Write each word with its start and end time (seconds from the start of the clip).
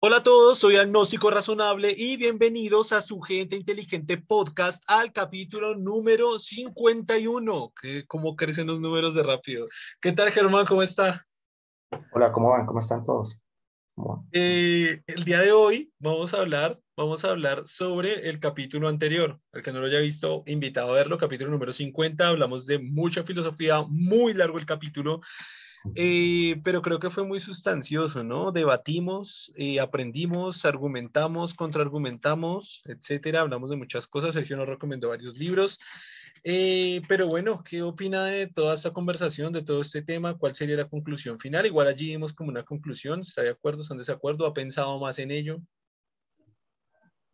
Hola 0.00 0.18
a 0.18 0.22
todos, 0.22 0.60
soy 0.60 0.76
Agnóstico 0.76 1.28
Razonable 1.28 1.92
y 1.96 2.16
bienvenidos 2.16 2.92
a 2.92 3.00
su 3.00 3.20
Gente 3.20 3.56
Inteligente 3.56 4.16
Podcast 4.16 4.84
al 4.86 5.12
capítulo 5.12 5.74
número 5.74 6.38
51. 6.38 7.72
Que 7.82 8.06
¿Cómo 8.06 8.36
crecen 8.36 8.68
los 8.68 8.80
números 8.80 9.16
de 9.16 9.24
rápido? 9.24 9.66
¿Qué 10.00 10.12
tal, 10.12 10.30
Germán? 10.30 10.66
¿Cómo 10.66 10.84
está? 10.84 11.26
Hola, 12.12 12.30
¿cómo 12.30 12.50
van? 12.50 12.64
¿Cómo 12.64 12.78
están 12.78 13.02
todos? 13.02 13.40
Eh, 14.30 15.02
el 15.04 15.24
día 15.24 15.40
de 15.40 15.50
hoy 15.50 15.92
vamos 15.98 16.32
a 16.32 16.42
hablar, 16.42 16.78
vamos 16.96 17.24
a 17.24 17.30
hablar 17.30 17.66
sobre 17.66 18.28
el 18.28 18.38
capítulo 18.38 18.86
anterior. 18.86 19.40
El 19.52 19.64
que 19.64 19.72
no 19.72 19.80
lo 19.80 19.86
haya 19.86 19.98
visto, 19.98 20.44
invitado 20.46 20.92
a 20.92 20.94
verlo, 20.94 21.18
capítulo 21.18 21.50
número 21.50 21.72
50. 21.72 22.28
Hablamos 22.28 22.66
de 22.66 22.78
mucha 22.78 23.24
filosofía, 23.24 23.82
muy 23.88 24.32
largo 24.32 24.58
el 24.58 24.66
capítulo. 24.66 25.22
Eh, 25.94 26.60
pero 26.64 26.82
creo 26.82 26.98
que 26.98 27.10
fue 27.10 27.24
muy 27.24 27.40
sustancioso, 27.40 28.24
¿no? 28.24 28.52
Debatimos, 28.52 29.52
eh, 29.56 29.80
aprendimos, 29.80 30.64
argumentamos, 30.64 31.54
contraargumentamos, 31.54 32.82
etcétera. 32.84 33.40
Hablamos 33.40 33.70
de 33.70 33.76
muchas 33.76 34.06
cosas. 34.06 34.34
Sergio 34.34 34.56
nos 34.56 34.68
recomendó 34.68 35.10
varios 35.10 35.38
libros. 35.38 35.78
Eh, 36.44 37.02
pero 37.08 37.26
bueno, 37.26 37.62
¿qué 37.64 37.82
opina 37.82 38.26
de 38.26 38.46
toda 38.46 38.74
esta 38.74 38.92
conversación, 38.92 39.52
de 39.52 39.62
todo 39.62 39.80
este 39.80 40.02
tema? 40.02 40.36
¿Cuál 40.36 40.54
sería 40.54 40.76
la 40.76 40.88
conclusión 40.88 41.38
final? 41.38 41.66
Igual 41.66 41.88
allí 41.88 42.08
vimos 42.08 42.32
como 42.32 42.50
una 42.50 42.64
conclusión. 42.64 43.20
¿Está 43.20 43.42
de 43.42 43.50
acuerdo? 43.50 43.82
¿Están 43.82 43.98
de 43.98 44.02
desacuerdo? 44.02 44.46
¿Ha 44.46 44.54
pensado 44.54 44.98
más 44.98 45.18
en 45.18 45.30
ello? 45.30 45.58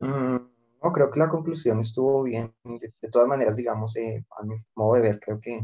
Mm, 0.00 0.36
no, 0.82 0.92
creo 0.92 1.10
que 1.10 1.18
la 1.18 1.28
conclusión 1.28 1.80
estuvo 1.80 2.22
bien. 2.22 2.54
De, 2.64 2.92
de 3.00 3.08
todas 3.10 3.28
maneras, 3.28 3.56
digamos, 3.56 3.94
a 3.96 4.44
mi 4.44 4.56
modo 4.74 4.94
de 4.94 5.00
ver, 5.00 5.20
creo 5.20 5.40
que 5.40 5.60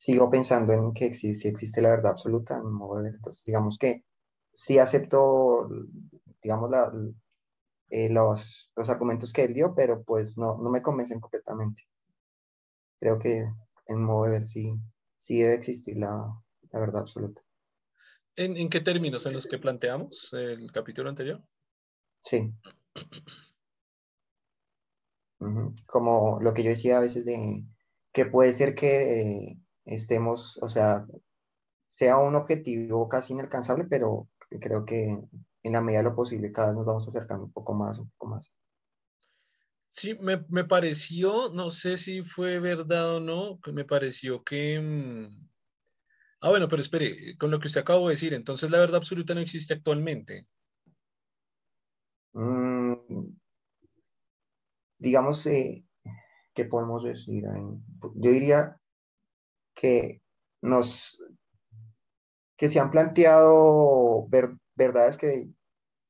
sigo 0.00 0.30
pensando 0.30 0.72
en 0.72 0.94
que 0.94 1.12
si 1.12 1.28
existe 1.28 1.82
la 1.82 1.90
verdad 1.90 2.12
absoluta, 2.12 2.56
entonces 2.56 3.44
digamos 3.44 3.76
que 3.76 4.02
sí 4.50 4.78
acepto, 4.78 5.68
digamos, 6.42 6.70
la, 6.70 6.90
eh, 7.90 8.08
los, 8.08 8.72
los, 8.74 8.88
argumentos 8.88 9.30
que 9.30 9.44
él 9.44 9.52
dio, 9.52 9.74
pero 9.74 10.02
pues 10.02 10.38
no, 10.38 10.56
no 10.56 10.70
me 10.70 10.80
convencen 10.80 11.20
completamente. 11.20 11.86
Creo 12.98 13.18
que 13.18 13.44
en 13.88 14.02
modo 14.02 14.24
de 14.24 14.30
ver 14.30 14.44
sí, 14.46 14.72
sí 15.18 15.42
debe 15.42 15.56
existir 15.56 15.98
la, 15.98 16.34
la 16.70 16.80
verdad 16.80 17.02
absoluta. 17.02 17.42
¿En, 18.36 18.56
¿En, 18.56 18.70
qué 18.70 18.80
términos 18.80 19.26
en 19.26 19.34
los 19.34 19.44
que 19.44 19.58
planteamos 19.58 20.32
el 20.32 20.72
capítulo 20.72 21.10
anterior? 21.10 21.42
Sí. 22.24 22.54
Como 25.84 26.40
lo 26.40 26.54
que 26.54 26.62
yo 26.62 26.70
decía 26.70 26.96
a 26.96 27.00
veces 27.00 27.26
de 27.26 27.66
que 28.12 28.24
puede 28.24 28.54
ser 28.54 28.74
que 28.74 29.58
estemos, 29.84 30.58
o 30.62 30.68
sea, 30.68 31.06
sea 31.86 32.18
un 32.18 32.36
objetivo 32.36 33.08
casi 33.08 33.32
inalcanzable, 33.32 33.84
pero 33.84 34.28
creo 34.60 34.84
que 34.84 35.18
en 35.62 35.72
la 35.72 35.80
medida 35.80 36.00
de 36.00 36.04
lo 36.04 36.14
posible 36.14 36.52
cada 36.52 36.68
vez 36.68 36.76
nos 36.76 36.86
vamos 36.86 37.08
acercando 37.08 37.44
un 37.44 37.52
poco 37.52 37.74
más, 37.74 37.98
un 37.98 38.08
poco 38.10 38.26
más. 38.26 38.52
Sí, 39.90 40.16
me, 40.20 40.44
me 40.48 40.64
pareció, 40.64 41.52
no 41.52 41.70
sé 41.70 41.98
si 41.98 42.22
fue 42.22 42.60
verdad 42.60 43.16
o 43.16 43.20
no, 43.20 43.58
me 43.72 43.84
pareció 43.84 44.44
que... 44.44 44.80
Mm, 44.80 45.48
ah, 46.42 46.50
bueno, 46.50 46.68
pero 46.68 46.80
espere, 46.80 47.36
con 47.38 47.50
lo 47.50 47.58
que 47.58 47.66
usted 47.66 47.80
acabó 47.80 48.08
de 48.08 48.14
decir, 48.14 48.32
entonces 48.32 48.70
la 48.70 48.78
verdad 48.78 48.98
absoluta 48.98 49.34
no 49.34 49.40
existe 49.40 49.74
actualmente. 49.74 50.46
Mm, 52.32 53.34
digamos, 54.98 55.44
eh, 55.46 55.84
¿qué 56.54 56.64
podemos 56.66 57.02
decir? 57.02 57.44
Yo 58.14 58.30
diría 58.30 58.79
que 59.80 60.20
nos 60.60 61.18
que 62.58 62.68
se 62.68 62.78
han 62.78 62.90
planteado 62.90 64.28
verdades 64.76 65.16
que 65.16 65.48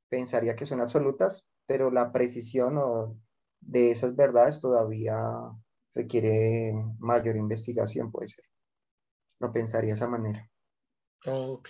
pensaría 0.08 0.56
que 0.56 0.66
son 0.66 0.80
absolutas, 0.80 1.46
pero 1.66 1.92
la 1.92 2.10
precisión 2.10 3.22
de 3.60 3.92
esas 3.92 4.16
verdades 4.16 4.60
todavía 4.60 5.16
requiere 5.94 6.72
mayor 6.98 7.36
investigación, 7.36 8.10
puede 8.10 8.26
ser. 8.26 8.44
Lo 9.38 9.52
pensaría 9.52 9.90
de 9.90 9.94
esa 9.94 10.08
manera. 10.08 10.50
Ok. 11.26 11.68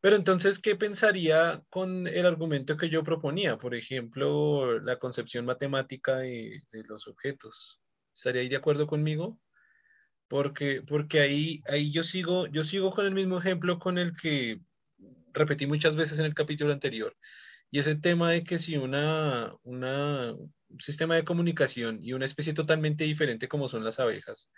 Pero 0.00 0.16
entonces, 0.16 0.58
¿qué 0.58 0.76
pensaría 0.76 1.62
con 1.68 2.06
el 2.06 2.24
argumento 2.24 2.78
que 2.78 2.88
yo 2.88 3.04
proponía? 3.04 3.58
Por 3.58 3.74
ejemplo, 3.74 4.80
la 4.80 4.98
concepción 4.98 5.44
matemática 5.44 6.16
de, 6.16 6.62
de 6.72 6.84
los 6.84 7.06
objetos. 7.06 7.82
¿Estaría 8.14 8.40
ahí 8.40 8.48
de 8.48 8.56
acuerdo 8.56 8.86
conmigo? 8.86 9.38
Porque, 10.32 10.80
porque 10.80 11.20
ahí, 11.20 11.62
ahí 11.68 11.92
yo, 11.92 12.02
sigo, 12.02 12.46
yo 12.46 12.64
sigo 12.64 12.90
con 12.94 13.04
el 13.04 13.12
mismo 13.12 13.36
ejemplo 13.36 13.78
con 13.78 13.98
el 13.98 14.16
que 14.16 14.62
repetí 15.34 15.66
muchas 15.66 15.94
veces 15.94 16.18
en 16.18 16.24
el 16.24 16.32
capítulo 16.32 16.72
anterior, 16.72 17.14
y 17.70 17.80
es 17.80 17.86
el 17.86 18.00
tema 18.00 18.30
de 18.30 18.42
que 18.42 18.58
si 18.58 18.78
una, 18.78 19.52
una, 19.62 20.32
un 20.32 20.80
sistema 20.80 21.16
de 21.16 21.24
comunicación 21.24 21.98
y 22.02 22.14
una 22.14 22.24
especie 22.24 22.54
totalmente 22.54 23.04
diferente 23.04 23.46
como 23.46 23.68
son 23.68 23.84
las 23.84 24.00
abejas, 24.00 24.50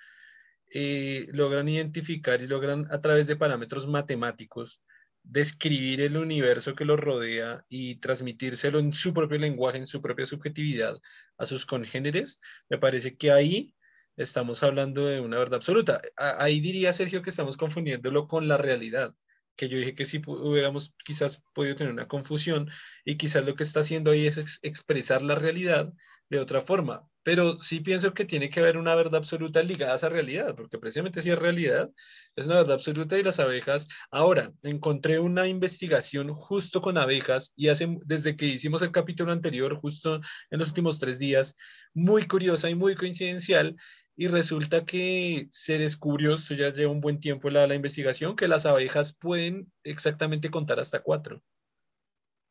eh, 0.73 1.27
logran 1.33 1.69
identificar 1.69 2.41
y 2.41 2.47
logran 2.47 2.87
a 2.93 3.01
través 3.01 3.27
de 3.27 3.35
parámetros 3.35 3.89
matemáticos 3.89 4.81
describir 5.25 6.03
el 6.03 6.17
universo 6.17 6.77
que 6.77 6.85
los 6.85 7.01
rodea 7.01 7.65
y 7.69 7.97
transmitírselo 7.97 8.79
en 8.79 8.93
su 8.93 9.13
propio 9.13 9.41
lenguaje, 9.41 9.79
en 9.79 9.89
su 9.89 10.01
propia 10.01 10.27
subjetividad 10.27 10.97
a 11.37 11.47
sus 11.47 11.67
congéneres, 11.67 12.41
me 12.69 12.79
parece 12.79 13.17
que 13.17 13.33
ahí 13.33 13.75
estamos 14.17 14.63
hablando 14.63 15.07
de 15.07 15.21
una 15.21 15.39
verdad 15.39 15.57
absoluta. 15.57 16.01
Ahí 16.17 16.61
diría 16.61 16.93
Sergio 16.93 17.23
que 17.23 17.31
estamos 17.31 17.57
confundiéndolo 17.57 18.29
con 18.29 18.49
la 18.49 18.57
realidad, 18.57 19.15
que 19.57 19.69
yo 19.69 19.79
dije 19.79 19.95
que 19.95 20.05
si 20.05 20.23
hubiéramos 20.27 20.95
quizás 21.05 21.43
podido 21.53 21.77
tener 21.77 21.93
una 21.93 22.09
confusión 22.09 22.71
y 23.05 23.17
quizás 23.17 23.45
lo 23.45 23.55
que 23.55 23.65
está 23.65 23.81
haciendo 23.81 24.11
ahí 24.11 24.27
es 24.27 24.61
expresar 24.63 25.23
la 25.23 25.35
realidad 25.35 25.93
de 26.31 26.39
otra 26.39 26.61
forma. 26.61 27.09
Pero 27.23 27.59
sí 27.59 27.81
pienso 27.81 28.13
que 28.13 28.27
tiene 28.27 28.51
que 28.51 28.61
haber 28.61 28.77
una 28.77 28.95
verdad 28.95 29.17
absoluta 29.17 29.63
ligada 29.63 29.95
a 29.95 29.97
esa 29.97 30.11
realidad, 30.11 30.55
porque 30.55 30.79
precisamente 30.79 31.23
si 31.23 31.31
es 31.31 31.39
realidad, 31.39 31.91
es 32.37 32.45
una 32.45 32.57
verdad 32.57 32.75
absoluta 32.75 33.19
y 33.19 33.23
las 33.23 33.41
abejas. 33.41 33.89
Ahora, 34.11 34.53
encontré 34.63 35.19
una 35.19 35.47
investigación 35.47 36.35
justo 36.35 36.83
con 36.83 36.99
abejas 36.99 37.53
y 37.57 37.69
hace, 37.69 37.97
desde 38.05 38.37
que 38.37 38.45
hicimos 38.45 38.83
el 38.83 38.93
capítulo 38.93 39.33
anterior, 39.33 39.75
justo 39.77 40.21
en 40.51 40.59
los 40.59 40.69
últimos 40.69 40.99
tres 40.99 41.19
días, 41.19 41.55
muy 41.95 42.27
curiosa 42.27 42.69
y 42.69 42.75
muy 42.75 42.95
coincidencial, 42.95 43.75
y 44.17 44.29
resulta 44.29 44.85
que 44.85 45.49
se 45.51 45.79
descubrió, 45.79 46.35
esto 46.35 46.55
ya 46.55 46.73
lleva 46.73 46.93
un 46.93 47.01
buen 47.01 47.21
tiempo 47.21 47.51
la, 47.51 47.67
la 47.67 47.75
investigación, 47.75 48.37
que 48.37 48.49
las 48.49 48.67
abejas 48.67 49.17
pueden 49.19 49.73
exactamente 49.83 50.51
contar 50.51 50.79
hasta 50.79 51.01
cuatro. 51.01 51.43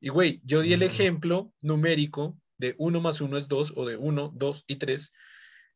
Y 0.01 0.09
güey, 0.09 0.41
yo 0.43 0.61
di 0.61 0.73
el 0.73 0.83
ejemplo 0.83 1.53
numérico 1.61 2.37
de 2.57 2.75
1 2.77 2.99
más 2.99 3.21
1 3.21 3.37
es 3.37 3.47
2 3.47 3.73
o 3.77 3.85
de 3.85 3.95
1, 3.95 4.33
2 4.35 4.63
y 4.67 4.75
3 4.75 5.11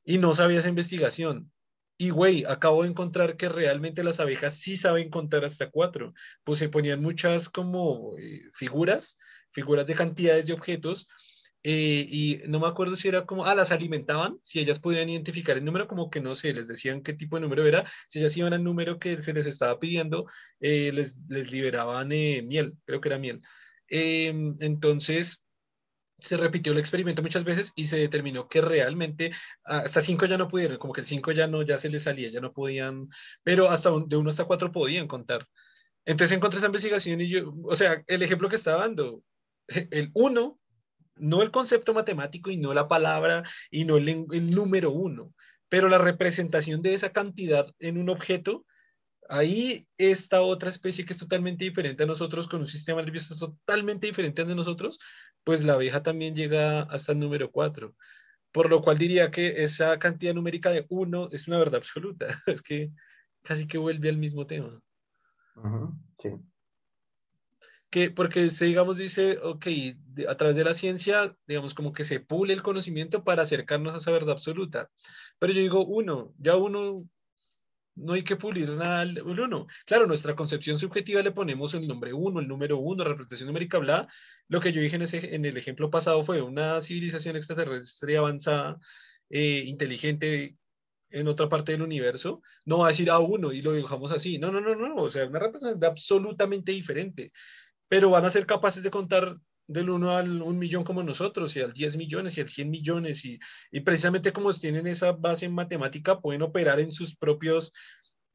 y 0.04 0.18
no 0.18 0.36
sabía 0.36 0.60
esa 0.60 0.70
investigación. 0.70 1.52
Y 1.98 2.10
güey, 2.12 2.44
acabo 2.46 2.84
de 2.84 2.90
encontrar 2.90 3.38
que 3.38 3.50
realmente 3.50 4.04
las 4.04 4.20
abejas 4.20 4.56
sí 4.56 4.78
saben 4.78 5.10
contar 5.10 5.46
hasta 5.46 5.72
4. 5.72 6.14
Pues 6.44 6.60
se 6.60 6.70
ponían 6.70 7.02
muchas 7.02 7.50
como 7.50 8.18
eh, 8.20 8.44
figuras, 8.54 9.18
figuras 9.52 9.88
de 9.88 9.96
cantidades 9.96 10.46
de 10.46 10.54
objetos 10.54 11.08
eh, 11.64 12.08
y 12.10 12.42
no 12.48 12.60
me 12.60 12.68
acuerdo 12.68 12.96
si 12.96 13.08
era 13.08 13.26
como, 13.26 13.46
ah, 13.46 13.56
las 13.56 13.72
alimentaban, 13.72 14.38
si 14.42 14.60
ellas 14.60 14.80
podían 14.80 15.10
identificar 15.10 15.58
el 15.58 15.66
número, 15.66 15.88
como 15.88 16.10
que 16.10 16.22
no 16.22 16.36
sé, 16.36 16.54
les 16.54 16.68
decían 16.68 17.02
qué 17.02 17.14
tipo 17.14 17.36
de 17.36 17.42
número 17.42 17.66
era, 17.66 17.86
si 18.08 18.20
ellas 18.20 18.38
iban 18.38 18.54
al 18.54 18.64
número 18.64 19.00
que 19.00 19.22
se 19.22 19.34
les 19.34 19.46
estaba 19.46 19.80
pidiendo, 19.80 20.28
eh, 20.60 20.92
les, 20.94 21.18
les, 21.28 21.52
liberaban 21.52 22.12
eh, 22.12 22.42
miel, 22.44 22.78
creo 22.86 23.02
que 23.02 23.10
era 23.10 23.18
miel. 23.18 23.42
Em, 23.90 24.56
entonces, 24.60 25.44
se 26.20 26.38
repitió 26.38 26.72
el 26.74 26.80
experimento 26.80 27.22
muchas 27.22 27.44
veces 27.44 27.74
y 27.76 27.88
se 27.88 27.98
determinó 27.98 28.48
que 28.48 28.62
realmente 28.62 29.32
hasta 29.64 30.02
cinco 30.02 30.26
ya 30.26 30.38
no 30.38 30.48
pudieron, 30.48 30.78
como 30.78 30.94
que 30.94 31.02
el 31.02 31.08
cinco 31.08 31.32
ya 31.32 31.48
no, 31.48 31.62
ya 31.64 31.78
se 31.78 31.90
les 31.90 32.04
salía, 32.04 32.30
ya 32.30 32.42
no 32.42 32.54
podían, 32.54 33.10
pero 33.44 33.70
hasta 33.70 33.92
de 34.08 34.16
uno 34.18 34.30
hasta 34.30 34.46
cuatro 34.46 34.72
podían 34.72 35.08
contar. 35.08 35.48
Entonces 36.06 36.36
encontré 36.36 36.60
esa 36.60 36.68
investigación 36.68 37.22
y 37.22 37.30
yo, 37.30 37.54
o 37.64 37.76
sea, 37.76 38.04
el 38.08 38.24
ejemplo 38.24 38.50
que 38.50 38.56
estaba 38.56 38.82
dando, 38.82 39.24
el 39.68 40.12
uno 40.14 40.60
no 41.20 41.42
el 41.42 41.52
concepto 41.52 41.94
matemático 41.94 42.52
y 42.52 42.58
no 42.58 42.74
la 42.74 42.88
palabra 42.88 43.44
y 43.72 43.86
no 43.86 43.98
el, 43.98 44.52
número 44.52 44.92
uno, 44.92 45.34
pero 45.70 45.90
la 45.90 45.98
representación 45.98 46.82
de 46.82 46.94
esa 46.94 47.12
cantidad 47.12 47.70
en 47.80 47.98
un 47.98 48.10
objeto, 48.10 48.66
ahí 49.30 49.88
esta 49.98 50.42
otra 50.42 50.70
especie 50.70 51.06
que 51.06 51.14
es 51.14 51.20
totalmente 51.20 51.66
diferente 51.66 52.04
a 52.04 52.08
nosotros, 52.08 52.48
con 52.48 52.62
un 52.62 52.68
sistema 52.68 53.02
nervioso 53.02 53.36
totalmente 53.36 54.08
diferente 54.08 54.46
de 54.46 54.56
nosotros, 54.56 55.00
pues 55.44 55.64
la 55.64 55.74
abeja 55.74 56.04
también 56.04 56.36
llega 56.36 56.82
hasta 56.84 57.12
el 57.12 57.20
número 57.20 57.52
cuatro. 57.52 57.96
Por 58.52 58.70
lo 58.70 58.82
cual 58.82 58.98
diría 58.98 59.30
que 59.30 59.64
esa 59.64 60.00
cantidad 60.00 60.34
numérica 60.34 60.72
de 60.72 60.86
uno 60.90 61.30
es 61.32 61.48
una 61.48 61.60
verdad 61.60 61.76
absoluta. 61.76 62.28
Es 62.48 62.62
que 62.62 62.92
casi 63.44 63.68
que 63.68 63.78
vuelve 63.78 64.10
al 64.10 64.18
mismo 64.18 64.48
tema. 64.48 64.82
sí 66.18 66.32
que 67.90 68.12
porque 68.12 68.50
se, 68.50 68.66
digamos, 68.66 68.98
dice, 68.98 69.38
ok, 69.42 69.68
a 70.28 70.36
través 70.36 70.56
de 70.56 70.64
la 70.64 70.74
ciencia, 70.74 71.36
digamos, 71.48 71.74
como 71.74 71.94
que 71.94 72.04
se 72.04 72.20
pule 72.20 72.54
el 72.54 72.64
conocimiento 72.64 73.24
para 73.24 73.44
acercarnos 73.44 73.94
a 73.94 73.98
esa 73.98 74.12
verdad 74.12 74.32
absoluta. 74.32 74.90
Pero 75.40 75.54
yo 75.54 75.62
digo, 75.62 75.86
uno, 75.86 76.34
ya 76.38 76.58
uno, 76.58 77.08
no 77.96 78.14
hay 78.14 78.24
que 78.24 78.36
pulir 78.36 78.70
nada 78.72 79.06
uno. 79.24 79.68
Claro, 79.86 80.08
nuestra 80.08 80.36
concepción 80.36 80.78
subjetiva 80.78 81.22
le 81.22 81.32
ponemos 81.32 81.74
el 81.74 81.88
nombre 81.88 82.14
uno, 82.14 82.40
el 82.40 82.48
número 82.48 82.78
uno, 82.78 83.04
representación 83.04 83.48
numérica, 83.48 83.80
bla. 83.80 84.08
Lo 84.48 84.60
que 84.60 84.72
yo 84.72 84.82
dije 84.82 84.96
en, 84.98 85.02
ese, 85.04 85.36
en 85.36 85.46
el 85.46 85.58
ejemplo 85.58 85.90
pasado 85.90 86.24
fue 86.24 86.42
una 86.42 86.82
civilización 86.82 87.36
extraterrestre 87.36 88.18
avanzada, 88.18 88.78
eh, 89.30 89.64
inteligente 89.66 90.58
en 91.10 91.28
otra 91.28 91.50
parte 91.50 91.72
del 91.72 91.82
universo, 91.82 92.42
no 92.66 92.80
va 92.80 92.88
a 92.88 92.90
decir 92.90 93.10
a 93.10 93.20
uno 93.20 93.54
y 93.54 93.62
lo 93.62 93.74
dibujamos 93.74 94.12
así. 94.12 94.38
No, 94.38 94.52
no, 94.52 94.60
no, 94.62 94.76
no. 94.76 94.96
O 94.96 95.10
sea, 95.10 95.26
una 95.26 95.40
representación 95.40 95.92
absolutamente 95.92 96.72
diferente. 96.72 97.32
Pero 97.90 98.10
van 98.10 98.26
a 98.26 98.32
ser 98.32 98.46
capaces 98.46 98.84
de 98.84 98.92
contar 98.92 99.38
del 99.68 99.90
1 99.90 100.16
al 100.16 100.42
1 100.42 100.58
millón 100.58 100.84
como 100.84 101.04
nosotros, 101.04 101.56
y 101.56 101.62
al 101.62 101.74
10 101.74 101.98
millones, 101.98 102.38
y 102.38 102.42
al 102.42 102.50
100 102.50 102.70
millones, 102.70 103.26
y, 103.26 103.40
y 103.72 103.82
precisamente 103.82 104.32
como 104.32 104.54
tienen 104.54 104.88
esa 104.88 105.12
base 105.12 105.46
en 105.46 105.54
matemática, 105.54 106.20
pueden 106.20 106.42
operar 106.42 106.80
en 106.80 106.92
sus 106.92 107.16
propios 107.16 107.74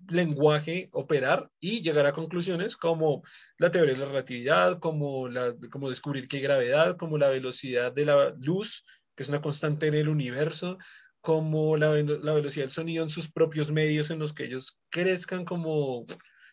lenguaje, 0.09 0.89
operar 0.93 1.51
y 1.61 1.81
llegar 1.83 2.07
a 2.07 2.13
conclusiones 2.13 2.77
como 2.77 3.23
la 3.59 3.71
teoría 3.71 3.95
de 3.95 4.01
la 4.01 4.07
relatividad, 4.07 4.79
como, 4.79 5.29
la, 5.29 5.55
como 5.71 5.89
descubrir 5.89 6.29
hay 6.31 6.41
gravedad, 6.41 6.97
como 6.97 7.19
la 7.19 7.31
velocidad 7.31 7.93
de 7.93 8.07
la 8.07 8.35
luz, 8.41 8.85
que 9.17 9.23
es 9.23 9.29
una 9.29 9.41
constante 9.41 9.87
en 9.87 9.95
el 9.95 10.09
universo, 10.09 10.79
como 11.21 11.77
la, 11.77 11.91
la 12.03 12.35
velocidad 12.35 12.65
del 12.67 12.73
sonido 12.73 13.05
en 13.05 13.11
sus 13.11 13.31
propios 13.31 13.71
medios 13.71 14.11
en 14.11 14.19
los 14.19 14.33
que 14.33 14.45
ellos 14.45 14.79
crezcan 14.91 15.45
como 15.45 16.05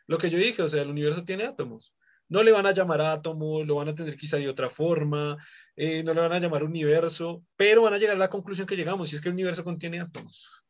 lo 0.07 0.18
que 0.18 0.30
yo 0.30 0.38
dije, 0.38 0.62
o 0.62 0.69
sea, 0.69 0.84
el 0.84 0.90
universo 0.90 1.24
tiene 1.24 1.45
átomos 1.45 1.94
no 2.30 2.44
le 2.44 2.52
van 2.52 2.66
a 2.66 2.72
llamar 2.72 3.02
átomo, 3.02 3.64
lo 3.64 3.76
van 3.76 3.90
a 3.90 3.96
tener 3.96 4.16
quizá 4.16 4.38
de 4.38 4.48
otra 4.48 4.70
forma, 4.70 5.38
eh, 5.76 6.04
no 6.04 6.14
le 6.14 6.22
van 6.22 6.34
a 6.34 6.40
llamar 6.40 6.64
universo, 6.64 7.44
pero 7.56 7.81
van 7.81 7.96
a 7.96 7.98
llegar 7.98 8.16
a 8.16 8.20
la 8.20 8.30
conclusión 8.30 8.68
que 8.68 8.76
llegamos, 8.76 9.12
y 9.12 9.16
es 9.16 9.22
que 9.22 9.30
el 9.30 9.34
universo 9.34 9.64
contiene 9.64 10.00
átomos. 10.00 10.64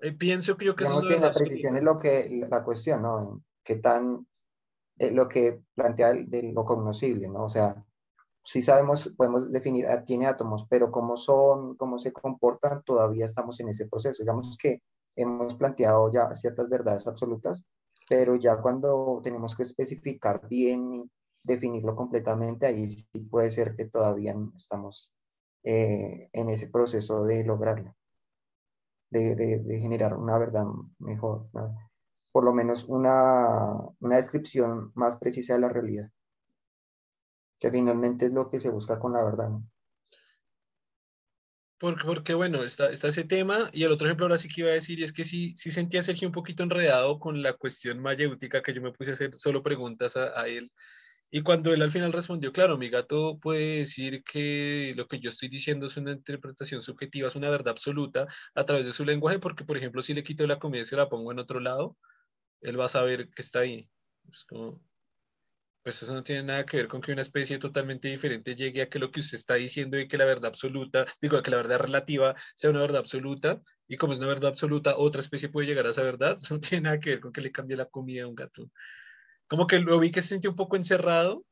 Eh, 0.00 0.12
pienso 0.12 0.56
que 0.56 0.66
yo 0.66 0.76
que 0.76 0.84
Digamos 0.84 1.08
que 1.08 1.18
la 1.18 1.32
precisión 1.32 1.76
es 1.76 1.82
lo 1.82 1.98
que, 1.98 2.44
la 2.48 2.62
cuestión, 2.62 3.02
¿no? 3.02 3.42
¿Qué 3.64 3.76
tan, 3.76 4.26
eh, 4.98 5.10
lo 5.10 5.26
que 5.26 5.60
plantea 5.74 6.12
de 6.12 6.52
lo 6.52 6.64
cognoscible, 6.64 7.28
¿no? 7.28 7.44
O 7.44 7.48
sea, 7.48 7.82
sí 8.44 8.60
sabemos, 8.60 9.12
podemos 9.16 9.50
definir, 9.50 9.86
ah, 9.86 10.04
tiene 10.04 10.26
átomos, 10.26 10.66
pero 10.68 10.90
cómo 10.90 11.16
son, 11.16 11.74
cómo 11.76 11.98
se 11.98 12.12
comportan, 12.12 12.82
todavía 12.84 13.24
estamos 13.24 13.58
en 13.60 13.70
ese 13.70 13.88
proceso. 13.88 14.22
Digamos 14.22 14.56
que 14.58 14.82
hemos 15.16 15.54
planteado 15.54 16.12
ya 16.12 16.34
ciertas 16.34 16.68
verdades 16.68 17.06
absolutas, 17.06 17.64
pero 18.08 18.36
ya 18.36 18.56
cuando 18.60 19.20
tenemos 19.22 19.56
que 19.56 19.62
especificar 19.62 20.46
bien 20.48 20.94
y 20.94 21.10
definirlo 21.42 21.94
completamente, 21.94 22.66
ahí 22.66 22.90
sí 22.90 23.20
puede 23.30 23.50
ser 23.50 23.76
que 23.76 23.86
todavía 23.86 24.34
estamos 24.56 25.12
eh, 25.62 26.28
en 26.32 26.48
ese 26.50 26.68
proceso 26.68 27.24
de 27.24 27.44
lograrlo, 27.44 27.94
de, 29.10 29.78
generar 29.80 30.16
una 30.16 30.38
verdad 30.38 30.66
mejor, 30.98 31.48
por 32.32 32.44
lo 32.44 32.52
menos 32.52 32.84
una, 32.84 33.74
una 34.00 34.16
descripción 34.16 34.92
más 34.94 35.16
precisa 35.16 35.54
de 35.54 35.60
la 35.60 35.68
realidad, 35.68 36.10
que 37.58 37.70
finalmente 37.70 38.26
es 38.26 38.32
lo 38.32 38.48
que 38.48 38.60
se 38.60 38.70
busca 38.70 38.98
con 38.98 39.12
la 39.12 39.24
verdad. 39.24 39.50
Porque, 41.78 42.04
porque 42.04 42.34
bueno, 42.34 42.62
está, 42.62 42.90
está 42.90 43.08
ese 43.08 43.24
tema 43.24 43.70
y 43.72 43.84
el 43.84 43.92
otro 43.92 44.06
ejemplo 44.06 44.24
ahora 44.26 44.38
sí 44.38 44.48
que 44.48 44.62
iba 44.62 44.70
a 44.70 44.74
decir 44.74 44.98
y 44.98 45.04
es 45.04 45.12
que 45.12 45.24
sí, 45.24 45.54
sí 45.56 45.70
sentía 45.70 46.00
a 46.00 46.02
Sergio 46.02 46.28
un 46.28 46.32
poquito 46.32 46.62
enredado 46.62 47.18
con 47.18 47.42
la 47.42 47.52
cuestión 47.52 48.00
mayéutica 48.00 48.62
que 48.62 48.72
yo 48.72 48.80
me 48.80 48.92
puse 48.92 49.10
a 49.10 49.12
hacer 49.14 49.34
solo 49.34 49.62
preguntas 49.62 50.16
a, 50.16 50.40
a, 50.40 50.46
él. 50.48 50.72
Y 51.30 51.42
cuando 51.42 51.74
él 51.74 51.82
al 51.82 51.90
final 51.90 52.12
respondió, 52.12 52.52
claro, 52.52 52.78
mi 52.78 52.88
gato 52.88 53.38
puede 53.38 53.78
decir 53.80 54.22
que 54.24 54.94
lo 54.96 55.06
que 55.08 55.20
yo 55.20 55.30
estoy 55.30 55.48
diciendo 55.48 55.86
es 55.86 55.96
una 55.96 56.12
interpretación 56.12 56.80
subjetiva, 56.82 57.28
es 57.28 57.36
una 57.36 57.50
verdad 57.50 57.70
absoluta 57.70 58.26
a 58.54 58.64
través 58.64 58.86
de 58.86 58.92
su 58.92 59.04
lenguaje, 59.04 59.38
porque 59.38 59.64
por 59.64 59.76
ejemplo 59.76 60.02
si 60.02 60.14
le 60.14 60.24
quito 60.24 60.46
la 60.46 60.58
comida 60.58 60.82
y 60.82 60.86
se 60.86 60.96
la 60.96 61.08
pongo 61.08 61.32
en 61.32 61.40
otro 61.40 61.60
lado, 61.60 61.96
él 62.62 62.80
va 62.80 62.86
a 62.86 62.88
saber 62.88 63.28
que 63.30 63.42
está 63.42 63.60
ahí. 63.60 63.88
Es 64.30 64.44
como, 64.44 64.80
pues 65.86 66.02
eso 66.02 66.12
no 66.14 66.24
tiene 66.24 66.42
nada 66.42 66.66
que 66.66 66.78
ver 66.78 66.88
con 66.88 67.00
que 67.00 67.12
una 67.12 67.22
especie 67.22 67.60
totalmente 67.60 68.08
diferente 68.08 68.56
llegue 68.56 68.82
a 68.82 68.88
que 68.88 68.98
lo 68.98 69.12
que 69.12 69.20
usted 69.20 69.38
está 69.38 69.54
diciendo 69.54 69.96
y 69.96 70.08
que 70.08 70.18
la 70.18 70.24
verdad 70.24 70.46
absoluta, 70.46 71.06
digo, 71.20 71.40
que 71.40 71.52
la 71.52 71.58
verdad 71.58 71.78
relativa 71.78 72.34
sea 72.56 72.70
una 72.70 72.80
verdad 72.80 72.98
absoluta, 72.98 73.62
y 73.86 73.96
como 73.96 74.12
es 74.12 74.18
una 74.18 74.26
verdad 74.26 74.48
absoluta, 74.48 74.96
otra 74.96 75.20
especie 75.20 75.48
puede 75.48 75.68
llegar 75.68 75.86
a 75.86 75.90
esa 75.90 76.02
verdad, 76.02 76.38
eso 76.42 76.54
no 76.54 76.60
tiene 76.60 76.82
nada 76.82 76.98
que 76.98 77.10
ver 77.10 77.20
con 77.20 77.32
que 77.32 77.40
le 77.40 77.52
cambie 77.52 77.76
la 77.76 77.84
comida 77.84 78.24
a 78.24 78.26
un 78.26 78.34
gato. 78.34 78.68
Como 79.46 79.68
que 79.68 79.78
lo 79.78 80.00
vi 80.00 80.10
que 80.10 80.22
se 80.22 80.30
sintió 80.30 80.50
un 80.50 80.56
poco 80.56 80.74
encerrado 80.74 81.46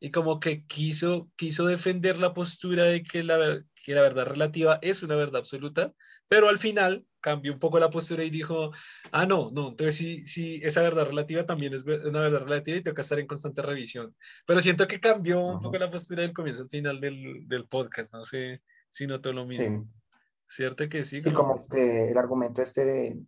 y 0.00 0.10
como 0.10 0.40
que 0.40 0.66
quiso, 0.66 1.30
quiso 1.36 1.64
defender 1.66 2.18
la 2.18 2.34
postura 2.34 2.86
de 2.86 3.04
que 3.04 3.22
la, 3.22 3.62
que 3.84 3.94
la 3.94 4.02
verdad 4.02 4.26
relativa 4.26 4.80
es 4.82 5.04
una 5.04 5.14
verdad 5.14 5.42
absoluta, 5.42 5.94
pero 6.30 6.48
al 6.48 6.58
final 6.58 7.04
cambió 7.20 7.52
un 7.52 7.58
poco 7.58 7.80
la 7.80 7.90
postura 7.90 8.22
y 8.22 8.30
dijo, 8.30 8.70
ah, 9.10 9.26
no, 9.26 9.50
no, 9.50 9.70
entonces 9.70 9.96
sí, 9.96 10.24
sí, 10.26 10.60
esa 10.62 10.80
verdad 10.80 11.06
relativa 11.06 11.44
también 11.44 11.74
es 11.74 11.84
una 11.84 12.20
verdad 12.20 12.44
relativa 12.44 12.78
y 12.78 12.82
tengo 12.82 12.94
que 12.94 13.02
estar 13.02 13.18
en 13.18 13.26
constante 13.26 13.62
revisión. 13.62 14.14
Pero 14.46 14.60
siento 14.60 14.86
que 14.86 15.00
cambió 15.00 15.40
un 15.40 15.60
poco 15.60 15.76
la 15.76 15.90
postura 15.90 16.22
del 16.22 16.32
comienzo 16.32 16.62
al 16.62 16.68
final 16.68 17.00
del, 17.00 17.48
del 17.48 17.66
podcast, 17.66 18.12
no 18.12 18.24
sé 18.24 18.62
si 18.90 19.08
notó 19.08 19.32
lo 19.32 19.44
mismo. 19.44 19.88
¿Cierto 20.46 20.88
que 20.88 21.04
sí? 21.04 21.20
Sí, 21.20 21.32
como 21.32 21.66
que 21.66 22.10
el 22.10 22.16
argumento 22.16 22.62
este 22.62 22.84
de 22.84 23.20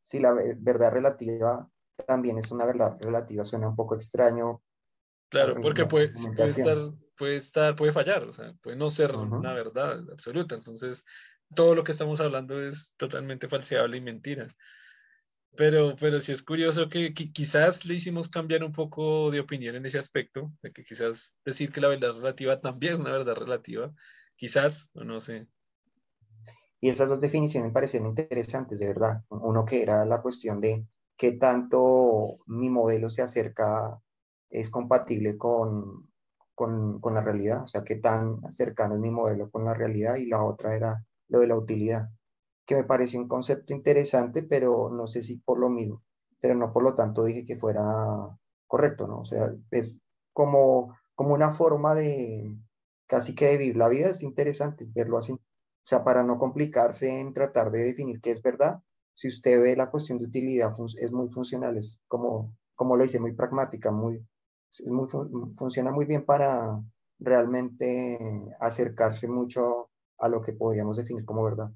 si 0.00 0.18
la 0.18 0.32
verdad 0.32 0.90
relativa 0.90 1.68
también 2.06 2.38
es 2.38 2.50
una 2.50 2.64
verdad 2.64 2.96
relativa 2.98 3.44
suena 3.44 3.68
un 3.68 3.76
poco 3.76 3.94
extraño. 3.94 4.62
Claro, 5.28 5.54
porque 5.60 5.84
puede, 5.84 6.14
puede, 6.34 6.48
estar, 6.48 6.76
puede 7.18 7.36
estar, 7.36 7.76
puede 7.76 7.92
fallar, 7.92 8.24
o 8.24 8.32
sea, 8.32 8.54
puede 8.62 8.76
no 8.78 8.88
ser 8.88 9.14
una 9.14 9.52
verdad 9.52 10.02
absoluta. 10.10 10.54
Entonces, 10.54 11.04
todo 11.54 11.74
lo 11.74 11.84
que 11.84 11.92
estamos 11.92 12.20
hablando 12.20 12.60
es 12.60 12.94
totalmente 12.96 13.48
falseable 13.48 13.96
y 13.96 14.00
mentira. 14.00 14.54
Pero, 15.56 15.96
pero 15.98 16.20
sí 16.20 16.32
es 16.32 16.42
curioso 16.42 16.88
que 16.88 17.12
quizás 17.12 17.84
le 17.84 17.94
hicimos 17.94 18.28
cambiar 18.28 18.62
un 18.62 18.72
poco 18.72 19.30
de 19.30 19.40
opinión 19.40 19.74
en 19.74 19.86
ese 19.86 19.98
aspecto, 19.98 20.52
de 20.62 20.72
que 20.72 20.84
quizás 20.84 21.34
decir 21.44 21.72
que 21.72 21.80
la 21.80 21.88
verdad 21.88 22.14
relativa 22.14 22.60
también 22.60 22.94
es 22.94 23.00
una 23.00 23.10
verdad 23.10 23.34
relativa, 23.34 23.92
quizás, 24.36 24.90
no 24.94 25.20
sé. 25.20 25.48
Y 26.80 26.90
esas 26.90 27.08
dos 27.08 27.20
definiciones 27.20 27.72
parecieron 27.72 28.10
interesantes, 28.10 28.78
de 28.78 28.86
verdad. 28.86 29.24
Uno 29.30 29.64
que 29.64 29.82
era 29.82 30.04
la 30.04 30.22
cuestión 30.22 30.60
de 30.60 30.86
qué 31.16 31.32
tanto 31.32 32.38
mi 32.46 32.70
modelo 32.70 33.10
se 33.10 33.22
acerca, 33.22 34.00
es 34.50 34.70
compatible 34.70 35.36
con, 35.36 36.08
con, 36.54 37.00
con 37.00 37.14
la 37.14 37.20
realidad, 37.20 37.64
o 37.64 37.66
sea, 37.66 37.82
qué 37.82 37.96
tan 37.96 38.40
cercano 38.52 38.94
es 38.94 39.00
mi 39.00 39.10
modelo 39.10 39.50
con 39.50 39.64
la 39.64 39.74
realidad, 39.74 40.16
y 40.16 40.26
la 40.26 40.44
otra 40.44 40.76
era 40.76 41.04
lo 41.28 41.40
de 41.40 41.46
la 41.46 41.56
utilidad, 41.56 42.10
que 42.66 42.74
me 42.74 42.84
pareció 42.84 43.20
un 43.20 43.28
concepto 43.28 43.72
interesante, 43.72 44.42
pero 44.42 44.90
no 44.90 45.06
sé 45.06 45.22
si 45.22 45.36
por 45.38 45.58
lo 45.58 45.68
mismo, 45.68 46.02
pero 46.40 46.54
no 46.54 46.72
por 46.72 46.82
lo 46.82 46.94
tanto 46.94 47.24
dije 47.24 47.44
que 47.44 47.56
fuera 47.56 48.38
correcto, 48.66 49.06
¿no? 49.06 49.20
O 49.20 49.24
sea, 49.24 49.54
es 49.70 50.00
como, 50.32 50.96
como 51.14 51.34
una 51.34 51.50
forma 51.50 51.94
de 51.94 52.54
casi 53.06 53.34
que 53.34 53.46
de 53.46 53.56
vivir 53.56 53.76
la 53.76 53.88
vida, 53.88 54.10
es 54.10 54.22
interesante 54.22 54.86
verlo 54.94 55.18
así. 55.18 55.32
O 55.32 55.40
sea, 55.82 56.04
para 56.04 56.22
no 56.22 56.38
complicarse 56.38 57.20
en 57.20 57.32
tratar 57.32 57.70
de 57.70 57.84
definir 57.84 58.20
qué 58.20 58.30
es 58.30 58.42
verdad, 58.42 58.82
si 59.14 59.28
usted 59.28 59.60
ve 59.60 59.74
la 59.74 59.90
cuestión 59.90 60.18
de 60.18 60.26
utilidad, 60.26 60.72
es 60.98 61.10
muy 61.10 61.28
funcional, 61.28 61.76
es 61.76 62.00
como, 62.06 62.54
como 62.74 62.96
lo 62.96 63.04
hice, 63.04 63.18
muy 63.18 63.32
pragmática, 63.32 63.90
muy, 63.90 64.24
muy 64.86 65.08
funciona 65.54 65.90
muy 65.90 66.04
bien 66.04 66.24
para 66.24 66.80
realmente 67.18 68.18
acercarse 68.60 69.26
mucho 69.26 69.87
a 70.18 70.28
lo 70.28 70.40
que 70.42 70.52
podríamos 70.52 70.96
definir 70.96 71.24
como 71.24 71.44
verdad. 71.44 71.70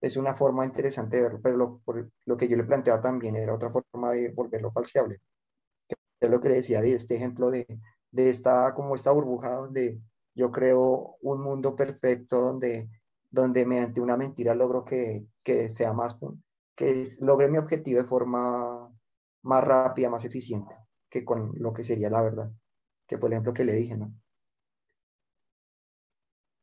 Es 0.00 0.16
una 0.16 0.34
forma 0.34 0.64
interesante 0.66 1.16
de 1.16 1.22
verlo, 1.22 1.40
pero 1.42 1.56
lo, 1.56 1.82
lo 2.26 2.36
que 2.36 2.48
yo 2.48 2.56
le 2.56 2.64
planteaba 2.64 3.00
también 3.00 3.36
era 3.36 3.54
otra 3.54 3.70
forma 3.70 4.12
de 4.12 4.30
volverlo 4.32 4.70
falseable. 4.72 5.20
Es 6.20 6.30
lo 6.30 6.40
que 6.40 6.48
le 6.48 6.56
decía 6.56 6.80
de 6.80 6.94
este 6.94 7.16
ejemplo 7.16 7.50
de, 7.50 7.66
de 8.10 8.30
esta, 8.30 8.74
como 8.74 8.94
esta 8.94 9.10
burbuja 9.12 9.54
donde 9.54 10.00
yo 10.34 10.50
creo 10.50 11.16
un 11.22 11.40
mundo 11.42 11.76
perfecto 11.76 12.40
donde, 12.40 12.88
donde 13.30 13.66
mediante 13.66 14.00
una 14.00 14.16
mentira 14.16 14.54
logro 14.54 14.84
que, 14.84 15.26
que 15.42 15.68
sea 15.68 15.92
más, 15.92 16.18
que 16.74 17.04
logre 17.20 17.48
mi 17.48 17.58
objetivo 17.58 18.00
de 18.00 18.06
forma 18.08 18.90
más 19.42 19.64
rápida, 19.64 20.10
más 20.10 20.24
eficiente 20.24 20.74
que 21.08 21.24
con 21.24 21.52
lo 21.56 21.72
que 21.72 21.84
sería 21.84 22.10
la 22.10 22.22
verdad. 22.22 22.50
Que 23.06 23.18
por 23.18 23.30
ejemplo 23.32 23.52
que 23.52 23.64
le 23.64 23.74
dije, 23.74 23.96
¿no? 23.96 24.12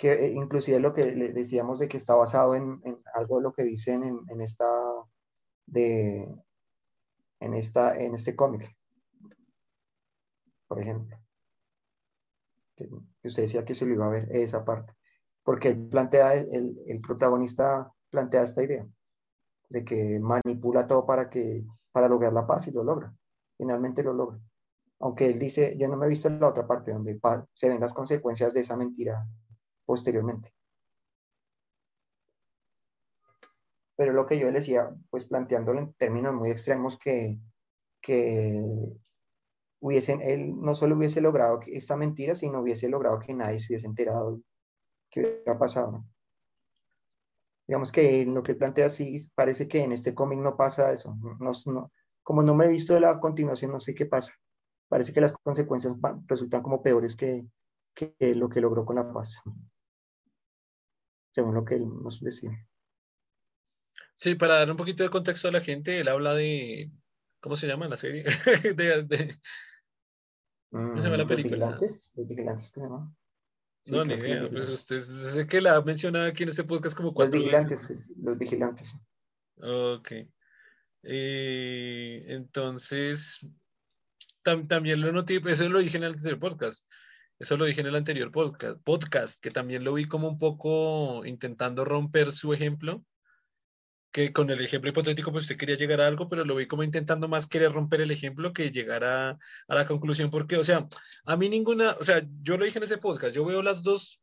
Que 0.02 0.14
eh, 0.14 0.32
inclusive 0.32 0.80
lo 0.80 0.94
que 0.94 1.06
le 1.12 1.32
decíamos 1.32 1.78
de 1.78 1.88
que 1.88 1.98
está 1.98 2.16
basado 2.16 2.56
en, 2.56 2.82
algo 3.14 3.38
de 3.38 3.44
lo 3.44 3.54
que 3.54 3.64
dicen 3.64 4.02
en, 4.04 4.42
esta 4.42 4.66
de 5.68 6.28
en 7.40 7.54
esta 7.54 7.96
en 7.96 8.16
este 8.16 8.36
cómic. 8.36 8.76
Por 10.68 10.80
ejemplo. 10.80 11.20
Que, 12.76 12.90
usted 13.24 13.44
decía 13.44 13.64
que 13.64 13.76
se 13.76 13.86
lo 13.86 13.94
iba 13.94 14.08
a 14.08 14.10
ver 14.10 14.36
esa 14.36 14.66
parte. 14.66 14.92
Porque 15.44 15.76
plantea 15.76 16.34
el, 16.34 16.82
el 16.88 17.00
protagonista 17.00 17.94
plantea 18.10 18.42
esta 18.42 18.64
idea 18.64 18.88
de 19.70 19.86
que 19.86 20.20
manipula 20.20 20.88
todo 20.88 21.06
para 21.06 21.30
que 21.30 21.64
para 21.92 22.10
lograr 22.10 22.34
la 22.34 22.48
paz 22.48 22.66
y 22.66 22.72
lo 22.72 22.84
logra. 22.84 23.14
Finalmente 23.56 24.02
lo 24.02 24.14
logra. 24.14 24.40
Aunque 25.00 25.28
él 25.28 25.38
dice 25.38 25.78
yo 25.78 25.88
no 25.88 25.96
me 25.96 26.08
he 26.08 26.10
visto 26.10 26.28
en 26.28 26.40
la 26.40 26.48
otra 26.48 26.66
parte 26.66 26.92
donde 26.92 27.20
se 27.54 27.70
ven 27.70 27.82
las 27.82 27.94
consecuencias 27.94 28.52
de 28.52 28.62
esa 28.62 28.76
mentira 28.76 29.28
posteriormente. 29.86 30.54
pero 34.02 34.14
lo 34.14 34.26
que 34.26 34.40
yo 34.40 34.52
decía, 34.52 34.90
pues 35.12 35.26
planteándolo 35.26 35.78
en 35.78 35.94
términos 35.94 36.34
muy 36.34 36.50
extremos, 36.50 36.98
que, 36.98 37.38
que 38.02 38.66
hubiesen, 39.80 40.24
él 40.24 40.60
no 40.60 40.74
solo 40.74 40.96
hubiese 40.96 41.22
logrado 41.22 41.60
esta 41.68 41.96
mentira, 41.96 42.34
sino 42.34 42.62
hubiese 42.62 42.90
logrado 42.90 43.20
que 43.20 43.36
nadie 43.36 43.60
se 43.60 43.68
hubiese 43.68 43.86
enterado 43.86 44.42
que 45.12 45.20
hubiera 45.20 45.60
pasado. 45.60 46.04
Digamos 47.68 47.92
que 47.92 48.26
lo 48.26 48.42
que 48.42 48.54
él 48.54 48.58
plantea 48.58 48.90
sí, 48.90 49.20
parece 49.36 49.68
que 49.68 49.84
en 49.84 49.92
este 49.92 50.16
cómic 50.16 50.40
no 50.40 50.58
pasa 50.58 50.92
eso. 50.92 51.16
No, 51.40 51.52
no, 51.68 51.92
como 52.24 52.42
no 52.42 52.56
me 52.56 52.66
he 52.66 52.70
visto 52.70 52.96
de 52.96 53.02
la 53.02 53.20
continuación, 53.20 53.72
no 53.72 53.80
sé 53.80 53.94
qué 53.94 54.08
pasa. 54.08 54.34
Parece 54.90 55.14
que 55.14 55.22
las 55.22 55.34
consecuencias 55.34 55.94
resultan 56.26 56.64
como 56.64 56.82
peores 56.82 57.16
que, 57.16 57.46
que 57.94 58.16
lo 58.36 58.50
que 58.50 58.62
logró 58.62 58.86
con 58.86 58.96
la 58.96 59.12
paz. 59.12 59.42
Según 61.34 61.56
lo 61.56 61.66
que 61.66 61.76
él 61.76 61.86
nos 61.88 62.20
decía. 62.22 62.52
Sí, 64.16 64.36
para 64.36 64.56
dar 64.56 64.72
un 64.72 64.78
poquito 64.78 65.04
de 65.04 65.10
contexto 65.10 65.48
a 65.48 65.52
la 65.52 65.62
gente, 65.62 66.00
él 66.00 66.08
habla 66.08 66.36
de, 66.36 66.92
¿cómo 67.40 67.56
se 67.56 67.68
llama 67.68 67.88
la 67.88 67.98
serie? 67.98 68.24
de, 68.76 69.40
¿Cómo 70.72 70.98
se 70.98 71.04
llama 71.04 71.18
la 71.18 71.26
mm, 71.26 71.28
película? 71.28 71.58
Los 71.58 71.80
vigilantes, 71.80 72.14
los 72.16 72.28
vigilantes 72.28 72.72
¿qué 72.72 72.80
se 72.80 72.86
llama. 72.86 73.16
no, 73.88 74.04
ni 74.06 74.14
idea, 74.14 74.48
pues 74.50 74.70
usted 74.70 75.02
sé 75.02 75.48
que 75.48 75.60
la 75.60 75.76
ha 75.76 75.82
mencionado 75.82 76.26
aquí 76.26 76.44
en 76.44 76.50
este 76.50 76.64
podcast 76.64 76.96
como 76.96 77.14
cuatro 77.14 77.34
Los 77.34 77.44
vigilantes, 77.44 78.14
los 78.18 78.38
vigilantes. 78.38 78.96
Ok. 79.58 80.12
Eh, 81.04 82.26
entonces, 82.28 83.40
también 84.44 85.02
lo 85.02 85.12
noté, 85.12 85.42
eso 85.46 85.68
lo 85.68 85.80
dije 85.80 85.98
en 85.98 86.04
el 86.04 86.14
anterior 86.14 86.40
podcast. 86.40 86.88
Eso 87.42 87.58
lo 87.58 87.66
dije 87.66 87.82
en 87.82 87.88
el 87.88 87.96
anterior 87.96 88.32
podcast, 88.32 89.42
que 89.42 89.50
también 89.50 89.84
lo 89.84 89.94
vi 89.94 90.06
como 90.06 90.28
un 90.28 90.38
poco 90.38 91.26
intentando 91.26 91.84
romper 91.84 92.32
su 92.32 92.54
ejemplo 92.54 93.04
que 94.12 94.32
con 94.32 94.52
el 94.52 94.62
ejemplo 94.62 94.92
hipotético, 94.92 95.32
pues 95.32 95.46
usted 95.46 95.58
quería 95.58 95.76
llegar 95.76 96.02
a 96.02 96.08
algo, 96.08 96.30
pero 96.30 96.46
lo 96.46 96.56
vi 96.56 96.68
como 96.68 96.84
intentando 96.84 97.28
más 97.28 97.48
querer 97.48 97.72
romper 97.72 98.02
el 98.02 98.12
ejemplo 98.12 98.54
que 98.54 98.70
llegar 98.70 99.04
a, 99.04 99.32
a, 99.32 99.76
la 99.76 99.88
conclusión, 99.88 100.30
porque, 100.30 100.58
o 100.58 100.64
sea, 100.64 100.88
a 101.26 101.38
mí 101.38 101.50
ninguna, 101.50 101.96
o 102.00 102.04
sea, 102.04 102.22
yo 102.42 102.58
lo 102.58 102.66
dije 102.66 102.78
en 102.78 102.84
ese 102.84 102.98
podcast, 102.98 103.34
yo 103.34 103.44
veo 103.44 103.64
las 103.64 103.82
dos 103.82 104.22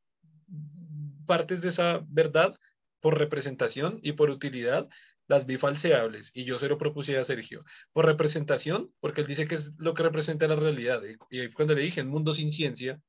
partes 1.26 1.62
de 1.62 1.70
esa 1.70 2.04
verdad 2.06 2.54
por 3.00 3.18
representación 3.18 3.98
y 4.02 4.12
por 4.12 4.30
utilidad, 4.30 4.88
las 5.28 5.46
vi 5.46 5.56
falseables 5.56 6.30
y 6.34 6.44
yo 6.44 6.58
se 6.58 6.68
lo 6.68 6.78
propuse 6.78 7.16
a 7.18 7.24
Sergio. 7.24 7.64
Por 7.92 8.06
representación, 8.06 8.92
porque 9.00 9.20
él 9.20 9.26
dice 9.26 9.46
que 9.46 9.54
es 9.54 9.72
lo 9.78 9.94
que 9.94 10.02
representa 10.02 10.48
la 10.48 10.56
realidad. 10.56 11.02
Y, 11.30 11.42
y 11.42 11.48
cuando 11.50 11.74
le 11.74 11.82
dije, 11.82 12.00
el 12.00 12.08
mundo 12.08 12.34
sin 12.34 12.50
ciencia, 12.50 13.00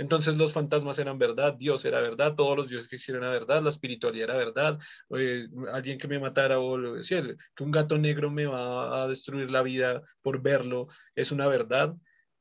entonces 0.00 0.34
los 0.36 0.54
fantasmas 0.54 0.98
eran 0.98 1.18
verdad, 1.18 1.54
Dios 1.58 1.84
era 1.84 2.00
verdad, 2.00 2.34
todos 2.34 2.56
los 2.56 2.70
dioses 2.70 2.88
que 2.88 2.96
hicieron 2.96 3.22
era 3.22 3.32
verdad, 3.32 3.62
la 3.62 3.68
espiritualidad 3.68 4.30
era 4.30 4.38
verdad, 4.38 4.78
eh, 5.10 5.46
alguien 5.72 5.98
que 5.98 6.08
me 6.08 6.18
matara 6.18 6.58
o 6.58 6.78
lo 6.78 6.94
decía, 6.94 7.22
que 7.54 7.64
un 7.64 7.70
gato 7.70 7.98
negro 7.98 8.30
me 8.30 8.46
va 8.46 9.02
a 9.02 9.08
destruir 9.08 9.50
la 9.50 9.60
vida 9.60 10.00
por 10.22 10.40
verlo, 10.40 10.86
es 11.14 11.32
una 11.32 11.48
verdad, 11.48 11.94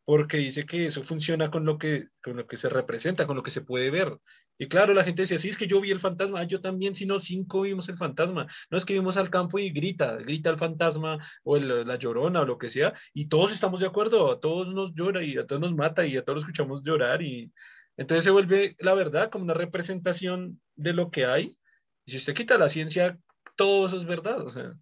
porque 0.09 0.37
dice 0.37 0.65
que 0.65 0.87
eso 0.87 1.03
funciona 1.03 1.51
con 1.51 1.65
lo 1.65 1.77
que, 1.77 2.07
con 2.23 2.35
lo 2.35 2.47
que 2.47 2.57
se 2.57 2.67
representa, 2.67 3.27
con 3.27 3.37
lo 3.37 3.43
que 3.43 3.51
se 3.51 3.61
puede 3.61 3.91
ver. 3.91 4.17
Y 4.57 4.67
claro, 4.67 4.91
la 4.95 5.03
gente 5.03 5.21
decía, 5.21 5.37
sí, 5.37 5.49
es 5.49 5.57
que 5.57 5.67
yo 5.67 5.79
vi 5.79 5.91
el 5.91 5.99
fantasma, 5.99 6.43
yo 6.45 6.61
también, 6.61 6.95
si 6.95 7.05
no, 7.05 7.19
cinco 7.19 7.61
vimos 7.61 7.87
el 7.89 7.95
fantasma. 7.95 8.47
No 8.71 8.79
es 8.79 8.85
que 8.85 8.95
vimos 8.95 9.17
al 9.17 9.29
campo 9.29 9.59
y 9.59 9.69
grita, 9.69 10.15
grita 10.15 10.49
el 10.49 10.57
fantasma 10.57 11.19
o 11.43 11.57
la 11.57 11.95
llorona 11.97 12.41
o 12.41 12.45
lo 12.45 12.57
que 12.57 12.71
sea, 12.71 12.95
y 13.13 13.27
todos 13.27 13.51
estamos 13.51 13.81
de 13.81 13.85
acuerdo, 13.85 14.31
a 14.31 14.39
todos 14.39 14.73
nos 14.73 14.95
llora 14.95 15.21
y 15.21 15.37
a 15.37 15.45
todos 15.45 15.61
nos 15.61 15.75
mata 15.75 16.03
y 16.07 16.17
a 16.17 16.25
todos 16.25 16.39
escuchamos 16.39 16.81
llorar. 16.81 17.21
Y 17.21 17.53
entonces 17.95 18.23
se 18.23 18.31
vuelve 18.31 18.75
la 18.79 18.95
verdad 18.95 19.29
como 19.29 19.43
una 19.43 19.53
representación 19.53 20.59
de 20.75 20.93
lo 20.93 21.11
que 21.11 21.27
hay. 21.27 21.55
Y 22.05 22.13
si 22.13 22.17
usted 22.17 22.33
quita 22.33 22.57
la 22.57 22.69
ciencia, 22.69 23.19
todo 23.55 23.85
eso 23.85 23.97
es 23.97 24.05
verdad. 24.05 24.41
O 24.41 24.49
sea, 24.49 24.73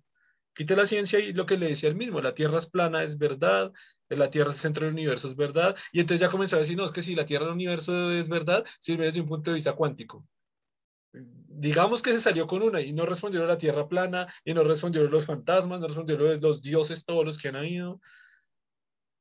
quite 0.57 0.75
la 0.77 0.87
ciencia 0.87 1.19
y 1.19 1.33
lo 1.33 1.45
que 1.45 1.57
le 1.57 1.67
decía 1.67 1.89
él 1.89 1.95
mismo, 1.95 2.21
la 2.21 2.33
Tierra 2.33 2.59
es 2.59 2.65
plana, 2.67 3.03
es 3.03 3.17
verdad, 3.17 3.73
la 4.09 4.29
Tierra 4.29 4.49
es 4.49 4.55
el 4.55 4.61
centro 4.61 4.85
del 4.85 4.93
universo, 4.93 5.27
es 5.27 5.35
verdad, 5.35 5.75
y 5.91 5.99
entonces 5.99 6.21
ya 6.21 6.31
comenzó 6.31 6.55
a 6.55 6.59
decir, 6.59 6.77
no, 6.77 6.85
es 6.85 6.91
que 6.91 7.01
si 7.01 7.15
la 7.15 7.25
Tierra 7.25 7.45
del 7.45 7.55
universo 7.55 8.11
es 8.11 8.29
verdad, 8.29 8.65
sirve 8.79 9.05
desde 9.05 9.21
un 9.21 9.27
punto 9.27 9.51
de 9.51 9.55
vista 9.55 9.73
cuántico. 9.73 10.25
Digamos 11.11 12.01
que 12.01 12.13
se 12.13 12.19
salió 12.19 12.47
con 12.47 12.61
una 12.61 12.81
y 12.81 12.93
no 12.93 13.05
respondió 13.05 13.43
a 13.43 13.47
la 13.47 13.57
Tierra 13.57 13.87
plana, 13.87 14.27
y 14.45 14.53
no 14.53 14.63
respondió 14.63 15.01
a 15.01 15.09
los 15.09 15.25
fantasmas, 15.25 15.79
no 15.79 15.87
respondió 15.87 16.15
a 16.17 16.37
los 16.37 16.61
dioses, 16.61 17.05
todos 17.05 17.25
los 17.25 17.37
que 17.41 17.49
han 17.49 17.55
habido. 17.57 17.99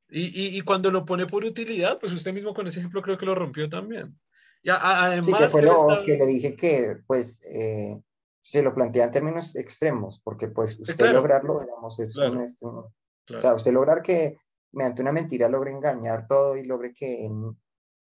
Y, 0.08 0.56
y, 0.56 0.60
cuando 0.60 0.92
lo 0.92 1.04
pone 1.04 1.26
por 1.26 1.44
utilidad, 1.44 1.98
pues 1.98 2.12
usted 2.12 2.32
mismo 2.32 2.54
con 2.54 2.68
ese 2.68 2.78
ejemplo 2.78 3.02
creo 3.02 3.18
que 3.18 3.26
lo 3.26 3.34
rompió 3.34 3.68
también. 3.68 4.16
Ya, 4.62 4.78
además, 4.80 5.26
sí, 5.26 5.32
que 5.32 5.48
fue 5.48 5.62
lo 5.62 6.02
que 6.04 6.16
le 6.16 6.26
dije 6.26 6.54
que, 6.54 6.98
pues, 7.08 7.40
eh, 7.44 8.00
se 8.46 8.62
lo 8.62 8.72
plantea 8.72 9.06
en 9.06 9.10
términos 9.10 9.56
extremos, 9.56 10.20
porque 10.20 10.46
pues 10.46 10.78
usted 10.78 11.12
lograrlo, 11.12 11.58
digamos, 11.58 11.98
es 11.98 12.16
un, 12.16 12.40
este, 12.42 12.64
o 12.64 12.92
sea, 13.40 13.54
usted 13.54 13.72
lograr 13.72 14.02
que 14.02 14.38
mediante 14.73 15.02
una 15.02 15.12
mentira 15.12 15.49
logre 15.49 15.73
engañar 15.73 16.26
todo 16.26 16.56
y 16.56 16.64
logre 16.64 16.92
que, 16.92 17.30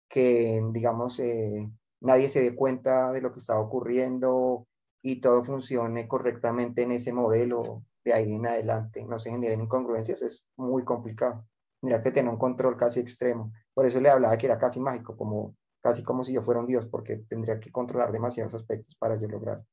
que 0.07 0.61
digamos, 0.71 1.19
eh, 1.19 1.69
nadie 2.01 2.29
se 2.29 2.41
dé 2.41 2.55
cuenta 2.55 3.11
de 3.11 3.21
lo 3.21 3.31
que 3.31 3.39
está 3.39 3.59
ocurriendo 3.59 4.67
y 5.01 5.21
todo 5.21 5.43
funcione 5.43 6.07
correctamente 6.07 6.83
en 6.83 6.91
ese 6.91 7.13
modelo 7.13 7.83
de 8.03 8.13
ahí 8.13 8.33
en 8.33 8.45
adelante, 8.45 9.05
no 9.05 9.17
se 9.17 9.31
generen 9.31 9.61
incongruencias, 9.61 10.21
es 10.21 10.47
muy 10.57 10.83
complicado. 10.83 11.45
Mira 11.81 12.01
que 12.01 12.11
tiene 12.11 12.29
un 12.29 12.37
control 12.37 12.77
casi 12.77 12.99
extremo. 12.99 13.51
Por 13.73 13.85
eso 13.85 13.99
le 13.99 14.09
hablaba 14.09 14.37
que 14.37 14.45
era 14.45 14.57
casi 14.57 14.79
mágico, 14.79 15.17
como, 15.17 15.55
casi 15.81 16.03
como 16.03 16.23
si 16.23 16.33
yo 16.33 16.41
fuera 16.41 16.61
un 16.61 16.67
dios, 16.67 16.85
porque 16.85 17.17
tendría 17.27 17.59
que 17.59 17.71
controlar 17.71 18.11
demasiados 18.11 18.53
aspectos 18.55 18.95
para 18.95 19.19
yo 19.19 19.27
lograr 19.27 19.63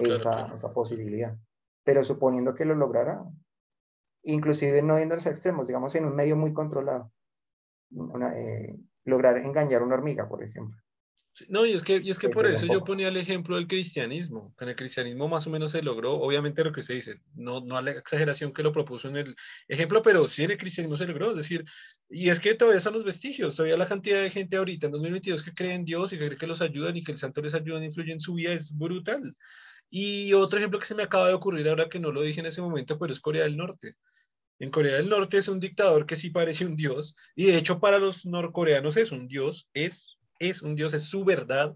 esa, 0.00 0.52
esa 0.52 0.72
posibilidad. 0.72 1.36
Pero 1.84 2.04
suponiendo 2.04 2.54
que 2.54 2.64
lo 2.64 2.74
lograra, 2.74 3.24
inclusive 4.26 4.82
no 4.82 4.98
yendo 4.98 5.14
a 5.14 5.16
los 5.16 5.26
extremos, 5.26 5.66
digamos 5.66 5.94
en 5.94 6.04
un 6.04 6.14
medio 6.14 6.36
muy 6.36 6.52
controlado. 6.52 7.12
Eh, 8.34 8.76
lograr 9.04 9.38
engañar 9.38 9.82
a 9.82 9.84
una 9.84 9.94
hormiga, 9.94 10.28
por 10.28 10.42
ejemplo. 10.42 10.76
no, 11.48 11.64
y 11.64 11.72
es 11.72 11.84
que, 11.84 11.98
y 12.02 12.10
es 12.10 12.18
que 12.18 12.28
por 12.28 12.46
eso 12.46 12.66
yo 12.66 12.84
ponía 12.84 13.08
el 13.08 13.16
ejemplo 13.16 13.54
del 13.54 13.68
cristianismo. 13.68 14.52
Con 14.56 14.68
el 14.68 14.74
cristianismo 14.74 15.28
más 15.28 15.46
o 15.46 15.50
menos 15.50 15.70
se 15.70 15.82
logró, 15.82 16.14
obviamente 16.14 16.64
lo 16.64 16.72
que 16.72 16.82
se 16.82 16.94
dice, 16.94 17.20
no, 17.34 17.60
no 17.60 17.76
a 17.76 17.82
la 17.82 17.92
exageración 17.92 18.52
que 18.52 18.64
lo 18.64 18.72
propuso 18.72 19.08
en 19.08 19.18
el 19.18 19.36
ejemplo, 19.68 20.02
pero 20.02 20.26
sí 20.26 20.42
en 20.42 20.50
el 20.50 20.58
cristianismo 20.58 20.96
se 20.96 21.06
logró. 21.06 21.30
Es 21.30 21.36
decir, 21.36 21.64
y 22.08 22.30
es 22.30 22.40
que 22.40 22.54
todavía 22.54 22.80
son 22.80 22.94
los 22.94 23.04
vestigios, 23.04 23.54
todavía 23.54 23.76
la 23.76 23.86
cantidad 23.86 24.20
de 24.20 24.30
gente 24.30 24.56
ahorita 24.56 24.86
en 24.86 24.92
2022 24.92 25.42
que 25.44 25.54
cree 25.54 25.74
en 25.74 25.84
Dios 25.84 26.12
y 26.12 26.18
que 26.18 26.26
cree 26.26 26.38
que 26.38 26.46
los 26.48 26.60
ayudan 26.60 26.96
y 26.96 27.04
que 27.04 27.12
el 27.12 27.18
santo 27.18 27.40
les 27.40 27.54
ayuda 27.54 27.80
y 27.80 27.84
influye 27.84 28.12
en 28.12 28.20
su 28.20 28.34
vida 28.34 28.52
es 28.52 28.76
brutal. 28.76 29.36
Y 29.88 30.32
otro 30.32 30.58
ejemplo 30.58 30.80
que 30.80 30.86
se 30.86 30.94
me 30.94 31.04
acaba 31.04 31.28
de 31.28 31.34
ocurrir 31.34 31.68
ahora 31.68 31.88
que 31.88 32.00
no 32.00 32.10
lo 32.10 32.22
dije 32.22 32.40
en 32.40 32.46
ese 32.46 32.60
momento, 32.60 32.98
pero 32.98 33.12
es 33.12 33.20
Corea 33.20 33.44
del 33.44 33.56
Norte. 33.56 33.96
En 34.58 34.70
Corea 34.70 34.96
del 34.96 35.08
Norte 35.08 35.38
es 35.38 35.48
un 35.48 35.60
dictador 35.60 36.06
que 36.06 36.16
sí 36.16 36.30
parece 36.30 36.64
un 36.64 36.76
dios, 36.76 37.14
y 37.34 37.46
de 37.46 37.58
hecho 37.58 37.78
para 37.78 37.98
los 37.98 38.24
norcoreanos 38.24 38.96
es 38.96 39.12
un 39.12 39.28
dios, 39.28 39.68
es, 39.74 40.16
es 40.38 40.62
un 40.62 40.74
dios, 40.74 40.94
es 40.94 41.04
su 41.04 41.24
verdad, 41.24 41.74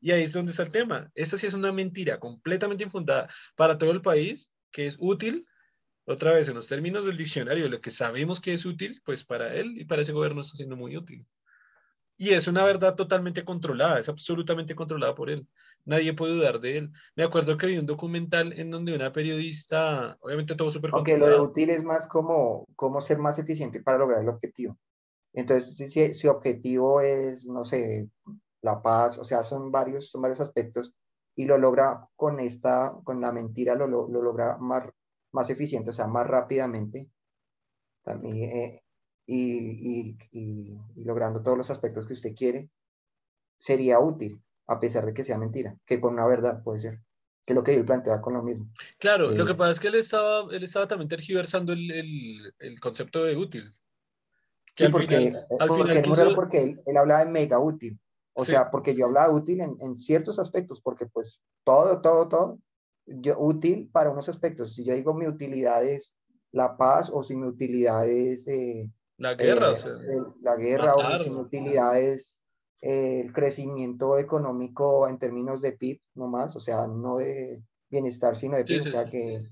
y 0.00 0.12
ahí 0.12 0.22
es 0.22 0.32
donde 0.32 0.52
está 0.52 0.62
el 0.62 0.72
tema. 0.72 1.10
Esta 1.14 1.36
sí 1.36 1.46
es 1.46 1.54
una 1.54 1.72
mentira 1.72 2.18
completamente 2.18 2.84
infundada 2.84 3.28
para 3.54 3.76
todo 3.76 3.90
el 3.90 4.00
país, 4.00 4.50
que 4.70 4.86
es 4.86 4.96
útil, 4.98 5.46
otra 6.04 6.32
vez 6.32 6.48
en 6.48 6.54
los 6.54 6.66
términos 6.66 7.04
del 7.04 7.16
diccionario, 7.16 7.68
lo 7.68 7.80
que 7.80 7.90
sabemos 7.90 8.40
que 8.40 8.54
es 8.54 8.64
útil, 8.64 9.00
pues 9.04 9.24
para 9.24 9.54
él 9.54 9.78
y 9.78 9.84
para 9.84 10.02
ese 10.02 10.12
gobierno 10.12 10.40
está 10.40 10.56
siendo 10.56 10.76
muy 10.76 10.96
útil. 10.96 11.26
Y 12.16 12.30
es 12.30 12.46
una 12.46 12.64
verdad 12.64 12.94
totalmente 12.94 13.44
controlada, 13.44 13.98
es 13.98 14.08
absolutamente 14.08 14.74
controlada 14.74 15.14
por 15.14 15.30
él 15.30 15.46
nadie 15.84 16.14
puede 16.14 16.34
dudar 16.34 16.60
de 16.60 16.78
él. 16.78 16.92
Me 17.16 17.24
acuerdo 17.24 17.56
que 17.56 17.66
vi 17.66 17.78
un 17.78 17.86
documental 17.86 18.52
en 18.52 18.70
donde 18.70 18.94
una 18.94 19.12
periodista, 19.12 20.16
obviamente 20.20 20.54
todo 20.54 20.70
súper 20.70 20.90
Aunque 20.92 21.18
lo 21.18 21.28
de 21.28 21.40
útil 21.40 21.70
es 21.70 21.82
más 21.82 22.06
como 22.06 22.66
cómo 22.76 23.00
ser 23.00 23.18
más 23.18 23.38
eficiente 23.38 23.82
para 23.82 23.98
lograr 23.98 24.22
el 24.22 24.28
objetivo. 24.28 24.78
Entonces, 25.32 25.90
si, 25.90 26.12
si, 26.12 26.28
objetivo 26.28 27.00
es, 27.00 27.46
no 27.46 27.64
sé, 27.64 28.08
la 28.60 28.82
paz, 28.82 29.18
o 29.18 29.24
sea, 29.24 29.42
son 29.42 29.72
varios, 29.72 30.10
son 30.10 30.22
varios 30.22 30.40
aspectos 30.40 30.94
y 31.34 31.46
lo 31.46 31.56
logra 31.56 32.06
con 32.16 32.38
esta, 32.38 32.94
con 33.04 33.20
la 33.20 33.32
mentira, 33.32 33.74
lo, 33.74 33.86
lo, 33.86 34.06
logra 34.08 34.58
más, 34.58 34.88
más 35.32 35.48
eficiente, 35.48 35.90
o 35.90 35.92
sea, 35.92 36.06
más 36.06 36.26
rápidamente. 36.26 37.08
También, 38.02 38.50
eh, 38.50 38.82
y, 39.24 40.18
y, 40.32 40.78
y 40.94 41.04
logrando 41.04 41.42
todos 41.42 41.56
los 41.56 41.70
aspectos 41.70 42.06
que 42.06 42.12
usted 42.12 42.34
quiere, 42.34 42.68
sería 43.56 44.00
útil 44.00 44.42
a 44.66 44.78
pesar 44.78 45.06
de 45.06 45.14
que 45.14 45.24
sea 45.24 45.38
mentira, 45.38 45.76
que 45.84 46.00
con 46.00 46.14
una 46.14 46.26
verdad 46.26 46.62
puede 46.62 46.78
ser, 46.78 47.00
que 47.44 47.52
es 47.52 47.54
lo 47.54 47.64
que 47.64 47.74
él 47.74 47.84
plantea 47.84 48.20
con 48.20 48.34
lo 48.34 48.42
mismo. 48.42 48.70
Claro, 48.98 49.30
lo 49.30 49.44
que 49.44 49.52
eh, 49.52 49.56
pasa 49.56 49.72
es 49.72 49.80
que 49.80 49.88
él 49.88 49.96
estaba, 49.96 50.46
él 50.54 50.62
estaba 50.62 50.88
también 50.88 51.08
tergiversando 51.08 51.72
el, 51.72 51.90
el, 51.90 52.54
el 52.58 52.80
concepto 52.80 53.24
de 53.24 53.36
útil. 53.36 53.64
Sí, 54.76 54.88
porque, 54.88 55.34
al 55.60 55.70
final, 55.70 56.34
porque 56.34 56.62
él, 56.62 56.82
él, 56.86 56.96
hablaba 56.96 57.24
de 57.24 57.30
mega 57.30 57.58
útil, 57.58 57.98
o 58.32 58.44
sea, 58.44 58.70
porque 58.70 58.94
yo 58.94 59.04
hablaba 59.04 59.32
útil 59.32 59.60
en, 59.60 59.76
en, 59.80 59.96
ciertos 59.96 60.38
aspectos, 60.38 60.80
porque 60.80 61.04
pues 61.06 61.42
todo, 61.62 62.00
todo, 62.00 62.28
todo, 62.28 62.58
yo 63.06 63.38
útil 63.38 63.90
para 63.92 64.10
unos 64.10 64.28
aspectos. 64.28 64.74
Si 64.74 64.84
yo 64.84 64.94
digo 64.94 65.12
mi 65.12 65.26
utilidad 65.26 65.84
es 65.84 66.14
la 66.52 66.76
paz 66.76 67.10
o 67.12 67.22
si 67.22 67.36
mi 67.36 67.46
utilidad 67.46 68.08
es... 68.08 68.46
Eh, 68.48 68.90
la 69.18 69.34
guerra. 69.34 69.72
Eh, 69.72 70.22
la 70.40 70.56
guerra 70.56 70.94
o 70.94 71.18
si 71.18 71.30
mi 71.30 71.40
utilidad 71.40 72.00
es 72.00 72.40
el 72.82 73.32
crecimiento 73.32 74.18
económico 74.18 75.08
en 75.08 75.18
términos 75.18 75.62
de 75.62 75.72
PIB, 75.72 76.00
no 76.14 76.26
más, 76.26 76.56
o 76.56 76.60
sea, 76.60 76.88
no 76.88 77.18
de, 77.18 77.62
bienestar, 77.88 78.34
sino 78.34 78.56
de 78.56 78.80
o 78.80 78.82
sea 78.82 79.04
que 79.04 79.46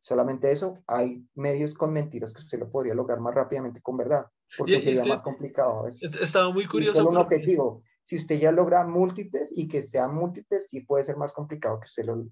solamente 0.00 0.50
eso, 0.50 0.82
hay 0.86 1.24
medios 1.34 1.74
con 1.74 1.92
mentiras 1.92 2.32
que 2.32 2.40
usted 2.40 2.58
lo 2.58 2.70
podría 2.70 2.94
lograr 2.94 3.20
más 3.20 3.34
rápidamente 3.34 3.80
con 3.80 3.96
verdad, 3.96 4.26
porque 4.58 4.80
sería 4.80 5.04
más 5.04 5.22
complicado. 5.22 5.86
Estaba 5.86 6.50
muy 6.50 6.66
curioso. 6.66 7.00
Es 7.00 7.06
un 7.06 7.16
objetivo. 7.18 7.82
Si 8.02 8.16
usted 8.16 8.40
ya 8.40 8.50
logra 8.50 8.84
múltiples 8.84 9.52
y 9.54 9.68
que 9.68 9.80
sean 9.80 10.14
múltiples, 10.14 10.68
sí 10.68 10.80
puede 10.80 11.04
ser 11.04 11.16
más 11.16 11.32
complicado 11.32 11.78
que 11.78 11.86
usted 11.86 12.04
lo, 12.04 12.26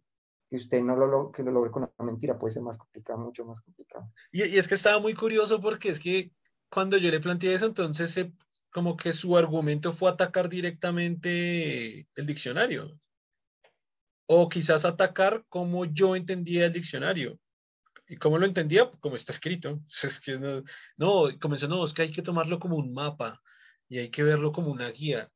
que 0.48 0.56
usted 0.56 0.82
no 0.82 0.96
lo, 0.96 1.30
que 1.30 1.44
lo 1.44 1.52
logre 1.52 1.70
con 1.70 1.84
una 1.84 2.10
mentira, 2.10 2.36
puede 2.36 2.54
ser 2.54 2.62
más 2.62 2.76
complicado, 2.76 3.20
mucho 3.20 3.44
más 3.44 3.60
complicado. 3.60 4.10
Y, 4.32 4.44
y, 4.46 4.58
es 4.58 4.66
que 4.66 4.74
estaba 4.74 4.98
muy 4.98 5.14
curioso 5.14 5.60
porque 5.60 5.90
es 5.90 6.00
que 6.00 6.32
cuando 6.70 6.96
yo 6.96 7.10
le 7.10 7.20
planteé 7.20 7.54
eso, 7.54 7.66
entonces 7.66 8.10
se, 8.10 8.32
como 8.70 8.96
que 8.96 9.12
su 9.12 9.36
argumento 9.36 9.92
fue 9.92 10.10
atacar 10.10 10.48
directamente 10.48 12.08
el 12.14 12.26
diccionario. 12.26 12.98
O 14.26 14.48
quizás 14.48 14.84
atacar 14.84 15.44
como 15.48 15.84
yo 15.84 16.14
entendía 16.14 16.66
el 16.66 16.72
diccionario. 16.72 17.38
¿Y 18.06 18.16
cómo 18.16 18.38
lo 18.38 18.46
entendía? 18.46 18.90
Como 19.00 19.16
está 19.16 19.32
escrito. 19.32 19.80
Es 20.02 20.20
que 20.20 20.38
no, 20.38 20.62
no, 20.96 21.38
comenzó, 21.40 21.68
no, 21.68 21.84
es 21.84 21.92
que 21.92 22.02
hay 22.02 22.10
que 22.10 22.22
tomarlo 22.22 22.58
como 22.58 22.76
un 22.76 22.92
mapa 22.92 23.40
y 23.88 23.98
hay 23.98 24.08
que 24.08 24.22
verlo 24.22 24.52
como 24.52 24.70
una 24.70 24.90
guía. 24.90 25.30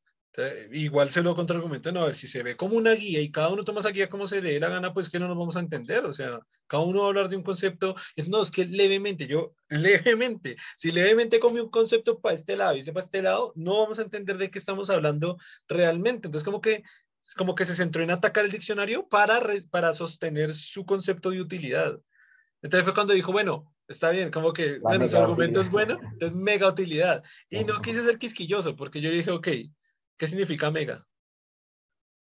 Igual 0.73 1.11
se 1.11 1.23
lo 1.23 1.37
contraargumento, 1.37 1.93
no, 1.93 2.03
a 2.03 2.07
ver, 2.07 2.17
si 2.17 2.27
se 2.27 2.43
ve 2.43 2.57
como 2.57 2.77
una 2.77 2.93
guía 2.93 3.21
y 3.21 3.31
cada 3.31 3.51
uno 3.51 3.65
toma 3.65 3.81
esa 3.81 3.91
guía 3.91 4.09
como 4.09 4.27
se 4.27 4.43
le 4.43 4.53
dé 4.53 4.61
la 4.61 4.69
gana, 4.69 4.93
pues 4.93 5.09
que 5.09 5.19
no 5.19 5.29
nos 5.29 5.39
vamos 5.39 5.57
a 5.57 5.61
entender. 5.61 6.05
O 6.07 6.13
sea, 6.13 6.41
cada 6.67 6.83
uno 6.83 7.01
va 7.01 7.07
a 7.07 7.09
hablar 7.09 7.29
de 7.29 7.37
un 7.37 7.43
concepto. 7.43 7.95
No, 8.29 8.43
es 8.43 8.51
que 8.51 8.65
levemente, 8.65 9.27
yo 9.27 9.55
levemente, 9.69 10.57
si 10.77 10.91
levemente 10.91 11.39
come 11.39 11.63
un 11.63 11.71
concepto 11.71 12.21
para 12.21 12.35
este 12.35 12.57
lado 12.57 12.77
y 12.77 12.81
este 12.81 12.93
para 12.93 13.05
este 13.05 13.23
lado, 13.23 13.53
no 13.55 13.79
vamos 13.79 13.99
a 13.99 14.03
entender 14.03 14.39
de 14.39 14.51
qué 14.51 14.59
estamos 14.59 14.91
hablando 14.91 15.39
realmente. 15.69 16.29
Entonces, 16.29 16.45
como 16.45 16.61
que 16.61 16.83
como 17.37 17.55
que 17.55 17.65
se 17.65 17.75
centró 17.75 18.03
en 18.03 18.11
atacar 18.11 18.45
el 18.45 18.51
diccionario 18.51 19.09
para, 19.09 19.41
para 19.71 19.95
sostener 19.95 20.55
su 20.55 20.85
concepto 20.85 21.31
de 21.31 21.41
utilidad. 21.41 21.99
Entonces 22.61 22.85
fue 22.85 22.93
cuando 22.93 23.15
dijo, 23.15 23.33
bueno, 23.33 23.73
está 23.89 24.11
bien, 24.11 24.31
como 24.31 24.53
que, 24.53 24.79
bueno, 24.79 25.09
su 25.09 25.17
argumento 25.17 25.61
es 25.61 25.71
bueno, 25.71 25.99
es 26.21 26.33
mega 26.35 26.69
utilidad. 26.69 27.23
Y 27.49 27.65
no 27.65 27.81
quise 27.81 28.05
ser 28.05 28.19
quisquilloso, 28.19 28.77
porque 28.77 29.01
yo 29.01 29.11
dije, 29.11 29.31
ok, 29.31 29.49
¿qué 30.17 30.29
significa 30.29 30.71
mega? 30.71 31.07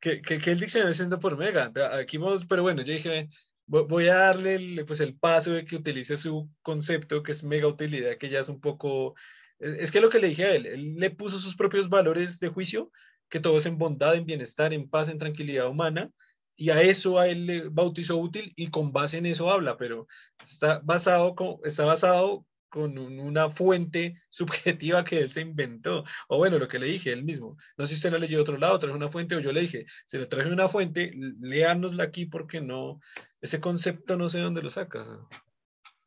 ¿Qué, 0.01 0.21
qué, 0.21 0.39
qué 0.39 0.53
el 0.53 0.61
diccionario 0.61 0.93
siendo 0.95 1.21
por 1.21 1.37
mega? 1.37 1.73
Aquí 1.99 2.19
vamos, 2.19 2.45
pero 2.45 2.63
bueno, 2.63 2.83
yo 2.83 2.93
dije, 2.93 3.29
voy 3.67 4.09
a 4.09 4.15
darle 4.15 4.55
el, 4.57 4.85
pues 4.85 5.01
el 5.01 5.17
paso 5.17 5.53
de 5.53 5.65
que 5.65 5.77
utilice 5.77 6.17
su 6.17 6.51
concepto, 6.63 7.23
que 7.23 7.33
es 7.33 7.45
mega 7.45 7.67
utilidad, 7.67 8.17
que 8.17 8.29
ya 8.29 8.41
es 8.41 8.49
un 8.49 8.61
poco... 8.61 9.15
Es 9.59 9.93
que 9.93 10.01
lo 10.01 10.11
que 10.11 10.19
le 10.19 10.29
dije 10.29 10.45
a 10.45 10.55
él, 10.55 10.67
él 10.67 10.95
le 10.97 11.11
puso 11.11 11.39
sus 11.39 11.55
propios 11.55 11.89
valores 11.89 12.41
de 12.41 12.49
juicio, 12.49 12.91
que 13.29 13.39
todo 13.39 13.59
es 13.59 13.67
en 13.67 13.79
bondad, 13.79 14.17
en 14.17 14.27
bienestar, 14.27 14.75
en 14.75 14.91
paz, 14.91 15.09
en 15.09 15.19
tranquilidad 15.19 15.69
humana, 15.69 16.11
y 16.57 16.71
a 16.71 16.83
eso 16.83 17.19
a 17.19 17.29
él 17.29 17.47
le 17.47 17.69
bautizó 17.69 18.19
útil 18.19 18.53
y 18.57 18.71
con 18.71 18.93
base 18.93 19.19
en 19.19 19.27
eso 19.27 19.51
habla, 19.51 19.77
pero 19.77 20.07
está 20.45 20.81
basado 20.85 21.35
está 21.65 21.85
basado 21.85 22.45
con 22.73 22.97
una 22.99 23.51
fuente 23.51 24.17
subjetiva 24.31 25.05
que 25.05 25.21
él 25.21 25.31
se 25.31 25.43
inventó. 25.43 26.05
O 26.29 26.39
bueno, 26.39 26.59
lo 26.59 26.67
que 26.67 26.79
le 26.79 26.87
dije 26.87 27.13
él 27.13 27.23
mismo. 27.23 27.59
No 27.77 27.85
sé 27.85 27.91
si 27.91 27.95
usted 27.97 28.13
la 28.13 28.19
leyó 28.19 28.39
de 28.39 28.43
otro 28.43 28.57
lado, 28.57 28.79
traje 28.79 28.97
una 28.97 29.11
fuente, 29.11 29.37
o 29.37 29.41
yo 29.41 29.53
le 29.53 29.61
dije, 29.61 29.85
si 30.07 30.17
le 30.17 30.27
traje 30.27 30.51
una 30.51 30.69
fuente, 30.69 31.13
léanosla 31.41 32.05
aquí 32.05 32.25
porque 32.25 32.63
no, 32.63 32.99
ese 33.43 33.61
concepto 33.61 34.17
no 34.17 34.31
sé 34.31 34.39
dónde 34.39 34.63
lo 34.63 34.71
saca. 34.71 35.05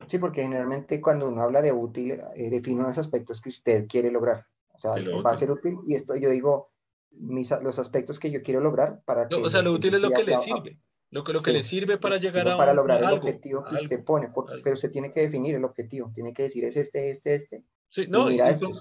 Sí, 0.08 0.18
porque 0.18 0.42
generalmente 0.42 1.00
cuando 1.00 1.28
uno 1.28 1.44
habla 1.44 1.62
de 1.62 1.72
útil, 1.72 2.18
eh, 2.36 2.50
define 2.50 2.82
unos 2.82 2.98
aspectos 2.98 3.40
que 3.40 3.50
usted 3.50 3.88
quiere 3.88 4.12
lograr. 4.12 4.46
O 4.74 4.80
sea, 4.80 4.92
va 4.92 5.32
a 5.32 5.38
ser 5.38 5.52
útil 5.52 5.78
y 5.86 5.94
esto 5.94 6.16
yo 6.16 6.32
digo, 6.32 6.72
los 7.12 7.80
aspectos 7.80 8.20
que 8.20 8.32
yo 8.32 8.42
quiero 8.42 8.60
lograr 8.60 9.02
para 9.06 9.28
que... 9.28 9.36
o 9.36 9.50
sea, 9.52 9.62
lo 9.62 9.72
útil 9.72 9.94
es 9.94 10.02
lo 10.02 10.10
que 10.10 10.24
le 10.24 10.38
sirve. 10.40 10.80
Lo 11.16 11.24
que, 11.24 11.32
lo 11.32 11.42
que 11.42 11.54
le 11.54 11.64
sirve 11.64 11.98
para 11.98 12.18
llegar 12.18 12.46
a 12.50 12.58
Para 12.58 12.74
lograr 12.74 13.02
el 13.02 13.12
objetivo 13.12 13.64
que 13.64 13.76
usted 13.76 14.04
pone, 14.04 14.30
pero 14.62 14.74
usted 14.74 14.92
tiene 14.92 15.14
que 15.14 15.22
definir 15.22 15.56
el 15.56 15.64
objetivo, 15.64 16.12
tiene 16.14 16.34
que 16.34 16.44
decir 16.44 16.66
es 16.66 16.76
este, 16.76 17.10
este, 17.10 17.36
este. 17.36 17.64
Sí, 17.88 18.06
no, 18.10 18.28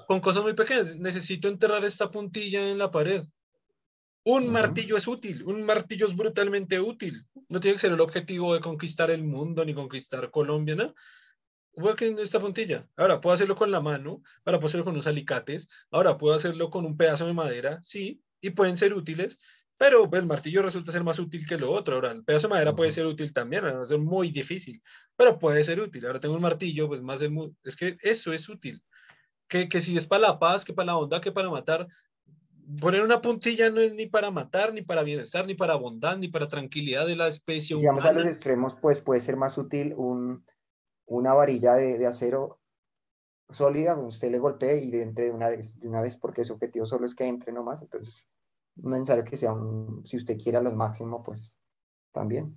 con, 0.08 0.18
cosas 0.18 0.42
muy 0.42 0.54
pequeñas. 0.54 0.96
Necesito 0.96 1.46
enterrar 1.46 1.84
esta 1.84 2.10
puntilla 2.10 2.68
en 2.68 2.78
la 2.78 2.90
pared. 2.90 3.22
Un 4.24 4.50
martillo 4.50 4.96
es 4.96 5.06
útil, 5.06 5.44
un 5.44 5.62
martillo 5.62 6.08
es 6.08 6.16
brutalmente 6.16 6.80
útil. 6.80 7.24
No 7.48 7.60
tiene 7.60 7.76
que 7.76 7.82
ser 7.82 7.92
el 7.92 8.00
objetivo 8.00 8.52
de 8.54 8.60
conquistar 8.60 9.12
el 9.12 9.22
mundo 9.22 9.64
ni 9.64 9.72
conquistar 9.72 10.32
Colombia, 10.32 10.74
¿no? 10.74 10.92
voy 11.76 11.94
a 11.96 12.22
esta 12.22 12.40
puntilla. 12.40 12.88
Ahora 12.96 13.20
puedo 13.20 13.34
hacerlo 13.34 13.54
con 13.54 13.70
la 13.70 13.80
mano, 13.80 14.22
ahora 14.44 14.58
puedo 14.58 14.66
hacerlo 14.66 14.84
con 14.84 14.94
unos 14.94 15.06
alicates, 15.06 15.68
ahora 15.92 16.18
puedo 16.18 16.34
hacerlo 16.34 16.70
con 16.70 16.84
un 16.84 16.96
pedazo 16.96 17.28
de 17.28 17.34
madera, 17.34 17.80
sí, 17.84 18.22
y 18.40 18.50
pueden 18.50 18.76
ser 18.76 18.92
útiles, 18.92 19.38
pero 19.76 20.08
el 20.12 20.26
martillo 20.26 20.62
resulta 20.62 20.92
ser 20.92 21.02
más 21.02 21.18
útil 21.18 21.46
que 21.46 21.58
lo 21.58 21.72
otro. 21.72 21.96
Ahora, 21.96 22.12
el 22.12 22.24
pedazo 22.24 22.48
de 22.48 22.54
madera 22.54 22.74
puede 22.74 22.92
ser 22.92 23.06
útil 23.06 23.32
también, 23.32 23.64
va 23.64 23.82
a 23.82 23.86
ser 23.86 23.98
muy 23.98 24.30
difícil, 24.30 24.82
pero 25.16 25.38
puede 25.38 25.64
ser 25.64 25.80
útil. 25.80 26.06
Ahora 26.06 26.20
tengo 26.20 26.34
un 26.34 26.42
martillo, 26.42 26.88
pues 26.88 27.02
más 27.02 27.20
es 27.64 27.76
que 27.76 27.96
eso 28.00 28.32
es 28.32 28.48
útil. 28.48 28.82
Que, 29.48 29.68
que 29.68 29.80
si 29.80 29.96
es 29.96 30.06
para 30.06 30.22
la 30.22 30.38
paz, 30.38 30.64
que 30.64 30.72
para 30.72 30.86
la 30.86 30.94
bondad, 30.94 31.20
que 31.20 31.32
para 31.32 31.50
matar, 31.50 31.86
poner 32.80 33.02
una 33.02 33.20
puntilla 33.20 33.70
no 33.70 33.80
es 33.80 33.94
ni 33.94 34.06
para 34.06 34.30
matar, 34.30 34.72
ni 34.72 34.82
para 34.82 35.02
bienestar, 35.02 35.46
ni 35.46 35.54
para 35.54 35.76
bondad, 35.76 36.16
ni 36.16 36.28
para 36.28 36.48
tranquilidad 36.48 37.06
de 37.06 37.16
la 37.16 37.28
especie. 37.28 37.76
Si 37.76 37.86
vamos 37.86 38.04
a 38.04 38.12
los 38.12 38.26
extremos, 38.26 38.74
pues 38.80 39.00
puede 39.00 39.20
ser 39.20 39.36
más 39.36 39.58
útil 39.58 39.94
un, 39.96 40.44
una 41.06 41.34
varilla 41.34 41.74
de, 41.74 42.06
acero 42.06 42.60
sólida 43.50 43.94
donde 43.94 44.08
usted 44.08 44.30
le 44.30 44.38
golpee 44.38 44.84
y 44.84 44.94
entre 44.96 45.26
de 45.26 45.30
una, 45.30 45.48
vez, 45.48 45.78
de 45.78 45.88
una 45.88 46.00
vez 46.00 46.16
porque 46.16 46.44
su 46.44 46.54
objetivo 46.54 46.86
solo 46.86 47.04
es 47.04 47.14
que 47.14 47.26
entre 47.26 47.52
nomás. 47.52 47.82
Entonces, 47.82 48.28
no 48.76 48.94
es 48.94 49.00
necesario 49.00 49.24
que 49.24 49.36
sea 49.36 49.52
un, 49.52 50.06
si 50.06 50.16
usted 50.16 50.38
quiera 50.38 50.60
lo 50.60 50.72
máximo, 50.72 51.22
pues 51.22 51.56
también. 52.12 52.56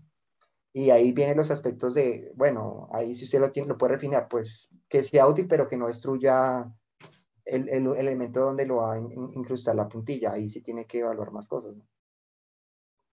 Y 0.73 0.89
ahí 0.91 1.11
vienen 1.11 1.37
los 1.37 1.49
aspectos 1.49 1.93
de, 1.93 2.31
bueno, 2.35 2.87
ahí 2.91 3.15
si 3.15 3.25
usted 3.25 3.39
lo, 3.39 3.51
tiene, 3.51 3.69
lo 3.69 3.77
puede 3.77 3.93
refinar, 3.93 4.27
pues 4.29 4.69
que 4.87 5.03
sea 5.03 5.27
útil, 5.27 5.47
pero 5.47 5.67
que 5.67 5.77
no 5.77 5.87
destruya 5.87 6.71
el, 7.45 7.69
el, 7.69 7.87
elemento 7.95 8.41
donde 8.41 8.65
lo 8.65 8.77
va 8.77 8.93
a 8.93 8.99
incrustar 8.99 9.75
la 9.75 9.87
puntilla. 9.87 10.33
Ahí 10.33 10.49
sí 10.49 10.61
tiene 10.61 10.85
que 10.85 10.99
evaluar 10.99 11.31
más 11.31 11.47
cosas. 11.47 11.75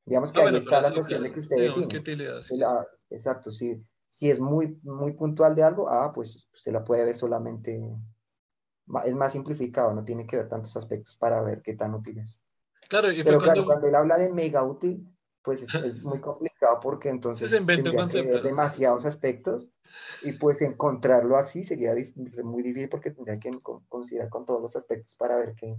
Digamos 0.05 0.33
que 0.33 0.41
ah, 0.41 0.49
ahí 0.49 0.57
está 0.57 0.81
la 0.81 0.93
cuestión 0.93 1.23
de 1.23 1.31
que 1.31 1.38
usted 1.38 1.57
define. 1.57 2.03
exacto, 3.11 3.51
sí. 3.51 3.81
Si 4.09 4.29
es 4.29 4.41
muy, 4.41 4.79
muy 4.83 5.12
puntual 5.12 5.55
de 5.55 5.62
algo, 5.62 5.88
ah, 5.88 6.12
pues 6.12 6.49
usted 6.53 6.73
la 6.73 6.85
puede 6.85 7.05
ver 7.05 7.17
solamente, 7.17 7.81
es 9.05 9.15
más 9.15 9.33
simplificado, 9.33 9.95
no 9.95 10.05
tiene 10.05 10.27
que 10.27 10.37
ver 10.37 10.49
tantos 10.49 10.77
aspectos 10.77 11.17
para 11.17 11.41
ver 11.43 11.62
qué 11.62 11.75
tan 11.75 11.95
útil 11.95 12.19
es. 12.19 12.42
Claro, 12.93 13.09
Pero 13.25 13.39
claro, 13.41 13.65
cuando 13.65 13.89
él 13.89 13.95
habla 13.95 14.19
de 14.19 14.31
mega 14.31 14.63
útil, 14.63 15.09
pues 15.43 15.63
es, 15.63 15.71
muy 16.05 16.21
complicado 16.21 16.79
porque 16.79 17.09
entonces 17.09 17.51
tendría 17.51 18.07
que 18.07 18.21
ver 18.21 18.43
demasiados 18.43 19.07
aspectos 19.07 19.71
y 20.21 20.33
pues 20.33 20.61
encontrarlo 20.61 21.39
así 21.39 21.65
sería 21.65 21.95
muy 22.45 22.63
difícil 22.63 22.91
porque 22.91 23.13
tendría 23.13 23.39
que 23.39 23.51
considerar 23.89 24.29
con 24.29 24.45
todos 24.45 24.61
los 24.61 24.77
aspectos 24.77 25.17
para 25.17 25.39
ver 25.39 25.55
qué, 25.55 25.79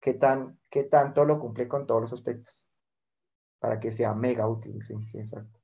qué, 0.00 0.14
tan, 0.14 0.58
qué 0.70 0.84
tanto 0.84 1.26
lo 1.26 1.38
cumple 1.38 1.68
con 1.68 1.86
todos 1.86 2.00
los 2.00 2.12
aspectos 2.14 2.66
para 3.58 3.78
que 3.78 3.92
sea 3.92 4.14
mega 4.14 4.48
útil, 4.48 4.82
sí, 4.82 4.94
sí 5.10 5.18
exacto 5.18 5.60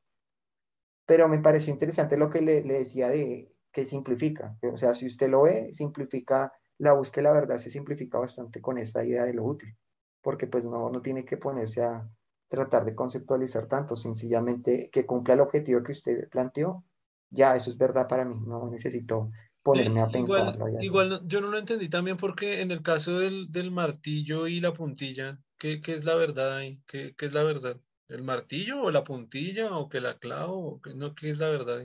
pero 1.06 1.28
me 1.28 1.38
pareció 1.38 1.72
interesante 1.72 2.18
lo 2.18 2.28
que 2.28 2.40
le, 2.40 2.62
decía 2.62 3.08
de 3.08 3.50
que 3.72 3.84
simplifica. 3.84 4.56
O 4.72 4.76
sea, 4.76 4.94
si 4.94 5.06
usted 5.06 5.28
lo 5.28 5.42
ve, 5.42 5.72
simplifica 5.72 6.52
la 6.78 6.92
búsqueda, 6.92 7.24
la 7.24 7.32
verdad 7.32 7.58
se 7.58 7.70
simplifica 7.70 8.18
bastante 8.18 8.60
con 8.60 8.78
esta 8.78 9.04
idea 9.04 9.24
de 9.24 9.34
lo 9.34 9.44
útil, 9.44 9.76
porque 10.24 10.46
pues 10.46 10.64
no, 10.64 10.90
no 10.90 11.02
tiene 11.02 11.24
que 11.24 11.36
ponerse 11.36 11.82
a 11.82 12.08
tratar 12.48 12.84
de 12.84 12.94
conceptualizar 12.94 13.66
tanto, 13.66 13.94
sencillamente 13.94 14.88
que 14.90 15.04
cumpla 15.04 15.34
el 15.34 15.40
objetivo 15.40 15.82
que 15.82 15.92
usted 15.92 16.28
planteó, 16.30 16.84
ya 17.30 17.54
eso 17.54 17.70
es 17.70 17.76
verdad 17.76 18.08
para 18.08 18.24
mí, 18.24 18.40
no 18.46 18.70
necesito 18.70 19.30
ponerme 19.62 20.00
a 20.00 20.08
pensar. 20.08 20.56
Igual, 20.80 21.20
yo 21.26 21.40
no 21.40 21.48
lo 21.48 21.58
entendí 21.58 21.88
también 21.88 22.16
porque 22.16 22.62
en 22.62 22.70
el 22.70 22.82
caso 22.82 23.18
del, 23.18 23.70
martillo 23.70 24.46
y 24.46 24.60
la 24.60 24.72
puntilla, 24.72 25.38
¿qué, 25.58 25.80
es 25.84 26.04
la 26.04 26.14
verdad 26.14 26.56
ahí? 26.56 26.80
¿Qué, 26.86 27.14
¿Qué, 27.16 27.26
es 27.26 27.32
la 27.32 27.42
verdad? 27.42 27.76
¿El 28.08 28.22
martillo 28.22 28.82
o 28.82 28.90
la 28.90 29.04
puntilla 29.04 29.76
o 29.76 29.88
que 29.88 30.00
la 30.00 30.18
clavo? 30.18 30.80
¿Qué, 30.82 30.94
no, 30.94 31.14
¿Qué 31.14 31.30
es 31.30 31.38
la 31.38 31.50
verdad? 31.50 31.80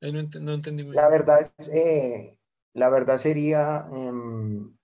Ahí 0.00 0.12
no, 0.12 0.22
no, 0.40 0.54
entendí 0.54 0.84
muy 0.84 0.94
La 0.94 1.08
verdad 1.08 1.40
es, 1.40 1.68
eh, 1.68 2.38
la 2.74 2.90
verdad 2.90 3.18
sería... 3.18 3.88
Em, 3.92 4.76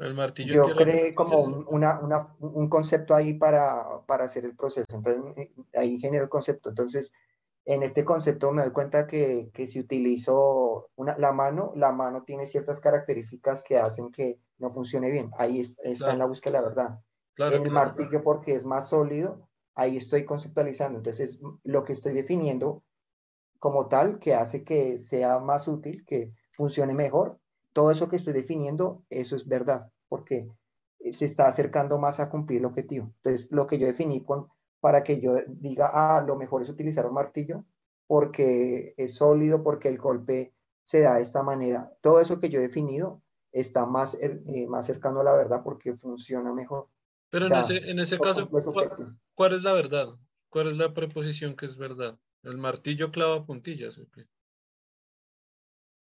el 0.00 0.14
martillo. 0.14 0.68
Yo 0.68 0.76
creé 0.76 1.14
como 1.14 1.40
un, 1.40 1.64
una, 1.68 2.00
una, 2.00 2.34
un 2.40 2.68
concepto 2.68 3.14
ahí 3.14 3.34
para, 3.34 4.02
para, 4.06 4.24
hacer 4.24 4.44
el 4.44 4.56
proceso. 4.56 4.86
Entonces, 4.92 5.22
eh, 5.36 5.52
ahí 5.74 5.98
genero 5.98 6.24
el 6.24 6.30
concepto. 6.30 6.68
Entonces, 6.70 7.12
en 7.64 7.82
este 7.82 8.04
concepto 8.04 8.50
me 8.52 8.62
doy 8.62 8.72
cuenta 8.72 9.06
que, 9.06 9.50
que 9.52 9.66
si 9.66 9.80
utilizo 9.80 10.90
una, 10.96 11.16
la 11.18 11.32
mano, 11.32 11.72
la 11.76 11.92
mano 11.92 12.24
tiene 12.24 12.46
ciertas 12.46 12.80
características 12.80 13.62
que 13.62 13.78
hacen 13.78 14.10
que 14.10 14.40
no 14.58 14.70
funcione 14.70 15.10
bien. 15.10 15.30
Ahí 15.38 15.60
está, 15.60 16.12
en 16.12 16.18
la 16.18 16.26
búsqueda 16.26 16.58
de 16.58 16.62
la 16.62 16.68
verdad. 16.68 17.62
el 17.62 17.70
martillo 17.70 18.22
porque 18.22 18.54
es 18.54 18.64
más 18.64 18.88
sólido 18.88 19.50
ahí 19.80 19.96
estoy 19.96 20.24
conceptualizando. 20.24 20.98
Entonces, 20.98 21.40
lo 21.64 21.84
que 21.84 21.94
estoy 21.94 22.12
definiendo 22.12 22.84
como 23.58 23.88
tal, 23.88 24.18
que 24.18 24.34
hace 24.34 24.62
que 24.64 24.98
sea 24.98 25.38
más 25.38 25.68
útil, 25.68 26.04
que 26.06 26.32
funcione 26.52 26.94
mejor, 26.94 27.38
todo 27.72 27.90
eso 27.90 28.08
que 28.08 28.16
estoy 28.16 28.32
definiendo, 28.32 29.04
eso 29.10 29.36
es 29.36 29.46
verdad, 29.46 29.90
porque 30.08 30.48
se 31.12 31.24
está 31.24 31.46
acercando 31.46 31.98
más 31.98 32.20
a 32.20 32.28
cumplir 32.28 32.60
el 32.60 32.66
objetivo. 32.66 33.12
Entonces, 33.22 33.50
lo 33.50 33.66
que 33.66 33.78
yo 33.78 33.86
definí 33.86 34.24
con, 34.24 34.48
para 34.80 35.02
que 35.02 35.20
yo 35.20 35.34
diga, 35.48 35.90
ah, 35.92 36.22
lo 36.26 36.36
mejor 36.36 36.62
es 36.62 36.68
utilizar 36.68 37.06
un 37.06 37.14
martillo 37.14 37.64
porque 38.06 38.94
es 38.96 39.14
sólido, 39.14 39.62
porque 39.62 39.88
el 39.88 39.98
golpe 39.98 40.52
se 40.84 41.00
da 41.00 41.16
de 41.16 41.22
esta 41.22 41.42
manera. 41.42 41.92
Todo 42.00 42.20
eso 42.20 42.40
que 42.40 42.48
yo 42.48 42.58
he 42.58 42.62
definido 42.62 43.22
está 43.52 43.86
más, 43.86 44.14
eh, 44.20 44.66
más 44.68 44.86
cercano 44.86 45.20
a 45.20 45.24
la 45.24 45.32
verdad 45.34 45.62
porque 45.62 45.96
funciona 45.96 46.52
mejor. 46.52 46.88
Pero 47.30 47.46
en, 47.46 47.52
ese, 47.52 47.90
en 47.90 47.98
ese 48.00 48.18
caso, 48.18 48.48
¿cuál, 48.48 49.54
es 49.54 49.62
la 49.62 49.72
verdad? 49.72 50.08
¿Cuál 50.48 50.68
es 50.68 50.76
la 50.76 50.92
preposición 50.92 51.54
que 51.54 51.66
es 51.66 51.76
verdad? 51.76 52.18
¿El 52.42 52.58
martillo 52.58 53.12
clava 53.12 53.46
puntillas? 53.46 54.00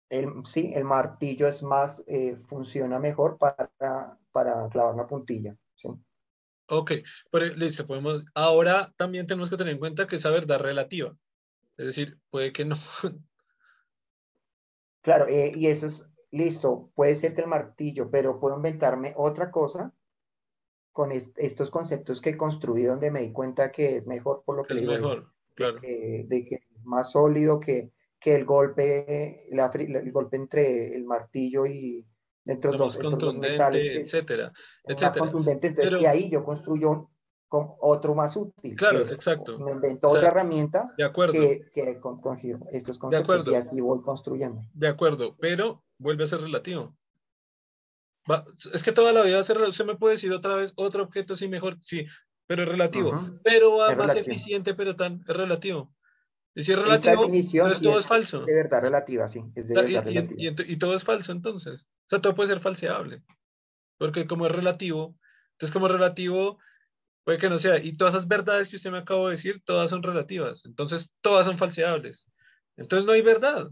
El, 0.09 0.45
sí, 0.45 0.71
el 0.73 0.85
martillo 0.85 1.47
es 1.47 1.61
más, 1.63 2.03
eh, 2.07 2.37
funciona 2.43 2.99
mejor 2.99 3.37
para, 3.37 4.17
para 4.31 4.69
clavar 4.69 4.93
una 4.93 5.07
puntilla. 5.07 5.55
¿sí? 5.75 5.89
Ok, 6.69 6.91
pero 7.31 7.45
listo, 7.55 7.85
podemos. 7.85 8.25
Ahora 8.33 8.93
también 8.97 9.27
tenemos 9.27 9.49
que 9.49 9.57
tener 9.57 9.73
en 9.73 9.79
cuenta 9.79 10.07
que 10.07 10.17
esa 10.17 10.31
verdad 10.31 10.59
relativa. 10.59 11.15
Es 11.77 11.85
decir, 11.87 12.19
puede 12.29 12.51
que 12.51 12.65
no. 12.65 12.75
Claro, 15.01 15.25
eh, 15.27 15.53
y 15.55 15.67
eso 15.67 15.85
es 15.85 16.09
listo. 16.31 16.91
Puede 16.93 17.15
ser 17.15 17.33
que 17.33 17.39
el 17.39 17.47
martillo, 17.47 18.11
pero 18.11 18.41
puedo 18.41 18.57
inventarme 18.57 19.13
otra 19.15 19.51
cosa 19.51 19.93
con 20.91 21.13
estos 21.13 21.69
conceptos 21.69 22.19
que 22.19 22.35
construí 22.35 22.83
donde 22.83 23.09
me 23.09 23.21
di 23.21 23.31
cuenta 23.31 23.71
que 23.71 23.95
es 23.95 24.05
mejor 24.05 24.43
por 24.43 24.57
lo 24.57 24.65
que 24.65 24.73
es 24.73 24.81
mejor, 24.81 25.31
claro. 25.55 25.79
de 25.79 26.45
que 26.45 26.55
es 26.55 26.83
más 26.83 27.11
sólido 27.11 27.57
que, 27.61 27.93
que 28.19 28.35
el 28.35 28.45
golpe, 28.45 29.45
el 29.49 30.11
golpe 30.11 30.37
entre 30.37 30.95
el 30.95 31.05
martillo 31.05 31.65
y 31.65 32.05
entre 32.45 32.71
los, 32.77 32.97
dos 32.97 33.37
metales, 33.37 33.85
etcétera, 33.85 34.53
Más 35.01 35.17
contundente, 35.17 35.67
entonces 35.67 35.99
de 35.99 36.07
ahí 36.07 36.29
yo 36.29 36.43
construyo 36.43 37.09
con 37.47 37.73
otro 37.79 38.15
más 38.15 38.35
útil. 38.35 38.75
Claro, 38.75 38.99
exacto. 38.99 39.59
Me 39.59 39.71
invento 39.71 40.09
otra 40.09 40.29
herramienta 40.29 40.93
de 40.97 41.03
acuerdo. 41.03 41.33
que, 41.33 41.61
que 41.71 41.99
con, 41.99 42.19
estos 42.71 42.97
conceptos 42.97 43.47
y 43.47 43.55
así 43.55 43.81
voy 43.81 44.01
construyendo. 44.01 44.61
De 44.73 44.87
acuerdo, 44.87 45.35
pero 45.39 45.83
vuelve 45.97 46.23
a 46.23 46.27
ser 46.27 46.41
relativo 46.41 46.95
es 48.73 48.83
que 48.83 48.91
toda 48.91 49.13
la 49.13 49.21
vida 49.21 49.43
se, 49.43 49.71
se 49.71 49.83
me 49.83 49.95
puede 49.95 50.15
decir 50.15 50.33
otra 50.33 50.55
vez 50.55 50.73
otro 50.75 51.03
objeto 51.03 51.35
sí 51.35 51.47
mejor, 51.47 51.77
sí, 51.81 52.05
pero 52.45 52.63
es 52.63 52.69
relativo. 52.69 53.11
Pero 53.43 53.77
va 53.77 53.95
más 53.95 54.15
eficiente, 54.15 54.73
pero 54.73 54.95
tan 54.95 55.23
es 55.27 55.35
relativo. 55.35 55.93
Es 56.57 56.65
decir, 56.65 56.83
relativo, 56.83 57.29
pero 57.63 57.79
todo 57.79 57.99
es, 57.99 58.07
falso. 58.07 58.43
De 58.43 58.55
verdad 58.55 58.81
relativa, 58.81 59.27
sí. 59.27 59.43
Es 59.53 59.67
de 59.67 59.75
verdad 59.75 59.89
y, 59.89 59.93
relativa. 59.93 60.63
Y, 60.67 60.77
todo 60.77 60.95
es 60.95 61.03
falso 61.03 61.31
entonces. 61.31 61.83
O 61.83 62.09
sea, 62.09 62.19
todo 62.19 62.33
puede 62.33 62.49
ser 62.49 62.59
falseable. 62.59 63.21
Porque 63.99 64.25
como 64.25 64.47
es 64.47 64.51
relativo, 64.51 65.15
entonces 65.51 65.71
como 65.71 65.85
es 65.85 65.91
relativo, 65.91 66.57
puede 67.23 67.37
que 67.37 67.47
no 67.47 67.59
sea. 67.59 67.77
Y 67.77 67.95
todas 67.95 68.15
esas 68.15 68.27
verdades 68.27 68.69
que 68.69 68.77
usted 68.77 68.89
me 68.89 68.97
acabó 68.97 69.27
de 69.27 69.35
decir, 69.35 69.61
todas 69.65 69.91
son 69.91 70.01
relativas. 70.01 70.65
Entonces, 70.65 71.11
todas 71.21 71.45
son 71.45 71.59
falseables. 71.59 72.27
Entonces 72.75 73.05
no 73.05 73.11
hay 73.11 73.21
verdad. 73.21 73.69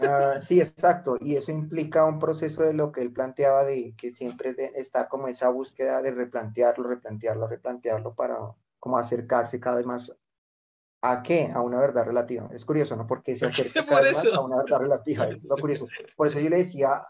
Ah, 0.00 0.36
sí, 0.40 0.60
exacto. 0.60 1.16
Y 1.20 1.34
eso 1.34 1.50
implica 1.50 2.04
un 2.04 2.20
proceso 2.20 2.62
de 2.62 2.74
lo 2.74 2.92
que 2.92 3.02
él 3.02 3.12
planteaba 3.12 3.64
de 3.64 3.92
que 3.98 4.10
siempre 4.10 4.54
está 4.76 5.08
como 5.08 5.26
esa 5.26 5.48
búsqueda 5.48 6.00
de 6.00 6.12
replantearlo, 6.12 6.88
replantearlo, 6.88 7.48
replantearlo 7.48 8.14
para 8.14 8.38
como 8.78 8.98
acercarse 8.98 9.58
cada 9.58 9.76
vez 9.78 9.86
más 9.86 10.12
a 11.02 11.22
qué? 11.22 11.50
A 11.52 11.60
una 11.60 11.80
verdad 11.80 12.04
relativa. 12.04 12.48
Es 12.52 12.64
curioso, 12.64 12.96
¿no? 12.96 13.06
Porque 13.06 13.34
se 13.34 13.46
acerca 13.46 13.86
cada 13.86 14.02
vez 14.02 14.24
más 14.24 14.32
a 14.32 14.40
una 14.40 14.62
verdad 14.62 14.80
relativa. 14.80 15.28
Es 15.28 15.44
lo 15.44 15.56
curioso. 15.56 15.86
Por 16.16 16.26
eso 16.26 16.40
yo 16.40 16.50
le 16.50 16.58
decía 16.58 17.00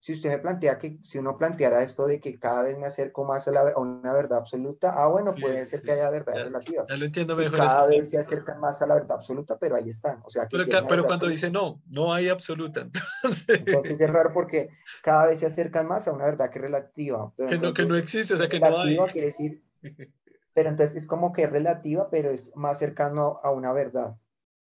si 0.00 0.12
usted 0.12 0.30
me 0.30 0.38
plantea 0.38 0.78
que 0.78 0.98
si 1.02 1.18
uno 1.18 1.36
planteara 1.36 1.82
esto 1.82 2.06
de 2.06 2.20
que 2.20 2.38
cada 2.38 2.62
vez 2.62 2.78
me 2.78 2.86
acerco 2.86 3.24
más 3.24 3.48
a, 3.48 3.50
la, 3.50 3.72
una 3.76 4.12
verdad 4.12 4.38
absoluta, 4.38 4.92
ah, 4.96 5.08
bueno, 5.08 5.34
puede 5.34 5.66
ser 5.66 5.82
que 5.82 5.92
haya 5.92 6.08
verdades 6.08 6.44
relativas. 6.44 6.88
Ya 6.88 6.96
lo 6.96 7.06
entiendo 7.06 7.34
mejor. 7.36 7.58
cada 7.58 7.86
vez 7.86 8.10
se 8.10 8.18
acercan 8.18 8.60
más 8.60 8.80
a 8.80 8.86
la 8.86 8.94
verdad 8.94 9.16
absoluta, 9.16 9.58
pero 9.58 9.74
ahí 9.74 9.90
están. 9.90 10.20
O 10.24 10.30
sea, 10.30 10.48
pero, 10.88 11.04
cuando 11.04 11.26
dice 11.26 11.50
no, 11.50 11.82
no 11.88 12.12
hay 12.12 12.28
absoluta. 12.28 12.82
Entonces... 13.48 14.00
es 14.00 14.10
raro 14.10 14.32
porque 14.32 14.68
cada 15.02 15.26
vez 15.26 15.40
se 15.40 15.46
acercan 15.46 15.88
más 15.88 16.06
a 16.06 16.12
una 16.12 16.26
verdad 16.26 16.50
que 16.50 16.58
es 16.58 16.62
relativa. 16.62 17.32
que, 17.36 17.58
no, 17.58 17.72
que 17.72 17.84
no 17.84 17.96
existe, 17.96 18.34
o 18.34 18.38
sea, 18.38 18.48
que 18.48 18.60
no 18.60 18.78
hay. 18.78 18.96
quiere 19.12 19.26
decir. 19.28 19.62
Pero 20.58 20.70
entonces 20.70 20.96
es 20.96 21.06
como 21.06 21.32
que 21.32 21.44
es 21.44 21.50
relativa, 21.50 22.10
pero 22.10 22.32
es 22.32 22.50
más 22.56 22.80
cercano 22.80 23.38
a 23.44 23.52
una 23.52 23.72
verdad. 23.72 24.16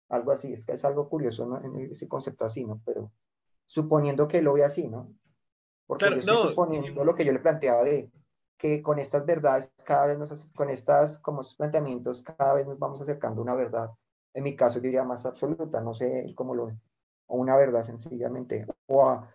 Algo 0.09 0.31
así, 0.31 0.51
es 0.51 0.67
es 0.67 0.83
algo 0.83 1.07
curioso, 1.07 1.45
¿no? 1.45 1.63
En 1.63 1.91
ese 1.91 2.07
concepto 2.07 2.45
así, 2.45 2.65
¿no? 2.65 2.81
Pero 2.83 3.11
suponiendo 3.67 4.27
que 4.27 4.41
lo 4.41 4.53
ve 4.53 4.63
así, 4.63 4.87
¿no? 4.87 5.13
Porque 5.85 6.09
yo 6.09 6.15
estoy 6.15 6.49
suponiendo 6.49 7.03
lo 7.03 7.13
que 7.13 7.23
yo 7.23 7.31
le 7.31 7.37
planteaba 7.37 7.83
de 7.83 8.09
que 8.57 8.81
con 8.81 8.97
estas 8.97 9.23
verdades, 9.27 9.71
cada 9.85 10.07
vez 10.07 10.17
nos, 10.17 10.45
con 10.55 10.71
estas, 10.71 11.19
como 11.19 11.41
estos 11.41 11.57
planteamientos, 11.57 12.23
cada 12.23 12.55
vez 12.55 12.65
nos 12.65 12.79
vamos 12.79 12.99
acercando 12.99 13.41
a 13.41 13.43
una 13.43 13.53
verdad. 13.53 13.91
En 14.33 14.45
mi 14.45 14.55
caso, 14.55 14.79
diría 14.79 15.03
más 15.03 15.27
absoluta, 15.27 15.79
no 15.79 15.93
sé 15.93 16.33
cómo 16.35 16.55
lo 16.55 16.65
ve, 16.65 16.79
o 17.27 17.37
una 17.37 17.55
verdad 17.55 17.85
sencillamente, 17.85 18.65
o 18.87 19.07
a, 19.07 19.29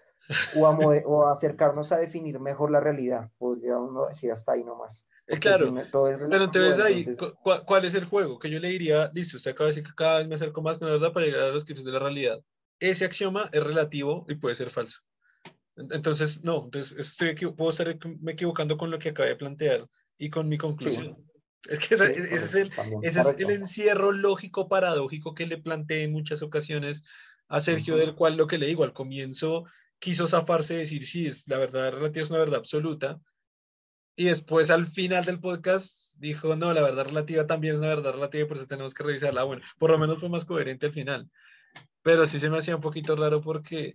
o 0.56 0.66
a, 0.66 0.76
o 1.06 1.26
acercarnos 1.28 1.92
a 1.92 1.98
definir 1.98 2.40
mejor 2.40 2.72
la 2.72 2.80
realidad, 2.80 3.30
podría 3.38 3.78
uno 3.78 4.06
decir 4.06 4.32
hasta 4.32 4.54
ahí 4.54 4.64
nomás. 4.64 5.06
Claro, 5.40 5.74
pero 5.92 6.44
entonces 6.44 6.78
ahí, 6.80 7.04
¿cuál, 7.66 7.84
es 7.84 7.94
el 7.94 8.06
juego? 8.06 8.38
Que 8.38 8.48
yo 8.48 8.58
le 8.58 8.68
diría, 8.68 9.10
listo, 9.12 9.36
usted 9.36 9.50
acaba 9.50 9.66
de 9.66 9.74
decir 9.74 9.84
que 9.84 9.94
cada 9.94 10.20
vez 10.20 10.28
me 10.28 10.36
acerco 10.36 10.62
más 10.62 10.78
con 10.78 10.88
la 10.88 10.94
verdad 10.94 11.12
para 11.12 11.26
llegar 11.26 11.42
a 11.42 11.52
los 11.52 11.64
criterios 11.64 11.84
de 11.84 11.92
la 11.92 11.98
realidad. 11.98 12.40
Ese 12.80 13.04
axioma 13.04 13.50
es 13.52 13.62
relativo 13.62 14.24
y 14.28 14.36
puede 14.36 14.54
ser 14.54 14.70
falso. 14.70 15.00
Entonces, 15.76 16.42
no, 16.42 16.64
entonces 16.64 16.98
estoy 16.98 17.34
puedo 17.52 17.70
estar 17.70 17.94
me 18.20 18.32
equivocando 18.32 18.76
con 18.78 18.90
lo 18.90 18.98
que 18.98 19.10
acabé 19.10 19.28
de 19.28 19.36
plantear 19.36 19.86
y 20.16 20.30
con 20.30 20.48
mi 20.48 20.58
conclusión. 20.58 21.16
Es 21.68 21.80
que 21.80 21.96
ese, 21.96 22.12
es, 22.12 22.54
el, 22.54 22.70
ese 23.02 23.20
es, 23.20 23.26
el, 23.36 23.50
encierro 23.50 24.12
lógico 24.12 24.68
paradójico 24.68 25.34
que 25.34 25.44
le 25.44 25.58
planteé 25.58 26.04
en 26.04 26.12
muchas 26.12 26.40
ocasiones 26.40 27.02
a 27.48 27.60
Sergio, 27.60 27.96
del 27.96 28.14
cual 28.14 28.36
lo 28.36 28.46
que 28.46 28.58
le 28.58 28.66
digo 28.66 28.84
al 28.84 28.92
comienzo 28.92 29.64
quiso 29.98 30.28
zafarse 30.28 30.74
decir, 30.74 31.04
sí, 31.04 31.26
es, 31.26 31.48
la 31.48 31.58
verdad 31.58 31.92
relativa 31.92 32.22
es 32.22 32.30
una 32.30 32.38
verdad 32.38 32.60
absoluta. 32.60 33.20
Y 34.18 34.24
después 34.24 34.68
al 34.70 34.84
final 34.84 35.24
del 35.24 35.38
podcast 35.38 36.16
dijo, 36.18 36.56
no, 36.56 36.74
la 36.74 36.82
verdad 36.82 37.06
relativa 37.06 37.46
también 37.46 37.74
es 37.74 37.78
una 37.78 37.90
verdad 37.90 38.14
relativa 38.14 38.44
y 38.44 38.48
por 38.48 38.56
eso 38.56 38.66
tenemos 38.66 38.92
que 38.92 39.04
revisarla. 39.04 39.44
Bueno, 39.44 39.62
por 39.78 39.92
lo 39.92 39.98
menos 39.98 40.18
fue 40.18 40.28
más 40.28 40.44
coherente 40.44 40.86
al 40.86 40.92
final 40.92 41.30
pero 42.02 42.26
sí 42.26 42.40
se 42.40 42.48
me 42.48 42.56
hacía 42.56 42.74
un 42.74 42.80
poquito 42.80 43.14
raro 43.16 43.42
porque, 43.42 43.94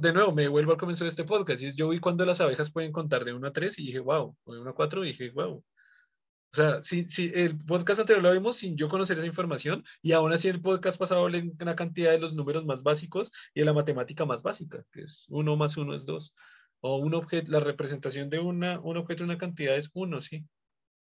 de 0.00 0.12
nuevo, 0.14 0.32
me 0.32 0.48
vuelvo 0.48 0.72
al 0.72 0.78
comienzo 0.78 1.04
de 1.04 1.10
este 1.10 1.24
podcast, 1.24 1.62
y 1.62 1.74
yo 1.74 1.90
vi 1.90 1.98
cuando 1.98 2.24
las 2.24 2.40
abejas 2.40 2.70
pueden 2.70 2.92
contar 2.92 3.26
de 3.26 3.34
1 3.34 3.46
a 3.46 3.52
3 3.52 3.78
y 3.78 3.86
dije, 3.86 3.98
wow, 3.98 4.34
o 4.44 4.54
de 4.54 4.60
1 4.60 4.70
a 4.70 4.74
4 4.74 5.04
y 5.04 5.08
dije, 5.08 5.30
wow. 5.30 5.56
O 5.56 6.56
sea, 6.56 6.82
si, 6.82 7.04
si 7.10 7.30
el 7.34 7.58
podcast 7.58 8.00
anterior 8.00 8.22
lo 8.22 8.32
vimos 8.32 8.56
sin 8.56 8.76
yo 8.76 8.88
conocer 8.88 9.18
esa 9.18 9.26
información 9.26 9.84
y 10.00 10.12
aún 10.12 10.32
así 10.32 10.48
el 10.48 10.62
podcast 10.62 10.98
pasado 10.98 11.22
hablé 11.22 11.52
una 11.60 11.76
cantidad 11.76 12.12
de 12.12 12.20
los 12.20 12.32
números 12.32 12.64
más 12.64 12.82
básicos 12.82 13.30
y 13.52 13.60
de 13.60 13.66
la 13.66 13.74
matemática 13.74 14.24
más 14.24 14.42
básica, 14.42 14.84
que 14.90 15.02
es 15.02 15.26
1 15.28 15.56
más 15.56 15.76
1 15.76 15.94
es 15.94 16.06
2. 16.06 16.34
O 16.82 16.96
un 16.98 17.14
objeto, 17.14 17.50
la 17.50 17.60
representación 17.60 18.28
de 18.28 18.40
una, 18.40 18.78
un 18.80 18.98
objeto, 18.98 19.24
una 19.24 19.38
cantidad 19.38 19.76
es 19.76 19.90
1, 19.94 20.20
¿sí? 20.20 20.46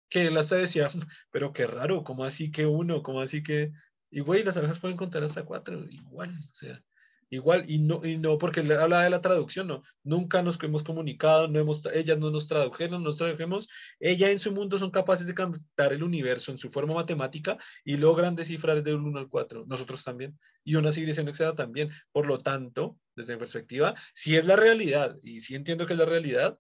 Que 0.10 0.28
él 0.28 0.38
hasta 0.38 0.58
decía, 0.58 0.90
pero 1.32 1.54
qué 1.54 1.68
raro, 1.68 2.04
¿cómo 2.04 2.26
así 2.26 2.52
que 2.52 2.66
1? 2.68 3.02
¿Cómo 3.04 3.22
así 3.22 3.42
que 3.44 3.72
y 4.12 4.20
güey, 4.20 4.44
las 4.44 4.58
abejas 4.58 4.80
pueden 4.80 4.98
contar 4.98 5.24
hasta 5.24 5.46
cuatro, 5.46 5.86
igual, 5.90 6.32
o 6.32 6.54
sea, 6.54 6.84
igual, 7.32 7.64
y 7.68 7.80
no, 7.80 8.06
y 8.06 8.18
no 8.18 8.38
porque 8.38 8.62
le 8.62 8.76
hablaba 8.76 9.04
de 9.04 9.10
la 9.10 9.22
traducción, 9.22 9.68
no, 9.68 9.82
nunca 10.04 10.44
nos 10.44 10.62
hemos 10.62 10.84
comunicado, 10.84 11.48
no 11.48 11.60
hemos, 11.60 11.82
ellas 11.94 12.20
no 12.20 12.30
nos 12.30 12.48
tradujeron, 12.48 13.04
nos 13.04 13.18
tradujimos, 13.18 13.68
ella 14.00 14.30
en 14.30 14.40
su 14.40 14.52
mundo 14.52 14.78
son 14.78 14.92
capaces 14.92 15.26
de 15.26 15.34
cantar 15.34 15.94
el 15.94 16.04
universo 16.04 16.52
en 16.52 16.60
su 16.60 16.70
forma 16.70 16.94
matemática 16.94 17.58
y 17.84 17.98
logran 17.98 18.36
descifrar 18.36 18.84
del 18.84 18.96
1 18.96 19.18
al 19.18 19.30
4, 19.30 19.66
nosotros 19.66 20.04
también, 20.04 20.38
y 20.64 20.76
una 20.76 20.92
civilización 20.92 21.30
externa 21.30 21.56
también, 21.56 21.90
por 22.12 22.28
lo 22.28 22.38
tanto, 22.38 23.00
desde 23.16 23.34
mi 23.34 23.40
perspectiva, 23.40 23.96
si 24.14 24.36
es 24.36 24.46
la 24.46 24.58
realidad, 24.58 25.18
y 25.22 25.40
si 25.40 25.56
entiendo 25.56 25.86
que 25.86 25.94
es 25.94 26.00
la 26.00 26.06
realidad, 26.06 26.60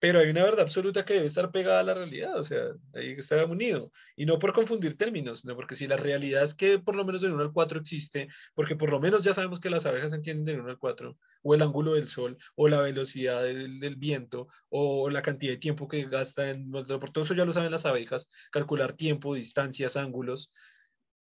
pero 0.00 0.18
hay 0.18 0.30
una 0.30 0.42
verdad 0.44 0.62
absoluta 0.62 1.04
que 1.04 1.14
debe 1.14 1.26
estar 1.26 1.50
pegada 1.52 1.80
a 1.80 1.82
la 1.82 1.94
realidad, 1.94 2.36
o 2.38 2.42
sea, 2.42 2.68
ahí 2.94 3.12
está 3.18 3.44
unido. 3.44 3.92
Y 4.16 4.24
no 4.24 4.38
por 4.38 4.54
confundir 4.54 4.96
términos, 4.96 5.40
sino 5.40 5.54
porque 5.54 5.76
si 5.76 5.86
la 5.86 5.98
realidad 5.98 6.42
es 6.42 6.54
que 6.54 6.78
por 6.78 6.96
lo 6.96 7.04
menos 7.04 7.20
del 7.20 7.32
1 7.32 7.42
al 7.42 7.52
4 7.52 7.80
existe, 7.80 8.28
porque 8.54 8.76
por 8.76 8.90
lo 8.90 8.98
menos 8.98 9.22
ya 9.22 9.34
sabemos 9.34 9.60
que 9.60 9.68
las 9.68 9.84
abejas 9.84 10.14
entienden 10.14 10.46
del 10.46 10.60
1 10.62 10.70
al 10.70 10.78
4, 10.78 11.18
o 11.42 11.54
el 11.54 11.62
ángulo 11.62 11.94
del 11.94 12.08
sol, 12.08 12.38
o 12.56 12.68
la 12.68 12.80
velocidad 12.80 13.42
del, 13.42 13.96
viento, 13.96 14.48
o 14.70 15.10
la 15.10 15.20
cantidad 15.22 15.52
de 15.52 15.58
tiempo 15.58 15.86
que 15.86 16.06
gasta 16.06 16.48
en... 16.48 16.70
Por 16.70 17.10
todo 17.10 17.24
eso 17.24 17.34
ya 17.34 17.44
lo 17.44 17.52
saben 17.52 17.70
las 17.70 17.84
abejas, 17.84 18.28
calcular 18.50 18.94
tiempo, 18.94 19.34
distancias, 19.34 19.96
ángulos. 19.96 20.50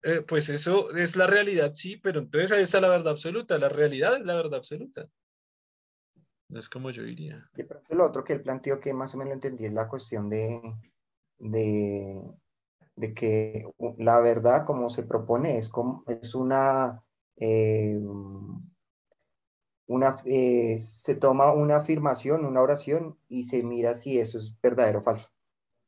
Eh, 0.04 0.22
pues 0.22 0.48
eso 0.48 0.94
es 0.96 1.16
la 1.16 1.26
realidad, 1.26 1.72
sí, 1.74 1.96
pero 1.96 2.20
entonces 2.20 2.52
ahí 2.52 2.62
está 2.62 2.80
la 2.80 2.88
verdad 2.88 3.12
absoluta. 3.12 3.58
La 3.58 3.68
realidad 3.68 4.16
es 4.16 4.24
la 4.24 4.34
verdad 4.34 4.56
absoluta. 4.58 5.08
Es 6.54 6.68
como 6.68 6.90
yo 6.90 7.02
diría. 7.02 7.48
De 7.54 7.64
pronto 7.64 7.94
lo 7.94 8.06
otro 8.06 8.24
que 8.24 8.34
él 8.34 8.42
planteó 8.42 8.80
que 8.80 8.92
más 8.92 9.14
o 9.14 9.18
menos 9.18 9.34
entendí 9.34 9.64
es 9.64 9.72
la 9.72 9.88
cuestión 9.88 10.28
de, 10.28 10.60
de, 11.38 12.34
de 12.96 13.14
que 13.14 13.66
la 13.98 14.20
verdad 14.20 14.64
como 14.66 14.90
se 14.90 15.02
propone 15.02 15.58
es, 15.58 15.68
como, 15.68 16.04
es 16.06 16.34
una, 16.34 17.02
eh, 17.36 17.98
una 19.86 20.14
eh, 20.24 20.78
se 20.78 21.14
toma 21.14 21.52
una 21.52 21.76
afirmación, 21.76 22.44
una 22.44 22.60
oración 22.60 23.18
y 23.28 23.44
se 23.44 23.62
mira 23.62 23.94
si 23.94 24.18
eso 24.18 24.38
es 24.38 24.54
verdadero 24.60 25.00
o 25.00 25.02
falso. 25.02 25.30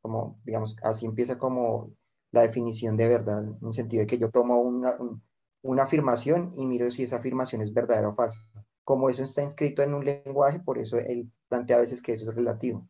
Como, 0.01 0.41
digamos, 0.45 0.77
así 0.83 1.07
empieza 1.07 1.39
como 1.39 1.95
la 2.31 2.43
definición 2.43 2.97
de 2.97 3.09
verdad, 3.09 3.45
en 3.45 3.59
el 3.67 3.73
sentido 3.73 4.01
de 4.01 4.07
que 4.07 4.19
yo 4.19 4.31
tomo 4.31 4.61
una, 4.61 4.99
una 5.63 5.83
afirmación 5.85 6.53
y 6.57 6.67
miro 6.67 6.91
si 6.91 7.05
esa 7.05 7.17
afirmación 7.17 7.63
es 7.63 7.73
verdadera 7.73 8.09
o 8.09 8.15
falsa. 8.15 8.41
Como 8.85 9.09
eso 9.09 9.25
está 9.25 9.43
inscrito 9.43 9.83
en 9.83 9.95
un 9.95 10.05
lenguaje, 10.05 10.61
por 10.61 10.79
eso 10.79 10.99
él 10.99 11.31
plantea 11.49 11.79
a 11.79 11.81
veces 11.81 12.03
que 12.03 12.13
eso 12.13 12.31
es 12.31 12.37
relativo. 12.37 12.89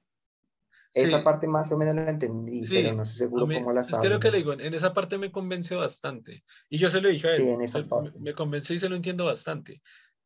Esa 0.92 1.24
parte 1.24 1.48
más 1.48 1.72
o 1.72 1.78
menos 1.78 1.96
la 1.96 2.08
entendí, 2.08 2.60
pero 2.68 2.94
no 2.94 3.02
estoy 3.02 3.18
seguro 3.18 3.46
cómo 3.46 3.72
la 3.72 3.82
sabe. 3.82 4.06
Creo 4.06 4.20
que 4.20 4.30
le 4.30 4.38
digo, 4.38 4.52
en 4.52 4.74
esa 4.74 4.94
parte 4.94 5.18
me 5.18 5.32
convence 5.32 5.74
bastante. 5.74 6.44
Y 6.68 6.78
yo 6.78 6.88
se 6.88 7.00
lo 7.00 7.08
dije 7.08 7.26
a 7.26 7.34
él. 7.34 7.42
Sí, 7.42 7.48
en 7.48 7.60
esa 7.62 7.82
parte. 7.82 8.12
Me, 8.20 8.32
convence 8.32 8.74
y 8.74 8.78
se 8.78 8.88
lo 8.88 8.94
entiendo 8.94 9.24
bastante. 9.24 9.82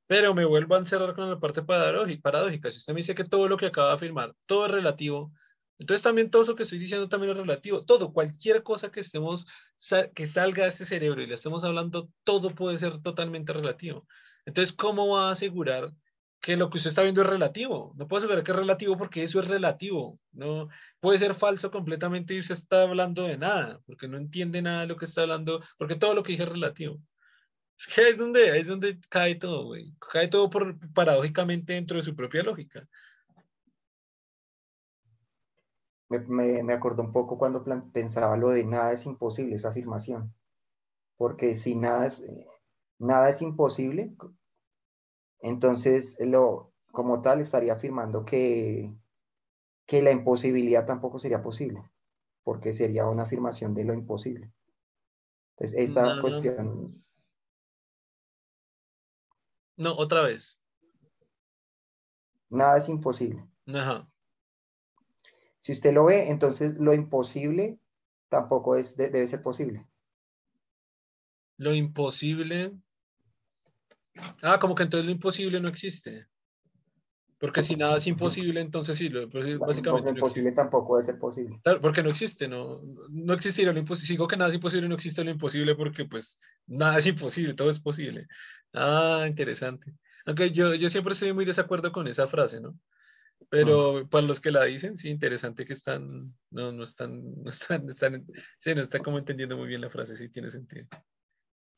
Pero 0.07 0.35
me 0.35 0.45
vuelvo 0.45 0.75
a 0.75 0.79
encerrar 0.79 1.15
con 1.15 1.29
la 1.29 1.39
parte 1.39 1.63
paradójica. 1.63 2.71
Si 2.71 2.79
usted 2.79 2.93
me 2.93 3.01
dice 3.01 3.15
que 3.15 3.25
todo 3.25 3.49
lo 3.49 3.57
que 3.57 3.67
acaba 3.67 3.89
de 3.89 3.95
afirmar, 3.95 4.35
todo 4.47 4.67
es 4.67 4.73
relativo, 4.73 5.33
entonces 5.79 6.03
también 6.03 6.31
todo 6.31 6.43
eso 6.43 6.55
que 6.55 6.65
estoy 6.65 6.79
diciendo 6.79 7.09
también 7.09 7.33
es 7.33 7.39
relativo. 7.39 7.85
Todo, 7.85 8.13
cualquier 8.13 8.63
cosa 8.63 8.91
que 8.91 9.01
estemos, 9.01 9.47
que 10.15 10.27
salga 10.27 10.65
de 10.65 10.71
este 10.71 10.85
cerebro 10.85 11.23
y 11.23 11.27
le 11.27 11.35
estemos 11.35 11.65
hablando, 11.65 12.11
todo 12.25 12.51
puede 12.51 12.79
ser 12.79 13.01
totalmente 13.01 13.53
relativo. 13.53 14.07
Entonces, 14.49 14.75
¿cómo 14.75 15.09
va 15.09 15.29
a 15.29 15.33
asegurar 15.33 15.93
que 16.41 16.57
lo 16.57 16.71
que 16.71 16.79
usted 16.79 16.91
está 16.91 17.03
viendo 17.03 17.23
es 17.23 17.27
relativo. 17.27 17.93
No 17.97 18.07
puedo 18.07 18.21
asegurar 18.21 18.43
que 18.45 18.53
es 18.53 18.57
relativo 18.57 18.97
porque 18.97 19.23
eso 19.23 19.41
es 19.41 19.49
relativo. 19.49 20.19
No 20.33 20.69
puede 21.01 21.19
ser 21.19 21.35
falso 21.35 21.71
completamente 21.71 22.35
y 22.35 22.39
usted 22.39 22.55
está 22.55 22.83
hablando 22.83 23.25
de 23.25 23.37
nada, 23.37 23.81
porque 23.87 24.09
no 24.09 24.17
entiende 24.17 24.63
nada 24.63 24.83
de 24.83 24.87
lo 24.87 24.97
que 24.97 25.05
está 25.05 25.23
hablando, 25.23 25.63
porque 25.77 25.97
todo 25.97 26.15
lo 26.15 26.23
que 26.23 26.33
dice 26.33 26.45
es 26.45 26.49
relativo. 26.49 27.01
Es 27.79 27.87
que 27.87 28.01
ahí 28.01 28.11
es 28.13 28.19
donde, 28.19 28.59
es 28.59 28.67
donde 28.67 28.99
cae 29.09 29.35
todo, 29.35 29.67
güey. 29.67 29.95
Cae 30.13 30.29
todo 30.29 30.49
por, 30.49 30.79
paradójicamente 30.93 31.75
dentro 31.75 31.97
de 31.97 32.03
su 32.03 32.17
propia 32.17 32.43
lógica. 32.43 32.89
Me, 36.09 36.21
me, 36.21 36.63
me 36.63 36.73
acordó 36.73 37.03
un 37.03 37.13
poco 37.13 37.37
cuando 37.37 37.63
pensaba 37.93 38.37
lo 38.37 38.49
de 38.49 38.65
nada 38.65 38.93
es 38.93 39.05
imposible, 39.05 39.57
esa 39.57 39.69
afirmación. 39.69 40.35
Porque 41.17 41.55
si 41.55 41.75
nada 41.75 42.07
es, 42.07 42.21
eh, 42.21 42.47
nada 42.99 43.29
es 43.29 43.43
imposible, 43.43 44.15
entonces, 45.41 46.17
lo, 46.21 46.73
como 46.93 47.23
tal, 47.23 47.41
estaría 47.41 47.73
afirmando 47.73 48.25
que, 48.25 48.95
que 49.87 50.03
la 50.03 50.11
imposibilidad 50.11 50.87
tampoco 50.87 51.19
sería 51.19 51.43
posible, 51.43 51.83
porque 52.43 52.73
sería 52.73 53.07
una 53.07 53.23
afirmación 53.23 53.75
de 53.75 53.85
lo 53.85 53.95
imposible. 53.95 54.53
Entonces, 55.57 55.91
esa 55.91 56.21
cuestión... 56.21 57.05
No, 59.77 59.95
otra 59.97 60.23
vez. 60.23 60.59
Nada 62.49 62.79
es 62.79 62.89
imposible. 62.89 63.47
Ajá. 63.67 64.11
Si 65.61 65.73
usted 65.73 65.93
lo 65.93 66.07
ve, 66.07 66.31
entonces 66.31 66.75
lo 66.79 66.95
imposible 66.95 67.79
tampoco 68.29 68.77
es, 68.77 68.97
debe 68.97 69.27
ser 69.27 69.43
posible. 69.43 69.87
Lo 71.57 71.75
imposible 71.75 72.73
Ah, 74.43 74.59
como 74.59 74.75
que 74.75 74.85
entonces 74.85 75.07
lo 75.07 75.13
imposible 75.13 75.61
no 75.61 75.69
existe. 75.69 76.27
Porque 77.39 77.63
si 77.63 77.77
nada 77.77 77.99
es 77.99 78.07
imposible, 78.09 78.61
entonces 78.61 78.99
sí, 78.99 79.09
lo, 79.09 79.31
pues, 79.31 79.59
básicamente. 79.59 80.11
Lo 80.11 80.17
imposible 80.17 80.51
tampoco 80.51 80.97
debe 80.97 81.07
ser 81.07 81.19
posible. 81.19 81.61
porque 81.81 82.03
no 82.03 82.11
existe, 82.11 82.49
no, 82.49 82.81
no 83.11 83.33
existirá 83.33 83.73
lo 83.73 83.79
imposible. 83.79 84.09
Sigo 84.09 84.27
que 84.27 84.37
nada 84.37 84.49
es 84.49 84.57
imposible, 84.57 84.89
no 84.89 84.97
existe 84.97 85.23
lo 85.23 85.31
imposible 85.31 85.77
porque 85.77 86.05
pues 86.05 86.41
nada 86.67 86.99
es 86.99 87.07
imposible, 87.07 87.55
todo 87.55 87.71
es 87.71 87.79
posible. 87.79 88.27
Ah, 88.73 89.25
interesante. 89.29 89.95
Aunque 90.27 90.51
yo, 90.51 90.75
yo 90.75 90.89
siempre 90.89 91.13
estoy 91.13 91.33
muy 91.33 91.45
desacuerdo 91.45 91.93
con 91.93 92.09
esa 92.09 92.27
frase, 92.27 92.61
¿no? 92.61 92.77
Pero 93.51 94.09
para 94.09 94.27
los 94.27 94.41
que 94.41 94.51
la 94.51 94.65
dicen, 94.65 94.97
sí, 94.97 95.09
interesante 95.09 95.65
que 95.65 95.73
están, 95.75 96.35
no, 96.51 96.73
no 96.73 96.83
están, 96.83 97.43
no 97.43 97.49
están, 97.49 97.89
están, 97.89 98.27
sí, 98.59 98.75
no 98.75 98.83
están 98.83 99.03
como 99.03 99.17
entendiendo 99.17 99.57
muy 99.57 99.69
bien 99.69 99.81
la 99.81 99.91
frase, 99.91 100.17
sí 100.17 100.29
tiene 100.29 100.51
sentido. 100.51 100.89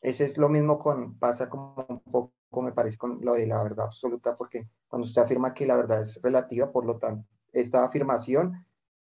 Ese 0.01 0.25
es 0.25 0.39
lo 0.39 0.49
mismo 0.49 0.79
con, 0.79 1.19
pasa 1.19 1.49
como 1.49 1.75
un 1.89 2.01
poco, 2.01 2.63
me 2.63 2.73
parece, 2.73 2.97
con 2.97 3.21
lo 3.23 3.35
de 3.35 3.47
la 3.47 3.63
verdad 3.63 3.87
absoluta, 3.87 4.37
porque 4.37 4.69
cuando 4.89 5.07
usted 5.07 5.23
afirma 5.23 5.55
que 5.55 5.67
la 5.67 5.77
verdad 5.77 6.01
es 6.01 6.21
relativa, 6.23 6.73
por 6.73 6.87
lo 6.87 6.99
tanto, 6.99 7.29
esta 7.53 7.85
afirmación 7.85 8.67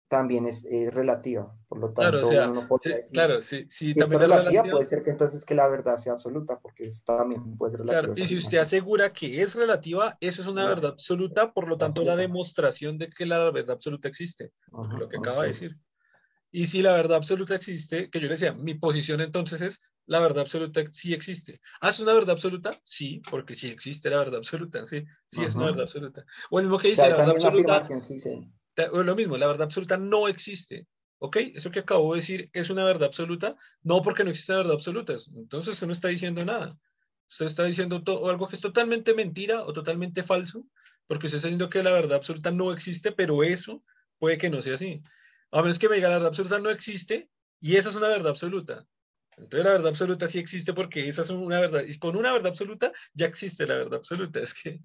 también 0.08 0.46
es, 0.46 0.66
relativa. 0.94 1.54
Por 1.68 1.80
lo 1.80 1.92
tanto, 1.92 2.30
claro, 2.30 2.52
uno 2.52 2.62
no 2.62 2.68
puede 2.68 2.96
decir, 2.96 3.12
claro, 3.12 3.42
sí, 3.42 3.66
sí, 3.68 3.94
si 3.94 4.00
también 4.00 4.22
es 4.22 4.30
relativa, 4.30 4.64
puede 4.64 4.86
ser 4.86 5.04
que 5.04 5.10
entonces 5.10 5.44
que 5.44 5.54
la 5.54 5.68
verdad 5.68 5.98
sea 5.98 6.14
absoluta, 6.14 6.60
porque 6.60 6.86
eso 6.86 7.04
también 7.06 7.58
puede 7.58 7.72
ser 7.72 7.82
relativa. 7.82 8.14
Claro, 8.14 8.24
y 8.24 8.28
si 8.28 8.38
usted 8.38 8.58
asegura 8.60 9.12
que 9.12 9.42
es 9.42 9.54
relativa, 9.56 10.18
eso 10.22 10.42
es 10.42 10.48
una 10.48 10.66
verdad 10.66 10.92
absoluta, 10.92 11.54
por 11.54 11.68
lo 11.68 11.78
tanto, 11.78 12.04
la 12.04 12.16
demostración 12.16 12.98
de 12.98 13.10
que 13.10 13.26
la 13.26 13.52
verdad 13.52 13.72
absoluta 13.72 14.08
existe, 14.08 14.54
lo 14.72 15.10
que 15.10 15.18
acaba 15.18 15.44
de 15.44 15.54
decir. 15.54 15.78
Y 16.58 16.66
si 16.66 16.82
la 16.82 16.92
verdad 16.92 17.18
absoluta 17.18 17.54
existe, 17.54 18.10
que 18.10 18.20
yo 18.20 18.26
le 18.26 18.34
decía, 18.34 18.52
mi 18.52 18.74
posición 18.74 19.22
entonces 19.22 19.62
es 19.62 19.80
la 20.08 20.20
verdad 20.20 20.40
absoluta 20.40 20.84
sí 20.92 21.14
existe. 21.14 21.62
¿Ah, 21.82 21.92
es 21.92 22.00
una 22.00 22.16
verdad 22.16 22.32
absoluta? 22.32 22.82
Sí, 22.84 23.22
porque 23.30 23.54
sí 23.54 23.70
existe 23.70 24.10
la 24.10 24.18
verdad 24.18 24.38
absoluta, 24.38 24.84
sí, 24.84 25.06
sí 25.28 25.44
es 25.44 25.54
una 25.54 25.66
verdad 25.66 25.84
absoluta. 25.84 26.26
O 26.50 26.58
el 26.58 26.66
mismo 26.66 26.80
que 26.80 26.88
dice, 26.88 27.08
la 27.08 27.16
verdad 27.16 27.46
absoluta, 27.46 27.80
sí, 28.02 28.18
sí. 28.18 28.52
O 28.92 29.04
lo 29.04 29.16
mismo, 29.16 29.38
la 29.38 29.46
verdad 29.46 29.66
absoluta 29.66 29.98
no 29.98 30.28
existe. 30.28 30.88
¿Ok? 31.20 31.38
Eso 31.54 31.70
que 31.70 31.82
acabo 31.82 32.16
de 32.16 32.22
decir 32.22 32.50
es 32.54 32.72
una 32.72 32.86
verdad 32.86 33.10
absoluta, 33.10 33.56
no 33.84 34.02
porque 34.02 34.24
no 34.24 34.32
existe 34.32 34.54
la 34.54 34.58
verdad 34.58 34.74
absoluta. 34.74 35.14
Entonces 35.36 35.76
usted 35.76 35.86
no 35.86 35.94
está 35.94 36.08
diciendo 36.08 36.44
nada. 36.44 36.76
Usted 37.30 37.46
está 37.46 37.66
diciendo 37.66 38.02
todo, 38.04 38.32
algo 38.32 38.48
que 38.48 38.56
es 38.56 38.62
totalmente 38.64 39.14
mentira 39.14 39.64
o 39.64 39.74
totalmente 39.74 40.24
falso, 40.24 40.66
porque 41.06 41.28
usted 41.28 41.38
está 41.38 41.50
diciendo 41.50 41.70
que 41.70 41.84
la 41.84 41.92
verdad 41.92 42.18
absoluta 42.18 42.50
no 42.50 42.72
existe, 42.72 43.12
pero 43.12 43.44
eso 43.44 43.84
puede 44.18 44.40
que 44.40 44.50
no 44.50 44.60
sea 44.64 44.74
así. 44.74 45.04
A 45.52 45.62
menos 45.62 45.80
que 45.80 45.90
me 45.90 45.96
diga 45.96 46.10
la 46.10 46.16
verdad 46.16 46.30
absoluta 46.30 46.60
no 46.60 46.70
existe 46.70 47.30
y 47.60 47.76
esa 47.76 47.90
es 47.90 47.96
una 47.96 48.10
verdad 48.10 48.30
absoluta. 48.30 48.86
Entonces 49.38 49.66
la 49.66 49.72
verdad 49.72 49.90
absoluta 49.90 50.28
sí 50.28 50.40
existe 50.40 50.74
porque 50.74 51.08
esa 51.08 51.22
es 51.22 51.30
una 51.30 51.60
verdad. 51.60 51.84
Y 51.88 51.98
con 52.00 52.16
una 52.16 52.34
verdad 52.34 52.48
absoluta 52.48 52.92
ya 53.14 53.28
existe 53.28 53.68
la 53.68 53.76
verdad 53.76 53.96
absoluta. 53.96 54.40
Es 54.42 54.54
que... 54.54 54.82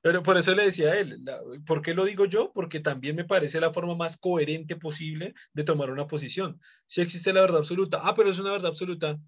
Pero 0.00 0.22
por 0.22 0.36
eso 0.36 0.54
le 0.54 0.64
decía 0.64 0.90
a 0.92 0.98
él, 0.98 1.24
¿por 1.66 1.80
qué 1.80 1.94
lo 1.94 2.04
digo 2.04 2.26
yo? 2.26 2.52
Porque 2.52 2.80
también 2.80 3.16
me 3.16 3.24
parece 3.24 3.58
la 3.58 3.72
forma 3.72 3.94
más 3.94 4.18
coherente 4.18 4.76
posible 4.76 5.34
de 5.54 5.64
tomar 5.64 5.90
una 5.90 6.06
posición. 6.06 6.60
Si 6.86 7.00
existe 7.00 7.32
la 7.32 7.40
verdad 7.40 7.60
absoluta, 7.60 8.00
ah, 8.02 8.14
pero 8.14 8.28
es 8.28 8.38
una 8.38 8.52
verdad 8.52 8.68
absoluta. 8.68 9.18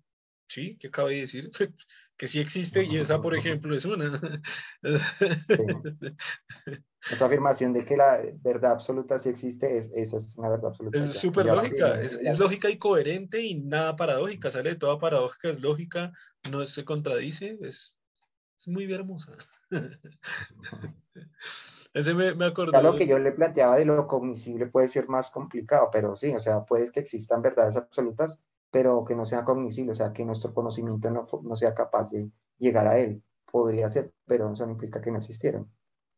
Sí, 0.48 0.76
que 0.78 0.88
acabo 0.88 1.08
de 1.08 1.22
decir 1.22 1.50
que 2.16 2.29
sí 2.29 2.40
existe 2.40 2.85
y 2.85 2.96
esa, 2.98 3.20
por 3.20 3.37
ejemplo, 3.37 3.76
es 3.76 3.85
una. 3.85 4.20
Esa 7.11 7.26
afirmación 7.26 7.72
de 7.72 7.85
que 7.85 7.96
la 7.96 8.20
verdad 8.42 8.72
absoluta 8.72 9.18
sí 9.18 9.29
existe, 9.29 9.76
es, 9.79 9.90
esa 9.94 10.16
es 10.16 10.37
una 10.37 10.48
verdad 10.48 10.70
absoluta. 10.70 10.98
Es 10.98 11.16
súper 11.16 11.46
lógica, 11.46 12.00
es, 12.00 12.38
lógica 12.38 12.68
y 12.68 12.79
coherente 12.79 13.40
y 13.40 13.55
nada 13.55 13.94
paradójica, 13.94 14.50
sale 14.50 14.70
de 14.70 14.76
toda 14.76 14.98
paradójica, 14.98 15.50
es 15.50 15.61
lógica, 15.61 16.12
no 16.50 16.66
se 16.66 16.85
contradice, 16.85 17.59
es, 17.61 17.96
es 18.59 18.68
muy 18.68 18.92
hermosa. 18.92 19.37
Ese 21.94 22.12
me, 22.12 22.35
me 22.35 22.46
acordó. 22.46 22.83
lo 22.83 22.96
que 22.96 23.07
yo 23.07 23.18
le 23.18 23.33
planteaba 23.33 23.76
de 23.76 23.87
lo 23.87 24.07
cognoscible 24.07 24.66
puede 24.66 24.88
ser 24.88 25.09
más 25.09 25.31
complicado, 25.31 25.88
pero 25.90 26.14
sí, 26.16 26.35
o 26.35 26.40
sea, 26.40 26.64
puede 26.64 26.90
que 26.90 27.00
existan 27.00 27.40
verdades 27.40 27.76
absolutas, 27.76 28.38
pero 28.70 29.05
que 29.05 29.14
no 29.14 29.26
sea 29.26 29.44
cognoscible, 29.44 29.92
o 29.92 29.94
sea, 29.94 30.12
que 30.12 30.24
nuestro 30.24 30.52
conocimiento 30.55 31.11
no, 31.11 31.26
no 31.42 31.57
sea 31.57 31.74
capaz 31.74 32.11
de 32.11 32.31
llegar 32.59 32.87
a 32.88 32.98
él. 32.98 33.22
Podría 33.50 33.88
ser, 33.88 34.12
pero 34.26 34.52
eso 34.52 34.66
no 34.66 34.72
implica 34.72 35.00
que 35.00 35.11
no 35.11 35.18
existieran. 35.18 35.70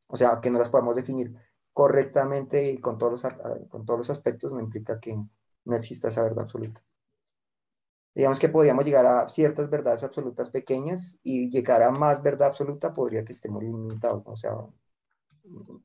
O 0.09 0.17
sea, 0.17 0.41
que 0.41 0.51
no 0.51 0.59
las 0.59 0.69
podamos 0.71 0.97
definir 0.97 1.35
correctamente 1.73 2.71
y 2.73 2.79
con 2.79 2.99
todos 2.99 3.23
los, 3.23 3.35
con 3.69 3.87
todos 3.87 3.99
los 3.99 4.11
aspectos 4.11 4.53
no 4.53 4.61
implica 4.61 4.99
que 5.01 5.17
no 5.65 5.77
exista 5.77 6.09
esa 6.09 6.23
verdad 6.23 6.45
absoluta. 6.45 6.83
Digamos 8.15 8.41
que 8.41 8.49
podríamos 8.49 8.85
llegar 8.85 9.07
a 9.07 9.29
ciertas 9.29 9.71
verdades 9.71 10.03
absolutas 10.03 10.51
pequeñas 10.51 11.21
y 11.23 11.51
llegar 11.51 11.83
a 11.83 11.93
más 11.93 12.21
verdad 12.21 12.49
absoluta 12.49 12.93
podría 12.93 13.25
que 13.25 13.33
estemos 13.33 13.63
limitados, 13.63 14.25
o 14.27 14.35
sea, 14.35 14.57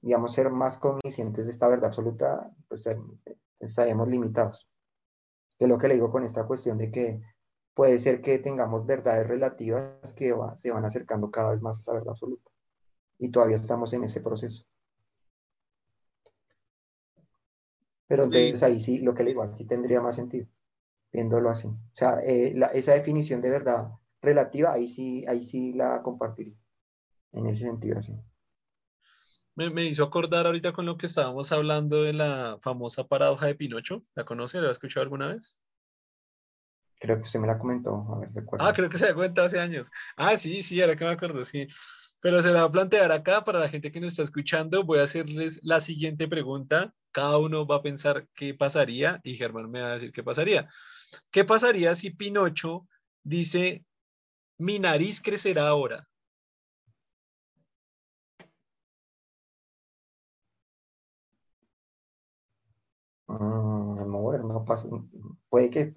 digamos, 0.02 0.34
ser 0.34 0.50
más 0.50 0.78
conscientes 0.78 1.46
de 1.46 1.52
esta 1.52 1.68
verdad 1.68 1.88
absoluta, 1.88 2.52
pues 2.68 2.88
eh, 2.88 2.98
estaríamos 3.60 4.08
limitados. 4.08 4.68
Es 5.60 5.68
lo 5.68 5.78
que 5.78 5.88
le 5.88 5.96
digo 5.96 6.12
con 6.12 6.24
esta 6.24 6.46
cuestión 6.46 6.78
de 6.78 6.92
que 6.92 7.22
puede 7.74 7.98
ser 8.00 8.22
que 8.22 8.40
tengamos 8.40 8.86
verdades 8.86 9.28
relativas 9.28 10.14
que 10.14 10.36
se 10.58 10.72
van 10.72 10.86
acercando 10.86 11.32
cada 11.32 11.52
vez 11.52 11.62
más 11.62 11.78
a 11.78 11.82
esa 11.82 11.94
verdad 11.94 12.12
absoluta 12.12 12.52
y 13.20 13.30
todavía 13.30 13.56
estamos 13.56 13.94
en 13.94 14.04
ese 14.04 14.22
proceso. 14.22 14.66
Pero 18.08 18.26
entonces 18.26 18.62
ahí 18.64 18.80
sí, 18.80 19.00
lo 19.00 19.14
que 19.14 19.24
le 19.24 19.30
digo, 19.32 19.54
sí 19.54 19.66
tendría 19.66 20.02
más 20.02 20.16
sentido, 20.16 20.48
viéndolo 21.12 21.50
así. 21.50 21.68
O 21.68 21.78
sea, 21.94 22.20
eh, 22.24 22.54
esa 22.74 22.94
definición 22.94 23.42
de 23.42 23.50
verdad 23.50 23.92
relativa, 24.22 24.74
ahí 24.74 24.88
sí, 24.88 25.26
ahí 25.28 25.42
sí 25.42 25.74
la 25.74 26.02
compartiría, 26.04 26.56
en 27.32 27.48
ese 27.48 27.66
sentido 27.66 28.00
así. 28.00 28.14
Me, 29.56 29.70
me, 29.70 29.86
hizo 29.86 30.04
acordar 30.04 30.48
ahorita 30.48 30.74
con 30.74 30.86
lo 30.86 30.98
que 30.98 31.06
estábamos 31.06 31.52
hablando 31.52 32.04
de 32.04 32.14
la 32.14 32.58
famosa 32.62 33.08
paradoja 33.08 33.46
de 33.46 33.56
Pinocho. 33.56 34.04
¿La 34.16 34.26
conoce? 34.26 34.60
¿La 34.60 34.70
ha 34.70 34.72
escuchado 34.72 35.04
alguna 35.04 35.34
vez? 35.34 35.58
Creo 37.00 37.18
que 37.18 37.24
usted 37.24 37.40
me 37.40 37.48
la 37.48 37.60
comentó, 37.60 38.08
a 38.14 38.20
ver, 38.20 38.30
Ah, 38.60 38.72
creo 38.74 38.90
que 38.90 38.98
se 38.98 39.08
la 39.08 39.14
cuenta 39.14 39.44
hace 39.44 39.60
años. 39.60 39.92
Ah, 40.16 40.38
sí, 40.38 40.64
sí, 40.64 40.82
ahora 40.82 40.96
que 40.96 41.04
me 41.04 41.12
acuerdo, 41.12 41.44
sí. 41.44 41.68
Pero 42.22 42.42
se 42.42 42.52
la 42.52 42.62
va 42.62 42.68
a 42.68 42.72
plantear 42.72 43.12
acá 43.12 43.44
para 43.44 43.60
la 43.60 43.68
gente 43.68 43.92
que 43.92 44.00
nos 44.00 44.14
está 44.14 44.24
escuchando. 44.24 44.86
Voy 44.86 45.00
a 45.00 45.04
hacerles 45.04 45.60
la 45.64 45.82
siguiente 45.82 46.30
pregunta. 46.30 46.94
Cada 47.12 47.38
uno 47.38 47.68
va 47.68 47.76
a 47.76 47.82
pensar 47.82 48.28
qué 48.34 48.54
pasaría 48.54 49.20
y 49.24 49.36
Germán 49.36 49.70
me 49.70 49.82
va 49.82 49.90
a 49.90 49.94
decir 49.96 50.14
qué 50.14 50.24
pasaría. 50.24 50.70
¿Qué 51.30 51.44
pasaría 51.44 51.94
si 51.94 52.12
Pinocho 52.12 52.88
dice, 53.22 53.86
mi 54.58 54.80
nariz 54.80 55.22
crecerá 55.22 55.68
ahora? 55.68 56.08
Mm, 63.28 64.08
mover, 64.08 64.44
no 64.44 64.66
pasa, 64.66 64.90
puede 65.50 65.70
que, 65.70 65.94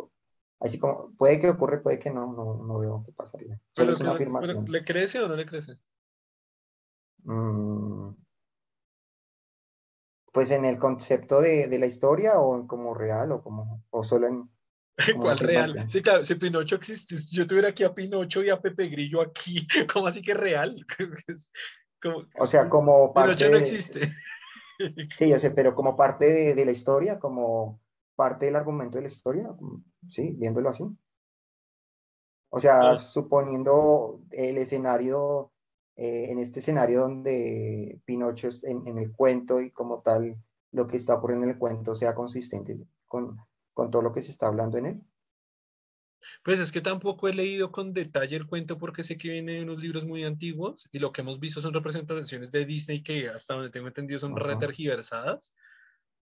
así 0.60 0.78
como, 0.78 1.12
puede 1.16 1.38
que 1.38 1.50
ocurre, 1.50 1.80
puede 1.80 1.98
que 1.98 2.10
no, 2.10 2.32
no, 2.32 2.64
no 2.64 2.78
veo 2.78 3.02
qué 3.04 3.12
pasaría. 3.12 3.60
Solo 3.74 3.92
es 3.92 4.00
una 4.00 4.12
afirmación. 4.12 4.64
¿Le 4.68 4.84
crece 4.84 5.20
o 5.20 5.28
no 5.28 5.36
le 5.36 5.46
crece? 5.46 5.78
Mm, 7.24 8.10
pues 10.32 10.50
en 10.50 10.64
el 10.64 10.78
concepto 10.78 11.40
de, 11.40 11.66
de, 11.66 11.78
la 11.78 11.86
historia 11.86 12.38
o 12.38 12.66
como 12.66 12.94
real 12.94 13.32
o 13.32 13.42
como 13.42 13.82
o 13.90 14.04
solo 14.04 14.28
en 14.28 14.50
¿Cuál 15.20 15.38
real? 15.38 15.86
Sí, 15.90 16.00
claro, 16.00 16.24
si 16.24 16.34
Pinocho 16.36 16.76
existe, 16.76 17.16
yo 17.30 17.46
tuviera 17.46 17.68
aquí 17.68 17.84
a 17.84 17.94
Pinocho 17.94 18.42
y 18.42 18.50
a 18.50 18.60
Pepe 18.60 18.88
Grillo 18.88 19.20
aquí, 19.20 19.66
¿cómo 19.92 20.06
así 20.06 20.22
que 20.22 20.34
real? 20.34 20.86
o 22.38 22.46
sea, 22.46 22.68
como 22.68 23.12
parte 23.12 23.34
Pinocho 23.34 23.50
no 23.50 23.64
existe. 23.64 24.12
Sí, 25.10 25.28
yo 25.28 25.38
sé, 25.38 25.50
pero 25.50 25.74
como 25.74 25.96
parte 25.96 26.26
de, 26.26 26.54
de, 26.54 26.64
la 26.64 26.72
historia, 26.72 27.18
como 27.18 27.80
parte 28.14 28.46
del 28.46 28.56
argumento 28.56 28.98
de 28.98 29.02
la 29.02 29.08
historia, 29.08 29.54
sí, 30.08 30.34
viéndolo 30.36 30.68
así. 30.68 30.84
O 32.50 32.60
sea, 32.60 32.90
ah. 32.90 32.96
suponiendo 32.96 34.22
el 34.30 34.58
escenario, 34.58 35.52
eh, 35.96 36.26
en 36.30 36.38
este 36.38 36.60
escenario 36.60 37.02
donde 37.02 38.00
Pinocho 38.04 38.48
en, 38.62 38.86
en, 38.86 38.98
el 38.98 39.12
cuento 39.12 39.60
y 39.60 39.70
como 39.70 40.00
tal, 40.00 40.36
lo 40.72 40.86
que 40.86 40.96
está 40.96 41.14
ocurriendo 41.14 41.44
en 41.44 41.52
el 41.52 41.58
cuento 41.58 41.94
sea 41.94 42.14
consistente 42.14 42.78
con, 43.06 43.36
con 43.74 43.90
todo 43.90 44.02
lo 44.02 44.12
que 44.12 44.22
se 44.22 44.30
está 44.30 44.46
hablando 44.46 44.78
en 44.78 44.86
él. 44.86 45.02
Pues 46.42 46.60
es 46.60 46.72
que 46.72 46.80
tampoco 46.80 47.28
he 47.28 47.34
leído 47.34 47.70
con 47.72 47.92
detalle 47.92 48.36
el 48.36 48.46
cuento 48.46 48.78
porque 48.78 49.02
sé 49.04 49.16
que 49.18 49.30
viene 49.30 49.52
de 49.52 49.62
unos 49.62 49.78
libros 49.78 50.04
muy 50.04 50.24
antiguos 50.24 50.88
y 50.92 50.98
lo 50.98 51.12
que 51.12 51.20
hemos 51.20 51.40
visto 51.40 51.60
son 51.60 51.74
representaciones 51.74 52.50
de 52.50 52.64
Disney 52.64 53.02
que 53.02 53.28
hasta 53.28 53.54
donde 53.54 53.70
tengo 53.70 53.88
entendido 53.88 54.20
son 54.20 54.36
retergiversadas. 54.36 55.54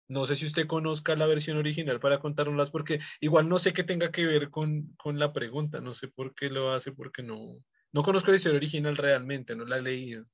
No 0.08 0.26
sé 0.26 0.36
si 0.36 0.46
usted 0.46 0.68
conozca 0.68 1.16
la 1.16 1.28
versión 1.28 1.58
original 1.58 2.00
para 2.00 2.20
contárnoslas 2.20 2.72
porque 2.72 3.00
igual 3.22 3.48
no 3.48 3.60
sé 3.60 3.74
qué 3.74 3.84
tenga 3.84 4.12
que 4.12 4.26
ver 4.26 4.50
con, 4.50 4.94
con 4.98 5.20
la 5.20 5.32
pregunta, 5.34 5.80
no 5.82 5.94
sé 5.94 6.08
por 6.10 6.36
qué 6.36 6.50
lo 6.50 6.72
hace 6.72 6.92
porque 6.92 7.24
no, 7.24 7.64
no 7.94 8.04
conozco 8.04 8.32
la 8.32 8.38
historia 8.38 8.58
original 8.58 8.98
realmente, 8.98 9.56
no 9.56 9.66
la 9.66 9.78
he 9.78 9.82
leído. 9.82 10.26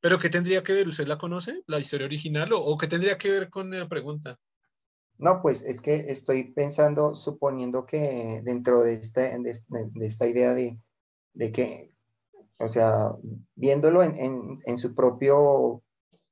Pero 0.00 0.18
¿qué 0.18 0.28
tendría 0.28 0.62
que 0.62 0.74
ver? 0.74 0.88
¿Usted 0.88 1.06
la 1.06 1.18
conoce, 1.18 1.62
la 1.66 1.78
historia 1.78 2.06
original 2.06 2.52
o, 2.52 2.60
o 2.60 2.76
qué 2.76 2.86
tendría 2.86 3.16
que 3.18 3.30
ver 3.30 3.50
con 3.50 3.70
la 3.70 3.88
pregunta? 3.88 4.38
No, 5.18 5.40
pues 5.42 5.62
es 5.62 5.80
que 5.80 6.10
estoy 6.10 6.52
pensando, 6.52 7.14
suponiendo 7.14 7.86
que 7.86 8.40
dentro 8.44 8.82
de 8.82 8.94
esta, 8.94 9.22
de, 9.38 9.54
esta 10.00 10.26
idea 10.26 10.54
de, 10.54 10.78
de, 11.34 11.52
que, 11.52 11.92
o 12.58 12.68
sea, 12.68 13.12
viéndolo 13.54 14.02
en, 14.02 14.16
en, 14.16 14.54
en 14.64 14.76
su 14.76 14.94
propio 14.94 15.82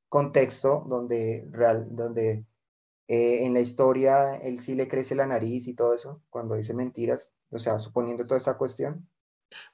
contexto, 0.09 0.85
donde, 0.89 1.47
real, 1.51 1.87
donde 1.91 2.45
eh, 3.09 3.45
en 3.45 3.55
la 3.55 3.61
historia 3.61 4.37
él 4.37 4.61
sí 4.61 4.75
le 4.75 4.89
crece 4.89 5.15
la 5.15 5.27
nariz 5.27 5.69
y 5.69 5.75
todo 5.75 5.95
eso, 5.95 6.23
cuando 6.31 6.55
dice 6.55 6.75
mentiras, 6.75 7.33
o 7.51 7.59
sea, 7.59 7.79
suponiendo 7.79 8.27
toda 8.27 8.39
esta 8.39 8.57
cuestión, 8.57 9.09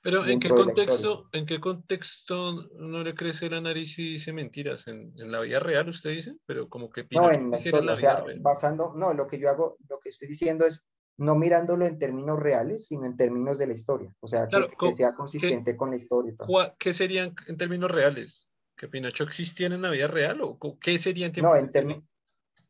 pero 0.00 0.26
¿en 0.26 0.40
qué, 0.40 0.48
contexto, 0.48 1.28
¿en 1.32 1.46
qué 1.46 1.60
contexto 1.60 2.68
no 2.78 3.02
le 3.02 3.14
crece 3.14 3.50
la 3.50 3.60
nariz 3.60 3.98
y 3.98 4.12
dice 4.12 4.32
mentiras? 4.32 4.88
¿En, 4.88 5.12
en 5.16 5.32
la 5.32 5.40
vida 5.40 5.60
real 5.60 5.88
usted 5.88 6.10
dice? 6.10 6.36
Pero 6.46 6.68
como 6.68 6.90
que... 6.90 7.06
No, 7.10 7.30
en 7.30 7.50
la 7.50 7.58
historia, 7.58 7.92
o 7.92 7.96
sea, 7.96 8.24
basando, 8.40 8.92
no, 8.94 9.14
lo 9.14 9.26
que 9.26 9.38
yo 9.38 9.50
hago, 9.50 9.76
lo 9.88 9.98
que 9.98 10.10
estoy 10.10 10.28
diciendo 10.28 10.66
es 10.66 10.84
no 11.18 11.34
mirándolo 11.34 11.84
en 11.84 11.98
términos 11.98 12.38
reales, 12.40 12.86
sino 12.86 13.04
en 13.04 13.16
términos 13.16 13.58
de 13.58 13.66
la 13.66 13.72
historia, 13.72 14.14
o 14.20 14.28
sea, 14.28 14.46
que, 14.46 14.92
sea 14.92 15.14
consistente 15.14 15.76
con 15.76 15.90
la 15.90 15.96
historia. 15.96 16.34
¿Qué 16.78 16.94
serían 16.94 17.34
en 17.48 17.56
términos 17.56 17.90
reales? 17.90 18.48
¿Que 18.76 18.86
Pinocho 18.86 19.24
existiera 19.24 19.74
en 19.74 19.82
la 19.82 19.90
vida 19.90 20.06
real 20.06 20.40
o 20.40 20.58
qué 20.80 20.98
sería 20.98 21.26
en 21.26 21.32
términos 21.32 21.72
no, 21.74 21.80
en 21.80 22.04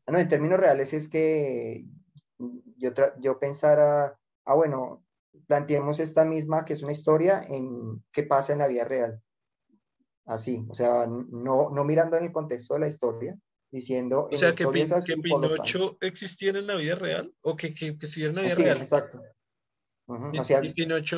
no, 0.07 0.17
en 0.17 0.27
términos 0.27 0.59
reales 0.59 0.93
es 0.93 1.07
que 1.07 1.85
yo, 2.77 2.89
yo 3.19 3.39
pensara, 3.39 4.17
ah, 4.45 4.55
bueno, 4.55 5.05
planteemos 5.47 5.99
esta 5.99 6.25
misma, 6.25 6.65
que 6.65 6.73
es 6.73 6.81
una 6.81 6.91
historia 6.91 7.45
en 7.47 8.03
qué 8.11 8.23
pasa 8.23 8.53
en 8.53 8.59
la 8.59 8.67
vida 8.67 8.85
real. 8.85 9.21
Así, 10.25 10.63
o 10.69 10.75
sea, 10.75 11.07
no, 11.07 11.69
no 11.71 11.83
mirando 11.83 12.17
en 12.17 12.25
el 12.25 12.31
contexto 12.31 12.75
de 12.75 12.81
la 12.81 12.87
historia, 12.87 13.35
diciendo... 13.71 14.29
O 14.31 14.37
sea, 14.37 14.51
que, 14.51 14.65
que 14.65 15.17
Pinocho 15.21 15.97
existiera 16.01 16.59
en 16.59 16.67
la 16.67 16.75
vida 16.75 16.95
real 16.95 17.33
o 17.41 17.55
que, 17.55 17.73
que, 17.73 17.97
que 17.97 18.25
en 18.25 18.35
la 18.35 18.43
vida 18.43 18.55
sí, 18.55 18.63
real. 18.63 18.77
Exacto. 18.77 19.21
O 20.05 20.43
sea, 20.43 20.61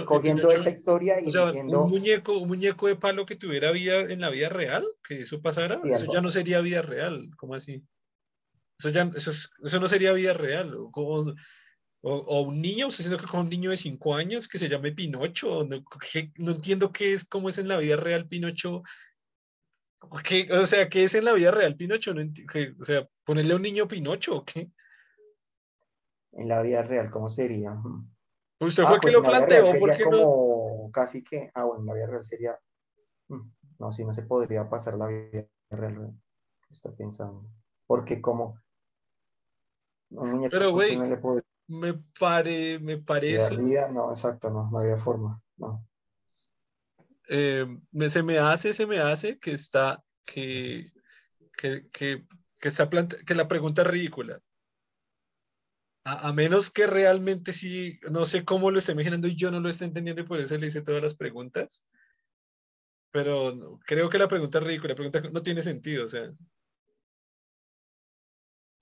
cogiendo 0.06 0.52
esa 0.52 0.70
historia 0.70 1.20
y 1.22 1.26
diciendo... 1.26 1.84
Un 1.84 1.90
muñeco, 1.90 2.38
un 2.38 2.48
muñeco 2.48 2.88
de 2.88 2.98
palo 2.98 3.26
que 3.26 3.38
tuviera 3.38 3.72
vida 3.72 4.02
en 4.02 4.20
la 4.20 4.30
vida 4.30 4.50
real, 4.50 4.86
que 5.08 5.22
eso 5.22 5.42
pasara, 5.42 5.80
eso 5.84 6.12
ya 6.12 6.22
no 6.22 6.30
sería 6.30 6.60
vida 6.60 6.82
real. 6.82 7.30
¿Cómo 7.38 7.56
así? 7.56 7.84
Eso, 8.78 8.90
ya, 8.90 9.10
eso, 9.16 9.32
eso 9.32 9.80
no 9.80 9.88
sería 9.88 10.12
vida 10.12 10.34
real. 10.34 10.76
Como, 10.92 11.34
o, 12.04 12.42
un 12.42 12.62
niño, 12.62 12.88
usted 12.88 13.04
siendo 13.04 13.20
que 13.20 13.30
con 13.30 13.42
un 13.42 13.50
niño 13.50 13.70
de 13.70 13.78
5 13.78 14.16
años 14.16 14.48
que 14.48 14.58
se 14.58 14.68
llame 14.68 14.92
Pinocho, 14.92 15.64
no, 15.64 15.84
no, 16.38 16.52
entiendo 16.52 16.92
qué 16.92 17.14
es, 17.14 17.26
cómo 17.26 17.50
es 17.50 17.58
en 17.60 17.68
la 17.68 17.78
vida 17.78 17.96
real 17.96 18.28
Pinocho, 18.28 18.84
o 20.10 20.66
sea, 20.66 20.90
¿qué 20.90 21.04
es 21.04 21.14
en 21.14 21.26
la 21.26 21.34
vida 21.34 21.52
real 21.52 21.76
Pinocho? 21.76 22.14
No 22.14 22.24
o 22.80 22.84
sea, 22.84 23.08
ponerle 23.24 23.54
a 23.54 23.56
un 23.56 23.62
niño 23.62 23.88
Pinocho 23.88 24.38
o 24.38 24.46
qué? 24.46 24.72
En 26.32 26.48
la 26.48 26.62
vida 26.64 26.82
real, 26.82 27.12
¿cómo 27.12 27.30
sería? 27.30 27.78
Usted 28.60 28.84
ah, 28.84 28.88
fue 28.88 29.00
pues 29.00 29.14
que 29.14 29.22
lo 29.22 29.28
planteó, 29.28 29.66
sería 29.68 30.04
como 30.04 30.92
casi 30.92 31.24
que, 31.24 31.52
ah, 31.54 31.66
bueno, 31.66 31.82
en 31.82 31.86
la 31.88 31.94
vida 31.94 32.08
real 32.08 32.26
sería, 32.26 32.60
mm, 33.28 33.52
no, 33.80 33.92
si 33.92 34.04
no 34.06 34.14
se 34.14 34.24
podría 34.24 34.68
pasar 34.68 34.98
la 34.98 35.08
vida 35.08 35.46
real, 35.70 36.14
está 36.70 36.92
pensando, 36.96 37.46
porque 37.86 38.22
como 38.22 38.60
un 40.12 40.32
muñeco 40.32 40.52
Pero, 40.52 40.72
güey, 40.72 40.96
no 40.96 41.06
le 41.06 41.18
podría 41.18 41.51
me, 41.72 41.94
pare, 42.20 42.80
me 42.80 42.98
parece. 42.98 43.56
no, 43.92 44.10
exacto, 44.10 44.50
no, 44.50 44.70
no 44.70 44.80
había 44.80 44.98
forma, 44.98 45.42
no. 45.58 45.88
Eh, 47.30 47.66
me, 47.92 48.10
se 48.10 48.22
me 48.24 48.40
hace, 48.40 48.74
se 48.74 48.86
me 48.86 49.00
hace 49.00 49.40
que 49.40 49.54
está, 49.54 50.04
que, 50.26 50.92
que, 51.58 51.88
que, 51.92 52.26
que, 52.60 52.68
está 52.68 52.90
que 52.90 53.36
la 53.36 53.48
pregunta 53.48 53.84
es 53.84 53.88
ridícula. 53.88 54.42
A, 56.04 56.28
a, 56.28 56.34
menos 56.34 56.72
que 56.72 56.88
realmente 56.88 57.54
sí, 57.54 58.00
no 58.10 58.26
sé 58.26 58.44
cómo 58.44 58.72
lo 58.72 58.80
está 58.80 58.92
imaginando 58.92 59.28
y 59.28 59.36
yo 59.36 59.52
no 59.52 59.60
lo 59.60 59.70
estoy 59.70 59.88
entendiendo 59.88 60.24
y 60.24 60.26
por 60.26 60.40
eso 60.40 60.58
le 60.58 60.68
hice 60.68 60.82
todas 60.82 61.02
las 61.02 61.16
preguntas. 61.16 61.84
Pero 63.12 63.80
creo 63.86 64.10
que 64.10 64.18
la 64.18 64.28
pregunta 64.28 64.58
es 64.58 64.64
ridícula, 64.66 64.90
la 64.90 64.96
pregunta 64.96 65.22
no 65.32 65.44
tiene 65.44 65.62
sentido, 65.62 66.06
o 66.06 66.10
sea. 66.10 66.32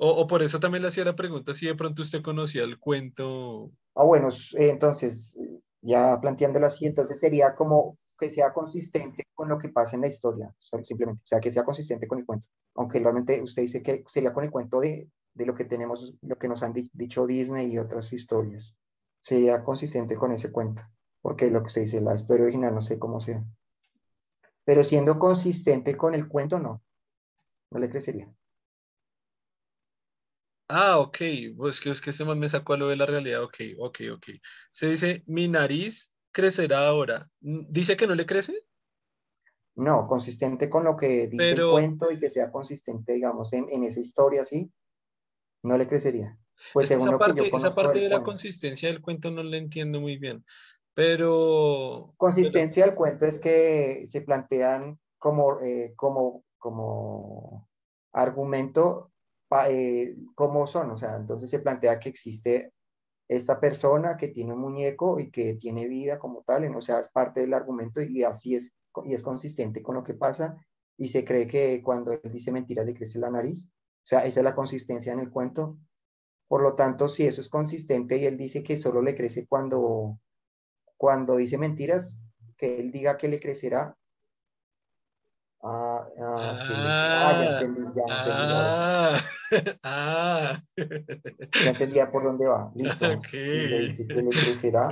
O, 0.01 0.25
por 0.27 0.41
eso 0.41 0.61
también 0.61 0.81
le 0.81 0.87
hacía 0.87 1.03
la 1.03 1.15
pregunta 1.15 1.53
si 1.53 1.65
de 1.65 1.75
pronto 1.75 2.01
usted 2.03 2.21
conocía 2.21 2.63
el 2.63 2.79
cuento. 2.79 3.69
Ah, 3.95 4.05
bueno, 4.05 4.29
eh, 4.29 4.69
entonces, 4.69 5.37
ya 5.81 6.17
planteándolo 6.21 6.67
así, 6.67 6.85
entonces 6.85 7.19
sería 7.19 7.53
como 7.53 7.97
que 8.17 8.29
sea 8.29 8.53
consistente 8.53 9.25
con 9.33 9.49
lo 9.49 9.59
que 9.59 9.67
pasa 9.67 9.97
en 9.97 10.03
la 10.03 10.07
historia, 10.07 10.55
simplemente, 10.83 11.21
o 11.25 11.27
sea, 11.27 11.41
que 11.41 11.51
sea 11.51 11.65
consistente 11.65 12.07
con 12.07 12.19
el 12.19 12.25
cuento. 12.25 12.47
Aunque 12.75 12.99
realmente 12.99 13.41
usted 13.41 13.63
dice 13.63 13.83
que 13.83 14.05
sería 14.07 14.31
con 14.31 14.45
el 14.45 14.51
cuento 14.51 14.79
de, 14.79 15.09
de 15.33 15.45
lo 15.45 15.53
que 15.53 15.65
tenemos, 15.65 16.15
lo 16.21 16.37
que 16.37 16.47
nos 16.47 16.63
han 16.63 16.73
dicho 16.93 17.27
Disney 17.27 17.69
y 17.69 17.77
otras 17.77 18.13
historias. 18.13 18.77
Sería 19.19 19.63
consistente 19.63 20.15
con 20.15 20.31
ese 20.31 20.49
cuento, 20.49 20.81
porque 21.21 21.51
lo 21.51 21.61
que 21.61 21.67
usted 21.67 21.81
dice, 21.81 21.99
la 21.99 22.15
historia 22.15 22.45
original, 22.45 22.73
no 22.73 22.79
sé 22.79 22.97
cómo 22.97 23.19
sea. 23.19 23.43
Pero 24.63 24.81
siendo 24.85 25.19
consistente 25.19 25.97
con 25.97 26.15
el 26.15 26.29
cuento, 26.29 26.57
no, 26.57 26.81
no 27.69 27.79
le 27.79 27.89
crecería. 27.89 28.33
Ah, 30.71 30.99
ok, 30.99 31.17
pues 31.57 31.81
que 31.81 31.89
es 31.89 31.99
que 31.99 32.11
este 32.11 32.23
man 32.23 32.37
me 32.37 32.47
sacó 32.47 32.73
a 32.73 32.77
lo 32.77 32.89
de 32.89 32.95
la 32.95 33.07
realidad, 33.07 33.43
ok, 33.43 33.57
ok, 33.79 34.01
ok. 34.13 34.25
Se 34.69 34.85
dice, 34.85 35.23
mi 35.25 35.47
nariz 35.47 36.11
crecerá 36.31 36.87
ahora. 36.87 37.27
¿Dice 37.39 37.97
que 37.97 38.05
no 38.05 38.13
le 38.13 38.27
crece? 38.27 38.53
No, 39.75 40.05
consistente 40.05 40.69
con 40.69 40.83
lo 40.83 40.95
que 40.95 41.27
dice 41.27 41.51
el 41.51 41.71
cuento 41.71 42.11
y 42.11 42.19
que 42.19 42.29
sea 42.29 42.51
consistente, 42.51 43.13
digamos, 43.13 43.51
en, 43.53 43.65
en 43.69 43.83
esa 43.83 43.99
historia, 43.99 44.45
sí, 44.45 44.71
no 45.63 45.75
le 45.75 45.87
crecería. 45.87 46.37
Pues 46.71 46.87
según 46.87 47.07
esa 47.07 47.11
lo 47.13 47.17
parte, 47.17 47.41
que 47.41 47.49
yo 47.49 47.57
Esa 47.57 47.73
parte 47.73 47.99
de 47.99 48.09
la 48.09 48.21
consistencia 48.21 48.89
del 48.89 49.01
cuento 49.01 49.31
no 49.31 49.41
la 49.41 49.57
entiendo 49.57 49.99
muy 49.99 50.17
bien, 50.17 50.45
pero... 50.93 52.13
Consistencia 52.17 52.85
del 52.85 52.93
cuento 52.93 53.25
es 53.25 53.39
que 53.39 54.03
se 54.05 54.21
plantean 54.21 54.99
como, 55.17 55.61
eh, 55.61 55.93
como, 55.95 56.43
como 56.59 57.67
argumento 58.11 59.08
eh, 59.69 60.15
cómo 60.35 60.67
son, 60.67 60.91
o 60.91 60.97
sea, 60.97 61.17
entonces 61.17 61.49
se 61.49 61.59
plantea 61.59 61.99
que 61.99 62.09
existe 62.09 62.73
esta 63.27 63.59
persona 63.59 64.17
que 64.17 64.29
tiene 64.29 64.53
un 64.53 64.59
muñeco 64.61 65.19
y 65.19 65.31
que 65.31 65.53
tiene 65.55 65.87
vida 65.87 66.17
como 66.19 66.43
tal, 66.43 66.75
o 66.75 66.81
sea, 66.81 66.99
es 66.99 67.09
parte 67.09 67.41
del 67.41 67.53
argumento 67.53 68.01
y 68.01 68.23
así 68.23 68.55
es 68.55 68.75
y 69.05 69.13
es 69.13 69.21
consistente 69.21 69.81
con 69.81 69.95
lo 69.95 70.03
que 70.03 70.13
pasa 70.13 70.57
y 70.97 71.07
se 71.07 71.23
cree 71.23 71.47
que 71.47 71.81
cuando 71.81 72.11
él 72.11 72.21
dice 72.31 72.51
mentiras 72.51 72.85
le 72.85 72.93
crece 72.93 73.19
la 73.19 73.29
nariz. 73.29 73.69
O 73.69 74.07
sea, 74.09 74.25
esa 74.25 74.39
es 74.39 74.43
la 74.43 74.55
consistencia 74.55 75.13
en 75.13 75.19
el 75.19 75.29
cuento. 75.29 75.77
Por 76.47 76.61
lo 76.61 76.75
tanto, 76.75 77.07
si 77.07 77.25
eso 77.25 77.41
es 77.41 77.49
consistente 77.49 78.17
y 78.17 78.25
él 78.25 78.37
dice 78.37 78.63
que 78.63 78.75
solo 78.75 79.01
le 79.01 79.15
crece 79.15 79.47
cuando, 79.47 80.19
cuando 80.97 81.37
dice 81.37 81.57
mentiras, 81.57 82.19
que 82.57 82.79
él 82.79 82.91
diga 82.91 83.17
que 83.17 83.27
le 83.27 83.39
crecerá. 83.39 83.95
Ah, 85.61 86.07
ah, 86.17 86.57
ah 86.61 87.43
ya 87.43 87.59
entendí, 87.59 87.81
ya 87.93 88.03
ah, 88.09 89.19
ah. 89.83 90.63
Ya 90.77 91.69
entendía 91.71 92.09
por 92.09 92.23
dónde 92.23 92.47
va. 92.47 92.71
Listo. 92.75 93.19
Si 93.29 93.67
le 93.67 93.81
dice 93.81 94.07
que 94.07 94.21
le 94.21 94.29
crecerá. 94.29 94.89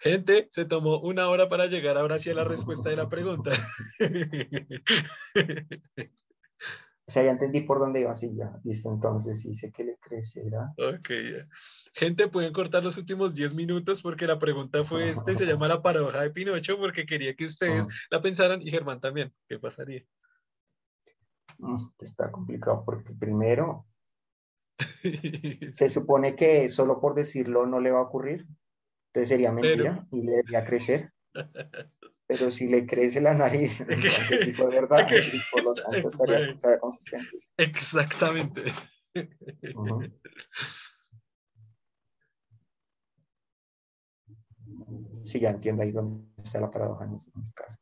Gente, 0.00 0.48
se 0.50 0.64
tomó 0.64 0.98
una 1.00 1.28
hora 1.28 1.50
para 1.50 1.66
llegar 1.66 1.98
ahora 1.98 2.18
sí 2.18 2.30
a 2.30 2.34
la 2.34 2.44
respuesta 2.44 2.88
de 2.88 2.96
la 2.96 3.10
pregunta. 3.10 3.50
O 7.06 7.10
sea, 7.10 7.22
ya 7.22 7.32
entendí 7.32 7.60
por 7.60 7.78
dónde 7.78 8.00
iba, 8.00 8.14
sí, 8.14 8.34
ya. 8.34 8.58
Listo, 8.64 8.90
entonces 8.90 9.42
dice 9.42 9.70
que 9.70 9.84
le 9.84 9.98
crecerá. 9.98 10.72
Ok, 10.78 11.10
ya. 11.10 11.46
Gente, 11.92 12.28
pueden 12.28 12.52
cortar 12.52 12.82
los 12.82 12.96
últimos 12.96 13.34
10 13.34 13.54
minutos 13.54 14.00
porque 14.00 14.26
la 14.26 14.38
pregunta 14.38 14.82
fue 14.84 15.10
esta 15.10 15.32
y 15.32 15.36
se 15.36 15.44
llama 15.44 15.68
la 15.68 15.82
paradoja 15.82 16.22
de 16.22 16.30
Pinocho 16.30 16.78
porque 16.78 17.04
quería 17.04 17.34
que 17.36 17.44
ustedes 17.44 17.86
la 18.10 18.22
pensaran 18.22 18.62
y 18.62 18.70
Germán 18.70 19.00
también. 19.00 19.34
¿Qué 19.46 19.58
pasaría? 19.58 20.02
Mm, 21.58 21.76
está 22.00 22.32
complicado 22.32 22.82
porque 22.86 23.12
primero 23.14 23.86
se 25.70 25.88
supone 25.90 26.34
que 26.34 26.68
solo 26.70 27.00
por 27.00 27.14
decirlo 27.14 27.66
no 27.66 27.80
le 27.80 27.90
va 27.90 27.98
a 27.98 28.04
ocurrir. 28.04 28.46
Entonces 29.08 29.28
sería 29.28 29.52
mentira 29.52 30.06
y 30.10 30.22
le 30.22 30.32
debería 30.32 30.64
crecer. 30.64 31.12
Pero 32.26 32.50
si 32.50 32.68
le 32.68 32.86
crece 32.86 33.20
la 33.20 33.34
nariz, 33.34 33.80
entonces 33.82 34.40
si 34.40 34.52
fue 34.52 34.68
verdad, 34.68 35.06
por 35.52 35.64
lo 35.64 35.74
tanto 35.74 36.08
estaría, 36.08 36.78
consistente. 36.80 37.36
Exactamente. 37.58 38.62
Sí, 45.22 45.40
ya 45.40 45.50
entiendo 45.50 45.82
ahí 45.82 45.92
dónde 45.92 46.24
está 46.42 46.60
la 46.60 46.70
paradoja 46.70 47.04
en 47.04 47.14
este 47.14 47.30
caso. 47.54 47.76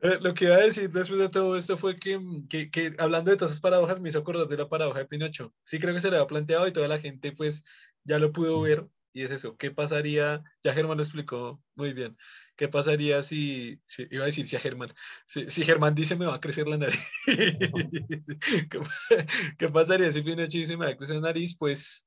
Eh, 0.00 0.18
lo 0.20 0.32
que 0.32 0.44
iba 0.44 0.54
a 0.54 0.60
decir 0.60 0.90
después 0.90 1.18
de 1.18 1.28
todo 1.28 1.56
esto 1.56 1.76
fue 1.76 1.98
que, 1.98 2.20
que, 2.48 2.70
que, 2.70 2.94
hablando 2.98 3.32
de 3.32 3.36
todas 3.36 3.50
esas 3.50 3.60
paradojas 3.60 4.00
me 4.00 4.10
hizo 4.10 4.20
acordar 4.20 4.46
de 4.46 4.56
la 4.56 4.68
paradoja 4.68 5.00
de 5.00 5.06
Pinocho. 5.06 5.52
Sí 5.64 5.80
creo 5.80 5.92
que 5.92 6.00
se 6.00 6.08
le 6.08 6.16
había 6.16 6.28
planteado 6.28 6.68
y 6.68 6.72
toda 6.72 6.86
la 6.86 7.00
gente 7.00 7.32
pues 7.32 7.64
ya 8.04 8.20
lo 8.20 8.32
pudo 8.32 8.60
ver 8.60 8.86
y 9.12 9.22
es 9.22 9.30
eso, 9.30 9.56
¿qué 9.56 9.70
pasaría? 9.70 10.42
Ya 10.62 10.74
Germán 10.74 10.98
lo 10.98 11.02
explicó 11.02 11.62
muy 11.74 11.92
bien. 11.92 12.16
¿Qué 12.56 12.68
pasaría 12.68 13.22
si, 13.22 13.80
iba 14.10 14.24
a 14.24 14.26
decir 14.26 14.48
si 14.48 14.56
a 14.56 14.60
Germán, 14.60 14.92
si, 15.26 15.50
si, 15.50 15.64
Germán 15.64 15.94
dice 15.94 16.16
me 16.16 16.26
va 16.26 16.36
a 16.36 16.40
crecer 16.40 16.66
la 16.66 16.76
nariz? 16.76 17.00
¿Qué, 19.58 19.68
pasaría 19.68 20.12
si 20.12 20.22
Pinocho 20.22 20.58
dice 20.58 20.76
me 20.76 20.86
va 20.86 20.92
a 20.92 20.96
crecer 20.96 21.16
la 21.16 21.22
nariz? 21.22 21.56
Pues 21.56 22.06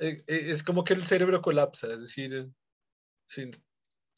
eh, 0.00 0.22
eh, 0.26 0.50
es 0.50 0.62
como 0.62 0.84
que 0.84 0.94
el 0.94 1.06
cerebro 1.06 1.40
colapsa, 1.40 1.88
es 1.92 2.00
decir, 2.00 2.48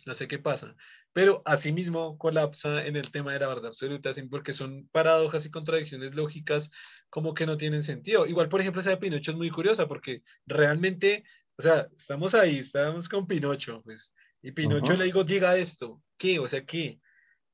no 0.06 0.14
sé 0.14 0.28
qué 0.28 0.38
pasa. 0.38 0.74
Pero 1.12 1.42
asimismo 1.44 2.18
colapsa 2.18 2.86
en 2.86 2.96
el 2.96 3.10
tema 3.10 3.32
de 3.32 3.40
la 3.40 3.48
verdad 3.48 3.66
absoluta, 3.66 4.10
porque 4.30 4.52
son 4.52 4.88
paradojas 4.92 5.44
y 5.46 5.50
contradicciones 5.50 6.14
lógicas 6.14 6.70
como 7.10 7.34
que 7.34 7.46
no 7.46 7.56
tienen 7.56 7.82
sentido. 7.82 8.26
Igual, 8.26 8.48
por 8.48 8.60
ejemplo, 8.60 8.80
esa 8.80 8.90
de 8.90 8.98
Pinocho 8.98 9.32
es 9.32 9.36
muy 9.36 9.50
curiosa 9.50 9.88
porque 9.88 10.22
realmente 10.46 11.24
o 11.58 11.62
sea, 11.62 11.88
estamos 11.96 12.34
ahí, 12.34 12.58
estamos 12.58 13.08
con 13.08 13.26
Pinocho, 13.26 13.82
pues, 13.82 14.14
y 14.42 14.52
Pinocho 14.52 14.94
le 14.94 15.04
digo, 15.04 15.24
diga 15.24 15.56
esto, 15.56 16.00
¿qué? 16.16 16.38
O 16.38 16.48
sea, 16.48 16.64
¿qué? 16.64 17.00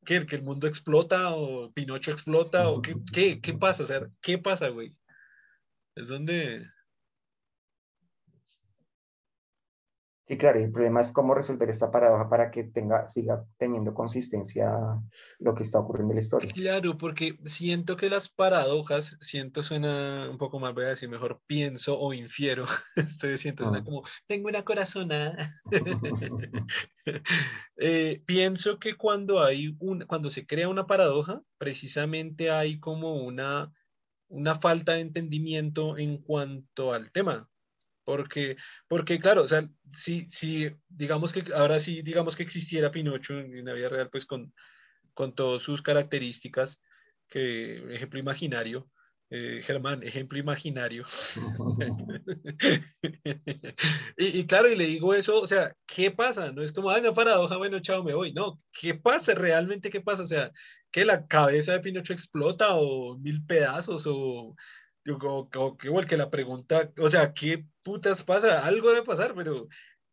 ¿Qué? 0.05 0.27
¿Que 0.27 0.37
el 0.37 0.43
mundo 0.43 0.67
explota 0.67 1.35
o 1.35 1.73
Pinocho 1.73 2.13
explota 2.13 2.69
o 2.69 2.83
qué, 2.83 2.95
qué, 3.11 3.41
qué 3.41 3.55
pasa? 3.55 3.83
O 3.85 3.87
sea, 3.87 4.07
¿qué 4.21 4.37
pasa, 4.37 4.69
güey? 4.69 4.97
Es 5.97 6.09
donde... 6.09 6.71
Sí, 10.27 10.39
claro, 10.39 10.59
y 10.59 10.63
el 10.63 10.73
problema 10.73 11.03
es 11.03 11.11
cómo 11.11 11.35
resolver 11.35 11.69
esta 11.69 11.91
paradoja 11.91 12.31
para 12.31 12.51
que 12.51 12.65
tenga, 12.65 13.07
siga 13.07 13.45
teniendo 13.59 13.93
consistencia 13.93 14.73
lo 15.39 15.55
que 15.55 15.65
está 15.65 15.81
ocurriendo 15.81 16.13
en 16.13 16.17
la 16.17 16.23
historia. 16.23 16.53
Claro, 16.55 16.97
porque 16.97 17.39
siento 17.45 17.97
que 17.97 18.09
las 18.09 18.31
paradojas, 18.31 19.19
siento 19.21 19.63
suena 19.63 20.31
un 20.31 20.39
poco 20.39 20.59
más, 20.59 20.73
voy 20.73 20.85
a 20.85 20.89
decir 20.89 21.11
mejor, 21.11 21.43
pienso 21.47 22.01
o 22.01 22.15
infiero, 22.15 22.65
estoy 22.97 23.37
siento 23.37 23.65
suena 23.65 23.81
ah. 23.81 23.85
como, 23.85 24.03
tengo 24.27 24.49
una 24.49 24.65
corazonada. 24.65 25.55
Eh, 27.77 28.23
pienso 28.25 28.79
que 28.79 28.95
cuando 28.95 29.43
hay 29.43 29.77
un, 29.79 30.07
cuando 30.07 30.31
se 30.31 30.47
crea 30.47 30.69
una 30.69 30.87
paradoja, 30.87 31.43
precisamente 31.59 32.51
hay 32.51 32.79
como 32.81 33.17
una, 33.17 33.73
una 34.29 34.55
falta 34.55 34.93
de 34.93 35.01
entendimiento 35.01 35.99
en 35.99 36.19
cuanto 36.19 36.95
al 36.95 37.11
tema. 37.11 37.51
Porque, 38.05 38.57
porque 38.87 39.19
claro, 39.19 39.43
o 39.43 39.49
sea, 39.49 39.69
si, 39.93 40.27
si 40.31 40.71
digamos 40.89 41.33
que 41.33 41.45
ahora 41.55 41.81
sí, 41.81 42.03
digamos 42.03 42.37
que 42.37 42.43
existiera 42.43 42.91
Pinocho 42.91 43.39
en, 43.39 43.65
la 43.65 43.73
vida 43.73 43.89
real, 43.89 44.11
pues 44.11 44.27
con, 44.27 44.53
con 45.15 45.35
todas 45.35 45.63
sus 45.63 45.83
características, 45.83 46.83
que 47.29 47.95
ejemplo 47.95 48.21
imaginario, 48.21 48.91
eh, 49.31 49.63
Germán, 49.65 50.03
ejemplo 50.03 50.39
imaginario. 50.39 51.05
y, 54.17 54.47
claro, 54.47 54.69
y 54.69 54.77
le 54.77 54.85
digo 54.85 55.15
eso, 55.15 55.41
o 55.41 55.47
sea, 55.47 55.75
¿qué 55.87 56.11
pasa? 56.11 56.53
No 56.53 56.63
es 56.63 56.73
como, 56.73 56.91
ay, 56.91 57.01
una 57.01 57.15
paradoja, 57.15 57.57
bueno, 57.57 57.81
chao, 57.81 58.05
me 58.05 58.15
voy. 58.15 58.33
No, 58.33 58.61
¿qué 58.71 58.95
pasa? 58.95 59.35
¿Realmente 59.35 59.91
qué 59.91 60.01
pasa? 60.01 60.23
O 60.23 60.27
sea, 60.27 60.53
que 60.93 61.05
la 61.05 61.27
cabeza 61.27 61.73
de 61.73 61.81
Pinocho 61.81 62.13
explota 62.13 62.77
o 62.77 63.19
mil 63.19 63.45
pedazos 63.45 64.05
o 64.07 64.55
yo, 65.05 65.19
como, 65.19 65.77
que 65.77 65.89
igual 65.89 66.07
que 66.07 66.17
la 66.17 66.31
pregunta, 66.31 66.91
o 66.99 67.11
sea, 67.11 67.33
¿qué 67.35 67.67
putas 67.83 68.23
pasa? 68.23 68.65
Algo 68.67 68.91
debe 68.91 69.05
pasar, 69.05 69.35
pero 69.35 69.69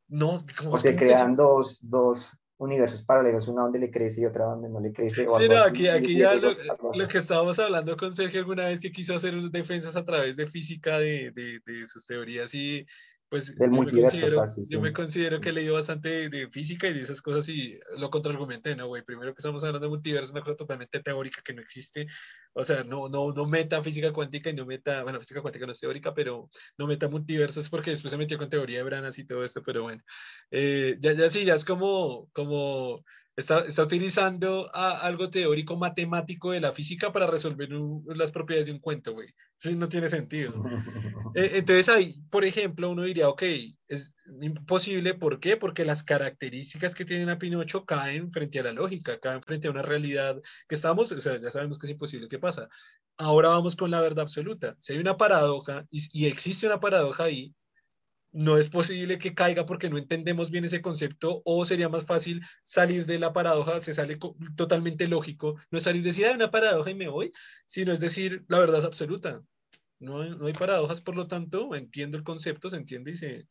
no. 0.08 0.40
o 0.70 0.80
se 0.80 0.96
crean 0.96 1.36
dos, 1.36 1.80
dos 1.82 2.38
universos 2.58 3.04
paralelos, 3.04 3.48
una 3.48 3.64
donde 3.64 3.80
le 3.80 3.90
crece 3.90 4.22
y 4.22 4.26
otra 4.26 4.46
donde 4.46 4.70
no 4.70 4.80
le 4.80 4.94
crece. 4.94 5.28
O 5.28 5.36
algo 5.36 5.58
aquí, 5.58 5.88
aquí 5.88 6.18
ya 6.18 6.36
lo, 6.36 7.08
que 7.08 7.18
estábamos 7.18 7.58
hablando 7.58 7.98
con 7.98 8.14
Sergio 8.14 8.40
alguna 8.40 8.68
vez 8.68 8.80
que 8.80 8.92
quiso 8.92 9.16
hacer 9.16 9.34
defensas 9.50 9.96
a 9.96 10.06
través 10.06 10.36
de 10.36 10.46
física 10.46 11.00
de, 11.00 11.32
de, 11.32 11.60
de 11.66 11.88
sus 11.88 12.06
teorías 12.06 12.54
y 12.54 12.86
pues 13.32 13.56
del 13.56 13.72
multiverso 13.72 14.28
casi, 14.36 14.66
Yo 14.68 14.82
me 14.82 14.92
considero 14.92 15.40
que 15.40 15.50
he 15.50 15.54
leído 15.54 15.76
bastante 15.76 16.28
de, 16.28 16.50
física 16.50 16.90
y 16.90 16.94
de 16.94 17.04
esas 17.04 17.22
cosas 17.22 17.48
y 17.48 17.80
lo 17.98 18.10
contraargumenté, 18.10 18.76
¿no, 18.76 18.88
güey? 18.88 19.04
Primero 19.04 19.34
que 19.34 19.38
estamos 19.38 19.64
hablando 19.64 19.88
de 19.88 19.90
multiverso, 19.90 20.34
una 20.34 20.42
cosa 20.42 20.58
totalmente 20.58 21.00
teórica 21.00 21.42
que 21.42 21.54
no 21.54 21.62
existe, 21.62 22.08
o 22.52 22.66
sea, 22.66 22.84
no, 22.84 23.08
no, 23.08 23.32
no 23.32 23.46
meta 23.46 23.82
física 23.82 24.12
cuántica 24.12 24.50
y 24.50 24.54
no 24.54 24.66
meta, 24.66 25.04
bueno, 25.04 25.18
física 25.20 25.42
cuántica 25.42 25.66
no 25.66 25.72
es 25.72 25.80
teórica, 25.80 26.14
pero 26.14 26.50
no 26.78 26.88
meta 26.88 27.08
multiversos 27.08 27.70
porque 27.70 27.92
después 27.92 28.12
se 28.12 28.18
metió 28.18 28.38
con 28.38 28.50
teoría 28.50 28.80
de 28.80 28.84
branas 28.84 29.18
y 29.18 29.26
todo 29.26 29.46
esto, 29.46 29.64
pero 29.64 29.84
bueno, 29.84 30.04
eh, 30.52 30.98
ya, 31.00 31.14
ya 31.14 31.30
sí, 31.30 31.46
ya 31.46 31.56
es 31.56 31.64
como, 31.64 32.30
como 32.34 33.02
Está, 33.36 33.66
utilizando 33.82 34.70
algo 34.74 35.30
teórico 35.30 35.78
matemático 35.78 36.52
de 36.52 36.60
la 36.60 36.74
física 36.74 37.14
para 37.14 37.28
resolver 37.28 37.70
las 38.08 38.32
propiedades 38.32 38.66
de 38.68 38.74
un 38.74 38.80
cuento, 38.80 39.14
güey. 39.14 39.30
Eso 39.58 39.72
no 39.76 39.90
tiene 39.90 40.10
sentido. 40.10 40.54
Eh, 41.34 41.52
entonces 41.54 41.88
ahí, 41.88 42.22
por 42.30 42.44
ejemplo, 42.44 42.90
uno 42.90 43.04
diría, 43.04 43.30
ok, 43.30 43.44
es 43.88 44.14
imposible, 44.42 45.14
¿por 45.14 45.40
qué? 45.40 45.56
Porque 45.56 45.86
las 45.86 46.04
características 46.04 46.94
que 46.94 47.06
tienen 47.06 47.30
a 47.30 47.38
Pinocho 47.38 47.86
caen 47.86 48.32
frente 48.34 48.60
a 48.60 48.64
la 48.64 48.74
lógica, 48.74 49.18
caen 49.18 49.42
frente 49.42 49.70
a 49.70 49.72
una 49.72 49.82
realidad 49.82 50.42
que 50.68 50.76
estamos, 50.76 51.10
o 51.14 51.22
sea, 51.22 51.40
ya 51.40 51.50
sabemos 51.50 51.80
que 51.80 51.88
es 51.88 51.92
imposible, 51.92 52.28
¿qué 52.28 52.38
pasa? 52.38 52.68
Ahora 53.16 53.48
vamos 53.48 53.78
con 53.78 53.92
la 53.92 54.02
verdad 54.02 54.24
absoluta. 54.24 54.76
Si 54.82 54.92
hay 54.92 55.00
una 55.00 55.16
paradoja 55.16 55.86
y, 55.90 56.02
y 56.12 56.26
existe 56.26 56.68
una 56.68 56.82
paradoja 56.82 57.24
ahí, 57.24 57.56
no 58.32 58.58
es 58.58 58.70
posible 58.70 59.20
que 59.20 59.34
caiga 59.34 59.66
porque 59.66 59.90
no 59.90 59.98
entendemos 59.98 60.52
bien 60.52 60.66
ese 60.66 60.82
concepto 60.82 61.42
o 61.46 61.66
sería 61.66 61.90
más 61.90 62.06
fácil 62.06 62.42
salir 62.64 63.06
de 63.06 63.20
la 63.20 63.34
paradoja, 63.34 63.82
se 63.82 63.94
sale 63.94 64.18
totalmente 64.56 65.08
lógico, 65.08 65.56
no 65.70 65.78
es 65.78 65.84
salir 65.84 66.02
de 66.04 66.10
decir, 66.10 66.26
hay 66.26 66.36
una 66.36 66.52
paradoja 66.52 66.90
y 66.92 66.96
me 66.96 67.10
voy, 67.10 67.32
sino 67.68 67.92
es 67.92 68.00
decir, 68.00 68.46
la 68.48 68.60
verdad 68.60 68.80
es 68.80 68.86
absoluta. 68.86 69.42
No, 70.00 70.24
no 70.24 70.48
hay 70.48 70.54
paradojas, 70.54 71.02
por 71.02 71.16
lo 71.16 71.28
tanto, 71.28 71.76
entiendo 71.76 72.18
el 72.18 72.24
concepto, 72.24 72.70
se 72.70 72.78
entiende 72.78 73.12
y 73.12 73.18
se, 73.18 73.48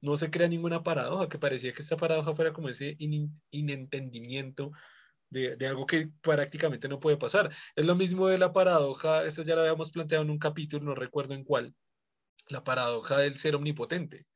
no 0.00 0.16
se 0.16 0.30
crea 0.30 0.48
ninguna 0.48 0.82
paradoja, 0.82 1.28
que 1.28 1.38
parecía 1.38 1.72
que 1.72 1.82
esta 1.82 1.96
paradoja 1.96 2.34
fuera 2.34 2.52
como 2.52 2.68
ese 2.68 2.96
inentendimiento 3.50 4.72
de, 5.30 5.56
de, 5.56 5.66
algo 5.66 5.86
que 5.86 6.10
prácticamente 6.22 6.88
no 6.88 7.00
puede 7.00 7.16
pasar. 7.16 7.50
Es 7.74 7.84
lo 7.86 7.96
mismo 7.96 8.28
de 8.28 8.38
la 8.38 8.52
paradoja, 8.52 9.24
esta 9.24 9.42
ya 9.44 9.56
la 9.56 9.62
habíamos 9.62 9.90
planteado 9.90 10.22
en 10.24 10.30
un 10.30 10.38
capítulo, 10.38 10.84
no 10.84 10.94
recuerdo 10.94 11.34
en 11.34 11.44
cuál, 11.44 11.74
la 12.48 12.64
paradoja 12.64 13.18
del 13.18 13.38
ser 13.38 13.54
omnipotente. 13.54 14.26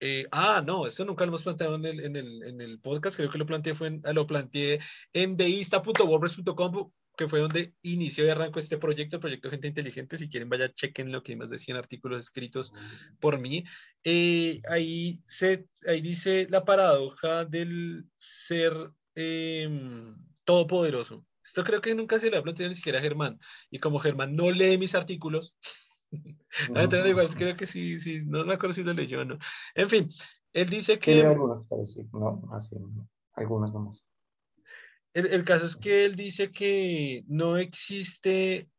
Eh, 0.00 0.26
ah, 0.32 0.62
no, 0.66 0.86
esto 0.86 1.04
nunca 1.04 1.24
lo 1.24 1.30
hemos 1.30 1.44
planteado 1.44 1.76
en 1.76 1.84
el, 1.84 2.00
en 2.00 2.16
el, 2.16 2.42
en 2.42 2.60
el 2.60 2.80
podcast, 2.80 3.16
creo 3.16 3.30
que 3.30 3.38
lo 3.38 3.46
planteé, 3.46 3.74
fue 3.74 3.86
en, 3.86 4.02
lo 4.12 4.26
planteé 4.26 4.80
en 5.12 5.36
deista.wordpress.com, 5.36 6.90
que 7.16 7.28
fue 7.28 7.38
donde 7.38 7.74
inició 7.82 8.24
y 8.24 8.28
arrancó 8.30 8.58
este 8.58 8.78
proyecto, 8.78 9.16
el 9.16 9.20
proyecto 9.20 9.50
Gente 9.50 9.68
Inteligente. 9.68 10.18
Si 10.18 10.28
quieren, 10.28 10.48
vaya, 10.48 10.72
chequen 10.72 11.12
lo 11.12 11.22
que 11.22 11.32
hay 11.32 11.36
más 11.36 11.50
de 11.50 11.58
100 11.58 11.76
artículos 11.76 12.24
escritos 12.24 12.72
por 13.20 13.38
mí. 13.38 13.64
Eh, 14.02 14.60
ahí, 14.68 15.22
se, 15.26 15.68
ahí 15.86 16.00
dice 16.00 16.48
la 16.50 16.64
paradoja 16.64 17.44
del 17.44 18.06
ser 18.16 18.72
em, 19.14 20.16
todopoderoso. 20.44 21.24
Esto 21.44 21.64
creo 21.64 21.80
que 21.80 21.94
nunca 21.94 22.18
se 22.18 22.30
le 22.30 22.38
ha 22.38 22.42
planteado 22.42 22.70
ni 22.70 22.76
siquiera 22.76 22.98
a 22.98 23.02
Germán. 23.02 23.38
Y 23.70 23.78
como 23.78 23.98
Germán 23.98 24.34
no 24.34 24.50
lee 24.50 24.78
mis 24.78 24.94
artículos, 24.94 25.54
igual 27.08 27.34
creo 27.34 27.56
que 27.56 27.66
sí, 27.66 27.98
sí, 27.98 28.22
no 28.24 28.44
me 28.44 28.54
acuerdo 28.54 28.74
si 28.74 28.84
lo 28.84 28.92
leyó 28.92 29.20
o 29.20 29.24
no. 29.24 29.38
En 29.74 29.88
fin, 29.88 30.08
él 30.52 30.68
dice 30.68 30.98
que... 30.98 31.14
Tiene 31.14 31.28
algunos, 31.28 31.64
pero 31.68 31.84
sí, 31.84 32.06
no, 32.12 32.42
así, 32.52 32.76
algunos 33.34 33.72
nomás. 33.72 34.06
El, 35.14 35.26
el 35.26 35.44
caso 35.44 35.66
es 35.66 35.76
que 35.76 36.04
él 36.04 36.16
dice 36.16 36.50
que 36.50 37.24
no 37.26 37.56
existe, 37.56 38.70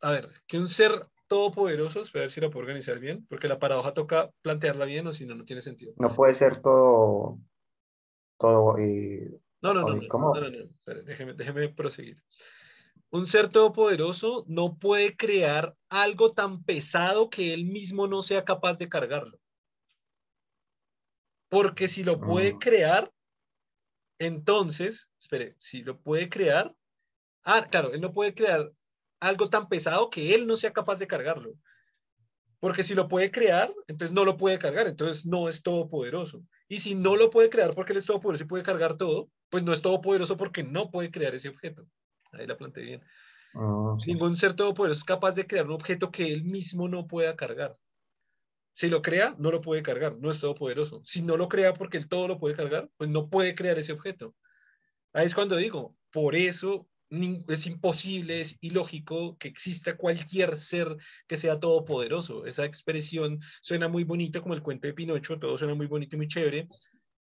a 0.00 0.12
ver, 0.12 0.30
que 0.46 0.58
un 0.58 0.68
ser 0.68 1.08
todopoderoso, 1.26 2.00
espera 2.00 2.22
ver 2.22 2.30
si 2.30 2.40
lo 2.40 2.50
puedo 2.50 2.62
organizar 2.62 2.98
bien, 2.98 3.26
porque 3.28 3.48
la 3.48 3.58
paradoja 3.58 3.94
toca 3.94 4.30
plantearla 4.42 4.84
bien 4.84 5.06
o 5.06 5.12
si 5.12 5.26
no, 5.26 5.34
no 5.34 5.44
tiene 5.44 5.62
sentido. 5.62 5.92
No 5.98 6.14
puede 6.14 6.34
ser 6.34 6.60
todo, 6.60 7.38
todo, 8.38 8.78
eh, 8.78 9.40
no, 9.62 9.74
no, 9.74 9.88
no, 9.88 10.08
¿cómo? 10.08 10.34
no, 10.34 10.40
no, 10.40 10.50
no, 10.50 11.02
déjeme, 11.04 11.34
déjeme 11.34 11.68
proseguir. 11.70 12.22
Un 13.10 13.26
ser 13.26 13.48
todopoderoso 13.50 14.44
no 14.46 14.78
puede 14.78 15.16
crear 15.16 15.76
algo 15.88 16.32
tan 16.34 16.62
pesado 16.62 17.30
que 17.30 17.52
él 17.52 17.64
mismo 17.64 18.06
no 18.06 18.22
sea 18.22 18.44
capaz 18.44 18.78
de 18.78 18.88
cargarlo. 18.88 19.40
Porque 21.48 21.88
si 21.88 22.04
lo 22.04 22.20
puede 22.20 22.54
Mm. 22.54 22.58
crear, 22.60 23.12
entonces, 24.18 25.10
espere, 25.20 25.54
si 25.58 25.82
lo 25.82 26.00
puede 26.00 26.28
crear, 26.28 26.74
ah, 27.44 27.68
claro, 27.70 27.92
él 27.94 28.00
no 28.02 28.12
puede 28.14 28.34
crear 28.34 28.72
algo 29.20 29.50
tan 29.50 29.68
pesado 29.68 30.10
que 30.10 30.34
él 30.34 30.46
no 30.46 30.56
sea 30.56 30.72
capaz 30.72 30.98
de 30.98 31.06
cargarlo. 31.08 31.54
Porque 32.60 32.82
si 32.82 32.94
lo 32.94 33.08
puede 33.08 33.30
crear, 33.30 33.72
entonces 33.86 34.12
no 34.14 34.24
lo 34.24 34.36
puede 34.36 34.58
cargar, 34.58 34.86
entonces 34.86 35.24
no 35.26 35.48
es 35.48 35.62
todopoderoso. 35.62 36.44
Y 36.68 36.80
si 36.80 36.94
no 36.94 37.16
lo 37.16 37.30
puede 37.30 37.48
crear 37.50 37.74
porque 37.74 37.92
él 37.92 37.98
es 37.98 38.06
todopoderoso 38.06 38.44
y 38.44 38.46
puede 38.48 38.62
cargar 38.64 38.96
todo, 38.98 39.30
pues 39.50 39.62
no 39.64 39.72
es 39.72 39.82
todopoderoso 39.82 40.36
porque 40.36 40.62
no 40.62 40.90
puede 40.90 41.10
crear 41.10 41.34
ese 41.34 41.48
objeto. 41.48 41.86
Ahí 42.38 42.46
la 42.46 42.56
planteé 42.56 42.84
bien. 42.84 43.02
Mm, 43.54 43.98
sí. 43.98 44.12
Ningún 44.12 44.36
ser 44.36 44.54
todopoderoso 44.54 44.98
es 44.98 45.04
capaz 45.04 45.34
de 45.34 45.46
crear 45.46 45.66
un 45.66 45.72
objeto 45.72 46.10
que 46.10 46.32
él 46.32 46.44
mismo 46.44 46.88
no 46.88 47.06
pueda 47.06 47.36
cargar. 47.36 47.76
Si 48.72 48.88
lo 48.88 49.00
crea, 49.00 49.34
no 49.38 49.50
lo 49.50 49.62
puede 49.62 49.82
cargar, 49.82 50.18
no 50.18 50.30
es 50.30 50.40
todopoderoso. 50.40 51.00
Si 51.04 51.22
no 51.22 51.38
lo 51.38 51.48
crea 51.48 51.72
porque 51.72 51.96
él 51.96 52.08
todo 52.08 52.28
lo 52.28 52.38
puede 52.38 52.54
cargar, 52.54 52.90
pues 52.98 53.08
no 53.08 53.30
puede 53.30 53.54
crear 53.54 53.78
ese 53.78 53.92
objeto. 53.92 54.34
Ahí 55.14 55.24
es 55.24 55.34
cuando 55.34 55.56
digo, 55.56 55.96
por 56.12 56.34
eso 56.34 56.86
es 57.48 57.66
imposible, 57.66 58.40
es 58.40 58.58
ilógico 58.60 59.38
que 59.38 59.48
exista 59.48 59.96
cualquier 59.96 60.56
ser 60.56 60.96
que 61.26 61.36
sea 61.36 61.58
todopoderoso. 61.58 62.44
Esa 62.44 62.64
expresión 62.64 63.40
suena 63.62 63.88
muy 63.88 64.04
bonito, 64.04 64.42
como 64.42 64.54
el 64.54 64.62
cuento 64.62 64.88
de 64.88 64.94
Pinocho, 64.94 65.38
todo 65.38 65.56
suena 65.56 65.74
muy 65.74 65.86
bonito 65.86 66.16
y 66.16 66.18
muy 66.18 66.28
chévere, 66.28 66.68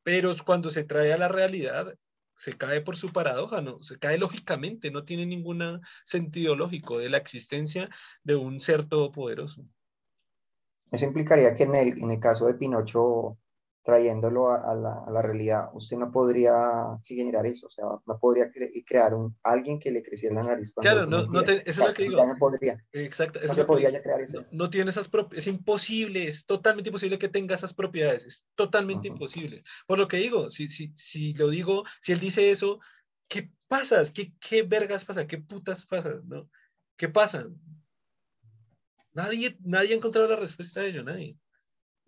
pero 0.03 0.33
cuando 0.45 0.71
se 0.71 0.85
trae 0.85 1.13
a 1.13 1.17
la 1.17 1.27
realidad, 1.27 1.93
se 2.35 2.57
cae 2.57 2.81
por 2.81 2.95
su 2.95 3.11
paradoja, 3.11 3.61
¿no? 3.61 3.79
Se 3.79 3.97
cae 3.99 4.17
lógicamente, 4.17 4.91
no 4.91 5.03
tiene 5.03 5.25
ningún 5.25 5.81
sentido 6.05 6.55
lógico 6.55 6.99
de 6.99 7.09
la 7.09 7.17
existencia 7.17 7.89
de 8.23 8.35
un 8.35 8.59
ser 8.59 8.85
todopoderoso. 8.85 9.65
Eso 10.91 11.05
implicaría 11.05 11.55
que 11.55 11.63
en 11.63 11.75
el, 11.75 12.03
en 12.03 12.11
el 12.11 12.19
caso 12.19 12.45
de 12.45 12.53
Pinocho, 12.53 13.37
trayéndolo 13.83 14.49
a, 14.49 14.71
a 14.71 14.75
la, 14.75 15.03
a 15.05 15.11
la 15.11 15.21
realidad, 15.21 15.69
usted 15.73 15.97
no 15.97 16.11
podría 16.11 16.97
generar 17.03 17.45
eso, 17.45 17.67
o 17.67 17.69
sea, 17.69 17.85
no 18.05 18.17
podría 18.19 18.49
cre- 18.51 18.83
crear 18.85 19.13
un, 19.13 19.37
alguien 19.43 19.77
que 19.77 19.91
le 19.91 20.01
creciera 20.01 20.35
la 20.35 20.43
nariz 20.43 20.71
cuando 20.73 20.91
Claro, 20.91 21.05
no, 21.09 21.25
no 21.27 21.43
te- 21.43 21.69
eso 21.69 21.81
es 21.83 21.87
lo 21.89 21.93
que 21.93 22.03
digo. 22.03 22.17
ya 22.17 22.25
no 22.27 22.35
podría, 22.37 22.83
Exacto. 22.93 23.39
eso 23.39 23.49
no 23.49 23.53
se 23.55 23.61
que 23.61 23.67
podría 23.67 23.89
digo. 23.89 23.99
ya 23.99 24.03
crear 24.03 24.21
eso. 24.21 24.41
No, 24.41 24.47
no 24.51 24.69
tiene 24.69 24.89
esas 24.89 25.09
propiedades, 25.09 25.47
es 25.47 25.53
imposible, 25.53 26.27
es 26.27 26.45
totalmente 26.45 26.89
imposible 26.89 27.19
que 27.19 27.27
tenga 27.29 27.55
esas 27.55 27.73
propiedades, 27.73 28.25
es 28.25 28.47
totalmente 28.55 29.09
Ujú. 29.09 29.15
imposible. 29.15 29.63
Por 29.85 29.97
lo 29.99 30.07
que 30.07 30.17
digo, 30.17 30.49
si, 30.49 30.69
si, 30.69 30.93
si 30.95 31.33
lo 31.33 31.49
digo, 31.49 31.83
si 32.01 32.13
él 32.13 32.19
dice 32.21 32.51
eso, 32.51 32.79
¿qué 33.27 33.51
pasa? 33.67 34.01
¿Qué, 34.13 34.33
qué 34.39 34.63
vergas 34.63 35.03
pasa? 35.03 35.27
¿Qué 35.27 35.39
putas 35.39 35.85
pasa? 35.85 36.21
¿No? 36.23 36.49
¿Qué 36.95 37.09
pasa? 37.09 37.47
Nadie, 39.13 39.57
nadie 39.61 39.93
ha 39.93 39.97
encontrado 39.97 40.27
la 40.27 40.35
respuesta 40.37 40.81
de 40.81 40.89
ello, 40.89 41.03
nadie. 41.03 41.37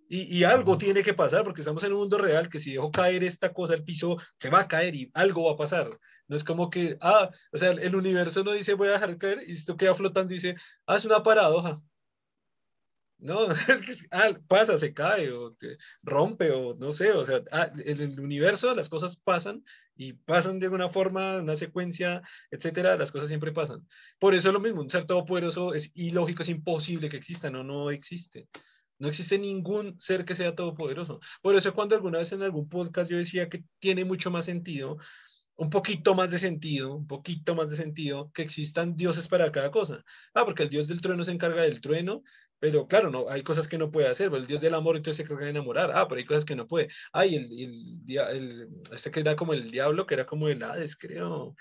Y, 0.07 0.37
y 0.37 0.43
algo 0.43 0.77
tiene 0.77 1.03
que 1.03 1.13
pasar, 1.13 1.43
porque 1.43 1.61
estamos 1.61 1.83
en 1.83 1.93
un 1.93 1.99
mundo 1.99 2.17
real 2.17 2.49
que 2.49 2.59
si 2.59 2.73
dejo 2.73 2.91
caer 2.91 3.23
esta 3.23 3.53
cosa 3.53 3.73
al 3.73 3.83
piso, 3.83 4.17
se 4.39 4.49
va 4.49 4.61
a 4.61 4.67
caer 4.67 4.95
y 4.95 5.11
algo 5.13 5.45
va 5.45 5.53
a 5.53 5.57
pasar. 5.57 5.87
No 6.27 6.35
es 6.35 6.43
como 6.43 6.69
que, 6.69 6.97
ah, 7.01 7.29
o 7.51 7.57
sea, 7.57 7.71
el 7.71 7.95
universo 7.95 8.43
no 8.43 8.51
dice 8.51 8.73
voy 8.73 8.89
a 8.89 8.93
dejar 8.93 9.17
caer 9.17 9.39
y 9.47 9.51
esto 9.51 9.77
queda 9.77 9.95
flotando 9.95 10.33
y 10.33 10.37
dice, 10.37 10.55
ah, 10.87 10.97
es 10.97 11.05
una 11.05 11.23
paradoja. 11.23 11.81
No, 13.17 13.47
es 13.51 13.81
que 13.81 14.07
ah, 14.11 14.37
pasa, 14.47 14.77
se 14.77 14.93
cae 14.93 15.31
o 15.31 15.55
rompe 16.03 16.51
o 16.51 16.75
no 16.75 16.91
sé, 16.91 17.11
o 17.11 17.25
sea, 17.25 17.41
ah, 17.51 17.71
en 17.77 18.01
el 18.01 18.19
universo 18.19 18.73
las 18.75 18.89
cosas 18.89 19.17
pasan 19.17 19.63
y 19.95 20.13
pasan 20.13 20.59
de 20.59 20.65
alguna 20.65 20.89
forma, 20.89 21.37
una 21.37 21.55
secuencia, 21.55 22.21
etcétera, 22.51 22.97
las 22.97 23.11
cosas 23.11 23.29
siempre 23.29 23.53
pasan. 23.53 23.87
Por 24.19 24.35
eso 24.35 24.49
es 24.49 24.53
lo 24.53 24.59
mismo, 24.59 24.81
un 24.81 24.89
ser 24.89 25.05
todopoderoso 25.05 25.73
es 25.73 25.91
ilógico, 25.95 26.43
es 26.43 26.49
imposible 26.49 27.09
que 27.09 27.17
exista, 27.17 27.49
no, 27.49 27.63
no 27.63 27.89
existe. 27.89 28.47
No 28.99 29.07
existe 29.07 29.37
ningún 29.37 29.99
ser 29.99 30.25
que 30.25 30.35
sea 30.35 30.55
todopoderoso. 30.55 31.19
Por 31.41 31.55
eso 31.55 31.73
cuando 31.73 31.95
alguna 31.95 32.19
vez 32.19 32.31
en 32.31 32.43
algún 32.43 32.69
podcast 32.69 33.09
yo 33.09 33.17
decía 33.17 33.49
que 33.49 33.63
tiene 33.79 34.05
mucho 34.05 34.31
más 34.31 34.45
sentido, 34.45 34.97
un 35.57 35.69
poquito 35.69 36.15
más 36.15 36.31
de 36.31 36.39
sentido, 36.39 36.95
un 36.95 37.07
poquito 37.07 37.55
más 37.55 37.69
de 37.69 37.77
sentido 37.77 38.31
que 38.33 38.41
existan 38.41 38.95
dioses 38.95 39.27
para 39.27 39.51
cada 39.51 39.71
cosa. 39.71 40.03
Ah, 40.33 40.45
porque 40.45 40.63
el 40.63 40.69
dios 40.69 40.87
del 40.87 41.01
trueno 41.01 41.23
se 41.23 41.31
encarga 41.31 41.61
del 41.63 41.81
trueno, 41.81 42.23
pero 42.59 42.87
claro, 42.87 43.09
no, 43.09 43.29
hay 43.29 43.43
cosas 43.43 43.67
que 43.67 43.77
no 43.77 43.91
puede 43.91 44.07
hacer. 44.07 44.33
El 44.33 44.47
dios 44.47 44.61
del 44.61 44.73
amor 44.73 44.97
entonces 44.97 45.17
se 45.17 45.23
encarga 45.23 45.45
de 45.45 45.51
enamorar. 45.51 45.91
Ah, 45.93 46.07
pero 46.07 46.19
hay 46.19 46.25
cosas 46.25 46.45
que 46.45 46.55
no 46.55 46.67
puede. 46.67 46.89
Ay, 47.13 47.35
el, 47.35 47.45
el, 47.51 48.27
el, 48.29 48.69
este 48.93 49.11
que 49.11 49.21
era 49.21 49.35
como 49.35 49.53
el 49.53 49.71
diablo, 49.71 50.05
que 50.05 50.15
era 50.15 50.25
como 50.25 50.49
el 50.49 50.63
Hades, 50.63 50.95
creo 50.95 51.55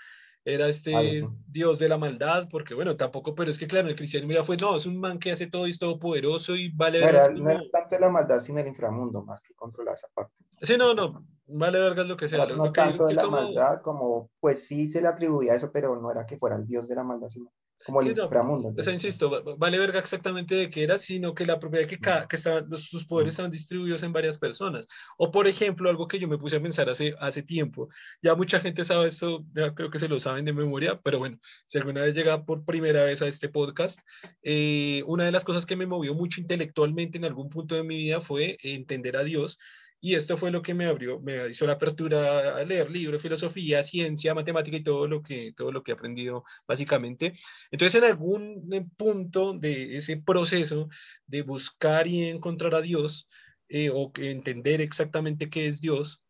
era 0.45 0.67
este 0.69 0.91
sí. 1.11 1.27
dios 1.47 1.79
de 1.79 1.89
la 1.89 1.97
maldad, 1.97 2.47
porque 2.49 2.75
bueno, 2.75 2.95
tampoco, 2.95 3.33
pero 3.33 3.49
es 3.49 3.57
que 3.57 3.65
claro, 3.65 3.87
el 3.89 3.95
cristianismo 3.95 4.33
ya 4.33 4.43
fue, 4.43 4.55
no, 4.57 4.75
es 4.75 4.85
un 4.85 4.97
man 4.99 5.17
que 5.17 5.31
hace 5.31 5.47
todo 5.47 5.65
y 5.67 5.71
es 5.71 5.79
todopoderoso 5.79 6.55
y 6.55 6.69
vale 6.69 6.99
No 6.99 7.05
vergas 7.07 7.29
era, 7.29 7.35
no 7.35 7.49
era 7.49 7.61
tanto 7.71 7.99
la 7.99 8.09
maldad, 8.11 8.39
sino 8.39 8.59
el 8.59 8.67
inframundo, 8.67 9.23
más 9.23 9.41
que 9.41 9.55
controlar 9.55 9.95
esa 9.95 10.07
parte. 10.13 10.35
Sí, 10.61 10.77
no, 10.77 10.93
no, 10.93 11.25
vale 11.47 11.79
vergas 11.79 12.07
lo 12.07 12.15
que 12.15 12.27
sea. 12.27 12.45
No, 12.45 12.71
que 12.71 12.79
tanto 12.79 13.07
de 13.07 13.15
la 13.15 13.23
como- 13.23 13.37
maldad 13.37 13.81
como, 13.81 14.29
pues 14.39 14.67
sí 14.67 14.87
se 14.87 15.01
le 15.01 15.07
atribuía 15.07 15.55
eso, 15.55 15.71
pero 15.71 15.99
no 15.99 16.11
era 16.11 16.25
que 16.27 16.37
fuera 16.37 16.55
el 16.55 16.65
dios 16.65 16.87
de 16.87 16.95
la 16.95 17.03
maldad, 17.03 17.27
sino 17.27 17.51
como 17.85 18.01
el 18.01 18.07
Sí, 18.09 18.13
no, 18.15 18.23
inframundo. 18.23 18.73
O 18.77 18.83
sea, 18.83 18.93
entonces, 18.93 18.93
insisto, 18.93 19.29
va- 19.29 19.41
va- 19.41 19.55
vale 19.57 19.79
verga 19.79 19.99
exactamente 19.99 20.55
de 20.55 20.69
qué 20.69 20.83
era, 20.83 20.97
sino 20.97 21.33
que 21.33 21.45
la 21.45 21.59
propiedad 21.59 21.87
que, 21.87 21.99
ca- 21.99 22.27
que 22.27 22.35
estaban, 22.35 22.65
los- 22.69 22.85
sus 22.89 23.05
poderes 23.05 23.33
estaban 23.33 23.51
distribuidos 23.51 24.03
en 24.03 24.11
varias 24.13 24.37
personas. 24.39 24.87
O, 25.17 25.31
por 25.31 25.47
ejemplo, 25.47 25.89
algo 25.89 26.07
que 26.07 26.19
yo 26.19 26.27
me 26.27 26.37
puse 26.37 26.57
a 26.57 26.61
pensar 26.61 26.89
hace, 26.89 27.15
hace 27.19 27.43
tiempo, 27.43 27.89
ya 28.21 28.35
mucha 28.35 28.59
gente 28.59 28.83
sabe 28.85 29.07
esto, 29.07 29.45
ya 29.53 29.73
creo 29.75 29.89
que 29.89 29.99
se 29.99 30.09
lo 30.09 30.19
saben 30.19 30.45
de 30.45 30.53
memoria, 30.53 30.99
pero 31.01 31.19
bueno, 31.19 31.39
si 31.65 31.77
alguna 31.77 32.01
vez 32.01 32.15
llega 32.15 32.43
por 32.45 32.65
primera 32.65 33.03
vez 33.05 33.21
a 33.21 33.27
este 33.27 33.49
podcast, 33.49 33.99
eh, 34.43 35.03
una 35.07 35.25
de 35.25 35.31
las 35.31 35.43
cosas 35.45 35.65
que 35.65 35.75
me 35.75 35.85
movió 35.87 36.13
mucho 36.13 36.41
intelectualmente 36.41 37.17
en 37.17 37.25
algún 37.25 37.49
punto 37.49 37.75
de 37.75 37.83
mi 37.83 37.97
vida 37.97 38.21
fue 38.21 38.57
entender 38.61 39.17
a 39.17 39.23
Dios. 39.23 39.57
Y 40.01 40.15
esto 40.15 40.37
fue 40.37 40.51
lo 40.51 40.61
que 40.61 40.73
me 40.73 40.85
abrió, 40.85 41.19
me 41.19 41.49
hizo 41.49 41.65
la 41.65 41.73
apertura 41.73 42.57
a 42.57 42.63
leer 42.63 42.91
libros, 42.91 43.21
filosofía, 43.21 43.83
ciencia, 43.83 44.35
matemática 44.35 44.77
y 44.77 44.83
todo 44.83 45.07
lo 45.07 45.23
que, 45.23 45.51
todo 45.53 45.71
lo 45.71 45.83
que 45.83 45.91
he 45.91 45.93
aprendido 45.95 46.43
básicamente. 46.67 47.33
Entonces, 47.71 47.95
en 47.95 48.03
algún 48.03 48.91
punto 48.97 49.53
de 49.53 49.97
ese 49.97 50.17
proceso 50.17 50.89
de 51.25 51.41
buscar 51.41 52.07
y 52.07 52.25
encontrar 52.25 52.75
a 52.75 52.81
Dios, 52.81 53.27
eh, 53.67 53.89
o 53.91 54.11
que 54.13 54.29
entender 54.31 54.79
exactamente 54.81 55.49
qué 55.49 55.67
es 55.67 55.81
Dios, 55.81 56.21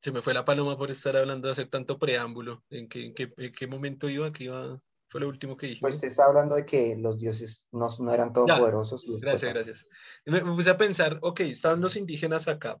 se 0.00 0.12
me 0.12 0.22
fue 0.22 0.32
la 0.32 0.44
paloma 0.46 0.78
por 0.78 0.90
estar 0.90 1.16
hablando 1.16 1.48
de 1.48 1.52
hacer 1.52 1.68
tanto 1.68 1.98
preámbulo. 1.98 2.64
¿En 2.70 2.88
qué, 2.88 3.04
en 3.06 3.14
qué, 3.14 3.32
en 3.36 3.52
qué 3.52 3.66
momento 3.66 4.08
iba? 4.08 4.32
¿Qué 4.32 4.44
iba? 4.44 4.80
Fue 5.10 5.20
lo 5.20 5.28
último 5.28 5.56
que 5.56 5.66
dijimos. 5.66 5.80
pues 5.82 5.94
usted 5.96 6.06
está 6.08 6.24
hablando 6.26 6.54
de 6.54 6.64
que 6.64 6.96
los 6.96 7.18
dioses 7.18 7.66
no, 7.72 7.88
no 7.98 8.12
eran 8.14 8.32
todopoderosos. 8.32 9.04
y 9.04 9.10
después- 9.12 9.22
Gracias, 9.42 9.52
gracias. 9.54 9.88
Me, 10.24 10.40
me 10.42 10.54
puse 10.54 10.70
a 10.70 10.76
pensar, 10.78 11.18
ok, 11.20 11.40
estaban 11.40 11.80
los 11.80 11.96
indígenas 11.96 12.46
acá. 12.46 12.80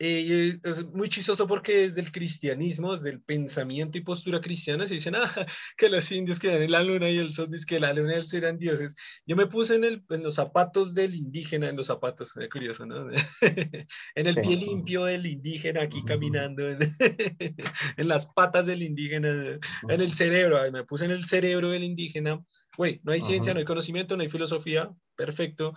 Eh, 0.00 0.60
es 0.62 0.84
muy 0.92 1.08
chistoso 1.08 1.48
porque 1.48 1.78
desde 1.78 2.00
el 2.00 2.12
cristianismo, 2.12 2.94
desde 2.94 3.10
el 3.10 3.20
pensamiento 3.20 3.98
y 3.98 4.02
postura 4.02 4.40
cristiana, 4.40 4.86
se 4.86 4.94
dicen, 4.94 5.16
ah, 5.16 5.28
que 5.76 5.88
los 5.88 6.10
indios 6.12 6.38
quedan 6.38 6.62
en 6.62 6.70
la 6.70 6.84
luna 6.84 7.10
y 7.10 7.18
el 7.18 7.32
sol 7.32 7.48
dice 7.50 7.66
que 7.66 7.80
la 7.80 7.92
luna 7.92 8.14
y 8.14 8.18
el 8.18 8.26
sol 8.26 8.44
eran 8.44 8.58
dioses. 8.58 8.94
Yo 9.26 9.34
me 9.34 9.46
puse 9.46 9.74
en, 9.74 9.84
el, 9.84 10.04
en 10.10 10.22
los 10.22 10.36
zapatos 10.36 10.94
del 10.94 11.16
indígena, 11.16 11.68
en 11.68 11.76
los 11.76 11.88
zapatos, 11.88 12.36
es 12.36 12.48
curioso, 12.48 12.86
¿no? 12.86 13.10
en 13.40 14.26
el 14.26 14.34
pie 14.36 14.56
limpio 14.56 15.04
del 15.04 15.26
indígena 15.26 15.82
aquí 15.82 16.04
caminando, 16.04 16.68
en, 16.68 16.78
en 17.96 18.08
las 18.08 18.26
patas 18.26 18.66
del 18.66 18.82
indígena, 18.82 19.58
en 19.88 20.00
el 20.00 20.14
cerebro, 20.14 20.58
me 20.70 20.84
puse 20.84 21.06
en 21.06 21.10
el 21.10 21.24
cerebro 21.24 21.70
del 21.70 21.82
indígena. 21.82 22.40
Güey, 22.76 23.00
no 23.02 23.12
hay 23.12 23.22
ciencia, 23.22 23.50
Ujú. 23.50 23.54
no 23.54 23.58
hay 23.58 23.66
conocimiento, 23.66 24.16
no 24.16 24.22
hay 24.22 24.28
filosofía, 24.28 24.92
perfecto. 25.16 25.74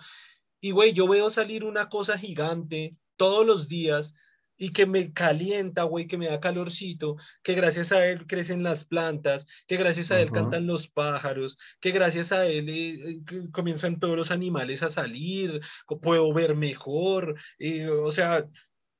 Y 0.60 0.70
güey, 0.70 0.92
yo 0.92 1.08
veo 1.08 1.28
salir 1.28 1.64
una 1.64 1.88
cosa 1.88 2.16
gigante 2.16 2.96
todos 3.22 3.46
los 3.46 3.68
días 3.68 4.16
y 4.56 4.72
que 4.72 4.84
me 4.84 5.12
calienta, 5.12 5.84
güey, 5.84 6.08
que 6.08 6.18
me 6.18 6.26
da 6.26 6.40
calorcito, 6.40 7.16
que 7.44 7.54
gracias 7.54 7.92
a 7.92 8.04
él 8.04 8.26
crecen 8.26 8.64
las 8.64 8.84
plantas, 8.84 9.46
que 9.68 9.76
gracias 9.76 10.10
a 10.10 10.20
él 10.20 10.32
cantan 10.32 10.66
los 10.66 10.88
pájaros, 10.88 11.56
que 11.80 11.92
gracias 11.92 12.32
a 12.32 12.46
él 12.46 12.68
eh, 12.68 13.22
eh, 13.30 13.50
comienzan 13.52 14.00
todos 14.00 14.16
los 14.16 14.32
animales 14.32 14.82
a 14.82 14.90
salir, 14.90 15.60
puedo 16.00 16.34
ver 16.34 16.56
mejor, 16.56 17.36
eh, 17.60 17.88
o 17.88 18.10
sea, 18.10 18.44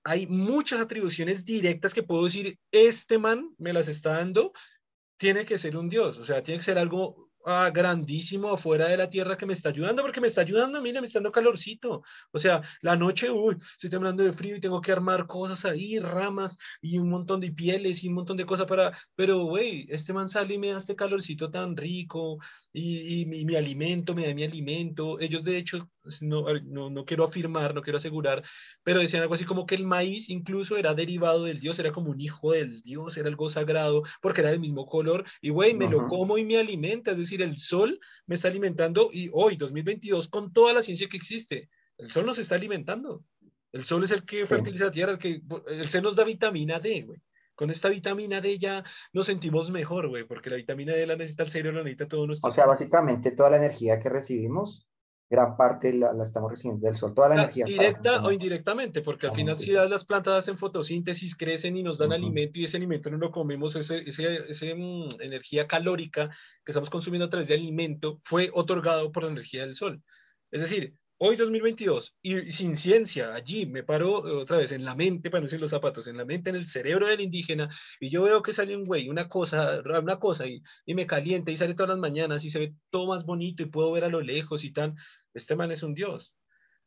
hay 0.05 0.29
muchas 0.29 0.81
atribuciones 0.81 1.45
directas 1.45 1.95
que 1.95 2.05
puedo 2.05 2.27
decir, 2.27 2.61
este 2.71 3.19
man 3.19 3.57
me 3.59 3.73
las 3.73 3.89
está 3.89 4.19
dando, 4.19 4.53
tiene 5.17 5.45
que 5.45 5.59
ser 5.59 5.77
un 5.77 5.89
Dios, 5.89 6.17
o 6.19 6.25
sea, 6.25 6.45
tiene 6.45 6.61
que 6.61 6.67
ser 6.67 6.79
algo 6.79 7.32
ah, 7.47 7.71
grandísimo 7.73 8.51
afuera 8.53 8.89
de 8.89 8.97
la 8.97 9.11
tierra 9.11 9.37
que 9.37 9.47
me 9.47 9.53
está 9.53 9.71
ayudando, 9.71 10.03
porque 10.03 10.21
me 10.21 10.29
está 10.29 10.43
ayudando, 10.43 10.81
mira, 10.83 11.01
me 11.01 11.07
está 11.07 11.19
dando 11.19 11.33
calorcito. 11.33 12.03
O 12.33 12.39
sea, 12.39 12.63
la 12.81 12.97
noche, 12.97 13.31
uy, 13.31 13.57
estoy 13.61 13.91
temblando 13.91 14.23
de 14.23 14.33
frío 14.33 14.57
y 14.57 14.61
tengo 14.61 14.81
que 14.81 14.93
armar 14.93 15.27
cosas 15.27 15.65
ahí, 15.65 15.99
ramas 15.99 16.57
y 16.81 16.99
un 16.99 17.09
montón 17.09 17.41
de 17.41 17.53
pieles 17.53 18.03
y 18.05 18.09
un 18.09 18.15
montón 18.15 18.37
de 18.37 18.47
cosas 18.47 18.67
para, 18.67 18.97
pero, 19.15 19.45
güey, 19.45 19.87
este 19.91 20.13
man 20.13 20.29
sale 20.29 20.55
y 20.55 20.59
me 20.59 20.73
da 20.73 20.79
este 20.79 20.97
calorcito 20.97 21.51
tan 21.51 21.77
rico 21.77 22.39
y, 22.73 23.21
y 23.21 23.45
mi, 23.45 23.55
alimento, 23.55 24.15
me 24.15 24.27
da 24.27 24.35
mi 24.35 24.45
alimento. 24.45 25.21
Ellos, 25.21 25.45
de 25.45 25.59
hecho, 25.59 25.91
no, 26.23 26.45
no, 26.65 26.91
no 26.91 27.05
quiero 27.05 27.25
afirmar, 27.25 27.75
no 27.75 27.83
quiero 27.83 27.99
asegurar, 27.99 28.43
pero 28.83 29.01
decían 29.01 29.23
algo 29.23 29.35
así 29.35 29.45
como 29.45 29.67
que 29.67 29.75
el 29.75 29.85
maíz 29.85 30.31
incluso 30.31 30.77
era 30.77 30.95
derivado 30.95 31.45
del 31.45 31.61
Dios, 31.61 31.79
era 31.79 31.93
como 31.93 32.11
un 32.11 32.21
hijo 32.21 32.53
del 32.53 32.83
Dios, 32.83 33.17
era 33.17 33.29
algo 33.29 33.51
sagrado, 33.51 34.03
porque 34.21 34.41
era 34.41 34.51
del 34.51 34.61
mismo 34.61 34.87
color, 34.87 35.25
y 35.41 35.51
güey, 35.51 35.75
me 35.75 35.89
lo 35.89 36.09
como 36.09 36.39
y 36.39 36.45
me 36.45 36.59
alimenta, 36.59 37.13
es 37.13 37.19
decir, 37.19 37.43
el 37.43 37.59
sol 37.59 38.01
me 38.27 38.37
está 38.37 38.49
alimentando 38.49 39.11
y 39.13 39.29
hoy, 39.33 39.57
2022, 39.57 40.29
con 40.29 40.53
toda 40.53 40.73
la 40.73 40.83
ciencia 40.83 41.09
que 41.09 41.17
existe, 41.17 41.69
el 41.99 42.11
sol 42.11 42.27
nos 42.27 42.39
está 42.39 42.55
alimentando. 42.55 43.25
El 43.73 43.85
sol 43.85 44.05
es 44.05 44.11
el 44.11 44.25
que 44.25 44.45
fertiliza 44.45 44.87
la 44.87 44.91
tierra, 44.91 45.13
el 45.13 45.19
que 45.19 45.41
el 45.69 45.89
se 45.89 46.03
nos 46.03 46.15
da 46.15 46.25
vitamina 46.25 46.79
D, 46.79 47.03
güey. 47.03 47.19
Con 47.55 47.71
esta 47.71 47.89
vitamina 47.89 48.41
D 48.41 48.59
ya 48.59 48.85
nos 49.13 49.27
sentimos 49.27 49.71
mejor, 49.71 50.09
güey, 50.09 50.25
porque 50.25 50.51
la 50.51 50.57
vitamina 50.57 50.93
D 50.93 51.07
la 51.07 51.17
necesita 51.17 51.43
el 51.43 51.51
cerebro, 51.51 51.79
la 51.79 51.85
necesita 51.85 52.09
todo 52.09 52.27
nuestro. 52.27 52.49
O 52.49 52.51
sea, 52.51 52.67
básicamente 52.67 53.33
toda 53.33 53.51
la 53.51 53.59
energía 53.59 53.99
que 53.99 54.09
recibimos 54.09 54.87
gran 55.33 55.57
parte 55.57 55.95
la, 55.95 56.13
la, 56.13 56.25
estamos 56.25 56.51
recibiendo 56.51 56.87
del 56.87 56.95
sol, 56.95 57.15
toda 57.15 57.31
la, 57.31 57.37
energía. 57.37 57.65
Directa 57.65 58.23
o 58.23 58.31
indirectamente, 58.31 59.01
porque 59.01 59.29
al 59.29 59.35
final 59.35 59.59
si 59.59 59.71
las 59.71 60.05
plantas 60.05 60.41
hacen 60.41 60.59
fotosíntesis, 60.59 61.35
crecen 61.35 61.75
y 61.75 61.83
nos 61.83 61.97
dan 61.97 62.13
alimento 62.13 62.61
y 62.61 62.65
ese 62.65 62.77
alimento 62.77 63.11
no 63.11 63.17
lo 63.17 63.31
comemos, 63.31 63.75
esa 63.75 63.97
ese, 63.97 64.45
ese 64.47 64.75
mm, 64.75 65.09
energía 65.21 65.67
calórica 65.67 66.29
que 66.63 66.73
estamos 66.73 66.91
consumiendo 66.91 67.25
a 67.25 67.31
través 67.31 67.49
de 67.49 67.55
alimento 67.55 68.21
fue 68.23 68.51
otorgado 68.53 69.11
por 69.11 69.25
la 69.25 69.31
energía 69.31 69.63
del 69.63 69.75
sol. 69.75 70.03
Es 70.51 70.61
decir, 70.61 70.95
hoy 71.25 71.37
2022 71.37 72.17
y 72.21 72.51
sin 72.51 72.77
ciencia, 72.77 73.33
allí 73.33 73.65
me 73.65 73.85
paro 73.85 74.23
otra 74.41 74.57
vez 74.57 74.73
en 74.73 74.85
la 74.85 74.97
mente, 74.97 75.31
para 75.31 75.41
no 75.41 75.47
decir 75.47 75.61
los 75.61 75.71
zapatos, 75.71 76.09
en 76.09 76.17
la 76.17 76.25
mente, 76.25 76.51
en 76.51 76.57
el 76.57 76.67
cerebro 76.67 77.07
del 77.07 77.21
indígena, 77.21 77.71
y 78.01 78.11
yo 78.11 78.23
veo 78.23 78.43
que 78.43 78.53
sale 78.53 78.77
un 78.77 78.83
güey, 78.83 79.09
una 79.09 79.29
cosa, 79.29 79.83
una 79.85 80.19
cosa, 80.19 80.49
y, 80.49 80.63
y 80.85 80.95
me 80.95 81.07
calienta 81.07 81.53
y 81.53 81.57
sale 81.57 81.75
todas 81.75 81.91
las 81.91 81.99
mañanas 81.99 82.43
y 82.43 82.51
se 82.51 82.59
ve 82.59 82.75
todo 82.91 83.07
más 83.07 83.25
bonito 83.25 83.63
y 83.63 83.67
puedo 83.67 83.93
ver 83.93 84.03
a 84.03 84.09
lo 84.09 84.21
lejos 84.21 84.65
y 84.65 84.73
tan, 84.73 84.97
este 85.33 85.55
man 85.55 85.71
es 85.71 85.85
un 85.85 85.95
Dios. 85.95 86.35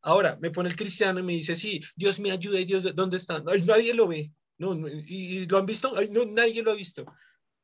Ahora, 0.02 0.38
me 0.42 0.52
pone 0.52 0.68
el 0.68 0.76
cristiano 0.76 1.22
y 1.22 1.24
me 1.24 1.34
dice, 1.34 1.56
sí, 1.56 1.82
Dios 1.96 2.20
me 2.20 2.32
ayuda 2.32 2.60
y 2.60 2.66
Dios, 2.66 2.84
¿dónde 2.94 3.16
está? 3.18 3.40
nadie 3.42 3.94
lo 3.94 4.08
ve. 4.08 4.34
No, 4.58 4.76
y, 4.88 5.46
lo 5.48 5.58
han 5.58 5.66
visto, 5.66 5.94
no, 6.12 6.26
nadie 6.26 6.62
lo 6.62 6.72
ha 6.72 6.76
visto. 6.76 7.06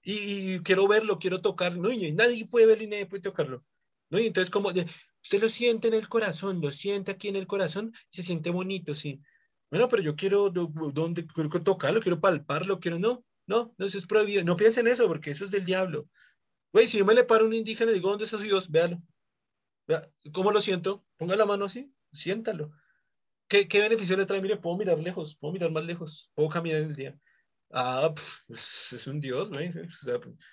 Y, 0.04 0.60
quiero 0.62 0.88
verlo, 0.88 1.20
quiero 1.20 1.42
tocarlo. 1.42 1.82
No, 1.82 1.92
y 1.92 2.14
nadie 2.14 2.48
puede 2.48 2.66
verlo 2.66 2.84
y 2.86 2.88
nadie 2.88 3.06
puede 3.08 3.24
tocarlo. 3.24 3.66
¿No? 4.10 4.20
Y 4.20 4.28
entonces, 4.28 4.50
como, 4.50 4.72
usted 5.24 5.42
lo 5.42 5.50
siente 5.50 5.88
en 5.88 5.94
el 5.94 6.10
corazón, 6.10 6.62
lo 6.62 6.72
siente 6.72 7.12
aquí 7.12 7.28
en 7.28 7.36
el 7.36 7.48
corazón, 7.48 7.94
y 8.12 8.18
se 8.18 8.24
siente 8.24 8.50
bonito, 8.50 8.96
sí. 8.96 9.22
Bueno, 9.70 9.88
pero 9.88 10.04
yo 10.04 10.16
quiero. 10.16 10.52
Quiero 10.54 11.64
tocarlo, 11.64 12.02
quiero 12.02 12.20
palparlo, 12.20 12.80
quiero, 12.80 13.00
no, 13.00 13.24
no, 13.48 13.74
no, 13.78 13.86
eso 13.86 13.98
es 13.98 14.06
prohibido. 14.06 14.44
No 14.44 14.56
piensen 14.56 14.88
eso, 14.88 15.08
porque 15.08 15.32
eso 15.32 15.46
es 15.46 15.52
del 15.52 15.66
diablo. 15.66 16.08
Güey, 16.74 16.88
si 16.88 16.98
yo 16.98 17.06
me 17.06 17.14
le 17.14 17.24
paro 17.24 17.46
a 17.46 17.48
un 17.48 17.54
indígena 17.54 17.92
y 17.92 17.96
digo, 17.96 18.10
¿dónde 18.10 18.26
está 18.26 18.38
su 18.38 18.44
Dios? 18.44 18.70
Véalo. 18.70 19.02
¿Cómo 20.34 20.52
lo 20.52 20.62
siento? 20.62 21.06
Ponga 21.18 21.36
la 21.36 21.46
mano 21.46 21.66
así, 21.66 21.94
siéntalo. 22.12 22.72
¿Qué, 23.48 23.68
¿Qué, 23.68 23.80
beneficio 23.80 24.16
le 24.16 24.26
trae? 24.26 24.42
Mire, 24.42 24.58
puedo 24.58 24.78
mirar 24.78 25.00
lejos, 25.00 25.36
puedo 25.36 25.54
mirar 25.54 25.72
más 25.72 25.84
lejos, 25.84 26.32
puedo 26.36 26.50
caminar 26.50 26.82
en 26.82 26.90
el 26.90 26.96
día. 26.96 27.20
Ah, 27.74 28.14
pues, 28.48 28.94
es 28.94 29.08
un 29.08 29.20
dios, 29.20 29.50
güey. 29.50 29.72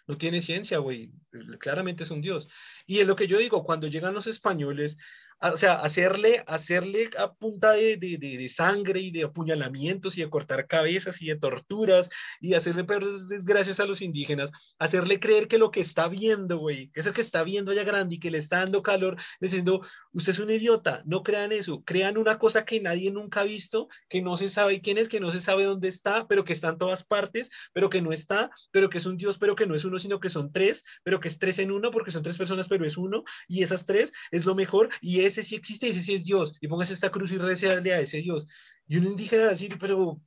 no 0.06 0.18
tiene 0.18 0.40
ciencia, 0.40 0.78
güey. 0.78 1.12
Claramente 1.58 2.04
es 2.04 2.10
un 2.10 2.20
dios. 2.20 2.48
Y 2.86 2.98
es 3.00 3.06
lo 3.06 3.16
que 3.16 3.26
yo 3.26 3.38
digo, 3.38 3.64
cuando 3.64 3.86
llegan 3.86 4.14
los 4.14 4.26
españoles, 4.26 4.96
o 5.40 5.56
sea, 5.56 5.74
hacerle, 5.74 6.42
hacerle 6.46 7.10
a 7.16 7.32
punta 7.32 7.72
de, 7.72 7.96
de, 7.96 8.18
de, 8.18 8.48
sangre 8.48 9.00
y 9.00 9.10
de 9.10 9.24
apuñalamientos 9.24 10.18
y 10.18 10.22
de 10.22 10.30
cortar 10.30 10.66
cabezas 10.66 11.22
y 11.22 11.26
de 11.26 11.36
torturas 11.36 12.10
y 12.40 12.54
hacerle 12.54 12.84
peores 12.84 13.28
desgracias 13.28 13.78
a 13.78 13.86
los 13.86 14.02
indígenas, 14.02 14.50
hacerle 14.78 15.20
creer 15.20 15.46
que 15.46 15.58
lo 15.58 15.70
que 15.70 15.80
está 15.80 16.08
viendo, 16.08 16.58
güey, 16.58 16.90
que 16.90 17.00
eso 17.00 17.12
que 17.12 17.20
está 17.20 17.44
viendo 17.44 17.70
allá 17.70 17.84
grande 17.84 18.16
y 18.16 18.18
que 18.18 18.30
le 18.30 18.38
está 18.38 18.58
dando 18.58 18.82
calor, 18.82 19.16
diciendo, 19.40 19.86
usted 20.12 20.32
es 20.32 20.38
un 20.40 20.50
idiota, 20.50 21.02
no 21.04 21.22
crean 21.22 21.52
eso, 21.52 21.82
crean 21.84 22.18
una 22.18 22.38
cosa 22.38 22.64
que 22.64 22.80
nadie 22.80 23.10
nunca 23.12 23.40
ha 23.40 23.44
visto, 23.44 23.88
que 24.08 24.22
no 24.22 24.36
se 24.36 24.50
sabe 24.50 24.80
quién 24.80 24.98
es, 24.98 25.08
que 25.08 25.20
no 25.20 25.30
se 25.30 25.40
sabe 25.40 25.64
dónde 25.64 25.88
está, 25.88 26.26
pero 26.26 26.44
que 26.44 26.52
está 26.52 26.70
en 26.70 26.78
todas 26.78 27.04
partes, 27.04 27.50
pero 27.72 27.90
que 27.90 28.02
no 28.02 28.12
está, 28.12 28.50
pero 28.72 28.90
que 28.90 28.98
es 28.98 29.06
un 29.06 29.16
dios, 29.16 29.38
pero 29.38 29.54
que 29.54 29.66
no 29.66 29.76
es 29.76 29.84
uno, 29.84 29.98
sino 29.98 30.18
que 30.18 30.30
son 30.30 30.52
tres, 30.52 30.84
pero 31.04 31.20
que 31.20 31.28
es 31.28 31.38
tres 31.38 31.60
en 31.60 31.70
uno, 31.70 31.92
porque 31.92 32.10
son 32.10 32.22
tres 32.22 32.36
personas, 32.36 32.66
pero 32.66 32.84
es 32.84 32.96
uno, 32.96 33.22
y 33.46 33.62
esas 33.62 33.86
tres 33.86 34.12
es 34.32 34.44
lo 34.44 34.56
mejor, 34.56 34.88
y 35.00 35.20
es 35.20 35.27
ese 35.28 35.42
sí 35.42 35.54
existe, 35.54 35.88
ese 35.88 36.02
sí 36.02 36.14
es 36.14 36.24
Dios, 36.24 36.54
y 36.60 36.68
póngase 36.68 36.92
esta 36.92 37.10
cruz 37.10 37.32
y 37.32 37.38
recéale 37.38 37.94
a 37.94 38.00
ese 38.00 38.18
Dios. 38.18 38.46
Y 38.86 38.96
un 38.98 39.04
indígena 39.06 39.48
decir, 39.48 39.78
pero, 39.80 40.20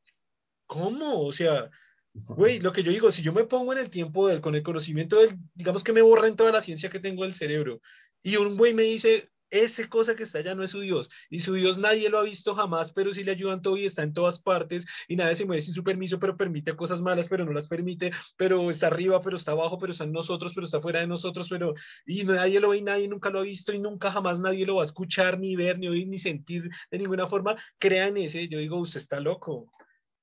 ¿cómo? 0.68 1.22
O 1.22 1.32
sea, 1.32 1.70
güey, 2.14 2.60
lo 2.60 2.72
que 2.72 2.84
yo 2.84 2.92
digo, 2.92 3.12
si 3.12 3.22
yo 3.22 3.34
me 3.34 3.46
pongo 3.46 3.74
en 3.74 3.80
el 3.80 3.90
tiempo 3.90 4.28
del, 4.28 4.42
con 4.42 4.56
el 4.56 4.64
conocimiento 4.64 5.20
del, 5.20 5.38
digamos 5.54 5.84
que 5.84 5.94
me 5.94 6.02
borra 6.02 6.28
en 6.28 6.36
toda 6.36 6.52
la 6.52 6.62
ciencia 6.62 6.90
que 6.90 7.00
tengo 7.00 7.24
del 7.24 7.34
cerebro, 7.34 7.82
y 8.24 8.36
un 8.36 8.58
güey 8.58 8.74
me 8.74 8.84
dice, 8.84 9.31
esa 9.52 9.88
cosa 9.88 10.16
que 10.16 10.24
está 10.24 10.40
allá 10.40 10.56
no 10.56 10.64
es 10.64 10.72
su 10.72 10.80
Dios. 10.80 11.10
Y 11.30 11.42
su 11.42 11.54
Dios 11.54 11.78
nadie 11.78 12.10
lo 12.10 12.20
ha 12.20 12.24
visto 12.24 12.56
jamás, 12.56 12.92
pero 12.92 13.14
sí 13.14 13.24
le 13.24 13.32
ayudan 13.32 13.62
todo 13.62 13.78
y 13.78 13.86
está 13.86 14.04
en 14.04 14.14
todas 14.14 14.40
partes 14.40 14.86
y 15.08 15.16
nadie 15.16 15.36
se 15.36 15.46
mueve 15.46 15.62
sin 15.62 15.74
su 15.74 15.84
permiso, 15.84 16.20
pero 16.20 16.38
permite 16.38 16.76
cosas 16.76 17.02
malas, 17.02 17.28
pero 17.28 17.46
no 17.46 17.52
las 17.52 17.68
permite, 17.68 18.12
pero 18.38 18.72
está 18.72 18.88
arriba, 18.88 19.22
pero 19.22 19.36
está 19.36 19.52
abajo, 19.52 19.78
pero 19.78 19.92
está 19.92 20.06
en 20.06 20.14
nosotros, 20.14 20.54
pero 20.56 20.66
está 20.66 20.82
fuera 20.82 21.02
de 21.02 21.08
nosotros, 21.08 21.48
pero 21.50 21.74
y 22.06 22.24
nadie 22.24 22.60
lo 22.60 22.70
ve 22.70 22.78
y 22.78 22.82
nadie 22.82 23.08
nunca 23.08 23.30
lo 23.30 23.40
ha 23.40 23.44
visto 23.44 23.74
y 23.74 23.80
nunca 23.80 24.12
jamás 24.12 24.40
nadie 24.40 24.66
lo 24.66 24.76
va 24.76 24.84
a 24.84 24.86
escuchar, 24.86 25.38
ni 25.40 25.56
ver, 25.56 25.78
ni 25.78 25.88
oír, 25.88 26.08
ni 26.08 26.18
sentir 26.18 26.70
de 26.90 26.98
ninguna 26.98 27.28
forma. 27.28 27.56
Crean 27.78 28.18
ese, 28.18 28.48
yo 28.48 28.60
digo, 28.60 28.78
usted 28.80 29.00
está 29.00 29.20
loco. 29.20 29.72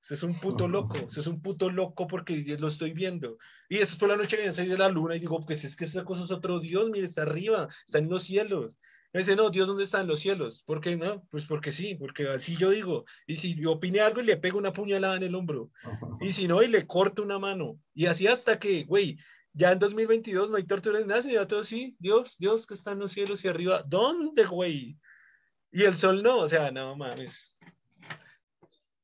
Usted 0.01 0.15
es 0.15 0.23
un 0.23 0.39
puto 0.39 0.67
loco, 0.67 0.93
usted 0.93 1.19
es 1.19 1.27
un 1.27 1.41
puto 1.41 1.69
loco 1.69 2.07
porque 2.07 2.33
lo 2.57 2.69
estoy 2.69 2.93
viendo. 2.93 3.37
Y 3.67 3.77
es 3.77 3.95
por 3.97 4.07
la 4.07 4.15
noche 4.15 4.37
viene 4.37 4.51
a 4.51 4.53
de 4.53 4.77
la 4.77 4.89
luna 4.89 5.15
y 5.15 5.19
digo, 5.19 5.39
pues 5.45 5.65
es 5.65 5.75
que 5.75 5.83
esa 5.83 6.05
cosa 6.05 6.23
es 6.23 6.31
otro 6.31 6.59
Dios, 6.59 6.89
mire, 6.89 7.05
está 7.05 7.23
arriba, 7.23 7.67
está 7.85 7.97
en 7.97 8.09
los 8.09 8.23
cielos. 8.23 8.79
Me 9.11 9.21
dice, 9.21 9.35
no, 9.35 9.49
Dios, 9.49 9.67
¿dónde 9.67 9.85
está 9.85 10.01
en 10.01 10.07
los 10.07 10.19
cielos? 10.19 10.61
¿Por 10.63 10.81
qué 10.81 10.95
no? 10.95 11.23
Pues 11.31 11.45
porque 11.45 11.71
sí, 11.71 11.95
porque 11.95 12.27
así 12.27 12.55
yo 12.55 12.69
digo. 12.69 13.05
Y 13.25 13.37
si 13.37 13.55
yo 13.55 13.71
opine 13.71 14.01
algo 14.01 14.21
y 14.21 14.25
le 14.25 14.37
pego 14.37 14.59
una 14.59 14.71
puñalada 14.71 15.15
en 15.17 15.23
el 15.23 15.35
hombro. 15.35 15.71
Y 16.21 16.33
si 16.33 16.47
no, 16.47 16.61
y 16.61 16.67
le 16.67 16.85
corto 16.85 17.23
una 17.23 17.39
mano. 17.39 17.79
Y 17.95 18.05
así 18.05 18.27
hasta 18.27 18.59
que, 18.59 18.83
güey, 18.83 19.17
ya 19.53 19.71
en 19.71 19.79
2022 19.79 20.51
no 20.51 20.57
hay 20.57 20.63
torturas 20.63 21.01
ni 21.01 21.07
nada, 21.07 21.21
ya 21.21 21.47
todo 21.47 21.63
sí, 21.63 21.95
Dios, 21.99 22.35
Dios 22.37 22.67
que 22.67 22.75
está 22.75 22.91
en 22.91 22.99
los 22.99 23.11
cielos 23.11 23.43
y 23.43 23.47
arriba. 23.47 23.83
¿Dónde, 23.83 24.45
güey? 24.45 24.97
Y 25.71 25.83
el 25.83 25.97
sol 25.97 26.21
no, 26.21 26.39
o 26.39 26.47
sea, 26.47 26.71
no 26.71 26.95
mames. 26.95 27.55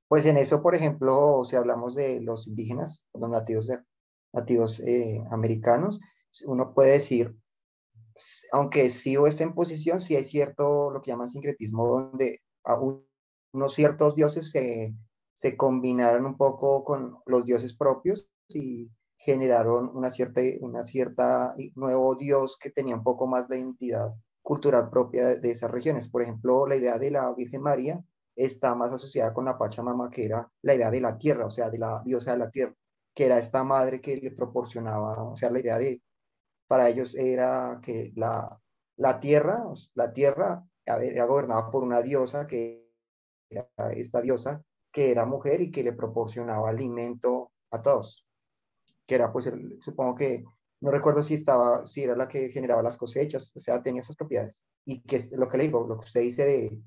Pues 0.07 0.25
en 0.25 0.37
eso, 0.37 0.61
por 0.61 0.75
ejemplo, 0.75 1.43
si 1.49 1.55
hablamos 1.55 1.95
de 1.95 2.21
los 2.21 2.47
indígenas, 2.47 3.07
los 3.13 3.29
nativos, 3.29 3.71
nativos 4.33 4.79
eh, 4.81 5.23
americanos, 5.31 5.99
uno 6.45 6.73
puede 6.75 6.91
decir, 6.91 7.35
aunque 8.51 8.87
o 9.19 9.27
está 9.27 9.43
en 9.43 9.53
posición, 9.53 9.99
sí 9.99 10.15
hay 10.15 10.23
cierto, 10.23 10.91
lo 10.91 11.01
que 11.01 11.11
llaman 11.11 11.27
sincretismo, 11.27 11.87
donde 11.87 12.41
unos 13.53 13.73
ciertos 13.73 14.15
dioses 14.15 14.51
se, 14.51 14.95
se 15.33 15.57
combinaron 15.57 16.25
un 16.25 16.37
poco 16.37 16.83
con 16.83 17.17
los 17.25 17.45
dioses 17.45 17.75
propios 17.75 18.29
y 18.47 18.89
generaron 19.17 19.91
una 19.95 20.09
cierta, 20.09 20.41
una 20.61 20.83
cierta 20.83 21.55
nuevo 21.75 22.15
dios 22.15 22.57
que 22.59 22.69
tenía 22.69 22.95
un 22.95 23.03
poco 23.03 23.27
más 23.27 23.47
de 23.47 23.59
identidad 23.59 24.13
cultural 24.41 24.89
propia 24.89 25.27
de, 25.27 25.39
de, 25.39 25.51
esas 25.51 25.71
regiones. 25.71 26.07
Por 26.09 26.21
ejemplo, 26.21 26.67
la 26.67 26.75
idea 26.75 26.99
de 26.99 27.11
la 27.11 27.33
Virgen 27.33 27.61
María 27.61 28.03
está 28.35 28.75
más 28.75 28.91
asociada 28.91 29.33
con 29.33 29.45
la 29.45 29.57
Pachamama, 29.57 30.09
que 30.09 30.25
era 30.25 30.49
la 30.61 30.75
idea 30.75 30.91
de 30.91 31.01
la 31.01 31.17
tierra, 31.17 31.45
o 31.45 31.49
sea, 31.49 31.69
de 31.69 31.79
la 31.79 32.01
diosa 32.05 32.33
de 32.33 32.37
la 32.37 32.51
tierra, 32.51 32.73
que 33.13 33.25
era 33.25 33.39
esta 33.39 33.63
madre 33.63 34.01
que 34.01 34.17
le 34.17 34.31
proporcionaba, 34.31 35.23
o 35.23 35.35
sea, 35.35 35.49
la 35.49 35.59
idea 35.59 35.79
de 35.79 36.01
para 36.67 36.89
ellos 36.89 37.15
era 37.15 37.79
que 37.81 38.11
la, 38.15 38.59
la 38.97 39.19
tierra, 39.19 39.65
la 39.93 40.13
tierra 40.13 40.63
era 40.85 41.25
gobernada 41.25 41.69
por 41.69 41.83
una 41.83 42.01
diosa, 42.01 42.47
que 42.47 42.91
era 43.49 43.67
esta 43.93 44.21
diosa, 44.21 44.63
que 44.91 45.11
era 45.11 45.25
mujer 45.25 45.61
y 45.61 45.71
que 45.71 45.83
le 45.83 45.93
proporcionaba 45.93 46.69
alimento 46.69 47.51
a 47.71 47.81
todos, 47.81 48.25
que 49.05 49.15
era 49.15 49.31
pues, 49.31 49.51
supongo 49.79 50.15
que, 50.15 50.43
no 50.81 50.91
recuerdo 50.91 51.23
si 51.23 51.33
estaba, 51.33 51.85
si 51.85 52.03
era 52.03 52.15
la 52.15 52.27
que 52.27 52.49
generaba 52.49 52.83
las 52.83 52.97
cosechas, 52.97 53.51
o 53.55 53.59
sea, 53.59 53.81
tenía 53.81 54.01
esas 54.01 54.15
propiedades. 54.15 54.61
Y 54.85 55.01
que 55.01 55.19
lo 55.31 55.49
que 55.49 55.57
le 55.57 55.63
digo, 55.63 55.85
lo 55.87 55.97
que 55.97 56.05
usted 56.05 56.21
dice 56.21 56.45
de, 56.45 56.81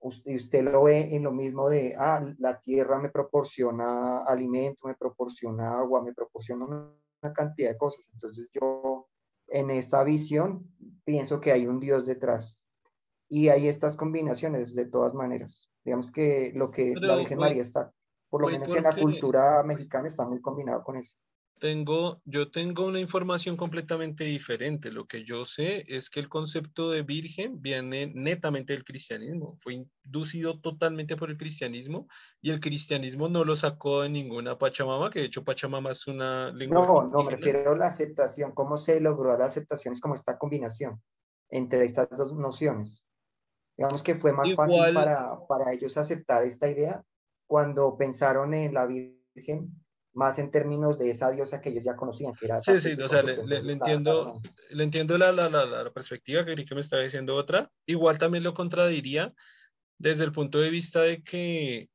usted, 0.00 0.34
usted 0.34 0.64
lo 0.64 0.84
ve 0.84 1.14
en 1.14 1.22
lo 1.22 1.32
mismo 1.32 1.68
de, 1.68 1.94
ah, 1.98 2.22
la 2.38 2.60
tierra 2.60 2.98
me 2.98 3.10
proporciona 3.10 4.18
alimento, 4.18 4.86
me 4.86 4.94
proporciona 4.94 5.78
agua, 5.78 6.02
me 6.02 6.12
proporciona 6.12 6.66
cantidad 7.32 7.70
de 7.70 7.76
cosas. 7.76 8.04
Entonces 8.12 8.48
yo 8.52 9.08
en 9.48 9.70
esta 9.70 10.02
visión 10.04 10.66
pienso 11.04 11.40
que 11.40 11.52
hay 11.52 11.66
un 11.66 11.80
Dios 11.80 12.04
detrás. 12.04 12.62
y 13.28 13.48
hay 13.48 13.66
estas 13.66 13.96
combinaciones 13.96 14.74
de 14.74 14.86
todas 14.86 15.12
maneras. 15.14 15.68
Digamos 15.84 16.12
que 16.12 16.52
lo 16.54 16.70
que 16.70 16.94
la 16.94 17.16
Virgen 17.16 17.38
María 17.38 17.62
está, 17.62 17.92
por 18.28 18.40
lo 18.42 18.48
menos 18.48 18.72
en 18.74 18.84
la 18.84 18.94
cultura 18.94 19.62
mexicana, 19.64 20.08
está 20.08 20.26
muy 20.28 20.40
combinado 20.40 20.82
con 20.84 20.96
eso. 20.96 21.16
Tengo, 21.58 22.20
yo 22.26 22.50
tengo 22.50 22.84
una 22.84 23.00
información 23.00 23.56
completamente 23.56 24.24
diferente. 24.24 24.92
Lo 24.92 25.06
que 25.06 25.24
yo 25.24 25.46
sé 25.46 25.86
es 25.88 26.10
que 26.10 26.20
el 26.20 26.28
concepto 26.28 26.90
de 26.90 27.02
virgen 27.02 27.62
viene 27.62 28.12
netamente 28.14 28.74
del 28.74 28.84
cristianismo. 28.84 29.56
Fue 29.60 29.72
inducido 30.04 30.60
totalmente 30.60 31.16
por 31.16 31.30
el 31.30 31.38
cristianismo 31.38 32.08
y 32.42 32.50
el 32.50 32.60
cristianismo 32.60 33.30
no 33.30 33.42
lo 33.42 33.56
sacó 33.56 34.02
de 34.02 34.10
ninguna 34.10 34.58
Pachamama, 34.58 35.08
que 35.08 35.20
de 35.20 35.26
hecho 35.26 35.44
Pachamama 35.44 35.92
es 35.92 36.06
una 36.06 36.52
lengua. 36.52 36.86
No, 36.86 37.08
no, 37.08 37.22
me 37.22 37.36
refiero 37.36 37.72
a 37.72 37.76
la 37.78 37.86
aceptación. 37.86 38.52
¿Cómo 38.52 38.76
se 38.76 39.00
logró 39.00 39.36
la 39.38 39.46
aceptación? 39.46 39.92
Es 39.92 40.00
como 40.00 40.14
esta 40.14 40.36
combinación 40.36 41.02
entre 41.48 41.86
estas 41.86 42.10
dos 42.10 42.34
nociones. 42.34 43.06
Digamos 43.78 44.02
que 44.02 44.14
fue 44.14 44.34
más 44.34 44.54
fácil 44.54 44.92
para, 44.92 45.38
para 45.48 45.72
ellos 45.72 45.96
aceptar 45.96 46.44
esta 46.44 46.68
idea 46.68 47.02
cuando 47.46 47.96
pensaron 47.96 48.52
en 48.52 48.74
la 48.74 48.86
Virgen 48.86 49.85
más 50.16 50.38
en 50.38 50.50
términos 50.50 50.98
de 50.98 51.10
esa 51.10 51.30
diosa 51.30 51.60
que 51.60 51.68
ellos 51.68 51.84
ya 51.84 51.94
conocían, 51.94 52.34
que 52.34 52.46
era... 52.46 52.62
Sí, 52.62 52.80
sí, 52.80 53.00
o 53.00 53.08
sea, 53.08 53.22
le, 53.22 53.72
entiendo, 53.72 54.40
le 54.70 54.82
entiendo 54.82 55.18
la, 55.18 55.30
la, 55.30 55.48
la, 55.48 55.90
perspectiva 55.92 56.44
que 56.44 56.56
que 56.56 56.74
me 56.74 56.80
estaba 56.80 57.02
diciendo 57.02 57.36
otra. 57.36 57.70
Igual 57.84 58.16
también 58.16 58.42
lo 58.42 58.54
contradiría 58.54 59.34
desde 59.98 60.24
el 60.24 60.32
punto 60.32 60.58
de 60.58 60.70
vista 60.70 61.02
de 61.02 61.22
que 61.22 61.90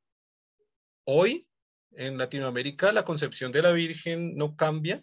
hoy 1.04 1.48
en 1.94 2.20
Latinoamérica 2.20 2.92
la 2.92 3.06
concepción 3.06 3.52
de 3.52 3.64
la 3.64 3.72
Virgen 3.72 4.36
no 4.36 4.56
cambia 4.56 5.02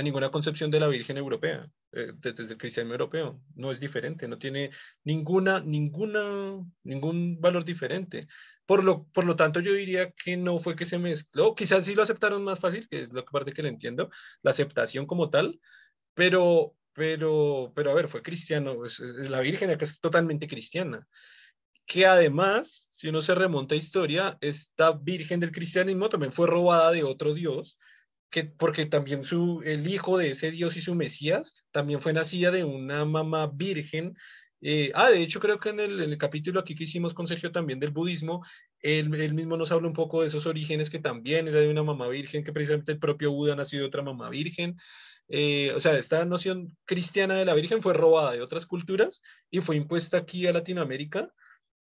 a 0.00 0.02
ninguna 0.02 0.30
concepción 0.30 0.70
de 0.70 0.80
la 0.80 0.88
Virgen 0.88 1.16
europea, 1.16 1.70
eh, 1.92 2.12
desde 2.16 2.44
el 2.44 2.58
cristianismo 2.58 2.94
europeo. 2.94 3.42
No 3.54 3.70
es 3.70 3.80
diferente, 3.80 4.26
no 4.28 4.38
tiene 4.38 4.70
ninguna, 5.04 5.60
ninguna, 5.60 6.58
ningún 6.82 7.40
valor 7.40 7.64
diferente. 7.64 8.26
Por 8.66 8.84
lo, 8.84 9.04
por 9.08 9.24
lo 9.24 9.36
tanto, 9.36 9.60
yo 9.60 9.72
diría 9.72 10.10
que 10.12 10.36
no 10.36 10.58
fue 10.58 10.76
que 10.76 10.86
se 10.86 10.98
mezcló, 10.98 11.54
quizás 11.54 11.84
sí 11.86 11.94
lo 11.94 12.02
aceptaron 12.02 12.42
más 12.44 12.58
fácil, 12.58 12.88
que 12.88 13.02
es 13.02 13.12
lo 13.12 13.24
que 13.24 13.30
parte 13.30 13.52
que 13.52 13.62
le 13.62 13.68
entiendo, 13.68 14.10
la 14.42 14.50
aceptación 14.52 15.06
como 15.06 15.30
tal, 15.30 15.60
pero, 16.14 16.74
pero, 16.92 17.72
pero 17.74 17.90
a 17.90 17.94
ver, 17.94 18.08
fue 18.08 18.22
cristiano, 18.22 18.76
la 19.28 19.40
Virgen 19.40 19.70
acá 19.70 19.84
es 19.84 20.00
totalmente 20.00 20.48
cristiana. 20.48 21.06
Que 21.86 22.06
además, 22.06 22.86
si 22.90 23.08
uno 23.08 23.20
se 23.20 23.34
remonta 23.34 23.74
a 23.74 23.78
historia, 23.78 24.38
esta 24.40 24.92
Virgen 24.92 25.40
del 25.40 25.52
cristianismo 25.52 26.08
también 26.08 26.32
fue 26.32 26.46
robada 26.46 26.92
de 26.92 27.02
otro 27.02 27.34
Dios, 27.34 27.76
que, 28.30 28.44
porque 28.44 28.86
también 28.86 29.24
su, 29.24 29.62
el 29.64 29.86
hijo 29.86 30.18
de 30.18 30.30
ese 30.30 30.50
Dios 30.50 30.76
y 30.76 30.80
su 30.80 30.94
Mesías 30.94 31.54
también 31.72 32.00
fue 32.00 32.12
nacida 32.12 32.50
de 32.50 32.64
una 32.64 33.04
mamá 33.04 33.48
virgen 33.48 34.16
eh, 34.62 34.90
ah, 34.94 35.10
de 35.10 35.22
hecho 35.22 35.40
creo 35.40 35.58
que 35.58 35.70
en 35.70 35.80
el, 35.80 36.18
capítulo 36.18 36.60
aquí 36.60 36.74
que 36.74 36.84
hicimos 36.84 37.14
con 37.14 37.26
también 37.26 37.80
del 37.80 37.90
budismo, 37.90 38.44
él, 38.80 39.08
mismo 39.34 39.56
nos 39.56 39.72
habla 39.72 39.88
un 39.88 39.94
poco 39.94 40.20
de 40.20 40.28
esos 40.28 40.46
orígenes 40.46 40.90
que 40.90 40.98
también 40.98 41.48
era 41.48 41.60
de 41.60 41.68
una 41.68 41.82
mamá 41.82 42.08
virgen, 42.08 42.44
que 42.44 42.52
precisamente 42.52 42.92
el 42.92 42.98
propio 42.98 43.32
Buda 43.32 43.56
nació 43.56 43.80
de 43.80 43.86
otra 43.86 44.02
mamá 44.02 44.28
virgen. 44.28 44.76
Eh, 45.28 45.72
o 45.74 45.80
sea, 45.80 45.96
esta 45.98 46.24
noción 46.24 46.76
cristiana 46.84 47.36
de 47.36 47.44
la 47.44 47.54
virgen 47.54 47.82
fue 47.82 47.94
robada 47.94 48.32
de 48.32 48.42
otras 48.42 48.66
culturas 48.66 49.22
y 49.50 49.60
fue 49.60 49.76
impuesta 49.76 50.18
aquí 50.18 50.46
a 50.46 50.52
Latinoamérica. 50.52 51.32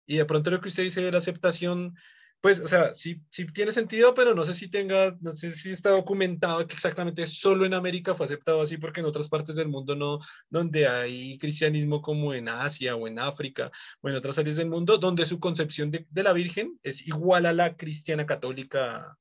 Y 0.06 0.18
de 0.18 0.26
pronto 0.26 0.52
lo 0.52 0.62
que 0.62 0.70
usted 0.70 0.84
dice 0.84 1.02
de 1.02 1.12
la 1.12 1.18
aceptación 1.20 1.96
pues, 2.42 2.60
o 2.60 2.68
sea, 2.68 2.96
sí, 2.96 3.22
sí 3.30 3.46
tiene 3.48 3.74
sentido, 3.74 4.14
pero 4.14 4.34
no 4.34 4.46
sé 4.46 4.56
si 4.56 4.70
tenga, 4.70 5.18
no 5.20 5.36
sé 5.36 5.52
si 5.52 5.72
está 5.72 5.90
documentado 5.90 6.66
que 6.66 6.74
exactamente 6.74 7.28
solo 7.28 7.66
en 7.66 7.74
América 7.74 8.16
fue 8.16 8.28
aceptado 8.28 8.62
así, 8.62 8.78
porque 8.78 9.02
en 9.02 9.08
otras 9.08 9.28
partes 9.28 9.56
del 9.56 9.68
mundo 9.68 9.96
no, 9.96 10.20
donde 10.50 10.88
hay 10.88 11.38
cristianismo 11.38 12.02
como 12.02 12.34
en 12.34 12.48
Asia 12.48 12.96
o 12.96 13.08
en 13.08 13.20
África 13.20 13.72
o 14.02 14.10
en 14.10 14.16
otras 14.16 14.38
áreas 14.38 14.56
del 14.56 14.70
mundo, 14.70 14.98
donde 14.98 15.26
su 15.26 15.40
concepción 15.40 15.92
de, 15.92 16.06
la 16.14 16.32
Virgen 16.32 16.80
es 16.82 17.06
igual 17.06 17.46
a 17.46 17.54
la 17.54 17.76
cristiana 17.76 18.26
católica, 18.26 19.18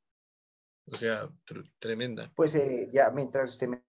o 0.87 0.97
sea, 0.97 1.29
tremenda. 1.81 2.31
Pues 2.37 2.55
eh, 2.55 2.89
ya 2.93 3.11
mientras 3.11 3.51
usted 3.51 3.69
me, 3.69 3.83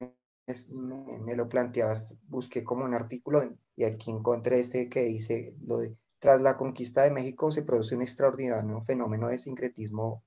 me, 1.19 1.35
lo 1.35 1.47
planteabas, 1.47 2.15
busqué 2.27 2.63
como 2.63 2.85
un 2.85 2.95
artículo 2.95 3.55
y 3.75 3.83
aquí 3.83 4.09
encontré 4.09 4.59
este 4.59 4.89
que 4.89 5.03
dice 5.03 5.55
lo 5.61 5.77
de 5.77 5.95
tras 6.19 6.41
la 6.41 6.57
conquista 6.57 7.03
de 7.03 7.11
México 7.11 7.49
se 7.51 7.63
produce 7.63 7.95
un 7.95 8.01
extraordinario 8.01 8.81
fenómeno 8.81 9.29
de 9.29 9.39
sincretismo 9.39 10.23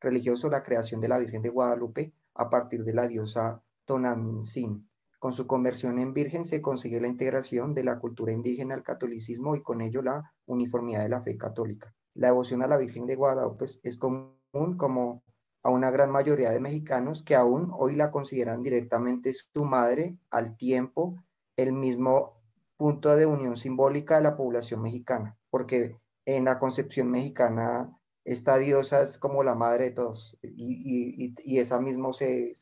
religioso, 0.00 0.48
la 0.48 0.62
creación 0.62 1.00
de 1.00 1.08
la 1.08 1.18
Virgen 1.18 1.42
de 1.42 1.50
Guadalupe 1.50 2.14
a 2.34 2.48
partir 2.48 2.82
de 2.82 2.94
la 2.94 3.06
diosa 3.06 3.62
Tonantzin. 3.84 4.88
Con 5.18 5.32
su 5.32 5.46
conversión 5.46 5.98
en 5.98 6.12
virgen 6.12 6.44
se 6.44 6.60
consigue 6.60 7.00
la 7.00 7.08
integración 7.08 7.74
de 7.74 7.84
la 7.84 7.98
cultura 7.98 8.32
indígena 8.32 8.74
al 8.74 8.82
catolicismo 8.82 9.54
y 9.56 9.62
con 9.62 9.80
ello 9.80 10.02
la 10.02 10.34
uniformidad 10.46 11.02
de 11.02 11.08
la 11.08 11.22
fe 11.22 11.36
católica. 11.36 11.94
La 12.14 12.28
devoción 12.28 12.62
a 12.62 12.66
la 12.66 12.76
Virgen 12.76 13.06
de 13.06 13.16
Guadalupe 13.16 13.66
es 13.82 13.96
común 13.96 14.76
como 14.76 15.22
a 15.62 15.70
una 15.70 15.90
gran 15.90 16.10
mayoría 16.10 16.50
de 16.50 16.60
mexicanos 16.60 17.22
que 17.22 17.34
aún 17.34 17.70
hoy 17.72 17.96
la 17.96 18.10
consideran 18.10 18.62
directamente 18.62 19.32
su 19.32 19.64
madre 19.64 20.18
al 20.30 20.56
tiempo 20.56 21.16
el 21.56 21.72
mismo 21.72 22.33
punto 22.76 23.14
de 23.16 23.26
unión 23.26 23.56
simbólica 23.56 24.16
de 24.16 24.22
la 24.22 24.36
población 24.36 24.82
mexicana, 24.82 25.36
porque 25.50 25.98
en 26.26 26.44
la 26.44 26.58
concepción 26.58 27.10
mexicana 27.10 27.96
esta 28.24 28.56
diosa 28.58 29.02
es 29.02 29.18
como 29.18 29.44
la 29.44 29.54
madre 29.54 29.86
de 29.86 29.90
todos 29.92 30.36
y, 30.42 31.58
esa 31.58 31.80
mismo 31.80 32.12
se, 32.12 32.52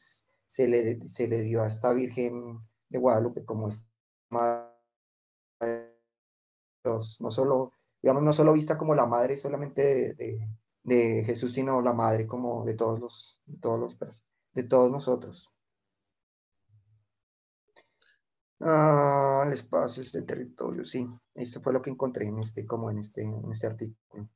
se, 0.45 0.69
le, 0.69 1.07
se 1.09 1.29
le 1.29 1.41
dio 1.43 1.63
a 1.63 1.69
esta 1.69 1.93
Virgen 1.93 2.59
de 2.89 2.99
Guadalupe 2.99 3.45
como 3.45 3.69
esta 3.69 3.89
madre 4.31 4.73
de 5.61 5.93
todos, 6.83 7.21
no 7.21 7.31
solo, 7.31 7.73
digamos, 8.03 8.23
no 8.23 8.33
solo 8.33 8.53
vista 8.53 8.77
como 8.77 8.95
la 8.95 9.07
madre 9.07 9.37
solamente 9.37 10.15
de, 10.15 10.49
de, 10.83 11.25
Jesús, 11.25 11.53
sino 11.53 11.81
la 11.81 11.93
madre 11.93 12.27
como 12.27 12.65
de 12.65 12.75
todos 12.75 12.99
los, 12.99 13.41
de 13.47 13.59
todos 13.59 13.79
los, 13.79 14.25
de 14.53 14.63
todos 14.65 14.91
nosotros. 14.91 15.52
Ah, 18.65 19.43
el 19.45 19.53
espacio, 19.53 20.03
este 20.03 20.23
territorio, 20.23 20.85
sí. 20.85 21.09
Esto 21.35 21.61
fue 21.61 21.73
lo 21.73 21.83
que 21.83 21.91
encontré 21.91 22.27
en 22.27 22.39
este, 22.39 22.65
como 22.65 22.91
en 22.91 22.99
este, 22.99 23.23
en 23.23 23.51
este 23.51 23.67
artículo. 23.67 24.29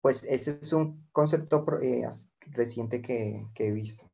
Pues 0.00 0.24
ese 0.24 0.58
es 0.62 0.72
un 0.72 1.06
concepto 1.12 1.66
eh, 1.82 2.08
reciente 2.40 3.02
que, 3.02 3.46
que, 3.54 3.68
he 3.68 3.72
visto. 3.72 4.10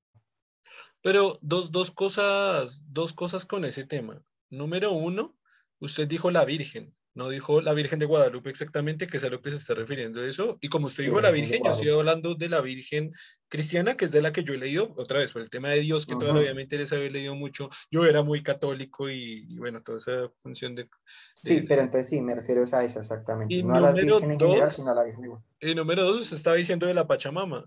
Pero 1.02 1.38
dos, 1.40 1.70
dos, 1.70 1.92
cosas, 1.92 2.82
dos 2.88 3.12
cosas 3.12 3.46
con 3.46 3.64
ese 3.64 3.84
tema. 3.84 4.20
Número 4.50 4.90
uno, 4.90 5.36
usted 5.78 6.08
dijo 6.08 6.32
la 6.32 6.44
Virgen 6.44 6.96
no 7.16 7.30
dijo 7.30 7.62
la 7.62 7.72
Virgen 7.72 7.98
de 7.98 8.04
Guadalupe 8.04 8.50
exactamente, 8.50 9.06
que 9.06 9.16
es 9.16 9.24
a 9.24 9.30
lo 9.30 9.40
que 9.40 9.48
se 9.50 9.56
está 9.56 9.72
refiriendo 9.72 10.22
eso. 10.22 10.58
Y 10.60 10.68
como 10.68 10.86
usted 10.86 11.04
dijo 11.04 11.18
la 11.18 11.30
Virgen, 11.30 11.62
yo 11.64 11.72
estoy 11.72 11.88
hablando 11.88 12.34
de 12.34 12.50
la 12.50 12.60
Virgen 12.60 13.12
cristiana, 13.48 13.96
que 13.96 14.04
es 14.04 14.12
de 14.12 14.20
la 14.20 14.34
que 14.34 14.44
yo 14.44 14.52
he 14.52 14.58
leído, 14.58 14.92
otra 14.98 15.20
vez, 15.20 15.32
por 15.32 15.40
el 15.40 15.48
tema 15.48 15.70
de 15.70 15.80
Dios, 15.80 16.04
que 16.04 16.14
todavía 16.14 16.52
me 16.52 16.62
interesa, 16.62 16.96
haber 16.96 17.12
leído 17.12 17.34
mucho. 17.34 17.70
Yo 17.90 18.04
era 18.04 18.22
muy 18.22 18.42
católico 18.42 19.08
y, 19.08 19.56
bueno, 19.56 19.82
toda 19.82 19.96
esa 19.96 20.30
función 20.42 20.74
de, 20.74 20.90
Sí, 21.36 21.64
pero 21.66 21.80
entonces 21.80 22.08
sí, 22.08 22.20
me 22.20 22.34
refiero 22.34 22.60
a 22.60 22.64
esa 22.84 23.00
exactamente. 23.00 23.54
Y 23.54 23.62
no 23.62 23.76
a 23.76 23.80
la 23.80 23.92
Virgen 23.92 24.32
en 24.32 24.38
general, 24.38 24.72
sino 24.72 24.90
a 24.90 24.94
la 24.94 25.04
Virgen 25.04 25.22
de 25.22 25.70
Y 25.70 25.74
número 25.74 26.04
dos, 26.04 26.20
usted 26.20 26.36
estaba 26.36 26.56
diciendo 26.56 26.86
de 26.86 26.92
la 26.92 27.06
Pachamama. 27.06 27.64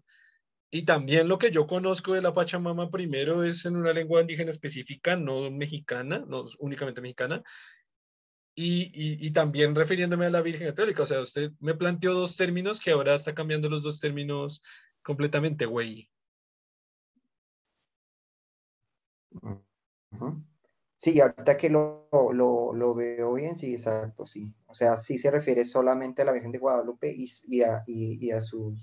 Y 0.71 0.83
también 0.83 1.27
lo 1.27 1.39
que 1.39 1.49
yo 1.49 1.65
conozco 1.65 2.13
de 2.13 2.21
la 2.21 2.35
Pachamama 2.35 2.91
primero 2.91 3.43
es 3.43 3.65
en 3.65 3.75
una 3.75 3.93
lengua 3.93 4.21
indígena 4.21 4.51
específica, 4.51 5.15
no 5.15 5.49
mexicana, 5.49 6.23
no 6.27 6.45
únicamente 6.59 7.01
mexicana, 7.01 7.41
y, 8.55 9.31
también 9.31 9.75
refiriéndome 9.75 10.25
a 10.25 10.29
la 10.29 10.41
Virgen 10.41 10.67
Católica, 10.67 11.03
o 11.03 11.05
sea, 11.05 11.21
usted 11.21 11.51
me 11.59 11.75
planteó 11.75 12.13
dos 12.13 12.35
términos 12.35 12.79
que 12.79 12.91
ahora 12.91 13.15
está 13.15 13.33
cambiando 13.33 13.69
los 13.69 13.83
dos 13.83 13.99
términos 13.99 14.61
completamente, 15.01 15.65
güey. 15.65 16.09
Sí, 20.97 21.21
ahorita 21.21 21.55
que 21.57 21.69
lo, 21.69 22.09
lo, 22.11 22.93
veo 22.93 23.33
bien, 23.33 23.55
sí, 23.55 23.73
exacto, 23.73 24.25
sí. 24.25 24.53
O 24.65 24.73
sea, 24.73 24.97
sí 24.97 25.17
se 25.17 25.31
refiere 25.31 25.63
solamente 25.63 26.21
a 26.21 26.25
la 26.25 26.33
Virgen 26.33 26.51
de 26.51 26.59
Guadalupe 26.59 27.15
y, 27.15 27.61
a, 27.61 27.83
y, 27.87 28.31
a, 28.31 28.41
su, 28.41 28.75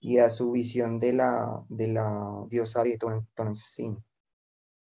y 0.00 0.18
a 0.18 0.28
su 0.28 0.50
visión 0.50 0.98
de 0.98 1.12
la, 1.12 1.64
de 1.68 1.88
la 1.88 2.44
diosa 2.48 2.82
de 2.82 2.98
Tonantzin. 2.98 4.02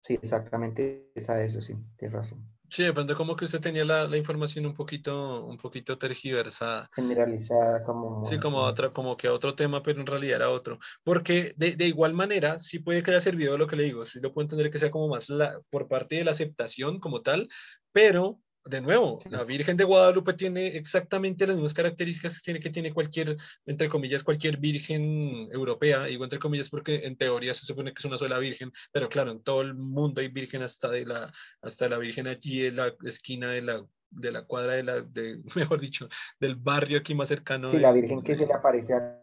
Sí, 0.01 0.15
exactamente, 0.15 1.11
esa 1.15 1.41
eso, 1.43 1.61
sí, 1.61 1.75
tienes 1.97 2.13
razón. 2.13 2.52
Sí, 2.73 2.81
depende 2.81 3.13
como 3.13 3.35
que 3.35 3.45
usted 3.45 3.61
tenía 3.61 3.85
la, 3.85 4.07
la, 4.07 4.17
información 4.17 4.65
un 4.65 4.73
poquito, 4.73 5.45
un 5.45 5.57
poquito 5.57 5.99
tergiversada. 5.99 6.89
Generalizada 6.95 7.83
como... 7.83 8.25
Sí, 8.25 8.39
como, 8.39 8.57
otra, 8.57 8.91
como 8.91 9.15
que 9.15 9.29
otro 9.29 9.53
tema, 9.53 9.83
pero 9.83 9.99
en 10.01 10.07
realidad 10.07 10.37
era 10.37 10.49
otro. 10.49 10.79
Porque 11.03 11.53
de, 11.55 11.75
de, 11.75 11.85
igual 11.85 12.15
manera, 12.15 12.57
sí 12.57 12.79
puede 12.79 13.03
que 13.03 13.11
haya 13.11 13.21
servido 13.21 13.59
lo 13.59 13.67
que 13.67 13.75
le 13.75 13.83
digo, 13.83 14.05
sí 14.05 14.19
lo 14.19 14.33
puedo 14.33 14.45
entender 14.45 14.71
que 14.71 14.79
sea 14.79 14.89
como 14.89 15.07
más 15.07 15.29
la, 15.29 15.61
por 15.69 15.87
parte 15.87 16.15
de 16.15 16.23
la 16.23 16.31
aceptación 16.31 16.99
como 16.99 17.21
tal, 17.21 17.47
pero 17.91 18.39
de 18.65 18.81
nuevo, 18.81 19.19
la 19.29 19.43
Virgen 19.43 19.75
de 19.75 19.83
Guadalupe 19.83 20.33
tiene 20.33 20.67
exactamente 20.67 21.45
las 21.45 21.55
mismas 21.55 21.73
características 21.73 22.37
que 22.37 22.43
tiene, 22.43 22.59
que 22.59 22.69
tiene 22.69 22.93
cualquier, 22.93 23.37
entre 23.65 23.89
comillas, 23.89 24.23
cualquier 24.23 24.57
virgen 24.57 25.49
europea, 25.51 26.05
digo 26.05 26.23
entre 26.23 26.39
comillas 26.39 26.69
porque 26.69 27.05
en 27.05 27.17
teoría 27.17 27.53
se 27.53 27.65
supone 27.65 27.93
que 27.93 27.99
es 27.99 28.05
una 28.05 28.17
sola 28.17 28.39
virgen, 28.39 28.71
pero 28.91 29.09
claro, 29.09 29.31
en 29.31 29.43
todo 29.43 29.61
el 29.61 29.75
mundo 29.75 30.21
hay 30.21 30.29
virgen 30.29 30.61
hasta, 30.61 30.89
de 30.89 31.05
la, 31.05 31.31
hasta 31.61 31.89
la 31.89 31.97
virgen 31.97 32.27
allí 32.27 32.65
en 32.65 32.77
la 32.77 32.93
esquina 33.03 33.49
de 33.49 33.61
la 33.61 33.85
de 34.15 34.31
la 34.31 34.43
cuadra, 34.43 34.73
de 34.73 34.83
la, 34.83 35.01
de, 35.01 35.41
mejor 35.55 35.79
dicho, 35.79 36.07
del 36.39 36.55
barrio 36.55 36.99
aquí 36.99 37.15
más 37.15 37.29
cercano. 37.29 37.67
Sí, 37.67 37.79
la 37.79 37.91
Virgen 37.91 38.21
que 38.21 38.35
se 38.35 38.45
le 38.45 38.53
aparece 38.53 38.93
a 38.93 39.19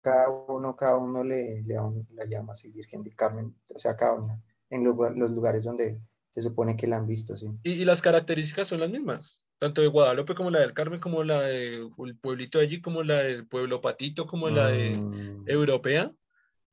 cada 0.00 0.28
uno, 0.28 0.76
cada 0.76 0.96
uno 0.96 1.24
le, 1.24 1.62
le, 1.62 1.76
la 2.10 2.24
llama 2.24 2.52
así, 2.52 2.70
Virgen 2.70 3.02
de 3.02 3.14
Carmen, 3.14 3.54
o 3.74 3.78
sea, 3.78 3.96
cada 3.96 4.14
uno, 4.14 4.42
en 4.70 4.84
los, 4.84 4.96
los 5.16 5.30
lugares 5.30 5.64
donde 5.64 6.00
se 6.30 6.42
supone 6.42 6.76
que 6.76 6.86
la 6.86 6.96
han 6.96 7.06
visto, 7.06 7.36
sí. 7.36 7.48
Y, 7.62 7.72
y, 7.72 7.84
las 7.84 8.02
características 8.02 8.68
son 8.68 8.80
las 8.80 8.90
mismas, 8.90 9.46
tanto 9.58 9.80
de 9.80 9.88
Guadalupe 9.88 10.34
como 10.34 10.50
la 10.50 10.60
del 10.60 10.74
Carmen, 10.74 11.00
como 11.00 11.24
la 11.24 11.42
del 11.42 11.90
pueblito 12.20 12.58
de 12.58 12.64
allí, 12.64 12.80
como 12.80 13.02
la 13.02 13.22
del 13.22 13.46
pueblo 13.46 13.80
Patito, 13.80 14.26
como 14.26 14.48
la 14.50 14.68
de 14.68 14.96
Mm, 14.98 15.48
Europea. 15.48 16.12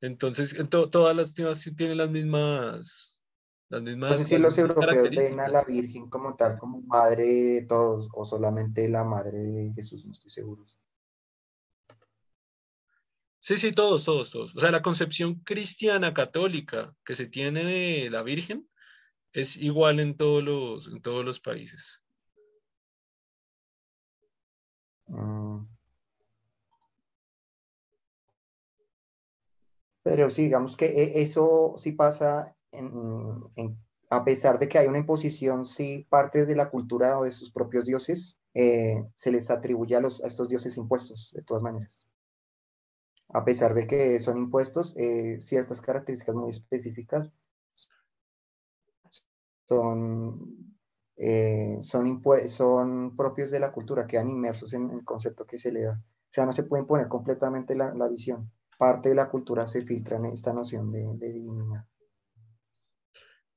Entonces, 0.00 0.54
en 0.54 0.68
to- 0.68 0.90
todas 0.90 1.16
las 1.16 1.34
tiendas 1.34 1.68
tienen 1.76 1.96
las 1.96 2.10
mismas, 2.10 3.18
las 3.70 3.82
mismas, 3.82 4.10
No 4.10 4.16
sé 4.16 4.24
si 4.24 4.38
los 4.38 4.58
europeos 4.58 5.10
ven 5.10 5.40
a 5.40 5.48
la 5.48 5.64
Virgen 5.64 6.08
como 6.10 6.36
tal, 6.36 6.58
como 6.58 6.82
madre 6.82 7.24
de 7.24 7.62
todos, 7.62 8.08
o 8.12 8.24
solamente 8.24 8.88
la 8.88 9.04
madre 9.04 9.38
de 9.38 9.72
Jesús, 9.74 10.04
no 10.04 10.12
estoy 10.12 10.30
seguro. 10.30 10.64
Sí, 13.38 13.56
sí, 13.56 13.72
todos, 13.72 14.04
todos, 14.04 14.30
todos. 14.30 14.56
O 14.56 14.60
sea, 14.60 14.70
la 14.72 14.82
concepción 14.82 15.36
cristiana 15.36 16.12
católica 16.12 16.94
que 17.04 17.14
se 17.14 17.26
tiene 17.26 17.64
de 17.64 18.10
la 18.10 18.22
Virgen 18.22 18.68
es 19.36 19.56
igual 19.56 20.00
en 20.00 20.16
todos 20.16 20.42
los, 20.42 20.88
en 20.88 21.00
todos 21.02 21.24
los 21.24 21.40
países. 21.40 22.02
Mm. 25.08 25.66
Pero 30.02 30.30
sí, 30.30 30.42
digamos 30.44 30.76
que 30.76 30.86
e- 30.86 31.22
eso 31.22 31.74
sí 31.76 31.92
pasa 31.92 32.56
en, 32.72 32.90
en- 33.56 33.76
a 34.10 34.24
pesar 34.24 34.58
de 34.58 34.68
que 34.68 34.78
hay 34.78 34.86
una 34.86 34.98
imposición, 34.98 35.64
sí 35.64 36.06
parte 36.08 36.46
de 36.46 36.54
la 36.56 36.70
cultura 36.70 37.18
o 37.18 37.24
de 37.24 37.32
sus 37.32 37.50
propios 37.50 37.84
dioses, 37.86 38.38
eh, 38.54 39.04
se 39.14 39.32
les 39.32 39.50
atribuye 39.50 39.96
a, 39.96 40.00
los, 40.00 40.22
a 40.22 40.28
estos 40.28 40.48
dioses 40.48 40.76
impuestos, 40.76 41.32
de 41.34 41.42
todas 41.42 41.62
maneras. 41.62 42.04
A 43.28 43.44
pesar 43.44 43.72
de 43.74 43.86
que 43.86 44.18
son 44.18 44.36
impuestos, 44.38 44.92
eh, 44.96 45.36
ciertas 45.40 45.80
características 45.80 46.34
muy 46.34 46.50
específicas 46.50 47.30
son, 49.68 50.76
eh, 51.16 51.78
son, 51.82 53.16
propios 53.16 53.50
de 53.50 53.60
la 53.60 53.72
cultura, 53.72 54.06
quedan 54.06 54.28
inmersos 54.28 54.72
en 54.72 54.90
el 54.90 55.04
concepto 55.04 55.46
que 55.46 55.58
se 55.58 55.72
le 55.72 55.82
da. 55.82 55.92
O 55.92 56.32
sea, 56.32 56.46
no 56.46 56.52
se 56.52 56.64
puede 56.64 56.82
imponer 56.82 57.08
completamente 57.08 57.74
la, 57.74 57.94
la 57.94 58.08
visión. 58.08 58.50
Parte 58.78 59.08
de 59.10 59.14
la 59.14 59.28
cultura 59.28 59.66
se 59.66 59.82
filtra 59.82 60.16
en 60.16 60.26
esta 60.26 60.52
noción 60.52 60.92
de, 60.92 61.06
de 61.14 61.32
divinidad. 61.32 61.86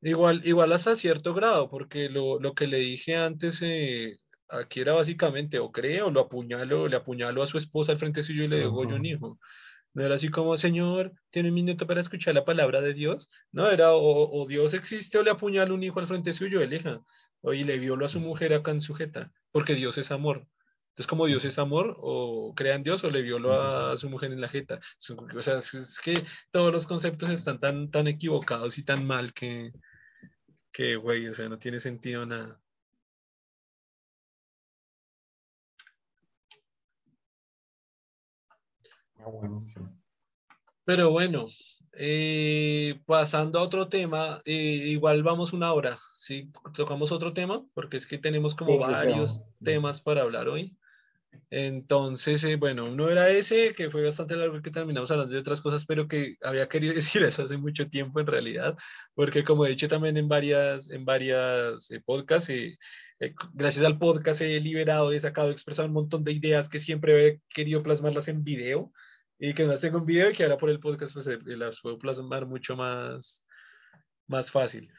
Igual, 0.01 0.41
igual 0.45 0.71
hasta 0.71 0.95
cierto 0.95 1.33
grado, 1.33 1.69
porque 1.69 2.09
lo, 2.09 2.39
lo 2.39 2.53
que 2.53 2.67
le 2.67 2.77
dije 2.77 3.17
antes, 3.17 3.61
eh, 3.61 4.17
aquí 4.47 4.79
era 4.79 4.93
básicamente, 4.93 5.59
o 5.59 5.71
creo, 5.71 6.09
lo 6.09 6.21
apuñalo, 6.21 6.87
le 6.87 6.95
apuñalo 6.95 7.43
a 7.43 7.47
su 7.47 7.57
esposa 7.57 7.91
al 7.91 7.97
frente 7.97 8.23
suyo 8.23 8.43
y 8.45 8.47
le 8.47 8.59
degollo 8.59 8.95
un 8.95 9.01
Ujú. 9.01 9.07
hijo. 9.07 9.39
No 9.93 10.05
era 10.05 10.15
así 10.15 10.29
como, 10.29 10.57
Señor, 10.57 11.13
tiene 11.29 11.49
un 11.49 11.55
minuto 11.55 11.87
para 11.87 12.01
escuchar 12.01 12.35
la 12.35 12.45
palabra 12.45 12.81
de 12.81 12.93
Dios. 12.93 13.29
No, 13.51 13.69
era 13.69 13.93
o, 13.93 14.45
Dios 14.47 14.73
existe 14.73 15.17
o 15.17 15.23
le 15.23 15.31
apuñala 15.31 15.73
un 15.73 15.83
hijo 15.83 15.99
al 15.99 16.07
frente 16.07 16.33
suyo, 16.33 16.61
elija. 16.61 17.01
O 17.41 17.53
y 17.53 17.63
le 17.63 17.79
violó 17.79 18.05
a 18.05 18.09
su 18.09 18.19
mujer 18.19 18.53
acá 18.53 18.71
en 18.71 18.81
sujeta, 18.81 19.31
porque 19.51 19.75
Dios 19.75 19.97
es 19.97 20.11
amor. 20.11 20.47
Entonces, 20.89 21.07
como 21.07 21.25
Dios 21.25 21.45
es 21.45 21.57
amor, 21.57 21.95
o 21.99 22.53
crea 22.55 22.75
en 22.75 22.83
Dios 22.83 23.03
o 23.03 23.09
le 23.09 23.21
violó 23.21 23.53
a, 23.53 23.97
su 23.97 24.09
mujer 24.09 24.33
en 24.33 24.41
la 24.41 24.49
jeta. 24.49 24.79
O 25.35 25.41
sea, 25.41 25.57
es 25.59 25.99
que 26.03 26.23
todos 26.51 26.73
los 26.73 26.85
conceptos 26.85 27.29
están 27.29 27.59
tan, 27.59 27.89
tan 27.89 28.07
equivocados 28.07 28.77
y 28.77 28.83
tan 28.83 29.05
mal 29.05 29.33
que, 29.33 29.71
que, 30.71 30.97
güey, 30.97 31.27
o 31.27 31.33
sea, 31.33 31.47
no 31.49 31.57
tiene 31.57 31.79
sentido 31.79 32.25
nada. 32.25 32.59
Ah, 39.19 39.59
sí. 39.59 39.79
Pero 40.85 41.11
bueno, 41.11 41.45
eh, 41.93 42.99
pasando 43.05 43.59
a 43.59 43.63
otro 43.63 43.89
tema, 43.89 44.41
eh, 44.45 44.53
igual 44.53 45.21
vamos 45.23 45.53
una 45.53 45.71
hora, 45.73 45.97
¿sí? 46.15 46.51
Tocamos 46.73 47.11
otro 47.11 47.33
tema, 47.33 47.63
porque 47.73 47.97
es 47.97 48.07
que 48.07 48.17
tenemos 48.17 48.55
como 48.55 48.71
Sí, 48.71 48.79
varios 48.79 49.37
creo. 49.39 49.53
temas 49.61 50.01
para 50.01 50.21
hablar 50.21 50.47
hoy. 50.47 50.75
Entonces, 51.51 52.43
eh, 52.43 52.55
bueno, 52.55 52.85
uno 52.85 53.09
era 53.09 53.29
ese, 53.29 53.73
que 53.73 53.89
fue 53.91 54.03
bastante 54.03 54.35
largo, 54.35 54.61
que 54.61 54.71
terminamos 54.71 55.11
hablando 55.11 55.33
de 55.33 55.39
otras 55.39 55.61
cosas, 55.61 55.85
pero 55.85 56.07
que 56.07 56.37
había 56.41 56.67
querido 56.67 56.93
decir 57.21 57.21
eso 57.23 57.43
hace 57.43 57.57
mucho 57.57 57.87
tiempo 57.89 58.19
en 58.19 58.27
realidad, 58.27 58.75
porque 59.13 59.43
como 59.43 59.65
he 59.65 59.69
dicho 59.69 59.87
también 59.87 60.17
en 60.17 60.27
varias, 60.27 60.89
en 60.89 61.05
varias 61.05 61.91
eh, 61.91 62.01
podcasts, 62.03 62.49
eh, 62.49 62.77
eh, 63.19 63.33
gracias 63.53 63.85
al 63.85 63.99
podcast 63.99 64.41
he 64.41 64.59
liberado, 64.59 65.11
he 65.11 65.19
sacado, 65.19 65.49
he 65.49 65.51
expresado 65.51 65.87
un 65.87 65.93
montón 65.93 66.23
de 66.23 66.31
ideas 66.31 66.69
que 66.69 66.79
siempre 66.79 67.27
he 67.27 67.41
querido 67.49 67.83
plasmarlas 67.83 68.27
en 68.27 68.43
video 68.43 68.91
y 69.39 69.53
que 69.53 69.63
no 69.63 69.69
las 69.69 69.81
tengo 69.81 69.97
en 69.97 70.05
video 70.05 70.29
y 70.29 70.33
que 70.33 70.43
ahora 70.43 70.57
por 70.57 70.69
el 70.69 70.79
podcast 70.79 71.13
pues 71.13 71.27
las 71.45 71.81
puedo 71.81 71.97
plasmar 71.97 72.45
mucho 72.45 72.75
más, 72.75 73.43
más 74.27 74.51
fácil. 74.51 74.91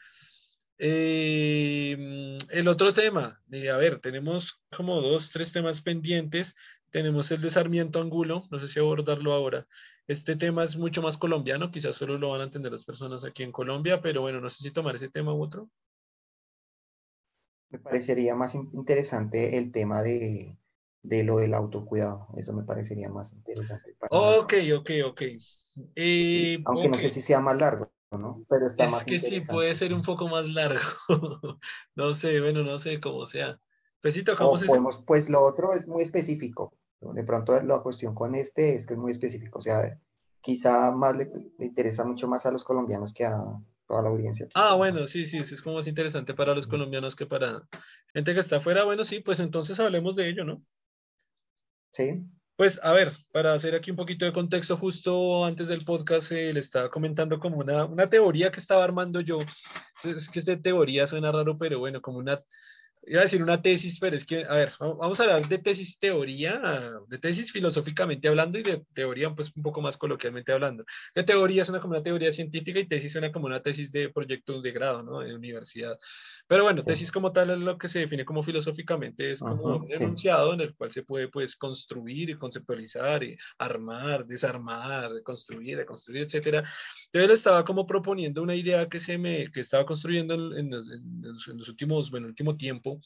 Eh, 0.77 2.37
el 2.49 2.67
otro 2.67 2.91
tema, 2.91 3.39
eh, 3.51 3.69
a 3.69 3.77
ver, 3.77 3.99
tenemos 3.99 4.59
como 4.75 4.99
dos, 4.99 5.29
tres 5.31 5.51
temas 5.51 5.81
pendientes. 5.81 6.55
Tenemos 6.89 7.31
el 7.31 7.39
de 7.39 7.51
Sarmiento 7.51 8.01
Angulo, 8.01 8.47
no 8.51 8.59
sé 8.59 8.67
si 8.67 8.79
abordarlo 8.79 9.31
ahora. 9.31 9.67
Este 10.07 10.35
tema 10.35 10.63
es 10.63 10.75
mucho 10.75 11.01
más 11.01 11.17
colombiano, 11.17 11.71
quizás 11.71 11.95
solo 11.95 12.17
lo 12.17 12.31
van 12.31 12.41
a 12.41 12.45
entender 12.45 12.71
las 12.71 12.83
personas 12.83 13.23
aquí 13.23 13.43
en 13.43 13.51
Colombia, 13.51 14.01
pero 14.01 14.21
bueno, 14.21 14.41
no 14.41 14.49
sé 14.49 14.63
si 14.63 14.71
tomar 14.71 14.95
ese 14.95 15.09
tema 15.09 15.33
u 15.33 15.41
otro. 15.41 15.69
Me 17.69 17.79
parecería 17.79 18.35
más 18.35 18.55
in- 18.55 18.69
interesante 18.73 19.57
el 19.57 19.71
tema 19.71 20.01
de, 20.01 20.57
de 21.03 21.23
lo 21.23 21.37
del 21.37 21.53
autocuidado. 21.53 22.27
Eso 22.37 22.53
me 22.53 22.63
parecería 22.63 23.09
más 23.09 23.33
interesante 23.33 23.95
para 23.99 24.15
Ok, 24.15 24.53
ok, 24.77 24.89
ok. 25.05 25.21
Eh, 25.95 26.61
aunque 26.65 26.89
no 26.89 26.95
ok. 26.95 27.01
sé 27.01 27.09
si 27.09 27.21
sea 27.21 27.39
más 27.39 27.57
largo, 27.57 27.91
¿no? 28.11 28.43
Pero 28.49 28.67
está 28.67 28.85
Es 28.85 28.91
más 28.91 29.03
que 29.03 29.19
sí 29.19 29.41
puede 29.41 29.73
ser 29.75 29.93
un 29.93 30.03
poco 30.03 30.27
más 30.27 30.47
largo. 30.47 30.81
No 31.95 32.13
sé, 32.13 32.39
bueno, 32.39 32.63
no 32.63 32.79
sé 32.79 32.99
cómo 32.99 33.25
sea. 33.25 33.59
Pues 34.01 34.13
sí, 34.13 34.23
tocamos 34.23 34.59
podemos, 34.61 34.97
pues 35.05 35.29
lo 35.29 35.41
otro 35.43 35.73
es 35.73 35.87
muy 35.87 36.01
específico. 36.01 36.73
De 36.99 37.23
pronto 37.23 37.59
la 37.61 37.79
cuestión 37.79 38.13
con 38.13 38.35
este 38.35 38.75
es 38.75 38.85
que 38.85 38.93
es 38.93 38.99
muy 38.99 39.11
específico. 39.11 39.59
O 39.59 39.61
sea, 39.61 39.99
quizá 40.41 40.91
más 40.91 41.15
le, 41.17 41.31
le 41.57 41.65
interesa 41.65 42.03
mucho 42.05 42.27
más 42.27 42.45
a 42.45 42.51
los 42.51 42.63
colombianos 42.63 43.13
que 43.13 43.25
a 43.25 43.41
toda 43.87 44.01
la 44.03 44.09
audiencia. 44.09 44.47
Ah, 44.53 44.75
bueno, 44.75 45.07
sí, 45.07 45.25
sí, 45.25 45.43
sí, 45.43 45.53
es 45.53 45.61
como 45.61 45.77
más 45.77 45.87
interesante 45.87 46.33
para 46.33 46.53
los 46.55 46.67
colombianos 46.67 47.15
que 47.15 47.25
para 47.25 47.67
gente 48.13 48.33
que 48.33 48.39
está 48.39 48.57
afuera. 48.57 48.83
Bueno, 48.83 49.03
sí, 49.05 49.19
pues 49.19 49.39
entonces 49.39 49.79
hablemos 49.79 50.15
de 50.15 50.29
ello, 50.29 50.43
¿no? 50.43 50.63
Sí, 51.93 52.21
Pues 52.55 52.79
a 52.83 52.93
ver, 52.93 53.11
para 53.33 53.53
hacer 53.53 53.73
aquí 53.75 53.89
un 53.91 53.97
poquito 53.97 54.25
de 54.25 54.31
contexto, 54.33 54.77
justo 54.77 55.45
antes 55.45 55.67
del 55.67 55.83
podcast 55.83 56.31
eh, 56.31 56.53
le 56.53 56.59
estaba 56.59 56.89
comentando 56.91 57.39
como 57.39 57.57
una, 57.57 57.85
una 57.85 58.09
teoría 58.09 58.51
que 58.51 58.59
estaba 58.59 58.83
armando 58.83 59.19
yo. 59.21 59.39
Es 60.03 60.29
que 60.29 60.39
esta 60.39 60.59
teoría 60.61 61.07
suena 61.07 61.31
raro, 61.31 61.57
pero 61.57 61.79
bueno, 61.79 62.01
como 62.01 62.19
una, 62.19 62.39
iba 63.03 63.19
a 63.21 63.23
decir 63.23 63.41
una 63.43 63.61
tesis, 63.61 63.99
pero 63.99 64.15
es 64.15 64.25
que, 64.25 64.45
a 64.45 64.53
ver, 64.55 64.69
va- 64.81 64.93
vamos 64.93 65.19
a 65.19 65.23
hablar 65.23 65.47
de 65.47 65.57
tesis 65.57 65.97
teoría, 65.99 66.61
de 67.07 67.17
tesis 67.17 67.51
filosóficamente 67.51 68.27
hablando 68.27 68.59
y 68.59 68.63
de 68.63 68.85
teoría 68.93 69.33
pues 69.33 69.51
un 69.55 69.63
poco 69.63 69.81
más 69.81 69.97
coloquialmente 69.97 70.51
hablando. 70.53 70.85
De 71.15 71.23
teoría 71.23 71.65
suena 71.65 71.81
como 71.81 71.93
una 71.95 72.03
teoría 72.03 72.31
científica 72.31 72.79
y 72.79 72.87
tesis 72.87 73.11
suena 73.13 73.31
como 73.31 73.47
una 73.47 73.61
tesis 73.61 73.91
de 73.91 74.09
proyecto 74.11 74.61
de 74.61 74.71
grado, 74.71 75.03
¿no? 75.03 75.19
De 75.21 75.33
universidad. 75.35 75.97
Pero 76.51 76.63
bueno, 76.65 76.83
tesis 76.83 77.09
como 77.13 77.31
tal 77.31 77.49
es 77.49 77.59
lo 77.59 77.77
que 77.77 77.87
se 77.87 77.99
define 77.99 78.25
como 78.25 78.43
filosóficamente, 78.43 79.31
es 79.31 79.39
como 79.39 79.77
un 79.77 79.87
sí. 79.87 80.03
enunciado 80.03 80.53
en 80.53 80.59
el 80.59 80.75
cual 80.75 80.91
se 80.91 81.01
puede 81.01 81.29
pues 81.29 81.55
construir 81.55 82.37
conceptualizar 82.37 83.21
armar, 83.57 84.25
desarmar, 84.25 85.11
construir, 85.23 85.77
reconstruir, 85.77 86.23
etcétera. 86.23 86.59
Entonces 87.05 87.29
él 87.29 87.31
estaba 87.31 87.63
como 87.63 87.87
proponiendo 87.87 88.43
una 88.43 88.53
idea 88.53 88.89
que 88.89 88.99
se 88.99 89.17
me, 89.17 89.49
que 89.49 89.61
estaba 89.61 89.85
construyendo 89.85 90.33
en, 90.33 90.57
en 90.57 90.71
los, 90.71 91.47
en 91.47 91.57
los- 91.57 91.69
últimos, 91.69 92.11
bueno, 92.11 92.27
último 92.27 92.57
tiempo. 92.57 92.99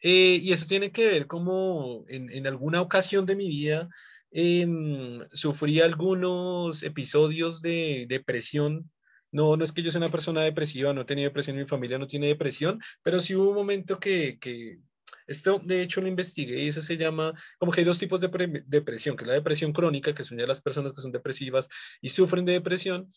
Eh, 0.00 0.40
y 0.42 0.52
eso 0.52 0.66
tiene 0.66 0.92
que 0.92 1.06
ver 1.06 1.26
como 1.28 2.04
en, 2.08 2.30
en 2.30 2.46
alguna 2.46 2.80
ocasión 2.80 3.26
de 3.26 3.36
mi 3.36 3.48
vida 3.48 3.88
em, 4.32 5.20
sufrí 5.32 5.80
algunos 5.80 6.82
episodios 6.82 7.62
de 7.62 8.06
depresión. 8.08 8.90
No, 9.32 9.56
no 9.56 9.64
es 9.64 9.72
que 9.72 9.82
yo 9.82 9.90
sea 9.90 10.00
una 10.00 10.10
persona 10.10 10.42
depresiva, 10.42 10.92
no 10.92 11.06
tenía 11.06 11.24
depresión, 11.26 11.56
mi 11.56 11.64
familia 11.66 11.98
no 11.98 12.06
tiene 12.06 12.26
depresión, 12.26 12.80
pero 13.02 13.20
sí 13.20 13.34
hubo 13.34 13.50
un 13.50 13.54
momento 13.56 13.98
que, 14.00 14.38
que 14.40 14.78
esto 15.26 15.60
de 15.64 15.82
hecho 15.82 16.00
lo 16.00 16.08
investigué 16.08 16.62
y 16.64 16.68
eso 16.68 16.82
se 16.82 16.96
llama, 16.96 17.32
como 17.58 17.70
que 17.72 17.80
hay 17.80 17.84
dos 17.84 17.98
tipos 17.98 18.20
de 18.20 18.28
pre- 18.28 18.64
depresión, 18.66 19.16
que 19.16 19.24
es 19.24 19.28
la 19.28 19.34
depresión 19.34 19.72
crónica, 19.72 20.14
que 20.14 20.24
son 20.24 20.38
ya 20.38 20.46
las 20.46 20.60
personas 20.60 20.92
que 20.92 21.00
son 21.02 21.12
depresivas 21.12 21.68
y 22.00 22.10
sufren 22.10 22.44
de 22.44 22.52
depresión, 22.54 23.12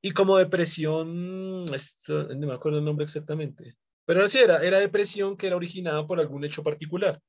y 0.00 0.12
como 0.12 0.38
depresión, 0.38 1.66
esto, 1.74 2.28
no 2.34 2.46
me 2.46 2.54
acuerdo 2.54 2.78
el 2.78 2.84
nombre 2.84 3.04
exactamente, 3.04 3.76
pero 4.06 4.26
sí 4.28 4.38
era, 4.38 4.64
era 4.64 4.78
depresión 4.80 5.36
que 5.36 5.48
era 5.48 5.56
originada 5.56 6.06
por 6.06 6.18
algún 6.20 6.44
hecho 6.44 6.62
particular. 6.62 7.20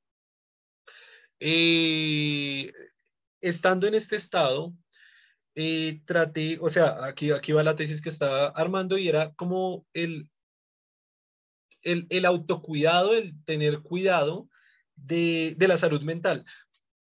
Eh, 1.40 2.72
estando 3.40 3.86
en 3.86 3.94
este 3.94 4.16
estado, 4.16 4.74
eh, 5.54 6.00
traté, 6.04 6.58
o 6.60 6.68
sea, 6.68 7.04
aquí, 7.04 7.32
aquí 7.32 7.52
va 7.52 7.62
la 7.62 7.76
tesis 7.76 8.00
que 8.00 8.08
estaba 8.08 8.46
armando 8.48 8.98
y 8.98 9.08
era 9.08 9.32
como 9.34 9.86
el, 9.92 10.30
el, 11.82 12.06
el 12.10 12.24
autocuidado, 12.24 13.14
el 13.14 13.42
tener 13.44 13.80
cuidado 13.80 14.48
de, 14.96 15.54
de 15.56 15.68
la 15.68 15.76
salud 15.76 16.02
mental. 16.02 16.44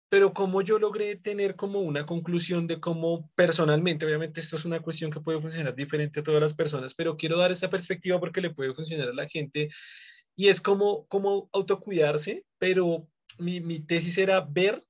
Pero 0.09 0.33
como 0.33 0.61
yo 0.61 0.77
logré 0.77 1.15
tener 1.15 1.55
como 1.55 1.79
una 1.79 2.05
conclusión 2.05 2.67
de 2.67 2.79
cómo 2.79 3.31
personalmente, 3.35 4.05
obviamente 4.05 4.41
esto 4.41 4.57
es 4.57 4.65
una 4.65 4.79
cuestión 4.79 5.09
que 5.09 5.21
puede 5.21 5.41
funcionar 5.41 5.73
diferente 5.73 6.19
a 6.19 6.23
todas 6.23 6.41
las 6.41 6.53
personas, 6.53 6.93
pero 6.93 7.17
quiero 7.17 7.37
dar 7.37 7.51
esta 7.51 7.69
perspectiva 7.69 8.19
porque 8.19 8.41
le 8.41 8.53
puede 8.53 8.75
funcionar 8.75 9.09
a 9.09 9.13
la 9.13 9.27
gente 9.27 9.69
y 10.35 10.49
es 10.49 10.61
como, 10.61 11.07
como 11.07 11.49
autocuidarse, 11.51 12.45
pero 12.59 13.07
mi, 13.39 13.59
mi 13.59 13.79
tesis 13.79 14.17
era 14.17 14.41
ver 14.41 14.85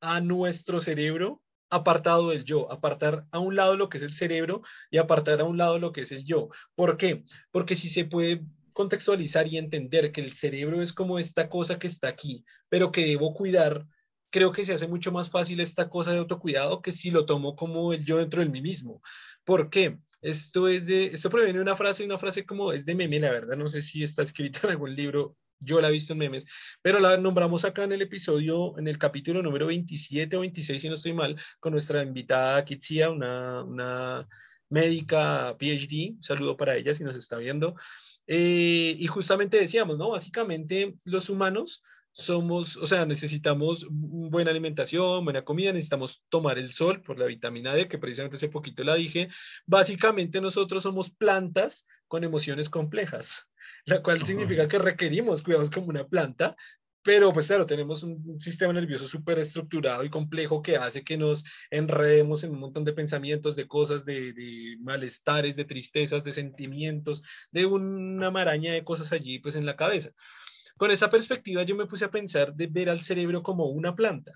a 0.00 0.20
nuestro 0.20 0.80
cerebro 0.80 1.42
apartado 1.70 2.30
del 2.30 2.44
yo, 2.44 2.70
apartar 2.70 3.26
a 3.30 3.38
un 3.38 3.56
lado 3.56 3.76
lo 3.76 3.88
que 3.88 3.98
es 3.98 4.04
el 4.04 4.14
cerebro 4.14 4.62
y 4.90 4.98
apartar 4.98 5.40
a 5.40 5.44
un 5.44 5.56
lado 5.56 5.78
lo 5.78 5.92
que 5.92 6.02
es 6.02 6.12
el 6.12 6.24
yo. 6.24 6.48
¿Por 6.74 6.96
qué? 6.96 7.24
Porque 7.50 7.76
si 7.76 7.88
se 7.88 8.04
puede 8.04 8.42
contextualizar 8.72 9.46
y 9.46 9.56
entender 9.56 10.12
que 10.12 10.20
el 10.20 10.34
cerebro 10.34 10.82
es 10.82 10.92
como 10.92 11.18
esta 11.18 11.48
cosa 11.48 11.78
que 11.78 11.86
está 11.86 12.08
aquí, 12.08 12.44
pero 12.68 12.92
que 12.92 13.06
debo 13.06 13.32
cuidar, 13.32 13.86
creo 14.30 14.50
que 14.52 14.64
se 14.64 14.74
hace 14.74 14.88
mucho 14.88 15.12
más 15.12 15.30
fácil 15.30 15.60
esta 15.60 15.88
cosa 15.88 16.12
de 16.12 16.18
autocuidado 16.18 16.82
que 16.82 16.92
si 16.92 17.10
lo 17.10 17.24
tomo 17.24 17.54
como 17.54 17.92
el 17.92 18.04
yo 18.04 18.18
dentro 18.18 18.42
de 18.42 18.48
mí 18.48 18.60
mismo. 18.60 19.00
¿Por 19.44 19.70
qué? 19.70 19.98
Esto 20.20 20.68
es 20.68 20.86
de, 20.86 21.06
esto 21.06 21.30
proviene 21.30 21.54
de 21.54 21.62
una 21.62 21.76
frase, 21.76 22.04
una 22.04 22.18
frase 22.18 22.44
como 22.44 22.72
es 22.72 22.84
de 22.84 22.94
meme, 22.94 23.20
la 23.20 23.30
verdad, 23.30 23.56
no 23.56 23.68
sé 23.68 23.80
si 23.80 24.02
está 24.02 24.22
escrita 24.22 24.60
en 24.64 24.70
algún 24.70 24.94
libro, 24.94 25.36
yo 25.60 25.80
la 25.80 25.88
he 25.88 25.92
visto 25.92 26.12
en 26.12 26.18
memes, 26.20 26.46
pero 26.82 26.98
la 26.98 27.16
nombramos 27.16 27.64
acá 27.64 27.84
en 27.84 27.92
el 27.92 28.02
episodio, 28.02 28.78
en 28.78 28.88
el 28.88 28.98
capítulo 28.98 29.42
número 29.42 29.66
27 29.66 30.36
o 30.36 30.40
26, 30.40 30.82
si 30.82 30.88
no 30.88 30.94
estoy 30.94 31.12
mal, 31.12 31.36
con 31.60 31.72
nuestra 31.72 32.02
invitada 32.02 32.64
Kitsia, 32.64 33.10
una, 33.10 33.62
una 33.62 34.28
médica 34.68 35.56
PhD, 35.58 36.16
saludo 36.20 36.56
para 36.56 36.76
ella 36.76 36.94
si 36.94 37.04
nos 37.04 37.16
está 37.16 37.38
viendo. 37.38 37.76
Eh, 38.26 38.96
y 38.98 39.06
justamente 39.06 39.58
decíamos, 39.58 39.98
¿no? 39.98 40.10
Básicamente 40.10 40.96
los 41.04 41.28
humanos 41.28 41.82
somos, 42.10 42.76
o 42.76 42.86
sea, 42.86 43.06
necesitamos 43.06 43.86
buena 43.90 44.50
alimentación, 44.50 45.24
buena 45.24 45.44
comida, 45.44 45.72
necesitamos 45.72 46.22
tomar 46.28 46.58
el 46.58 46.72
sol 46.72 47.02
por 47.02 47.18
la 47.18 47.26
vitamina 47.26 47.74
D, 47.74 47.88
que 47.88 47.98
precisamente 47.98 48.36
hace 48.36 48.48
poquito 48.48 48.84
la 48.84 48.94
dije. 48.94 49.28
Básicamente 49.66 50.40
nosotros 50.40 50.84
somos 50.84 51.10
plantas 51.10 51.86
con 52.06 52.22
emociones 52.22 52.70
complejas, 52.70 53.48
la 53.86 54.02
cual 54.02 54.24
significa 54.24 54.68
que 54.68 54.78
requerimos 54.78 55.42
cuidados 55.42 55.70
como 55.70 55.88
una 55.88 56.06
planta, 56.06 56.56
pero 57.04 57.34
pues 57.34 57.48
claro, 57.48 57.66
tenemos 57.66 58.02
un 58.02 58.40
sistema 58.40 58.72
nervioso 58.72 59.06
súper 59.06 59.38
estructurado 59.38 60.04
y 60.04 60.10
complejo 60.10 60.62
que 60.62 60.76
hace 60.76 61.04
que 61.04 61.18
nos 61.18 61.44
enredemos 61.70 62.44
en 62.44 62.52
un 62.52 62.60
montón 62.60 62.82
de 62.84 62.94
pensamientos, 62.94 63.56
de 63.56 63.68
cosas, 63.68 64.06
de, 64.06 64.32
de, 64.32 64.78
malestares, 64.80 65.54
de 65.54 65.66
tristezas, 65.66 66.24
de 66.24 66.32
sentimientos, 66.32 67.22
de 67.50 67.66
una 67.66 68.30
maraña 68.30 68.72
de 68.72 68.84
cosas 68.84 69.12
allí 69.12 69.38
pues 69.38 69.54
en 69.54 69.66
la 69.66 69.76
cabeza. 69.76 70.12
Con 70.78 70.90
esa 70.90 71.10
perspectiva 71.10 71.62
yo 71.62 71.76
me 71.76 71.86
puse 71.86 72.06
a 72.06 72.10
pensar 72.10 72.54
de 72.54 72.68
ver 72.68 72.88
al 72.88 73.02
cerebro 73.02 73.42
como 73.42 73.66
una 73.66 73.94
planta. 73.94 74.32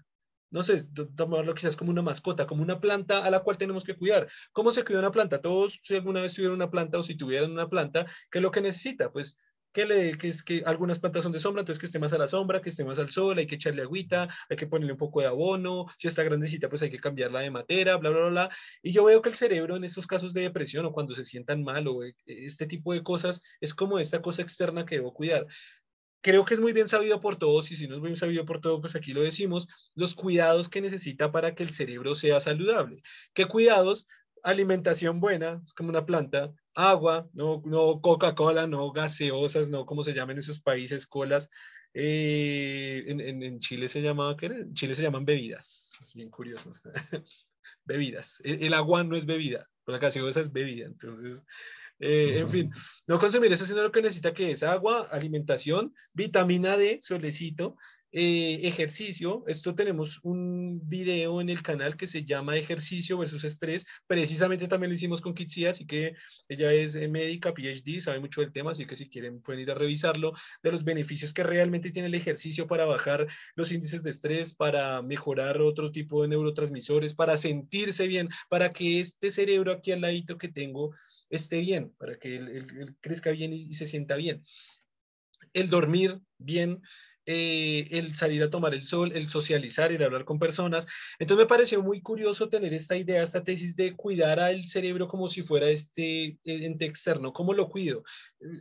No 0.51 0.63
sé, 0.63 0.83
tomarlo 1.17 1.55
quizás 1.55 1.77
como 1.77 1.91
una 1.91 2.03
mascota, 2.03 2.47
como 2.47 2.63
una 2.63 2.81
planta 2.81 3.25
a 3.25 3.31
la 3.31 3.41
cual 3.41 3.59
tenemos 3.59 3.85
que 3.85 3.97
cuidar. 3.97 4.29
¿Cómo 4.53 4.73
se 4.73 4.85
cuida 4.85 5.01
una 5.01 5.13
planta? 5.13 5.41
Todos, 5.41 5.81
si 5.83 5.95
alguna 5.95 6.23
vez 6.23 6.35
tuvieron 6.35 6.57
una 6.57 6.71
planta 6.71 6.99
o 6.99 7.03
si 7.03 7.17
tuvieran 7.17 7.53
una 7.53 7.69
planta, 7.69 8.07
¿qué 8.31 8.39
es 8.39 8.43
lo 8.43 8.51
que 8.51 8.63
necesita? 8.63 9.13
Pues 9.13 9.37
que, 9.73 9.87
le, 9.87 10.17
que 10.17 10.29
es 10.29 10.43
que 10.43 10.63
algunas 10.67 10.99
plantas 10.99 11.23
son 11.23 11.33
de 11.33 11.41
sombra, 11.41 11.61
entonces 11.61 11.79
que 11.79 11.87
esté 11.87 11.99
más 11.99 12.13
a 12.13 12.19
la 12.19 12.29
sombra, 12.29 12.61
que 12.61 12.71
esté 12.71 12.85
más 12.85 12.99
al 12.99 13.11
sol, 13.11 13.39
hay 13.39 13.47
que 13.47 13.57
echarle 13.57 13.83
agüita, 13.83 14.29
hay 14.49 14.57
que 14.57 14.67
ponerle 14.67 14.93
un 14.93 14.99
poco 14.99 15.21
de 15.21 15.27
abono, 15.27 15.87
si 15.99 16.09
está 16.09 16.23
grandecita, 16.23 16.69
pues 16.69 16.83
hay 16.83 16.91
que 16.91 16.99
cambiarla 16.99 17.41
de 17.41 17.51
matera, 17.51 17.97
bla, 17.97 18.11
bla, 18.11 18.21
bla, 18.21 18.29
bla. 18.31 18.51
Y 18.83 18.93
yo 18.93 19.05
veo 19.05 19.23
que 19.23 19.29
el 19.29 19.35
cerebro 19.35 19.77
en 19.77 19.85
estos 19.85 20.07
casos 20.07 20.33
de 20.33 20.43
depresión 20.43 20.87
o 20.87 20.93
cuando 20.93 21.15
se 21.15 21.25
sientan 21.25 21.63
mal 21.63 21.87
o 21.89 22.03
eh, 22.03 22.15
este 22.27 22.67
tipo 22.67 22.93
de 22.93 23.03
cosas 23.03 23.41
es 23.61 23.75
como 23.75 23.99
esta 23.99 24.23
cosa 24.23 24.43
externa 24.43 24.85
que 24.87 24.97
debo 24.97 25.13
cuidar 25.13 25.47
creo 26.21 26.45
que 26.45 26.55
es 26.55 26.61
muy 26.61 26.73
bien 26.73 26.89
sabido 26.89 27.21
por 27.21 27.37
todos, 27.37 27.71
y 27.71 27.77
si 27.77 27.89
no 27.89 27.97
es 27.97 28.03
bien 28.03 28.17
sabido 28.17 28.45
por 28.45 28.61
todos, 28.61 28.81
pues 28.81 28.95
aquí 28.97 29.13
lo 29.13 29.23
decimos, 29.23 29.69
los 29.95 30.15
cuidados 30.15 30.69
que 30.69 30.81
necesita 30.81 31.33
para 31.33 31.55
que 31.55 31.63
el 31.63 31.73
cerebro 31.73 32.15
sea 32.15 32.41
saludable. 32.41 33.03
¿Qué 33.35 33.47
cuidados? 33.47 34.07
Alimentación 34.43 35.21
buena, 35.21 35.61
es 35.65 35.73
como 35.75 35.91
una 35.91 36.07
planta, 36.07 36.53
agua, 36.75 37.29
no, 37.33 37.63
no 37.65 38.01
Coca-Cola, 38.01 38.67
no 38.67 38.93
gaseosas, 38.93 39.69
no 39.69 39.85
como 39.85 40.05
se 40.05 40.15
llaman 40.15 40.37
en 40.37 40.41
esos 40.41 40.61
países, 40.61 41.07
colas. 41.07 41.51
Eh, 41.95 43.05
en, 43.09 43.21
en, 43.21 43.43
en, 43.43 43.61
Chile 43.61 43.89
se 43.89 44.03
llamaba, 44.03 44.37
¿qué 44.37 44.47
era? 44.47 44.57
En 44.57 44.75
Chile 44.75 44.95
se 44.95 45.03
llaman 45.03 45.25
bebidas, 45.25 45.97
es 46.01 46.15
bien 46.15 46.31
curioso. 46.31 46.71
bebidas. 47.85 48.41
El, 48.45 48.63
el, 48.63 48.75
agua 48.75 49.03
no 49.03 49.17
es 49.17 49.27
bebida, 49.27 49.69
la 49.87 49.99
gaseosa 49.99 50.41
es 50.41 50.53
bebida, 50.53 50.87
entonces 50.87 51.45
eh, 52.01 52.39
en 52.39 52.51
fin, 52.51 52.71
no 53.07 53.19
consumir 53.19 53.53
eso, 53.53 53.65
sino 53.65 53.83
lo 53.83 53.93
que 53.93 54.03
necesita 54.03 54.33
que 54.33 54.53
es 54.53 54.63
agua, 54.63 55.09
alimentación, 55.11 55.95
vitamina 56.13 56.77
D, 56.77 57.01
solecito, 57.03 57.77
eh, 58.11 58.61
ejercicio. 58.63 59.45
Esto 59.47 59.75
tenemos 59.75 60.21
un 60.23 60.81
video 60.89 61.41
en 61.43 61.51
el 61.51 61.63
canal 61.63 61.97
que 61.97 62.07
se 62.07 62.25
llama 62.25 62.57
Ejercicio 62.57 63.19
versus 63.19 63.45
Estrés. 63.45 63.85
Precisamente 64.07 64.67
también 64.67 64.91
lo 64.91 64.95
hicimos 64.95 65.21
con 65.21 65.35
Kitsia, 65.35 65.71
así 65.71 65.87
que 65.87 66.15
ella 66.49 66.73
es 66.73 66.95
eh, 66.95 67.07
médica, 67.09 67.53
PhD, 67.53 68.01
sabe 68.01 68.21
mucho 68.21 68.41
del 68.41 68.53
tema, 68.53 68.71
así 68.71 68.87
que 68.87 68.97
si 68.97 69.11
quieren 69.11 69.43
pueden 69.43 69.61
ir 69.61 69.71
a 69.71 69.75
revisarlo, 69.75 70.33
de 70.63 70.73
los 70.73 70.85
beneficios 70.85 71.35
que 71.35 71.43
realmente 71.43 71.91
tiene 71.91 72.09
el 72.09 72.15
ejercicio 72.15 72.67
para 72.67 72.87
bajar 72.87 73.27
los 73.55 73.73
índices 73.73 74.03
de 74.03 74.11
estrés, 74.11 74.55
para 74.55 75.03
mejorar 75.03 75.61
otro 75.61 75.93
tipo 75.93 76.23
de 76.23 76.29
neurotransmisores, 76.29 77.13
para 77.15 77.37
sentirse 77.37 78.07
bien, 78.07 78.31
para 78.49 78.73
que 78.73 79.01
este 79.01 79.31
cerebro 79.31 79.73
aquí 79.73 79.93
al 79.93 80.01
ladito 80.01 80.39
que 80.39 80.49
tengo 80.49 80.95
esté 81.29 81.59
bien, 81.59 81.95
para 81.99 82.19
que 82.19 82.37
él, 82.37 82.49
él, 82.49 82.67
él 82.81 82.97
crezca 83.01 83.31
bien 83.33 83.53
y, 83.53 83.65
y, 83.65 83.75
se 83.75 83.87
sienta 83.87 84.17
bien. 84.17 84.43
El 85.53 85.69
dormir 85.69 86.21
bien, 86.39 86.81
eh, 87.31 87.87
el 87.91 88.15
salir 88.15 88.43
a 88.43 88.49
tomar 88.49 88.73
el 88.73 88.87
sol, 88.87 89.13
el 89.15 89.29
socializar, 89.29 89.93
el 89.93 90.03
hablar 90.03 90.25
con 90.25 90.39
personas. 90.39 90.87
Entonces 91.19 91.45
me 91.45 91.49
pareció 91.49 91.83
muy 91.83 92.01
curioso 92.01 92.49
tener 92.49 92.73
esta 92.73 92.97
idea, 92.97 93.23
esta 93.23 93.45
tesis 93.45 93.77
de 93.77 93.95
cuidar 93.95 94.41
al 94.41 94.65
cerebro 94.65 95.09
como 95.09 95.29
si 95.29 95.43
fuera 95.43 95.69
este 95.69 96.25
eh, 96.25 96.39
ente 96.45 96.87
externo. 96.87 97.35
¿Cómo 97.35 97.53
lo 97.53 97.69
cuido? 97.69 98.03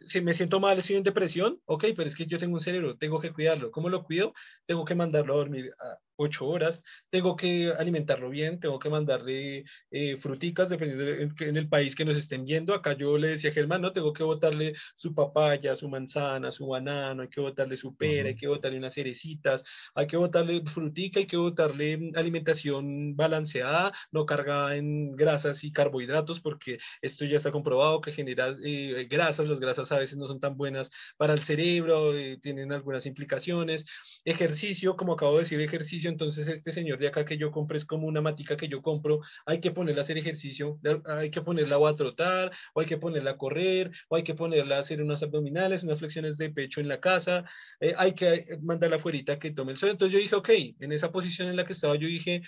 Si 0.05 0.19
me 0.19 0.33
siento 0.33 0.59
mal, 0.59 0.77
estoy 0.77 0.97
en 0.97 1.03
depresión, 1.03 1.61
ok, 1.63 1.85
pero 1.95 2.09
es 2.09 2.15
que 2.15 2.25
yo 2.25 2.39
tengo 2.39 2.55
un 2.55 2.61
cerebro, 2.61 2.97
tengo 2.97 3.21
que 3.21 3.31
cuidarlo. 3.31 3.71
¿Cómo 3.71 3.87
lo 3.87 4.03
cuido? 4.03 4.33
Tengo 4.65 4.83
que 4.83 4.95
mandarlo 4.95 5.35
a 5.35 5.37
dormir 5.37 5.71
ocho 6.17 6.47
horas, 6.47 6.83
tengo 7.09 7.35
que 7.35 7.71
alimentarlo 7.77 8.29
bien, 8.29 8.59
tengo 8.59 8.79
que 8.79 8.89
mandarle 8.89 9.65
eh, 9.91 10.17
fruticas, 10.17 10.69
dependiendo 10.69 11.05
de, 11.05 11.47
en, 11.49 11.57
el 11.57 11.69
país 11.69 11.95
que 11.95 12.05
nos 12.05 12.17
estén 12.17 12.45
viendo. 12.45 12.73
Acá 12.73 12.93
yo 12.93 13.17
le 13.17 13.29
decía 13.29 13.51
a 13.51 13.53
Germán, 13.53 13.81
no, 13.81 13.93
tengo 13.93 14.13
que 14.13 14.23
botarle 14.23 14.73
su 14.95 15.13
papaya, 15.13 15.75
su 15.75 15.89
manzana, 15.89 16.51
su 16.51 16.67
banano, 16.67 17.21
hay 17.23 17.29
que 17.29 17.41
botarle 17.41 17.77
su 17.77 17.95
pera, 17.95 18.23
uh 18.23 18.25
-huh. 18.25 18.27
hay 18.29 18.35
que 18.35 18.47
botarle 18.47 18.77
unas 18.77 18.93
cerecitas, 18.93 19.63
hay 19.95 20.07
que 20.07 20.17
botarle 20.17 20.61
frutica, 20.65 21.19
hay 21.19 21.27
que 21.27 21.37
botarle 21.37 22.11
alimentación 22.15 23.15
balanceada, 23.15 23.93
no 24.11 24.25
cargada 24.25 24.75
en 24.75 25.15
grasas 25.15 25.63
y 25.63 25.71
carbohidratos, 25.71 26.41
porque 26.41 26.79
esto 27.01 27.25
ya 27.25 27.37
está 27.37 27.51
comprobado 27.51 28.01
que 28.01 28.11
genera 28.11 28.55
eh, 28.63 29.07
grasas, 29.09 29.47
las 29.47 29.59
grasas 29.59 29.91
a 29.91 29.99
veces 29.99 30.17
no 30.17 30.27
son 30.27 30.39
tan 30.39 30.57
buenas 30.57 30.89
para 31.17 31.33
el 31.33 31.43
cerebro, 31.43 32.15
eh, 32.15 32.37
tienen 32.41 32.71
algunas 32.71 33.05
implicaciones. 33.05 33.85
Ejercicio, 34.25 34.95
como 34.97 35.13
acabo 35.13 35.33
de 35.33 35.43
decir, 35.43 35.61
ejercicio 35.61 36.06
entonces 36.09 36.47
este 36.47 36.71
señor 36.71 36.99
de 36.99 37.07
acá 37.07 37.25
que 37.25 37.37
yo 37.37 37.51
compré 37.51 37.77
es 37.77 37.85
como 37.85 38.07
una 38.07 38.21
matica 38.21 38.55
que 38.55 38.67
yo 38.67 38.81
compro, 38.81 39.21
hay 39.45 39.59
que 39.59 39.71
ponerla 39.71 40.01
a 40.01 40.03
hacer 40.03 40.17
ejercicio, 40.17 40.79
hay 41.05 41.29
que 41.31 41.41
ponerla 41.41 41.77
o 41.77 41.87
a 41.87 41.95
trotar, 41.95 42.51
o 42.73 42.79
hay 42.79 42.85
que 42.85 42.97
ponerla 42.97 43.31
a 43.31 43.37
correr, 43.37 43.91
o 44.09 44.15
hay 44.15 44.23
que 44.23 44.35
ponerla 44.35 44.77
a 44.77 44.79
hacer 44.79 45.01
unas 45.01 45.23
abdominales, 45.23 45.83
unas 45.83 45.99
flexiones 45.99 46.37
de 46.37 46.49
pecho 46.49 46.81
en 46.81 46.87
la 46.87 46.99
casa, 46.99 47.45
eh, 47.79 47.93
hay 47.97 48.13
que 48.13 48.57
mandarla 48.61 48.97
afuera 48.97 49.39
que 49.39 49.51
tome 49.51 49.71
el 49.71 49.77
sol. 49.77 49.89
Entonces 49.89 50.13
yo 50.13 50.19
dije, 50.19 50.35
ok, 50.35 50.49
en 50.79 50.91
esa 50.91 51.11
posición 51.11 51.49
en 51.49 51.55
la 51.55 51.65
que 51.65 51.73
estaba, 51.73 51.95
yo 51.95 52.07
dije, 52.07 52.41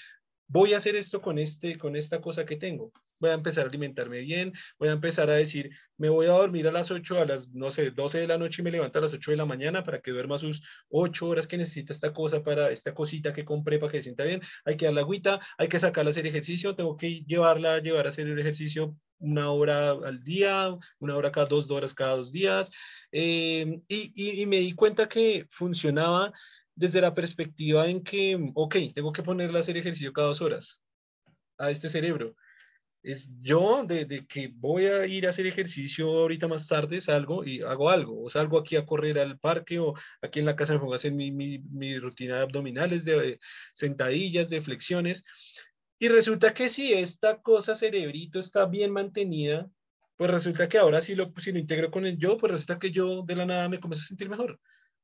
voy 0.49 0.73
a 0.73 0.77
hacer 0.77 0.95
esto 0.95 1.21
con, 1.21 1.37
este, 1.37 1.77
con 1.77 1.95
esta 1.95 2.19
cosa 2.19 2.45
que 2.45 2.57
tengo. 2.57 2.91
Voy 3.19 3.29
a 3.29 3.33
empezar 3.33 3.65
a 3.65 3.69
alimentarme 3.69 4.19
bien, 4.21 4.53
voy 4.77 4.89
a 4.89 4.93
empezar 4.93 5.29
a 5.29 5.35
decir, 5.35 5.69
me 5.97 6.09
voy 6.09 6.25
a 6.25 6.31
dormir 6.31 6.67
a 6.67 6.71
las 6.71 6.89
8, 6.89 7.19
a 7.19 7.25
las, 7.25 7.49
no 7.49 7.69
sé, 7.69 7.91
12 7.91 8.19
de 8.19 8.27
la 8.27 8.37
noche 8.37 8.61
y 8.61 8.65
me 8.65 8.71
levanto 8.71 8.99
a 8.99 9.01
las 9.03 9.13
8 9.13 9.31
de 9.31 9.37
la 9.37 9.45
mañana 9.45 9.83
para 9.83 10.01
que 10.01 10.11
duerma 10.11 10.37
sus 10.37 10.63
8 10.89 11.27
horas 11.27 11.47
que 11.47 11.57
necesita 11.57 11.93
esta 11.93 12.13
cosa 12.13 12.41
para 12.43 12.71
esta 12.71 12.93
cosita 12.93 13.33
que 13.33 13.45
compré 13.45 13.77
para 13.77 13.91
que 13.91 13.99
se 13.99 14.03
sienta 14.03 14.23
bien. 14.23 14.41
Hay 14.65 14.75
que 14.75 14.85
darle 14.85 15.01
agüita, 15.01 15.39
hay 15.57 15.67
que 15.67 15.79
sacarla 15.79 16.09
a 16.09 16.11
hacer 16.11 16.25
ejercicio, 16.25 16.75
tengo 16.75 16.97
que 16.97 17.23
llevarla, 17.25 17.79
llevar 17.79 18.07
a 18.07 18.09
hacer 18.09 18.27
el 18.27 18.39
ejercicio 18.39 18.95
una 19.19 19.51
hora 19.51 19.91
al 19.91 20.23
día, 20.23 20.75
una 20.99 21.15
hora 21.15 21.31
cada 21.31 21.47
dos 21.47 21.69
horas 21.69 21.93
cada 21.93 22.15
dos 22.15 22.31
días. 22.31 22.71
Eh, 23.11 23.81
y, 23.87 24.41
y 24.41 24.45
me 24.45 24.59
di 24.59 24.73
cuenta 24.73 25.09
que 25.09 25.45
funcionaba 25.49 26.31
desde 26.79 27.01
la 27.01 27.13
perspectiva 27.13 27.87
en 27.89 28.01
que, 28.01 28.39
ok, 28.55 28.75
tengo 28.95 29.11
que 29.11 29.21
ponerle 29.21 29.57
a 29.57 29.61
hacer 29.61 29.75
ejercicio 29.75 30.13
cada 30.13 30.29
dos 30.29 30.41
horas 30.41 30.81
a 31.57 31.71
este 31.71 31.89
cerebro. 31.89 32.35
Es 33.03 33.29
yo, 33.41 33.83
de, 33.85 34.25
que 34.27 34.51
voy 34.55 34.85
a 34.85 35.05
ir 35.05 35.27
a 35.27 35.31
hacer 35.31 35.45
ejercicio 35.45 36.07
ahorita 36.09 36.47
más 36.47 36.67
tarde, 36.67 37.01
salgo 37.01 37.43
y 37.43 37.61
hago 37.61 37.89
algo, 37.89 38.23
o 38.23 38.29
salgo 38.29 38.57
aquí 38.57 38.77
a 38.77 38.85
correr 38.85 39.19
al 39.19 39.37
parque, 39.39 39.79
o 39.79 39.93
aquí 40.21 40.39
en 40.39 40.45
la 40.45 40.55
casa 40.55 40.73
me 40.73 40.79
pongo 40.79 40.93
a 40.93 40.95
hacer 40.95 41.11
mi, 41.11 41.31
mi, 41.31 41.99
rutina 41.99 42.37
de 42.37 42.41
abdominales, 42.43 43.03
de, 43.03 43.19
de 43.19 43.39
sentadillas, 43.73 44.49
de 44.49 44.61
flexiones. 44.61 45.23
Y 45.99 46.07
resulta 46.07 46.53
que 46.53 46.69
si 46.69 46.93
esta 46.93 47.41
cosa 47.41 47.75
cerebrito 47.75 48.39
está 48.39 48.65
bien 48.65 48.91
mantenida, 48.91 49.69
pues 50.15 50.31
resulta 50.31 50.69
que 50.69 50.77
ahora 50.77 51.01
si 51.01 51.13
lo, 51.15 51.33
si 51.37 51.51
lo 51.51 51.59
integro 51.59 51.91
con 51.91 52.05
el 52.05 52.17
yo, 52.17 52.37
pues 52.37 52.53
resulta 52.53 52.79
que 52.79 52.91
yo 52.91 53.23
de 53.23 53.35
la 53.35 53.45
nada 53.45 53.67
me 53.67 53.81
comienzo 53.81 54.03
a 54.05 54.07
sentir 54.07 54.29
mejor 54.29 54.59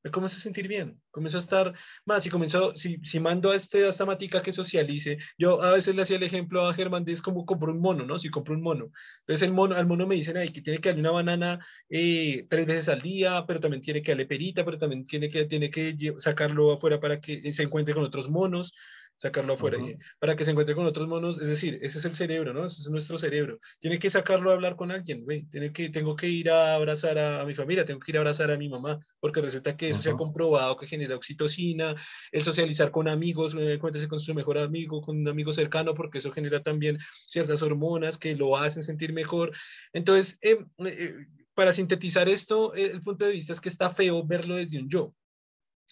me 0.06 0.12
comienzo 0.12 0.38
a 0.38 0.40
sentir 0.40 0.68
bien, 0.68 1.02
comienzo 1.10 1.38
a 1.38 1.40
estar 1.40 1.74
más 2.06 2.24
y 2.28 2.30
comenzó, 2.30 2.76
si, 2.76 3.00
si 3.04 3.20
mando 3.20 3.50
a, 3.50 3.56
este, 3.56 3.88
a 3.88 3.90
esta 3.90 4.06
matica 4.06 4.44
que 4.44 4.52
socialice, 4.52 5.18
yo 5.36 5.64
a 5.64 5.72
veces 5.72 5.96
le 5.96 6.04
hacía 6.04 6.18
el 6.18 6.24
ejemplo 6.24 6.68
a 6.68 6.76
Germán 6.76 7.06
es 7.08 7.24
como 7.24 7.44
compro 7.44 7.74
un 7.74 7.82
mono, 7.82 8.06
¿no? 8.06 8.20
Si 8.20 8.30
compro 8.30 8.54
un 8.54 8.62
mono. 8.62 8.92
Entonces 9.22 9.48
el 9.48 9.52
mono, 9.52 9.76
al 9.76 9.88
mono 9.88 10.06
me 10.06 10.14
dicen 10.14 10.38
ahí 10.38 10.50
que 10.50 10.62
tiene 10.62 10.78
que 10.80 10.90
darle 10.90 11.02
una 11.02 11.10
banana 11.10 11.66
eh, 11.90 12.46
tres 12.48 12.68
veces 12.68 12.90
al 12.90 13.02
día, 13.02 13.46
pero 13.48 13.60
también 13.60 13.82
tiene 13.82 14.04
que 14.04 14.12
darle 14.12 14.28
perita, 14.28 14.64
pero 14.64 14.78
también 14.78 15.08
tiene 15.08 15.28
que, 15.28 15.46
tiene 15.46 15.72
que 15.72 15.96
sacarlo 16.20 16.74
afuera 16.74 17.00
para 17.00 17.20
que 17.20 17.52
se 17.52 17.64
encuentre 17.64 17.96
con 17.96 18.04
otros 18.04 18.30
monos 18.30 18.74
sacarlo 19.18 19.54
afuera, 19.54 19.78
para 20.20 20.36
que 20.36 20.44
se 20.44 20.52
encuentre 20.52 20.76
con 20.76 20.86
otros 20.86 21.08
monos, 21.08 21.40
es 21.40 21.48
decir, 21.48 21.80
ese 21.82 22.00
es 22.00 22.06
el 22.06 22.16
cerebro, 22.16 22.54
¿no? 22.54 22.66
Ese 22.66 22.82
es 22.82 22.90
nuestro 22.90 23.18
cerebro. 23.18 23.60
Tiene 23.80 23.98
que 23.98 24.10
sacarlo 24.10 24.52
a 24.52 24.54
hablar 24.54 24.76
con 24.76 24.92
alguien, 24.92 25.24
güey. 25.24 25.46
Tiene 25.46 25.72
que, 25.72 25.90
tengo 25.90 26.16
que 26.16 26.28
ir 26.28 26.50
a 26.50 26.76
abrazar 26.76 27.18
a, 27.18 27.46
mi 27.46 27.54
familia, 27.54 27.86
tengo 27.86 28.00
que 28.00 28.12
ir 28.12 28.18
a 28.18 28.20
abrazar 28.22 28.52
a 28.52 28.58
mi 28.58 28.68
mamá, 28.68 29.00
porque 29.20 29.42
resulta 29.42 29.78
que 29.78 29.90
eso 29.90 30.02
se 30.02 30.10
ha 30.10 30.16
comprobado 30.16 30.76
que 30.76 30.88
genera 30.88 31.16
oxitocina, 31.16 31.96
el 32.32 32.44
socializar 32.44 32.92
con 32.92 33.08
amigos, 33.08 33.56
eh, 33.58 33.80
cuéntese 33.80 34.08
con 34.08 34.20
su 34.20 34.34
mejor 34.34 34.58
amigo, 34.58 35.02
con 35.02 35.18
un 35.18 35.28
amigo 35.28 35.54
cercano, 35.54 35.94
porque 35.94 36.18
eso 36.18 36.32
genera 36.32 36.62
también 36.62 36.98
ciertas 37.28 37.62
hormonas 37.62 38.18
que 38.18 38.36
lo 38.36 38.58
hacen 38.58 38.84
sentir 38.84 39.14
mejor. 39.14 39.54
Entonces, 39.94 40.38
em, 40.42 40.68
eh, 40.80 40.96
eh, 40.98 41.16
para 41.54 41.72
sintetizar 41.72 42.28
esto, 42.28 42.74
el 42.74 43.02
punto 43.02 43.26
de 43.26 43.32
vista 43.32 43.54
es 43.54 43.62
que 43.62 43.70
está 43.70 43.90
feo 43.90 44.26
verlo 44.26 44.56
desde 44.56 44.80
un 44.80 44.90
yo. 44.90 45.14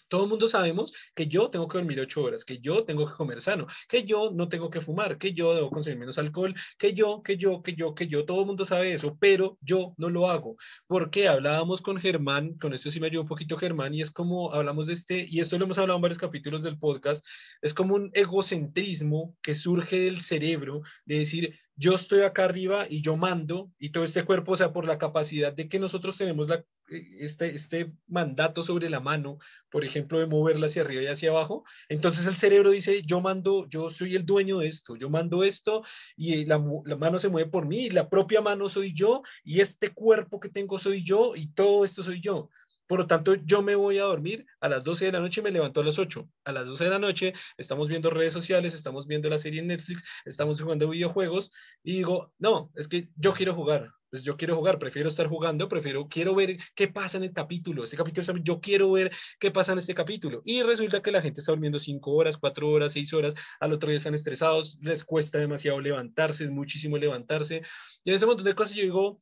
Todo 0.08 0.24
el 0.24 0.30
mundo 0.30 0.48
sabemos 0.48 0.92
que 1.14 1.26
yo 1.26 1.50
tengo 1.50 1.68
que 1.68 1.78
dormir 1.78 2.00
ocho 2.00 2.22
horas, 2.22 2.44
que 2.44 2.58
yo 2.58 2.84
tengo 2.84 3.06
que 3.06 3.14
comer 3.14 3.40
sano, 3.40 3.66
que 3.88 4.04
yo 4.04 4.30
no 4.32 4.48
tengo 4.48 4.70
que 4.70 4.80
fumar, 4.80 5.18
que 5.18 5.32
yo 5.32 5.54
debo 5.54 5.70
consumir 5.70 5.98
menos 5.98 6.18
alcohol, 6.18 6.54
que 6.78 6.94
yo, 6.94 7.22
que 7.22 7.36
yo, 7.36 7.62
que 7.62 7.74
yo, 7.74 7.94
que 7.94 8.06
yo, 8.06 8.24
todo 8.24 8.40
el 8.40 8.46
mundo 8.46 8.64
sabe 8.64 8.92
eso, 8.92 9.16
pero 9.18 9.58
yo 9.60 9.94
no 9.96 10.10
lo 10.10 10.30
hago. 10.30 10.56
Porque 10.86 11.28
hablábamos 11.28 11.80
con 11.82 11.98
Germán, 11.98 12.54
con 12.58 12.74
esto 12.74 12.90
sí 12.90 13.00
me 13.00 13.06
ayudó 13.06 13.22
un 13.22 13.28
poquito 13.28 13.56
Germán, 13.56 13.94
y 13.94 14.02
es 14.02 14.10
como 14.10 14.52
hablamos 14.52 14.86
de 14.86 14.94
este, 14.94 15.26
y 15.28 15.40
esto 15.40 15.58
lo 15.58 15.64
hemos 15.64 15.78
hablado 15.78 15.96
en 15.96 16.02
varios 16.02 16.18
capítulos 16.18 16.62
del 16.62 16.78
podcast, 16.78 17.24
es 17.62 17.74
como 17.74 17.94
un 17.94 18.10
egocentrismo 18.14 19.34
que 19.42 19.54
surge 19.54 19.98
del 20.00 20.20
cerebro 20.20 20.82
de 21.04 21.18
decir, 21.20 21.58
yo 21.76 21.94
estoy 21.94 22.20
acá 22.20 22.44
arriba 22.44 22.86
y 22.88 23.02
yo 23.02 23.16
mando, 23.16 23.70
y 23.78 23.90
todo 23.90 24.04
este 24.04 24.24
cuerpo, 24.24 24.52
o 24.52 24.56
sea, 24.56 24.72
por 24.72 24.86
la 24.86 24.98
capacidad 24.98 25.52
de 25.52 25.68
que 25.68 25.78
nosotros 25.78 26.16
tenemos 26.16 26.48
la, 26.48 26.64
este, 26.88 27.54
este 27.54 27.92
mandato 28.06 28.62
sobre 28.62 28.88
la 28.90 29.00
mano, 29.00 29.38
por 29.70 29.84
ejemplo, 29.84 30.18
de 30.18 30.26
moverla 30.26 30.66
hacia 30.66 30.82
arriba 30.82 31.02
y 31.02 31.06
hacia 31.06 31.30
abajo, 31.30 31.64
entonces 31.88 32.26
el 32.26 32.36
cerebro 32.36 32.70
dice, 32.70 33.02
yo 33.02 33.20
mando, 33.20 33.66
yo 33.68 33.90
soy 33.90 34.14
el 34.14 34.24
dueño 34.24 34.58
de 34.58 34.68
esto, 34.68 34.96
yo 34.96 35.10
mando 35.10 35.42
esto, 35.42 35.82
y 36.16 36.44
la, 36.44 36.62
la 36.84 36.96
mano 36.96 37.18
se 37.18 37.28
mueve 37.28 37.50
por 37.50 37.66
mí, 37.66 37.86
y 37.86 37.90
la 37.90 38.08
propia 38.08 38.40
mano 38.40 38.68
soy 38.68 38.92
yo, 38.92 39.22
y 39.42 39.60
este 39.60 39.90
cuerpo 39.90 40.38
que 40.40 40.50
tengo 40.50 40.78
soy 40.78 41.02
yo, 41.02 41.34
y 41.34 41.52
todo 41.54 41.84
esto 41.84 42.02
soy 42.02 42.20
yo. 42.20 42.50
Por 42.86 42.98
lo 42.98 43.06
tanto, 43.06 43.34
yo 43.34 43.62
me 43.62 43.74
voy 43.74 43.98
a 43.98 44.04
dormir 44.04 44.46
a 44.60 44.68
las 44.68 44.84
12 44.84 45.06
de 45.06 45.12
la 45.12 45.20
noche 45.20 45.40
y 45.40 45.44
me 45.44 45.50
levanto 45.50 45.80
a 45.80 45.84
las 45.84 45.98
8. 45.98 46.28
A 46.44 46.52
las 46.52 46.66
12 46.66 46.84
de 46.84 46.90
la 46.90 46.98
noche 46.98 47.32
estamos 47.56 47.88
viendo 47.88 48.10
redes 48.10 48.32
sociales, 48.32 48.74
estamos 48.74 49.06
viendo 49.06 49.30
la 49.30 49.38
serie 49.38 49.60
en 49.60 49.68
Netflix, 49.68 50.02
estamos 50.24 50.60
jugando 50.60 50.88
videojuegos 50.90 51.50
y 51.82 51.96
digo, 51.96 52.32
no, 52.38 52.70
es 52.74 52.88
que 52.88 53.08
yo 53.16 53.32
quiero 53.32 53.54
jugar. 53.54 53.90
Pues 54.10 54.22
yo 54.22 54.36
quiero 54.36 54.54
jugar, 54.54 54.78
prefiero 54.78 55.08
estar 55.08 55.26
jugando, 55.26 55.68
prefiero, 55.68 56.06
quiero 56.08 56.36
ver 56.36 56.56
qué 56.76 56.86
pasa 56.86 57.16
en 57.16 57.24
el 57.24 57.32
capítulo. 57.32 57.82
Este 57.82 57.96
capítulo, 57.96 58.36
yo 58.44 58.60
quiero 58.60 58.92
ver 58.92 59.10
qué 59.40 59.50
pasa 59.50 59.72
en 59.72 59.78
este 59.78 59.92
capítulo. 59.92 60.40
Y 60.44 60.62
resulta 60.62 61.02
que 61.02 61.10
la 61.10 61.20
gente 61.20 61.40
está 61.40 61.50
durmiendo 61.50 61.80
5 61.80 62.12
horas, 62.12 62.36
4 62.36 62.68
horas, 62.70 62.92
6 62.92 63.12
horas, 63.12 63.34
al 63.58 63.72
otro 63.72 63.88
día 63.88 63.98
están 63.98 64.14
estresados, 64.14 64.78
les 64.82 65.02
cuesta 65.04 65.38
demasiado 65.38 65.80
levantarse, 65.80 66.44
es 66.44 66.50
muchísimo 66.50 66.96
levantarse. 66.96 67.62
Y 68.04 68.10
en 68.10 68.14
ese 68.14 68.26
montón 68.26 68.44
de 68.44 68.54
cosas 68.54 68.76
yo 68.76 68.84
digo, 68.84 69.20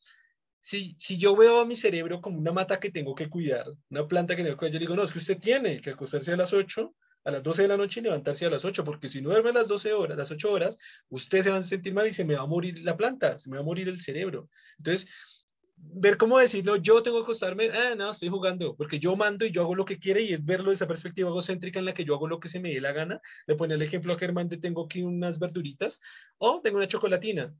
si, 0.62 0.96
yo 1.18 1.34
veo 1.36 1.60
a 1.60 1.66
mi 1.66 1.74
cerebro 1.74 2.20
como 2.20 2.38
una 2.38 2.52
mata 2.52 2.78
que 2.78 2.90
tengo 2.90 3.14
que 3.14 3.28
cuidar, 3.28 3.66
una 3.90 4.06
planta 4.06 4.36
que 4.36 4.44
tengo 4.44 4.56
que 4.56 4.60
cuidar, 4.60 4.74
yo 4.74 4.78
digo, 4.78 4.96
no, 4.96 5.02
es 5.02 5.10
que 5.10 5.18
usted 5.18 5.38
tiene 5.38 5.80
que 5.80 5.90
acostarse 5.90 6.32
a 6.32 6.36
las 6.36 6.52
8, 6.52 6.94
a 7.24 7.30
las 7.32 7.42
12 7.42 7.62
de 7.62 7.68
la 7.68 7.76
noche 7.76 8.00
y 8.00 8.04
levantarse 8.04 8.46
a 8.46 8.50
las 8.50 8.64
8, 8.64 8.84
porque 8.84 9.10
si 9.10 9.20
no 9.20 9.30
duerme 9.30 9.50
a 9.50 9.54
las 9.54 9.68
12 9.68 9.92
horas, 9.92 10.16
las 10.16 10.30
8 10.30 10.52
horas, 10.52 10.76
usted 11.08 11.42
se 11.42 11.50
va 11.50 11.56
a 11.56 11.62
sentir 11.62 11.92
mal 11.92 12.06
y 12.06 12.12
se 12.12 12.24
me 12.24 12.34
va 12.34 12.42
a 12.42 12.46
morir 12.46 12.78
la 12.82 12.96
planta, 12.96 13.38
se 13.38 13.50
me 13.50 13.56
va 13.56 13.62
a 13.62 13.64
morir 13.64 13.88
el 13.88 14.00
cerebro. 14.00 14.48
Entonces, 14.78 15.08
ver 15.76 16.16
cómo 16.16 16.38
decirlo, 16.38 16.76
yo 16.76 17.02
tengo 17.02 17.18
que 17.18 17.24
acostarme, 17.24 17.70
ah, 17.70 17.96
no, 17.96 18.12
estoy 18.12 18.28
jugando, 18.28 18.76
porque 18.76 19.00
yo 19.00 19.16
mando 19.16 19.44
y 19.44 19.50
yo 19.50 19.62
hago 19.62 19.74
lo 19.74 19.84
que 19.84 19.98
quiere 19.98 20.22
y 20.22 20.32
es 20.32 20.44
verlo 20.44 20.68
de 20.68 20.74
esa 20.74 20.86
perspectiva 20.86 21.28
egocéntrica 21.28 21.80
en 21.80 21.86
la 21.86 21.94
que 21.94 22.04
yo 22.04 22.14
hago 22.14 22.28
lo 22.28 22.38
que 22.38 22.48
se 22.48 22.60
me 22.60 22.72
dé 22.72 22.80
la 22.80 22.92
gana. 22.92 23.20
Le 23.48 23.56
pone 23.56 23.74
el 23.74 23.82
ejemplo 23.82 24.12
a 24.12 24.18
Germán 24.18 24.48
de 24.48 24.58
tengo 24.58 24.84
aquí 24.84 25.02
unas 25.02 25.40
verduritas 25.40 26.00
o 26.38 26.60
tengo 26.60 26.76
una 26.76 26.86
chocolatina 26.86 27.52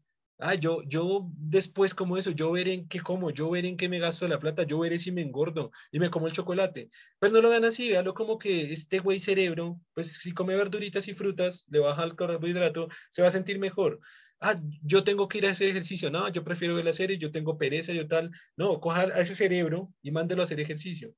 ah, 0.42 0.54
yo, 0.54 0.82
yo 0.84 1.30
después 1.36 1.94
como 1.94 2.18
eso, 2.18 2.30
yo 2.30 2.52
veré 2.52 2.74
en 2.74 2.88
qué 2.88 3.00
como, 3.00 3.30
yo 3.30 3.50
veré 3.50 3.68
en 3.68 3.76
qué 3.76 3.88
me 3.88 3.98
gasto 3.98 4.28
la 4.28 4.38
plata, 4.38 4.64
yo 4.64 4.78
veré 4.80 4.98
si 4.98 5.12
me 5.12 5.22
engordo 5.22 5.70
y 5.90 5.98
me 5.98 6.10
como 6.10 6.26
el 6.26 6.32
chocolate. 6.32 6.90
Pues 7.18 7.32
no 7.32 7.40
lo 7.40 7.48
vean 7.50 7.64
así, 7.64 7.88
véanlo 7.88 8.14
como 8.14 8.38
que 8.38 8.72
este 8.72 8.98
güey 9.00 9.20
cerebro, 9.20 9.80
pues 9.94 10.14
si 10.14 10.32
come 10.34 10.54
verduritas 10.56 11.08
y 11.08 11.14
frutas, 11.14 11.64
le 11.68 11.78
baja 11.80 12.04
el 12.04 12.16
carbohidrato, 12.16 12.88
se 13.10 13.22
va 13.22 13.28
a 13.28 13.30
sentir 13.30 13.58
mejor. 13.58 14.00
Ah, 14.40 14.56
yo 14.82 15.04
tengo 15.04 15.28
que 15.28 15.38
ir 15.38 15.46
a 15.46 15.50
ese 15.50 15.68
ejercicio. 15.70 16.10
No, 16.10 16.28
yo 16.28 16.42
prefiero 16.44 16.74
ver 16.74 16.84
la 16.84 16.92
serie, 16.92 17.16
yo 17.18 17.30
tengo 17.30 17.56
pereza, 17.56 17.92
yo 17.92 18.08
tal. 18.08 18.30
No, 18.56 18.80
coja 18.80 19.02
a 19.02 19.20
ese 19.20 19.36
cerebro 19.36 19.92
y 20.02 20.10
mándelo 20.10 20.42
a 20.42 20.44
hacer 20.46 20.58
ejercicio. 20.60 21.14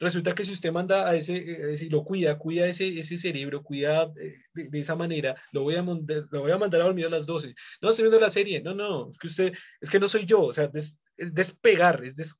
Resulta 0.00 0.34
que 0.34 0.44
si 0.44 0.52
usted 0.52 0.70
manda 0.70 1.08
a 1.08 1.16
ese, 1.16 1.36
eh, 1.36 1.76
si 1.76 1.88
lo 1.88 2.04
cuida, 2.04 2.38
cuida 2.38 2.66
ese, 2.66 2.98
ese 2.98 3.18
cerebro, 3.18 3.62
cuida 3.62 4.12
eh, 4.16 4.36
de, 4.54 4.80
esa 4.80 4.94
manera, 4.94 5.34
lo 5.52 5.62
voy, 5.62 5.74
a 5.74 5.82
lo 5.82 6.40
voy 6.40 6.50
a 6.50 6.58
mandar 6.58 6.82
a 6.82 6.84
dormir 6.84 7.06
a 7.06 7.10
las 7.10 7.26
12. 7.26 7.54
No, 7.80 7.90
estoy 7.90 8.04
viendo 8.04 8.20
la 8.20 8.30
serie. 8.30 8.60
No, 8.62 8.74
no, 8.74 9.10
es 9.10 9.18
que 9.18 9.26
usted, 9.26 9.54
es 9.80 9.90
que 9.90 9.98
no 9.98 10.08
soy 10.08 10.24
yo. 10.24 10.42
O 10.42 10.54
sea, 10.54 10.70
es 10.72 10.98
despegar, 11.16 12.02
es, 12.04 12.36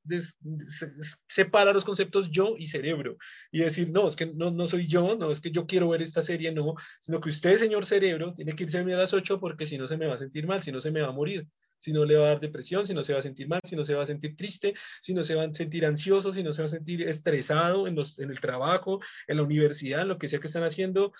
separar 1.26 1.74
los 1.74 1.84
conceptos 1.84 2.30
yo 2.30 2.54
y 2.56 2.68
cerebro. 2.68 3.16
Y 3.50 3.60
decir, 3.60 3.90
no, 3.90 4.08
es 4.08 4.14
que 4.14 4.26
no, 4.26 4.50
no 4.52 4.66
soy 4.66 4.86
yo, 4.86 5.16
no, 5.16 5.32
es 5.32 5.40
que 5.40 5.50
yo 5.50 5.66
quiero 5.66 5.88
ver 5.88 6.02
esta 6.02 6.22
serie, 6.22 6.52
no, 6.52 6.74
sino 7.00 7.20
que 7.20 7.28
usted, 7.28 7.56
señor 7.56 7.84
cerebro, 7.84 8.32
tiene 8.34 8.54
que 8.54 8.64
irse 8.64 8.76
a 8.76 8.80
dormir 8.80 8.94
a 8.94 8.98
las 8.98 9.12
8 9.12 9.40
porque 9.40 9.66
si 9.66 9.78
no 9.78 9.88
se 9.88 9.96
me 9.96 10.06
va 10.06 10.14
a 10.14 10.18
sentir 10.18 10.46
mal, 10.46 10.62
si 10.62 10.70
no 10.70 10.80
se 10.80 10.92
me 10.92 11.02
va 11.02 11.08
a 11.08 11.12
morir 11.12 11.46
si 11.78 11.92
no 11.92 12.04
le 12.04 12.16
va 12.16 12.26
a 12.26 12.28
dar 12.30 12.40
depresión, 12.40 12.86
si 12.86 12.94
no 12.94 13.02
se 13.02 13.12
va 13.12 13.20
a 13.20 13.22
sentir 13.22 13.48
mal, 13.48 13.60
si 13.64 13.76
no 13.76 13.84
se 13.84 13.94
va 13.94 14.02
a 14.02 14.06
sentir 14.06 14.36
triste, 14.36 14.74
si 15.00 15.14
no 15.14 15.22
se 15.24 15.34
va 15.34 15.44
a 15.44 15.54
sentir 15.54 15.86
ansioso, 15.86 16.32
si 16.32 16.42
no 16.42 16.52
se 16.52 16.62
va 16.62 16.66
a 16.66 16.70
sentir 16.70 17.02
estresado 17.02 17.86
en, 17.86 17.94
los, 17.94 18.18
en 18.18 18.30
el 18.30 18.40
trabajo, 18.40 19.00
en 19.26 19.36
la 19.36 19.42
universidad, 19.42 20.02
en 20.02 20.08
lo 20.08 20.18
que 20.18 20.28
sea 20.28 20.40
que 20.40 20.48
están 20.48 20.64
haciendo. 20.64 21.12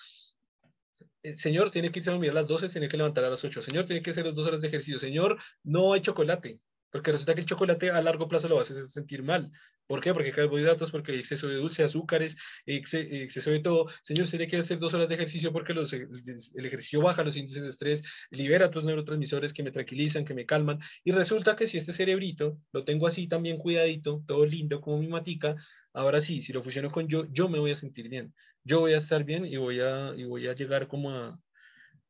El 1.21 1.37
señor 1.37 1.71
tiene 1.71 1.91
que 1.91 1.99
irse 1.99 2.09
a 2.09 2.13
dormir 2.13 2.31
a 2.31 2.33
las 2.33 2.47
12, 2.47 2.69
tiene 2.69 2.87
que 2.87 2.97
levantar 2.97 3.25
a 3.25 3.29
las 3.29 3.43
8. 3.43 3.61
Señor, 3.61 3.85
tiene 3.85 4.01
que 4.01 4.11
hacer 4.11 4.25
las 4.25 4.35
dos 4.35 4.47
horas 4.47 4.61
de 4.61 4.67
ejercicio. 4.67 4.99
Señor, 4.99 5.37
no 5.63 5.93
hay 5.93 6.01
chocolate, 6.01 6.59
porque 6.91 7.11
resulta 7.11 7.35
que 7.35 7.41
el 7.41 7.45
chocolate 7.45 7.91
a 7.91 8.01
largo 8.01 8.27
plazo 8.27 8.47
lo 8.47 8.55
va 8.55 8.61
a 8.61 8.65
sentir 8.65 9.23
mal. 9.23 9.51
¿Por 9.87 10.01
qué? 10.01 10.13
Porque 10.13 10.31
carbohidratos, 10.31 10.91
porque 10.91 11.17
exceso 11.17 11.47
de 11.47 11.55
dulce, 11.55 11.83
azúcares, 11.83 12.35
exceso 12.65 13.49
de 13.49 13.59
todo. 13.59 13.87
Señor, 14.03 14.27
se 14.27 14.37
le 14.37 14.47
quiere 14.47 14.61
hacer 14.61 14.79
dos 14.79 14.93
horas 14.93 15.09
de 15.09 15.15
ejercicio 15.15 15.51
porque 15.51 15.73
los, 15.73 15.91
el 15.93 16.65
ejercicio 16.65 17.01
baja 17.01 17.23
los 17.23 17.35
índices 17.37 17.63
de 17.63 17.69
estrés, 17.69 18.03
libera 18.29 18.67
otros 18.67 18.85
neurotransmisores 18.85 19.53
que 19.53 19.63
me 19.63 19.71
tranquilizan, 19.71 20.25
que 20.25 20.33
me 20.33 20.45
calman. 20.45 20.79
Y 21.03 21.11
resulta 21.11 21.55
que 21.55 21.67
si 21.67 21.77
este 21.77 21.93
cerebrito 21.93 22.59
lo 22.71 22.83
tengo 22.83 23.07
así 23.07 23.27
también 23.27 23.57
cuidadito, 23.57 24.23
todo 24.27 24.45
lindo 24.45 24.81
como 24.81 24.99
mi 24.99 25.07
matica, 25.07 25.55
ahora 25.93 26.21
sí, 26.21 26.41
si 26.41 26.53
lo 26.53 26.61
fusiono 26.61 26.91
con 26.91 27.07
yo, 27.07 27.25
yo 27.31 27.49
me 27.49 27.59
voy 27.59 27.71
a 27.71 27.75
sentir 27.75 28.09
bien. 28.09 28.33
Yo 28.63 28.81
voy 28.81 28.93
a 28.93 28.97
estar 28.97 29.23
bien 29.23 29.45
y 29.45 29.57
voy 29.57 29.79
a, 29.79 30.13
y 30.15 30.23
voy 30.25 30.47
a 30.47 30.53
llegar 30.53 30.87
como 30.87 31.11
a, 31.11 31.39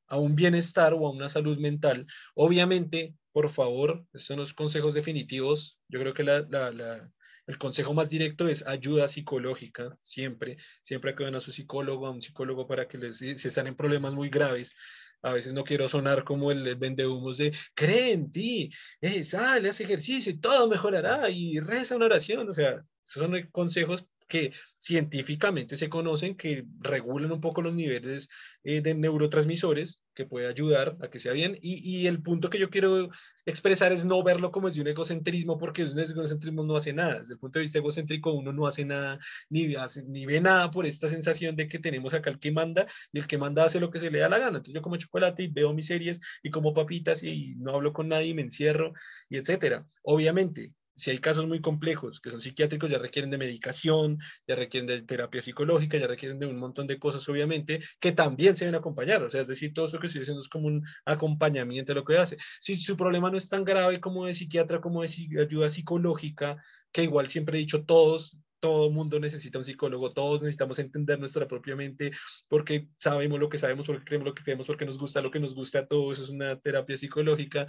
a 0.07 0.17
un 0.17 0.35
bienestar 0.35 0.93
o 0.93 1.07
a 1.07 1.11
una 1.11 1.29
salud 1.29 1.57
mental. 1.59 2.05
Obviamente, 2.33 3.15
por 3.31 3.49
favor, 3.49 4.05
estos 4.13 4.23
son 4.27 4.37
los 4.37 4.53
consejos 4.53 4.93
definitivos. 4.93 5.79
Yo 5.87 5.99
creo 5.99 6.13
que 6.13 6.23
la, 6.23 6.41
la 6.49 7.11
el 7.49 7.57
consejo 7.57 7.95
más 7.95 8.11
directo 8.11 8.47
es 8.47 8.65
ayuda 8.67 9.07
psicológica, 9.07 9.97
siempre, 10.03 10.57
siempre 10.83 11.11
acuden 11.11 11.33
a 11.33 11.39
su 11.39 11.51
psicólogo, 11.51 12.05
a 12.05 12.11
un 12.11 12.21
psicólogo 12.21 12.67
para 12.67 12.87
que 12.87 12.99
les, 12.99 13.17
si 13.17 13.31
están 13.31 13.65
en 13.65 13.75
problemas 13.75 14.13
muy 14.13 14.29
graves, 14.29 14.75
a 15.23 15.33
veces 15.33 15.53
no 15.53 15.63
quiero 15.63 15.89
sonar 15.89 16.23
como 16.23 16.51
el, 16.51 16.67
el 16.67 16.75
vendehumos 16.75 17.39
de 17.39 17.51
cree 17.73 18.11
en 18.11 18.31
ti, 18.31 18.69
eh, 19.01 19.23
sale, 19.23 19.69
haz 19.69 19.81
ejercicio 19.81 20.31
y 20.31 20.37
todo 20.37 20.67
mejorará 20.67 21.27
y 21.31 21.59
reza 21.59 21.95
una 21.95 22.05
oración. 22.05 22.47
O 22.47 22.53
sea, 22.53 22.83
esos 23.03 23.23
son 23.23 23.49
consejos 23.51 24.05
que 24.29 24.53
científicamente 24.79 25.75
se 25.75 25.89
conocen, 25.89 26.37
que 26.37 26.65
regulan 26.79 27.31
un 27.33 27.41
poco 27.41 27.61
los 27.61 27.73
niveles 27.75 28.29
eh, 28.63 28.81
de 28.81 28.95
neurotransmisores, 28.95 30.01
que 30.13 30.25
puede 30.25 30.47
ayudar 30.47 30.97
a 31.01 31.09
que 31.09 31.19
sea 31.19 31.33
bien. 31.33 31.57
Y, 31.61 31.81
y, 31.83 32.07
el 32.07 32.21
punto 32.21 32.49
que 32.49 32.59
yo 32.59 32.69
quiero 32.69 33.09
expresar 33.45 33.91
es 33.91 34.05
no 34.05 34.23
verlo 34.23 34.51
como 34.51 34.67
es 34.67 34.75
de 34.75 34.81
un 34.81 34.87
egocentrismo, 34.87 35.57
porque 35.57 35.83
un 35.83 35.99
egocentrismo 35.99 36.63
no 36.63 36.77
hace 36.77 36.93
nada. 36.93 37.19
Desde 37.19 37.33
el 37.33 37.39
punto 37.39 37.59
de 37.59 37.63
vista 37.63 37.79
egocéntrico, 37.79 38.31
uno 38.33 38.53
no 38.53 38.67
hace 38.67 38.85
nada, 38.85 39.19
ni, 39.49 39.75
hace, 39.75 40.03
ni 40.03 40.25
ve 40.25 40.39
nada 40.39 40.71
por 40.71 40.85
esta 40.85 41.09
sensación 41.09 41.55
de 41.55 41.67
que 41.67 41.79
tenemos 41.79 42.13
acá 42.13 42.29
el 42.29 42.39
que 42.39 42.51
manda, 42.51 42.87
y 43.11 43.19
el 43.19 43.27
que 43.27 43.37
manda 43.37 43.65
hace 43.65 43.79
lo 43.79 43.89
que 43.91 43.99
se 43.99 44.11
le 44.11 44.19
da 44.19 44.29
la 44.29 44.39
gana. 44.39 44.57
Entonces 44.57 44.75
yo 44.75 44.81
como 44.81 44.97
chocolate 44.97 45.43
y 45.43 45.47
veo 45.47 45.73
mis 45.73 45.87
series 45.87 46.19
y 46.43 46.51
como 46.51 46.73
papitas 46.73 47.23
y 47.23 47.55
no 47.57 47.75
hablo 47.75 47.93
con 47.93 48.07
nadie 48.09 48.27
y 48.27 48.33
me 48.33 48.43
encierro, 48.43 48.93
y 49.29 49.37
etcétera. 49.37 49.87
Obviamente, 50.03 50.73
si 50.99 51.11
hay 51.11 51.19
casos 51.19 51.47
muy 51.47 51.61
complejos 51.61 52.19
que 52.19 52.29
son 52.29 52.41
psiquiátricos, 52.41 52.89
ya 52.89 52.97
requieren 52.97 53.31
de 53.31 53.37
medicación, 53.37 54.19
ya 54.47 54.55
requieren 54.55 54.87
de 54.87 55.01
terapia 55.01 55.41
psicológica, 55.41 55.97
ya 55.97 56.07
requieren 56.07 56.39
de 56.39 56.45
un 56.45 56.57
montón 56.57 56.87
de 56.87 56.99
cosas, 56.99 57.27
obviamente, 57.29 57.81
que 57.99 58.11
también 58.11 58.55
se 58.55 58.65
deben 58.65 58.79
acompañar. 58.79 59.23
O 59.23 59.29
sea, 59.29 59.41
es 59.41 59.47
decir, 59.47 59.73
todo 59.73 59.87
eso 59.87 59.99
que 59.99 60.07
estoy 60.07 60.19
diciendo 60.19 60.41
es 60.41 60.49
como 60.49 60.67
un 60.67 60.83
acompañamiento 61.05 61.93
de 61.93 61.99
lo 61.99 62.05
que 62.05 62.17
hace. 62.17 62.37
Si 62.59 62.75
su 62.81 62.97
problema 62.97 63.31
no 63.31 63.37
es 63.37 63.49
tan 63.49 63.63
grave 63.63 63.99
como 63.99 64.25
de 64.25 64.33
psiquiatra, 64.33 64.81
como 64.81 65.01
de 65.01 65.09
ayuda 65.39 65.69
psicológica, 65.69 66.57
que 66.91 67.03
igual 67.03 67.27
siempre 67.27 67.57
he 67.57 67.61
dicho, 67.61 67.85
todos 67.85 68.37
todo 68.59 68.91
mundo 68.91 69.19
necesita 69.19 69.57
un 69.57 69.63
psicólogo, 69.63 70.11
todos 70.11 70.41
necesitamos 70.41 70.79
entender 70.79 71.19
nuestra 71.19 71.47
propia 71.47 71.75
mente 71.75 72.11
porque 72.47 72.89
sabemos 72.97 73.39
lo 73.39 73.49
que 73.49 73.57
sabemos, 73.57 73.85
porque 73.85 74.03
creemos 74.03 74.27
lo 74.27 74.33
que 74.33 74.43
creemos, 74.43 74.67
porque 74.67 74.85
nos 74.85 74.97
gusta 74.97 75.21
lo 75.21 75.31
que 75.31 75.39
nos 75.39 75.55
gusta, 75.55 75.87
todo 75.87 76.11
eso 76.11 76.23
es 76.23 76.29
una 76.29 76.59
terapia 76.59 76.97
psicológica. 76.97 77.67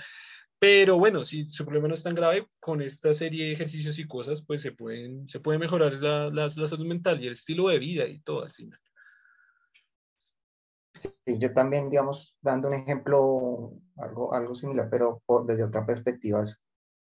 Pero 0.60 0.98
bueno, 0.98 1.24
si 1.24 1.48
su 1.48 1.64
problema 1.64 1.88
no 1.88 1.94
es 1.94 2.02
tan 2.02 2.14
grave, 2.14 2.46
con 2.60 2.82
esta 2.82 3.14
serie 3.14 3.46
de 3.46 3.52
ejercicios 3.52 3.98
y 3.98 4.06
cosas, 4.06 4.42
pues 4.42 4.60
se, 4.60 4.72
pueden, 4.72 5.26
se 5.26 5.40
puede 5.40 5.58
mejorar 5.58 5.94
la, 5.94 6.28
la, 6.28 6.50
salud 6.50 6.86
mental 6.86 7.18
y 7.18 7.26
el 7.26 7.32
estilo 7.32 7.68
de 7.68 7.78
vida 7.78 8.06
y 8.06 8.20
todo 8.20 8.44
al 8.44 8.52
final. 8.52 8.78
Sí, 11.24 11.38
yo 11.38 11.54
también, 11.54 11.88
digamos, 11.88 12.36
dando 12.42 12.68
un 12.68 12.74
ejemplo, 12.74 13.72
algo, 13.96 14.34
algo 14.34 14.54
similar, 14.54 14.88
pero 14.90 15.22
desde 15.46 15.64
otra 15.64 15.86
perspectiva, 15.86 16.44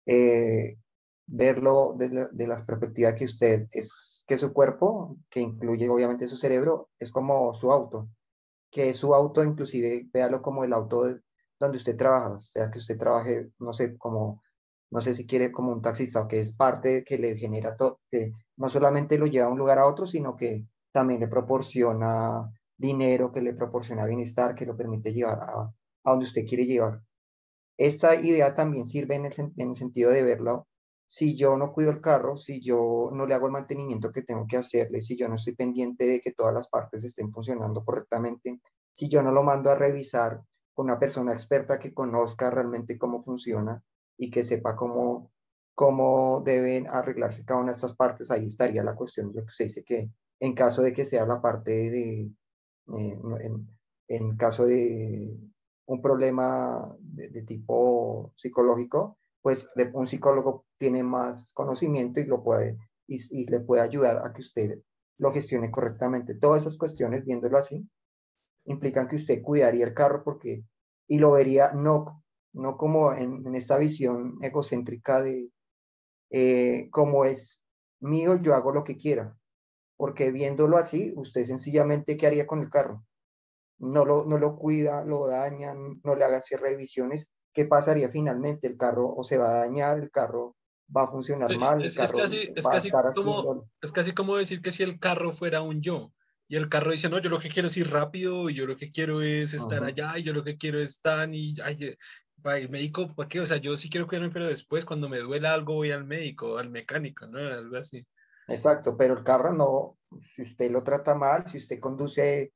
eh, 0.07 0.79
verlo 1.27 1.95
desde 1.99 2.29
de 2.33 2.47
la 2.47 2.65
perspectiva 2.65 3.15
que 3.15 3.27
usted 3.27 3.67
es, 3.73 4.25
que 4.27 4.39
su 4.39 4.55
cuerpo, 4.55 5.19
que 5.29 5.41
incluye 5.41 5.91
obviamente 5.91 6.29
su 6.29 6.39
cerebro, 6.39 6.89
es 6.99 7.11
como 7.11 7.53
su 7.53 7.71
auto, 7.71 8.09
que 8.71 8.95
su 8.95 9.15
auto 9.15 9.45
inclusive, 9.45 10.09
véalo 10.11 10.41
como 10.41 10.65
el 10.65 10.73
auto 10.73 11.21
donde 11.59 11.79
usted 11.79 11.97
trabaja, 11.97 12.39
sea 12.41 12.71
que 12.71 12.79
usted 12.79 12.99
trabaje, 12.99 13.51
no 13.59 13.73
sé, 13.73 13.97
como, 13.97 14.43
no 14.91 15.01
sé 15.01 15.15
si 15.15 15.27
quiere 15.27 15.53
como 15.53 15.73
un 15.73 15.83
taxista, 15.83 16.27
que 16.29 16.41
es 16.41 16.53
parte 16.53 17.05
que 17.05 17.19
le 17.19 17.37
genera 17.37 17.77
todo, 17.77 18.01
que 18.11 18.33
no 18.57 18.69
solamente 18.69 19.19
lo 19.19 19.27
lleva 19.27 19.47
de 19.47 19.53
un 19.53 19.59
lugar 19.59 19.79
a 19.79 19.87
otro, 19.87 20.07
sino 20.07 20.37
que 20.37 20.67
también 20.93 21.21
le 21.21 21.29
proporciona 21.29 22.51
dinero, 22.77 23.33
que 23.33 23.43
le 23.43 23.55
proporciona 23.55 24.07
bienestar, 24.07 24.55
que 24.55 24.67
lo 24.67 24.77
permite 24.77 25.13
llevar 25.13 25.41
a, 25.41 25.61
a 26.05 26.11
donde 26.11 26.27
usted 26.27 26.45
quiere 26.47 26.67
llevar. 26.67 27.03
Esta 27.77 28.15
idea 28.15 28.55
también 28.55 28.87
sirve 28.87 29.17
en 29.17 29.25
el 29.25 29.77
sentido 29.77 30.11
de 30.11 30.23
verlo 30.23 30.69
si 31.07 31.37
yo 31.37 31.57
no 31.57 31.73
cuido 31.73 31.91
el 31.91 32.01
carro, 32.01 32.37
si 32.37 32.61
yo 32.61 33.11
no 33.13 33.27
le 33.27 33.35
hago 33.35 33.47
el 33.47 33.53
mantenimiento 33.53 34.11
que 34.11 34.23
tengo 34.23 34.47
que 34.47 34.57
hacerle, 34.57 35.01
si 35.01 35.17
yo 35.17 35.29
no 35.29 35.37
estoy 35.37 35.55
pendiente 35.55 36.07
de 36.07 36.21
que 36.21 36.33
todas 36.33 36.55
las 36.55 36.69
partes 36.69 37.05
estén 37.05 37.31
funcionando 37.31 37.85
correctamente, 37.85 38.61
si 38.93 39.09
yo 39.09 39.23
no 39.23 39.33
lo 39.33 39.43
mando 39.43 39.71
a 39.71 39.77
revisar 39.77 40.43
una 40.77 40.99
persona 40.99 41.33
experta 41.33 41.79
que 41.79 41.95
conozca 41.95 42.51
realmente 42.51 42.99
cómo 42.99 43.23
funciona 43.23 43.83
y 44.17 44.31
que 44.31 44.45
sepa 44.45 44.77
cómo, 44.77 45.33
cómo 45.75 46.43
deben 46.45 46.87
arreglarse 46.89 47.45
cada 47.45 47.61
una 47.61 47.73
de 47.73 47.77
estas 47.77 47.95
partes, 47.95 48.31
ahí 48.31 48.47
estaría 48.47 48.83
la 48.83 48.95
cuestión 48.95 49.29
de 49.33 49.41
lo 49.41 49.47
que 49.47 49.51
usted 49.51 49.65
dice 49.67 49.85
que 49.85 50.11
en 50.41 50.55
caso 50.55 50.83
de 50.83 50.93
que 50.93 51.05
sea 51.05 51.27
la 51.27 51.41
parte 51.41 51.91
de, 51.91 52.31
eh, 52.93 53.21
en, 54.09 54.37
caso 54.37 54.67
de 54.67 55.39
un 55.87 56.03
problema 56.03 56.95
de, 57.01 57.43
tipo 57.43 58.33
psicológico, 58.37 59.19
pues 59.43 59.69
un 59.93 60.07
psicólogo 60.07 60.67
tiene 60.79 61.03
más 61.03 61.53
conocimiento 61.53 62.21
y 62.21 62.25
lo 62.25 62.43
puede 62.43 62.79
y, 63.07 63.51
le 63.51 63.61
puede 63.61 63.83
ayudar 63.83 64.27
a 64.27 64.33
que 64.33 64.41
usted 64.41 64.81
lo 65.19 65.33
gestione 65.33 65.71
correctamente. 65.71 66.35
Todas 66.35 66.63
esas 66.63 66.79
cuestiones, 66.79 67.25
viéndolo 67.25 67.59
así, 67.59 67.89
implican 68.65 69.09
que 69.09 69.17
usted 69.17 69.43
cuidaría 69.43 69.85
el 69.85 69.95
carro 69.95 70.23
porque, 70.25 70.65
y 71.07 71.19
lo 71.19 71.33
vería 71.33 71.73
no, 71.73 72.25
no 72.53 72.77
como 72.77 73.13
en, 73.13 73.55
esta 73.55 73.79
visión 73.79 74.39
egocéntrica 74.41 75.21
de 75.23 75.51
eh, 76.31 76.89
como 76.91 77.25
es 77.25 77.63
mío, 78.01 78.41
yo 78.41 78.55
hago 78.55 78.73
lo 78.73 78.85
que 78.85 78.97
quiera. 78.97 79.37
Porque 79.97 80.33
viéndolo 80.33 80.77
así, 80.77 81.13
usted 81.17 81.45
sencillamente, 81.45 82.17
¿qué 82.17 82.27
haría 82.27 82.47
con 82.47 82.61
el 82.61 82.71
carro? 82.71 83.05
No 83.79 84.05
lo, 84.05 84.25
no 84.25 84.39
lo 84.39 84.57
cuida, 84.57 85.05
lo 85.05 85.27
daña, 85.27 85.75
no 85.75 86.15
le 86.15 86.25
haga 86.25 86.39
hacer 86.39 86.61
revisiones. 86.61 87.29
¿Qué 87.53 87.65
pasaría 87.65 88.09
finalmente? 88.09 88.67
El 88.67 88.77
carro 88.77 89.15
o 89.15 89.23
se 89.23 89.39
va 89.39 89.51
a 89.51 89.59
dañar, 89.59 89.99
el 89.99 90.11
carro 90.11 90.57
va 90.95 91.05
a 91.05 91.07
funcionar 91.07 91.57
mal, 91.57 91.85
es, 91.85 91.97
casi, 91.97 92.53
es 92.55 92.67
casi 92.67 92.91
como, 92.91 93.69
es 93.81 93.93
casi 93.93 94.13
como 94.13 94.37
decir 94.37 94.61
que 94.61 94.71
si 94.71 94.83
el 94.83 94.99
carro 94.99 95.33
fuera 95.33 95.63
un 95.63 95.81
yo, 95.81 96.13
y 96.47 96.57
el 96.57 96.69
carro 96.69 96.93
dice, 96.93 97.09
no, 97.09 97.19
yo 97.19 97.31
lo 97.31 97.39
que 97.39 97.49
quiero 97.49 97.69
es 97.69 97.77
ir 97.77 97.91
rápido, 97.91 98.51
y 98.51 98.55
yo 98.55 98.67
lo 98.67 98.77
que 98.77 98.91
quiero 98.91 99.23
es 99.23 99.55
estar 99.55 99.83
allá, 99.83 100.19
y 100.19 100.23
yo 100.23 100.33
lo 100.33 100.45
que 100.45 100.57
quiero 100.57 100.79
es 100.79 100.91
estar, 100.91 101.33
y 101.33 101.55
ay, 101.63 101.97
el 102.45 102.71
médico, 102.71 103.15
¿para 103.15 103.29
qué? 103.29 103.41
O 103.41 103.47
sea, 103.47 103.57
yo 103.57 103.77
sí 103.77 103.89
quiero 103.89 104.07
cuidarme, 104.07 104.33
pero 104.33 104.47
después 104.47 104.85
cuando 104.85 105.09
me 105.09 105.19
duela 105.19 105.55
algo 105.55 105.75
voy 105.75 105.91
al 105.91 106.05
médico, 106.05 106.59
al 106.59 106.71
mecánico, 106.71 107.27
¿no? 107.27 107.39
Algo 107.39 107.77
así. 107.77 108.07
Exacto, 108.49 108.97
pero 108.97 109.15
el 109.15 109.25
carro 109.25 109.55
no, 109.55 109.97
si 110.35 110.43
usted 110.43 110.71
lo 110.71 110.83
trata 110.83 111.15
mal, 111.15 111.47
si 111.49 111.57
usted 111.57 111.81
conduce 111.81 112.53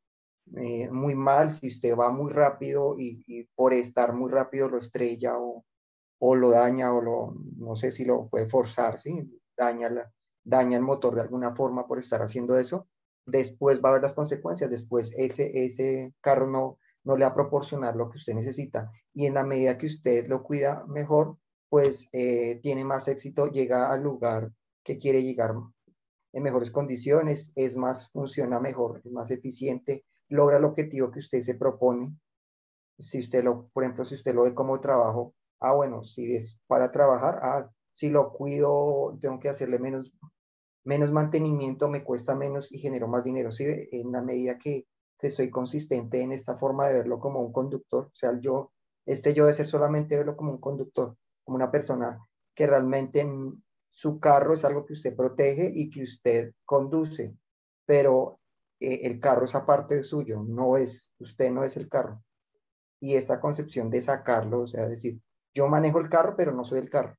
eh, 0.56 0.90
muy 0.90 1.14
mal, 1.14 1.50
si 1.50 1.68
usted 1.68 1.96
va 1.96 2.10
muy 2.10 2.30
rápido 2.30 2.96
y, 2.98 3.48
por 3.54 3.72
estar 3.72 4.12
muy 4.12 4.30
rápido 4.30 4.68
lo 4.68 4.78
estrella 4.78 5.38
o, 5.38 5.64
o, 6.18 6.34
lo 6.34 6.50
daña 6.50 6.92
o 6.92 7.00
lo, 7.00 7.34
no 7.56 7.74
sé 7.74 7.90
si 7.90 8.04
lo 8.04 8.28
puede 8.28 8.46
forzar, 8.46 8.98
¿sí? 8.98 9.40
Daña, 9.56 9.88
la, 9.88 10.12
daña 10.44 10.76
el 10.76 10.82
motor 10.82 11.14
de 11.14 11.22
alguna 11.22 11.54
forma 11.54 11.86
por 11.86 11.98
estar 11.98 12.20
haciendo 12.20 12.58
eso, 12.58 12.86
después 13.28 13.80
va 13.80 13.90
a 13.90 13.92
haber 13.92 14.02
las 14.02 14.14
consecuencias, 14.14 14.70
después 14.70 15.12
ese, 15.16 15.64
ese 15.64 16.14
carro 16.20 16.46
no, 16.46 16.78
no 17.04 17.16
le 17.16 17.24
va 17.24 17.30
a 17.30 17.34
proporcionar 17.34 17.94
lo 17.94 18.10
que 18.10 18.16
usted 18.16 18.34
necesita. 18.34 18.90
Y 19.12 19.26
en 19.26 19.34
la 19.34 19.44
medida 19.44 19.78
que 19.78 19.86
usted 19.86 20.26
lo 20.28 20.42
cuida 20.42 20.84
mejor, 20.88 21.36
pues 21.68 22.08
eh, 22.12 22.58
tiene 22.62 22.84
más 22.84 23.08
éxito, 23.08 23.46
llega 23.48 23.90
al 23.92 24.02
lugar 24.02 24.50
que 24.82 24.96
quiere 24.96 25.22
llegar 25.22 25.54
en 26.32 26.42
mejores 26.42 26.70
condiciones, 26.70 27.52
es 27.54 27.76
más, 27.76 28.10
funciona 28.10 28.60
mejor, 28.60 29.02
es 29.04 29.12
más 29.12 29.30
eficiente, 29.30 30.04
logra 30.28 30.56
el 30.56 30.64
objetivo 30.64 31.10
que 31.10 31.20
usted 31.20 31.40
se 31.42 31.54
propone. 31.54 32.16
Si 32.98 33.18
usted 33.18 33.44
lo, 33.44 33.68
por 33.68 33.84
ejemplo, 33.84 34.04
si 34.04 34.14
usted 34.14 34.34
lo 34.34 34.42
ve 34.42 34.54
como 34.54 34.80
trabajo, 34.80 35.34
ah, 35.60 35.74
bueno, 35.74 36.04
si 36.04 36.34
es 36.34 36.58
para 36.66 36.90
trabajar, 36.90 37.38
ah, 37.42 37.70
si 37.92 38.08
lo 38.10 38.32
cuido, 38.32 39.18
tengo 39.20 39.38
que 39.38 39.48
hacerle 39.48 39.78
menos 39.78 40.12
menos 40.88 41.12
mantenimiento 41.12 41.86
me 41.86 42.02
cuesta 42.02 42.34
menos 42.34 42.72
y 42.72 42.78
genero 42.78 43.08
más 43.08 43.22
dinero. 43.22 43.52
¿sí? 43.52 43.66
En 43.92 44.10
la 44.10 44.22
medida 44.22 44.56
que, 44.56 44.86
que 45.18 45.28
soy 45.28 45.50
consistente 45.50 46.22
en 46.22 46.32
esta 46.32 46.56
forma 46.56 46.88
de 46.88 46.94
verlo 46.94 47.20
como 47.20 47.42
un 47.42 47.52
conductor, 47.52 48.06
o 48.06 48.16
sea, 48.16 48.40
yo, 48.40 48.72
este 49.04 49.34
yo 49.34 49.44
de 49.44 49.52
ser 49.52 49.66
solamente 49.66 50.16
verlo 50.16 50.34
como 50.34 50.52
un 50.52 50.58
conductor, 50.58 51.14
como 51.44 51.56
una 51.56 51.70
persona 51.70 52.18
que 52.54 52.66
realmente 52.66 53.20
en 53.20 53.62
su 53.90 54.18
carro 54.18 54.54
es 54.54 54.64
algo 54.64 54.86
que 54.86 54.94
usted 54.94 55.14
protege 55.14 55.70
y 55.74 55.90
que 55.90 56.04
usted 56.04 56.54
conduce, 56.64 57.36
pero 57.84 58.40
eh, 58.80 59.00
el 59.02 59.20
carro 59.20 59.44
es 59.44 59.54
aparte 59.54 59.96
de 59.96 60.02
suyo, 60.02 60.42
no 60.42 60.78
es, 60.78 61.12
usted 61.18 61.50
no 61.50 61.64
es 61.64 61.76
el 61.76 61.90
carro. 61.90 62.24
Y 62.98 63.14
esta 63.14 63.42
concepción 63.42 63.90
de 63.90 64.00
sacarlo, 64.00 64.62
o 64.62 64.66
sea, 64.66 64.88
decir, 64.88 65.20
yo 65.52 65.68
manejo 65.68 65.98
el 65.98 66.08
carro, 66.08 66.34
pero 66.34 66.52
no 66.52 66.64
soy 66.64 66.78
el 66.78 66.88
carro. 66.88 67.14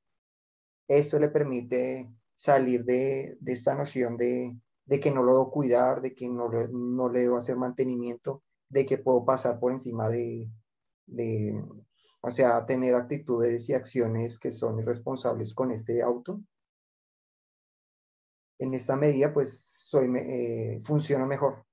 Esto 0.88 1.20
le 1.20 1.28
permite 1.28 2.10
salir 2.40 2.84
de, 2.84 3.36
de 3.38 3.52
esta 3.52 3.74
noción 3.74 4.16
de, 4.16 4.56
de, 4.86 4.98
que 4.98 5.10
no 5.10 5.22
lo 5.22 5.32
debo 5.32 5.50
cuidar, 5.50 6.00
de 6.00 6.14
que 6.14 6.26
no, 6.26 6.48
no 6.48 7.10
le 7.10 7.20
debo 7.20 7.36
hacer 7.36 7.56
mantenimiento, 7.56 8.42
de 8.70 8.86
que 8.86 8.96
puedo 8.96 9.26
pasar 9.26 9.60
por 9.60 9.72
encima 9.72 10.08
de, 10.08 10.50
de, 11.06 11.62
o 12.22 12.30
sea, 12.30 12.64
tener 12.64 12.94
actitudes 12.94 13.68
y 13.68 13.74
acciones 13.74 14.38
que 14.38 14.50
son 14.50 14.78
irresponsables 14.78 15.52
con 15.52 15.70
este 15.70 16.00
auto. 16.00 16.40
En 18.58 18.72
esta 18.72 18.96
medida, 18.96 19.34
pues, 19.34 19.60
soy, 19.60 20.10
eh, 20.16 20.80
funciona 20.82 21.26
mejor. 21.26 21.66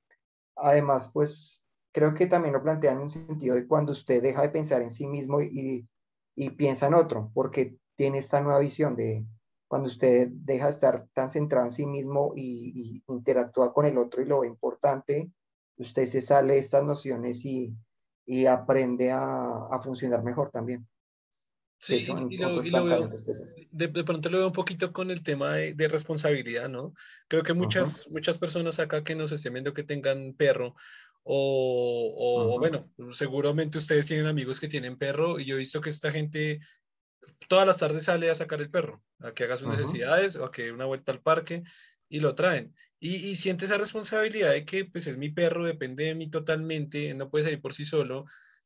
Además, 0.58 1.10
pues, 1.14 1.64
creo 1.94 2.14
que 2.14 2.26
también 2.28 2.54
lo 2.54 2.62
plantean 2.64 2.98
en 2.98 3.04
el 3.04 3.10
sentido 3.10 3.56
de 3.56 3.68
cuando 3.68 3.94
usted 3.94 4.22
deja 4.22 4.42
de 4.42 4.50
pensar 4.50 4.82
en 4.82 4.90
sí 4.90 5.08
mismo 5.08 5.42
y, 5.42 5.88
y 6.36 6.50
piensa 6.52 6.88
en 6.88 6.94
otro, 6.96 7.32
porque 7.34 7.78
tiene 7.96 8.18
esta 8.18 8.42
nueva 8.42 8.60
visión 8.60 8.96
de, 8.98 9.26
cuando 9.68 9.88
usted 9.88 10.30
deja 10.30 10.66
de 10.66 10.72
estar 10.72 11.08
tan 11.14 11.30
centrado 11.30 11.66
en 11.66 11.72
sí 11.72 11.86
mismo 11.86 12.34
y, 12.36 13.04
interactúa 13.08 13.74
con 13.74 13.86
el 13.86 13.98
otro 13.98 14.22
y 14.22 14.26
lo 14.26 14.44
importante, 14.46 15.30
usted 15.78 16.06
se 16.06 16.22
sale 16.22 16.54
de 16.54 16.60
estas 16.60 16.84
nociones 16.84 17.44
y, 17.46 17.76
y 18.26 18.46
aprende 18.46 19.12
a, 19.12 19.68
a, 19.72 19.80
funcionar 19.80 20.24
mejor 20.24 20.52
también. 20.52 20.88
Sí, 21.80 22.08
y, 22.30 22.38
lo, 22.38 22.86
veo, 22.86 23.08
de, 23.72 23.88
de, 23.88 24.04
pronto 24.04 24.30
lo 24.30 24.40
veo 24.40 24.48
un 24.48 24.54
poquito 24.54 24.92
con 24.92 25.12
el 25.12 25.22
tema 25.22 25.54
de, 25.54 25.76
de 25.76 25.88
responsabilidad, 25.88 26.70
¿no? 26.70 26.94
Creo 27.28 27.44
que 27.44 27.54
muchas, 27.54 28.08
muchas 28.10 28.40
personas 28.40 28.80
acá 28.80 29.04
que 29.04 29.14
nos 29.14 29.32
estén 29.32 29.54
viendo 29.54 29.76
que 29.76 29.84
tengan 29.84 30.34
perro, 30.34 30.76
o, 31.22 32.16
o 32.56 32.58
bueno, 32.58 32.90
seguramente 33.12 33.78
ustedes 33.78 34.08
tienen 34.08 34.26
amigos 34.26 34.60
que 34.60 34.70
tienen 34.70 34.98
perro, 34.98 35.40
y 35.40 35.46
yo 35.46 35.56
he 35.56 35.60
visto 35.60 35.82
que 35.82 35.92
esta 35.92 36.10
gente 36.12 36.62
todas 37.48 37.66
las 37.66 37.78
tardes 37.78 38.06
sale 38.06 38.30
a 38.30 38.36
sacar 38.36 38.62
el 38.62 38.70
perro, 38.70 39.02
a 39.20 39.32
que 39.32 39.44
haga 39.44 39.58
sus 39.58 39.70
necesidades 39.70 40.36
o 40.36 40.46
a 40.46 40.52
que 40.52 40.64
dé 40.64 40.72
una 40.72 40.86
vuelta 40.86 41.12
al 41.12 41.22
parque 41.22 41.64
y 42.10 42.20
lo 42.20 42.36
traen. 42.36 42.74
Y, 43.00 43.16
y, 43.16 43.36
siente 43.36 43.66
esa 43.66 43.78
responsabilidad 43.78 44.52
de 44.52 44.66
que 44.66 44.86
pues 44.86 45.06
es 45.08 45.18
mi 45.18 45.30
perro, 45.30 45.66
depende 45.66 46.06
de 46.06 46.16
mí 46.16 46.30
totalmente, 46.30 47.14
no 47.14 47.30
puede 47.30 47.46
salir 47.46 47.62
por 47.62 47.74
sí 47.74 47.86
solo. 47.86 48.26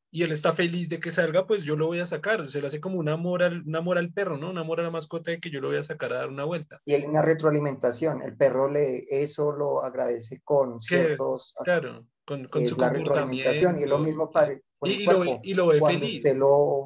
y 0.10 0.24
él 0.24 0.32
está 0.32 0.54
feliz 0.54 0.90
de 0.90 1.00
que 1.00 1.12
salga, 1.12 1.48
pues 1.48 1.64
yo 1.64 1.76
lo 1.78 1.88
voy 1.88 2.00
a 2.00 2.06
sacar. 2.06 2.50
Se 2.50 2.62
le 2.62 2.68
hace 2.68 2.82
como 2.82 2.98
un 2.98 3.10
amor 3.10 3.44
al, 3.44 3.64
un 3.66 3.76
amor 3.76 3.98
al 3.98 4.12
perro, 4.12 4.38
¿no? 4.38 4.50
Un 4.50 4.58
amor 4.58 4.80
a 4.82 4.84
la 4.84 4.92
mascota 4.92 5.32
de 5.32 5.40
que 5.40 5.50
yo 5.50 5.62
lo 5.62 5.70
voy 5.70 5.78
a 5.78 5.84
sacar 5.84 6.12
a 6.14 6.18
dar 6.18 6.30
una 6.30 6.44
vuelta. 6.44 6.82
Y 6.86 6.94
hay 6.94 7.04
una 7.06 7.22
retroalimentación. 7.22 8.22
El 8.22 8.36
perro 8.36 8.70
le 8.70 9.06
eso 9.10 9.52
lo 9.54 9.84
agradece 9.84 10.42
con 10.44 10.82
ciertos... 10.82 11.56
Claro, 11.64 12.06
con, 12.32 12.46
con 12.46 12.64
es 12.64 12.78
la 12.78 12.90
retroalimentación 12.90 13.78
y 13.78 13.84
es 13.84 13.90
lo 13.90 14.00
mismo 14.00 14.32
para, 14.32 14.54
y, 14.84 15.04
lo, 15.04 15.40
y, 15.44 15.54
lo, 15.54 15.68
ve 15.68 15.82
feliz. 15.82 16.24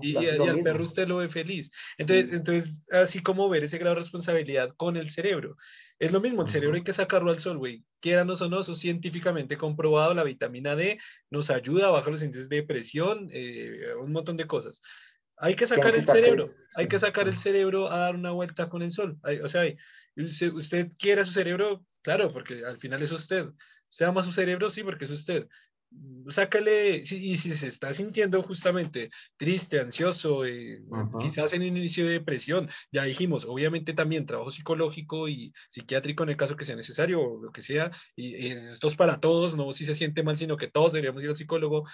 y, 0.01 0.15
al 0.27 0.63
perro 0.63 0.83
usted 0.83 1.07
lo 1.07 1.17
ve 1.17 1.29
feliz. 1.29 1.71
Entonces, 1.97 2.33
entonces, 2.33 2.83
así 2.91 3.21
como 3.21 3.47
ver 3.47 3.63
ese 3.63 3.77
grado 3.77 3.95
de 3.95 4.01
responsabilidad 4.01 4.71
con 4.75 4.97
el 4.97 5.11
cerebro. 5.11 5.55
Es 5.99 6.11
lo 6.11 6.19
mismo, 6.19 6.41
el 6.41 6.49
cerebro 6.49 6.75
hay 6.75 6.83
que 6.83 6.93
sacarlo 6.93 7.31
al 7.31 7.39
sol, 7.39 7.57
güey. 7.57 7.85
Quieran 8.01 8.29
o 8.29 8.49
no, 8.49 8.59
eso 8.59 8.73
científicamente 8.73 9.55
comprobado, 9.55 10.15
la 10.15 10.23
vitamina 10.23 10.75
D 10.75 10.97
nos 11.29 11.51
ayuda 11.51 11.87
a 11.87 11.91
bajar 11.91 12.11
los 12.11 12.23
índices 12.23 12.49
de 12.49 12.57
depresión, 12.57 13.29
eh, 13.31 13.93
un 14.01 14.11
montón 14.11 14.35
de 14.35 14.47
cosas. 14.47 14.81
Hay 15.37 15.55
que 15.55 15.67
sacar 15.67 15.95
el 15.95 16.05
cerebro, 16.05 16.49
hay 16.75 16.87
que 16.87 16.97
sacar 16.97 17.27
el 17.27 17.37
cerebro 17.37 17.91
a 17.91 17.99
dar 17.99 18.15
una 18.15 18.31
vuelta 18.31 18.67
con 18.67 18.81
el 18.81 18.91
sol. 18.91 19.19
o 19.43 19.47
sea, 19.47 19.63
usted, 20.17 20.53
usted 20.53 20.89
quiere 20.97 21.23
su 21.23 21.31
cerebro, 21.31 21.85
claro, 22.01 22.33
porque 22.33 22.65
al 22.65 22.77
final 22.77 23.03
es 23.03 23.11
usted. 23.11 23.47
Se 23.95 24.03
ama 24.03 24.23
su 24.23 24.33
cerebro, 24.33 24.69
sí, 24.69 24.83
porque 24.83 25.05
es 25.05 25.11
usted 25.11 25.47
sácale, 26.27 26.97
y 26.97 27.05
si 27.37 27.53
se 27.53 27.67
está 27.67 27.93
sintiendo 27.93 28.43
justamente 28.43 29.09
triste, 29.37 29.79
ansioso, 29.79 30.43
eh, 30.45 30.83
quizás 31.21 31.53
en 31.53 31.61
un 31.61 31.77
inicio 31.77 32.05
de 32.05 32.11
depresión, 32.11 32.69
ya 32.91 33.05
dijimos, 33.05 33.45
obviamente 33.45 33.93
también 33.93 34.25
trabajo 34.25 34.51
psicológico 34.51 35.29
y 35.29 35.53
psiquiátrico 35.69 36.23
en 36.23 36.29
el 36.29 36.35
caso 36.35 36.57
que 36.57 36.65
sea 36.65 36.75
necesario, 36.75 37.21
o 37.21 37.41
lo 37.41 37.53
que 37.53 37.61
sea, 37.61 37.89
y, 38.17 38.47
esto 38.47 38.89
es 38.89 38.97
para 38.97 39.21
todos, 39.21 39.55
no 39.55 39.71
si 39.71 39.85
se 39.85 39.95
siente 39.95 40.23
mal, 40.23 40.37
sino 40.37 40.57
que 40.57 40.67
todos 40.69 40.91
deberíamos 40.91 41.23
ir 41.23 41.29
al 41.29 41.37
psicólogo. 41.37 41.87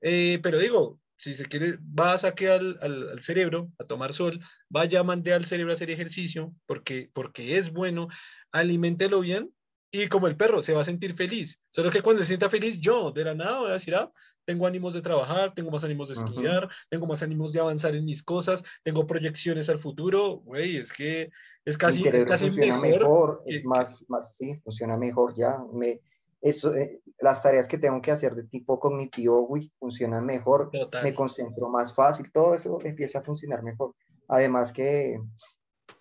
Eh, 0.00 0.38
pero 0.44 0.60
digo, 0.60 1.00
si 1.16 1.34
se 1.34 1.46
quiere, 1.46 1.78
va 1.98 2.12
a 2.12 2.18
saquear 2.18 2.60
al, 2.60 2.78
al, 3.10 3.22
cerebro 3.22 3.72
a 3.80 3.84
tomar 3.84 4.12
sol, 4.12 4.38
vaya, 4.68 5.02
mande 5.02 5.32
al 5.32 5.46
cerebro 5.46 5.72
a 5.72 5.74
hacer 5.74 5.90
ejercicio, 5.90 6.54
porque, 6.66 7.10
porque 7.12 7.58
es 7.58 7.72
bueno, 7.72 8.06
aliméntelo 8.52 9.20
bien, 9.20 9.52
y 9.94 10.08
como 10.08 10.26
el 10.26 10.36
perro 10.36 10.62
se 10.62 10.72
va 10.72 10.80
a 10.80 10.86
sentir 10.86 11.14
feliz. 11.14 11.60
Solo 11.68 11.90
que 11.90 12.00
cuando 12.00 12.22
se 12.22 12.28
sienta 12.28 12.48
feliz, 12.48 12.80
yo 12.80 13.12
de 13.12 13.24
la 13.24 13.34
nada 13.34 13.60
voy 13.60 13.70
a 13.70 13.74
decir, 13.74 13.94
ah, 13.94 14.10
tengo 14.46 14.66
ánimos 14.66 14.94
de 14.94 15.02
trabajar, 15.02 15.52
tengo 15.54 15.70
más 15.70 15.84
ánimos 15.84 16.08
de 16.08 16.14
estudiar, 16.14 16.68
tengo 16.88 17.06
más 17.06 17.22
ánimos 17.22 17.52
de 17.52 17.60
avanzar 17.60 17.94
en 17.94 18.06
mis 18.06 18.22
cosas, 18.22 18.64
tengo 18.82 19.06
proyecciones 19.06 19.68
al 19.68 19.78
futuro, 19.78 20.38
güey, 20.38 20.78
es 20.78 20.94
que 20.94 21.30
es 21.66 21.76
casi, 21.76 22.02
casi 22.24 22.46
funciona 22.46 22.80
mejor, 22.80 23.42
es 23.44 23.64
más, 23.66 24.04
más, 24.08 24.34
sí, 24.34 24.58
funciona 24.64 24.96
mejor 24.96 25.34
ya. 25.36 25.58
Me, 25.74 26.00
eso, 26.40 26.74
eh, 26.74 27.02
las 27.20 27.42
tareas 27.42 27.68
que 27.68 27.78
tengo 27.78 28.00
que 28.00 28.12
hacer 28.12 28.34
de 28.34 28.44
tipo 28.44 28.80
cognitivo, 28.80 29.46
güey, 29.46 29.70
funcionan 29.78 30.24
mejor, 30.24 30.70
me 31.02 31.12
concentro 31.12 31.68
más 31.68 31.94
fácil, 31.94 32.32
todo 32.32 32.54
eso 32.54 32.78
empieza 32.82 33.18
a 33.18 33.22
funcionar 33.22 33.62
mejor. 33.62 33.94
Además 34.26 34.72
que 34.72 35.20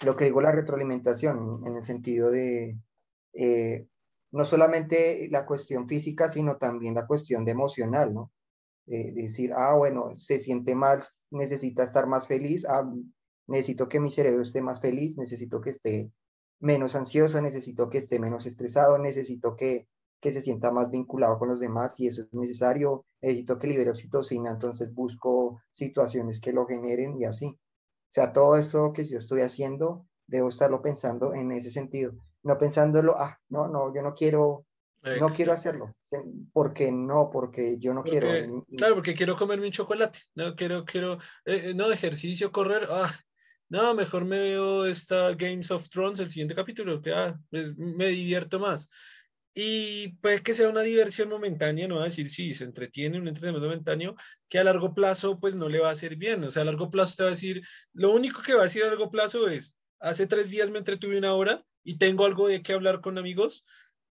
lo 0.06 0.16
que 0.16 0.26
digo, 0.26 0.40
la 0.42 0.54
retroalimentación, 0.54 1.62
en 1.66 1.76
el 1.76 1.84
sentido 1.84 2.32
de, 2.32 2.78
eh, 3.34 3.88
no 4.32 4.46
solamente 4.46 5.28
la 5.30 5.46
cuestión 5.46 5.88
física, 5.88 6.30
sino 6.30 6.58
también 6.58 6.96
la 6.96 7.08
cuestión 7.08 7.46
de 7.46 7.52
emocional, 7.52 8.14
¿no? 8.14 8.32
decir, 8.86 9.54
ah, 9.56 9.76
bueno, 9.76 10.16
se 10.18 10.38
siente 10.40 10.76
mal, 10.76 11.02
necesita 11.30 11.84
estar 11.84 12.08
más 12.08 12.28
feliz, 12.28 12.66
ah, 12.68 12.92
necesito 13.48 13.88
que 13.88 14.00
mi 14.00 14.10
cerebro 14.10 14.42
esté 14.42 14.62
más 14.62 14.82
feliz, 14.82 15.18
necesito 15.18 15.62
que 15.62 15.70
esté 15.70 16.12
menos 16.60 16.96
ansioso, 16.96 17.42
necesito 17.42 17.90
que 17.90 18.00
esté 18.00 18.20
menos 18.20 18.46
estresado, 18.46 18.98
necesito 18.98 19.56
que, 19.56 19.88
que 20.20 20.32
se 20.32 20.42
sienta 20.42 20.72
más 20.72 20.92
vinculado 20.92 21.40
con 21.40 21.50
los 21.50 21.60
demás, 21.60 22.00
y 22.00 22.08
eso 22.08 22.22
es 22.22 22.34
necesario, 22.34 23.06
necesito 23.22 23.58
que 23.58 23.68
libere 23.68 23.92
oxitocina, 23.92 24.52
entonces 24.52 24.94
busco 24.94 25.62
situaciones 25.72 26.42
que 26.42 26.54
lo 26.54 26.66
generen 26.66 27.18
y 27.20 27.26
así. 27.26 27.48
O 27.48 28.14
sea, 28.14 28.34
todo 28.34 28.58
eso 28.58 28.92
que 28.94 29.06
yo 29.06 29.18
estoy 29.18 29.42
haciendo, 29.42 30.06
debo 30.28 30.50
estarlo 30.50 30.82
pensando 30.82 31.34
en 31.34 31.52
ese 31.52 31.70
sentido 31.70 32.14
no 32.44 32.58
pensándolo, 32.58 33.16
ah, 33.18 33.40
no, 33.50 33.68
no, 33.68 33.94
yo 33.94 34.02
no 34.02 34.14
quiero, 34.14 34.66
no 35.20 35.30
quiero 35.30 35.54
hacerlo. 35.54 35.96
porque 36.54 36.92
no? 36.92 37.30
Porque 37.32 37.78
yo 37.80 37.94
no 37.94 38.04
quiero. 38.04 38.66
Claro, 38.78 38.96
porque 38.96 39.16
quiero 39.16 39.36
comerme 39.36 39.68
un 39.68 39.72
chocolate. 39.72 40.20
No 40.36 40.56
quiero, 40.56 40.86
quiero, 40.86 41.14
eh, 41.46 41.70
eh, 41.70 41.74
no, 41.74 41.92
ejercicio, 41.92 42.52
correr. 42.52 42.88
Ah, 42.90 43.12
no, 43.70 43.94
mejor 43.94 44.26
me 44.26 44.40
veo 44.40 44.86
esta 44.86 45.34
Games 45.34 45.72
of 45.72 45.90
Thrones, 45.90 46.20
el 46.20 46.30
siguiente 46.30 46.56
capítulo, 46.56 47.02
que 47.02 47.14
ah, 47.14 47.40
pues, 47.50 47.76
me 47.78 48.08
divierto 48.08 48.60
más. 48.60 48.90
Y 49.54 50.14
puede 50.22 50.42
que 50.42 50.54
sea 50.54 50.70
una 50.70 50.82
diversión 50.82 51.28
momentánea, 51.28 51.88
no 51.88 51.98
va 51.98 52.04
a 52.04 52.06
decir 52.06 52.30
sí, 52.30 52.54
se 52.54 52.64
entretiene, 52.64 53.20
un 53.20 53.28
entrenamiento 53.28 53.68
momentáneo, 53.68 54.16
que 54.48 54.60
a 54.60 54.64
largo 54.64 54.94
plazo 54.94 55.40
pues 55.40 55.56
no 55.56 55.68
le 55.68 55.80
va 55.80 55.90
a 55.90 55.94
hacer 55.94 56.16
bien. 56.16 56.44
O 56.44 56.52
sea, 56.52 56.62
a 56.62 56.66
largo 56.66 56.90
plazo 56.90 57.16
te 57.18 57.24
va 57.24 57.30
a 57.30 57.32
decir, 57.32 57.62
lo 57.94 58.12
único 58.12 58.42
que 58.42 58.54
va 58.54 58.62
a 58.62 58.64
decir 58.64 58.84
a 58.84 58.88
largo 58.88 59.12
plazo 59.12 59.50
es, 59.50 59.76
hace 60.00 60.26
tres 60.26 60.50
días 60.50 60.70
me 60.70 60.80
entretuve 60.80 61.18
una 61.18 61.34
hora 61.34 61.66
y 61.84 61.98
tengo 61.98 62.26
algo 62.26 62.48
de 62.48 62.62
qué 62.62 62.74
hablar 62.74 63.02
con 63.02 63.18
amigos, 63.18 63.64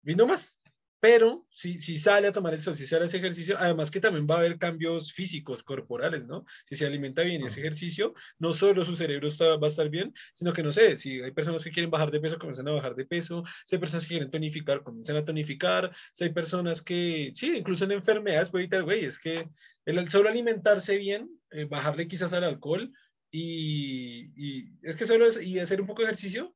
vino 0.03 0.27
más. 0.27 0.59
Pero 1.03 1.49
si, 1.51 1.81
si 1.81 1.99
sale 1.99 2.29
a 2.29 2.33
tomar 2.33 2.55
el 2.55 2.63
sol, 2.63 2.77
si 2.77 2.87
sale 2.87 3.03
a 3.03 3.07
ese 3.07 3.17
ejercicio, 3.17 3.57
además 3.59 3.91
que 3.91 3.99
también 3.99 4.25
va 4.31 4.37
a 4.37 4.39
haber 4.39 4.57
cambios 4.57 5.13
físicos, 5.13 5.65
corporales, 5.65 6.27
¿no? 6.27 6.47
Si 6.65 6.77
se 6.77 6.87
alimenta 6.87 7.23
bien 7.25 7.43
y 7.43 7.47
ese 7.47 7.59
ejercicio, 7.59 8.15
no 8.39 8.53
solo 8.53 8.85
su 8.85 8.95
cerebro 8.95 9.27
está, 9.27 9.57
va 9.57 9.67
a 9.67 9.71
estar 9.71 9.89
bien, 9.89 10.15
sino 10.33 10.53
que 10.53 10.63
no 10.63 10.71
sé, 10.71 10.97
si 10.97 11.21
hay 11.21 11.33
personas 11.33 11.65
que 11.65 11.73
quieren 11.73 11.91
bajar 11.91 12.13
de 12.13 12.21
peso, 12.21 12.39
comienzan 12.39 12.69
a 12.69 12.71
bajar 12.71 12.95
de 12.95 13.05
peso, 13.05 13.43
si 13.67 13.75
hay 13.75 13.81
personas 13.81 14.05
que 14.05 14.11
quieren 14.11 14.31
tonificar, 14.31 14.85
comienzan 14.85 15.17
a 15.17 15.25
tonificar, 15.25 15.91
si 16.13 16.23
hay 16.23 16.31
personas 16.31 16.83
que, 16.83 17.33
sí, 17.35 17.57
incluso 17.57 17.85
en 17.85 17.91
enfermedades 17.91 18.51
puede 18.51 18.67
evitar, 18.67 18.85
güey, 18.85 19.05
es 19.05 19.19
que 19.19 19.49
el 19.87 20.09
solo 20.09 20.29
alimentarse 20.29 20.99
bien, 20.99 21.29
eh, 21.51 21.65
bajarle 21.65 22.07
quizás 22.07 22.33
al 22.33 22.45
alcohol, 22.45 22.93
y, 23.29 24.29
y, 24.37 24.79
es 24.83 24.95
que 24.95 25.07
solo 25.07 25.27
es, 25.27 25.43
y 25.43 25.59
hacer 25.59 25.81
un 25.81 25.89
poco 25.89 26.03
de 26.03 26.07
ejercicio, 26.07 26.55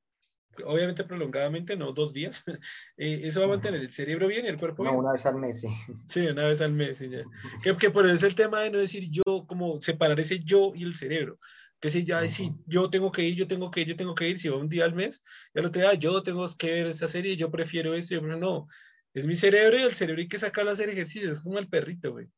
obviamente 0.65 1.05
prolongadamente, 1.05 1.77
no 1.77 1.93
dos 1.93 2.13
días, 2.13 2.43
eh, 2.97 3.21
eso 3.25 3.41
va 3.41 3.47
a 3.47 3.51
mantener 3.51 3.81
el 3.81 3.93
cerebro 3.93 4.29
bien 4.29 4.45
y 4.45 4.49
el 4.49 4.59
cuerpo 4.59 4.85
no, 4.85 4.91
bien. 4.91 5.01
una 5.01 5.13
vez 5.13 5.27
al 5.27 5.37
mes, 5.37 5.61
sí. 5.61 5.69
Sí, 6.07 6.27
una 6.27 6.47
vez 6.47 6.61
al 6.61 6.73
mes, 6.73 6.99
sí, 6.99 7.09
ya. 7.09 7.25
Que, 7.63 7.77
que, 7.77 7.91
por 7.91 8.07
eso 8.07 8.15
es 8.15 8.23
el 8.23 8.35
tema 8.35 8.61
de 8.61 8.71
no 8.71 8.79
decir 8.79 9.09
yo, 9.11 9.47
como 9.47 9.81
separar 9.81 10.19
ese 10.21 10.41
yo 10.41 10.73
y 10.75 10.85
el 10.85 10.95
cerebro. 10.95 11.39
Que 11.81 11.91
si 11.91 12.05
ya, 12.05 12.27
si 12.29 12.53
yo 12.67 12.89
tengo 12.89 13.13
que 13.13 13.23
ir, 13.23 13.35
yo 13.35 13.47
tengo 13.47 13.71
que 13.71 13.83
ir, 13.83 13.89
yo 13.89 13.97
tengo 13.97 14.15
que 14.15 14.29
ir, 14.29 14.39
si 14.39 14.49
va 14.49 14.57
un 14.57 14.69
día 14.69 14.85
al 14.85 14.95
mes, 14.95 15.23
y 15.55 15.59
al 15.59 15.67
otro 15.67 15.83
día, 15.83 15.95
yo 15.95 16.23
tengo 16.23 16.47
que 16.59 16.73
ver 16.73 16.87
esta 16.87 17.09
serie, 17.09 17.37
yo 17.37 17.51
prefiero 17.51 17.95
esto, 17.95 18.15
yo 18.15 18.21
prefiero, 18.21 18.41
no. 18.41 18.67
Es 19.13 19.27
mi 19.27 19.35
cerebro 19.35 19.79
y 19.79 19.83
el 19.83 19.95
cerebro 19.95 20.21
hay 20.21 20.29
que 20.29 20.39
sacarlo 20.39 20.71
a 20.71 20.75
hacer 20.75 20.91
ejercicio, 20.91 21.31
es 21.31 21.41
como 21.41 21.59
el 21.59 21.69
perrito, 21.69 22.13
güey 22.13 22.29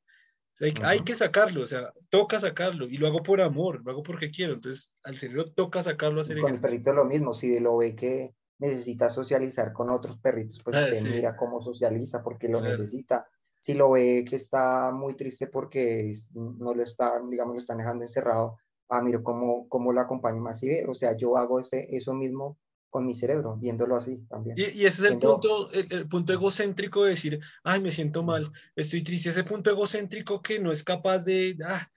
hay, 0.61 1.01
que 1.01 1.15
sacarlo, 1.15 1.63
o 1.63 1.67
sea, 1.67 1.93
toca 2.11 2.41
sacarlo 2.41 2.87
y 2.87 2.99
lo 2.99 3.07
hago 3.07 3.23
por 3.23 3.41
amor, 3.41 3.83
lo 3.85 3.91
hago 3.91 4.03
porque 4.03 4.31
quiero. 4.31 4.55
Entonces, 4.55 4.91
al 5.05 5.17
cerebro 5.17 5.53
toca 5.53 5.83
sacarlo 5.83 6.21
a 6.21 6.23
hacer 6.23 6.41
Con 6.41 6.55
el 6.55 6.61
perrito 6.61 6.93
lo 6.93 7.05
mismo, 7.05 7.33
si 7.33 7.59
lo 7.61 7.77
ve 7.77 7.95
que 7.95 8.35
necesita 8.59 9.09
socializar 9.09 9.73
con 9.73 9.91
otros 9.91 10.19
perritos, 10.19 10.61
pues 10.63 10.77
ah, 10.77 10.87
mira 11.05 11.37
cómo 11.37 11.61
socializa 11.61 12.23
porque 12.23 12.49
lo 12.49 12.61
necesita. 12.61 13.29
Si 13.61 13.75
lo 13.75 13.93
ve 13.93 14.25
que 14.29 14.37
está 14.37 14.91
muy 14.91 15.15
triste 15.15 15.47
porque 15.47 16.13
no 16.35 16.75
lo 16.75 16.83
está, 16.83 17.21
digamos, 17.29 17.55
lo 17.55 17.61
están 17.61 17.79
dejando 17.79 18.05
encerrado, 18.05 18.57
ah, 18.89 19.03
miro 19.03 19.23
cómo, 19.23 19.69
cómo 19.69 19.93
lo 19.93 20.01
acompaño 20.01 20.41
más 20.41 20.63
y 20.63 20.69
ve, 20.69 20.87
o 20.89 20.95
sea, 20.95 21.17
yo 21.17 21.37
hago 21.37 21.61
ese, 21.61 21.95
eso 21.97 22.15
mismo 22.15 22.59
con 22.91 23.07
mi 23.07 23.15
cerebro, 23.15 23.57
viéndolo 23.57 23.97
así 23.97 24.19
también. 24.29 24.57
Y, 24.59 24.85
ese 24.85 25.07
es 25.07 25.13
el 25.13 25.19
punto, 25.19 25.71
el, 25.73 26.09
punto 26.09 26.33
egocéntrico 26.33 27.05
de 27.05 27.11
decir, 27.11 27.41
ay, 27.63 27.81
me 27.81 27.91
siento 27.91 28.23
mal, 28.23 28.51
estoy 28.77 29.03
triste, 29.03 29.29
ese 29.29 29.45
punto 29.45 29.71
egocéntrico 29.71 30.41
que 30.41 30.59
no 30.59 30.73
es 30.73 30.83
capaz 30.83 31.25
de, 31.25 31.57
ah, 31.65 31.89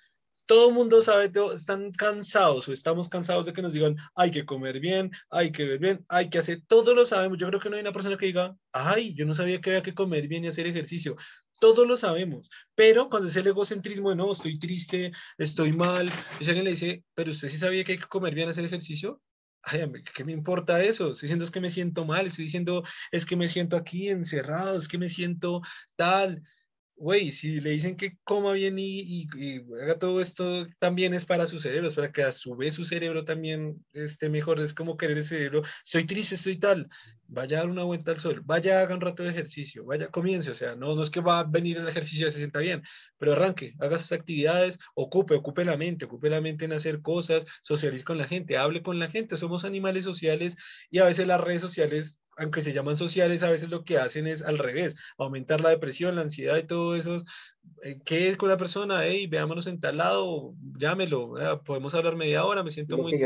todo 0.45 0.69
el 0.69 0.75
mundo 0.75 1.01
sabe, 1.01 1.31
están 1.53 1.91
cansados 1.93 2.67
o 2.67 2.73
estamos 2.73 3.07
cansados 3.07 3.45
de 3.45 3.53
que 3.53 3.61
nos 3.61 3.73
digan, 3.73 3.95
hay 4.15 4.31
que 4.31 4.45
comer 4.45 4.81
bien, 4.81 5.11
hay 5.29 5.51
que 5.51 5.65
ver 5.65 5.79
bien, 5.79 6.05
hay 6.09 6.29
que 6.29 6.39
hacer, 6.39 6.61
todos 6.67 6.93
lo 6.93 7.05
sabemos, 7.05 7.37
yo 7.37 7.47
creo 7.47 7.59
que 7.59 7.69
no 7.69 7.77
hay 7.77 7.81
una 7.81 7.93
persona 7.93 8.17
que 8.17 8.25
diga, 8.25 8.55
ay, 8.73 9.13
yo 9.13 9.25
no 9.25 9.33
sabía 9.33 9.61
que 9.61 9.69
había 9.69 9.83
que 9.83 9.93
comer 9.93 10.27
bien 10.27 10.43
y 10.43 10.47
hacer 10.47 10.67
ejercicio, 10.67 11.15
todos 11.61 11.87
lo 11.87 11.95
sabemos, 11.95 12.49
pero 12.75 13.07
cuando 13.07 13.29
es 13.29 13.35
el 13.37 13.47
egocentrismo 13.47 14.09
de 14.09 14.17
no, 14.17 14.31
estoy 14.31 14.59
triste, 14.59 15.13
estoy 15.37 15.71
mal, 15.71 16.09
y 16.39 16.45
alguien 16.45 16.65
le 16.65 16.71
dice, 16.71 17.05
pero 17.13 17.31
usted 17.31 17.49
sí 17.49 17.57
sabía 17.57 17.83
que 17.85 17.93
hay 17.93 17.97
que 17.99 18.07
comer 18.07 18.35
bien, 18.35 18.49
hacer 18.49 18.65
ejercicio, 18.65 19.21
ay, 19.63 19.91
¿qué 20.13 20.23
me 20.23 20.31
importa 20.31 20.81
eso? 20.83 21.11
Estoy 21.11 21.27
diciendo 21.27 21.45
es 21.45 21.51
que 21.51 21.61
me 21.61 21.69
siento 21.69 22.05
mal, 22.05 22.27
estoy 22.27 22.45
diciendo 22.45 22.83
es 23.11 23.25
que 23.25 23.35
me 23.35 23.49
siento 23.49 23.77
aquí 23.77 24.09
encerrado, 24.09 24.77
es 24.77 24.87
que 24.87 24.97
me 24.97 25.09
siento 25.09 25.61
tal 25.95 26.41
güey, 27.01 27.31
si 27.31 27.59
le 27.61 27.71
dicen 27.71 27.97
que 27.97 28.17
coma 28.23 28.53
bien 28.53 28.75
y, 28.77 29.27
haga 29.81 29.97
todo 29.97 30.21
esto, 30.21 30.67
también 30.77 31.15
es 31.15 31.25
para 31.25 31.47
su 31.47 31.59
cerebro, 31.59 31.87
es 31.87 31.95
para 31.95 32.11
que 32.11 32.21
a 32.21 32.31
su 32.31 32.55
vez 32.55 32.75
su 32.75 32.85
cerebro 32.85 33.25
también 33.25 33.83
esté 33.91 34.29
mejor, 34.29 34.59
es 34.59 34.75
como 34.75 34.97
querer 34.97 35.17
el 35.17 35.23
cerebro, 35.23 35.63
soy 35.83 36.05
triste, 36.05 36.35
estoy 36.35 36.57
tal, 36.57 36.87
vaya 37.27 37.57
a 37.57 37.61
dar 37.61 37.69
una 37.71 37.83
vuelta 37.85 38.11
al 38.11 38.19
sol, 38.19 38.41
vaya 38.45 38.81
haga 38.81 38.93
un 38.93 39.01
rato 39.01 39.23
de 39.23 39.29
ejercicio, 39.29 39.83
vaya, 39.83 40.09
comience, 40.09 40.51
o 40.51 40.55
sea, 40.55 40.75
no, 40.75 40.93
no 40.93 41.01
es 41.01 41.09
que 41.09 41.21
va 41.21 41.39
a 41.39 41.43
venir 41.43 41.77
el 41.77 41.87
ejercicio 41.87 42.27
y 42.27 42.31
se 42.31 42.37
sienta 42.37 42.59
bien, 42.59 42.83
pero 43.17 43.33
arranque, 43.33 43.73
haga 43.79 43.97
sus 43.97 44.11
actividades, 44.11 44.77
ocupe, 44.93 45.33
ocupe 45.33 45.65
la 45.65 45.77
mente, 45.77 46.05
ocupe 46.05 46.29
la 46.29 46.39
mente 46.39 46.65
en 46.65 46.73
hacer 46.73 47.01
cosas, 47.01 47.47
socialice 47.63 48.03
con 48.03 48.19
la 48.19 48.27
gente, 48.27 48.57
hable 48.57 48.83
con 48.83 48.99
la 48.99 49.09
gente, 49.09 49.37
somos 49.37 49.65
animales 49.65 50.03
sociales 50.03 50.55
y 50.91 50.99
a 50.99 51.05
veces 51.05 51.25
las 51.25 51.41
redes 51.41 51.61
sociales 51.61 52.19
aunque 52.37 52.61
se 52.61 52.73
llaman 52.73 52.97
sociales, 52.97 53.43
a 53.43 53.51
veces 53.51 53.69
lo 53.69 53.83
que 53.83 53.97
hacen 53.97 54.27
es 54.27 54.41
al 54.41 54.57
revés, 54.57 54.95
aumentar 55.17 55.61
la 55.61 55.69
depresión, 55.69 56.15
la 56.15 56.21
ansiedad 56.21 56.57
y 56.57 56.63
todo 56.63 56.95
eso. 56.95 57.17
Eh, 57.83 57.99
¿Qué 58.03 58.29
es 58.29 58.37
con 58.37 58.49
la 58.49 58.57
persona? 58.57 59.03
Hey, 59.03 59.27
veámonos 59.27 59.67
en 59.67 59.79
tal 59.79 59.97
lado, 59.97 60.55
llámelo, 60.77 61.33
podemos 61.63 61.93
hablar 61.93 62.15
media 62.15 62.45
hora, 62.45 62.63
me 62.63 62.71
siento 62.71 62.97
muy... 62.97 63.19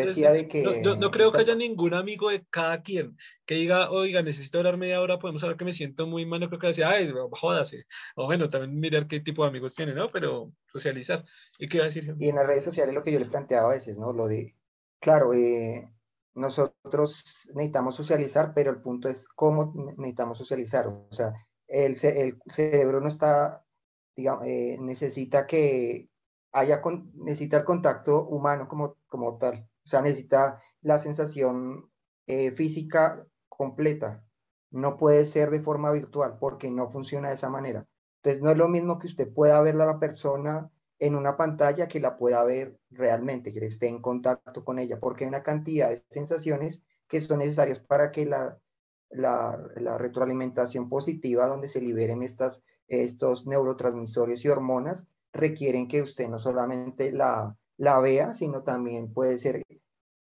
no, 0.83 0.95
no, 0.95 1.11
creo 1.11 1.31
que 1.31 1.39
haya 1.39 1.55
ningún 1.55 1.93
amigo 1.93 2.29
de 2.29 2.45
cada 2.49 2.81
quien 2.81 3.15
que 3.45 3.55
diga, 3.55 3.91
oiga, 3.91 4.21
necesito 4.21 4.57
hablar 4.57 4.77
media 4.77 5.01
hora, 5.01 5.19
podemos 5.19 5.43
hablar 5.43 5.57
que 5.57 5.65
me 5.65 5.73
siento 5.73 6.07
muy 6.07 6.25
mal, 6.25 6.39
no 6.39 6.47
creo 6.47 6.59
que 6.59 6.67
decía, 6.67 6.89
ay, 6.89 7.11
jódase. 7.31 7.85
O 8.15 8.25
bueno, 8.25 8.49
también 8.49 8.79
mirar 8.79 9.07
qué 9.07 9.19
tipo 9.19 9.43
de 9.43 9.49
amigos 9.49 9.75
tiene, 9.75 9.93
¿no? 9.93 10.09
Pero 10.09 10.51
socializar. 10.67 11.23
¿Y 11.59 11.67
qué 11.67 11.77
iba 11.77 11.85
a 11.85 11.87
decir? 11.87 12.15
Y 12.19 12.29
en 12.29 12.35
las 12.35 12.47
redes 12.47 12.63
sociales 12.63 12.93
lo 12.93 13.03
que 13.03 13.11
yo 13.11 13.19
le 13.19 13.25
planteaba 13.25 13.69
a 13.69 13.73
veces, 13.73 13.97
¿no? 13.97 14.11
Lo 14.11 14.27
de, 14.27 14.55
claro, 14.99 15.33
eh, 15.33 15.89
nosotros 16.35 17.49
necesitamos 17.53 17.95
socializar, 17.95 18.53
pero 18.53 18.69
el 18.69 18.81
punto 18.81 19.09
es 19.09 19.27
cómo 19.27 19.73
necesitamos 19.97 20.37
socializar. 20.37 20.87
O 20.87 21.07
sea, 21.11 21.33
el, 21.67 21.97
el 22.03 22.37
cerebro 22.47 22.99
no 23.01 23.07
está, 23.07 23.65
digamos, 24.15 24.45
eh, 24.45 24.77
necesita 24.79 25.47
que 25.47 26.09
haya, 26.51 26.81
con, 26.81 27.11
necesita 27.15 27.57
el 27.57 27.63
contacto 27.63 28.27
humano 28.27 28.67
como, 28.67 28.97
como 29.07 29.37
tal. 29.37 29.67
O 29.85 29.87
sea, 29.87 30.01
necesita 30.01 30.61
la 30.81 30.97
sensación 30.97 31.89
eh, 32.27 32.51
física 32.51 33.25
completa. 33.47 34.23
No 34.71 34.97
puede 34.97 35.25
ser 35.25 35.49
de 35.51 35.61
forma 35.61 35.91
virtual 35.91 36.37
porque 36.39 36.69
no 36.69 36.89
funciona 36.89 37.29
de 37.29 37.35
esa 37.35 37.49
manera. 37.49 37.87
Entonces, 38.17 38.41
no 38.43 38.51
es 38.51 38.57
lo 38.57 38.67
mismo 38.67 38.97
que 38.97 39.07
usted 39.07 39.31
pueda 39.31 39.61
ver 39.61 39.75
a 39.75 39.85
la 39.85 39.99
persona 39.99 40.69
en 40.99 41.15
una 41.15 41.37
pantalla 41.37 41.87
que 41.87 41.99
la 41.99 42.17
pueda 42.17 42.43
ver 42.43 42.79
realmente, 42.89 43.51
que 43.51 43.65
esté 43.65 43.87
en 43.87 44.01
contacto 44.01 44.63
con 44.63 44.79
ella, 44.79 44.99
porque 44.99 45.25
hay 45.25 45.29
una 45.29 45.43
cantidad 45.43 45.89
de 45.89 46.03
sensaciones 46.09 46.81
que 47.07 47.19
son 47.19 47.39
necesarias 47.39 47.79
para 47.79 48.11
que 48.11 48.25
la, 48.25 48.59
la, 49.09 49.97
retroalimentación 49.97 50.89
positiva, 50.89 51.47
donde 51.47 51.67
se 51.67 51.81
liberen 51.81 52.23
estas, 52.23 52.61
estos 52.87 53.45
neurotransmisores 53.45 54.43
y 54.45 54.49
hormonas, 54.49 55.05
requieren 55.33 55.87
que 55.87 56.01
usted 56.01 56.29
no 56.29 56.39
solamente 56.39 57.11
la, 57.11 57.57
la 57.77 57.99
vea, 57.99 58.33
sino 58.33 58.63
también 58.63 59.13
puede 59.13 59.37
ser 59.37 59.63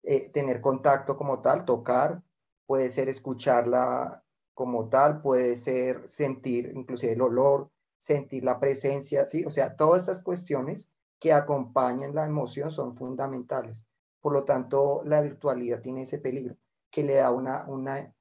eh, 0.04 0.30
tener 0.32 0.62
contacto 0.62 1.18
como 1.18 1.42
tal, 1.42 1.66
tocar, 1.66 2.24
puede 2.66 2.90
ser 2.90 3.10
escucharla 3.10 4.24
como 4.54 4.90
tal, 4.90 5.22
puede 5.22 5.56
ser 5.56 6.08
sentir 6.08 6.72
inclusive 6.76 7.14
el 7.14 7.22
olor, 7.22 7.70
sentir 8.04 8.44
la 8.44 8.60
presencia, 8.60 9.26
¿sí? 9.26 9.46
O 9.46 9.50
sea, 9.50 9.78
todas 9.78 10.02
estas 10.02 10.22
cuestiones 10.22 10.90
que 11.20 11.32
acompañan 11.32 12.14
la 12.14 12.26
emoción 12.26 12.70
son 12.70 12.98
fundamentales. 12.98 13.88
Por 14.20 14.34
lo 14.34 14.44
tanto, 14.44 15.04
la 15.06 15.22
virtualidad 15.22 15.80
tiene 15.80 16.02
ese 16.02 16.18
peligro, 16.18 16.58
que 16.92 17.02
le 17.04 17.14
da, 17.14 17.32
una, 17.32 17.64
una, 17.66 18.14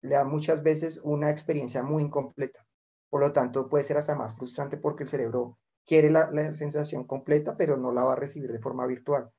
le 0.00 0.14
da 0.16 0.24
muchas 0.24 0.64
veces 0.64 1.00
una 1.04 1.30
experiencia 1.30 1.84
muy 1.84 2.02
incompleta. 2.02 2.66
Por 3.10 3.20
lo 3.20 3.32
tanto, 3.32 3.68
puede 3.68 3.84
ser 3.84 3.96
hasta 3.96 4.16
más 4.16 4.34
frustrante 4.34 4.76
porque 4.76 5.04
el 5.04 5.08
cerebro 5.08 5.56
quiere 5.86 6.10
la, 6.10 6.52
sensación 6.56 7.04
completa, 7.04 7.56
pero 7.56 7.76
no 7.76 7.92
la 7.92 8.02
va 8.02 8.14
a 8.14 8.16
recibir 8.16 8.50
de 8.50 8.58
forma 8.58 8.86
virtual. 8.86 9.30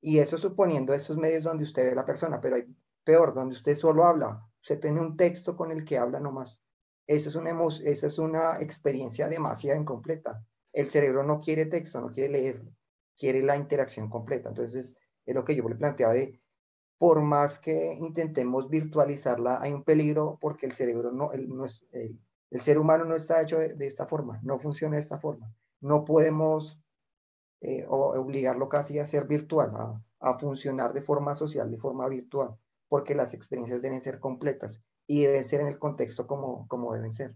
Y 0.00 0.18
eso 0.18 0.36
suponiendo 0.36 0.92
estos 0.94 1.16
medios 1.16 1.44
donde 1.44 1.62
usted 1.62 1.84
ve 1.84 1.92
a 1.92 1.94
la 1.94 2.06
persona, 2.06 2.40
pero 2.40 2.56
hay 2.56 2.66
peor, 3.04 3.32
donde 3.32 3.54
usted 3.54 3.76
solo 3.76 4.04
habla, 4.04 4.44
usted 4.60 4.80
tiene 4.80 5.00
un 5.00 5.16
texto 5.16 5.56
con 5.56 5.70
el 5.70 5.84
que 5.84 5.96
habla 5.96 6.18
nomás. 6.18 6.60
Esa 7.06 7.28
es 7.28 7.34
una, 7.36 7.50
esa 7.84 8.06
es 8.06 8.18
una 8.18 8.60
experiencia 8.60 9.28
demasiado 9.28 9.80
incompleta. 9.80 10.44
El 10.72 10.90
cerebro 10.90 11.22
no 11.22 11.40
quiere 11.40 11.66
texto, 11.66 12.00
no 12.00 12.08
quiere 12.08 12.30
leer, 12.30 12.62
quiere 13.16 13.42
la 13.42 13.56
interacción 13.56 14.10
completa. 14.10 14.48
Entonces, 14.48 14.96
es 15.24 15.34
lo 15.34 15.44
que 15.44 15.54
yo 15.54 15.68
le 15.68 15.76
planteaba 15.76 16.14
de, 16.14 16.40
por 16.98 17.22
más 17.22 17.58
que 17.58 17.92
intentemos 17.92 18.68
virtualizarla, 18.68 19.60
hay 19.60 19.72
un 19.72 19.84
peligro 19.84 20.38
porque 20.40 20.66
el 20.66 20.72
cerebro 20.72 21.12
no, 21.12 21.32
el, 21.32 21.48
no 21.48 21.64
es, 21.64 21.84
el, 21.92 22.18
ser 22.60 22.78
humano 22.78 23.04
no 23.04 23.14
está 23.14 23.42
hecho 23.42 23.58
de, 23.58 23.86
esta 23.86 24.06
forma, 24.06 24.40
no 24.42 24.58
funciona 24.58 24.96
de 24.96 25.02
esta 25.02 25.18
forma. 25.18 25.52
No 25.80 26.04
podemos 26.04 26.80
eh, 27.60 27.84
obligarlo 27.88 28.68
casi 28.68 28.98
a 28.98 29.06
ser 29.06 29.26
virtual, 29.26 30.02
a 30.20 30.38
funcionar 30.38 30.92
de 30.92 31.02
forma 31.02 31.34
social, 31.34 31.70
de 31.70 31.78
forma 31.78 32.08
virtual, 32.08 32.56
porque 32.88 33.14
las 33.14 33.34
experiencias 33.34 33.82
deben 33.82 34.00
ser 34.00 34.18
completas 34.18 34.82
y 35.06 35.24
deben 35.24 35.44
ser 35.44 35.60
en 35.60 35.68
el 35.68 35.78
contexto 35.78 36.26
como, 36.26 36.66
como 36.68 36.92
deben 36.94 37.12
ser. 37.12 37.34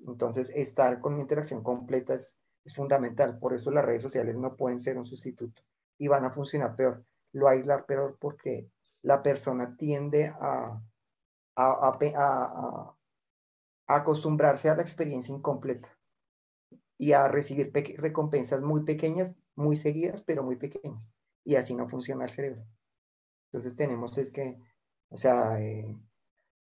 Entonces, 0.00 0.50
estar 0.54 1.00
con 1.00 1.20
interacción 1.20 1.62
completa 1.62 2.14
es, 2.14 2.36
es 2.64 2.74
fundamental. 2.74 3.38
Por 3.38 3.54
eso 3.54 3.70
las 3.70 3.84
redes 3.84 4.02
sociales 4.02 4.36
no 4.36 4.56
pueden 4.56 4.78
ser 4.78 4.98
un 4.98 5.06
sustituto 5.06 5.62
y 5.98 6.08
van 6.08 6.24
a 6.24 6.30
funcionar 6.30 6.76
peor. 6.76 7.04
Lo 7.32 7.48
aislar 7.48 7.86
peor 7.86 8.16
porque 8.20 8.70
la 9.02 9.22
persona 9.22 9.76
tiende 9.76 10.28
a, 10.28 10.80
a, 11.56 11.98
a, 12.16 12.96
a 13.86 13.94
acostumbrarse 13.96 14.68
a 14.68 14.76
la 14.76 14.82
experiencia 14.82 15.34
incompleta 15.34 15.88
y 16.96 17.12
a 17.12 17.28
recibir 17.28 17.72
recompensas 17.98 18.62
muy 18.62 18.84
pequeñas, 18.84 19.34
muy 19.54 19.76
seguidas, 19.76 20.22
pero 20.22 20.42
muy 20.42 20.56
pequeñas. 20.56 21.12
Y 21.44 21.56
así 21.56 21.74
no 21.74 21.88
funciona 21.88 22.24
el 22.24 22.30
cerebro. 22.30 22.64
Entonces 23.48 23.76
tenemos 23.76 24.16
es 24.18 24.32
que, 24.32 24.58
o 25.10 25.16
sea, 25.16 25.60
eh, 25.60 25.86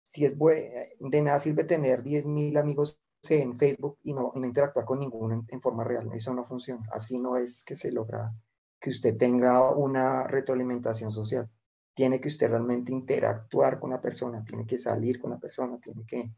si 0.04 0.26
es 0.26 0.36
de 0.38 1.22
nada 1.22 1.40
sirve 1.40 1.64
tener 1.64 2.04
10.000 2.04 2.60
amigos 2.60 3.00
en 3.30 3.58
Facebook 3.58 3.98
y 4.04 4.14
no, 4.14 4.34
interactuar 4.36 4.86
con 4.86 5.00
ninguno 5.00 5.46
en, 5.48 5.62
forma 5.62 5.84
real. 5.84 6.10
Eso 6.14 6.34
no 6.34 6.46
funciona. 6.46 6.84
Así 6.92 7.18
no 7.18 7.38
es 7.38 7.64
que 7.64 7.76
se 7.76 7.92
logra 7.92 8.34
que 8.80 8.90
usted 8.90 9.18
tenga 9.18 9.72
una 9.72 10.28
retroalimentación 10.28 11.12
social. 11.12 11.50
Tiene 11.94 12.20
que 12.20 12.28
usted 12.28 12.50
realmente 12.50 12.92
interactuar 12.92 13.80
con 13.80 13.92
la 13.92 14.02
persona, 14.02 14.44
tiene 14.44 14.66
que 14.66 14.78
salir 14.78 15.22
con 15.22 15.32
la 15.32 15.40
persona, 15.40 15.80
tiene 15.80 16.06
que 16.06 16.34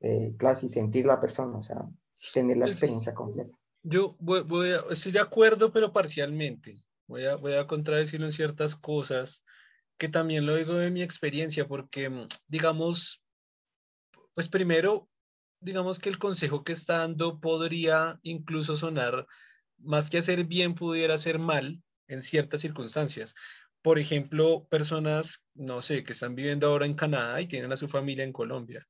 eh, 0.00 0.34
casi 0.38 0.68
sentir 0.68 1.06
la 1.06 1.20
persona, 1.20 1.58
o 1.58 1.62
sea, 1.62 1.88
tener 2.32 2.58
la 2.58 2.66
experiencia 2.66 3.14
completa. 3.14 3.56
Yo 3.82 4.16
voy, 4.20 4.70
a, 4.70 4.84
estoy 4.90 5.12
de 5.12 5.20
acuerdo, 5.20 5.72
pero 5.72 5.92
parcialmente. 5.92 6.84
Voy 7.06 7.24
a, 7.24 7.36
voy 7.36 7.54
a 7.54 7.66
contradecirlo 7.66 8.26
en 8.26 8.32
ciertas 8.32 8.76
cosas 8.76 9.42
que 9.98 10.08
también 10.08 10.46
lo 10.46 10.56
digo 10.56 10.74
de 10.74 10.90
mi 10.90 11.02
experiencia, 11.02 11.66
porque, 11.66 12.08
mm, 12.08 12.28
digamos, 12.46 13.22
pues 14.34 14.48
primero, 14.48 15.08
digamos 15.60 15.98
que 15.98 16.08
el 16.08 16.18
consejo 16.18 16.64
que 16.64 16.72
está 16.72 16.98
dando 16.98 17.40
podría 17.40 18.18
incluso 18.22 18.76
sonar, 18.76 19.26
más 19.78 20.10
que 20.10 20.18
hacer 20.18 20.44
bien, 20.44 20.74
pudiera 20.74 21.14
hacer 21.14 21.38
mal 21.38 21.82
en 22.08 22.22
ciertas 22.22 22.60
circunstancias. 22.60 23.34
Por 23.82 23.98
ejemplo, 23.98 24.66
personas, 24.70 25.44
no 25.54 25.82
sé, 25.82 26.04
que 26.04 26.12
están 26.12 26.34
viviendo 26.34 26.68
ahora 26.68 26.86
en 26.86 26.94
Canadá 26.94 27.40
y 27.40 27.48
tienen 27.48 27.72
a 27.72 27.76
su 27.76 27.88
familia 27.88 28.24
en 28.24 28.32
Colombia 28.32 28.86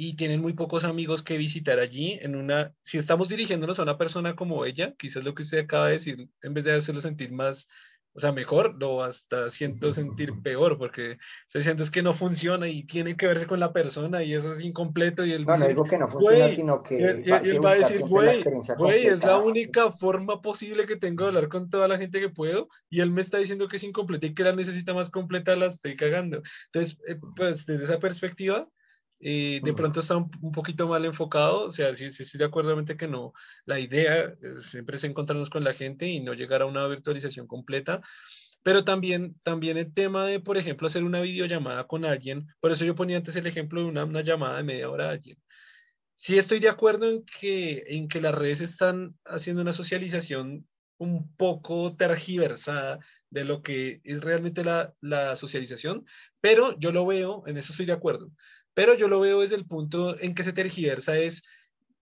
y 0.00 0.14
tienen 0.14 0.40
muy 0.40 0.52
pocos 0.52 0.84
amigos 0.84 1.24
que 1.24 1.36
visitar 1.36 1.80
allí 1.80 2.18
en 2.22 2.36
una, 2.36 2.72
si 2.84 2.98
estamos 2.98 3.28
dirigiéndonos 3.28 3.80
a 3.80 3.82
una 3.82 3.98
persona 3.98 4.36
como 4.36 4.64
ella, 4.64 4.94
quizás 4.96 5.24
lo 5.24 5.34
que 5.34 5.42
usted 5.42 5.58
acaba 5.58 5.88
de 5.88 5.94
decir, 5.94 6.30
en 6.40 6.54
vez 6.54 6.62
de 6.64 6.72
hacerlo 6.72 7.00
sentir 7.00 7.32
más 7.32 7.66
o 8.18 8.20
sea, 8.20 8.32
mejor, 8.32 8.74
lo 8.80 9.04
hasta 9.04 9.48
siento 9.48 9.92
sentir 9.92 10.32
peor, 10.42 10.76
porque 10.76 11.18
se 11.46 11.62
siente 11.62 11.84
es 11.84 11.90
que 11.92 12.02
no 12.02 12.14
funciona 12.14 12.66
y 12.66 12.82
tiene 12.82 13.16
que 13.16 13.28
verse 13.28 13.46
con 13.46 13.60
la 13.60 13.72
persona 13.72 14.24
y 14.24 14.34
eso 14.34 14.50
es 14.50 14.60
incompleto. 14.60 15.24
Y 15.24 15.30
él 15.30 15.46
no, 15.46 15.56
no 15.56 15.68
digo 15.68 15.84
que 15.84 15.98
no 15.98 16.08
funciona, 16.08 16.48
sino 16.48 16.82
que. 16.82 17.22
Y, 17.24 17.30
él 17.30 17.64
va 17.64 17.70
a 17.70 17.74
decir, 17.76 18.00
güey, 18.00 18.42
güey, 18.76 19.06
es 19.06 19.20
la 19.22 19.38
única 19.38 19.92
forma 19.92 20.42
posible 20.42 20.84
que 20.84 20.96
tengo 20.96 21.22
de 21.22 21.28
hablar 21.28 21.48
con 21.48 21.70
toda 21.70 21.86
la 21.86 21.96
gente 21.96 22.18
que 22.18 22.28
puedo, 22.28 22.66
y 22.90 22.98
él 22.98 23.12
me 23.12 23.20
está 23.20 23.38
diciendo 23.38 23.68
que 23.68 23.76
es 23.76 23.84
incompleta 23.84 24.26
y 24.26 24.34
que 24.34 24.42
la 24.42 24.52
necesita 24.52 24.92
más 24.94 25.10
completa, 25.10 25.54
la 25.54 25.66
estoy 25.66 25.94
cagando. 25.94 26.42
Entonces, 26.72 26.98
eh, 27.06 27.20
pues 27.36 27.66
desde 27.66 27.84
esa 27.84 28.00
perspectiva, 28.00 28.68
eh, 29.20 29.60
de 29.64 29.72
pronto 29.72 30.00
está 30.00 30.16
un, 30.16 30.30
poquito 30.52 30.86
mal 30.86 31.04
enfocado, 31.04 31.66
o 31.66 31.70
sea, 31.72 31.94
sí, 31.94 32.10
sí 32.12 32.22
estoy 32.22 32.38
de 32.38 32.44
acuerdo 32.44 32.76
que 32.84 33.08
no, 33.08 33.32
la 33.64 33.80
idea 33.80 34.26
eh, 34.26 34.36
siempre 34.62 34.96
es 34.96 35.04
encontrarnos 35.04 35.50
con 35.50 35.64
la 35.64 35.74
gente 35.74 36.06
y 36.06 36.20
no 36.20 36.34
llegar 36.34 36.62
a 36.62 36.66
una 36.66 36.86
virtualización 36.86 37.48
completa, 37.48 38.00
pero 38.62 38.84
también, 38.84 39.34
también 39.42 39.76
el 39.78 39.92
tema 39.92 40.24
de, 40.26 40.40
por 40.40 40.56
ejemplo, 40.56 40.86
hacer 40.86 41.02
una 41.04 41.20
videollamada 41.20 41.84
con 41.86 42.04
alguien, 42.04 42.46
por 42.60 42.70
eso 42.70 42.84
yo 42.84 42.94
ponía 42.94 43.16
antes 43.16 43.34
el 43.36 43.46
ejemplo 43.46 43.80
de 43.80 43.88
una, 43.88 44.04
una 44.04 44.22
llamada 44.22 44.58
de 44.58 44.64
media 44.64 44.90
hora 44.90 45.08
a 45.08 45.12
alguien. 45.12 45.38
Sí 46.14 46.38
estoy 46.38 46.60
de 46.60 46.68
acuerdo 46.68 47.08
en 47.10 47.24
que, 47.24 47.84
en 47.88 48.08
que 48.08 48.20
las 48.20 48.34
redes 48.34 48.60
están 48.60 49.16
haciendo 49.24 49.62
una 49.62 49.72
socialización 49.72 50.66
un 50.98 51.34
poco 51.36 51.96
tergiversada 51.96 52.98
de 53.30 53.44
lo 53.44 53.62
que 53.62 54.00
es 54.04 54.22
realmente 54.22 54.64
la, 54.64 54.94
la 55.00 55.36
socialización, 55.36 56.04
pero 56.40 56.78
yo 56.78 56.92
lo 56.92 57.06
veo, 57.06 57.44
en 57.46 57.56
eso 57.56 57.72
estoy 57.72 57.86
de 57.86 57.92
acuerdo 57.92 58.30
pero 58.74 58.94
yo 58.94 59.08
lo 59.08 59.20
veo 59.20 59.40
desde 59.40 59.56
el 59.56 59.66
punto 59.66 60.18
en 60.20 60.34
que 60.34 60.44
se 60.44 60.52
tergiversa 60.52 61.18
es, 61.18 61.42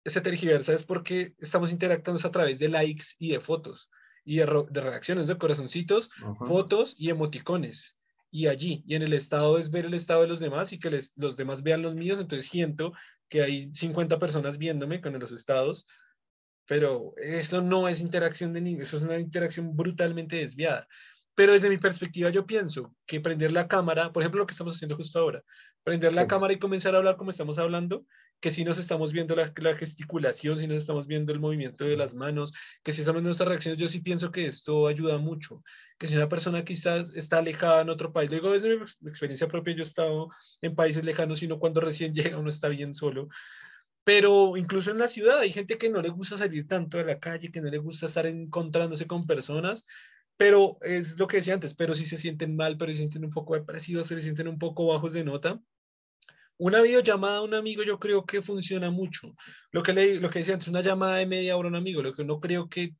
se 0.05 0.21
tergiversa 0.21 0.73
es 0.73 0.83
porque 0.83 1.33
estamos 1.39 1.71
interactuando 1.71 2.25
a 2.27 2.31
través 2.31 2.59
de 2.59 2.69
likes 2.69 3.05
y 3.19 3.31
de 3.31 3.39
fotos 3.39 3.89
y 4.25 4.37
de, 4.37 4.45
reacciones, 4.45 5.27
de 5.27 5.37
corazoncitos, 5.37 6.09
fotos 6.47 6.95
y 6.97 7.09
emoticones. 7.09 7.97
Y 8.31 8.47
allí, 8.47 8.83
y 8.87 8.95
en 8.95 9.03
el 9.03 9.13
estado 9.13 9.59
es 9.59 9.69
ver 9.69 9.85
el 9.85 9.93
estado 9.93 10.21
de 10.21 10.27
los 10.27 10.39
demás 10.39 10.73
y 10.73 10.79
que 10.79 11.01
los 11.15 11.37
demás 11.37 11.61
vean 11.61 11.83
los 11.83 11.93
míos, 11.93 12.19
entonces 12.19 12.47
siento 12.47 12.93
que 13.29 13.43
hay 13.43 13.69
50 13.73 14.17
personas 14.17 14.57
viéndome 14.57 15.01
con 15.01 15.17
los 15.19 15.31
estados, 15.31 15.85
pero 16.65 17.13
eso 17.17 17.61
no 17.61 17.87
es 17.87 17.99
interacción 17.99 18.53
de 18.53 18.61
niños, 18.61 18.87
eso 18.87 18.97
es 18.97 19.03
una 19.03 19.19
interacción 19.19 19.75
brutalmente 19.75 20.37
desviada. 20.37 20.87
Pero 21.35 21.53
desde 21.53 21.69
mi 21.69 21.77
perspectiva 21.77 22.29
yo 22.29 22.45
pienso 22.45 22.93
que 23.05 23.21
prender 23.21 23.51
la 23.51 23.67
cámara, 23.67 24.11
por 24.11 24.23
ejemplo 24.23 24.39
lo 24.39 24.47
que 24.47 24.53
estamos 24.53 24.75
haciendo 24.75 24.95
justo 24.95 25.19
ahora, 25.19 25.43
prender 25.83 26.13
la 26.13 26.27
cámara 26.27 26.53
y 26.53 26.59
comenzar 26.59 26.95
a 26.95 26.99
hablar 26.99 27.17
como 27.17 27.31
estamos 27.31 27.57
hablando, 27.57 28.05
que 28.43 28.51
si 28.51 28.65
nos 28.65 28.77
estamos 28.77 29.13
viendo 29.13 29.37
la, 29.37 29.53
la, 29.55 29.73
gesticulación, 29.75 30.59
si 30.59 30.67
nos 30.67 30.79
estamos 30.79 31.07
viendo 31.07 31.31
el 31.31 31.39
movimiento 31.39 31.85
de 31.85 31.95
las 31.95 32.13
manos, 32.13 32.51
que 32.83 32.91
si 32.91 32.99
estamos 32.99 33.19
viendo 33.19 33.29
nuestras 33.29 33.47
reacciones, 33.47 33.79
yo 33.79 33.87
sí 33.87 34.01
pienso 34.01 34.33
que 34.33 34.45
esto 34.45 34.87
ayuda 34.87 35.17
mucho. 35.17 35.63
Que 35.97 36.07
si 36.07 36.15
una 36.17 36.27
persona 36.27 36.65
quizás 36.65 37.13
está 37.15 37.37
alejada 37.37 37.83
en 37.83 37.89
otro 37.89 38.11
país, 38.11 38.29
lo 38.29 38.35
digo 38.35 38.51
desde 38.51 38.77
mi, 38.77 38.83
experiencia 39.07 39.47
propia, 39.47 39.75
yo 39.75 39.83
he 39.83 39.87
estado 39.87 40.27
en 40.61 40.75
países 40.75 41.05
lejanos, 41.05 41.39
sino 41.39 41.57
cuando 41.57 41.79
recién 41.79 42.13
llega 42.13 42.37
uno 42.37 42.49
está 42.49 42.67
bien 42.67 42.93
solo. 42.93 43.29
Pero 44.03 44.57
incluso 44.57 44.91
en 44.91 44.97
la 44.97 45.07
ciudad 45.07 45.39
hay 45.39 45.53
gente 45.53 45.77
que 45.77 45.89
no 45.89 46.01
le 46.01 46.09
gusta 46.09 46.37
salir 46.37 46.67
tanto 46.67 46.97
de 46.97 47.05
la 47.05 47.19
calle, 47.19 47.49
que 47.49 47.61
no 47.61 47.69
le 47.69 47.77
gusta 47.77 48.07
estar 48.07 48.25
encontrándose 48.25 49.07
con 49.07 49.25
personas, 49.25 49.85
pero 50.37 50.77
es 50.81 51.17
lo 51.19 51.27
que 51.27 51.37
decía 51.37 51.53
antes, 51.53 51.73
pero 51.73 51.95
si 51.95 52.05
se 52.05 52.17
sienten 52.17 52.55
mal, 52.55 52.77
pero 52.77 52.91
se 52.91 52.97
sienten 52.97 53.25
un 53.25 53.31
poco 53.31 53.55
depresivos, 53.55 54.07
pero 54.07 54.19
se 54.19 54.25
sienten 54.25 54.47
un 54.47 54.59
poco 54.59 54.87
bajos 54.87 55.13
de 55.13 55.23
nota, 55.23 55.61
una 56.57 56.81
videollamada 56.81 57.37
a 57.37 57.41
un 57.41 57.53
amigo 57.53 57.83
yo 57.83 57.99
creo 57.99 58.25
que 58.25 58.41
funciona 58.41 58.89
mucho. 58.91 59.33
Lo 59.71 59.83
que, 59.83 59.93
le, 59.93 60.19
lo 60.19 60.29
que 60.29 60.39
decía 60.39 60.53
antes, 60.53 60.67
una 60.67 60.81
llamada 60.81 61.17
de 61.17 61.25
media 61.25 61.57
hora 61.57 61.67
a 61.67 61.71
un 61.71 61.75
amigo, 61.75 62.01
lo 62.01 62.13
que 62.13 62.23
no 62.23 62.39
creo 62.39 62.69
que, 62.69 62.95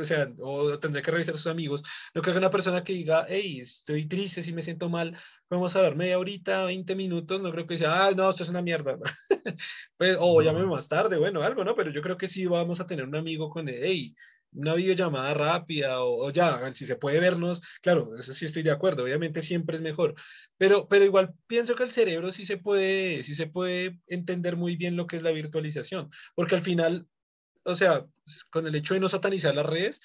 o 0.00 0.04
sea, 0.04 0.32
o 0.40 0.78
tendré 0.78 1.02
que 1.02 1.10
revisar 1.10 1.34
a 1.34 1.38
sus 1.38 1.46
amigos, 1.46 1.82
no 2.14 2.22
creo 2.22 2.34
que 2.34 2.38
una 2.38 2.50
persona 2.50 2.82
que 2.82 2.92
diga, 2.92 3.26
hey, 3.28 3.60
estoy 3.60 4.06
triste, 4.06 4.42
si 4.42 4.52
me 4.52 4.62
siento 4.62 4.88
mal, 4.88 5.16
vamos 5.50 5.74
a 5.74 5.78
hablar 5.78 5.96
media 5.96 6.18
horita, 6.18 6.64
20 6.64 6.94
minutos, 6.96 7.42
no 7.42 7.50
creo 7.52 7.66
que 7.66 7.78
sea, 7.78 8.06
ah, 8.06 8.10
no, 8.12 8.28
esto 8.28 8.42
es 8.42 8.48
una 8.48 8.62
mierda. 8.62 8.98
pues, 9.96 10.16
o 10.18 10.42
llámeme 10.42 10.66
más 10.66 10.88
tarde, 10.88 11.18
bueno, 11.18 11.42
algo, 11.42 11.64
¿no? 11.64 11.74
Pero 11.74 11.90
yo 11.90 12.02
creo 12.02 12.16
que 12.16 12.28
sí 12.28 12.46
vamos 12.46 12.80
a 12.80 12.86
tener 12.86 13.04
un 13.04 13.16
amigo 13.16 13.50
con, 13.50 13.68
hey, 13.68 14.14
una 14.54 14.74
videollamada 14.74 15.34
rápida 15.34 16.00
o, 16.00 16.30
ya, 16.30 16.72
si 16.72 16.86
se 16.86 16.96
puede 16.96 17.20
vernos, 17.20 17.60
claro, 17.82 18.16
eso 18.16 18.32
sí 18.32 18.44
estoy 18.44 18.62
de 18.62 18.70
acuerdo, 18.70 19.04
obviamente 19.04 19.42
siempre 19.42 19.76
es 19.76 19.82
mejor, 19.82 20.14
pero, 20.56 20.88
pero 20.88 21.04
igual 21.04 21.34
pienso 21.46 21.74
que 21.74 21.84
el 21.84 21.92
cerebro 21.92 22.32
sí 22.32 22.46
se 22.46 22.56
puede, 22.56 23.24
sí 23.24 23.34
se 23.34 23.46
puede 23.46 24.00
entender 24.06 24.56
muy 24.56 24.76
bien 24.76 24.96
lo 24.96 25.06
que 25.06 25.16
es 25.16 25.22
la 25.22 25.32
virtualización, 25.32 26.10
porque 26.34 26.54
al 26.54 26.62
final, 26.62 27.08
o 27.64 27.74
sea, 27.74 28.06
con 28.50 28.66
el 28.66 28.74
hecho 28.74 28.94
de 28.94 29.00
no 29.00 29.08
satanizar 29.08 29.54
las 29.54 29.66
redes, 29.66 30.00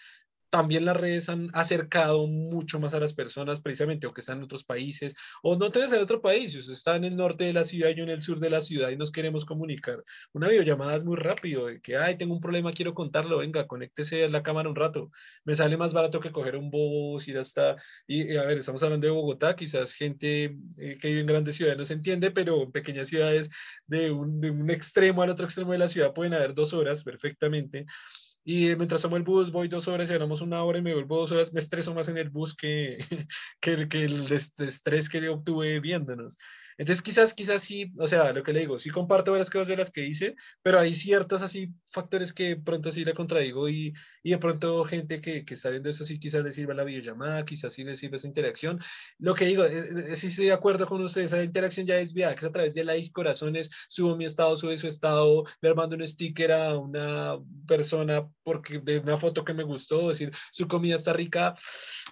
también 0.49 0.85
las 0.85 0.97
redes 0.97 1.29
han 1.29 1.49
acercado 1.53 2.27
mucho 2.27 2.79
más 2.79 2.93
a 2.93 2.99
las 2.99 3.13
personas, 3.13 3.61
precisamente, 3.61 4.07
o 4.07 4.13
que 4.13 4.21
están 4.21 4.39
en 4.39 4.43
otros 4.45 4.63
países, 4.63 5.15
o 5.43 5.55
no 5.55 5.71
tenés 5.71 5.91
en 5.91 5.99
otro 5.99 6.21
país, 6.21 6.51
si 6.51 6.59
usted 6.59 6.73
está 6.73 6.95
en 6.95 7.03
el 7.03 7.15
norte 7.15 7.43
de 7.43 7.53
la 7.53 7.63
ciudad 7.63 7.89
y 7.89 7.95
yo 7.95 8.03
en 8.03 8.09
el 8.09 8.21
sur 8.21 8.39
de 8.39 8.49
la 8.49 8.61
ciudad 8.61 8.89
y 8.89 8.97
nos 8.97 9.11
queremos 9.11 9.45
comunicar. 9.45 10.03
Una 10.33 10.47
videollamada 10.49 10.95
es 10.95 11.03
muy 11.03 11.17
rápido, 11.17 11.67
de 11.67 11.81
que, 11.81 11.97
ay, 11.97 12.17
tengo 12.17 12.33
un 12.33 12.41
problema, 12.41 12.73
quiero 12.73 12.93
contarlo, 12.93 13.37
venga, 13.37 13.67
conéctese 13.67 14.25
a 14.25 14.29
la 14.29 14.43
cámara 14.43 14.69
un 14.69 14.75
rato. 14.75 15.11
Me 15.43 15.55
sale 15.55 15.77
más 15.77 15.93
barato 15.93 16.19
que 16.19 16.31
coger 16.31 16.55
un 16.55 16.69
bus, 16.71 17.27
ir 17.27 17.37
hasta, 17.37 17.75
y, 18.07 18.35
a 18.37 18.45
ver, 18.45 18.57
estamos 18.57 18.81
hablando 18.83 19.07
de 19.07 19.11
Bogotá, 19.11 19.55
quizás 19.55 19.93
gente 19.93 20.55
eh, 20.77 20.97
que 20.99 21.09
vive 21.09 21.21
en 21.21 21.27
grandes 21.27 21.55
ciudades 21.55 21.77
no 21.77 21.85
se 21.85 21.93
entiende, 21.93 22.31
pero 22.31 22.63
en 22.63 22.71
pequeñas 22.71 23.07
ciudades 23.07 23.49
de 23.87 24.11
un, 24.11 24.41
de 24.41 24.51
un 24.51 24.69
extremo 24.69 25.21
al 25.21 25.29
otro 25.29 25.45
extremo 25.45 25.71
de 25.71 25.77
la 25.77 25.87
ciudad 25.87 26.13
pueden 26.13 26.33
haber 26.33 26.53
dos 26.53 26.73
horas 26.73 27.03
perfectamente. 27.03 27.85
Y 28.51 28.75
mientras 28.77 29.03
tomo 29.03 29.15
el 29.15 29.21
bus, 29.21 29.51
voy 29.51 29.67
dos 29.67 29.87
horas 29.87 30.09
y 30.09 30.13
una 30.41 30.63
hora 30.63 30.79
y 30.79 30.81
me 30.81 30.95
vuelvo 30.95 31.17
dos 31.17 31.31
horas, 31.31 31.53
me 31.53 31.59
estreso 31.59 31.93
más 31.93 32.09
en 32.09 32.17
el 32.17 32.31
bus 32.31 32.55
que, 32.55 32.97
que, 33.59 33.87
que 33.89 34.05
el 34.05 34.31
estrés 34.31 35.07
que 35.07 35.29
obtuve 35.29 35.79
viéndonos. 35.79 36.35
Entonces, 36.79 37.01
quizás, 37.01 37.33
quizás 37.33 37.61
sí, 37.61 37.91
o 37.99 38.07
sea, 38.07 38.31
lo 38.31 38.41
que 38.41 38.53
le 38.53 38.61
digo, 38.61 38.79
sí 38.79 38.89
comparto 38.89 39.31
varias 39.31 39.49
cosas 39.49 39.67
de 39.67 39.75
las 39.75 39.91
que 39.91 40.05
hice, 40.05 40.35
pero 40.61 40.79
hay 40.79 40.95
ciertos 40.95 41.41
así 41.41 41.73
factores 41.89 42.31
que 42.31 42.55
pronto 42.55 42.89
sí 42.93 43.03
le 43.03 43.13
contradigo 43.13 43.67
y, 43.67 43.93
y 44.23 44.31
de 44.31 44.37
pronto 44.37 44.85
gente 44.85 45.19
que, 45.19 45.43
que, 45.43 45.55
está 45.55 45.71
viendo 45.71 45.89
eso 45.89 46.05
sí 46.05 46.19
quizás 46.19 46.41
le 46.41 46.53
sirva 46.53 46.73
la 46.73 46.85
videollamada, 46.85 47.43
quizás 47.43 47.73
sí 47.73 47.83
le 47.83 47.97
sirve 47.97 48.15
esa 48.15 48.27
interacción. 48.27 48.79
Lo 49.17 49.35
que 49.35 49.45
digo, 49.45 49.65
es, 49.65 49.91
es, 49.91 50.19
sí 50.19 50.27
estoy 50.27 50.45
de 50.45 50.53
acuerdo 50.53 50.87
con 50.87 51.01
usted, 51.01 51.23
esa 51.23 51.43
interacción 51.43 51.85
ya 51.85 51.99
es 51.99 52.13
vía, 52.13 52.33
que 52.33 52.45
es 52.45 52.49
a 52.49 52.53
través 52.53 52.73
de 52.73 52.85
likes, 52.85 53.11
corazones, 53.11 53.69
subo 53.89 54.15
mi 54.15 54.23
estado, 54.23 54.55
sube 54.55 54.77
su 54.77 54.87
estado, 54.87 55.43
le 55.59 55.73
mando 55.75 55.97
un 55.97 56.07
sticker 56.07 56.53
a 56.53 56.77
una 56.77 57.37
persona 57.67 58.25
porque 58.41 58.79
de 58.79 58.99
una 58.99 59.17
foto 59.17 59.43
que 59.43 59.53
me 59.53 59.63
gustó, 59.63 60.07
decir, 60.07 60.31
su 60.53 60.65
comida 60.69 60.95
está 60.95 61.11
rica, 61.11 61.55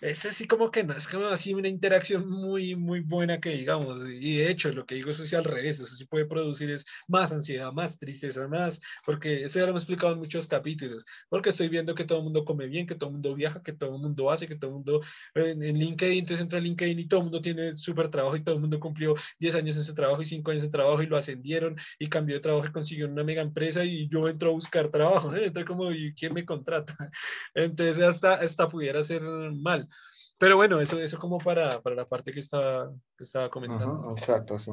es 0.01 0.25
así 0.25 0.45
como 0.45 0.71
que 0.71 0.83
no, 0.83 0.93
es 0.93 1.07
como 1.07 1.27
así 1.27 1.53
una 1.53 1.69
interacción 1.69 2.29
muy, 2.29 2.75
muy 2.75 2.99
buena 2.99 3.39
que 3.39 3.51
digamos, 3.51 4.01
y 4.09 4.37
de 4.39 4.51
hecho, 4.51 4.56
lo 4.65 4.85
que 4.85 4.95
digo 4.95 5.11
eso 5.11 5.25
sí 5.25 5.35
al 5.35 5.43
revés, 5.43 5.79
eso 5.79 5.95
sí 5.95 6.05
puede 6.05 6.25
producir 6.25 6.69
es 6.71 6.85
más 7.07 7.31
ansiedad, 7.31 7.71
más 7.71 7.97
tristeza, 7.99 8.47
más, 8.47 8.79
porque 9.05 9.43
eso 9.43 9.59
ya 9.59 9.65
lo 9.65 9.71
hemos 9.71 9.83
explicado 9.83 10.13
en 10.13 10.19
muchos 10.19 10.47
capítulos, 10.47 11.05
porque 11.29 11.49
estoy 11.49 11.69
viendo 11.69 11.95
que 11.95 12.05
todo 12.05 12.19
el 12.19 12.23
mundo 12.25 12.45
come 12.45 12.67
bien, 12.67 12.87
que 12.87 12.95
todo 12.95 13.09
el 13.09 13.13
mundo 13.13 13.35
viaja, 13.35 13.61
que 13.61 13.73
todo 13.73 13.95
el 13.95 14.01
mundo 14.01 14.31
hace, 14.31 14.47
que 14.47 14.55
todo 14.55 14.71
el 14.71 14.75
mundo 14.75 15.01
en, 15.35 15.63
en 15.63 15.77
LinkedIn, 15.77 16.19
entonces 16.19 16.41
entra 16.41 16.59
LinkedIn 16.59 16.99
y 16.99 17.07
todo 17.07 17.19
el 17.21 17.25
mundo 17.25 17.41
tiene 17.41 17.75
súper 17.75 18.09
trabajo 18.09 18.35
y 18.35 18.43
todo 18.43 18.55
el 18.55 18.61
mundo 18.61 18.79
cumplió 18.79 19.15
10 19.39 19.55
años 19.55 19.77
en 19.77 19.83
su 19.83 19.93
trabajo 19.93 20.21
y 20.21 20.25
5 20.25 20.51
años 20.51 20.63
en 20.63 20.71
trabajo 20.71 21.01
y 21.01 21.07
lo 21.07 21.17
ascendieron 21.17 21.75
y 21.99 22.07
cambió 22.07 22.35
de 22.35 22.41
trabajo 22.41 22.67
y 22.67 22.71
consiguió 22.71 23.07
una 23.07 23.23
mega 23.23 23.41
empresa 23.41 23.83
y 23.83 24.07
yo 24.09 24.27
entro 24.27 24.49
a 24.49 24.53
buscar 24.53 24.89
trabajo, 24.89 25.33
¿eh? 25.35 25.45
entro 25.45 25.65
como, 25.65 25.91
¿y 25.91 26.13
quién 26.13 26.33
me 26.33 26.45
contrata? 26.45 26.95
Entonces 27.53 28.03
hasta, 28.03 28.35
hasta 28.35 28.67
pudiera 28.67 29.03
ser 29.03 29.21
mal. 29.21 29.87
Pero 30.37 30.55
bueno, 30.55 30.79
eso, 30.79 30.99
eso 30.99 31.17
como 31.17 31.39
para, 31.39 31.81
para 31.81 31.95
la 31.95 32.07
parte 32.07 32.31
que 32.31 32.39
estaba, 32.39 32.91
que 33.17 33.23
estaba 33.23 33.49
comentando. 33.49 34.01
exacto, 34.11 34.59
sí. 34.59 34.71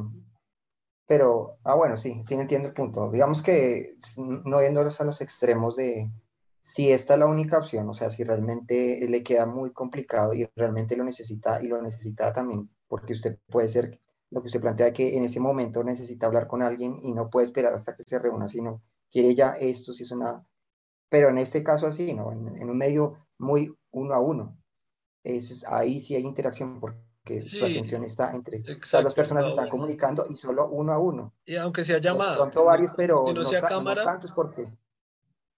Pero, 1.06 1.58
ah, 1.64 1.74
bueno, 1.74 1.96
sí, 1.96 2.20
sí 2.22 2.34
entiendo 2.34 2.68
el 2.68 2.74
punto. 2.74 3.10
Digamos 3.10 3.42
que 3.42 3.96
no 4.16 4.62
yéndolos 4.62 5.00
a 5.00 5.04
los 5.04 5.20
extremos 5.20 5.76
de 5.76 6.10
si 6.60 6.90
esta 6.92 7.14
es 7.14 7.20
la 7.20 7.26
única 7.26 7.58
opción, 7.58 7.88
o 7.90 7.94
sea, 7.94 8.08
si 8.08 8.24
realmente 8.24 9.06
le 9.08 9.22
queda 9.22 9.44
muy 9.44 9.72
complicado 9.72 10.32
y 10.32 10.48
realmente 10.56 10.96
lo 10.96 11.04
necesita 11.04 11.62
y 11.62 11.66
lo 11.66 11.80
necesita 11.82 12.32
también, 12.32 12.70
porque 12.88 13.12
usted 13.12 13.38
puede 13.50 13.68
ser 13.68 14.00
lo 14.30 14.40
que 14.40 14.46
usted 14.46 14.62
plantea 14.62 14.92
que 14.92 15.16
en 15.16 15.24
ese 15.24 15.40
momento 15.40 15.84
necesita 15.84 16.26
hablar 16.26 16.46
con 16.46 16.62
alguien 16.62 16.98
y 17.02 17.12
no 17.12 17.28
puede 17.28 17.44
esperar 17.44 17.74
hasta 17.74 17.94
que 17.94 18.02
se 18.02 18.18
reúna, 18.18 18.48
sino 18.48 18.82
quiere 19.10 19.34
ya 19.34 19.52
esto, 19.52 19.92
si 19.92 20.04
es 20.04 20.10
una... 20.10 20.44
Pero 21.10 21.28
en 21.28 21.38
este 21.38 21.62
caso 21.62 21.86
así, 21.86 22.14
¿no? 22.14 22.32
En, 22.32 22.56
en 22.56 22.70
un 22.70 22.78
medio 22.78 23.26
muy 23.38 23.72
uno 23.90 24.14
a 24.14 24.20
uno 24.20 24.56
es, 25.24 25.64
ahí 25.66 25.98
sí 25.98 26.14
hay 26.14 26.22
interacción 26.22 26.78
porque 26.78 27.42
la 27.54 27.66
atención 27.66 28.04
está 28.04 28.34
entre 28.34 28.62
todas 28.62 29.04
las 29.04 29.14
personas 29.14 29.46
están 29.46 29.68
comunicando 29.68 30.26
y 30.28 30.36
solo 30.36 30.68
uno 30.68 30.92
a 30.92 30.98
uno. 30.98 31.34
Y 31.46 31.56
aunque 31.56 31.84
sea 31.84 31.98
llamada. 31.98 32.36
Pronto 32.36 32.64
varios, 32.64 32.92
pero 32.92 33.32
no, 33.32 33.44
sea 33.46 33.62
cámara. 33.62 34.04
tantos 34.04 34.30
porque 34.32 34.68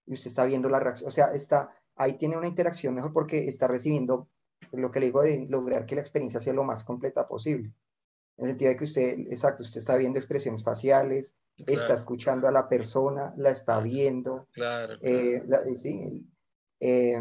y 0.05 0.13
usted 0.13 0.27
está 0.27 0.45
viendo 0.45 0.69
la 0.69 0.79
reacción, 0.79 1.09
o 1.09 1.11
sea, 1.11 1.33
está 1.33 1.69
ahí 1.97 2.13
tiene 2.13 2.37
una 2.37 2.47
interacción 2.47 2.95
mejor 2.95 3.11
porque 3.11 3.47
está 3.47 3.67
recibiendo 3.67 4.29
lo 4.71 4.89
que 4.91 4.99
le 4.99 5.07
digo 5.07 5.21
de 5.21 5.45
lograr 5.49 5.85
que 5.85 5.95
la 5.95 6.01
experiencia 6.01 6.39
sea 6.39 6.53
lo 6.53 6.63
más 6.63 6.83
completa 6.83 7.27
posible. 7.27 7.73
En 8.37 8.45
el 8.45 8.49
sentido 8.51 8.69
de 8.69 8.77
que 8.77 8.83
usted, 8.83 9.19
exacto, 9.31 9.63
usted 9.63 9.79
está 9.79 9.95
viendo 9.95 10.19
expresiones 10.19 10.63
faciales, 10.63 11.33
está 11.57 11.95
escuchando 11.95 12.47
a 12.47 12.51
la 12.51 12.69
persona, 12.69 13.33
la 13.35 13.49
está 13.49 13.79
viendo. 13.79 14.47
Claro. 14.51 14.95
Eh, 15.01 15.43
sí, 15.75 16.25
eh, 16.79 17.19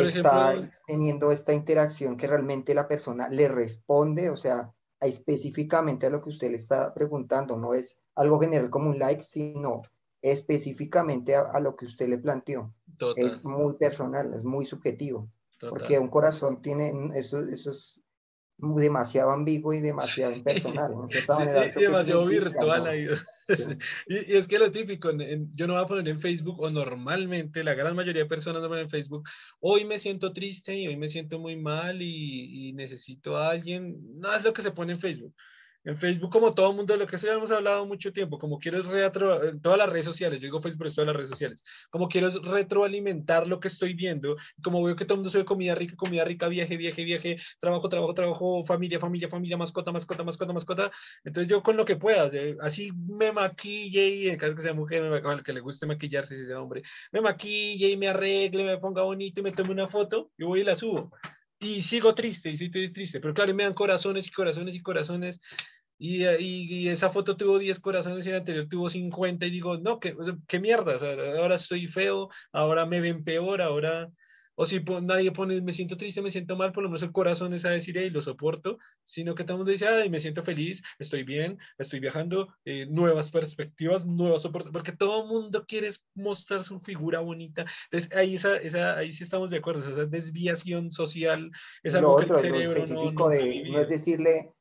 está 0.00 0.70
teniendo 0.86 1.32
esta 1.32 1.52
interacción 1.52 2.16
que 2.16 2.26
realmente 2.26 2.74
la 2.74 2.88
persona 2.88 3.28
le 3.28 3.48
responde, 3.48 4.30
o 4.30 4.36
sea, 4.36 4.72
específicamente 5.00 6.06
a 6.06 6.10
lo 6.10 6.22
que 6.22 6.30
usted 6.30 6.50
le 6.50 6.56
está 6.56 6.94
preguntando, 6.94 7.56
no 7.58 7.74
es 7.74 8.00
algo 8.14 8.40
general 8.40 8.70
como 8.70 8.90
un 8.90 8.98
like, 8.98 9.22
sino 9.22 9.82
específicamente 10.22 11.36
a, 11.36 11.60
lo 11.60 11.76
que 11.76 11.86
usted 11.86 12.08
le 12.08 12.18
planteó. 12.18 12.72
Es 13.16 13.44
muy 13.44 13.74
personal, 13.74 14.32
es 14.34 14.44
muy 14.44 14.64
subjetivo, 14.64 15.28
porque 15.60 15.98
un 15.98 16.08
corazón 16.08 16.62
tiene 16.62 16.92
esos, 17.14 17.48
esos 17.48 18.02
demasiado 18.58 19.30
ambiguo 19.30 19.74
y 19.74 19.80
demasiado 19.80 20.32
impersonal. 20.32 20.92
demasiado 21.76 22.24
virtual 22.26 22.86
ahí. 22.86 23.06
y, 24.08 24.36
es 24.36 24.46
que 24.46 24.58
lo 24.58 24.70
típico, 24.70 25.10
yo 25.54 25.66
no 25.66 25.74
voy 25.74 25.82
a 25.82 25.86
poner 25.86 26.08
en 26.08 26.20
Facebook, 26.20 26.60
o 26.60 26.70
normalmente 26.70 27.62
la 27.62 27.74
gran 27.74 27.94
mayoría 27.94 28.22
de 28.22 28.28
personas 28.28 28.62
no 28.62 28.68
ponen 28.68 28.84
en 28.84 28.90
Facebook, 28.90 29.28
hoy 29.60 29.84
me 29.84 29.98
siento 29.98 30.32
triste 30.32 30.74
y 30.74 30.86
hoy 30.86 30.96
me 30.96 31.08
siento 31.08 31.38
muy 31.38 31.56
mal 31.56 32.00
y, 32.00 32.68
y 32.68 32.72
necesito 32.72 33.36
a 33.36 33.50
alguien. 33.50 33.96
No 34.18 34.34
es 34.34 34.42
lo 34.42 34.52
que 34.52 34.62
se 34.62 34.72
pone 34.72 34.92
en 34.92 35.00
Facebook 35.00 35.34
en 35.86 35.96
Facebook, 35.96 36.32
como 36.32 36.52
todo 36.52 36.70
el 36.70 36.76
mundo, 36.76 36.96
lo 36.96 37.06
que 37.06 37.14
eso 37.14 37.28
ya 37.28 37.34
hemos 37.34 37.52
hablado 37.52 37.86
mucho 37.86 38.12
tiempo, 38.12 38.38
como 38.38 38.58
quiero 38.58 38.78
es 38.78 38.86
retro, 38.86 39.42
en 39.44 39.60
todas 39.60 39.78
las 39.78 39.88
redes 39.88 40.04
sociales, 40.04 40.40
yo 40.40 40.46
digo 40.46 40.60
Facebook, 40.60 40.92
todas 40.92 41.06
las 41.06 41.14
redes 41.14 41.30
sociales, 41.30 41.62
como 41.90 42.08
quiero 42.08 42.26
es 42.26 42.34
retroalimentar 42.42 43.46
lo 43.46 43.60
que 43.60 43.68
estoy 43.68 43.94
viendo, 43.94 44.36
como 44.64 44.82
veo 44.82 44.96
que 44.96 45.04
todo 45.04 45.14
el 45.14 45.18
mundo 45.20 45.30
sube 45.30 45.44
comida 45.44 45.76
rica, 45.76 45.94
comida 45.96 46.24
rica, 46.24 46.48
viaje, 46.48 46.76
viaje, 46.76 47.04
viaje, 47.04 47.38
trabajo, 47.60 47.88
trabajo, 47.88 48.14
trabajo, 48.14 48.64
familia, 48.64 48.98
familia, 48.98 49.28
familia, 49.28 49.56
mascota, 49.56 49.92
mascota, 49.92 50.24
mascota, 50.24 50.52
mascota, 50.52 50.92
entonces 51.22 51.48
yo 51.48 51.62
con 51.62 51.76
lo 51.76 51.84
que 51.84 51.94
pueda, 51.94 52.28
así 52.62 52.90
me 52.92 53.30
maquille 53.30 54.08
y 54.08 54.28
en 54.28 54.38
caso 54.38 54.56
que 54.56 54.62
sea 54.62 54.74
mujer, 54.74 55.04
al 55.04 55.42
que 55.44 55.52
le 55.52 55.60
guste 55.60 55.86
maquillarse, 55.86 56.36
si 56.36 56.46
sea 56.46 56.60
hombre, 56.60 56.82
me 57.12 57.20
maquille 57.20 57.90
y 57.90 57.96
me 57.96 58.08
arregle, 58.08 58.64
me 58.64 58.78
ponga 58.78 59.02
bonito 59.02 59.38
y 59.38 59.44
me 59.44 59.52
tome 59.52 59.70
una 59.70 59.86
foto, 59.86 60.32
yo 60.36 60.48
voy 60.48 60.60
y 60.60 60.64
la 60.64 60.74
subo. 60.74 61.12
Y 61.58 61.82
sigo 61.82 62.14
triste, 62.14 62.50
y 62.50 62.56
sigo 62.58 62.72
triste, 62.92 63.18
pero 63.18 63.32
claro, 63.32 63.54
me 63.54 63.62
dan 63.62 63.72
corazones 63.72 64.26
y 64.26 64.30
corazones 64.30 64.74
y 64.74 64.82
corazones, 64.82 65.40
eh, 65.98 66.36
y, 66.40 66.84
y, 66.84 66.88
esa 66.88 67.10
foto 67.10 67.36
tuvo 67.36 67.58
10 67.58 67.80
corazones 67.80 68.26
y 68.26 68.30
la 68.30 68.38
anterior 68.38 68.66
tuvo 68.68 68.90
50 68.90 69.46
y 69.46 69.50
digo, 69.50 69.78
no, 69.78 69.98
qué, 69.98 70.14
qué 70.46 70.60
mierda, 70.60 70.96
ahora 71.38 71.54
estoy 71.54 71.88
feo, 71.88 72.28
ahora 72.52 72.86
me 72.86 73.00
ven 73.00 73.24
peor, 73.24 73.62
ahora, 73.62 74.10
o 74.56 74.66
si 74.66 74.82
nadie 75.02 75.32
pone, 75.32 75.60
me 75.60 75.72
siento 75.72 75.96
triste, 75.96 76.20
me 76.20 76.30
siento 76.30 76.56
mal, 76.56 76.72
por 76.72 76.82
lo 76.82 76.90
menos 76.90 77.02
el 77.02 77.12
corazón 77.12 77.52
es 77.54 77.64
a 77.64 77.70
decir, 77.70 77.96
y 77.96 78.10
lo 78.10 78.20
soporto, 78.20 78.78
sino 79.04 79.34
que 79.34 79.44
todo 79.44 79.54
el 79.54 79.58
mundo 79.58 79.72
dice, 79.72 79.86
ay, 79.86 80.10
me 80.10 80.20
siento 80.20 80.42
feliz, 80.42 80.82
estoy 80.98 81.24
bien, 81.24 81.58
estoy 81.78 82.00
viajando, 82.00 82.48
eh, 82.64 82.86
nuevas 82.90 83.30
perspectivas, 83.30 84.06
nuevas 84.06 84.42
soportes, 84.42 84.72
porque 84.72 84.92
todo 84.92 85.22
el 85.22 85.28
mundo 85.28 85.64
quiere 85.66 85.90
mostrar 86.14 86.62
su 86.62 86.78
figura 86.78 87.20
bonita. 87.20 87.66
Entonces, 87.90 88.14
ahí, 88.16 88.34
esa, 88.34 88.56
esa, 88.56 88.96
ahí 88.96 89.12
sí 89.12 89.24
estamos 89.24 89.50
de 89.50 89.58
acuerdo, 89.58 89.90
esa 89.90 90.06
desviación 90.06 90.90
social 90.90 91.50
es 91.82 91.94
algo 91.94 92.16
que 92.16 92.24
el 92.24 92.40
cerebro 92.40 92.84
no, 92.86 93.28
de, 93.28 93.64
no 93.70 93.80
es 93.80 93.88
decirle, 93.88 94.52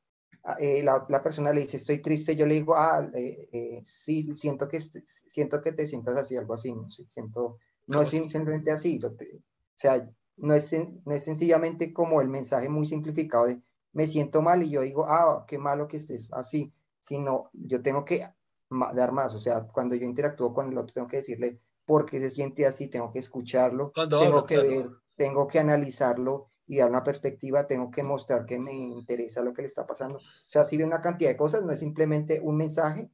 eh, 0.59 0.83
la, 0.83 1.05
la, 1.09 1.21
persona 1.21 1.51
le 1.51 1.61
dice, 1.61 1.77
estoy 1.77 2.01
triste, 2.01 2.35
yo 2.35 2.45
le 2.45 2.55
digo, 2.55 2.75
ah, 2.75 3.09
eh, 3.13 3.49
eh, 3.51 3.81
sí, 3.83 4.31
siento 4.35 4.67
que, 4.67 4.79
siento 4.79 5.59
que 5.59 5.71
te 5.71 5.87
sientas 5.87 6.17
así, 6.17 6.37
algo 6.37 6.53
así, 6.53 6.71
no, 6.71 6.87
siento, 6.89 7.57
no 7.87 8.01
es 8.01 8.09
simplemente 8.09 8.71
así, 8.71 8.99
o 9.03 9.15
sea, 9.75 10.07
no 10.37 10.53
es, 10.53 10.71
no 11.05 11.13
es 11.13 11.23
sencillamente 11.23 11.91
como 11.93 12.21
el 12.21 12.27
mensaje 12.27 12.69
muy 12.69 12.85
simplificado 12.85 13.47
de, 13.47 13.59
me 13.93 14.07
siento 14.07 14.41
mal 14.41 14.61
y 14.61 14.69
yo 14.69 14.81
digo, 14.81 15.05
ah, 15.05 15.45
qué 15.47 15.57
malo 15.57 15.87
que 15.87 15.97
estés 15.97 16.31
así, 16.31 16.71
sino 16.99 17.49
yo 17.53 17.81
tengo 17.81 18.05
que 18.05 18.27
dar 18.69 19.11
más, 19.11 19.33
o 19.33 19.39
sea, 19.39 19.61
cuando 19.61 19.95
yo 19.95 20.05
interactúo 20.05 20.53
con 20.53 20.71
el 20.71 20.77
otro, 20.77 20.93
tengo 20.93 21.07
que 21.07 21.17
decirle 21.17 21.59
por 21.85 22.05
qué 22.05 22.19
se 22.19 22.29
siente 22.29 22.67
así, 22.67 22.87
tengo 22.87 23.09
que 23.09 23.19
escucharlo, 23.19 23.91
tengo 23.95 24.43
que 24.43 24.57
ver, 24.57 24.89
tengo 25.15 25.47
que 25.47 25.59
analizarlo 25.59 26.51
y 26.67 26.77
dar 26.77 26.89
una 26.89 27.03
perspectiva, 27.03 27.67
tengo 27.67 27.91
que 27.91 28.03
mostrar 28.03 28.45
que 28.45 28.59
me 28.59 28.73
interesa 28.73 29.43
lo 29.43 29.53
que 29.53 29.61
le 29.61 29.67
está 29.67 29.85
pasando. 29.85 30.17
O 30.17 30.21
sea, 30.47 30.63
si 30.63 30.77
ve 30.77 30.83
una 30.83 31.01
cantidad 31.01 31.29
de 31.29 31.37
cosas, 31.37 31.63
no 31.63 31.71
es 31.71 31.79
simplemente 31.79 32.39
un 32.41 32.57
mensaje 32.57 33.09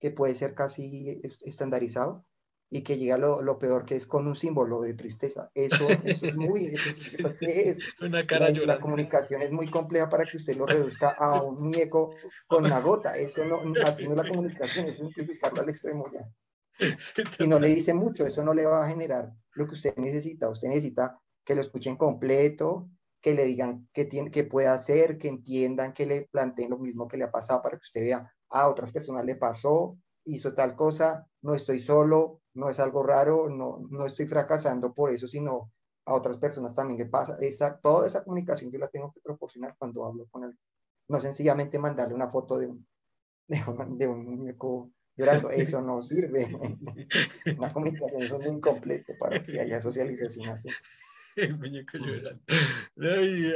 que 0.00 0.10
puede 0.10 0.34
ser 0.34 0.54
casi 0.54 1.20
estandarizado 1.44 2.24
y 2.68 2.82
que 2.82 2.98
llega 2.98 3.16
lo, 3.16 3.42
lo 3.42 3.58
peor 3.58 3.84
que 3.84 3.94
es 3.94 4.06
con 4.06 4.26
un 4.26 4.34
símbolo 4.34 4.80
de 4.80 4.94
tristeza. 4.94 5.50
Eso, 5.54 5.88
eso 6.04 6.26
es 6.26 6.36
muy, 6.36 6.66
eso, 6.66 7.32
es, 7.40 7.84
Una 8.00 8.26
cara 8.26 8.50
la, 8.50 8.66
la, 8.66 8.80
comunicación 8.80 9.42
es 9.42 9.52
muy 9.52 9.70
compleja 9.70 10.08
para 10.08 10.24
que 10.24 10.36
usted 10.36 10.56
lo 10.56 10.66
reduzca 10.66 11.10
a 11.10 11.40
un 11.42 11.62
muñeco 11.62 12.14
con 12.46 12.64
una 12.64 12.80
gota. 12.80 13.16
Eso 13.16 13.44
no, 13.44 13.62
así 13.84 14.04
no 14.04 14.10
es 14.10 14.16
la 14.16 14.28
comunicación, 14.28 14.86
es 14.86 14.96
simplificarlo 14.96 15.62
al 15.62 15.68
extremo 15.68 16.10
ya. 16.12 16.28
Y 17.38 17.46
no 17.46 17.58
le 17.58 17.68
dice 17.68 17.94
mucho, 17.94 18.26
eso 18.26 18.44
no 18.44 18.52
le 18.52 18.66
va 18.66 18.84
a 18.84 18.88
generar 18.88 19.32
lo 19.52 19.66
que 19.66 19.74
usted 19.74 19.96
necesita. 19.96 20.48
Usted 20.48 20.68
necesita 20.68 21.18
que 21.44 21.54
lo 21.54 21.60
escuchen 21.60 21.96
completo, 21.96 22.90
que 23.26 23.34
le 23.34 23.44
digan 23.44 23.88
qué, 23.92 24.04
tiene, 24.04 24.30
qué 24.30 24.44
puede 24.44 24.68
hacer, 24.68 25.18
que 25.18 25.26
entiendan, 25.26 25.92
que 25.92 26.06
le 26.06 26.28
planteen 26.30 26.70
lo 26.70 26.78
mismo 26.78 27.08
que 27.08 27.16
le 27.16 27.24
ha 27.24 27.32
pasado 27.32 27.60
para 27.60 27.76
que 27.76 27.82
usted 27.82 28.02
vea, 28.02 28.32
a 28.50 28.68
otras 28.68 28.92
personas 28.92 29.24
le 29.24 29.34
pasó, 29.34 29.98
hizo 30.26 30.54
tal 30.54 30.76
cosa, 30.76 31.26
no 31.42 31.56
estoy 31.56 31.80
solo, 31.80 32.42
no 32.54 32.70
es 32.70 32.78
algo 32.78 33.02
raro, 33.02 33.50
no, 33.50 33.84
no 33.90 34.06
estoy 34.06 34.28
fracasando 34.28 34.94
por 34.94 35.10
eso, 35.10 35.26
sino 35.26 35.72
a 36.04 36.14
otras 36.14 36.36
personas 36.36 36.76
también 36.76 37.00
le 37.00 37.06
pasa. 37.06 37.36
Esa, 37.40 37.76
toda 37.80 38.06
esa 38.06 38.22
comunicación 38.22 38.70
yo 38.70 38.78
la 38.78 38.86
tengo 38.86 39.10
que 39.12 39.20
proporcionar 39.20 39.74
cuando 39.76 40.04
hablo 40.04 40.28
con 40.30 40.44
él. 40.44 40.56
No 41.08 41.18
sencillamente 41.18 41.80
mandarle 41.80 42.14
una 42.14 42.28
foto 42.28 42.58
de 42.58 42.68
un, 42.68 42.86
de 43.98 44.06
un, 44.06 44.24
muñeco 44.24 44.92
llorando, 45.16 45.50
eso 45.50 45.82
no 45.82 46.00
sirve. 46.00 46.46
Una 47.58 47.72
comunicación 47.72 48.22
es 48.22 48.32
muy 48.34 48.46
incompleta 48.46 49.14
para 49.18 49.42
que 49.42 49.58
haya 49.58 49.80
socialización 49.80 50.48
así. 50.48 50.68
El 51.36 51.54
muñeco 51.58 51.98
llorando. 51.98 52.42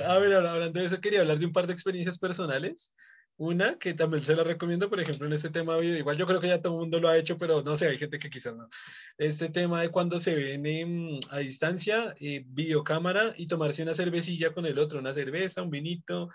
a 0.05 0.19
ver, 0.19 0.35
hablando 0.35 0.81
de 0.81 0.86
eso, 0.86 1.01
quería 1.01 1.20
hablar 1.20 1.39
de 1.39 1.47
un 1.47 1.52
par 1.52 1.66
de 1.66 1.73
experiencias 1.73 2.19
personales. 2.19 2.93
Una 3.36 3.78
que 3.78 3.94
también 3.94 4.23
se 4.23 4.36
la 4.36 4.44
recomiendo, 4.44 4.90
por 4.90 5.01
ejemplo, 5.01 5.27
en 5.27 5.32
este 5.32 5.48
tema, 5.48 5.78
igual 5.78 6.19
yo 6.19 6.27
creo 6.27 6.40
que 6.40 6.48
ya 6.48 6.61
todo 6.61 6.74
el 6.74 6.81
mundo 6.81 7.01
lo 7.01 7.09
ha 7.09 7.16
hecho, 7.16 7.39
pero 7.39 7.62
no 7.62 7.74
sé, 7.74 7.86
hay 7.86 7.97
gente 7.97 8.19
que 8.19 8.28
quizás 8.28 8.55
no. 8.55 8.69
Este 9.16 9.48
tema 9.48 9.81
de 9.81 9.89
cuando 9.89 10.19
se 10.19 10.35
ven 10.35 11.19
a 11.31 11.39
distancia, 11.39 12.15
eh, 12.20 12.44
videocámara 12.48 13.32
y 13.39 13.47
tomarse 13.47 13.82
una 13.82 13.94
cervecilla 13.94 14.52
con 14.52 14.66
el 14.66 14.78
otro, 14.78 14.98
una 14.98 15.15
cerveza, 15.15 15.62
un 15.62 15.70
vinito, 15.70 16.28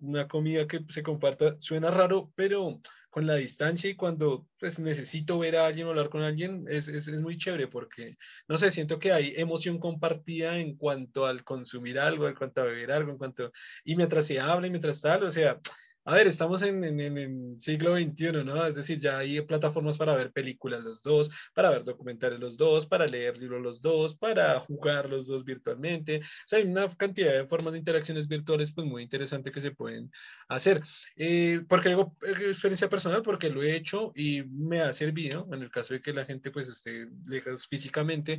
una 0.00 0.26
comida 0.28 0.66
que 0.66 0.80
se 0.88 1.02
comparta, 1.02 1.56
suena 1.58 1.90
raro, 1.90 2.32
pero 2.34 2.80
con 3.16 3.26
la 3.26 3.36
distancia 3.36 3.88
y 3.88 3.94
cuando 3.94 4.46
pues 4.60 4.78
necesito 4.78 5.38
ver 5.38 5.56
a 5.56 5.64
alguien 5.64 5.86
o 5.86 5.90
hablar 5.90 6.10
con 6.10 6.20
alguien, 6.20 6.66
es, 6.68 6.86
es, 6.86 7.08
es, 7.08 7.22
muy 7.22 7.38
chévere 7.38 7.66
porque, 7.66 8.18
no 8.46 8.58
sé, 8.58 8.70
siento 8.70 8.98
que 8.98 9.10
hay 9.10 9.32
emoción 9.38 9.78
compartida 9.78 10.58
en 10.58 10.76
cuanto 10.76 11.24
al 11.24 11.42
consumir 11.42 11.98
algo, 11.98 12.28
en 12.28 12.34
cuanto 12.34 12.60
a 12.60 12.64
beber 12.64 12.92
algo, 12.92 13.12
en 13.12 13.16
cuanto, 13.16 13.52
y 13.86 13.96
mientras 13.96 14.26
se 14.26 14.38
habla 14.38 14.66
y 14.66 14.70
mientras 14.70 15.00
tal, 15.00 15.24
o 15.24 15.32
sea, 15.32 15.58
a 16.06 16.14
ver, 16.14 16.28
estamos 16.28 16.62
en, 16.62 16.84
en, 16.84 17.60
siglo 17.60 17.96
XXI, 17.96 18.44
¿no? 18.44 18.64
Es 18.64 18.76
decir, 18.76 19.00
ya 19.00 19.18
hay 19.18 19.40
plataformas 19.40 19.98
para 19.98 20.14
ver 20.14 20.30
películas 20.30 20.84
los 20.84 21.02
dos, 21.02 21.30
para 21.52 21.70
ver 21.70 21.82
documentales 21.82 22.38
los 22.38 22.56
dos, 22.56 22.86
para 22.86 23.08
leer 23.08 23.36
libros 23.38 23.60
los 23.60 23.82
dos, 23.82 24.14
para 24.14 24.60
jugar 24.60 25.10
los 25.10 25.26
dos 25.26 25.44
virtualmente. 25.44 26.18
O 26.18 26.46
sea, 26.46 26.60
hay 26.60 26.64
una 26.64 26.88
cantidad 26.94 27.32
de 27.32 27.48
formas 27.48 27.72
de 27.72 27.80
interacciones 27.80 28.28
virtuales 28.28 28.70
pues 28.72 28.86
muy 28.86 29.02
interesante 29.02 29.50
que 29.50 29.60
se 29.60 29.72
pueden 29.72 30.12
hacer. 30.48 30.80
Eh, 31.16 31.62
porque 31.68 31.88
digo 31.88 32.14
experiencia 32.22 32.88
personal, 32.88 33.22
porque 33.22 33.50
lo 33.50 33.64
he 33.64 33.74
hecho 33.74 34.12
y 34.14 34.44
me 34.44 34.82
ha 34.82 34.92
servido 34.92 35.48
en 35.52 35.60
el 35.60 35.70
caso 35.72 35.92
de 35.92 36.00
que 36.02 36.12
la 36.12 36.24
gente 36.24 36.52
pues 36.52 36.68
esté 36.68 37.08
lejos 37.26 37.66
físicamente. 37.66 38.38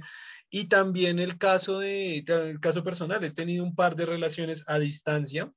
Y 0.50 0.70
también 0.70 1.20
el 1.20 1.38
caso 1.38 1.80
de, 1.80 2.20
el 2.20 2.60
caso 2.62 2.82
personal, 2.82 3.22
he 3.26 3.32
tenido 3.32 3.66
un 3.66 3.76
par 3.76 3.98
de 3.98 4.06
relaciones 4.06 4.64
a 4.68 4.80
distancia 4.80 5.52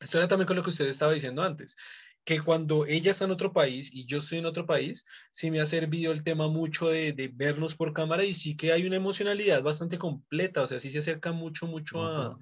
esto 0.00 0.18
era 0.18 0.28
también 0.28 0.46
con 0.46 0.56
lo 0.56 0.62
que 0.62 0.70
usted 0.70 0.86
estaba 0.86 1.12
diciendo 1.12 1.42
antes, 1.42 1.76
que 2.24 2.40
cuando 2.40 2.86
ella 2.86 3.12
está 3.12 3.24
en 3.24 3.30
otro 3.30 3.52
país 3.52 3.90
y 3.92 4.04
yo 4.06 4.18
estoy 4.18 4.38
en 4.38 4.46
otro 4.46 4.66
país, 4.66 5.04
sí 5.30 5.50
me 5.50 5.60
ha 5.60 5.66
servido 5.66 6.12
el 6.12 6.24
tema 6.24 6.48
mucho 6.48 6.88
de, 6.88 7.12
de 7.12 7.28
vernos 7.28 7.76
por 7.76 7.92
cámara 7.92 8.24
y 8.24 8.34
sí 8.34 8.56
que 8.56 8.72
hay 8.72 8.84
una 8.84 8.96
emocionalidad 8.96 9.62
bastante 9.62 9.96
completa, 9.96 10.62
o 10.62 10.66
sea, 10.66 10.80
sí 10.80 10.90
se 10.90 10.98
acerca 10.98 11.32
mucho, 11.32 11.66
mucho 11.66 12.04
a, 12.04 12.38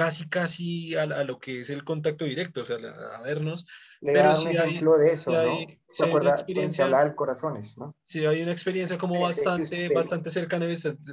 casi, 0.00 0.26
casi 0.30 0.94
a, 0.94 1.02
a, 1.02 1.24
lo 1.24 1.38
que 1.38 1.60
es 1.60 1.68
el 1.68 1.84
contacto 1.84 2.24
directo, 2.24 2.62
o 2.62 2.64
sea, 2.64 2.76
a, 2.76 3.20
vernos. 3.20 3.66
Le 4.00 4.14
pero 4.14 4.30
da 4.30 4.40
un 4.40 4.48
ejemplo 4.48 4.96
de 4.96 5.12
eso, 5.12 5.30
¿no? 5.30 5.58
¿Se 5.90 6.06
acuerda? 6.06 6.46
Se 6.70 6.82
habla 6.82 7.04
del 7.04 7.14
corazones, 7.14 7.76
¿no? 7.76 7.94
Sí, 8.06 8.24
hay 8.24 8.40
una 8.40 8.52
experiencia 8.52 8.96
como 8.96 9.20
bastante, 9.20 9.92
bastante 9.94 10.30
cercana, 10.30 10.66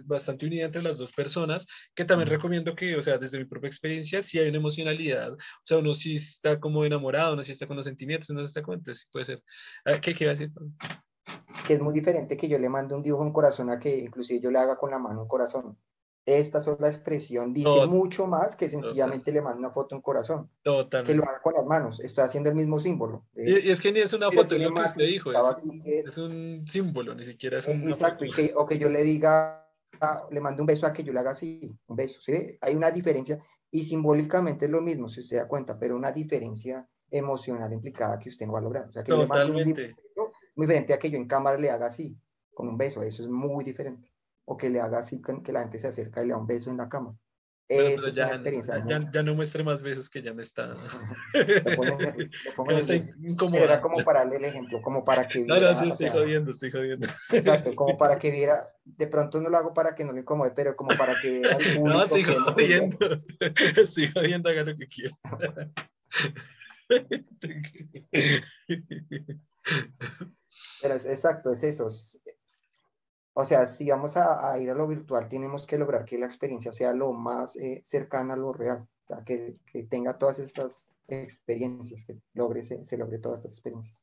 bastante 0.05 0.45
unida 0.45 0.68
entre 0.68 0.81
las 0.81 0.97
dos 0.97 1.11
personas, 1.11 1.68
que 1.93 2.05
también 2.05 2.30
recomiendo 2.30 2.76
que, 2.76 2.95
o 2.95 3.03
sea, 3.03 3.18
desde 3.18 3.39
mi 3.39 3.43
propia 3.43 3.68
experiencia, 3.68 4.22
sí 4.22 4.39
hay 4.39 4.47
una 4.47 4.59
emocionalidad, 4.59 5.34
o 5.34 5.65
sea, 5.65 5.80
uno 5.80 5.93
sí 5.93 6.15
está 6.15 6.57
como 6.57 6.85
enamorado, 6.85 7.34
uno 7.34 7.43
sí 7.43 7.51
está 7.51 7.68
con 7.68 7.76
los 7.76 7.85
sentimientos, 7.85 8.30
uno 8.30 8.39
sí 8.39 8.47
está 8.47 8.61
con, 8.61 8.76
entonces 8.76 9.03
sí 9.03 9.09
puede 9.11 9.26
ser. 9.26 9.43
¿Qué, 10.01 10.14
qué 10.14 10.23
iba 10.23 10.31
a 10.31 10.35
decir? 10.35 10.51
Que 11.68 11.73
es 11.73 11.81
muy 11.81 11.93
diferente 11.93 12.38
que 12.38 12.47
yo 12.47 12.57
le 12.57 12.69
mande 12.69 12.95
un 12.95 13.03
dibujo 13.03 13.26
en 13.26 13.34
corazón 13.34 13.69
a 13.69 13.80
que 13.80 13.97
inclusive 13.97 14.39
yo 14.39 14.49
le 14.49 14.59
haga 14.59 14.77
con 14.77 14.91
la 14.91 14.99
mano 14.99 15.23
un 15.23 15.27
corazón 15.27 15.77
esta 16.27 16.59
sola 16.59 16.87
expresión 16.87 17.53
dice 17.53 17.87
mucho 17.87 18.27
más 18.27 18.57
que 18.57 18.67
sencillamente 18.67 19.31
le 19.31 19.41
mando 19.41 19.59
una 19.59 19.71
foto 19.71 19.95
en 19.95 20.01
corazón. 20.01 20.49
Totalmente. 20.61 21.13
Que 21.13 21.17
lo 21.17 21.23
haga 21.23 21.41
con 21.41 21.53
las 21.53 21.65
manos. 21.65 22.01
Estoy 22.01 22.25
haciendo 22.25 22.49
el 22.49 22.55
mismo 22.55 22.81
símbolo. 22.81 23.25
Y, 23.33 23.69
es 23.69 23.79
que 23.79 23.93
ni 23.93 24.01
es 24.01 24.11
una 24.11 24.29
foto, 24.29 24.57
lo 24.57 24.73
que 24.73 24.81
usted 24.81 25.05
dijo. 25.05 25.31
Es, 25.31 26.17
un 26.17 26.65
símbolo, 26.67 27.15
ni 27.15 27.23
siquiera 27.23 27.59
es 27.59 27.67
un. 27.69 27.87
Exacto, 27.87 28.25
y 28.25 28.31
que, 28.31 28.51
o 28.57 28.65
que 28.65 28.77
yo 28.77 28.89
le 28.89 29.03
diga, 29.03 29.65
le 30.29 30.41
mando 30.41 30.63
un 30.63 30.67
beso 30.67 30.85
a 30.85 30.91
que 30.91 31.01
yo 31.01 31.13
le 31.13 31.19
haga 31.21 31.31
así, 31.31 31.73
un 31.87 31.95
beso. 31.95 32.19
¿sí? 32.21 32.57
Hay 32.59 32.75
una 32.75 32.91
diferencia 32.91 33.41
y 33.71 33.83
simbólicamente 33.83 34.65
es 34.65 34.71
lo 34.71 34.81
mismo, 34.81 35.07
si 35.07 35.21
usted 35.21 35.37
da 35.37 35.47
cuenta, 35.47 35.79
pero 35.79 35.95
una 35.95 36.11
diferencia 36.11 36.85
emocional 37.09 37.71
implicada 37.71 38.19
que 38.19 38.27
usted 38.27 38.45
no 38.45 38.51
va 38.51 38.59
a 38.59 38.63
lograr. 38.63 38.89
O 38.89 38.91
sea, 38.91 39.01
que 39.01 39.13
Totalmente. 39.13 39.37
le 39.37 39.87
mando 39.87 40.01
un 40.03 40.17
beso 40.17 40.31
muy 40.55 40.67
diferente 40.67 40.93
a 40.93 40.99
que 40.99 41.09
yo 41.09 41.17
en 41.17 41.27
cámara 41.27 41.57
le 41.57 41.69
haga 41.69 41.85
así, 41.85 42.17
con 42.53 42.67
un 42.67 42.77
beso. 42.77 43.01
Eso 43.01 43.23
es 43.23 43.29
muy 43.29 43.63
diferente 43.63 44.11
o 44.49 44.55
que 44.55 44.69
le 44.69 44.79
haga 44.79 44.99
así 44.99 45.21
que 45.43 45.51
la 45.51 45.61
gente 45.61 45.77
se 45.77 45.89
acerca 45.89 46.23
y 46.23 46.27
le 46.27 46.31
da 46.31 46.39
un 46.39 46.47
beso 46.47 46.71
en 46.71 46.77
la 46.77 46.87
cama. 46.87 47.15
Eso 47.69 48.07
es 48.07 48.15
ya, 48.15 48.27
una 48.27 48.33
experiencia. 48.33 48.81
Ya, 48.87 49.11
ya, 49.11 49.23
no 49.23 49.35
muestre 49.35 49.61
más 49.61 49.81
besos 49.81 50.09
que 50.09 50.21
ya 50.21 50.33
me 50.33 50.41
está. 50.41 50.73
Era 53.53 53.81
como 53.81 54.01
para 54.05 54.19
darle 54.19 54.37
el 54.37 54.45
ejemplo, 54.45 54.81
como 54.81 55.03
para 55.03 55.27
que 55.27 55.39
viera. 55.39 55.59
No, 55.59 55.67
no, 55.67 55.75
sí, 55.75 55.89
estoy 55.89 56.09
jodiendo, 56.09 56.51
estoy 56.51 56.71
jodiendo. 56.71 57.07
Exacto, 57.29 57.75
como 57.75 57.97
para 57.97 58.17
que 58.19 58.31
viera. 58.31 58.65
De 58.85 59.07
pronto 59.07 59.41
no 59.41 59.49
lo 59.49 59.57
hago 59.57 59.73
para 59.73 59.95
que 59.95 60.05
no 60.05 60.13
le 60.13 60.21
incomode, 60.21 60.51
pero 60.51 60.77
como 60.77 60.95
para 60.97 61.19
que 61.21 61.29
viera 61.29 61.57
el. 61.57 61.83
No, 61.83 62.03
estoy 62.03 62.23
jodiendo. 62.23 62.97
Estoy 63.75 64.07
jodiendo, 64.13 64.49
haga 64.49 64.63
lo 64.63 64.77
que 64.77 64.87
quiera. 64.87 65.17
Pero 70.81 70.93
es, 70.95 71.05
exacto, 71.05 71.51
es 71.51 71.63
eso. 71.63 71.89
O 73.39 73.45
sea, 73.45 73.68
si 73.68 73.88
vamos 73.88 74.18
a, 74.18 74.57
ir 74.57 74.72
a 74.72 74.73
lo 74.73 74.88
virtual, 74.88 75.30
tenemos 75.30 75.68
que 75.68 75.77
lograr 75.77 76.05
que 76.05 76.18
la 76.18 76.26
experiencia 76.26 76.72
sea 76.72 76.91
lo 76.91 77.14
más 77.14 77.55
eh, 77.55 77.81
cercana 77.85 78.34
a 78.34 78.35
lo 78.35 78.51
real, 78.51 78.88
que, 79.27 79.59
tenga 79.91 80.18
todas 80.18 80.39
estas 80.39 80.89
experiencias, 81.07 82.03
que 82.03 82.19
logre, 82.34 82.64
se, 82.64 82.97
logre 82.97 83.19
todas 83.19 83.41
estas 83.41 83.51
experiencias. 83.51 83.95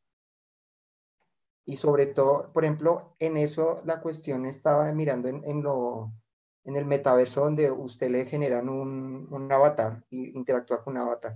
Y 1.65 1.79
sobre 1.79 2.07
todo, 2.07 2.53
por 2.53 2.63
ejemplo, 2.63 3.17
en 3.19 3.37
eso 3.37 3.83
la 3.85 4.01
cuestión 4.01 4.47
estaba 4.47 4.93
mirando 4.93 5.27
en, 5.29 6.77
el 6.77 6.87
metaverso 6.87 7.41
donde 7.41 7.73
usted 7.73 8.11
le 8.11 8.27
generan 8.27 8.69
un, 8.69 9.49
avatar 9.51 10.05
y 10.11 10.29
interactúa 10.39 10.85
con 10.85 10.93
un 10.93 11.01
avatar. 11.01 11.35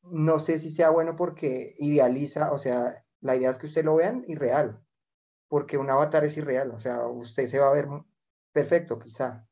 No 0.00 0.38
sé 0.38 0.56
si 0.56 0.70
sea 0.70 0.88
bueno 0.88 1.14
porque 1.14 1.74
idealiza, 1.78 2.52
o 2.52 2.58
sea, 2.58 3.04
la 3.20 3.36
idea 3.36 3.50
es 3.50 3.58
que 3.58 3.66
usted 3.66 3.84
lo 3.84 3.96
vean 3.96 4.24
irreal, 4.28 4.80
porque 5.54 5.78
un 5.78 5.88
avatar 5.88 6.24
es 6.24 6.36
irreal, 6.36 6.72
o 6.72 6.80
sea, 6.80 7.06
usted 7.06 7.46
se 7.46 7.60
va 7.60 7.68
a 7.68 7.72
ver 7.72 7.86
perfecto 8.50 8.98
quizá, 8.98 9.46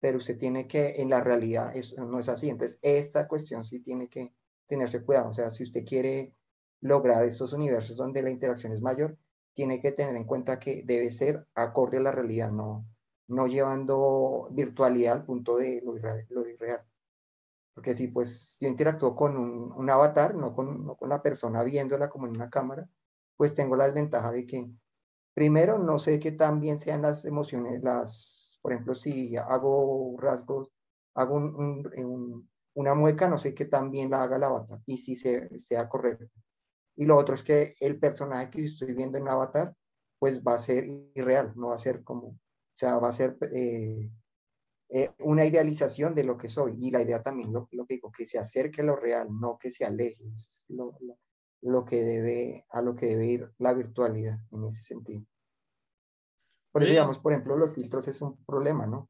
pero 0.00 0.16
usted 0.18 0.36
tiene 0.36 0.66
que, 0.66 0.94
en 0.96 1.08
la 1.08 1.20
realidad, 1.22 1.70
eso 1.76 2.04
no 2.04 2.18
es 2.18 2.28
así. 2.28 2.50
Entonces, 2.50 2.80
esta 2.82 3.28
cuestión 3.28 3.64
sí 3.64 3.78
tiene 3.78 4.08
que 4.08 4.34
tenerse 4.66 5.04
cuidado. 5.04 5.30
O 5.30 5.34
sea, 5.34 5.52
si 5.52 5.62
usted 5.62 5.84
quiere 5.84 6.34
lograr 6.80 7.24
estos 7.24 7.52
universos 7.52 7.96
donde 7.96 8.22
la 8.22 8.30
interacción 8.30 8.72
es 8.72 8.80
mayor, 8.80 9.16
tiene 9.54 9.80
que 9.80 9.92
tener 9.92 10.16
en 10.16 10.24
cuenta 10.24 10.58
que 10.58 10.82
debe 10.84 11.12
ser 11.12 11.46
acorde 11.54 11.98
a 11.98 12.00
la 12.00 12.10
realidad, 12.10 12.50
no, 12.50 12.84
no 13.28 13.46
llevando 13.46 14.48
virtualidad 14.50 15.12
al 15.12 15.24
punto 15.26 15.58
de 15.58 15.80
lo 15.80 15.96
irreal. 15.96 16.84
Porque 17.72 17.94
si 17.94 18.08
pues 18.08 18.56
yo 18.58 18.66
interactúo 18.66 19.14
con 19.14 19.36
un, 19.36 19.90
avatar, 19.90 20.34
no 20.34 20.56
con, 20.56 20.84
no 20.84 20.96
con 20.96 21.08
la 21.08 21.22
persona 21.22 21.62
viéndola 21.62 22.10
como 22.10 22.26
en 22.26 22.34
una 22.34 22.50
cámara, 22.50 22.88
pues 23.36 23.54
tengo 23.54 23.76
la 23.76 23.84
desventaja 23.84 24.32
de 24.32 24.44
que, 24.44 24.68
primero, 25.36 25.78
no 25.78 25.98
sé 25.98 26.18
qué 26.18 26.32
tan 26.32 26.60
bien 26.60 26.78
sean 26.78 27.02
las 27.02 27.26
emociones, 27.26 27.82
las, 27.82 28.58
por 28.62 28.72
ejemplo, 28.72 28.94
si 28.94 29.36
hago 29.36 30.16
rasgos, 30.18 30.72
hago 31.14 31.34
un, 31.34 32.48
una 32.74 32.94
mueca, 32.94 33.28
no 33.28 33.36
sé 33.36 33.54
qué 33.54 33.66
tan 33.66 33.90
bien 33.90 34.08
la 34.08 34.22
haga 34.22 34.38
la 34.38 34.46
avatar 34.46 34.80
y 34.86 34.96
si 34.96 35.14
se, 35.14 35.58
sea 35.58 35.90
correcta. 35.90 36.26
Y 36.96 37.04
lo 37.04 37.18
otro 37.18 37.34
es 37.34 37.42
que 37.42 37.74
el 37.80 37.98
personaje 37.98 38.50
que 38.50 38.64
estoy 38.64 38.94
viendo 38.94 39.18
en 39.18 39.28
Avatar, 39.28 39.76
pues 40.18 40.42
va 40.42 40.54
a 40.54 40.58
ser 40.58 40.86
irreal, 41.14 41.52
no 41.54 41.68
va 41.68 41.74
a 41.74 41.78
ser 41.78 42.02
como, 42.02 42.28
o 42.28 42.38
sea, 42.74 42.96
va 42.96 43.10
a 43.10 43.12
ser 43.12 43.36
eh, 43.52 44.10
eh, 44.88 45.10
una 45.18 45.44
idealización 45.44 46.14
de 46.14 46.24
lo 46.24 46.38
que 46.38 46.48
soy. 46.48 46.76
Y 46.78 46.90
la 46.90 47.02
idea 47.02 47.22
también, 47.22 47.52
lo, 47.52 47.68
lo 47.72 47.84
que 47.84 47.94
digo, 47.96 48.10
que 48.10 48.24
se 48.24 48.38
acerque 48.38 48.80
a 48.80 48.84
lo 48.84 48.96
real, 48.96 49.28
no 49.30 49.58
que 49.58 49.68
se 49.68 49.84
aleje. 49.84 50.24
Que 51.84 52.02
debe, 52.02 52.66
a 52.70 52.82
lo 52.82 52.94
que 52.94 53.06
debe 53.06 53.26
ir 53.26 53.52
la 53.58 53.74
virtualidad 53.74 54.38
en 54.52 54.64
ese 54.64 54.82
sentido. 54.82 55.24
Por 56.72 56.82
eso, 56.82 56.90
digamos, 56.90 57.18
por 57.18 57.32
ejemplo, 57.32 57.56
los 57.56 57.72
filtros 57.72 58.06
es 58.08 58.20
un 58.20 58.36
problema, 58.44 58.86
¿no? 58.86 59.08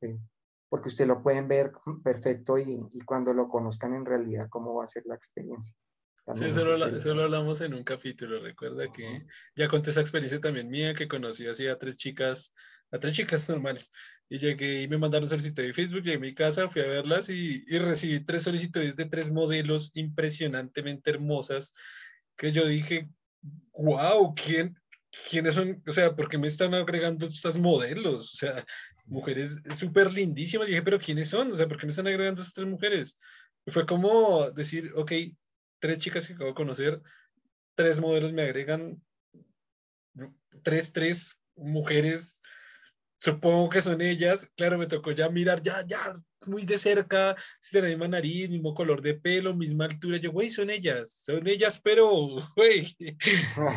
porque 0.69 0.89
usted 0.89 1.07
lo 1.07 1.23
pueden 1.23 1.49
ver 1.49 1.73
perfecto 2.05 2.59
y, 2.59 2.81
y 2.93 3.01
cuando 3.01 3.33
lo 3.33 3.49
conozcan 3.49 3.95
en 3.95 4.05
realidad, 4.05 4.49
¿cómo 4.49 4.75
va 4.75 4.85
a 4.85 4.89
ser 4.89 5.05
la 5.07 5.15
experiencia? 5.15 5.75
Sí, 6.35 6.47
eso 6.47 7.15
lo, 7.15 7.23
hablamos 7.23 7.61
en 7.61 7.73
un 7.73 7.85
capítulo. 7.85 8.41
Recuerda 8.41 8.91
que 8.93 9.25
ya 9.55 9.69
conté 9.69 9.91
esa 9.91 10.01
experiencia 10.01 10.41
también 10.41 10.69
mía, 10.69 10.93
que 10.93 11.07
conocí 11.07 11.47
así 11.47 11.69
a 11.69 11.79
tres 11.79 11.97
chicas, 11.97 12.53
a 12.91 12.99
tres 12.99 13.15
chicas 13.15 13.49
normales. 13.49 13.93
Y 14.29 14.39
llegué 14.39 14.83
y 14.83 14.89
me 14.89 14.99
mandaron 14.99 15.29
solicitud 15.29 15.63
de 15.63 15.73
Facebook, 15.73 16.03
llegué 16.03 16.17
a 16.17 16.21
mi 16.21 16.35
casa, 16.35 16.69
fui 16.69 16.83
a 16.83 16.89
verlas 16.89 17.29
y, 17.29 17.63
y 17.69 17.79
recibí 17.79 18.25
tres 18.25 18.43
solicitudes 18.43 18.97
de 18.97 19.05
tres 19.05 19.31
modelos 19.31 19.93
impresionantemente 19.95 21.11
hermosas 21.11 21.73
que 22.37 22.53
yo 22.53 22.67
dije, 22.67 23.09
wow, 23.73 24.35
¿quién, 24.35 24.77
¿quiénes 25.31 25.55
son? 25.55 25.83
O 25.87 25.93
sea, 25.93 26.15
¿por 26.15 26.29
qué 26.29 26.39
me 26.39 26.49
están 26.49 26.75
agregando 26.75 27.27
estas 27.27 27.57
modelos? 27.57 28.33
O 28.33 28.37
sea, 28.37 28.67
mujeres 29.07 29.59
súper 29.77 30.13
lindísimas. 30.13 30.69
Y 30.69 30.73
dije, 30.73 30.83
pero 30.83 30.99
¿quiénes 30.99 31.29
son? 31.29 31.53
O 31.53 31.57
sea, 31.57 31.69
¿por 31.69 31.79
qué 31.79 31.87
me 31.87 31.91
están 31.91 32.07
agregando 32.07 32.43
estas 32.43 32.55
tres 32.55 32.67
mujeres? 32.67 33.17
Y 33.65 33.71
fue 33.71 33.87
como 33.87 34.51
decir, 34.51 34.93
ok, 34.95 35.13
tres 35.79 35.99
chicas 35.99 36.27
que 36.27 36.35
acabo 36.35 36.51
de 36.51 36.55
conocer, 36.55 37.03
tres 37.75 38.01
modelos 38.01 38.33
me 38.33 38.43
agregan, 38.43 39.03
tres, 40.63 40.93
tres 40.93 41.41
mujeres, 41.57 42.43
supongo 43.19 43.69
que 43.69 43.83
son 43.83 44.01
ellas, 44.01 44.51
claro, 44.57 44.79
me 44.79 44.87
tocó 44.87 45.11
ya 45.11 45.29
mirar, 45.29 45.63
ya, 45.63 45.85
ya, 45.87 46.15
muy 46.47 46.65
de 46.65 46.79
cerca, 46.79 47.37
si 47.61 47.81
la 47.81 47.89
misma 47.89 48.09
nariz, 48.09 48.49
mismo 48.51 48.75
color 48.75 49.03
de 49.03 49.15
pelo, 49.15 49.55
misma 49.55 49.87
altura, 49.87 50.19
yo, 50.19 50.33
güey, 50.33 50.51
son 50.51 50.71
ellas, 50.71 51.23
son 51.25 51.47
ellas, 51.47 51.81
pero, 51.83 52.11
güey, 52.57 52.97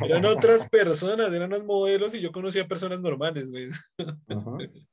eran 0.04 0.26
otras 0.26 0.70
personas, 0.72 1.34
eran 1.34 1.50
los 1.50 1.64
modelos 1.66 2.14
y 2.14 2.22
yo 2.22 2.32
conocía 2.32 2.68
personas 2.68 3.00
normales, 3.00 3.50
güey. 3.50 3.70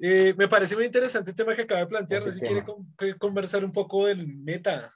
Eh, 0.00 0.34
me 0.36 0.48
parece 0.48 0.74
muy 0.74 0.86
interesante 0.86 1.30
el 1.30 1.36
tema 1.36 1.54
que 1.54 1.62
acaba 1.62 1.80
de 1.80 1.86
plantear, 1.86 2.26
no 2.26 2.32
sé 2.32 2.40
si 2.40 2.44
quiere 2.44 3.16
conversar 3.16 3.64
un 3.64 3.70
poco 3.70 4.06
del 4.06 4.26
meta. 4.26 4.92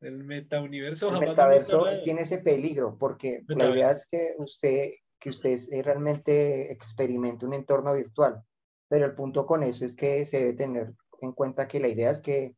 El 0.00 0.24
metauniverso. 0.24 1.12
El 1.12 1.28
metaverso 1.28 1.84
tiene 2.04 2.22
ese 2.22 2.38
peligro 2.38 2.96
porque 2.96 3.42
la 3.48 3.68
idea 3.68 3.90
es 3.90 4.06
que 4.06 4.34
usted, 4.38 4.92
que 5.18 5.30
usted 5.30 5.58
realmente 5.82 6.70
experimente 6.72 7.44
un 7.44 7.54
entorno 7.54 7.92
virtual, 7.94 8.40
pero 8.88 9.06
el 9.06 9.14
punto 9.14 9.44
con 9.44 9.62
eso 9.62 9.84
es 9.84 9.96
que 9.96 10.24
se 10.24 10.38
debe 10.38 10.52
tener 10.54 10.94
en 11.20 11.32
cuenta 11.32 11.68
que 11.68 11.80
la 11.80 11.88
idea 11.88 12.10
es 12.10 12.20
que 12.20 12.56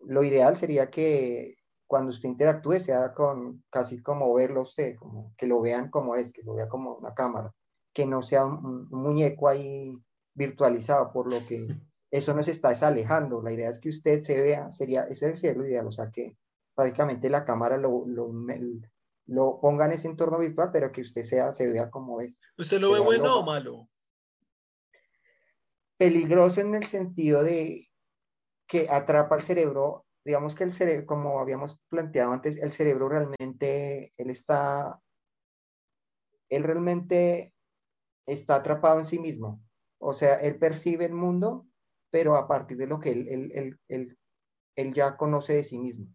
lo 0.00 0.22
ideal 0.24 0.56
sería 0.56 0.90
que 0.90 1.56
cuando 1.92 2.10
usted 2.10 2.30
interactúe 2.30 2.80
sea 2.80 3.12
con 3.12 3.62
casi 3.68 4.02
como 4.02 4.32
verlo 4.32 4.62
usted, 4.62 4.96
como 4.96 5.34
que 5.36 5.46
lo 5.46 5.60
vean 5.60 5.90
como 5.90 6.16
es, 6.16 6.32
que 6.32 6.42
lo 6.42 6.54
vea 6.54 6.66
como 6.66 6.94
una 6.94 7.12
cámara, 7.12 7.52
que 7.92 8.06
no 8.06 8.22
sea 8.22 8.46
un, 8.46 8.88
muñeco 8.88 9.46
ahí 9.46 9.94
virtualizado, 10.32 11.12
por 11.12 11.30
lo 11.30 11.44
que 11.46 11.68
eso 12.10 12.34
nos 12.34 12.48
está 12.48 12.70
desalejando. 12.70 13.42
La 13.42 13.52
idea 13.52 13.68
es 13.68 13.78
que 13.78 13.90
usted 13.90 14.22
se 14.22 14.40
vea, 14.40 14.70
sería, 14.70 15.02
ese 15.02 15.36
sería 15.36 15.58
lo 15.58 15.66
ideal, 15.66 15.86
o 15.86 15.92
sea, 15.92 16.10
que 16.10 16.38
prácticamente 16.74 17.28
la 17.28 17.44
cámara 17.44 17.76
lo, 17.76 18.04
lo, 18.06 18.32
lo, 19.26 19.60
ponga 19.60 19.84
en 19.84 19.92
ese 19.92 20.08
entorno 20.08 20.38
virtual, 20.38 20.70
pero 20.72 20.90
que 20.90 21.02
usted 21.02 21.24
sea, 21.24 21.52
se 21.52 21.70
vea 21.70 21.90
como 21.90 22.22
es. 22.22 22.40
¿Usted 22.56 22.80
lo 22.80 22.92
ve 22.92 23.00
bueno 23.00 23.40
o 23.40 23.44
malo? 23.44 23.88
Peligroso 25.98 26.62
en 26.62 26.74
el 26.74 26.86
sentido 26.86 27.42
de 27.42 27.91
que 28.66 28.86
atrapa 28.90 29.36
el 29.36 29.42
cerebro, 29.42 30.06
digamos 30.24 30.54
que 30.54 30.64
el 30.64 30.72
cerebro, 30.72 31.06
como 31.06 31.40
habíamos 31.40 31.78
planteado 31.88 32.32
antes, 32.32 32.56
el 32.56 32.70
cerebro 32.70 33.08
realmente, 33.08 34.12
él 34.16 34.30
está, 34.30 35.00
él 36.48 36.62
realmente 36.62 37.52
está 38.26 38.56
atrapado 38.56 38.98
en 38.98 39.06
sí 39.06 39.18
mismo. 39.18 39.60
O 39.98 40.14
sea, 40.14 40.34
él 40.36 40.58
percibe 40.58 41.04
el 41.04 41.14
mundo, 41.14 41.66
pero 42.10 42.36
a 42.36 42.46
partir 42.46 42.76
de 42.76 42.86
lo 42.86 43.00
que 43.00 43.10
él, 43.10 43.28
él, 43.28 43.78
él, 43.88 44.18
él 44.76 44.92
ya 44.92 45.16
conoce 45.16 45.54
de 45.54 45.64
sí 45.64 45.78
mismo. 45.78 46.06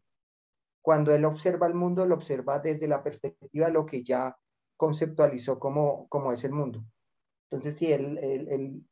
Cuando 0.82 1.14
él 1.14 1.26
observa 1.26 1.68
el 1.68 1.74
mundo, 1.74 2.06
lo 2.06 2.16
observa 2.16 2.60
desde 2.60 2.88
la 2.88 3.04
perspectiva 3.04 3.68
de 3.68 3.74
lo 3.74 3.86
que 3.86 4.04
ya 4.04 4.38
conceptualizó 4.78 5.60
como, 5.60 6.08
como 6.08 6.32
es 6.32 6.44
el 6.44 6.54
mundo. 6.54 6.86
Entonces, 7.50 7.78
si 7.78 7.92
él, 7.92 8.18
él, 8.20 8.86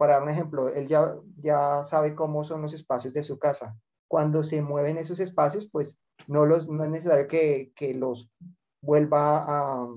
para 0.00 0.14
dar 0.14 0.22
un 0.22 0.30
ejemplo, 0.30 0.70
él 0.70 0.88
ya, 0.88 1.14
ya 1.36 1.84
sabe 1.84 2.14
cómo 2.14 2.42
son 2.42 2.62
los 2.62 2.72
espacios 2.72 3.12
de 3.12 3.22
su 3.22 3.38
casa. 3.38 3.76
Cuando 4.08 4.42
se 4.42 4.62
mueven 4.62 4.96
esos 4.96 5.20
espacios, 5.20 5.68
pues 5.70 5.98
no, 6.26 6.46
los, 6.46 6.66
no 6.68 6.84
es 6.84 6.90
necesario 6.90 7.28
que, 7.28 7.70
que 7.76 7.92
los 7.92 8.30
vuelva 8.80 9.44
a, 9.46 9.88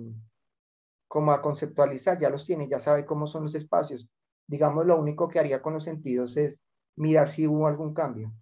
como 1.07 1.31
a 1.31 1.41
conceptualizar, 1.41 2.19
ya 2.19 2.29
los 2.29 2.45
tiene, 2.45 2.67
ya 2.67 2.79
sabe 2.79 3.05
cómo 3.05 3.27
son 3.27 3.43
los 3.43 3.55
espacios. 3.55 4.09
Digamos, 4.45 4.85
lo 4.85 4.99
único 4.99 5.29
que 5.29 5.39
haría 5.39 5.61
con 5.61 5.71
los 5.71 5.85
sentidos 5.85 6.35
es 6.35 6.61
mirar 6.97 7.29
si 7.29 7.47
hubo 7.47 7.65
algún 7.65 7.93
cambio 7.93 8.33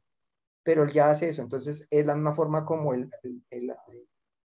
pero 0.64 0.84
él 0.84 0.92
ya 0.92 1.10
hace 1.10 1.30
eso, 1.30 1.42
entonces 1.42 1.88
es 1.90 2.06
la 2.06 2.16
misma 2.16 2.34
forma 2.34 2.66
como 2.66 2.94
él, 2.94 3.10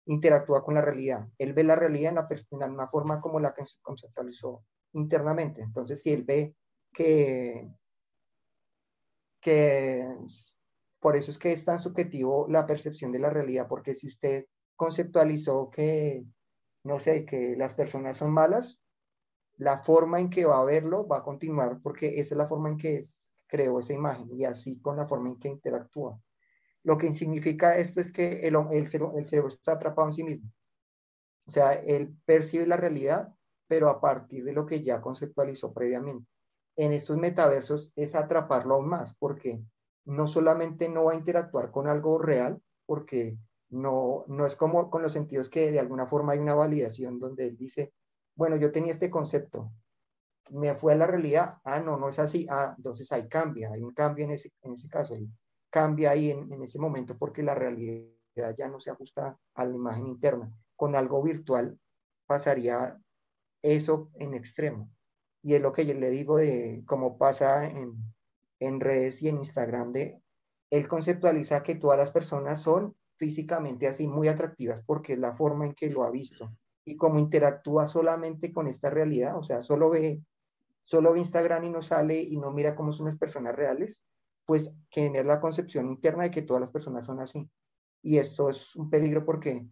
interactúa 0.07 0.62
con 0.62 0.74
la 0.74 0.82
realidad. 0.82 1.28
Él 1.39 1.55
ve 1.55 1.65
la 1.65 1.77
realidad 1.77 2.11
en 2.11 2.59
la, 2.59 2.69
misma 2.69 2.86
forma 2.89 3.20
como 3.20 3.41
la 3.41 3.55
que 3.55 3.65
se 3.65 3.81
conceptualizó 3.81 4.65
internamente. 4.93 5.62
Entonces, 5.62 6.03
si 6.03 6.12
él 6.12 6.24
ve 6.24 6.55
que, 6.95 7.71
que 9.41 10.09
por 10.99 11.16
eso 11.16 11.31
es 11.31 11.37
que 11.37 11.53
es 11.53 11.66
tan 11.66 11.79
subjetivo 11.79 12.47
la 12.49 12.66
percepción 12.66 13.12
de 13.12 13.19
la 13.19 13.29
realidad, 13.29 13.66
porque 13.69 13.95
si 13.95 14.07
usted 14.07 14.47
conceptualizó 14.75 15.69
que, 15.69 16.25
no 16.83 16.99
sé, 16.99 17.27
que 17.27 17.55
las 17.57 17.75
personas 17.75 18.16
son 18.16 18.33
malas, 18.33 18.81
la 19.59 19.83
forma 19.83 20.19
en 20.19 20.31
que 20.31 20.47
va 20.47 20.61
a 20.61 20.65
verlo 20.65 21.07
va 21.07 21.19
a 21.19 21.23
continuar, 21.23 21.81
porque 21.83 22.19
esa 22.19 22.35
es 22.35 22.39
la 22.39 22.49
forma 22.49 22.71
en 22.71 22.79
que 22.79 22.97
es, 22.97 23.35
creó 23.47 23.79
esa 23.79 23.93
imagen 23.93 24.29
y 24.33 24.47
así 24.47 24.81
con 24.81 24.97
la 24.97 25.07
forma 25.07 25.29
en 25.29 25.39
que 25.39 25.49
interactúa. 25.49 26.19
Lo 26.83 26.99
que 26.99 27.12
significa 27.15 27.77
esto 27.77 28.01
es 28.01 28.11
que 28.11 28.47
el, 28.47 28.57
el, 28.73 28.89
cerebro, 28.89 29.19
el 29.19 29.27
cerebro 29.27 29.49
está 29.49 29.73
atrapado 29.73 30.09
en 30.09 30.15
sí 30.15 30.25
mismo. 30.25 30.51
O 31.47 31.51
sea, 31.51 31.75
él 31.75 32.16
percibe 32.25 32.66
la 32.66 32.79
realidad, 32.79 33.35
pero 33.66 33.89
a 33.89 34.01
partir 34.01 34.45
de 34.45 34.53
lo 34.53 34.66
que 34.66 34.83
ya 34.83 35.01
conceptualizó 35.01 35.73
previamente. 35.73 36.34
En 36.76 36.92
estos 36.92 37.16
metaversos 37.16 37.92
es 37.96 38.14
atraparlo 38.14 38.74
aún 38.74 38.88
más, 38.88 39.14
porque 39.14 39.62
no 40.05 40.26
solamente 40.26 40.88
no 40.88 41.05
va 41.05 41.12
a 41.12 41.16
interactuar 41.16 41.70
con 41.70 41.88
algo 41.88 42.18
real, 42.18 42.60
porque 42.86 43.38
no, 43.70 44.24
no 44.28 44.46
es 44.46 44.56
como 44.56 44.90
con 44.90 45.02
los 45.02 45.12
sentidos 45.12 45.48
que 45.48 45.70
de 45.70 45.80
alguna 45.80 46.06
forma 46.06 46.32
hay 46.32 46.38
una 46.38 46.55
validación 46.55 47.18
donde 47.18 47.46
él 47.48 47.56
dice, 47.56 47.92
bueno, 48.36 48.56
yo 48.56 48.72
tenía 48.72 48.92
este 48.92 49.10
concepto, 49.10 49.72
me 50.51 50.74
fue 50.74 50.92
a 50.92 50.96
la 50.96 51.06
realidad, 51.06 51.59
ah, 51.64 51.80
no, 51.80 51.96
no 51.96 52.09
es 52.09 52.18
así, 52.18 52.46
ah, 52.51 52.74
entonces 52.76 53.10
ahí 53.12 53.28
cambia, 53.28 53.70
hay 53.72 53.82
un 53.82 53.94
cambio 53.94 54.24
en 54.24 54.32
ese, 54.32 54.52
en 54.62 54.72
ese 54.72 54.88
caso, 54.88 55.16
cambia 55.70 56.10
ahí 56.10 56.30
en, 56.30 56.52
en 56.52 56.62
ese 56.62 56.78
momento 56.78 57.16
porque 57.16 57.42
la 57.42 57.55
realidad 57.55 58.14
ya 58.56 58.68
no 58.68 58.80
se 58.80 58.90
ajusta 58.90 59.38
a 59.55 59.64
la 59.64 59.74
imagen 59.74 60.06
interna. 60.06 60.52
Con 60.76 60.94
algo 60.94 61.22
virtual 61.22 61.78
pasaría 62.26 62.98
eso 63.62 64.10
en 64.14 64.34
extremo. 64.34 64.90
Y 65.45 65.55
es 65.55 65.62
lo 65.62 65.73
que 65.73 65.85
yo 65.85 65.95
le 65.95 66.11
digo 66.11 66.39
de 66.39 66.83
cómo 66.87 67.19
pasa 67.19 67.69
en, 67.69 67.95
en 68.61 68.81
redes 68.81 69.21
y 69.23 69.29
en 69.29 69.37
Instagram, 69.37 69.93
de 69.93 70.19
él 70.71 70.89
conceptualiza 70.89 71.62
que 71.62 71.75
todas 71.75 71.99
las 71.99 72.11
personas 72.11 72.62
son 72.62 72.97
físicamente 73.16 73.87
así 73.87 74.09
muy 74.09 74.27
atractivas 74.27 74.81
porque 74.81 75.12
es 75.12 75.19
la 75.19 75.35
forma 75.35 75.66
en 75.66 75.75
que 75.75 75.91
lo 75.91 76.03
ha 76.03 76.11
visto. 76.11 76.49
Y 76.85 76.97
como 76.97 77.19
interactúa 77.19 77.87
solamente 77.87 78.53
con 78.53 78.66
esta 78.66 78.91
realidad, 78.91 79.39
o 79.39 79.43
sea, 79.43 79.61
solo 79.61 79.91
ve 79.91 80.23
solo 80.85 81.12
ve 81.12 81.19
Instagram 81.19 81.65
y 81.65 81.71
no 81.71 81.83
sale 81.83 82.21
y 82.21 82.37
no 82.37 82.51
mira 82.51 82.75
cómo 82.75 82.93
son 82.93 83.07
las 83.07 83.16
personas 83.16 83.55
reales, 83.55 84.05
pues 84.47 84.75
genera 84.91 85.27
la 85.27 85.41
concepción 85.41 85.89
interna 85.89 86.25
de 86.25 86.31
que 86.31 86.43
todas 86.43 86.61
las 86.61 86.71
personas 86.71 87.05
son 87.05 87.21
así. 87.21 87.49
Y 88.03 88.19
esto 88.19 88.49
es 88.49 88.75
un 88.77 88.91
peligro 88.91 89.25
porque 89.25 89.66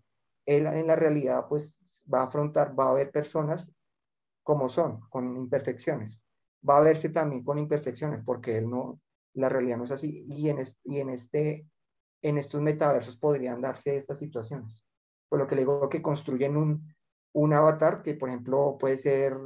él 0.47 0.67
en 0.67 0.87
la 0.87 0.97
realidad 0.97 1.47
pues 1.49 1.79
va 2.13 2.21
a 2.21 2.25
afrontar, 2.25 2.79
va 2.79 2.91
a 2.91 2.95
ver 2.95 3.11
personas 3.11 3.71
como 4.43 4.69
son, 4.69 5.01
con 5.09 5.37
imperfecciones. 5.37 6.23
Va 6.69 6.79
a 6.79 6.83
verse 6.83 7.09
también 7.09 7.45
con 7.45 7.59
imperfecciones 7.59 8.23
porque 8.25 8.59
él 8.59 8.69
no, 8.69 9.01
la 9.35 9.49
realidad 9.49 9.77
no 9.77 9.85
es 9.85 9.91
así. 9.91 10.25
Y 10.29 10.49
en, 10.49 10.63
y 10.85 10.99
en, 10.99 11.11
este, 11.11 11.67
en 12.23 12.39
estos 12.39 12.61
metaversos 12.61 13.17
podrían 13.17 13.61
darse 13.61 13.97
estas 13.97 14.19
situaciones. 14.19 14.85
Por 15.29 15.39
lo 15.39 15.47
que 15.47 15.55
le 15.55 15.63
digo 15.63 15.89
que 15.89 16.03
construyen 16.03 16.57
un, 16.57 16.95
un 17.33 17.53
avatar 17.53 18.03
que, 18.03 18.15
por 18.15 18.29
ejemplo, 18.29 18.77
puede 18.79 18.97
ser 18.97 19.37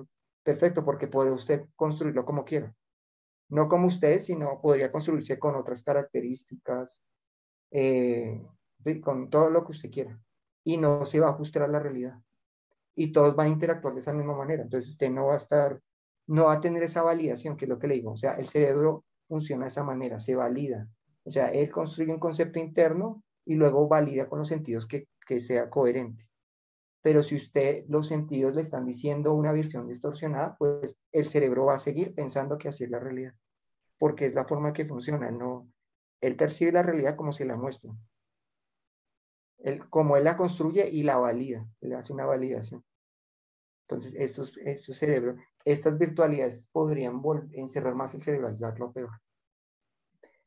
perfecto 0.42 0.84
porque 0.84 1.08
puede 1.08 1.32
usted 1.32 1.68
construirlo 1.76 2.24
como 2.24 2.44
quiera. 2.44 2.74
No 3.48 3.68
como 3.68 3.86
usted, 3.86 4.18
sino 4.18 4.60
podría 4.60 4.90
construirse 4.90 5.38
con 5.38 5.54
otras 5.54 5.82
características, 5.82 7.00
eh, 7.70 8.44
con 9.02 9.30
todo 9.30 9.50
lo 9.50 9.64
que 9.64 9.72
usted 9.72 9.90
quiera. 9.90 10.20
Y 10.64 10.76
no 10.76 11.06
se 11.06 11.20
va 11.20 11.28
a 11.28 11.30
ajustar 11.30 11.62
a 11.62 11.68
la 11.68 11.78
realidad. 11.78 12.20
Y 12.96 13.12
todos 13.12 13.36
van 13.36 13.46
a 13.46 13.50
interactuar 13.50 13.94
de 13.94 14.00
esa 14.00 14.12
misma 14.12 14.36
manera. 14.36 14.62
Entonces 14.62 14.90
usted 14.90 15.10
no 15.10 15.26
va 15.26 15.34
a 15.34 15.36
estar, 15.36 15.80
no 16.26 16.46
va 16.46 16.54
a 16.54 16.60
tener 16.60 16.82
esa 16.82 17.02
validación, 17.02 17.56
que 17.56 17.66
es 17.66 17.68
lo 17.68 17.78
que 17.78 17.86
le 17.86 17.94
digo. 17.94 18.12
O 18.12 18.16
sea, 18.16 18.32
el 18.34 18.48
cerebro 18.48 19.04
funciona 19.28 19.64
de 19.64 19.68
esa 19.68 19.84
manera, 19.84 20.18
se 20.18 20.34
valida. 20.34 20.88
O 21.24 21.30
sea, 21.30 21.52
él 21.52 21.70
construye 21.70 22.12
un 22.12 22.18
concepto 22.18 22.58
interno 22.58 23.22
y 23.44 23.54
luego 23.54 23.86
valida 23.86 24.28
con 24.28 24.40
los 24.40 24.48
sentidos 24.48 24.86
que, 24.86 25.08
que 25.26 25.38
sea 25.40 25.70
coherente. 25.70 26.26
Pero 27.02 27.22
si 27.22 27.36
usted 27.36 27.84
los 27.88 28.08
sentidos 28.08 28.54
le 28.56 28.62
están 28.62 28.84
diciendo 28.84 29.32
una 29.32 29.52
visión 29.52 29.86
distorsionada, 29.86 30.56
pues 30.56 30.96
el 31.12 31.26
cerebro 31.26 31.66
va 31.66 31.74
a 31.74 31.78
seguir 31.78 32.14
pensando 32.14 32.58
que 32.58 32.68
así 32.68 32.82
es 32.82 32.90
la 32.90 32.98
realidad, 32.98 33.32
porque 33.98 34.26
es 34.26 34.34
la 34.34 34.44
forma 34.44 34.72
que 34.72 34.84
funciona. 34.84 35.30
No, 35.30 35.68
él 36.20 36.34
percibe 36.34 36.72
la 36.72 36.82
realidad 36.82 37.14
como 37.14 37.30
se 37.30 37.44
la 37.44 37.56
muestra. 37.56 37.92
Él, 39.58 39.88
como 39.88 40.16
él 40.16 40.24
la 40.24 40.36
construye 40.36 40.88
y 40.88 41.02
la 41.02 41.16
valida, 41.16 41.66
le 41.80 41.94
hace 41.94 42.12
una 42.12 42.26
validación. 42.26 42.84
Entonces, 43.88 44.14
estos, 44.16 44.56
estos 44.58 44.96
cerebros, 44.96 45.40
estas 45.64 45.96
virtualidades 45.96 46.68
podrían 46.72 47.22
encerrar 47.52 47.94
más 47.94 48.14
el 48.14 48.22
cerebro, 48.22 48.48
aislarlo 48.48 48.92
peor. 48.92 49.10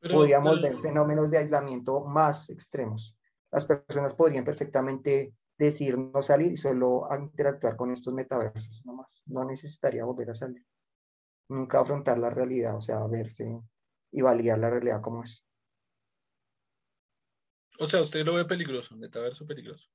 Podríamos 0.02 0.62
ver 0.62 0.78
fenómenos 0.78 1.30
de 1.30 1.38
aislamiento 1.38 2.00
más 2.00 2.48
extremos. 2.50 3.18
Las 3.50 3.66
personas 3.66 4.14
podrían 4.14 4.44
perfectamente 4.44 5.34
decidir 5.58 5.98
no 5.98 6.22
salir 6.22 6.52
y 6.52 6.56
solo 6.56 7.06
interactuar 7.18 7.76
con 7.76 7.90
estos 7.90 8.14
metaversos 8.14 8.84
nomás. 8.86 9.22
No 9.26 9.44
necesitaría 9.44 10.04
volver 10.04 10.30
a 10.30 10.34
salir. 10.34 10.64
Nunca 11.48 11.80
afrontar 11.80 12.18
la 12.18 12.30
realidad, 12.30 12.76
o 12.76 12.80
sea, 12.80 13.06
verse 13.06 13.60
y 14.12 14.22
validar 14.22 14.58
la 14.58 14.70
realidad 14.70 15.02
como 15.02 15.22
es. 15.22 15.46
O 17.80 17.86
sea, 17.86 18.02
usted 18.02 18.24
lo 18.26 18.34
ve 18.34 18.44
peligroso, 18.44 18.94
metaverso 18.94 19.46
peligroso. 19.46 19.88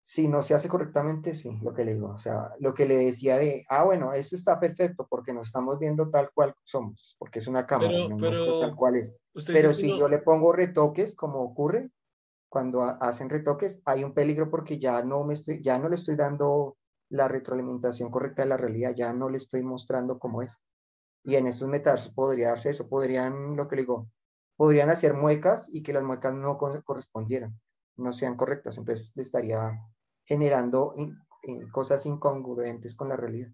Si 0.00 0.28
no 0.28 0.42
se 0.42 0.54
hace 0.54 0.68
correctamente, 0.68 1.34
sí, 1.34 1.58
lo 1.60 1.74
que 1.74 1.84
le 1.84 1.94
digo. 1.94 2.10
O 2.10 2.18
sea, 2.18 2.52
lo 2.60 2.72
que 2.72 2.86
le 2.86 2.96
decía 2.96 3.36
de, 3.36 3.66
ah, 3.68 3.84
bueno, 3.84 4.12
esto 4.12 4.36
está 4.36 4.58
perfecto 4.60 5.06
porque 5.10 5.34
nos 5.34 5.48
estamos 5.48 5.78
viendo 5.78 6.08
tal 6.08 6.30
cual 6.32 6.54
somos, 6.64 7.16
porque 7.18 7.40
es 7.40 7.48
una 7.48 7.66
cámara, 7.66 8.08
pero, 8.18 8.60
tal 8.60 8.76
cual 8.76 8.96
es. 8.96 9.12
Pero 9.48 9.74
si 9.74 9.98
yo 9.98 10.08
le 10.08 10.18
pongo 10.18 10.52
retoques, 10.52 11.14
como 11.14 11.40
ocurre, 11.40 11.90
cuando 12.48 12.82
hacen 12.82 13.28
retoques, 13.28 13.82
hay 13.84 14.04
un 14.04 14.14
peligro 14.14 14.48
porque 14.48 14.78
ya 14.78 15.02
no, 15.02 15.24
me 15.24 15.34
estoy, 15.34 15.62
ya 15.62 15.78
no 15.78 15.88
le 15.88 15.96
estoy 15.96 16.16
dando 16.16 16.78
la 17.10 17.26
retroalimentación 17.26 18.10
correcta 18.10 18.42
de 18.42 18.48
la 18.48 18.56
realidad, 18.56 18.94
ya 18.96 19.12
no 19.12 19.28
le 19.28 19.38
estoy 19.38 19.62
mostrando 19.62 20.18
cómo 20.18 20.42
es. 20.42 20.56
Y 21.24 21.34
en 21.34 21.48
estos 21.48 21.68
metaversos 21.68 22.14
podría 22.14 22.48
darse 22.48 22.70
eso, 22.70 22.88
podrían, 22.88 23.56
lo 23.56 23.68
que 23.68 23.76
le 23.76 23.82
digo, 23.82 24.08
podrían 24.58 24.90
hacer 24.90 25.14
muecas 25.14 25.70
y 25.72 25.84
que 25.84 25.92
las 25.92 26.02
muecas 26.02 26.34
no 26.34 26.58
correspondieran, 26.58 27.58
no 27.96 28.12
sean 28.12 28.36
correctas. 28.36 28.76
Entonces 28.76 29.12
le 29.14 29.22
estaría 29.22 29.80
generando 30.24 30.96
cosas 31.70 32.04
incongruentes 32.06 32.96
con 32.96 33.08
la 33.08 33.16
realidad. 33.16 33.50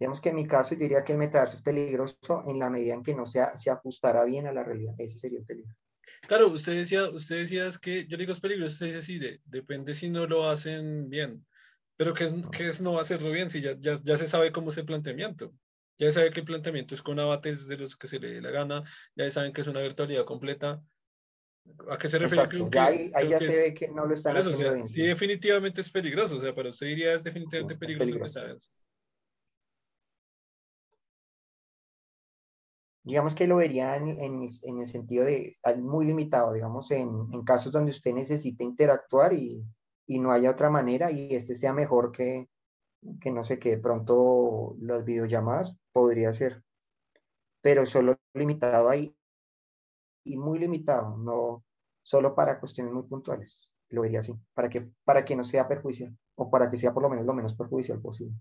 Digamos 0.00 0.22
que 0.22 0.30
en 0.30 0.36
mi 0.36 0.46
caso 0.46 0.74
yo 0.74 0.80
diría 0.80 1.04
que 1.04 1.12
el 1.12 1.18
metaverso 1.18 1.56
es 1.56 1.62
peligroso 1.62 2.42
en 2.46 2.58
la 2.58 2.70
medida 2.70 2.94
en 2.94 3.02
que 3.02 3.14
no 3.14 3.26
se, 3.26 3.44
se 3.56 3.70
ajustará 3.70 4.24
bien 4.24 4.46
a 4.46 4.52
la 4.52 4.64
realidad. 4.64 4.94
Ese 4.96 5.18
sería 5.18 5.40
el 5.40 5.44
peligro. 5.44 5.74
Claro, 6.26 6.48
usted 6.48 6.72
decía, 6.72 7.10
usted 7.10 7.40
decía 7.40 7.68
que, 7.82 8.06
yo 8.06 8.16
digo 8.16 8.32
es 8.32 8.40
peligroso, 8.40 8.72
usted 8.72 8.86
dice 8.86 9.02
sí, 9.02 9.20
depende 9.44 9.94
si 9.94 10.08
no 10.08 10.26
lo 10.26 10.48
hacen 10.48 11.10
bien. 11.10 11.44
Pero 11.96 12.14
¿qué 12.14 12.24
es 12.24 12.32
no, 12.32 12.50
es 12.58 12.80
no 12.80 12.98
hacerlo 12.98 13.30
bien? 13.30 13.50
Si 13.50 13.60
ya, 13.60 13.76
ya, 13.78 14.00
ya, 14.02 14.16
se 14.16 14.26
sabe 14.26 14.52
cómo 14.52 14.70
es 14.70 14.78
el 14.78 14.86
planteamiento. 14.86 15.52
Ya 15.98 16.06
se 16.08 16.12
sabe 16.12 16.30
que 16.30 16.40
el 16.40 16.46
planteamiento 16.46 16.94
es 16.94 17.02
con 17.02 17.18
abates 17.18 17.66
de 17.66 17.76
los 17.76 17.96
que 17.96 18.06
se 18.06 18.20
le 18.20 18.30
dé 18.30 18.40
la 18.40 18.50
gana, 18.50 18.84
ya 19.16 19.30
saben 19.30 19.52
que 19.52 19.62
es 19.62 19.66
una 19.66 19.80
virtualidad 19.80 20.24
completa. 20.24 20.82
¿A 21.90 21.98
qué 21.98 22.08
se 22.08 22.18
refiere? 22.18 22.70
ya 22.70 22.86
ahí, 22.86 23.10
ya 23.28 23.40
se 23.40 23.60
ve 23.60 23.74
que 23.74 23.88
no 23.88 24.06
lo 24.06 24.14
están 24.14 24.36
haciendo 24.36 24.72
bien. 24.72 24.88
Sí, 24.88 25.02
definitivamente 25.02 25.80
es 25.80 25.90
peligroso, 25.90 26.36
o 26.36 26.40
sea, 26.40 26.54
para 26.54 26.70
usted 26.70 26.86
diría 26.86 27.14
es 27.14 27.24
definitivamente 27.24 27.76
peligroso. 27.76 28.40
digamos 33.08 33.34
que 33.34 33.46
lo 33.46 33.56
vería 33.56 33.96
en, 33.96 34.06
en, 34.20 34.80
el 34.80 34.86
sentido 34.86 35.24
de 35.24 35.56
muy 35.78 36.04
limitado, 36.04 36.52
digamos, 36.52 36.90
en, 36.90 37.08
en 37.32 37.42
casos 37.42 37.72
donde 37.72 37.90
usted 37.90 38.12
necesite 38.12 38.62
interactuar 38.62 39.32
y, 39.32 39.64
y, 40.06 40.18
no 40.18 40.30
haya 40.30 40.50
otra 40.50 40.68
manera 40.68 41.10
y 41.10 41.34
este 41.34 41.54
sea 41.54 41.72
mejor 41.72 42.12
que, 42.12 42.50
que 43.18 43.30
no 43.30 43.44
sé, 43.44 43.58
que 43.58 43.70
de 43.70 43.78
pronto 43.78 44.76
las 44.80 45.06
videollamadas 45.06 45.74
podría 45.98 46.32
ser, 46.32 46.62
pero 47.60 47.84
solo 47.84 48.20
limitado 48.34 48.88
ahí 48.88 49.12
y 50.24 50.36
muy 50.36 50.60
limitado, 50.60 51.16
no 51.16 51.64
solo 52.02 52.36
para 52.36 52.60
cuestiones 52.60 52.92
muy 52.94 53.02
puntuales, 53.02 53.74
lo 53.90 54.02
vería 54.02 54.20
así, 54.20 54.32
para 54.54 54.68
que, 54.68 54.88
para 55.04 55.24
que 55.24 55.34
no 55.34 55.42
sea 55.42 55.66
perjudicial 55.66 56.16
o 56.36 56.50
para 56.50 56.70
que 56.70 56.76
sea 56.76 56.94
por 56.94 57.02
lo 57.02 57.10
menos 57.10 57.26
lo 57.26 57.34
menos 57.34 57.54
perjudicial 57.54 58.00
posible. 58.00 58.36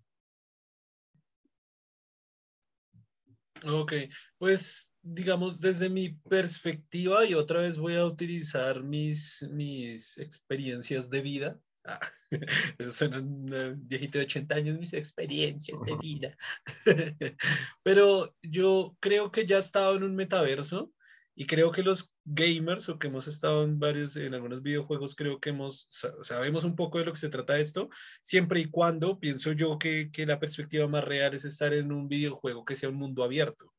Ok, 3.66 3.94
pues 4.38 4.94
digamos 5.02 5.60
desde 5.60 5.90
mi 5.90 6.10
perspectiva 6.10 7.26
y 7.26 7.34
otra 7.34 7.62
vez 7.62 7.80
voy 7.80 7.96
a 7.96 8.06
utilizar 8.06 8.84
mis, 8.84 9.44
mis 9.50 10.20
experiencias 10.20 11.10
de 11.10 11.22
vida. 11.22 11.60
Ah, 11.88 12.00
eso 12.78 12.92
suena 12.92 13.20
un 13.20 13.48
viejito 13.88 14.18
de 14.18 14.26
80 14.26 14.56
años, 14.56 14.80
mis 14.80 14.94
experiencias 14.94 15.80
de 15.82 15.96
vida. 15.98 16.38
Pero 17.84 18.36
yo 18.42 18.98
creo 19.00 19.32
que 19.32 19.46
ya 19.46 19.56
he 19.56 19.60
estado 19.60 19.96
en 19.96 20.04
un 20.04 20.16
metaverso 20.16 20.92
y 21.34 21.46
creo 21.46 21.72
que 21.72 21.84
los 21.84 22.12
gamers 22.26 22.90
o 22.90 23.00
que 23.00 23.08
hemos 23.08 23.28
estado 23.28 23.64
en 23.64 23.80
varios, 23.80 24.18
en 24.18 24.34
algunos 24.34 24.64
videojuegos, 24.64 25.16
creo 25.16 25.40
que 25.40 25.52
hemos, 25.52 25.88
sabemos 26.24 26.66
un 26.66 26.76
poco 26.76 27.00
de 27.00 27.06
lo 27.06 27.14
que 27.14 27.20
se 27.20 27.30
trata 27.30 27.60
esto, 27.60 27.90
siempre 28.22 28.60
y 28.60 28.70
cuando 28.70 29.20
pienso 29.20 29.54
yo 29.54 29.78
que, 29.78 30.12
que 30.12 30.26
la 30.26 30.40
perspectiva 30.40 30.88
más 30.88 31.04
real 31.04 31.36
es 31.36 31.46
estar 31.46 31.74
en 31.74 31.92
un 31.92 32.10
videojuego 32.10 32.66
que 32.66 32.76
sea 32.76 32.90
un 32.90 32.96
mundo 32.96 33.24
abierto. 33.24 33.74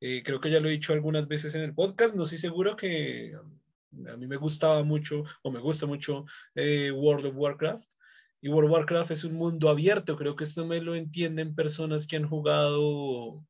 Eh, 0.00 0.22
creo 0.22 0.40
que 0.40 0.50
ya 0.50 0.60
lo 0.60 0.68
he 0.68 0.72
dicho 0.72 0.92
algunas 0.92 1.26
veces 1.26 1.54
en 1.56 1.62
el 1.62 1.74
podcast, 1.74 2.14
no 2.14 2.22
estoy 2.22 2.38
seguro 2.38 2.76
que 2.76 3.34
a 4.10 4.16
mí 4.16 4.26
me 4.26 4.36
gustaba 4.36 4.82
mucho 4.82 5.24
o 5.42 5.50
me 5.50 5.60
gusta 5.60 5.86
mucho 5.86 6.24
eh, 6.54 6.90
World 6.90 7.26
of 7.26 7.38
Warcraft. 7.38 7.88
Y 8.40 8.48
World 8.48 8.70
of 8.70 8.76
Warcraft 8.76 9.10
es 9.10 9.24
un 9.24 9.34
mundo 9.34 9.68
abierto, 9.68 10.16
creo 10.16 10.36
que 10.36 10.44
esto 10.44 10.64
me 10.64 10.80
lo 10.80 10.94
entienden 10.94 11.56
personas 11.56 12.06
que 12.06 12.16
han 12.16 12.28
jugado 12.28 13.44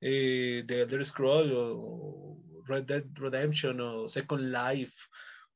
eh, 0.00 0.62
The 0.66 0.82
Elder 0.82 1.04
Scrolls 1.04 1.52
o 1.54 2.40
Red 2.66 2.84
Dead 2.84 3.04
Redemption 3.14 3.80
o 3.80 4.08
Second 4.08 4.52
Life 4.52 4.94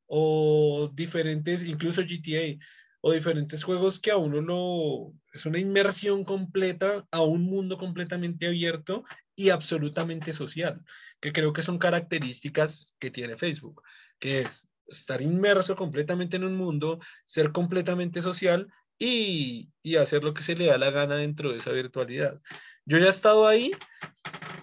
o 0.06 0.90
diferentes, 0.92 1.62
incluso 1.62 2.02
GTA 2.02 2.59
o 3.02 3.12
diferentes 3.12 3.62
juegos 3.62 3.98
que 4.00 4.10
a 4.10 4.16
uno 4.16 4.40
lo 4.40 5.14
es 5.32 5.46
una 5.46 5.59
inmersión 5.59 6.24
completa 6.24 7.06
a 7.10 7.22
un 7.22 7.42
mundo 7.42 7.78
completamente 7.78 8.46
abierto 8.46 9.04
y 9.34 9.50
absolutamente 9.50 10.32
social, 10.32 10.84
que 11.20 11.32
creo 11.32 11.52
que 11.52 11.62
son 11.62 11.78
características 11.78 12.94
que 12.98 13.10
tiene 13.10 13.38
Facebook, 13.38 13.82
que 14.23 14.43
es 14.43 14.69
estar 14.86 15.20
inmerso 15.20 15.74
completamente 15.74 16.36
en 16.36 16.44
un 16.44 16.57
mundo, 16.57 17.01
ser 17.27 17.51
completamente 17.51 18.23
social 18.23 18.69
y, 18.97 19.69
y 19.82 19.97
hacer 19.97 20.23
lo 20.23 20.32
que 20.32 20.44
se 20.44 20.55
le 20.55 20.66
da 20.66 20.78
la 20.78 20.90
gana 20.90 21.16
dentro 21.16 21.51
de 21.51 21.59
esa 21.59 21.73
virtualidad. 21.73 22.40
Yo 22.85 22.99
ya 22.99 23.07
he 23.07 23.11
estado 23.11 23.49
ahí 23.49 23.73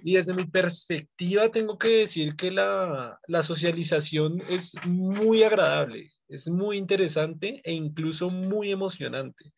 y 0.01 0.13
desde 0.13 0.33
mi 0.33 0.45
perspectiva 0.45 1.51
tengo 1.51 1.77
que 1.77 1.89
decir 1.89 2.37
que 2.37 2.51
la, 2.51 3.19
la, 3.27 3.43
socialización 3.43 4.41
es 4.49 4.75
muy 4.85 5.43
agradable, 5.43 6.09
es 6.29 6.49
muy 6.49 6.77
interesante 6.77 7.61
e 7.65 7.73
incluso 7.73 8.29
muy 8.29 8.71
emocionante. 8.71 9.51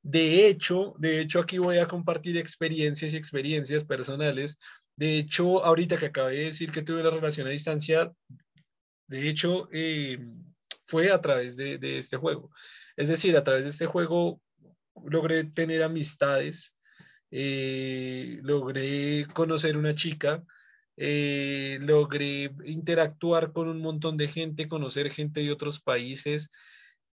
De 0.00 0.46
hecho, 0.46 0.94
de 0.98 1.20
hecho 1.20 1.40
aquí 1.40 1.58
voy 1.58 1.78
a 1.78 1.88
compartir 1.88 2.36
experiencias 2.36 3.12
y 3.12 3.16
experiencias 3.16 3.84
personales. 3.84 4.58
De 4.94 5.18
hecho, 5.18 5.64
ahorita 5.64 5.96
que 5.96 6.06
acabé 6.06 6.36
de 6.36 6.44
decir 6.44 6.70
que 6.70 6.82
tuve 6.82 7.00
una 7.00 7.10
relación 7.10 7.48
a 7.48 7.50
distancia, 7.50 8.12
de 9.06 9.28
hecho, 9.28 9.68
eh, 9.72 10.18
fue 10.86 11.10
a 11.10 11.20
través 11.20 11.56
de, 11.56 11.98
este 11.98 12.16
juego. 12.16 12.50
Es 12.96 13.08
decir, 13.08 13.36
a 13.36 13.44
través 13.44 13.64
de 13.64 13.70
este 13.70 13.86
juego 13.86 14.40
logré 15.04 15.44
tener 15.44 15.82
amistades, 15.82 16.76
eh, 17.30 18.38
logré 18.42 19.26
conocer 19.34 19.76
una 19.76 19.94
chica, 19.94 20.44
eh, 20.96 21.78
logré 21.82 22.54
interactuar 22.64 23.52
con 23.52 23.68
un 23.68 23.80
montón 23.80 24.16
de 24.16 24.28
gente, 24.28 24.68
conocer 24.68 25.10
gente 25.10 25.40
de 25.40 25.52
otros 25.52 25.80
países. 25.80 26.50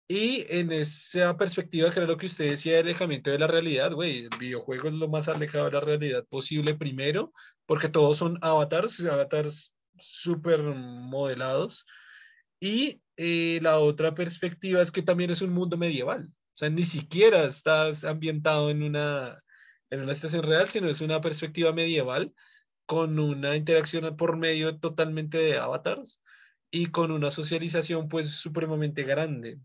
Y 0.08 0.46
en 0.48 0.72
esa 0.72 1.36
perspectiva, 1.36 1.92
que 1.92 2.16
que 2.16 2.26
usted 2.26 2.50
decía 2.50 2.74
de 2.74 2.78
alejamiento 2.80 3.30
de 3.30 3.38
la 3.38 3.46
realidad, 3.46 3.92
güey, 3.92 4.24
el 4.24 4.38
videojuego 4.38 4.88
es 4.88 4.94
lo 4.94 5.08
más 5.08 5.28
alejado 5.28 5.66
de 5.66 5.72
la 5.72 5.80
realidad 5.80 6.24
posible 6.28 6.74
primero, 6.74 7.32
porque 7.66 7.88
todos 7.90 8.18
son 8.18 8.38
avatars, 8.40 9.00
avatars 9.00 9.74
súper 10.00 10.60
modelados. 10.62 11.86
Y 12.60 13.02
eh, 13.16 13.58
la 13.62 13.78
otra 13.78 14.14
perspectiva 14.14 14.82
es 14.82 14.90
que 14.90 15.02
también 15.02 15.30
es 15.30 15.42
un 15.42 15.52
mundo 15.52 15.76
medieval. 15.76 16.28
O 16.28 16.56
sea, 16.58 16.70
ni 16.70 16.84
siquiera 16.84 17.44
estás 17.44 18.04
ambientado 18.04 18.70
en 18.70 18.82
una, 18.82 19.42
en 19.90 20.02
una 20.02 20.12
estación 20.12 20.42
real, 20.42 20.68
sino 20.70 20.88
es 20.88 21.00
una 21.00 21.20
perspectiva 21.20 21.72
medieval 21.72 22.34
con 22.86 23.18
una 23.18 23.56
interacción 23.56 24.16
por 24.16 24.36
medio 24.36 24.78
totalmente 24.78 25.38
de 25.38 25.58
avatars 25.58 26.20
y 26.70 26.86
con 26.86 27.10
una 27.10 27.30
socialización 27.30 28.08
pues 28.08 28.30
supremamente 28.30 29.04
grande. 29.04 29.58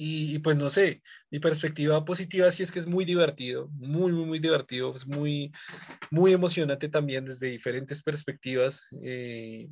Y, 0.00 0.38
pues 0.38 0.56
no 0.56 0.70
sé, 0.70 1.02
mi 1.28 1.40
perspectiva 1.40 2.04
positiva 2.04 2.52
sí 2.52 2.62
es 2.62 2.70
que 2.70 2.78
es 2.78 2.86
muy 2.86 3.04
divertido, 3.04 3.68
muy, 3.72 4.12
muy, 4.12 4.26
muy 4.26 4.38
divertido, 4.38 4.94
es 4.94 5.04
muy, 5.04 5.52
muy 6.12 6.32
emocionante 6.32 6.88
también 6.88 7.24
desde 7.24 7.48
diferentes 7.48 8.00
perspectivas. 8.04 8.86
Eh, 9.02 9.68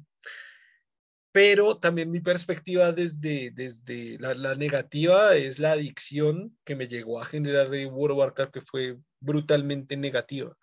pero 1.30 1.78
también 1.78 2.10
mi 2.10 2.18
perspectiva 2.18 2.90
desde, 2.90 3.52
desde 3.52 4.18
la, 4.18 4.34
la, 4.34 4.56
negativa 4.56 5.36
es 5.36 5.60
la 5.60 5.72
adicción 5.72 6.58
que 6.64 6.74
me 6.74 6.88
llegó 6.88 7.20
a 7.20 7.24
generar 7.24 7.70
de 7.70 7.86
World 7.86 8.12
of 8.12 8.18
Warcraft, 8.18 8.52
que 8.52 8.62
fue 8.62 8.98
brutalmente 9.20 9.96
negativa. 9.96 10.56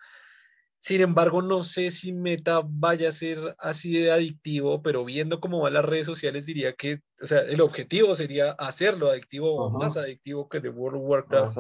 Sin 0.84 1.00
embargo, 1.00 1.42
no 1.42 1.64
sé 1.64 1.92
si 1.92 2.12
Meta 2.12 2.62
vaya 2.62 3.08
a 3.08 3.14
ser 3.14 3.56
así 3.58 3.94
de 3.94 4.12
adictivo, 4.12 4.82
pero 4.82 5.06
viendo 5.06 5.40
cómo 5.40 5.62
van 5.62 5.76
las 5.76 5.86
redes 5.86 6.06
sociales, 6.06 6.46
diría 6.46 6.74
que, 6.74 7.00
o 7.22 7.26
sea, 7.26 7.40
el 7.40 7.62
objetivo 7.62 8.14
sería 8.18 8.52
hacerlo 8.52 9.10
adictivo 9.10 9.56
o 9.56 9.70
más 9.70 9.96
adictivo 9.96 10.50
que 10.50 10.60
de 10.60 10.68
World 10.68 10.98
of 10.98 11.08
Warcraft. 11.08 11.58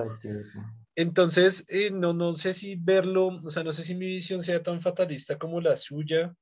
Entonces, 0.95 1.63
eh, 1.69 1.89
no, 1.89 2.13
no 2.13 2.35
sé 2.35 2.53
si 2.53 2.75
verlo, 2.75 3.39
o 3.41 3.49
sea, 3.49 3.63
no 3.63 3.71
sé 3.71 3.85
si 3.85 3.95
mi 3.95 4.07
visión 4.07 4.43
sea 4.43 4.61
tan 4.61 4.81
fatalista 4.81 5.37
como 5.37 5.61
la 5.61 5.77
suya, 5.77 6.35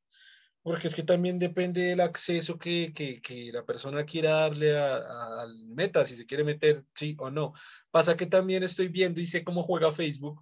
porque 0.64 0.88
es 0.88 0.95
que 0.95 1.03
también 1.03 1.38
depende 1.38 1.82
del 1.84 2.02
acceso 2.02 2.58
que, 2.58 2.94
que, 2.95 3.22
que 3.22 3.52
la 3.53 3.64
persona 3.64 4.06
quiera 4.06 4.32
darle 4.32 4.76
al 4.76 5.68
meta, 5.68 6.03
si 6.03 6.16
se 6.16 6.26
quiere 6.26 6.44
meter, 6.44 6.84
sí 6.95 7.16
o 7.20 7.30
no. 7.30 7.53
Pasa 7.91 8.18
que 8.18 8.26
también 8.26 8.64
estoy 8.64 8.88
viendo 8.88 9.22
y 9.22 9.28
sé 9.28 9.44
cómo 9.44 9.62
juega 9.62 9.91
Facebook 9.91 10.41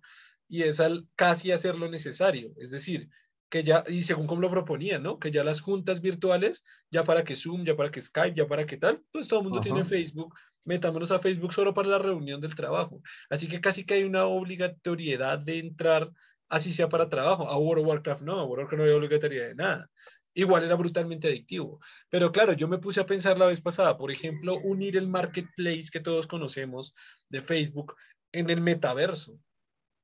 y 0.49 0.63
es 0.63 0.80
al 0.80 1.07
casi 1.15 1.51
hacer 1.51 1.77
lo 1.77 1.89
necesario. 1.89 2.51
Es 2.57 2.71
decir, 2.71 3.09
que 3.49 3.63
ya, 3.63 3.84
y 3.88 4.03
según 4.03 4.27
como 4.27 4.41
lo 4.41 4.49
proponían, 4.49 5.03
¿no? 5.03 5.19
Que 5.19 5.31
ya 5.31 5.43
las 5.43 5.61
juntas 5.61 6.01
virtuales, 6.01 6.63
ya 6.91 7.03
para 7.03 7.23
que 7.23 7.35
Zoom, 7.35 7.65
ya 7.65 7.76
para 7.76 7.91
que 7.91 8.01
Skype, 8.01 8.35
ya 8.35 8.47
para 8.47 8.65
que 8.65 8.77
tal, 8.77 9.03
pues 9.11 9.27
todo 9.27 9.39
el 9.39 9.45
mundo 9.45 9.61
tiene 9.61 9.85
Facebook, 9.85 10.35
metámonos 10.65 11.11
a 11.11 11.19
Facebook 11.19 11.53
solo 11.53 11.73
para 11.73 11.89
la 11.89 11.99
reunión 11.99 12.41
del 12.41 12.55
trabajo. 12.55 13.01
Así 13.30 13.47
que 13.47 13.61
casi 13.61 13.85
que 13.85 13.95
hay 13.95 14.03
una 14.03 14.26
obligatoriedad 14.26 15.39
de 15.39 15.59
entrar, 15.59 16.09
así 16.49 16.73
sea 16.73 16.89
para 16.89 17.09
trabajo. 17.09 17.47
A 17.47 17.57
World 17.57 17.84
of 17.84 17.88
Warcraft 17.89 18.21
no, 18.21 18.39
a 18.39 18.43
World 18.43 18.51
of 18.51 18.71
Warcraft 18.71 18.80
no 18.80 18.84
hay 18.84 18.91
obligatoriedad 18.91 19.47
de 19.47 19.55
nada. 19.55 19.89
Igual 20.35 20.63
era 20.63 20.76
brutalmente 20.76 21.27
adictivo. 21.27 21.80
Pero 22.09 22.31
claro, 22.31 22.53
yo 22.53 22.67
me 22.67 22.77
puse 22.77 22.99
a 22.99 23.05
pensar 23.05 23.38
la 23.38 23.47
vez 23.47 23.61
pasada, 23.61 23.97
por 23.97 24.11
ejemplo, 24.11 24.57
unir 24.63 24.95
el 24.95 25.07
marketplace 25.07 25.89
que 25.91 25.99
todos 25.99 26.27
conocemos 26.27 26.93
de 27.30 27.41
Facebook 27.41 27.95
en 28.31 28.49
el 28.49 28.61
metaverso 28.61 29.39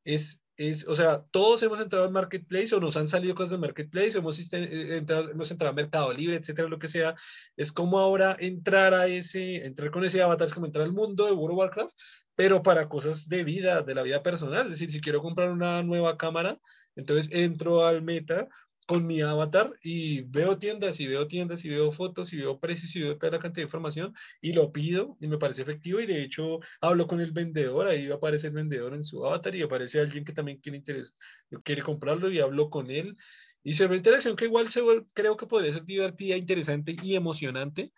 es, 0.05 0.39
es, 0.55 0.87
o 0.87 0.95
sea, 0.95 1.25
todos 1.31 1.61
hemos 1.63 1.81
entrado 1.81 2.05
al 2.05 2.11
marketplace 2.11 2.73
o 2.73 2.79
nos 2.79 2.95
han 2.95 3.09
salido 3.09 3.35
cosas 3.35 3.51
del 3.51 3.59
marketplace, 3.59 4.17
hemos 4.17 4.39
eh, 4.39 4.97
entrado, 4.97 5.29
hemos 5.29 5.51
entrado 5.51 5.71
a 5.71 5.75
Mercado 5.75 6.13
Libre, 6.13 6.37
etcétera, 6.37 6.69
lo 6.69 6.79
que 6.79 6.87
sea. 6.87 7.15
Es 7.57 7.71
como 7.73 7.99
ahora 7.99 8.37
entrar 8.39 8.93
a 8.93 9.07
ese, 9.07 9.65
entrar 9.65 9.91
con 9.91 10.05
ese 10.05 10.21
avatar, 10.21 10.47
es 10.47 10.53
como 10.53 10.67
entrar 10.67 10.85
al 10.85 10.93
mundo 10.93 11.25
de 11.25 11.33
World 11.33 11.51
of 11.51 11.57
Warcraft, 11.57 11.97
pero 12.35 12.63
para 12.63 12.87
cosas 12.87 13.27
de 13.27 13.43
vida, 13.43 13.81
de 13.81 13.95
la 13.95 14.03
vida 14.03 14.23
personal. 14.23 14.65
Es 14.65 14.71
decir, 14.71 14.91
si 14.91 15.01
quiero 15.01 15.21
comprar 15.21 15.49
una 15.49 15.83
nueva 15.83 16.17
cámara, 16.17 16.59
entonces 16.95 17.29
entro 17.33 17.85
al 17.85 18.01
meta 18.01 18.47
con 18.85 19.05
mi 19.07 19.21
avatar 19.21 19.73
y 19.81 20.21
veo 20.21 20.57
tiendas 20.57 20.99
y 20.99 21.07
veo 21.07 21.27
tiendas 21.27 21.65
y 21.65 21.69
veo 21.69 21.91
fotos 21.91 22.33
y 22.33 22.37
veo 22.37 22.59
precios 22.59 22.95
y 22.95 23.01
veo 23.01 23.17
toda 23.17 23.33
la 23.33 23.39
cantidad 23.39 23.63
de 23.63 23.67
información 23.67 24.13
y 24.41 24.53
lo 24.53 24.71
pido 24.71 25.17
y 25.19 25.27
me 25.27 25.37
parece 25.37 25.63
efectivo 25.63 25.99
y 25.99 26.05
de 26.05 26.21
hecho 26.23 26.59
hablo 26.81 27.07
con 27.07 27.21
el 27.21 27.31
vendedor, 27.31 27.87
ahí 27.87 28.11
aparece 28.11 28.47
el 28.47 28.53
vendedor 28.53 28.93
en 28.93 29.03
su 29.03 29.25
avatar 29.25 29.55
y 29.55 29.63
aparece 29.63 29.99
alguien 29.99 30.23
que 30.25 30.33
también 30.33 30.59
quiere, 30.59 30.77
interés, 30.77 31.15
quiere 31.63 31.81
comprarlo 31.81 32.31
y 32.31 32.39
hablo 32.39 32.69
con 32.69 32.91
él 32.91 33.15
y 33.63 33.73
se 33.73 33.87
ve 33.87 33.97
interacción 33.97 34.35
que 34.35 34.45
igual 34.45 34.69
se 34.69 34.81
creo 35.13 35.35
que 35.37 35.47
podría 35.47 35.73
ser 35.73 35.85
divertida, 35.85 36.37
interesante 36.37 36.95
y 37.01 37.15
emocionante, 37.15 37.91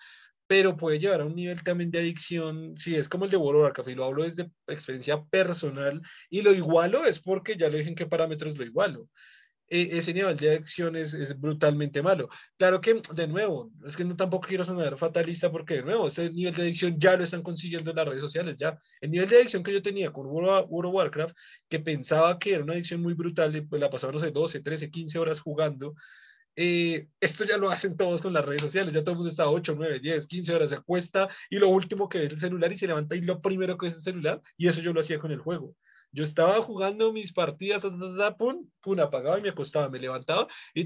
pero 0.48 0.78
puede 0.78 0.98
llevar 0.98 1.22
a 1.22 1.26
un 1.26 1.36
nivel 1.36 1.62
también 1.62 1.92
de 1.92 2.00
adicción, 2.00 2.78
si 2.78 2.96
es 2.96 3.10
como 3.10 3.26
el 3.26 3.32
de 3.32 3.38
World 3.38 3.74
y 3.88 3.96
lo 3.96 4.06
hablo 4.06 4.24
desde 4.24 4.50
experiencia 4.68 5.26
personal, 5.26 6.02
y 6.30 6.42
lo 6.42 6.54
igualo 6.54 7.06
es 7.06 7.20
porque 7.20 7.58
ya 7.58 7.70
le 7.70 7.80
dije 7.80 7.90
en 7.90 7.96
qué 7.96 8.06
parámetros 8.06 8.58
lo 8.58 8.64
igualo. 8.64 9.10
E, 9.70 9.98
ese 9.98 10.14
nivel 10.14 10.38
de 10.38 10.52
adicción 10.52 10.96
es, 10.96 11.14
es, 11.14 11.38
brutalmente 11.40 12.02
malo. 12.02 12.30
Claro 12.58 12.80
que, 12.80 13.02
de 13.14 13.28
nuevo, 13.28 13.72
es 13.86 13.98
que 13.98 14.06
no 14.06 14.16
tampoco 14.16 14.48
quiero 14.48 14.64
sonar 14.64 14.98
fatalista 14.98 15.52
porque, 15.52 15.76
de 15.76 15.84
nuevo, 15.84 16.08
ese 16.08 16.32
nivel 16.32 16.56
de 16.56 16.64
adicción 16.64 16.98
ya 16.98 17.18
lo 17.18 17.24
están 17.24 17.44
consiguiendo 17.44 17.92
en 17.92 17.98
las 17.98 18.08
redes 18.08 18.22
sociales, 18.22 18.58
ya. 18.58 18.80
El 19.02 19.12
nivel 19.12 19.28
de 19.28 19.38
adicción 19.38 19.64
que 19.64 19.74
yo 19.74 19.82
tenía 19.82 20.12
con 20.12 20.28
World 20.28 20.68
of, 20.70 20.94
Warcraft, 20.94 21.36
que 21.68 21.80
pensaba 21.80 22.40
que 22.40 22.54
era 22.54 22.64
una 22.64 22.74
adicción 22.74 23.02
muy 23.02 23.14
brutal, 23.14 23.56
y 23.56 23.62
pues 23.62 23.82
la 23.82 23.90
pasaba, 23.90 24.14
no 24.14 24.20
sé, 24.20 24.32
12, 24.32 24.62
13, 24.62 24.90
15 24.90 25.20
horas 25.20 25.42
jugando, 25.42 25.96
eh, 26.60 27.10
esto 27.20 27.46
ya 27.46 27.56
lo 27.58 27.70
hacen 27.70 27.96
todos 27.96 28.22
con 28.22 28.34
las 28.34 28.44
redes 28.44 28.64
sociales, 28.64 28.94
ya 28.94 29.02
todo 29.02 29.12
el 29.12 29.18
mundo 29.18 29.30
está 29.30 29.48
8, 29.48 29.76
9, 29.78 30.00
10, 30.00 30.26
15 30.26 30.56
horas, 30.56 30.70
se 30.72 30.76
acuesta 30.78 31.30
y 31.52 31.60
lo 31.60 31.70
último 31.70 32.10
que 32.10 32.18
ve 32.18 32.26
es 32.26 32.32
el 32.32 32.40
celular 32.40 32.72
y 32.72 32.78
se 32.78 32.88
levanta 32.88 33.16
y 33.16 33.22
lo 33.22 33.42
primero 33.42 33.78
que 33.78 33.88
es 33.88 33.96
el 33.96 34.02
celular, 34.02 34.42
y 34.58 34.68
eso 34.68 34.82
yo 34.82 34.92
lo 34.92 35.02
hacía 35.02 35.20
con 35.20 35.32
el 35.32 35.40
juego. 35.40 35.76
Yo 36.18 36.24
estaba 36.24 36.60
jugando 36.64 37.14
mis 37.14 37.32
partidas, 37.32 37.84
pum, 38.40 38.68
pum, 38.82 39.00
apagaba 39.00 39.38
y 39.38 39.44
me 39.44 39.50
acostaba, 39.50 39.88
me 39.88 40.00
levantaba 40.00 40.48
y 40.74 40.84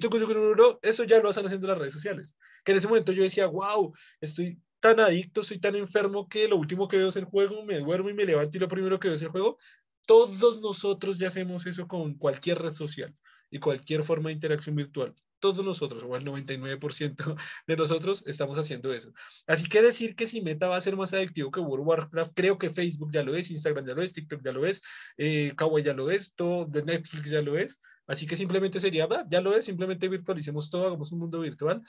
eso 0.81 1.03
ya 1.05 1.19
lo 1.21 1.29
hacen 1.29 1.45
haciendo 1.45 1.67
las 1.67 1.77
redes 1.77 1.93
sociales. 1.93 2.35
Que 2.65 2.73
en 2.73 2.79
ese 2.79 2.89
momento 2.89 3.13
yo 3.13 3.23
decía, 3.23 3.47
wow, 3.47 3.93
estoy 4.19 4.59
tan 4.81 4.99
adicto, 4.99 5.39
estoy 5.39 5.59
tan 5.59 5.77
enfermo 5.77 6.27
que 6.27 6.49
lo 6.49 6.57
último 6.57 6.89
que 6.89 6.97
veo 6.97 7.07
es 7.07 7.15
el 7.15 7.23
juego, 7.23 7.63
me 7.63 7.79
duermo 7.79 8.09
y 8.09 8.13
me 8.13 8.25
levanto 8.25 8.57
y 8.57 8.59
lo 8.59 8.67
primero 8.67 8.99
que 8.99 9.07
veo 9.07 9.15
es 9.15 9.21
el 9.21 9.29
juego. 9.29 9.57
Todos 10.05 10.59
nosotros 10.59 11.17
ya 11.17 11.29
hacemos 11.29 11.65
eso 11.65 11.87
con 11.87 12.15
cualquier 12.15 12.59
red 12.59 12.73
social 12.73 13.15
y 13.49 13.59
cualquier 13.59 14.03
forma 14.03 14.31
de 14.31 14.33
interacción 14.33 14.75
virtual 14.75 15.15
todos 15.41 15.65
nosotros, 15.65 16.03
o 16.03 16.15
el 16.15 16.23
99% 16.23 17.35
de 17.67 17.75
nosotros 17.75 18.23
estamos 18.25 18.57
haciendo 18.57 18.93
eso. 18.93 19.11
Así 19.47 19.67
que 19.67 19.81
decir 19.81 20.15
que 20.15 20.27
si 20.27 20.41
Meta 20.41 20.69
va 20.69 20.77
a 20.77 20.81
ser 20.81 20.95
más 20.95 21.13
adictivo 21.13 21.51
que 21.51 21.59
World 21.59 21.81
of 21.81 21.87
Warcraft, 21.87 22.31
creo 22.33 22.57
que 22.57 22.69
Facebook 22.69 23.11
ya 23.11 23.23
lo 23.23 23.35
es, 23.35 23.51
Instagram 23.51 23.85
ya 23.85 23.93
lo 23.93 24.01
es, 24.01 24.13
TikTok 24.13 24.41
ya 24.43 24.53
lo 24.53 24.65
es, 24.65 24.81
eh, 25.17 25.53
Kawaii 25.57 25.83
ya 25.83 25.93
lo 25.93 26.09
es, 26.09 26.33
todo 26.33 26.65
de 26.65 26.83
Netflix 26.83 27.29
ya 27.29 27.41
lo 27.41 27.57
es. 27.57 27.81
Así 28.07 28.25
que 28.25 28.35
simplemente 28.35 28.79
sería, 28.79 29.07
ya 29.29 29.41
lo 29.41 29.53
es, 29.53 29.65
simplemente 29.65 30.07
virtualicemos 30.07 30.69
todo, 30.69 30.87
hagamos 30.87 31.11
un 31.11 31.19
mundo 31.19 31.39
virtual 31.41 31.81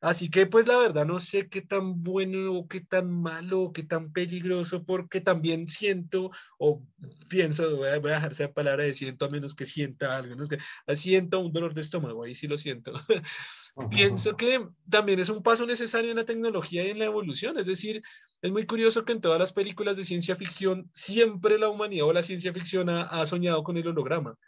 Así 0.00 0.30
que 0.30 0.46
pues 0.46 0.66
la 0.66 0.78
verdad 0.78 1.04
no 1.04 1.20
sé 1.20 1.48
qué 1.50 1.60
tan 1.60 2.02
bueno 2.02 2.54
o 2.54 2.66
qué 2.66 2.80
tan 2.80 3.10
malo 3.10 3.60
o 3.60 3.72
qué 3.72 3.82
tan 3.82 4.12
peligroso, 4.12 4.82
porque 4.84 5.20
también 5.20 5.68
siento 5.68 6.30
o 6.58 6.82
pienso, 7.28 7.76
voy 7.76 7.88
a, 7.88 8.00
dejar 8.00 8.32
esa 8.32 8.50
palabra 8.50 8.84
de 8.84 8.94
siento 8.94 9.26
a 9.26 9.28
menos 9.28 9.54
que 9.54 9.66
sienta 9.66 10.16
algo, 10.16 10.36
¿no? 10.36 10.46
que 10.46 10.58
siento 10.96 11.40
un 11.40 11.52
dolor 11.52 11.74
de 11.74 11.82
estómago, 11.82 12.24
ahí 12.24 12.34
sí 12.34 12.48
lo 12.48 12.56
siento. 12.56 12.92
Pienso 13.90 14.36
que 14.36 14.66
también 14.88 15.20
es 15.20 15.28
un 15.28 15.42
paso 15.42 15.66
necesario 15.66 16.10
en 16.10 16.16
la 16.16 16.24
tecnología 16.24 16.84
y 16.84 16.90
en 16.90 16.98
la 16.98 17.04
evolución, 17.04 17.58
es 17.58 17.66
decir, 17.66 18.02
es 18.40 18.50
muy 18.50 18.64
curioso 18.64 19.04
que 19.04 19.12
en 19.12 19.20
todas 19.20 19.38
las 19.38 19.52
películas 19.52 19.98
de 19.98 20.04
ciencia 20.06 20.34
ficción 20.34 20.90
siempre 20.94 21.58
la 21.58 21.68
humanidad 21.68 22.06
o 22.06 22.12
la 22.12 22.22
ciencia 22.22 22.54
ficción 22.54 22.88
ha 22.88 23.26
soñado 23.26 23.62
con 23.62 23.76
el 23.76 23.86
holograma 23.86 24.38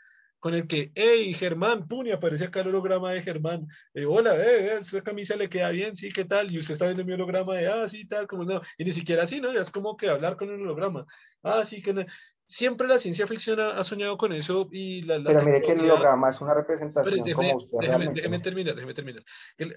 con 0.43 0.55
el 0.55 0.67
que, 0.67 0.91
hey, 0.97 1.33
Germán, 1.35 1.87
pum, 1.87 2.05
y 2.05 2.11
aparece 2.11 2.47
acá 2.47 2.63
el 2.63 2.67
holograma 2.67 3.13
de 3.13 3.23
Germán, 3.23 3.69
eh, 3.95 4.05
hola, 4.05 4.35
eh, 4.37 4.79
esa 4.81 5.01
camisa 5.01 5.37
le 5.37 5.49
queda 5.49 5.71
bien, 5.71 5.95
sí, 5.95 6.11
¿qué 6.11 6.25
tal? 6.25 6.51
Y 6.51 6.59
usted 6.59 6.73
está 6.73 6.87
viendo 6.87 7.05
mi 7.05 7.13
holograma 7.13 7.55
de, 7.55 7.69
ah, 7.69 7.89
sí, 7.89 8.09
tal, 8.09 8.27
como 8.27 8.43
no, 8.43 8.61
y 8.77 8.85
ni 8.85 8.91
siquiera 8.91 9.23
así, 9.23 9.41
¿no? 9.41 9.53
Ya 9.53 9.61
es 9.61 9.71
como 9.71 9.97
que 9.97 10.09
hablar 10.09 10.37
con 10.37 10.51
el 10.51 10.61
holograma, 10.61 11.07
ah, 11.45 11.65
sí, 11.65 11.81
que 11.81 11.95
no. 11.95 12.05
Siempre 12.45 12.89
la 12.89 12.99
ciencia 12.99 13.25
ficción 13.29 13.61
ha, 13.61 13.85
soñado 13.85 14.19
con 14.19 14.33
eso 14.33 14.69
y 14.73 15.03
la... 15.03 15.23
Pero 15.25 15.45
mire 15.45 15.63
que 15.63 15.73
el 15.73 15.81
holograma 15.83 16.29
es 16.29 16.41
una 16.41 16.55
representación 16.55 17.25
déjeme, 17.25 17.35
como 17.35 17.57
usted 17.59 17.79
déjeme, 17.81 18.13
déjeme 18.13 18.39
terminar, 18.41 18.75
déjeme 18.75 18.95
terminar. 18.95 19.23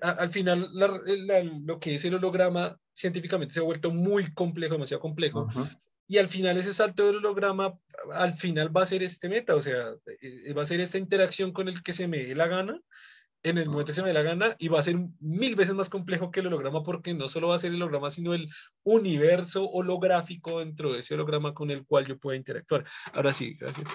al 0.02 0.30
final, 0.30 0.68
lo 0.74 1.80
que 1.80 1.94
es 1.94 2.04
el 2.06 2.16
holograma 2.16 2.76
científicamente 2.92 3.54
se 3.54 3.60
ha 3.60 3.64
vuelto 3.64 3.92
muy 3.92 4.34
complejo, 4.34 4.74
demasiado 4.74 5.00
complejo, 5.00 5.48
y 6.08 6.18
al 6.18 6.28
final 6.28 6.58
ese 6.58 6.74
salto 6.74 7.06
del 7.06 7.18
holograma, 7.18 7.78
al 8.14 8.34
final 8.34 8.76
va 8.76 8.84
a 8.84 8.86
ser 8.86 9.04
este 9.04 9.30
meta, 9.30 9.56
o 9.56 9.62
sea, 9.62 9.94
eh, 10.22 10.54
va 10.54 10.64
a 10.64 10.68
ser 10.68 10.80
esta 10.80 10.98
interacción 10.98 11.52
con 11.52 11.68
el 11.68 11.82
que 11.82 11.94
se 11.94 12.08
me 12.08 12.20
dé 12.20 12.36
la 12.36 12.48
gana, 12.48 12.80
en 13.46 13.60
el 13.60 13.70
momento 13.70 13.92
que 13.92 13.94
se 13.94 14.02
me 14.02 14.08
dé 14.08 14.14
la 14.14 14.24
gana 14.24 14.56
y 14.58 14.70
va 14.70 14.80
a 14.80 14.84
ser 14.84 14.98
mil 15.20 15.56
veces 15.56 15.76
más 15.76 15.88
complejo 15.88 16.32
que 16.32 16.40
el 16.40 16.48
holograma 16.48 16.84
porque 16.84 17.14
no 17.14 17.28
solo 17.28 17.50
va 17.50 17.56
a 17.56 17.60
ser 17.60 17.72
el 17.72 17.82
holograma, 17.82 18.10
sino 18.10 18.34
el 18.34 18.50
universo 18.84 19.70
holográfico 19.70 20.60
dentro 20.60 20.94
de 20.94 21.00
ese 21.00 21.14
holograma 21.14 21.54
con 21.54 21.70
el 21.70 21.86
cual 21.86 22.06
yo 22.06 22.18
pueda 22.18 22.38
interactuar. 22.38 22.86
Ahora 23.14 23.34
sí, 23.34 23.56
gracias. 23.56 23.88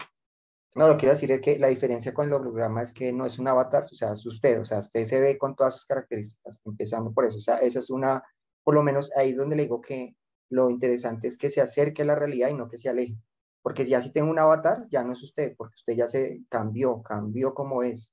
No, 0.77 0.87
lo 0.87 0.93
que 0.93 1.01
quiero 1.01 1.15
decir 1.15 1.33
es 1.33 1.41
que 1.41 1.59
la 1.59 1.67
diferencia 1.67 2.15
con 2.15 2.29
el 2.29 2.35
holograma 2.35 2.81
es 2.81 2.93
que 2.93 3.13
no 3.13 3.27
es 3.27 3.41
un 3.41 3.49
avatar, 3.49 3.83
o 3.83 3.95
sea, 3.95 4.13
es 4.13 4.25
usted, 4.25 4.61
o 4.61 4.65
sea, 4.65 4.79
usted 4.79 5.05
se 5.05 5.21
ve 5.21 5.37
con 5.37 5.57
todas 5.57 5.75
sus 5.75 5.85
características, 5.85 6.61
empezando 6.65 7.13
por 7.13 7.25
eso, 7.25 7.39
o 7.39 7.41
sea, 7.41 7.57
esa 7.57 7.81
es 7.81 7.91
una, 7.91 8.23
por 8.63 8.77
lo 8.77 8.85
menos 8.85 9.11
ahí 9.17 9.31
es 9.31 9.37
donde 9.37 9.57
le 9.57 9.63
digo 9.63 9.81
que 9.81 10.15
lo 10.51 10.69
interesante 10.69 11.29
es 11.29 11.39
que 11.39 11.49
se 11.49 11.61
acerque 11.61 12.03
a 12.03 12.05
la 12.05 12.17
realidad 12.17 12.49
y 12.49 12.55
no 12.55 12.69
que 12.69 12.77
se 12.77 12.89
aleje, 12.89 13.17
porque 13.63 13.87
ya 13.87 14.03
si 14.03 14.13
tengo 14.13 14.31
un 14.31 14.39
avatar, 14.39 14.87
ya 14.91 15.05
no 15.05 15.13
es 15.13 15.23
usted, 15.23 15.55
porque 15.57 15.77
usted 15.77 15.95
ya 15.95 16.09
se 16.09 16.43
cambió, 16.49 17.03
cambió 17.03 17.55
como 17.55 17.83
es, 17.83 18.13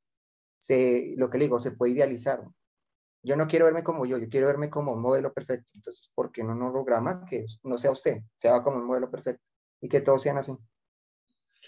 se, 0.59 1.13
lo 1.17 1.29
que 1.29 1.39
le 1.39 1.45
digo, 1.45 1.59
se 1.59 1.71
puede 1.71 1.93
idealizar. 1.93 2.43
Yo 3.23 3.35
no 3.35 3.47
quiero 3.47 3.65
verme 3.65 3.83
como 3.83 4.05
yo, 4.05 4.17
yo 4.17 4.29
quiero 4.29 4.47
verme 4.47 4.69
como 4.69 4.93
un 4.93 5.01
modelo 5.01 5.33
perfecto, 5.33 5.67
entonces, 5.73 6.11
¿por 6.13 6.31
qué 6.31 6.43
no 6.43 6.53
un 6.53 6.61
holograma 6.61 7.25
que 7.25 7.45
no 7.63 7.77
sea 7.77 7.91
usted, 7.91 8.21
sea 8.37 8.61
como 8.61 8.77
un 8.77 8.85
modelo 8.85 9.09
perfecto 9.09 9.43
y 9.81 9.89
que 9.89 10.01
todos 10.01 10.21
sean 10.21 10.37
así? 10.37 10.55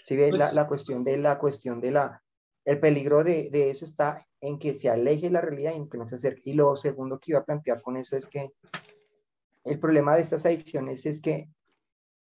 Si 0.04 0.16
ve 0.16 0.30
la, 0.30 0.46
pues 0.46 0.54
la, 0.54 0.68
cuestión 0.68 1.04
de 1.04 1.18
la 1.18 1.38
cuestión 1.38 1.80
de 1.80 1.90
la, 1.90 2.22
el 2.64 2.78
peligro 2.78 3.24
de, 3.24 3.50
de, 3.50 3.70
eso 3.70 3.84
está 3.84 4.26
en 4.40 4.58
que 4.58 4.72
se 4.72 4.88
aleje 4.88 5.28
la 5.30 5.40
realidad 5.40 5.72
y 5.74 5.78
en 5.78 5.88
que 5.88 5.98
no 5.98 6.06
se 6.06 6.14
acerque. 6.14 6.50
Y 6.50 6.52
lo 6.54 6.76
segundo 6.76 7.18
que 7.18 7.32
iba 7.32 7.40
a 7.40 7.44
plantear 7.44 7.82
con 7.82 7.96
eso 7.96 8.16
es 8.16 8.26
que 8.26 8.52
el 9.64 9.78
problema 9.78 10.16
de 10.16 10.22
estas 10.22 10.46
adicciones 10.46 11.06
es 11.06 11.20
que 11.20 11.50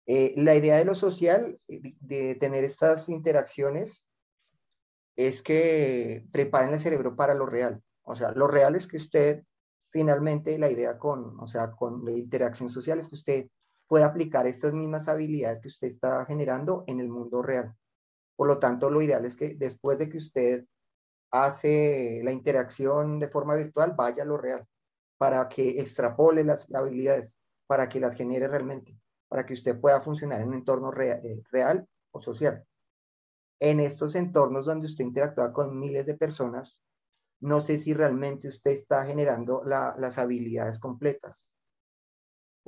eh, 0.07 0.33
la 0.37 0.55
idea 0.55 0.77
de 0.77 0.85
lo 0.85 0.95
social, 0.95 1.59
de, 1.69 1.95
de, 2.01 2.35
tener 2.37 2.65
estas 2.65 3.09
interacciones, 3.09 4.09
es 5.17 5.43
que 5.43 6.25
preparen 6.33 6.73
el 6.73 6.81
cerebro 6.81 7.17
para 7.17 7.35
lo 7.35 7.45
real. 7.45 7.83
O 8.03 8.15
sea, 8.15 8.31
lo 8.31 8.47
real 8.47 8.75
es 8.75 8.87
que 8.87 8.97
usted 8.97 9.43
finalmente 9.91 10.59
la 10.59 10.71
idea 10.71 10.99
con, 10.99 11.39
o 11.41 11.47
sea, 11.47 11.73
con 11.73 12.05
la 12.05 12.13
interacción 12.13 12.69
social 12.69 12.99
es 12.99 13.09
que 13.09 13.17
usted 13.17 13.49
puede 13.87 14.05
aplicar 14.05 14.47
estas 14.47 14.73
mismas 14.73 15.09
habilidades 15.09 15.61
que 15.61 15.69
usted 15.69 15.89
está 15.89 16.25
generando 16.27 16.85
en 16.87 17.01
el 17.01 17.09
mundo 17.09 17.43
real. 17.43 17.75
Por 18.37 18.47
lo 18.47 18.59
tanto, 18.59 18.91
lo 18.91 19.03
ideal 19.03 19.25
es 19.25 19.35
que 19.35 19.55
después 19.57 19.99
de 19.99 20.09
que 20.09 20.19
usted 20.19 20.65
hace 21.31 22.21
la 22.23 22.33
interacción 22.33 23.19
de 23.19 23.29
forma 23.29 23.55
virtual, 23.57 23.95
vaya 23.97 24.23
a 24.23 24.27
lo 24.27 24.37
real, 24.37 24.67
para 25.19 25.49
que 25.49 25.81
extrapole 25.81 26.45
las 26.45 26.73
habilidades, 26.75 27.37
para 27.67 27.89
que 27.89 28.01
las 28.01 28.15
genere 28.15 28.49
realmente, 28.49 28.97
para 29.29 29.45
que 29.45 29.55
usted 29.55 29.79
pueda 29.79 30.01
funcionar 30.01 30.41
en 30.41 30.49
un 30.49 30.55
entorno 30.55 30.93
eh, 31.01 31.43
real 31.51 31.87
o 32.13 32.21
social. 32.21 32.65
En 33.61 33.81
estos 33.81 34.15
entornos 34.15 34.67
donde 34.67 34.87
usted 34.87 35.05
interactúa 35.05 35.53
con 35.53 35.79
miles 35.79 36.07
de 36.07 36.15
personas, 36.15 36.83
no 37.41 37.61
sé 37.61 37.77
si 37.77 37.93
realmente 37.93 38.49
usted 38.49 38.71
está 38.71 39.05
generando 39.05 39.63
las 39.65 40.19
habilidades 40.19 40.79
completas 40.79 41.59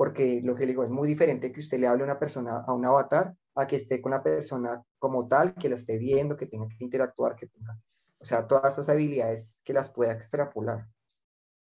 porque 0.00 0.40
lo 0.42 0.54
que 0.54 0.62
le 0.62 0.68
digo 0.68 0.82
es 0.82 0.88
muy 0.88 1.06
diferente 1.06 1.52
que 1.52 1.60
usted 1.60 1.78
le 1.78 1.86
hable 1.86 2.04
a 2.04 2.06
una 2.06 2.18
persona, 2.18 2.64
a 2.66 2.72
un 2.72 2.86
avatar, 2.86 3.34
a 3.54 3.66
que 3.66 3.76
esté 3.76 4.00
con 4.00 4.12
la 4.12 4.22
persona 4.22 4.82
como 4.98 5.28
tal, 5.28 5.54
que 5.54 5.68
la 5.68 5.74
esté 5.74 5.98
viendo, 5.98 6.38
que 6.38 6.46
tenga 6.46 6.66
que 6.68 6.82
interactuar, 6.82 7.36
que 7.36 7.48
tenga, 7.48 7.78
o 8.18 8.24
sea, 8.24 8.46
todas 8.46 8.72
estas 8.72 8.88
habilidades 8.88 9.60
que 9.62 9.74
las 9.74 9.90
pueda 9.90 10.12
extrapolar. 10.12 10.88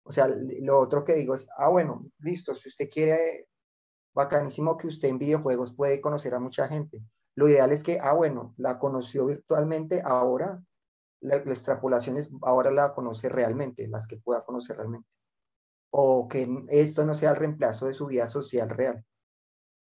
O 0.07 0.13
sea, 0.13 0.29
lo 0.29 0.79
otro 0.79 1.05
que 1.05 1.15
digo 1.15 1.35
es, 1.35 1.49
ah, 1.57 1.69
bueno, 1.69 2.07
listo, 2.21 2.55
si 2.55 2.69
usted 2.69 2.89
quiere, 2.89 3.49
bacanísimo 4.15 4.77
que 4.77 4.87
usted 4.87 5.09
en 5.09 5.19
videojuegos 5.19 5.75
puede 5.75 6.01
conocer 6.01 6.35
a 6.35 6.41
mucha 6.41 6.69
gente. 6.69 7.03
Lo 7.35 7.49
ideal 7.49 7.73
es 7.73 7.83
que, 7.83 7.99
ah, 8.01 8.15
bueno, 8.15 8.55
la 8.57 8.79
conoció 8.79 9.27
virtualmente, 9.27 10.01
ahora 10.05 10.63
la, 11.21 11.43
la 11.45 12.21
ahora 12.43 12.71
la 12.71 12.95
conoce 12.95 13.29
realmente, 13.29 13.89
las 13.89 14.07
que 14.07 14.19
pueda 14.19 14.45
conocer 14.45 14.77
realmente 14.77 15.09
o 15.99 16.29
que 16.29 16.47
esto 16.69 17.07
no 17.07 17.15
sea 17.15 17.31
el 17.31 17.37
reemplazo 17.37 17.87
de 17.87 17.95
su 17.95 18.07
vida 18.07 18.27
social 18.27 18.69
real. 18.69 18.99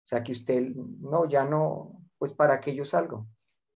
O 0.05 0.07
sea, 0.07 0.23
que 0.23 0.31
usted, 0.31 0.71
no, 0.77 1.27
ya 1.29 1.45
no, 1.45 2.05
pues 2.19 2.33
para 2.33 2.61
qué 2.61 2.73
yo 2.73 2.85
salgo. 2.85 3.27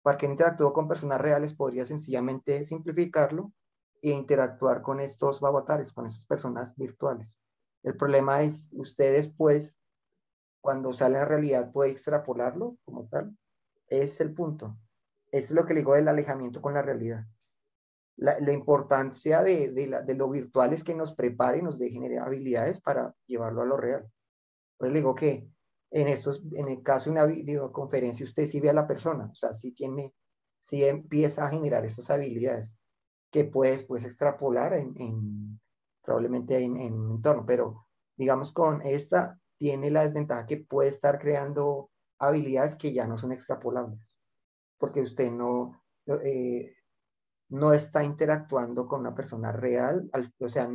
Para 0.04 0.18
que 0.18 0.28
interactúo 0.28 0.72
con 0.72 0.88
personas 0.88 1.20
reales, 1.20 1.56
podría 1.56 1.86
sencillamente 1.88 2.64
simplificarlo 2.64 3.54
e 4.02 4.12
interactuar 4.12 4.82
con 4.82 5.00
estos 5.00 5.42
avatares, 5.44 5.94
con 5.94 6.06
estas 6.06 6.26
personas 6.26 6.76
virtuales. 6.76 7.40
El 7.84 7.96
problema 7.96 8.44
es, 8.44 8.70
usted 8.72 9.14
después, 9.14 9.78
cuando 10.62 10.94
sale 10.94 11.18
a 11.18 11.26
realidad, 11.26 11.72
puede 11.72 11.92
extrapolarlo 11.92 12.78
como 12.86 13.08
tal. 13.08 13.38
Es 13.88 14.20
el 14.20 14.34
punto. 14.34 14.78
Es 15.32 15.52
lo 15.52 15.66
que 15.66 15.74
le 15.74 15.82
digo 15.82 15.94
del 15.94 16.08
alejamiento 16.08 16.62
con 16.62 16.74
la 16.74 16.82
realidad 16.82 17.26
la, 18.18 18.52
importancia 18.52 19.44
de, 19.44 19.72
de, 19.72 20.16
lo 20.16 20.30
virtual 20.30 20.74
es 20.74 20.84
que 20.84 20.96
nos 20.96 21.14
prepare 21.14 21.60
y 21.60 21.62
nos 21.62 21.78
dé 21.78 22.18
habilidades 22.20 22.82
para 22.82 23.16
llevarlo 23.28 23.62
a 23.62 23.66
lo 23.66 23.78
real. 23.78 24.12
Pues 24.78 24.92
le 24.92 25.00
digo 25.00 25.14
que 25.14 25.48
en, 25.92 26.08
estos, 26.08 26.44
en 26.54 26.68
el 26.68 26.82
caso 26.82 27.06
de 27.06 27.12
una 27.12 27.26
videoconferencia 27.26 28.26
usted 28.26 28.46
sí 28.48 28.60
ve 28.60 28.70
a 28.70 28.74
la 28.74 28.88
persona, 28.88 29.30
o 29.32 29.36
sea, 29.36 29.54
sí 29.54 29.72
tiene, 29.72 30.14
sí 30.60 30.84
empieza 30.84 31.46
a 31.46 31.50
generar 31.50 31.86
estas 31.86 32.10
habilidades 32.10 32.76
que 33.32 33.44
puedes 33.46 33.84
pues 33.84 34.04
extrapolar 34.04 34.74
en, 34.74 35.60
probablemente 36.02 36.58
en, 36.58 36.94
un 36.94 37.12
entorno, 37.18 37.46
pero 37.46 37.88
digamos 38.16 38.52
con 38.52 38.82
esta 38.82 39.40
tiene 39.58 39.92
la 39.92 40.04
desventaja 40.04 40.46
que 40.46 40.58
puede 40.58 40.90
estar 40.90 41.20
creando 41.20 41.90
habilidades 42.20 42.76
que 42.76 42.94
ya 42.94 43.08
no 43.08 43.18
son 43.18 43.32
extrapolables, 43.32 44.00
porque 44.78 45.02
usted 45.02 45.32
no, 45.32 45.84
eh, 46.24 46.76
no 47.50 47.74
está 47.74 48.04
interactuando 48.04 48.88
con 48.88 49.02
una 49.02 49.16
persona 49.16 49.52
real, 49.52 50.10
o 50.40 50.50
sea, 50.50 50.70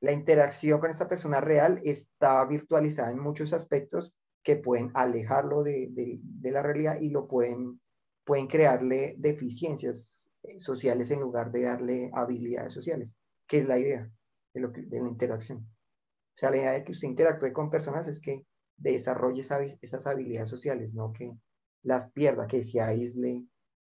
la 0.00 0.12
interacción 0.12 0.80
con 0.80 0.90
esa 0.90 1.08
persona 1.08 1.40
real 1.40 1.80
está 1.84 2.44
virtualizada 2.46 3.10
en 3.10 3.18
muchos 3.18 3.52
aspectos 3.52 4.14
que 4.42 4.56
pueden 4.56 4.90
alejarlo 4.94 5.62
de, 5.62 6.20
la 6.42 6.62
realidad 6.62 7.00
y 7.00 7.10
lo 7.10 7.28
pueden, 7.28 7.80
pueden 8.24 8.46
crearle 8.46 9.14
deficiencias 9.18 10.21
sociales 10.58 11.10
en 11.10 11.20
lugar 11.20 11.50
de 11.52 11.62
darle 11.62 12.10
habilidades 12.12 12.72
sociales, 12.72 13.16
que 13.46 13.58
es 13.58 13.68
la 13.68 13.78
idea 13.78 14.10
de, 14.54 14.60
lo 14.60 14.70
de 14.70 15.00
la 15.00 15.08
interacción. 15.08 15.58
O 15.58 16.36
sea, 16.36 16.50
la 16.50 16.56
idea 16.56 16.72
de 16.72 16.84
que 16.84 16.92
usted 16.92 17.08
interactúe 17.08 17.52
con 17.52 17.70
personas 17.70 18.06
es 18.06 18.20
que 18.20 18.44
desarrolle 18.76 19.42
esas 19.42 20.06
habilidades 20.06 20.48
sociales, 20.48 20.94
no 20.94 21.12
que 21.12 21.36
las 21.82 22.10
pierda, 22.10 22.46
que 22.46 22.62
se 22.62 22.80
aísle 22.80 23.46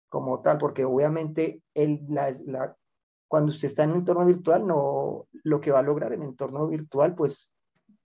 como 0.09 0.41
tal, 0.41 0.57
porque 0.57 0.85
obviamente 0.85 1.61
el, 1.73 2.05
la, 2.07 2.31
cuando 3.27 3.49
usted 3.49 3.67
está 3.67 3.83
en 3.83 3.91
un 3.91 3.97
entorno 3.97 4.25
virtual, 4.25 4.65
no, 4.65 5.27
lo 5.43 5.61
que 5.61 5.71
va 5.71 5.79
a 5.79 5.83
lograr 5.83 6.13
en 6.13 6.21
un 6.21 6.29
entorno 6.29 6.67
virtual, 6.67 7.15
pues 7.15 7.53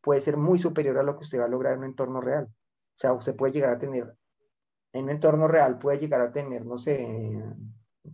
puede 0.01 0.21
ser 0.21 0.37
muy 0.37 0.59
superior 0.59 0.99
a 0.99 1.03
lo 1.03 1.17
que 1.17 1.25
usted 1.25 1.39
va 1.39 1.45
a 1.45 1.49
lograr 1.49 1.75
en 1.75 1.81
un 1.81 1.85
entorno 1.87 2.21
real. 2.21 2.47
O 2.47 2.99
sea, 2.99 3.13
usted 3.13 3.37
puede 3.37 3.53
llegar 3.53 3.71
a 3.71 3.79
tener, 3.79 4.15
en 4.93 5.05
un 5.05 5.11
entorno 5.11 5.47
real 5.47 5.79
puede 5.79 5.99
llegar 5.99 6.21
a 6.21 6.33
tener, 6.33 6.65
no 6.65 6.77
sé, 6.77 7.07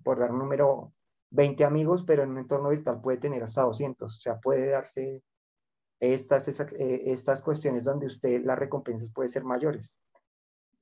por 0.03 0.19
dar 0.19 0.33
un 0.33 0.39
número, 0.39 0.93
20 1.31 1.65
amigos, 1.65 2.05
pero 2.05 2.23
en 2.23 2.31
un 2.31 2.39
entorno 2.39 2.69
virtual 2.69 3.01
puede 3.01 3.19
tener 3.19 3.43
hasta 3.43 3.63
200. 3.63 4.17
O 4.17 4.21
sea, 4.21 4.39
puede 4.41 4.71
darse 4.71 5.23
estas, 6.01 6.49
eh, 6.49 7.03
estas 7.07 7.43
cuestiones 7.43 7.85
donde 7.85 8.07
usted 8.07 8.45
las 8.45 8.59
recompensas 8.59 9.11
pueden 9.11 9.31
ser 9.31 9.45
mayores, 9.45 10.01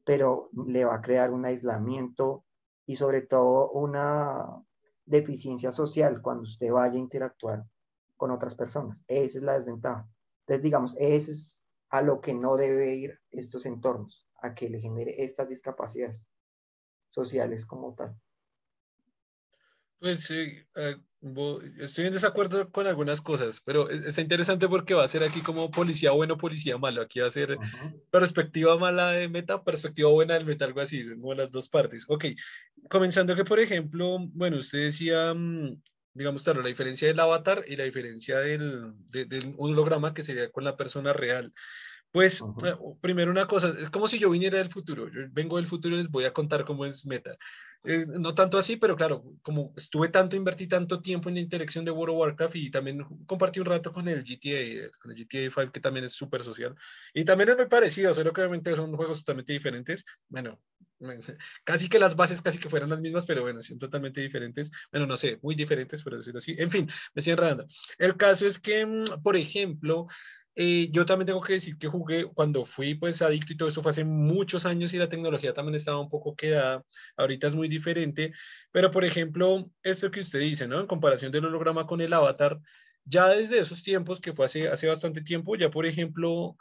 pero 0.05 0.51
le 0.66 0.85
va 0.85 0.97
a 0.97 1.01
crear 1.01 1.31
un 1.31 1.44
aislamiento 1.44 2.44
y 2.86 2.97
sobre 2.97 3.22
todo 3.22 3.70
una 3.70 4.62
deficiencia 5.06 5.70
social 5.70 6.20
cuando 6.22 6.43
usted 6.43 6.70
vaya 6.70 6.94
a 6.94 6.98
interactuar 6.98 7.64
con 8.16 8.31
otras 8.31 8.55
personas. 8.55 9.05
Esa 9.06 9.39
es 9.39 9.44
la 9.44 9.55
desventaja. 9.55 10.09
Entonces, 10.40 10.62
digamos, 10.62 10.94
ese 10.98 11.32
es 11.32 11.64
a 11.90 12.02
lo 12.02 12.20
que 12.20 12.35
no 12.35 12.56
debe 12.56 12.94
ir 12.94 13.20
estos 13.31 13.66
entornos, 13.66 14.28
a 14.40 14.55
que 14.55 14.68
le 14.68 14.81
genere 14.81 15.22
estas 15.22 15.48
discapacidades 15.48 16.28
sociales 17.09 17.64
como 17.66 17.94
tal. 17.94 18.18
Pues 19.99 20.25
sí, 20.25 20.59
eh, 20.77 20.97
estoy 21.79 22.07
en 22.07 22.12
desacuerdo 22.12 22.71
con 22.71 22.87
algunas 22.87 23.21
cosas, 23.21 23.61
pero 23.65 23.89
está 23.89 24.21
interesante 24.21 24.69
porque 24.69 24.95
va 24.95 25.05
a 25.05 25.09
ser 25.09 25.23
aquí 25.23 25.41
como 25.41 25.71
policía 25.71 26.11
bueno, 26.11 26.37
policía 26.37 26.77
malo. 26.77 27.03
Aquí 27.03 27.21
va 27.21 27.27
a 27.27 27.31
ser 27.31 27.57
perspectiva 28.11 28.77
mala 28.77 29.12
de 29.12 29.29
meta, 29.29 29.62
perspectiva 29.65 30.11
buena 30.11 30.35
del 30.35 30.45
meta, 30.45 30.66
algo 30.66 30.81
así, 30.81 31.09
como 31.09 31.35
las 31.35 31.51
dos 31.51 31.69
partes. 31.69 32.05
Ok, 32.09 32.27
comenzando 32.91 33.35
que, 33.35 33.45
por 33.45 33.59
ejemplo, 33.59 34.19
bueno, 34.33 34.59
usted 34.59 34.81
decía, 34.81 35.33
mm, 35.33 35.81
digamos, 36.12 36.45
claro, 36.45 36.61
la 36.61 36.69
diferencia 36.69 37.09
del 37.09 37.21
avatar 37.21 37.65
y 37.66 37.77
la 37.77 37.85
diferencia 37.85 38.39
del, 38.41 38.93
de, 39.11 39.55
holograma 39.57 40.12
que 40.12 40.23
sería 40.23 40.51
con 40.51 40.65
la 40.65 40.77
persona 40.77 41.12
real. 41.12 41.53
Pues, 42.12 42.43
eh, 42.65 42.77
primero 43.01 43.31
una 43.31 43.47
cosa, 43.47 43.75
es 43.77 43.91
como 43.91 44.07
si 44.07 44.19
yo 44.19 44.31
viniera 44.31 44.59
del 44.59 44.71
futuro. 44.71 45.09
Yo 45.09 45.23
vengo 45.33 45.57
del 45.57 45.66
futuro 45.66 45.97
y 45.97 45.99
les 45.99 46.11
voy 46.11 46.25
a 46.27 46.33
contar 46.33 46.65
cómo 46.65 46.85
es 46.87 47.07
meta. 47.07 47.33
Eh, 47.86 48.06
no 48.09 48.35
tanto 48.35 48.56
así, 48.56 48.77
pero 48.77 48.97
claro, 48.97 49.23
como 49.43 49.74
estuve 49.77 50.09
tanto, 50.09 50.36
invertí 50.36 50.66
tanto 50.66 51.02
tiempo 51.02 51.28
en 51.28 51.35
la 51.35 51.43
interacción 51.43 51.85
de 51.85 51.90
World 51.90 52.15
of 52.15 52.20
Warcraft 52.20 52.56
y 52.56 52.70
también 52.70 53.05
compartí 53.27 53.61
un 53.61 53.66
rato 53.66 53.93
con 53.93 54.09
el 54.09 54.24
GTA, 54.24 54.90
con 54.98 55.12
el 55.12 55.19
GTA 55.19 55.51
5, 55.51 55.70
que 55.73 55.81
también 55.81 56.06
es 56.06 56.12
súper 56.15 56.43
social. 56.43 56.74
Y 57.12 57.24
también 57.27 57.51
es 57.51 57.56
muy 57.56 57.66
parecido, 57.66 58.15
solo 58.15 58.32
que 58.32 58.40
obviamente 58.40 58.74
son 58.74 58.97
juegos 58.97 59.19
totalmente 59.19 59.52
diferentes. 59.52 60.02
Bueno, 60.28 60.61
casi 61.65 61.89
que 61.90 61.98
las 61.98 62.16
bases 62.16 62.40
casi 62.40 62.59
que 62.59 62.70
fueran 62.70 62.89
las 62.89 63.01
mismas, 63.02 63.27
pero 63.27 63.43
bueno, 63.43 63.61
son 63.61 63.78
totalmente 63.78 64.23
diferentes. 64.23 64.70
Bueno, 64.90 65.06
no 65.06 65.19
sé, 65.19 65.39
muy 65.43 65.55
diferentes, 65.55 66.02
por 66.02 66.16
decirlo 66.16 66.39
así. 66.39 66.55
En 66.59 66.70
fin, 66.70 66.86
me 66.86 67.20
estoy 67.20 67.32
enredando. 67.32 67.66
El 67.98 68.16
caso 68.16 68.47
es 68.47 68.59
que, 68.59 68.86
mm, 68.86 69.23
por 69.23 69.36
ejemplo, 69.36 70.06
eh, 70.56 70.89
yo 70.93 71.05
también 71.05 71.26
tengo 71.26 71.40
que 71.40 71.55
decir 71.55 71.76
que 71.78 71.89
jugué 71.89 72.24
cuando 72.26 72.64
fui 72.64 72.94
pues 72.94 73.22
adicto 73.22 73.52
y 73.52 73.56
todo 73.56 73.68
eso 73.68 73.82
fue 73.82 73.90
hace 73.90 74.05
muchos 74.05 74.64
años 74.64 74.93
y 74.93 74.98
la 74.98 75.09
tecnología 75.09 75.52
también 75.52 75.74
estaba 75.74 76.01
un 76.01 76.09
poco 76.09 76.36
quedada. 76.36 76.85
Ahorita 77.16 77.48
es 77.48 77.55
muy 77.55 77.68
diferente, 77.68 78.32
pero 78.70 78.90
por 78.90 79.05
ejemplo, 79.05 79.70
esto 79.82 80.10
que 80.10 80.20
usted 80.20 80.40
dice, 80.40 80.68
¿no? 80.68 80.81
En 80.81 80.86
comparación 80.86 81.32
del 81.32 81.47
holograma 81.47 81.86
con 81.86 82.01
el 82.01 82.12
avatar, 82.12 82.60
ya 83.05 83.28
desde 83.28 83.59
esos 83.59 83.82
tiempos, 83.82 84.20
que 84.20 84.32
fue 84.32 84.47
hace, 84.47 84.68
hace 84.68 84.86
bastante 84.89 85.22
tiempo, 85.22 85.56
ya 85.56 85.70
por 85.70 85.86
ejemplo, 85.86 86.56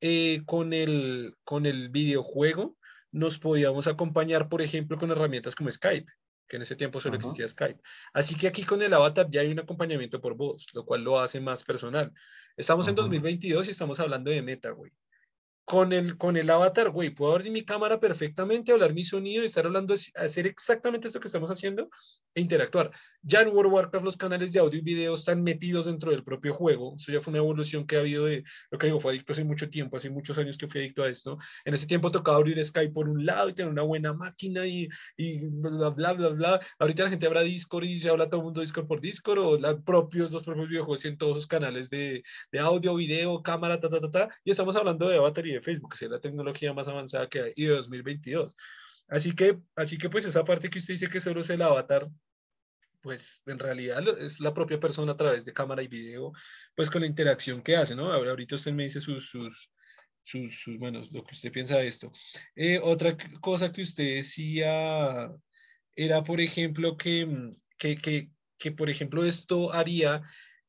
eh, 0.00 0.42
con, 0.46 0.72
el, 0.72 1.34
con 1.44 1.66
el 1.66 1.90
videojuego, 1.90 2.76
nos 3.12 3.38
podíamos 3.38 3.86
acompañar, 3.86 4.48
por 4.48 4.62
ejemplo, 4.62 4.98
con 4.98 5.10
herramientas 5.10 5.54
como 5.54 5.70
Skype, 5.70 6.10
que 6.48 6.56
en 6.56 6.62
ese 6.62 6.76
tiempo 6.76 7.00
solo 7.00 7.16
existía 7.16 7.48
Skype. 7.48 7.80
Así 8.12 8.34
que 8.34 8.46
aquí 8.46 8.64
con 8.64 8.82
el 8.82 8.92
avatar 8.92 9.28
ya 9.30 9.40
hay 9.40 9.50
un 9.50 9.58
acompañamiento 9.58 10.20
por 10.20 10.34
voz, 10.34 10.66
lo 10.74 10.84
cual 10.84 11.02
lo 11.02 11.18
hace 11.18 11.40
más 11.40 11.62
personal. 11.62 12.12
Estamos 12.56 12.88
en 12.88 12.94
2022 12.94 13.66
y 13.66 13.70
estamos 13.70 14.00
hablando 14.00 14.30
de 14.30 14.42
meta, 14.42 14.70
güey 14.70 14.92
con 15.64 15.92
el, 15.92 16.18
con 16.18 16.36
el 16.36 16.50
avatar, 16.50 16.90
güey, 16.90 17.10
puedo 17.10 17.32
abrir 17.32 17.50
mi 17.50 17.64
cámara 17.64 17.98
perfectamente, 17.98 18.72
hablar 18.72 18.92
mi 18.92 19.04
sonido 19.04 19.42
y 19.42 19.46
estar 19.46 19.64
hablando, 19.64 19.94
hacer 19.94 20.46
exactamente 20.46 21.08
esto 21.08 21.20
que 21.20 21.28
estamos 21.28 21.50
haciendo 21.50 21.88
e 22.34 22.40
interactuar. 22.40 22.90
Ya 23.22 23.40
en 23.40 23.48
World 23.48 23.68
of 23.68 23.72
Warcraft 23.72 24.04
los 24.04 24.16
canales 24.18 24.52
de 24.52 24.58
audio 24.58 24.80
y 24.80 24.82
video 24.82 25.14
están 25.14 25.42
metidos 25.42 25.86
dentro 25.86 26.10
del 26.10 26.24
propio 26.24 26.52
juego. 26.52 26.94
Eso 26.98 27.12
ya 27.12 27.20
fue 27.22 27.30
una 27.30 27.38
evolución 27.38 27.86
que 27.86 27.96
ha 27.96 28.00
habido 28.00 28.26
de, 28.26 28.44
lo 28.70 28.78
que 28.78 28.88
digo, 28.88 29.00
fue 29.00 29.12
adicto 29.12 29.32
hace 29.32 29.44
mucho 29.44 29.70
tiempo, 29.70 29.96
hace 29.96 30.10
muchos 30.10 30.36
años 30.36 30.58
que 30.58 30.68
fui 30.68 30.80
adicto 30.80 31.02
a 31.04 31.08
esto. 31.08 31.38
En 31.64 31.72
ese 31.72 31.86
tiempo 31.86 32.10
tocaba 32.10 32.36
abrir 32.36 32.62
Skype 32.62 32.92
por 32.92 33.08
un 33.08 33.24
lado 33.24 33.48
y 33.48 33.54
tener 33.54 33.72
una 33.72 33.82
buena 33.82 34.12
máquina 34.12 34.66
y, 34.66 34.88
y 35.16 35.46
bla, 35.46 35.90
bla, 35.90 36.12
bla, 36.12 36.28
bla. 36.30 36.60
Ahorita 36.78 37.04
la 37.04 37.10
gente 37.10 37.26
habla 37.26 37.40
Discord 37.40 37.84
y 37.84 38.00
se 38.00 38.10
habla 38.10 38.28
todo 38.28 38.40
el 38.40 38.44
mundo 38.44 38.60
Discord 38.60 38.86
por 38.86 39.00
Discord 39.00 39.38
o 39.38 39.58
los 39.58 39.82
propios, 39.82 40.30
los 40.32 40.44
propios 40.44 40.68
videojuegos 40.68 41.04
en 41.06 41.16
todos 41.16 41.38
sus 41.38 41.46
canales 41.46 41.88
de, 41.88 42.22
de 42.52 42.58
audio, 42.58 42.94
video, 42.96 43.42
cámara, 43.42 43.80
ta, 43.80 43.88
ta, 43.88 44.00
ta, 44.00 44.10
ta. 44.10 44.28
Y 44.44 44.50
estamos 44.50 44.76
hablando 44.76 45.08
de 45.08 45.18
batería 45.18 45.53
de 45.54 45.60
Facebook, 45.60 45.96
que 45.98 46.04
es 46.04 46.10
la 46.10 46.20
tecnología 46.20 46.72
más 46.72 46.88
avanzada 46.88 47.28
que 47.28 47.40
hay, 47.40 47.52
y 47.56 47.66
de 47.66 47.74
2022. 47.74 48.56
Así 49.08 49.34
que, 49.34 49.58
así 49.76 49.98
que 49.98 50.08
pues 50.08 50.24
esa 50.24 50.44
parte 50.44 50.70
que 50.70 50.78
usted 50.78 50.94
dice 50.94 51.08
que 51.08 51.20
solo 51.20 51.40
es 51.40 51.50
el 51.50 51.62
avatar, 51.62 52.08
pues 53.02 53.42
en 53.46 53.58
realidad 53.58 54.02
es 54.18 54.40
la 54.40 54.54
propia 54.54 54.80
persona 54.80 55.12
a 55.12 55.16
través 55.16 55.44
de 55.44 55.52
cámara 55.52 55.82
y 55.82 55.88
video, 55.88 56.32
pues 56.74 56.88
con 56.88 57.02
la 57.02 57.06
interacción 57.06 57.62
que 57.62 57.76
hace, 57.76 57.94
¿no? 57.94 58.10
Ahorita 58.10 58.54
usted 58.54 58.72
me 58.72 58.84
dice 58.84 59.00
sus, 59.00 59.28
sus, 59.28 59.70
sus, 60.22 60.64
bueno, 60.78 61.02
lo 61.12 61.22
que 61.22 61.34
usted 61.34 61.52
piensa 61.52 61.76
de 61.76 61.86
esto. 61.86 62.10
Eh, 62.56 62.80
otra 62.82 63.14
cosa 63.40 63.70
que 63.72 63.82
usted 63.82 64.16
decía 64.16 65.30
era, 65.94 66.24
por 66.24 66.40
ejemplo, 66.40 66.96
que, 66.96 67.50
que, 67.78 67.96
que, 67.96 68.30
que 68.58 68.72
por 68.72 68.88
ejemplo, 68.88 69.24
esto 69.24 69.72
haría 69.72 70.22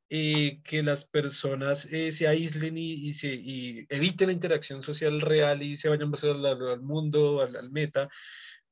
eh, 0.09 0.61
que 0.63 0.83
las 0.83 1.05
personas 1.05 1.85
eh, 1.85 2.11
se 2.11 2.27
aíslen 2.27 2.77
y, 2.77 3.13
se, 3.13 3.33
eviten 3.89 4.27
la 4.27 4.33
interacción 4.33 4.83
social 4.83 5.19
real 5.21 5.63
y 5.63 5.77
se 5.77 5.89
vayan 5.89 6.11
al, 6.21 6.45
al 6.45 6.81
mundo, 6.81 7.41
al, 7.41 7.71
meta. 7.71 8.09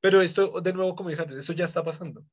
Pero 0.00 0.22
esto, 0.22 0.60
de 0.60 0.72
nuevo, 0.72 0.94
como 0.94 1.10
dije 1.10 1.22
antes, 1.22 1.36
eso 1.38 1.52
ya 1.52 1.64
está 1.64 1.82
pasando. 1.82 2.24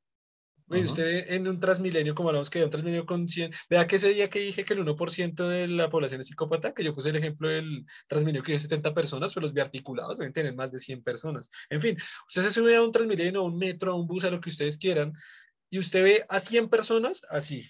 Usted 0.68 1.34
en 1.34 1.48
un 1.48 1.60
transmilenio, 1.60 2.16
como 2.16 2.30
hablamos 2.30 2.50
que 2.50 2.60
de 2.60 2.66
un 2.66 2.72
transmilenio 2.72 3.06
con 3.06 3.28
100, 3.28 3.52
vea 3.70 3.88
que 3.88 3.98
ese 3.98 4.10
día 4.10 4.30
que 4.30 4.40
dije 4.40 4.64
que 4.64 4.74
el 4.74 4.80
1% 4.80 5.48
de 5.48 5.68
la 5.68 5.90
población 5.90 6.22
es 6.22 6.28
psicópata, 6.28 6.74
que 6.74 6.84
yo 6.84 6.96
puse 6.96 7.10
el 7.10 7.18
ejemplo 7.18 7.50
del 7.50 7.86
transmilenio 8.08 8.42
que 8.42 8.48
tiene 8.48 8.60
70 8.60 8.94
personas, 8.94 9.34
pero 9.34 9.44
los 9.44 9.54
biarticulados 9.54 10.20
deben 10.20 10.32
tener 10.32 10.56
más 10.56 10.72
de 10.72 10.80
100 10.80 11.04
personas. 11.04 11.50
En 11.70 11.82
fin, 11.82 11.98
usted 12.28 12.44
se 12.44 12.52
sube 12.52 12.76
a 12.76 12.84
un 12.84 12.92
transmilenio, 12.92 13.42
a 13.42 13.44
un 13.44 13.58
metro, 13.58 13.92
a 13.92 13.96
un 13.96 14.08
bus, 14.08 14.24
a 14.24 14.32
lo 14.32 14.40
que 14.40 14.50
ustedes 14.50 14.78
quieran, 14.78 15.12
y 15.70 15.80
usted 15.80 16.04
ve 16.04 16.26
a 16.30 16.40
100 16.40 16.70
personas 16.70 17.24
así, 17.30 17.70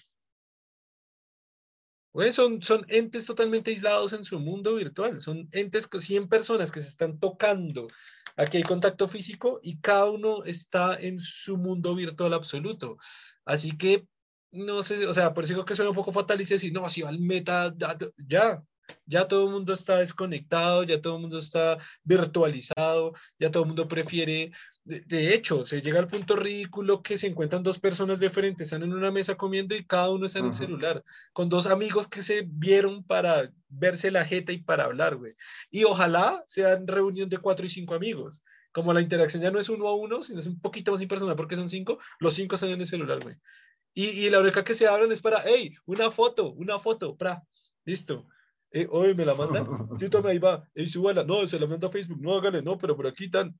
son, 2.32 2.62
son 2.62 2.84
entes 2.88 3.26
totalmente 3.26 3.70
aislados 3.70 4.12
en 4.12 4.24
su 4.24 4.38
mundo 4.38 4.74
virtual. 4.74 5.20
Son 5.20 5.48
entes, 5.52 5.88
100 5.90 6.28
personas 6.28 6.70
que 6.70 6.80
se 6.80 6.88
están 6.88 7.18
tocando. 7.18 7.88
Aquí 8.36 8.58
hay 8.58 8.62
contacto 8.62 9.08
físico 9.08 9.60
y 9.62 9.80
cada 9.80 10.10
uno 10.10 10.44
está 10.44 10.98
en 10.98 11.18
su 11.18 11.56
mundo 11.56 11.94
virtual 11.94 12.34
absoluto. 12.34 12.96
Así 13.44 13.76
que, 13.76 14.06
no 14.50 14.82
sé, 14.82 15.06
o 15.06 15.14
sea, 15.14 15.34
por 15.34 15.44
eso 15.44 15.54
digo 15.54 15.64
que 15.64 15.76
suena 15.76 15.90
un 15.90 15.96
poco 15.96 16.12
fatal 16.12 16.40
y 16.40 16.44
decir, 16.44 16.72
no, 16.72 16.88
si 16.88 17.02
va 17.02 17.08
al 17.08 17.20
meta, 17.20 17.74
ya, 18.16 18.62
ya 19.06 19.28
todo 19.28 19.46
el 19.46 19.52
mundo 19.52 19.72
está 19.72 19.98
desconectado, 19.98 20.82
ya 20.82 21.00
todo 21.00 21.16
el 21.16 21.22
mundo 21.22 21.38
está 21.38 21.78
virtualizado, 22.04 23.14
ya 23.38 23.50
todo 23.50 23.62
el 23.62 23.68
mundo 23.68 23.88
prefiere 23.88 24.52
de, 24.84 25.32
hecho, 25.32 25.64
se 25.64 25.80
llega 25.80 26.00
al 26.00 26.08
punto 26.08 26.34
ridículo 26.34 27.02
que 27.02 27.16
se 27.16 27.28
encuentran 27.28 27.62
dos 27.62 27.78
personas 27.78 28.18
diferentes, 28.18 28.66
están 28.66 28.82
en 28.82 28.92
una 28.92 29.12
mesa 29.12 29.36
comiendo 29.36 29.76
y 29.76 29.84
cada 29.84 30.10
uno 30.10 30.26
está 30.26 30.40
en 30.40 30.46
el 30.46 30.54
celular, 30.54 31.04
con 31.32 31.48
dos 31.48 31.66
amigos 31.66 32.08
que 32.08 32.22
se 32.22 32.42
vieron 32.48 33.04
para 33.04 33.52
verse 33.68 34.10
la 34.10 34.24
jeta 34.24 34.50
y 34.50 34.58
para 34.58 34.84
hablar, 34.84 35.16
güey. 35.16 35.34
Y 35.70 35.84
ojalá 35.84 36.42
sean 36.48 36.88
reunión 36.88 37.28
de 37.28 37.38
cuatro 37.38 37.64
y 37.64 37.68
cinco 37.68 37.94
amigos. 37.94 38.42
Como 38.72 38.92
la 38.92 39.00
interacción 39.00 39.42
ya 39.42 39.52
no 39.52 39.60
es 39.60 39.68
uno 39.68 39.86
a 39.86 39.94
uno, 39.94 40.22
sino 40.24 40.40
es 40.40 40.46
un 40.46 40.60
poquito 40.60 40.90
más 40.90 41.02
impersonal 41.02 41.36
porque 41.36 41.56
son 41.56 41.68
cinco, 41.68 41.98
los 42.18 42.34
cinco 42.34 42.56
están 42.56 42.70
en 42.70 42.80
el 42.80 42.86
celular, 42.86 43.20
güey. 43.22 43.36
Y, 43.94 44.06
y 44.06 44.30
la 44.30 44.40
única 44.40 44.64
que 44.64 44.74
se 44.74 44.88
abren 44.88 45.12
es 45.12 45.20
para, 45.20 45.44
hey, 45.46 45.76
una 45.84 46.10
foto, 46.10 46.50
una 46.54 46.80
foto, 46.80 47.16
pra, 47.16 47.44
listo. 47.84 48.26
Eh, 48.72 48.88
hoy 48.90 49.14
me 49.14 49.24
la 49.24 49.34
mandan, 49.34 49.66
tú 49.98 50.08
tome 50.08 50.30
ahí 50.30 50.38
va, 50.38 50.66
y 50.74 50.86
suela, 50.86 51.24
no, 51.24 51.46
se 51.46 51.58
la 51.58 51.66
manda 51.66 51.88
a 51.88 51.90
Facebook, 51.90 52.20
no 52.20 52.34
hágale, 52.34 52.62
no, 52.62 52.78
pero 52.78 52.96
por 52.96 53.06
aquí 53.06 53.26
están, 53.26 53.54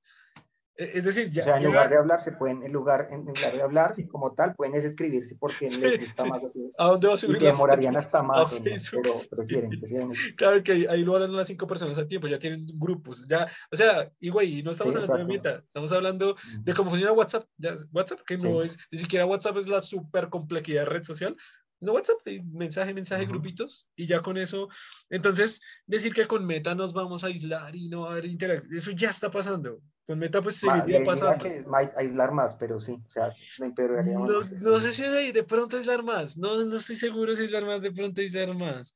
e, 0.77 0.91
es 0.95 1.05
decir, 1.05 1.31
ya. 1.31 1.43
O 1.43 1.45
sea, 1.45 1.57
en 1.59 1.65
lugar 1.65 1.91
de 1.91 1.97
hablar, 1.97 2.21
se 2.21 2.33
pueden, 2.33 2.63
en 2.63 2.73
lugar, 2.73 3.09
en 3.11 3.27
lugar 3.27 3.53
de 3.53 3.63
hablar 3.63 3.95
como 4.09 4.33
tal, 4.33 4.55
pueden 4.55 4.75
es 4.75 4.85
escribirse 4.85 5.37
porque 5.39 5.71
les 5.71 6.01
gusta 6.01 6.25
más 6.25 6.43
así. 6.43 6.71
¿A 6.79 6.87
dónde 6.87 7.09
vas 7.09 7.23
a 7.23 7.27
Y 7.27 7.35
se 7.35 7.45
demorarían 7.45 7.97
hasta 7.97 8.23
más, 8.23 8.53
pero 8.53 9.13
prefieren, 9.31 9.71
prefieren. 9.71 10.13
Claro 10.37 10.63
que 10.63 10.87
ahí, 10.89 11.05
lo 11.05 11.17
harán 11.17 11.37
las 11.37 11.49
cinco 11.49 11.67
personas 11.67 11.99
al 11.99 12.09
tiempo, 12.09 12.27
ya 12.27 12.39
tienen 12.39 12.67
grupos, 12.75 13.23
ya, 13.29 13.49
o 13.71 13.77
sea, 13.77 14.11
y 14.19 14.31
güey, 14.31 14.63
no 14.63 14.71
estamos 14.71 14.95
hablando 14.97 15.19
de 15.19 15.25
meta, 15.25 15.63
estamos 15.67 15.93
hablando 15.93 16.37
de 16.61 16.75
cómo 16.75 16.91
funciona 16.91 17.13
WhatsApp, 17.13 17.45
ya, 17.59 17.75
WhatsApp, 17.93 18.21
que 18.27 18.39
no 18.39 18.63
es, 18.63 18.79
ni 18.91 18.99
siquiera 18.99 19.27
WhatsApp 19.27 19.59
es 19.59 19.69
la 19.69 19.81
super 19.81 20.31
complejidad 20.31 20.83
de 20.83 20.87
red 20.87 21.03
social, 21.03 21.37
no 21.83 21.93
WhatsApp, 21.93 22.19
mensaje, 22.53 22.95
mensaje, 22.95 23.27
grupitos, 23.27 23.87
y 23.97 24.07
ya 24.07 24.23
con 24.23 24.39
eso, 24.39 24.69
entonces, 25.11 25.61
decir 25.87 26.15
que 26.15 26.27
con 26.27 26.47
Meta 26.47 26.75
nos 26.75 26.93
vamos 26.93 27.25
a 27.25 27.27
aislar 27.27 27.75
y 27.75 27.89
no 27.89 28.03
va 28.03 28.11
a 28.11 28.13
haber 28.13 28.27
interacción, 28.27 28.75
eso 28.75 28.93
ya 28.93 29.11
está 29.11 29.31
pasando. 29.31 29.81
Con 30.07 30.19
Meta 30.19 30.41
pues 30.41 30.57
seguiría 30.57 31.05
pasando. 31.05 31.43
que 31.43 31.65
más, 31.67 31.95
aislar 31.97 32.33
más, 32.33 32.55
pero 32.55 32.81
sí, 32.81 32.93
o 32.93 33.11
sea, 33.11 33.35
no 33.59 33.67
empeoraría 33.67 34.15
no, 34.15 34.27
No 34.27 34.81
sé 34.81 34.93
si 34.93 35.03
de, 35.03 35.33
de 35.33 35.43
pronto 35.45 35.77
aislar 35.77 36.03
más, 36.03 36.39
no, 36.39 36.65
no 36.65 36.77
estoy 36.77 36.97
seguro 36.97 37.35
si 37.35 37.43
aislar 37.43 37.67
más, 37.67 37.83
de 37.83 37.93
pronto 37.93 38.21
aislar 38.21 38.55
más. 38.55 38.95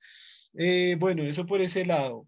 Eh, 0.55 0.97
bueno, 0.99 1.23
eso 1.25 1.45
por 1.45 1.61
ese 1.61 1.85
lado. 1.85 2.27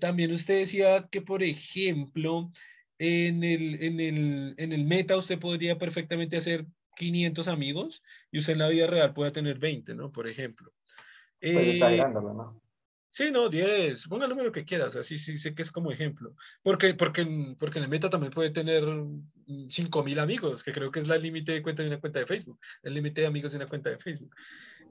También 0.00 0.32
usted 0.32 0.58
decía 0.60 1.08
que, 1.10 1.22
por 1.22 1.42
ejemplo, 1.42 2.50
en 2.98 3.42
el, 3.44 3.82
en 3.82 4.00
el, 4.00 4.54
en 4.58 4.72
el 4.72 4.84
meta 4.84 5.16
usted 5.16 5.38
podría 5.38 5.78
perfectamente 5.78 6.36
hacer 6.36 6.66
500 6.98 7.48
amigos 7.48 8.02
y 8.30 8.38
usted 8.38 8.54
en 8.54 8.58
la 8.58 8.68
vida 8.68 8.86
real 8.86 9.14
puede 9.14 9.30
tener 9.30 9.58
20, 9.58 9.94
¿no? 9.94 10.12
Por 10.12 10.28
ejemplo. 10.28 10.72
Pues 11.40 11.54
eh, 11.54 11.70
exagerándolo, 11.72 12.34
¿no? 12.34 12.62
Sí, 13.10 13.30
no, 13.32 13.48
10, 13.48 14.06
ponga 14.06 14.26
el 14.26 14.30
número 14.30 14.52
que 14.52 14.64
quieras, 14.64 14.94
así 14.94 15.18
sí 15.18 15.38
sé 15.38 15.54
que 15.54 15.62
es 15.62 15.72
como 15.72 15.90
ejemplo. 15.90 16.34
Porque, 16.62 16.92
porque, 16.94 17.56
porque 17.58 17.78
en 17.78 17.84
el 17.84 17.90
meta 17.90 18.10
también 18.10 18.32
puede 18.32 18.50
tener 18.50 18.84
5.000 18.84 20.18
amigos, 20.20 20.62
que 20.62 20.72
creo 20.72 20.90
que 20.90 20.98
es 20.98 21.08
la 21.08 21.16
límite 21.16 21.52
de 21.52 21.62
cuenta 21.62 21.82
de 21.82 21.88
una 21.88 22.00
cuenta 22.00 22.18
de 22.18 22.26
Facebook, 22.26 22.60
el 22.82 22.94
límite 22.94 23.22
de 23.22 23.26
amigos 23.26 23.52
de 23.52 23.58
una 23.58 23.66
cuenta 23.68 23.90
de 23.90 23.98
Facebook. 23.98 24.34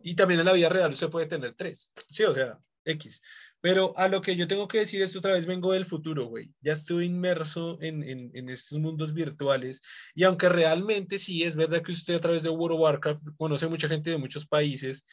Y 0.02 0.16
también 0.16 0.40
en 0.40 0.48
la 0.48 0.54
vida 0.54 0.70
real 0.70 0.92
usted 0.92 1.10
puede 1.10 1.28
tener 1.28 1.54
3, 1.54 1.94
sí, 2.10 2.24
o 2.24 2.34
sea, 2.34 2.60
X. 2.88 3.22
Pero 3.62 3.98
a 3.98 4.08
lo 4.08 4.22
que 4.22 4.36
yo 4.36 4.48
tengo 4.48 4.68
que 4.68 4.80
decir 4.80 5.02
es 5.02 5.16
otra 5.16 5.34
vez 5.34 5.46
vengo 5.46 5.74
del 5.74 5.86
futuro, 5.86 6.26
güey. 6.26 6.52
Ya 6.62 6.74
estoy 6.74 7.06
inmerso 7.06 7.78
en, 7.82 8.04
en, 8.04 8.32
en, 8.34 8.50
estos 8.50 8.80
mundos 8.80 9.14
virtuales. 9.14 9.82
Y 10.14 10.24
aunque 10.24 10.50
realmente 10.50 11.20
sí 11.20 11.44
es 11.44 11.56
verdad 11.56 11.82
que 11.82 11.92
usted 11.92 12.16
a 12.16 12.22
través 12.22 12.44
de 12.44 12.50
World 12.50 12.76
of 12.76 12.82
Warcraft 12.82 13.24
conoce 13.38 13.68
mucha 13.68 13.88
gente 13.88 14.12
de 14.12 14.18
muchos 14.18 14.48
países, 14.48 15.04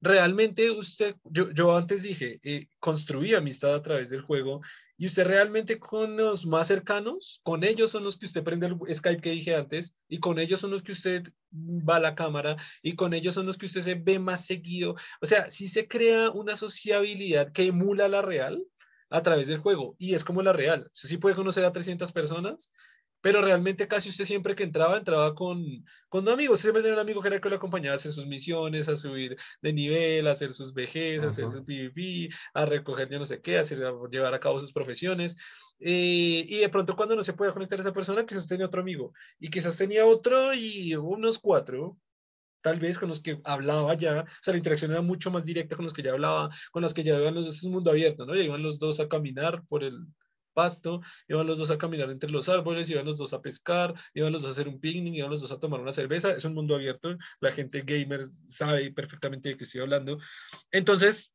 realmente 0.00 0.70
usted, 0.70 1.16
yo, 1.24 1.50
yo 1.52 1.76
antes 1.76 2.02
dije, 2.02 2.40
eh, 2.42 2.68
construí 2.78 3.34
amistad 3.34 3.74
a 3.74 3.82
través 3.82 4.10
del 4.10 4.22
juego 4.22 4.60
y 4.98 5.06
usted 5.06 5.26
realmente 5.26 5.78
con 5.78 6.16
los 6.16 6.44
más 6.44 6.66
cercanos, 6.66 7.40
con 7.44 7.62
ellos 7.62 7.92
son 7.92 8.02
los 8.02 8.18
que 8.18 8.26
usted 8.26 8.42
prende 8.42 8.66
el 8.66 8.94
Skype 8.94 9.22
que 9.22 9.30
dije 9.30 9.54
antes 9.54 9.94
y 10.08 10.18
con 10.18 10.40
ellos 10.40 10.60
son 10.60 10.72
los 10.72 10.82
que 10.82 10.90
usted 10.90 11.32
va 11.54 11.96
a 11.96 12.00
la 12.00 12.16
cámara 12.16 12.56
y 12.82 12.96
con 12.96 13.14
ellos 13.14 13.34
son 13.34 13.46
los 13.46 13.56
que 13.56 13.66
usted 13.66 13.82
se 13.82 13.94
ve 13.94 14.18
más 14.18 14.44
seguido. 14.44 14.96
O 15.22 15.26
sea, 15.26 15.52
si 15.52 15.68
se 15.68 15.86
crea 15.86 16.30
una 16.30 16.56
sociabilidad 16.56 17.52
que 17.52 17.66
emula 17.66 18.08
la 18.08 18.22
real 18.22 18.64
a 19.08 19.22
través 19.22 19.46
del 19.46 19.58
juego 19.58 19.94
y 19.98 20.14
es 20.14 20.24
como 20.24 20.42
la 20.42 20.52
real. 20.52 20.90
Usted 20.92 21.08
sí 21.08 21.16
puede 21.16 21.36
conocer 21.36 21.64
a 21.64 21.72
300 21.72 22.10
personas 22.10 22.72
pero 23.20 23.42
realmente 23.42 23.88
casi 23.88 24.08
usted 24.08 24.24
siempre 24.24 24.54
que 24.54 24.62
entraba, 24.62 24.96
entraba 24.96 25.34
con, 25.34 25.84
con 26.08 26.28
amigos. 26.28 26.60
Siempre 26.60 26.82
tenía 26.82 26.94
un 26.94 27.00
amigo 27.00 27.20
que 27.20 27.28
era 27.28 27.36
el 27.36 27.42
que 27.42 27.48
lo 27.48 27.56
acompañaba 27.56 27.94
a 27.94 27.96
hacer 27.96 28.12
sus 28.12 28.26
misiones, 28.26 28.88
a 28.88 28.96
subir 28.96 29.36
de 29.60 29.72
nivel, 29.72 30.28
a 30.28 30.32
hacer 30.32 30.52
sus 30.52 30.72
vejez, 30.72 31.22
a 31.22 31.28
hacer 31.28 31.50
su 31.50 31.64
PvP, 31.64 32.28
a 32.54 32.66
recoger 32.66 33.08
yo 33.08 33.18
no 33.18 33.26
sé 33.26 33.40
qué, 33.40 33.58
a, 33.58 33.62
hacer, 33.62 33.84
a 33.84 33.92
llevar 34.10 34.34
a 34.34 34.40
cabo 34.40 34.60
sus 34.60 34.72
profesiones. 34.72 35.36
Eh, 35.80 36.44
y 36.48 36.58
de 36.58 36.68
pronto 36.68 36.96
cuando 36.96 37.16
no 37.16 37.22
se 37.22 37.32
puede 37.32 37.52
conectar 37.52 37.78
a 37.78 37.82
esa 37.82 37.92
persona, 37.92 38.24
quizás 38.24 38.48
tenía 38.48 38.66
otro 38.66 38.82
amigo. 38.82 39.12
Y 39.38 39.48
quizás 39.50 39.76
tenía 39.76 40.06
otro 40.06 40.54
y 40.54 40.94
unos 40.94 41.38
cuatro, 41.38 41.98
tal 42.60 42.78
vez 42.78 42.98
con 42.98 43.08
los 43.08 43.20
que 43.22 43.40
hablaba 43.44 43.94
ya, 43.94 44.20
o 44.22 44.42
sea, 44.42 44.52
la 44.52 44.58
interacción 44.58 44.90
era 44.90 45.02
mucho 45.02 45.30
más 45.30 45.44
directa 45.44 45.76
con 45.76 45.84
los 45.84 45.94
que 45.94 46.02
ya 46.02 46.12
hablaba, 46.12 46.50
con 46.72 46.82
los 46.82 46.94
que 46.94 47.02
ya 47.04 47.18
iban 47.18 47.34
los 47.34 47.46
dos, 47.46 47.56
es 47.56 47.64
un 47.64 47.72
mundo 47.72 47.90
abierto, 47.90 48.26
¿no? 48.26 48.34
Ya 48.34 48.42
iban 48.42 48.62
los 48.62 48.78
dos 48.78 49.00
a 49.00 49.08
caminar 49.08 49.64
por 49.68 49.84
el, 49.84 50.06
pasto, 50.58 51.00
iban 51.28 51.46
los 51.46 51.58
dos 51.58 51.70
a 51.70 51.78
caminar 51.78 52.10
entre 52.10 52.30
los 52.30 52.48
árboles, 52.48 52.90
iban 52.90 53.06
los 53.06 53.16
dos 53.16 53.32
a 53.32 53.40
pescar, 53.40 53.94
iban 54.12 54.32
los 54.32 54.42
dos 54.42 54.50
a 54.50 54.52
hacer 54.54 54.66
un 54.66 54.80
picnic, 54.80 55.14
iban 55.14 55.30
los 55.30 55.40
dos 55.40 55.52
a 55.52 55.60
tomar 55.60 55.80
una 55.80 55.92
cerveza. 55.92 56.32
Es 56.32 56.44
un 56.44 56.54
mundo 56.54 56.74
abierto, 56.74 57.16
la 57.40 57.52
gente 57.52 57.82
gamer 57.82 58.22
sabe 58.48 58.90
perfectamente 58.92 59.50
de 59.50 59.56
qué 59.56 59.62
estoy 59.62 59.82
hablando. 59.82 60.18
Entonces, 60.72 61.32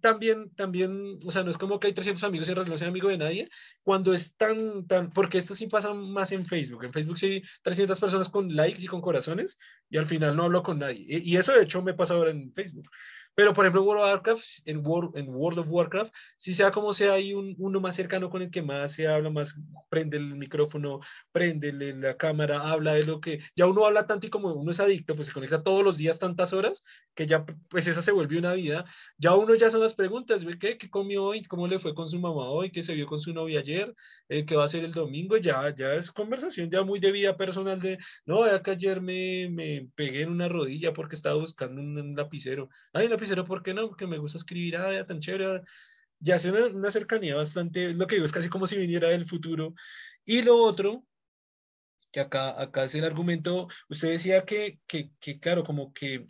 también, 0.00 0.50
también, 0.54 1.18
o 1.24 1.30
sea, 1.30 1.42
no 1.42 1.50
es 1.50 1.58
como 1.58 1.80
que 1.80 1.88
hay 1.88 1.94
300 1.94 2.22
amigos 2.24 2.48
y 2.48 2.50
en 2.50 2.56
realidad 2.56 2.74
no 2.74 2.78
soy 2.78 2.88
amigo 2.88 3.08
de 3.08 3.18
nadie, 3.18 3.48
cuando 3.82 4.12
es 4.12 4.36
tan, 4.36 4.86
tan, 4.86 5.10
porque 5.10 5.38
esto 5.38 5.54
sí 5.54 5.66
pasa 5.68 5.94
más 5.94 6.32
en 6.32 6.44
Facebook, 6.46 6.84
en 6.84 6.92
Facebook 6.92 7.18
sí 7.18 7.26
hay 7.26 7.42
300 7.62 7.98
personas 7.98 8.28
con 8.28 8.54
likes 8.54 8.82
y 8.82 8.86
con 8.86 9.00
corazones 9.00 9.58
y 9.88 9.96
al 9.96 10.06
final 10.06 10.36
no 10.36 10.44
hablo 10.44 10.62
con 10.62 10.78
nadie. 10.78 11.04
Y, 11.08 11.32
y 11.32 11.36
eso 11.36 11.52
de 11.52 11.62
hecho 11.62 11.82
me 11.82 11.94
pasa 11.94 12.14
ahora 12.14 12.30
en 12.30 12.52
Facebook. 12.52 12.88
Pero, 13.36 13.52
por 13.52 13.66
ejemplo, 13.66 13.82
World 13.82 14.02
of 14.02 14.10
Warcraft, 14.10 14.44
en, 14.64 14.78
en 15.14 15.28
World 15.28 15.58
of 15.58 15.66
Warcraft, 15.70 16.12
si 16.38 16.54
sea 16.54 16.70
como 16.70 16.94
sea, 16.94 17.12
hay 17.12 17.34
un, 17.34 17.54
uno 17.58 17.80
más 17.80 17.94
cercano 17.94 18.30
con 18.30 18.40
el 18.40 18.50
que 18.50 18.62
más 18.62 18.92
se 18.94 19.06
habla, 19.06 19.28
más 19.28 19.54
prende 19.90 20.16
el 20.16 20.36
micrófono, 20.36 21.00
prende 21.32 21.72
la 21.72 22.16
cámara, 22.16 22.70
habla 22.70 22.94
de 22.94 23.04
lo 23.04 23.20
que... 23.20 23.40
Ya 23.54 23.66
uno 23.66 23.84
habla 23.84 24.06
tanto 24.06 24.26
y 24.26 24.30
como 24.30 24.54
uno 24.54 24.70
es 24.72 24.80
adicto, 24.80 25.14
pues 25.14 25.28
se 25.28 25.34
conecta 25.34 25.62
todos 25.62 25.84
los 25.84 25.98
días 25.98 26.18
tantas 26.18 26.54
horas, 26.54 26.82
que 27.14 27.26
ya, 27.26 27.44
pues 27.68 27.86
esa 27.86 28.00
se 28.00 28.12
volvió 28.12 28.38
una 28.38 28.54
vida. 28.54 28.86
Ya 29.18 29.34
uno 29.34 29.54
ya 29.54 29.70
son 29.70 29.80
las 29.80 29.92
preguntas, 29.92 30.42
¿qué, 30.58 30.78
qué 30.78 30.88
comió 30.88 31.24
hoy? 31.24 31.44
¿Cómo 31.44 31.68
le 31.68 31.78
fue 31.78 31.94
con 31.94 32.08
su 32.08 32.18
mamá 32.18 32.48
hoy? 32.48 32.70
¿Qué 32.70 32.82
se 32.82 32.94
vio 32.94 33.06
con 33.06 33.20
su 33.20 33.34
novia 33.34 33.60
ayer? 33.60 33.94
Eh, 34.28 34.46
¿Qué 34.46 34.56
va 34.56 34.62
a 34.62 34.66
hacer 34.66 34.82
el 34.82 34.92
domingo? 34.92 35.36
Ya, 35.36 35.74
ya 35.74 35.94
es 35.94 36.10
conversación 36.10 36.70
ya 36.70 36.82
muy 36.82 37.00
de 37.00 37.12
vida 37.12 37.36
personal 37.36 37.78
de, 37.80 37.98
no, 38.24 38.46
ya 38.46 38.62
que 38.62 38.70
ayer 38.72 39.00
me, 39.02 39.48
me 39.50 39.88
pegué 39.94 40.22
en 40.22 40.30
una 40.30 40.48
rodilla 40.48 40.92
porque 40.92 41.16
estaba 41.16 41.36
buscando 41.36 41.80
un, 41.82 42.14
lapicero. 42.16 42.68
Ay, 42.92 43.06
un 43.06 43.10
lapicero 43.12 43.25
pero 43.28 43.44
¿por 43.44 43.62
qué 43.62 43.74
no? 43.74 43.88
Porque 43.88 44.06
me 44.06 44.18
gusta 44.18 44.38
escribir, 44.38 44.76
ah, 44.76 44.92
ya 44.92 45.06
tan 45.06 45.20
chévere. 45.20 45.62
Ya 46.18 46.36
hace 46.36 46.50
una, 46.50 46.90
cercanía 46.90 47.34
bastante, 47.34 47.92
lo 47.94 48.06
que 48.06 48.16
digo 48.16 48.26
es 48.26 48.32
casi 48.32 48.48
como 48.48 48.66
si 48.66 48.76
viniera 48.76 49.08
del 49.08 49.26
futuro. 49.26 49.74
Y 50.24 50.42
lo 50.42 50.56
otro, 50.56 51.04
que 52.12 52.20
acá, 52.20 52.60
acá 52.60 52.84
es 52.84 52.94
el 52.94 53.04
argumento, 53.04 53.68
usted 53.88 54.10
decía 54.10 54.44
que, 54.44 54.80
que, 54.86 55.10
que 55.20 55.38
claro, 55.40 55.64
como 55.64 55.92
que, 55.92 56.24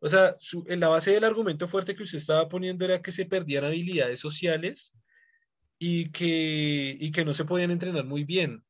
o 0.00 0.08
sea, 0.08 0.36
en 0.66 0.80
la 0.80 0.88
base 0.88 1.12
del 1.12 1.24
argumento 1.24 1.68
fuerte 1.68 1.96
que 1.96 2.04
usted 2.04 2.18
estaba 2.18 2.48
poniendo 2.48 2.84
era 2.84 3.02
que 3.02 3.12
se 3.12 3.26
perdían 3.26 3.64
habilidades 3.64 4.20
sociales 4.20 4.94
y 5.78 6.10
que, 6.12 6.96
y 7.00 7.12
que 7.12 7.24
no 7.24 7.34
se 7.34 7.44
podían 7.44 7.70
entrenar 7.72 8.04
muy 8.04 8.24
bien. 8.24 8.64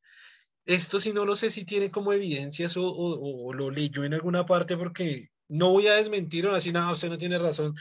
Esto 0.65 0.99
sí 0.99 1.13
no 1.13 1.25
lo 1.25 1.35
sé 1.35 1.51
si 1.51 1.65
tiene 1.65 1.91
como 1.91 2.13
evidencias 2.13 2.77
o, 2.77 2.87
o, 2.87 3.47
o 3.47 3.53
lo 3.53 3.69
leyó 3.71 4.03
en 4.03 4.15
alguna 4.15 4.45
parte 4.45 4.77
porque 4.77 5.29
no 5.47 5.71
voy 5.71 5.87
a 5.87 5.95
desmentir 5.95 6.47
o 6.47 6.55
así, 6.55 6.71
nada, 6.71 6.91
usted 6.91 7.09
no 7.09 7.17
tiene 7.17 7.37
razón, 7.37 7.75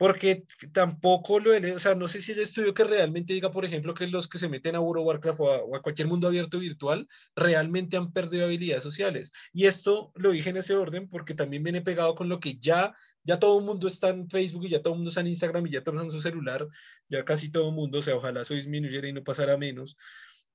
porque 0.00 0.44
tampoco 0.72 1.40
lo 1.40 1.50
o 1.76 1.78
sea, 1.78 1.94
no 1.94 2.08
sé 2.08 2.22
si 2.22 2.32
el 2.32 2.38
estudio 2.38 2.72
que 2.72 2.84
realmente 2.84 3.34
diga, 3.34 3.50
por 3.50 3.66
ejemplo, 3.66 3.92
que 3.92 4.06
los 4.06 4.28
que 4.28 4.38
se 4.38 4.48
meten 4.48 4.74
a 4.74 4.80
World 4.80 5.06
Warcraft 5.06 5.40
o 5.40 5.76
a, 5.76 5.82
cualquier 5.82 6.08
mundo 6.08 6.26
abierto 6.26 6.58
virtual 6.58 7.06
realmente 7.36 7.98
han 7.98 8.10
perdido 8.10 8.46
habilidades 8.46 8.82
sociales. 8.82 9.30
Y 9.52 9.66
esto 9.66 10.10
lo 10.14 10.30
dije 10.30 10.48
en 10.48 10.56
ese 10.56 10.74
orden 10.74 11.06
porque 11.10 11.34
también 11.34 11.62
viene 11.62 11.82
pegado 11.82 12.14
con 12.14 12.30
lo 12.30 12.40
que 12.40 12.54
ya, 12.58 12.94
ya 13.24 13.38
todo 13.38 13.58
el 13.58 13.66
mundo 13.66 13.88
está 13.88 14.08
en 14.08 14.26
Facebook 14.30 14.64
y 14.64 14.70
ya 14.70 14.80
todo 14.80 14.94
el 14.94 15.00
mundo 15.00 15.10
está 15.10 15.20
en 15.20 15.26
Instagram 15.26 15.66
y 15.66 15.72
ya 15.72 15.84
todos 15.84 16.02
en 16.02 16.10
su 16.10 16.22
celular, 16.22 16.66
ya 17.10 17.22
casi 17.26 17.50
todo 17.50 17.68
el 17.68 17.74
mundo, 17.74 17.98
o 17.98 18.02
sea, 18.02 18.16
ojalá 18.16 18.40
eso 18.40 18.54
disminuyera 18.54 19.06
y 19.06 19.12
no 19.12 19.22
pasara 19.22 19.58
menos. 19.58 19.98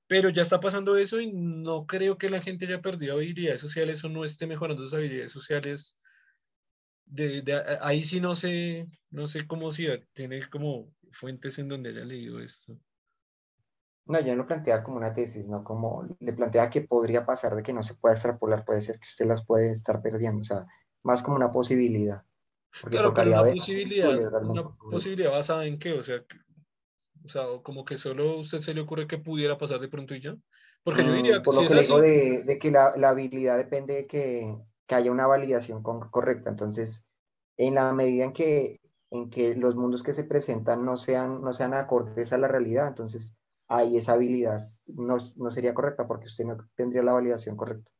Pero 0.08 0.28
ya 0.30 0.42
está 0.42 0.58
pasando 0.58 0.96
eso 0.96 1.20
y 1.20 1.32
no 1.32 1.86
creo 1.86 2.18
que 2.18 2.30
la 2.30 2.40
gente 2.40 2.66
haya 2.66 2.82
perdido 2.82 3.14
habilidades 3.14 3.60
sociales 3.60 4.02
o 4.02 4.08
no 4.08 4.24
esté 4.24 4.48
mejorando 4.48 4.82
sus 4.82 4.94
habilidades 4.94 5.30
sociales 5.30 5.96
de, 7.06 7.78
ahí 7.80 8.04
sí 8.04 8.20
no 8.20 8.34
sé, 8.34 8.88
no 9.10 9.28
sé 9.28 9.46
cómo 9.46 9.72
si 9.72 9.86
tiene 10.12 10.48
como 10.50 10.92
fuentes 11.10 11.58
en 11.58 11.68
donde 11.68 11.90
haya 11.90 12.04
leído 12.04 12.40
esto. 12.40 12.76
No, 14.06 14.20
yo 14.20 14.36
no 14.36 14.46
plantea 14.46 14.84
como 14.84 14.98
una 14.98 15.12
tesis, 15.12 15.48
no 15.48 15.64
como 15.64 16.06
le 16.20 16.32
plantea 16.32 16.70
que 16.70 16.82
podría 16.82 17.26
pasar 17.26 17.56
de 17.56 17.62
que 17.62 17.72
no 17.72 17.82
se 17.82 17.94
pueda 17.94 18.14
extrapolar, 18.14 18.64
puede 18.64 18.80
ser 18.80 18.98
que 19.00 19.08
usted 19.08 19.26
las 19.26 19.44
puede 19.44 19.72
estar 19.72 20.00
perdiendo, 20.00 20.42
o 20.42 20.44
sea, 20.44 20.66
más 21.02 21.22
como 21.22 21.36
una 21.36 21.50
posibilidad. 21.50 22.22
claro, 22.82 23.12
pero 23.12 23.42
una 23.42 23.52
posibilidad, 23.52 24.42
una 24.44 24.76
posibilidad 24.76 25.30
basada 25.32 25.66
en 25.66 25.78
qué, 25.78 25.92
o 25.94 26.04
sea, 26.04 26.22
o 27.24 27.28
sea, 27.28 27.42
como 27.64 27.84
que 27.84 27.96
solo 27.96 28.30
a 28.30 28.36
usted 28.36 28.60
se 28.60 28.74
le 28.74 28.80
ocurre 28.80 29.08
que 29.08 29.18
pudiera 29.18 29.58
pasar 29.58 29.80
de 29.80 29.88
pronto 29.88 30.14
y 30.14 30.20
ya. 30.20 30.36
Porque 30.84 31.04
yo 31.04 31.12
diría 31.12 31.32
mm, 31.32 31.38
que 31.38 31.44
Por 31.44 31.54
lo 31.56 31.66
que 31.66 31.74
le 31.74 31.82
digo 31.82 32.00
de, 32.00 32.44
de, 32.44 32.58
que 32.60 32.70
la, 32.70 32.92
la 32.96 33.08
habilidad 33.08 33.58
depende 33.58 33.94
de 33.94 34.06
que 34.06 34.56
que 34.86 34.94
haya 34.94 35.10
una 35.10 35.26
validación 35.26 35.82
correcta. 35.82 36.50
Entonces, 36.50 37.04
en 37.56 37.74
la 37.74 37.92
medida 37.92 38.24
en 38.24 38.32
que, 38.32 38.80
en 39.10 39.30
que 39.30 39.54
los 39.54 39.76
mundos 39.76 40.02
que 40.02 40.14
se 40.14 40.24
presentan 40.24 40.84
no 40.84 40.96
sean, 40.96 41.42
no 41.42 41.52
sean 41.52 41.74
acordes 41.74 42.32
a 42.32 42.38
la 42.38 42.48
realidad, 42.48 42.88
entonces 42.88 43.36
ahí 43.68 43.96
esa 43.96 44.12
habilidad 44.12 44.60
no, 44.86 45.16
no 45.36 45.50
sería 45.50 45.74
correcta 45.74 46.06
porque 46.06 46.26
usted 46.26 46.44
no 46.44 46.56
tendría 46.74 47.02
la 47.02 47.12
validación 47.12 47.56
correcta. 47.56 47.90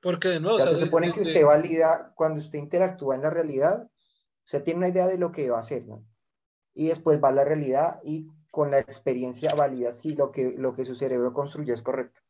Porque 0.00 0.28
de 0.28 0.40
nuevo... 0.40 0.58
se 0.58 0.76
supone 0.76 1.12
que 1.12 1.22
usted 1.22 1.44
valida, 1.44 2.12
cuando 2.14 2.40
usted 2.40 2.58
interactúa 2.58 3.16
en 3.16 3.22
la 3.22 3.30
realidad, 3.30 3.88
usted 4.44 4.62
tiene 4.62 4.78
una 4.78 4.88
idea 4.88 5.06
de 5.06 5.18
lo 5.18 5.32
que 5.32 5.50
va 5.50 5.58
a 5.58 5.60
hacer, 5.60 5.86
¿no? 5.86 6.04
Y 6.74 6.88
después 6.88 7.22
va 7.22 7.28
a 7.28 7.32
la 7.32 7.44
realidad 7.44 8.00
y 8.02 8.28
con 8.50 8.70
la 8.70 8.78
experiencia 8.78 9.54
valida 9.54 9.92
si 9.92 10.14
lo 10.14 10.30
que, 10.30 10.54
lo 10.56 10.74
que 10.74 10.84
su 10.84 10.94
cerebro 10.94 11.32
construyó 11.32 11.74
es 11.74 11.82
correcto. 11.82 12.20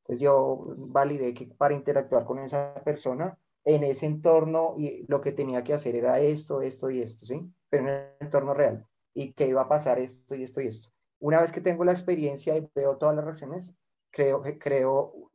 Entonces 0.00 0.20
yo 0.22 0.74
validé 0.76 1.34
que 1.34 1.46
para 1.46 1.74
interactuar 1.74 2.24
con 2.24 2.38
esa 2.38 2.74
persona 2.84 3.38
en 3.64 3.84
ese 3.84 4.06
entorno 4.06 4.74
y 4.78 5.04
lo 5.08 5.20
que 5.20 5.32
tenía 5.32 5.62
que 5.64 5.74
hacer 5.74 5.94
era 5.96 6.20
esto, 6.20 6.62
esto 6.62 6.90
y 6.90 7.00
esto, 7.00 7.26
¿sí? 7.26 7.52
Pero 7.68 7.84
en 7.84 7.88
el 7.90 8.04
entorno 8.20 8.54
real. 8.54 8.86
Y 9.14 9.32
que 9.32 9.46
iba 9.46 9.62
a 9.62 9.68
pasar 9.68 9.98
esto 9.98 10.34
y 10.34 10.44
esto 10.44 10.60
y 10.60 10.66
esto. 10.66 10.88
Una 11.18 11.40
vez 11.40 11.52
que 11.52 11.60
tengo 11.60 11.84
la 11.84 11.92
experiencia 11.92 12.56
y 12.56 12.68
veo 12.74 12.96
todas 12.96 13.14
las 13.14 13.24
reacciones, 13.24 13.74
creo 14.10 14.40
que 14.40 14.58
creo, 14.58 15.30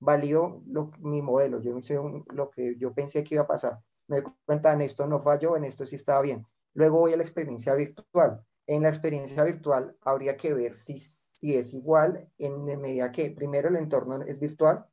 valido 0.00 0.62
mi 0.98 1.22
modelo. 1.22 1.60
Yo 1.60 1.78
hice 1.78 1.98
lo 2.32 2.50
que 2.50 2.76
yo 2.78 2.92
pensé 2.92 3.22
que 3.22 3.36
iba 3.36 3.44
a 3.44 3.46
pasar. 3.46 3.78
Me 4.08 4.20
doy 4.20 4.32
cuenta, 4.44 4.72
en 4.72 4.80
esto 4.80 5.06
no 5.06 5.20
falló, 5.20 5.56
en 5.56 5.64
esto 5.64 5.86
sí 5.86 5.96
estaba 5.96 6.22
bien. 6.22 6.44
Luego 6.74 6.98
voy 6.98 7.12
a 7.12 7.16
la 7.16 7.22
experiencia 7.22 7.74
virtual. 7.74 8.44
En 8.66 8.82
la 8.82 8.88
experiencia 8.88 9.44
virtual 9.44 9.96
habría 10.00 10.36
que 10.36 10.52
ver 10.54 10.74
si, 10.74 10.98
si 10.98 11.56
es 11.56 11.72
igual 11.72 12.28
en 12.38 12.64
medida 12.64 13.12
que 13.12 13.30
primero 13.30 13.68
el 13.68 13.76
entorno 13.76 14.22
es 14.22 14.38
virtual 14.38 14.86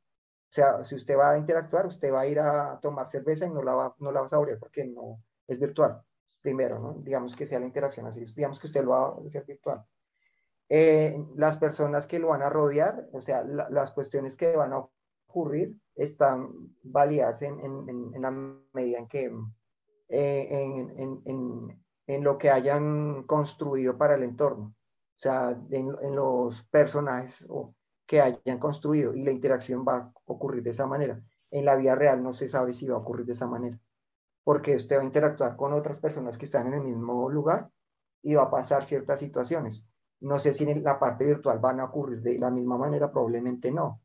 o 0.50 0.52
sea, 0.52 0.84
si 0.84 0.96
usted 0.96 1.16
va 1.16 1.30
a 1.30 1.38
interactuar, 1.38 1.86
usted 1.86 2.12
va 2.12 2.22
a 2.22 2.26
ir 2.26 2.40
a 2.40 2.78
tomar 2.80 3.08
cerveza 3.08 3.46
y 3.46 3.50
no 3.50 3.62
la 3.62 3.74
va, 3.74 3.94
no 3.98 4.10
la 4.10 4.20
va 4.20 4.26
a 4.26 4.28
saborear 4.28 4.58
porque 4.58 4.84
no 4.84 5.22
es 5.46 5.58
virtual. 5.60 6.02
Primero. 6.42 6.96
Digamos 6.98 7.36
que 7.36 7.46
sea 7.46 7.60
la 7.60 7.66
interacción 7.66 8.06
así, 8.06 8.24
digamos 8.34 8.58
que 8.58 8.66
usted 8.66 8.82
lo 8.82 8.90
va 8.90 9.08
a 9.08 9.26
hacer 9.26 9.44
virtual. 9.44 9.84
Eh, 10.68 11.24
las 11.36 11.56
personas 11.56 12.06
que 12.06 12.18
lo 12.18 12.28
van 12.28 12.42
a 12.42 12.50
rodear, 12.50 13.08
o 13.12 13.20
sea, 13.20 13.44
las 13.44 13.92
cuestiones 13.92 14.36
que 14.36 14.56
van 14.56 14.72
a 14.72 14.88
ocurrir 15.26 15.76
están 15.94 16.50
válidas 16.82 17.42
en, 17.42 17.60
en, 17.60 18.12
en 18.14 18.22
la 18.22 18.30
medida 18.30 18.98
en 18.98 19.06
que 19.06 19.30
eh, 20.12 20.48
en, 22.06 22.24
lo 22.24 22.36
que 22.36 22.50
hayan 22.50 23.22
construido 23.22 23.96
para 23.96 24.16
el 24.16 24.24
entorno. 24.24 24.74
O 24.74 25.18
sea, 25.18 25.56
en, 25.70 26.16
los 26.16 26.64
personajes 26.64 27.46
o 27.48 27.74
que 28.10 28.20
hayan 28.20 28.58
construido 28.58 29.14
y 29.14 29.22
la 29.22 29.30
interacción 29.30 29.84
va 29.86 29.96
a 29.98 30.12
ocurrir 30.24 30.64
de 30.64 30.70
esa 30.70 30.84
manera. 30.84 31.22
En 31.52 31.64
la 31.64 31.76
vida 31.76 31.94
real 31.94 32.20
no 32.24 32.32
se 32.32 32.48
sabe 32.48 32.72
si 32.72 32.88
va 32.88 32.96
a 32.96 32.98
ocurrir 32.98 33.24
de 33.24 33.34
esa 33.34 33.46
manera, 33.46 33.78
porque 34.42 34.74
usted 34.74 34.96
va 34.96 35.02
a 35.02 35.04
interactuar 35.04 35.54
con 35.54 35.72
otras 35.74 35.98
personas 35.98 36.36
que 36.36 36.46
están 36.46 36.66
en 36.66 36.74
el 36.74 36.80
mismo 36.80 37.30
lugar 37.30 37.70
y 38.20 38.34
va 38.34 38.42
a 38.42 38.50
pasar 38.50 38.84
ciertas 38.84 39.20
situaciones. 39.20 39.86
No 40.18 40.40
sé 40.40 40.52
si 40.52 40.68
en 40.68 40.82
la 40.82 40.98
parte 40.98 41.24
virtual 41.24 41.60
van 41.60 41.78
a 41.78 41.84
ocurrir 41.84 42.20
de 42.20 42.36
la 42.40 42.50
misma 42.50 42.76
manera, 42.76 43.12
probablemente 43.12 43.70
no. 43.70 44.02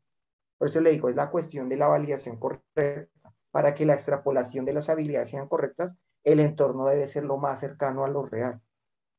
Por 0.60 0.68
eso 0.68 0.82
le 0.82 0.91
digo, 0.91 1.10
es 1.10 1.15
la 1.15 1.32
cuestión 1.32 1.68
de 1.68 1.77
la 1.77 1.88
validación 1.88 2.38
correcta. 2.38 3.10
Para 3.49 3.73
que 3.73 3.88
la 3.88 3.95
extrapolación 3.95 4.65
de 4.65 4.73
las 4.73 4.88
habilidades 4.88 5.30
sean 5.30 5.48
correctas, 5.48 5.95
el 6.23 6.40
entorno 6.41 6.86
debe 6.86 7.07
ser 7.07 7.23
lo 7.23 7.38
más 7.38 7.60
cercano 7.60 8.03
a 8.03 8.07
lo 8.07 8.23
real. 8.23 8.61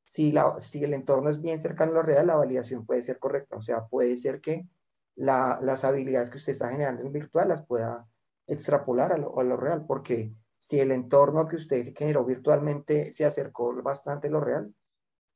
Si, 0.04 0.30
la, 0.30 0.60
si 0.60 0.84
el 0.84 0.94
entorno 0.94 1.28
es 1.28 1.40
bien 1.40 1.58
cercano 1.58 1.90
a 1.90 1.94
lo 1.96 2.02
real, 2.02 2.28
la 2.28 2.36
validación 2.36 2.86
puede 2.86 3.02
ser 3.02 3.18
correcta. 3.18 3.56
O 3.56 3.60
sea, 3.60 3.86
puede 3.86 4.16
ser 4.16 4.40
que 4.40 4.68
las 5.16 5.84
habilidades 5.84 6.30
que 6.30 6.36
usted 6.36 6.52
está 6.52 6.68
generando 6.68 7.02
en 7.02 7.12
virtual 7.12 7.48
las 7.48 7.64
pueda 7.64 8.06
extrapolar 8.46 9.12
a 9.12 9.16
lo, 9.18 9.56
real, 9.56 9.84
porque 9.86 10.32
si 10.58 10.78
el 10.78 10.92
entorno 10.92 11.48
que 11.48 11.56
usted 11.56 11.94
generó 11.96 12.24
virtualmente 12.24 13.10
se 13.12 13.24
acercó 13.24 13.74
bastante 13.82 14.28
a 14.28 14.30
lo 14.30 14.40
real, 14.40 14.74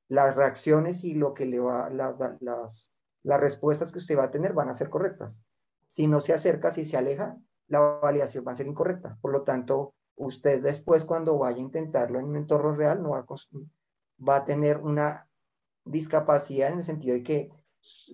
las 0.09 0.37
reacciones 0.37 1.05
y 1.05 1.15
lo 1.15 1.35
que 1.35 1.47
le 1.47 1.59
va, 1.59 1.89
las, 1.91 2.93
las 3.23 3.41
respuestas 3.41 3.93
que 3.93 3.99
usted 3.99 4.19
va 4.19 4.25
a 4.25 4.31
tener 4.31 4.53
van 4.53 4.69
a 4.69 4.75
ser 4.75 4.91
correctas. 4.91 5.43
si 5.87 6.07
no 6.07 6.21
se 6.21 6.33
acerca, 6.33 6.71
si 6.71 6.85
se 6.85 6.97
aleja, 6.97 7.37
la 7.67 7.81
validación 7.81 8.45
va 8.47 8.53
a 8.53 8.57
ser 8.57 8.67
incorrecta. 8.67 9.19
Por 9.21 9.33
lo 9.33 9.43
tanto, 9.43 9.95
usted 10.17 10.63
después 10.63 11.05
cuando 11.05 11.39
vaya 11.39 11.57
a 11.57 11.61
intentarlo 11.61 12.19
en 12.19 12.27
un 12.27 12.37
entorno 12.37 12.75
real, 12.75 13.03
no 13.03 13.11
va 13.11 13.25
va 14.29 14.37
a 14.37 14.45
tener 14.45 14.79
una 14.79 15.29
discapacidad 15.85 16.71
en 16.71 16.79
el 16.79 16.85
sentido 16.85 17.15
de 17.15 17.23
que 17.23 17.51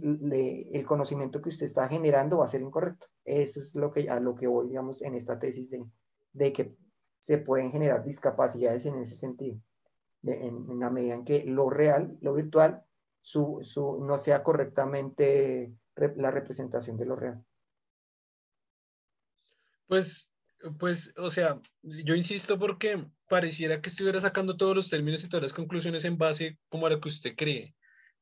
el 0.02 0.86
conocimiento 0.86 1.42
que 1.42 1.48
usted 1.48 1.66
está 1.66 1.88
generando 1.88 2.38
va 2.38 2.44
a 2.44 2.48
ser 2.48 2.62
incorrecto. 2.62 3.08
Eso 3.24 3.60
es 3.60 3.74
lo 3.74 3.90
que, 3.90 4.08
a 4.08 4.20
lo 4.20 4.34
que 4.34 4.46
voy, 4.46 4.68
digamos, 4.68 5.02
en 5.02 5.14
esta 5.14 5.38
tesis 5.38 5.70
de, 5.70 5.84
de 6.32 6.52
que 6.52 6.76
se 7.20 7.38
pueden 7.38 7.72
generar 7.72 8.04
discapacidades 8.04 8.86
en 8.86 8.96
ese 9.02 9.16
sentido, 9.16 9.60
en, 10.22 10.78
la 10.78 10.90
medida 10.90 11.14
en 11.14 11.24
que 11.24 11.44
lo 11.44 11.70
real, 11.70 12.16
lo 12.20 12.34
virtual, 12.34 12.84
su, 13.20 13.60
su, 13.64 14.04
no 14.04 14.18
sea 14.18 14.44
correctamente 14.44 15.74
la 16.16 16.30
representación 16.30 16.96
de 16.96 17.06
lo 17.06 17.16
real. 17.16 17.44
Pues, 19.88 20.30
pues, 20.78 21.12
o 21.16 21.30
sea, 21.30 21.60
yo 21.82 22.14
insisto 22.14 22.58
porque 22.58 23.04
pareciera 23.28 23.80
que 23.80 23.88
estuviera 23.88 24.20
sacando 24.20 24.56
todos 24.56 24.76
los 24.76 24.90
términos 24.90 25.24
y 25.24 25.28
todas 25.28 25.42
las 25.42 25.52
conclusiones 25.52 26.04
en 26.04 26.18
base 26.18 26.58
como 26.68 26.86
a 26.86 26.90
lo 26.90 27.00
que 27.00 27.08
usted 27.08 27.34
cree, 27.36 27.74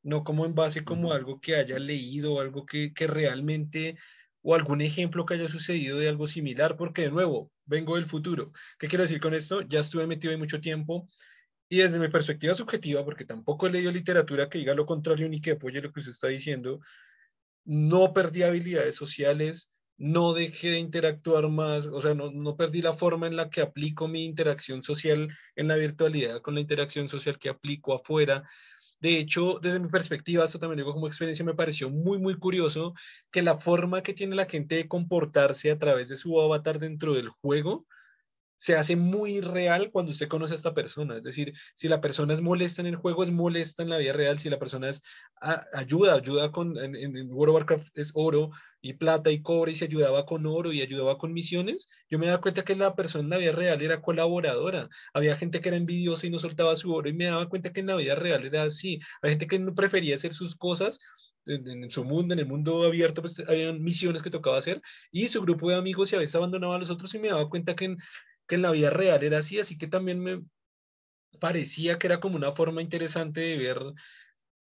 no 0.05 0.22
como 0.22 0.47
en 0.47 0.55
base 0.55 0.85
como 0.85 1.12
algo 1.12 1.40
que 1.40 1.56
haya 1.56 1.78
leído, 1.81 2.39
algo 2.39 2.64
que, 2.66 2.93
que 2.94 3.09
realmente, 3.09 3.98
o 4.43 4.55
algún 4.55 4.81
ejemplo 4.82 5.26
que 5.26 5.35
haya 5.35 5.48
sucedido 5.48 5.98
de 5.98 6.09
algo 6.09 6.28
similar, 6.28 6.76
porque 6.76 7.02
de 7.02 7.10
nuevo, 7.10 7.51
vengo 7.64 7.97
del 7.97 8.05
futuro. 8.05 8.52
¿Qué 8.78 8.86
quiero 8.86 9.02
decir 9.02 9.20
con 9.20 9.35
esto? 9.35 9.62
Ya 9.62 9.81
estuve 9.81 10.06
metido 10.06 10.31
ahí 10.31 10.36
mucho 10.39 10.60
tiempo 10.60 11.09
y 11.68 11.78
desde 11.78 11.98
mi 11.98 12.09
perspectiva 12.09 12.55
subjetiva, 12.55 13.05
porque 13.05 13.24
tampoco 13.24 13.66
he 13.66 13.70
leído 13.70 13.90
literatura 13.90 14.48
que 14.48 14.59
diga 14.59 14.74
lo 14.74 14.86
contrario 14.86 15.28
ni 15.28 15.40
que 15.40 15.52
apoye 15.52 15.81
lo 15.81 15.93
que 15.93 16.01
usted 16.01 16.12
está 16.12 16.28
diciendo, 16.28 16.81
no 17.64 18.12
perdí 18.12 18.43
habilidades 18.43 18.94
sociales, 18.94 19.70
no 19.97 20.35
dejé 20.35 20.72
de 20.72 20.78
interactuar 20.78 21.48
más, 21.48 21.86
o 21.86 22.02
sea, 22.02 22.14
no, 22.14 22.31
no, 22.31 22.56
perdí 22.56 22.82
la 22.82 22.93
forma 22.93 23.26
en 23.26 23.36
la 23.36 23.48
que 23.48 23.60
aplico 23.60 24.09
mi 24.09 24.24
interacción 24.24 24.82
social 24.82 25.35
en 25.56 25.68
la 25.68 25.76
virtualidad 25.76 26.40
con 26.40 26.55
la 26.55 26.60
interacción 26.60 27.09
social 27.09 27.39
que 27.39 27.48
aplico 27.48 27.94
afuera. 27.94 28.43
De 29.05 29.18
hecho, 29.18 29.59
desde 29.60 29.81
mi 29.81 29.89
perspectiva, 29.89 30.47
esto 30.47 30.59
también 30.59 30.78
digo 30.78 30.94
como 30.94 31.06
experiencia, 31.06 31.44
me 31.44 31.52
pareció 31.52 31.90
muy, 31.90 32.18
muy 32.18 32.39
curioso 32.39 32.94
que 33.31 33.43
la 33.43 33.59
forma 33.59 34.02
que 34.02 34.14
tiene 34.14 34.35
la 34.35 34.47
gente 34.47 34.76
de 34.76 34.89
comportarse 34.89 35.70
a 35.70 35.78
través 35.78 36.09
de 36.09 36.16
su 36.16 36.40
avatar 36.40 36.78
dentro 36.78 37.12
del 37.12 37.28
juego 37.28 37.85
se 38.56 38.76
hace 38.76 38.97
muy 38.97 39.40
real 39.40 39.90
cuando 39.90 40.12
usted 40.12 40.28
conoce 40.28 40.55
a 40.55 40.56
esta 40.56 40.74
persona. 40.74 41.18
Es 41.18 41.22
decir, 41.22 41.52
si 41.74 41.89
la 41.89 42.01
persona 42.01 42.35
es 42.35 42.40
molesta 42.40 42.81
en 42.82 42.86
el 42.86 42.97
juego, 42.97 43.24
es 43.24 43.31
molesta 43.31 43.82
en 43.82 43.90
la 43.90 43.98
vida 43.98 44.12
real. 44.12 44.39
Si 44.39 44.48
la 44.48 44.59
persona 44.59 44.89
es 44.89 45.02
ayuda, 45.72 46.14
ayuda 46.14 46.51
con, 46.52 46.78
en, 46.78 46.97
en, 46.97 47.31
World 47.31 47.51
of 47.51 47.55
Warcraft 47.55 47.98
es 47.98 48.10
oro 48.14 48.51
y 48.81 48.94
plata 48.94 49.31
y 49.31 49.43
cobre 49.43 49.72
y 49.72 49.76
se 49.76 49.86
ayudaba 49.86 50.26
con 50.26 50.47
oro 50.47 50.72
y 50.72 50.82
ayudaba 50.82 51.16
con 51.16 51.32
misiones, 51.32 51.89
yo 52.10 52.18
me 52.18 52.26
daba 52.26 52.40
cuenta 52.40 52.64
que 52.64 52.76
la 52.76 52.94
persona 52.94 53.24
en 53.24 53.31
la 53.31 53.39
vida 53.39 53.52
real 53.52 53.81
era 53.81 54.02
colaboradora. 54.02 54.89
Había 55.14 55.36
gente 55.36 55.60
que 55.60 55.68
era 55.68 55.78
envidiosa 55.78 56.26
y 56.26 56.31
no 56.31 56.39
soltaba 56.39 56.76
su 56.76 56.93
oro 56.94 57.09
y 57.09 57.14
me 57.14 57.24
daba 57.26 57.48
cuenta 57.48 57.72
que 57.72 57.81
en 57.81 57.86
la 57.86 57.97
vida 57.97 58.14
real 58.14 58.44
era 58.44 58.64
así. 58.64 59.01
Hay 59.22 59.31
gente 59.31 59.47
que 59.47 59.59
no 59.59 59.74
prefería 59.74 60.16
hacer 60.16 60.35
sus 60.35 60.55
cosas 60.56 60.98
en, 61.47 61.90
su 61.90 62.05
mundo, 62.05 62.35
en 62.35 62.40
el 62.40 62.47
mundo 62.47 62.85
abierto, 62.85 63.22
pues 63.22 63.40
había 63.47 63.72
misiones 63.72 64.22
que 64.22 64.31
tocaba 64.31 64.59
hacer 64.59 64.81
y 65.10 65.28
su 65.28 65.43
grupo 65.43 65.70
de 65.70 65.76
amigos 65.76 66.12
y 66.12 66.16
a 66.16 66.18
veces 66.18 66.35
abandonaba 66.35 66.76
a 66.76 66.78
los 66.78 66.90
otros 66.90 67.14
y 67.14 67.18
me 67.18 67.28
daba 67.28 67.48
cuenta 67.48 67.74
que 67.74 67.86
en, 67.86 67.98
que 68.46 68.56
en 68.56 68.62
la 68.62 68.70
vida 68.72 68.90
real 68.90 69.22
era 69.22 69.38
así, 69.38 69.58
así 69.60 69.78
que 69.78 69.86
también 69.86 70.20
me 70.20 70.44
parecía 71.40 71.98
que 71.98 72.06
era 72.06 72.20
como 72.20 72.36
una 72.36 72.52
forma 72.52 72.82
interesante 72.82 73.40
de 73.40 73.58
ver 73.58 73.78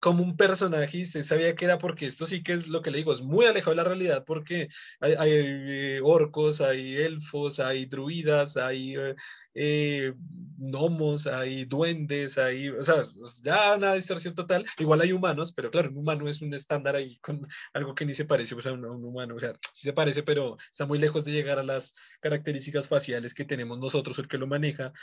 como 0.01 0.23
un 0.23 0.35
personaje 0.35 0.97
y 0.97 1.03
usted 1.03 1.23
sabía 1.23 1.55
que 1.55 1.65
era 1.65 1.77
porque 1.77 2.07
esto 2.07 2.25
sí 2.25 2.41
que 2.43 2.53
es 2.53 2.67
lo 2.67 2.81
que 2.81 2.89
le 2.89 2.97
digo, 2.97 3.13
es 3.13 3.21
muy 3.21 3.45
alejado 3.45 3.71
de 3.71 3.77
la 3.77 3.83
realidad 3.83 4.25
porque 4.25 4.67
hay, 4.99 5.15
eh, 5.19 6.01
orcos, 6.03 6.59
hay 6.59 6.95
elfos, 6.97 7.59
hay 7.59 7.85
druidas, 7.85 8.57
hay 8.57 8.95
eh, 8.97 9.15
eh, 9.53 10.13
gnomos, 10.57 11.27
hay 11.27 11.65
duendes, 11.65 12.39
hay, 12.39 12.69
o 12.69 12.83
sea, 12.83 13.03
ya 13.43 13.75
una 13.75 13.93
distorsión 13.93 14.33
total. 14.33 14.65
Igual 14.79 15.01
hay 15.01 15.11
humanos, 15.11 15.53
pero 15.53 15.69
claro, 15.69 15.89
un 15.91 15.97
humano 15.97 16.27
es 16.27 16.41
un 16.41 16.53
estándar 16.53 16.95
ahí 16.95 17.17
con 17.19 17.47
algo 17.73 17.93
que 17.93 18.05
ni 18.05 18.15
se 18.15 18.25
parece 18.25 18.55
pues, 18.55 18.65
a, 18.65 18.73
un, 18.73 18.83
humano, 18.85 19.35
o 19.35 19.39
sea, 19.39 19.53
sí 19.73 19.83
se 19.83 19.93
parece, 19.93 20.23
pero 20.23 20.57
está 20.71 20.87
muy 20.87 20.97
lejos 20.97 21.25
de 21.25 21.31
llegar 21.31 21.59
a 21.59 21.63
las 21.63 21.93
características 22.21 22.87
faciales 22.87 23.35
que 23.35 23.45
tenemos 23.45 23.77
nosotros, 23.77 24.17
el 24.17 24.27
que 24.27 24.39
lo 24.39 24.47
maneja. 24.47 24.93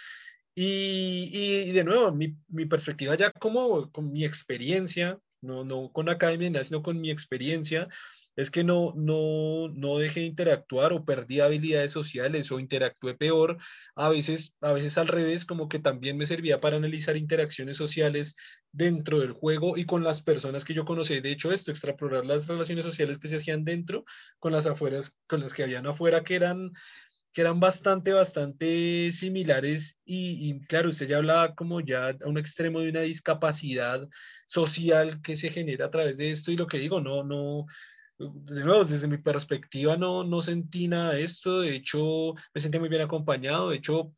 Y, 0.60 1.70
de 1.70 1.84
nuevo, 1.84 2.10
mi, 2.10 2.36
mi, 2.48 2.66
perspectiva 2.66 3.14
ya 3.14 3.30
como 3.30 3.92
con 3.92 4.10
mi 4.10 4.24
experiencia, 4.24 5.20
no, 5.40 5.64
no 5.64 5.92
con 5.92 6.08
academia, 6.08 6.64
sino 6.64 6.82
con 6.82 7.00
mi 7.00 7.12
experiencia, 7.12 7.86
es 8.34 8.50
que 8.50 8.64
no, 8.64 8.92
no, 8.96 9.68
no 9.68 9.98
dejé 9.98 10.20
de 10.20 10.26
interactuar 10.26 10.92
o 10.92 11.04
perdí 11.04 11.38
habilidades 11.38 11.92
sociales 11.92 12.50
o 12.50 12.58
interactué 12.58 13.14
peor. 13.14 13.58
A 13.94 14.08
veces, 14.08 14.56
a 14.60 14.72
veces 14.72 14.98
al 14.98 15.06
revés, 15.06 15.44
como 15.44 15.68
que 15.68 15.78
también 15.78 16.16
me 16.16 16.26
servía 16.26 16.60
para 16.60 16.76
analizar 16.76 17.16
interacciones 17.16 17.76
sociales 17.76 18.34
dentro 18.72 19.20
del 19.20 19.32
juego 19.32 19.76
y 19.76 19.84
con 19.86 20.02
las 20.02 20.22
personas 20.22 20.64
que 20.64 20.74
yo 20.74 20.84
conocí. 20.84 21.20
De 21.20 21.30
hecho, 21.30 21.52
esto, 21.52 21.70
extrapolar 21.70 22.26
las 22.26 22.48
relaciones 22.48 22.84
sociales 22.84 23.18
que 23.18 23.28
se 23.28 23.36
hacían 23.36 23.64
dentro 23.64 24.04
con 24.40 24.50
las 24.52 24.66
afueras, 24.66 25.16
con 25.28 25.40
las 25.40 25.52
que 25.52 25.62
habían 25.62 25.86
afuera, 25.86 26.24
que 26.24 26.34
eran 26.34 26.72
que 27.32 27.42
eran 27.42 27.60
bastante, 27.60 28.12
bastante 28.12 29.12
similares 29.12 29.98
y, 30.04 30.60
claro, 30.66 30.88
usted 30.88 31.08
ya 31.08 31.18
hablaba 31.18 31.54
como 31.54 31.80
ya 31.80 32.08
a 32.08 32.16
un 32.26 32.38
extremo 32.38 32.80
de 32.80 32.90
una 32.90 33.00
discapacidad 33.00 34.08
social 34.46 35.20
que 35.22 35.36
se 35.36 35.50
genera 35.50 35.86
a 35.86 35.90
través 35.90 36.16
de 36.16 36.30
esto 36.30 36.50
y 36.50 36.56
lo 36.56 36.66
que 36.66 36.78
digo, 36.78 37.00
no, 37.00 37.22
no, 37.22 37.66
de 38.18 38.64
nuevo, 38.64 38.84
desde 38.84 39.06
mi 39.06 39.18
perspectiva 39.18 39.96
no, 39.96 40.24
no 40.24 40.40
sentí 40.40 40.88
nada 40.88 41.12
de 41.12 41.24
esto, 41.24 41.60
de 41.60 41.76
hecho 41.76 42.34
me 42.54 42.60
sentí 42.60 42.78
muy 42.78 42.88
bien 42.88 43.02
acompañado, 43.02 43.70
de 43.70 43.76
hecho 43.76 44.12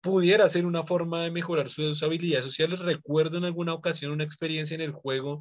pudiera 0.00 0.48
ser 0.48 0.66
una 0.66 0.82
forma 0.82 1.22
de 1.22 1.30
mejorar 1.30 1.70
sus 1.70 2.02
habilidades 2.02 2.44
sociales. 2.44 2.80
Recuerdo 2.80 3.38
en 3.38 3.44
alguna 3.44 3.72
ocasión 3.72 4.10
una 4.10 4.24
experiencia 4.24 4.74
en 4.74 4.80
el 4.80 4.90
juego 4.90 5.40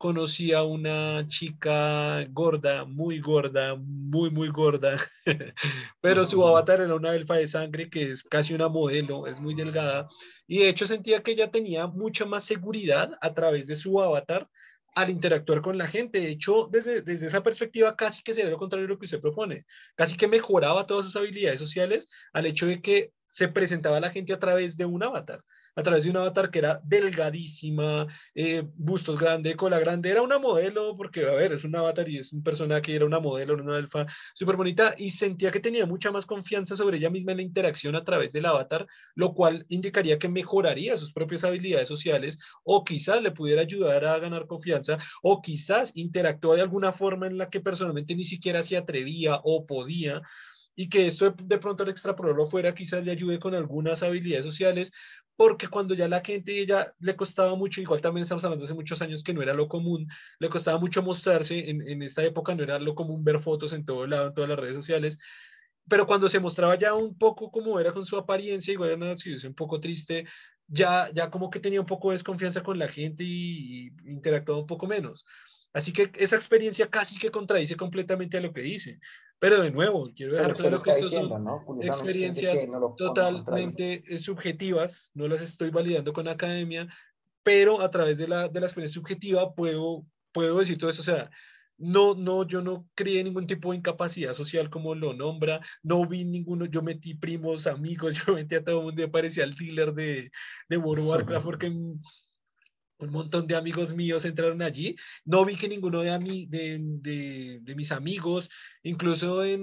conocí 0.00 0.54
a 0.54 0.62
una 0.62 1.26
chica 1.28 2.24
gorda, 2.30 2.86
muy 2.86 3.20
gorda, 3.20 3.74
muy, 3.76 4.30
muy 4.30 4.48
gorda, 4.48 4.96
pero 6.00 6.24
su 6.24 6.42
avatar 6.42 6.80
era 6.80 6.94
una 6.94 7.14
elfa 7.14 7.34
de 7.34 7.46
sangre 7.46 7.90
que 7.90 8.12
es 8.12 8.24
casi 8.24 8.54
una 8.54 8.70
modelo, 8.70 9.26
es 9.26 9.38
muy 9.40 9.54
delgada, 9.54 10.08
y 10.46 10.60
de 10.60 10.70
hecho 10.70 10.86
sentía 10.86 11.22
que 11.22 11.32
ella 11.32 11.50
tenía 11.50 11.86
mucha 11.86 12.24
más 12.24 12.44
seguridad 12.44 13.12
a 13.20 13.34
través 13.34 13.66
de 13.66 13.76
su 13.76 14.00
avatar 14.00 14.48
al 14.94 15.10
interactuar 15.10 15.60
con 15.60 15.76
la 15.76 15.86
gente. 15.86 16.18
De 16.18 16.30
hecho, 16.30 16.70
desde, 16.72 17.02
desde 17.02 17.26
esa 17.26 17.42
perspectiva, 17.42 17.94
casi 17.94 18.22
que 18.22 18.32
sería 18.32 18.50
lo 18.50 18.56
contrario 18.56 18.86
de 18.86 18.94
lo 18.94 18.98
que 18.98 19.04
usted 19.04 19.20
propone. 19.20 19.66
Casi 19.96 20.16
que 20.16 20.28
mejoraba 20.28 20.86
todas 20.86 21.04
sus 21.04 21.16
habilidades 21.16 21.60
sociales 21.60 22.08
al 22.32 22.46
hecho 22.46 22.66
de 22.66 22.80
que 22.80 23.12
se 23.28 23.48
presentaba 23.48 23.98
a 23.98 24.00
la 24.00 24.10
gente 24.10 24.32
a 24.32 24.40
través 24.40 24.78
de 24.78 24.86
un 24.86 25.02
avatar 25.02 25.42
a 25.74 25.82
través 25.82 26.04
de 26.04 26.10
un 26.10 26.16
avatar 26.16 26.50
que 26.50 26.58
era 26.58 26.80
delgadísima, 26.84 28.06
eh, 28.34 28.62
bustos 28.76 29.18
grande, 29.18 29.56
cola 29.56 29.78
grande, 29.78 30.10
era 30.10 30.22
una 30.22 30.38
modelo, 30.38 30.96
porque, 30.96 31.26
a 31.26 31.32
ver, 31.32 31.52
es 31.52 31.64
un 31.64 31.76
avatar 31.76 32.08
y 32.08 32.18
es 32.18 32.32
un 32.32 32.42
personaje, 32.42 32.94
era 32.94 33.04
una 33.04 33.20
modelo, 33.20 33.54
una 33.54 33.76
alfa 33.76 34.06
súper 34.34 34.56
bonita, 34.56 34.94
y 34.96 35.10
sentía 35.10 35.50
que 35.50 35.60
tenía 35.60 35.86
mucha 35.86 36.10
más 36.10 36.26
confianza 36.26 36.76
sobre 36.76 36.98
ella 36.98 37.10
misma 37.10 37.32
en 37.32 37.38
la 37.38 37.42
interacción 37.42 37.96
a 37.96 38.04
través 38.04 38.32
del 38.32 38.46
avatar, 38.46 38.86
lo 39.14 39.34
cual 39.34 39.64
indicaría 39.68 40.18
que 40.18 40.28
mejoraría 40.28 40.96
sus 40.96 41.12
propias 41.12 41.44
habilidades 41.44 41.88
sociales, 41.88 42.38
o 42.64 42.84
quizás 42.84 43.22
le 43.22 43.30
pudiera 43.30 43.62
ayudar 43.62 44.04
a 44.04 44.18
ganar 44.18 44.46
confianza, 44.46 44.98
o 45.22 45.42
quizás 45.42 45.92
interactúa 45.94 46.56
de 46.56 46.62
alguna 46.62 46.92
forma 46.92 47.26
en 47.26 47.38
la 47.38 47.50
que 47.50 47.60
personalmente 47.60 48.14
ni 48.14 48.24
siquiera 48.24 48.62
se 48.62 48.76
atrevía 48.76 49.40
o 49.44 49.66
podía 49.66 50.22
y 50.80 50.88
que 50.88 51.06
esto 51.06 51.30
de, 51.30 51.58
pronto 51.58 51.82
al 51.82 51.90
extrapolarlo 51.90 52.46
fuera 52.46 52.74
quizás 52.74 53.04
le 53.04 53.12
ayude 53.12 53.38
con 53.38 53.54
algunas 53.54 54.02
habilidades 54.02 54.46
sociales, 54.46 54.92
porque 55.40 55.68
cuando 55.68 55.94
ya 55.94 56.06
la 56.06 56.20
gente 56.20 56.66
ya 56.66 56.94
le 56.98 57.16
costaba 57.16 57.54
mucho, 57.56 57.80
igual 57.80 58.02
también 58.02 58.24
estamos 58.24 58.44
hablando 58.44 58.66
hace 58.66 58.74
muchos 58.74 59.00
años 59.00 59.22
que 59.22 59.32
no 59.32 59.40
era 59.40 59.54
lo 59.54 59.68
común, 59.68 60.06
le 60.38 60.50
costaba 60.50 60.78
mucho 60.78 61.02
mostrarse, 61.02 61.70
en, 61.70 61.80
en 61.80 62.02
esta 62.02 62.22
época 62.22 62.54
no 62.54 62.62
era 62.62 62.78
lo 62.78 62.94
común 62.94 63.24
ver 63.24 63.40
fotos 63.40 63.72
en 63.72 63.86
todo 63.86 64.06
lado, 64.06 64.26
en 64.28 64.34
todas 64.34 64.50
las 64.50 64.58
redes 64.58 64.74
sociales, 64.74 65.18
pero 65.88 66.06
cuando 66.06 66.28
se 66.28 66.40
mostraba 66.40 66.74
ya 66.76 66.92
un 66.92 67.16
poco 67.16 67.50
como 67.50 67.80
era 67.80 67.94
con 67.94 68.04
su 68.04 68.18
apariencia, 68.18 68.74
igual 68.74 68.90
era 68.90 68.98
una 68.98 69.16
situación 69.16 69.52
un 69.52 69.56
poco 69.56 69.80
triste, 69.80 70.26
ya, 70.66 71.10
ya 71.14 71.30
como 71.30 71.48
que 71.48 71.58
tenía 71.58 71.80
un 71.80 71.86
poco 71.86 72.10
de 72.10 72.16
desconfianza 72.16 72.62
con 72.62 72.78
la 72.78 72.88
gente 72.88 73.24
y, 73.24 73.86
y 74.04 74.12
interactuaba 74.12 74.60
un 74.60 74.66
poco 74.66 74.86
menos. 74.86 75.24
Así 75.72 75.92
que 75.92 76.10
esa 76.16 76.36
experiencia 76.36 76.88
casi 76.88 77.18
que 77.18 77.30
contradice 77.30 77.76
completamente 77.76 78.36
a 78.36 78.40
lo 78.40 78.52
que 78.52 78.62
dice. 78.62 78.98
Pero 79.38 79.62
de 79.62 79.70
nuevo, 79.70 80.10
quiero 80.14 80.34
dejar 80.34 80.54
claro 80.54 80.82
que 80.82 81.02
son 81.08 81.82
experiencias 81.82 82.66
totalmente 82.98 84.04
subjetivas, 84.18 85.10
no 85.14 85.28
las 85.28 85.42
estoy 85.42 85.70
validando 85.70 86.12
con 86.12 86.28
academia, 86.28 86.88
pero 87.42 87.80
a 87.80 87.90
través 87.90 88.18
de 88.18 88.28
la, 88.28 88.48
de 88.48 88.60
la 88.60 88.66
experiencia 88.66 89.00
subjetiva 89.00 89.54
puedo, 89.54 90.04
puedo 90.32 90.58
decir 90.58 90.76
todo 90.76 90.90
eso. 90.90 91.00
O 91.00 91.04
sea, 91.04 91.30
no, 91.80 92.14
no, 92.14 92.46
yo 92.46 92.60
no 92.60 92.86
creé 92.94 93.24
ningún 93.24 93.46
tipo 93.46 93.70
de 93.70 93.78
incapacidad 93.78 94.34
social 94.34 94.68
como 94.68 94.94
lo 94.94 95.14
nombra, 95.14 95.60
no 95.82 96.06
vi 96.06 96.24
ninguno, 96.24 96.66
yo 96.66 96.82
metí 96.82 97.14
primos, 97.14 97.66
amigos, 97.66 98.14
yo 98.26 98.34
metí 98.34 98.56
a 98.56 98.62
todo 98.62 98.80
el 98.80 98.84
mundo, 98.84 99.10
parecía 99.10 99.44
el 99.44 99.54
dealer 99.54 99.94
de, 99.94 100.30
de 100.68 100.76
World 100.76 101.04
of 101.04 101.08
Warcraft, 101.08 101.44
porque 101.46 101.72
un 103.00 103.10
montón 103.10 103.46
de 103.46 103.56
amigos 103.56 103.94
míos 103.94 104.24
entraron 104.24 104.62
allí. 104.62 104.96
No 105.24 105.44
vi 105.44 105.56
que 105.56 105.68
ninguno 105.68 106.00
de, 106.02 106.48
de, 106.48 107.58
de, 107.62 107.74
mis 107.74 107.92
amigos, 107.92 108.50
incluso 108.82 109.44
en, 109.44 109.62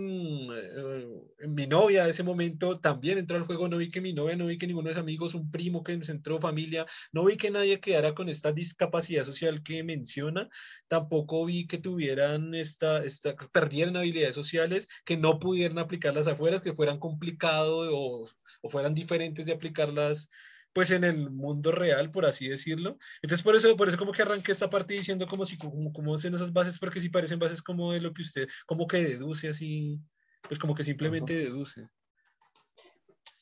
eh, 0.52 1.08
en, 1.40 1.54
mi 1.54 1.68
novia 1.68 2.06
de 2.06 2.12
ese 2.12 2.24
momento, 2.24 2.80
también 2.80 3.18
entró 3.18 3.38
al 3.38 3.44
juego. 3.44 3.68
No 3.68 3.78
vi 3.78 3.90
que 3.90 4.02
mi 4.02 4.14
novia, 4.14 4.36
no 4.36 4.48
vi 4.48 4.58
que 4.58 4.68
ninguno 4.68 4.90
de 4.90 4.96
mis 4.96 5.02
amigos, 5.02 5.36
un 5.36 5.52
primo 5.52 5.84
que 5.84 5.94
entró, 5.94 6.40
familia, 6.40 6.86
no 7.12 7.26
vi 7.26 7.38
que 7.38 7.52
nadie 7.52 7.80
quedara 7.80 8.14
con 8.14 8.30
esta 8.30 8.52
discapacidad 8.52 9.26
social 9.26 9.64
que 9.64 9.84
menciona. 9.84 10.50
Tampoco 10.88 11.46
vi 11.46 11.68
que 11.68 11.78
tuvieran 11.78 12.56
esta, 12.56 13.04
esta 13.04 13.36
perdieran 13.52 13.98
habilidades 13.98 14.36
sociales, 14.36 14.88
que 15.06 15.18
no 15.18 15.40
pudieran 15.40 15.80
aplicarlas 15.80 16.28
afuera, 16.28 16.60
que 16.60 16.74
fueran 16.74 17.00
complicado 17.00 17.96
o, 17.96 18.30
o 18.62 18.70
fueran 18.70 18.94
diferentes 18.94 19.46
de 19.46 19.54
aplicarlas 19.54 20.30
pues 20.78 20.92
en 20.92 21.04
el 21.04 21.32
mundo 21.32 21.72
real, 21.72 22.12
por 22.12 22.28
así 22.28 22.48
decirlo. 22.48 23.00
Entonces 23.24 23.44
por 23.44 23.56
eso, 23.56 23.76
por 23.76 23.90
eso 23.90 23.98
como 23.98 24.12
que 24.12 24.22
arranqué 24.22 24.52
esta 24.52 24.70
parte 24.70 24.94
diciendo 24.94 25.26
como 25.26 25.44
si, 25.44 25.58
como, 25.58 26.16
esas 26.16 26.54
bases, 26.54 26.78
porque 26.78 27.02
sí 27.02 27.10
parecen 27.10 27.40
bases 27.40 27.64
como 27.64 27.94
de 27.94 28.00
lo 28.00 28.14
que 28.14 28.22
usted, 28.22 28.48
como 28.68 28.86
que 28.86 29.02
deduce 29.02 29.50
así, 29.50 30.00
pues 30.44 30.60
como 30.60 30.76
que 30.76 30.84
simplemente 30.84 31.34
deduce. 31.34 31.90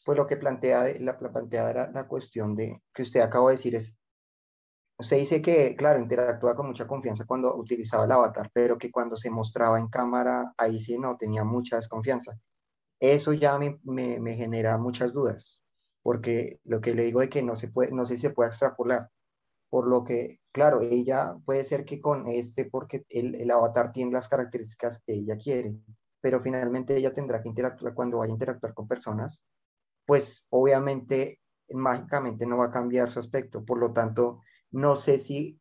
Pues 0.06 0.18
lo 0.18 0.26
que 0.26 0.38
plantea, 0.38 0.94
la, 1.02 1.18
plantea 1.18 1.70
era 1.70 1.92
la 1.92 2.08
cuestión 2.08 2.56
de, 2.56 2.82
que 2.94 3.02
usted 3.02 3.20
acaba 3.20 3.50
de 3.50 3.58
decir 3.58 3.76
es, 3.76 3.98
usted 4.98 5.18
dice 5.18 5.42
que, 5.42 5.76
claro, 5.76 6.00
interactúa 6.00 6.56
con 6.56 6.68
mucha 6.68 6.88
confianza 6.88 7.26
cuando 7.26 7.54
utilizaba 7.54 8.06
el 8.06 8.14
avatar, 8.14 8.50
pero 8.54 8.78
que 8.78 8.92
cuando 8.92 9.18
se 9.18 9.30
mostraba 9.30 9.78
en 9.78 9.90
cámara, 9.90 10.54
ahí 10.58 10.80
sí 10.80 10.98
no, 10.98 11.18
tenía 11.18 11.44
mucha 11.44 11.76
desconfianza. 11.76 12.40
Eso 12.98 13.34
ya 13.34 13.58
me, 13.58 13.78
me, 13.84 14.22
me 14.22 14.36
genera 14.36 14.78
muchas 14.78 15.12
dudas 15.12 15.65
porque 16.06 16.60
lo 16.66 16.82
que 16.82 16.94
le 16.94 17.04
digo 17.06 17.24
es 17.24 17.32
que 17.32 17.42
no, 17.42 17.56
se 17.56 17.68
puede, 17.68 17.92
no 17.92 18.06
sé 18.06 18.16
si 18.16 18.22
se 18.22 18.30
puede 18.30 18.50
extrapolar, 18.50 19.10
por 19.72 19.88
lo 19.88 20.04
que, 20.04 20.40
claro, 20.52 20.82
ella 20.82 21.36
puede 21.46 21.64
ser 21.64 21.84
que 21.84 22.00
con 22.00 22.28
este, 22.28 22.66
porque 22.66 23.08
el, 23.10 23.34
el 23.34 23.50
avatar 23.50 23.92
tiene 23.92 24.12
las 24.12 24.28
características 24.28 25.02
que 25.02 25.14
ella 25.14 25.36
quiere, 25.36 25.76
pero 26.22 26.40
finalmente 26.40 26.96
ella 26.96 27.12
tendrá 27.12 27.42
que 27.42 27.50
interactuar 27.50 27.96
cuando 27.96 28.20
vaya 28.20 28.30
a 28.30 28.36
interactuar 28.36 28.76
con 28.76 28.88
personas, 28.88 29.44
pues 30.06 30.46
obviamente 30.50 31.40
mágicamente 31.72 32.46
no 32.46 32.58
va 32.58 32.66
a 32.66 32.72
cambiar 32.72 33.10
su 33.10 33.18
aspecto, 33.18 33.66
por 33.66 33.80
lo 33.80 33.92
tanto, 33.92 34.44
no 34.70 34.98
sé 34.98 35.18
si 35.18 35.60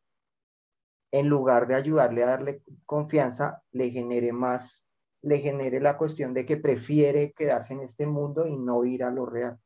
en 1.11 1.27
lugar 1.27 1.67
de 1.67 1.77
ayudarle 1.77 2.23
a 2.23 2.27
darle 2.27 2.63
confianza, 2.85 3.63
le 3.73 3.89
genere 3.89 4.35
más, 4.35 4.85
le 5.23 5.39
genere 5.39 5.81
la 5.81 5.97
cuestión 5.97 6.35
de 6.35 6.45
que 6.45 6.59
prefiere 6.59 7.33
quedarse 7.33 7.73
en 7.73 7.81
este 7.81 8.07
mundo 8.07 8.47
y 8.47 8.59
no 8.59 8.85
ir 8.85 9.05
a 9.05 9.11
lo 9.11 9.25
real 9.25 9.59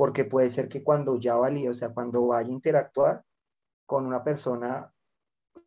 porque 0.00 0.24
puede 0.24 0.48
ser 0.48 0.70
que 0.70 0.82
cuando 0.82 1.20
ya 1.20 1.34
valide, 1.34 1.68
o 1.68 1.74
sea, 1.74 1.90
cuando 1.90 2.26
vaya 2.26 2.48
a 2.48 2.52
interactuar 2.52 3.22
con 3.84 4.06
una 4.06 4.24
persona 4.24 4.94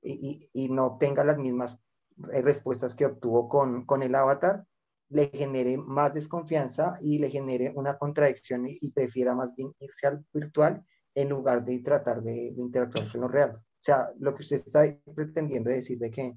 y, 0.02 0.50
y, 0.52 0.70
no 0.70 0.98
tenga 0.98 1.24
las 1.24 1.38
mismas 1.38 1.78
respuestas 2.18 2.96
que 2.96 3.06
obtuvo 3.06 3.48
con, 3.48 3.86
con, 3.86 4.02
el 4.02 4.16
avatar, 4.16 4.66
le 5.10 5.28
genere 5.28 5.78
más 5.78 6.16
desconfianza 6.16 6.98
y 7.00 7.20
le 7.20 7.30
genere 7.30 7.74
una 7.76 8.00
contradicción 8.00 8.66
y, 8.68 8.90
prefiera 8.90 9.36
más 9.36 9.54
bien 9.56 9.72
irse 9.80 10.08
al 10.08 10.26
virtual 10.34 10.84
en 11.14 11.30
lugar 11.30 11.64
de 11.64 11.78
tratar 11.78 12.24
de, 12.24 12.54
de, 12.56 12.60
interactuar 12.60 13.12
con 13.12 13.22
lo 13.22 13.28
real. 13.28 13.52
O 13.52 13.84
sea, 13.84 14.14
lo 14.18 14.34
que 14.34 14.42
usted 14.42 14.56
está 14.56 14.98
pretendiendo 15.14 15.70
decir 15.70 16.00
de 16.00 16.10
que, 16.10 16.36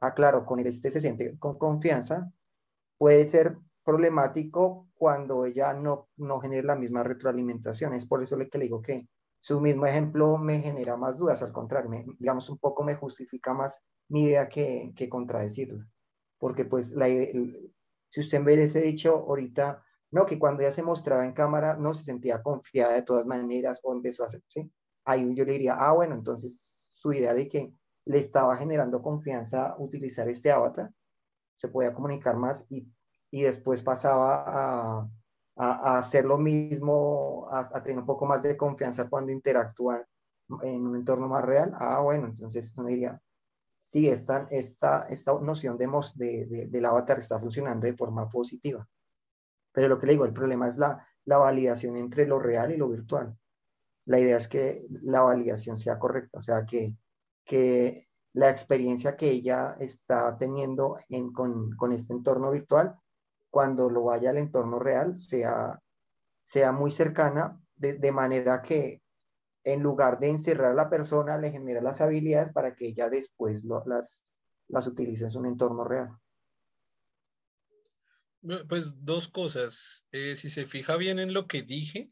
ah, 0.00 0.14
claro, 0.14 0.46
con 0.46 0.58
este 0.60 0.90
se 0.90 1.02
siente 1.02 1.38
con 1.38 1.58
confianza, 1.58 2.32
puede 2.96 3.26
ser 3.26 3.58
problemático 3.84 4.88
cuando 4.94 5.44
ella 5.44 5.72
no, 5.74 6.08
no 6.16 6.40
genera 6.40 6.68
la 6.68 6.76
misma 6.76 7.02
retroalimentación. 7.02 7.94
Es 7.94 8.06
por 8.06 8.22
eso 8.22 8.36
que 8.36 8.58
le 8.58 8.64
digo 8.64 8.82
que 8.82 9.08
su 9.40 9.60
mismo 9.60 9.86
ejemplo 9.86 10.36
me 10.36 10.60
genera 10.60 10.96
más 10.96 11.18
dudas, 11.18 11.42
al 11.42 11.52
contrario, 11.52 11.90
digamos, 12.18 12.50
un 12.50 12.58
poco 12.58 12.84
me 12.84 12.94
justifica 12.94 13.54
más 13.54 13.82
mi 14.08 14.24
idea 14.24 14.48
que, 14.48 14.92
que 14.94 15.08
contradecirla. 15.08 15.86
Porque 16.38 16.64
pues 16.64 16.90
la, 16.90 17.06
si 17.06 18.20
usted 18.20 18.44
ve 18.44 18.62
ese 18.62 18.80
dicho 18.80 19.14
ahorita, 19.28 19.82
no, 20.10 20.26
que 20.26 20.38
cuando 20.38 20.62
ella 20.62 20.72
se 20.72 20.82
mostraba 20.82 21.24
en 21.24 21.32
cámara 21.32 21.76
no 21.76 21.94
se 21.94 22.04
sentía 22.04 22.42
confiada 22.42 22.94
de 22.94 23.02
todas 23.02 23.24
maneras 23.24 23.80
o 23.82 23.92
empezó 23.92 24.24
a 24.24 24.26
hacer, 24.26 24.42
¿sí? 24.48 24.70
Ahí 25.04 25.34
yo 25.34 25.44
le 25.44 25.52
diría, 25.52 25.74
ah, 25.74 25.92
bueno, 25.92 26.14
entonces 26.14 26.90
su 26.92 27.12
idea 27.12 27.32
de 27.32 27.48
que 27.48 27.72
le 28.04 28.18
estaba 28.18 28.56
generando 28.56 29.00
confianza 29.00 29.74
utilizar 29.78 30.28
este 30.28 30.50
avatar, 30.50 30.90
se 31.56 31.68
podía 31.68 31.94
comunicar 31.94 32.36
más 32.36 32.66
y 32.68 32.86
y 33.30 33.42
después 33.42 33.82
pasaba 33.82 34.44
a, 34.46 35.08
a, 35.56 35.98
hacer 35.98 36.24
lo 36.24 36.38
mismo, 36.38 37.48
a, 37.50 37.82
tener 37.82 37.98
un 37.98 38.06
poco 38.06 38.26
más 38.26 38.42
de 38.42 38.56
confianza 38.56 39.08
cuando 39.08 39.32
interactúan 39.32 40.04
en 40.62 40.86
un 40.86 40.96
entorno 40.96 41.28
más 41.28 41.44
real, 41.44 41.72
ah, 41.78 42.00
bueno, 42.00 42.26
entonces 42.26 42.74
uno 42.76 42.88
diría, 42.88 43.20
sí, 43.76 44.08
esta, 44.08 44.46
esta, 44.50 45.06
esta 45.08 45.32
noción 45.40 45.76
de, 45.76 45.86
de, 46.16 46.66
del 46.68 46.84
avatar 46.84 47.18
está 47.18 47.38
funcionando 47.38 47.86
de 47.86 47.96
forma 47.96 48.28
positiva. 48.28 48.86
Pero 49.72 49.88
lo 49.88 49.98
que 49.98 50.06
le 50.06 50.12
digo, 50.12 50.24
el 50.24 50.32
problema 50.32 50.66
es 50.68 50.78
la, 50.78 51.06
la 51.24 51.38
validación 51.38 51.96
entre 51.96 52.26
lo 52.26 52.38
real 52.38 52.72
y 52.72 52.76
lo 52.76 52.88
virtual. 52.88 53.36
La 54.06 54.18
idea 54.18 54.36
es 54.36 54.48
que 54.48 54.86
la 55.02 55.20
validación 55.20 55.76
sea 55.78 55.98
correcta, 55.98 56.38
o 56.38 56.42
sea, 56.42 56.66
que, 56.66 56.96
que 57.44 58.08
la 58.32 58.50
experiencia 58.50 59.16
que 59.16 59.30
ella 59.30 59.76
está 59.78 60.36
teniendo 60.36 60.98
en, 61.08 61.32
con, 61.32 61.76
con, 61.76 61.92
este 61.92 62.12
entorno 62.12 62.50
virtual 62.50 62.96
cuando 63.50 63.90
lo 63.90 64.04
vaya 64.04 64.30
al 64.30 64.38
entorno 64.38 64.78
real 64.78 65.16
sea, 65.16 65.80
sea 66.42 66.72
muy 66.72 66.90
cercana, 66.90 67.60
de, 67.76 68.12
manera 68.12 68.60
que 68.60 69.02
en 69.64 69.82
lugar 69.82 70.18
de 70.18 70.28
encerrar 70.28 70.72
a 70.72 70.74
la 70.74 70.90
persona, 70.90 71.38
le 71.38 71.50
genera 71.50 71.80
las 71.80 72.00
habilidades 72.00 72.52
para 72.52 72.74
que 72.74 72.88
ella 72.88 73.08
después 73.08 73.64
las, 73.64 74.24
las 74.68 74.86
utilice 74.86 75.24
en 75.24 75.30
su 75.30 75.44
entorno 75.44 75.84
real. 75.84 76.10
Pues 78.68 79.04
dos 79.04 79.28
cosas. 79.28 80.04
Eh, 80.12 80.36
si 80.36 80.50
se 80.50 80.66
fija 80.66 80.96
bien 80.96 81.18
en 81.18 81.34
lo 81.34 81.46
que 81.46 81.62
dije, 81.62 82.10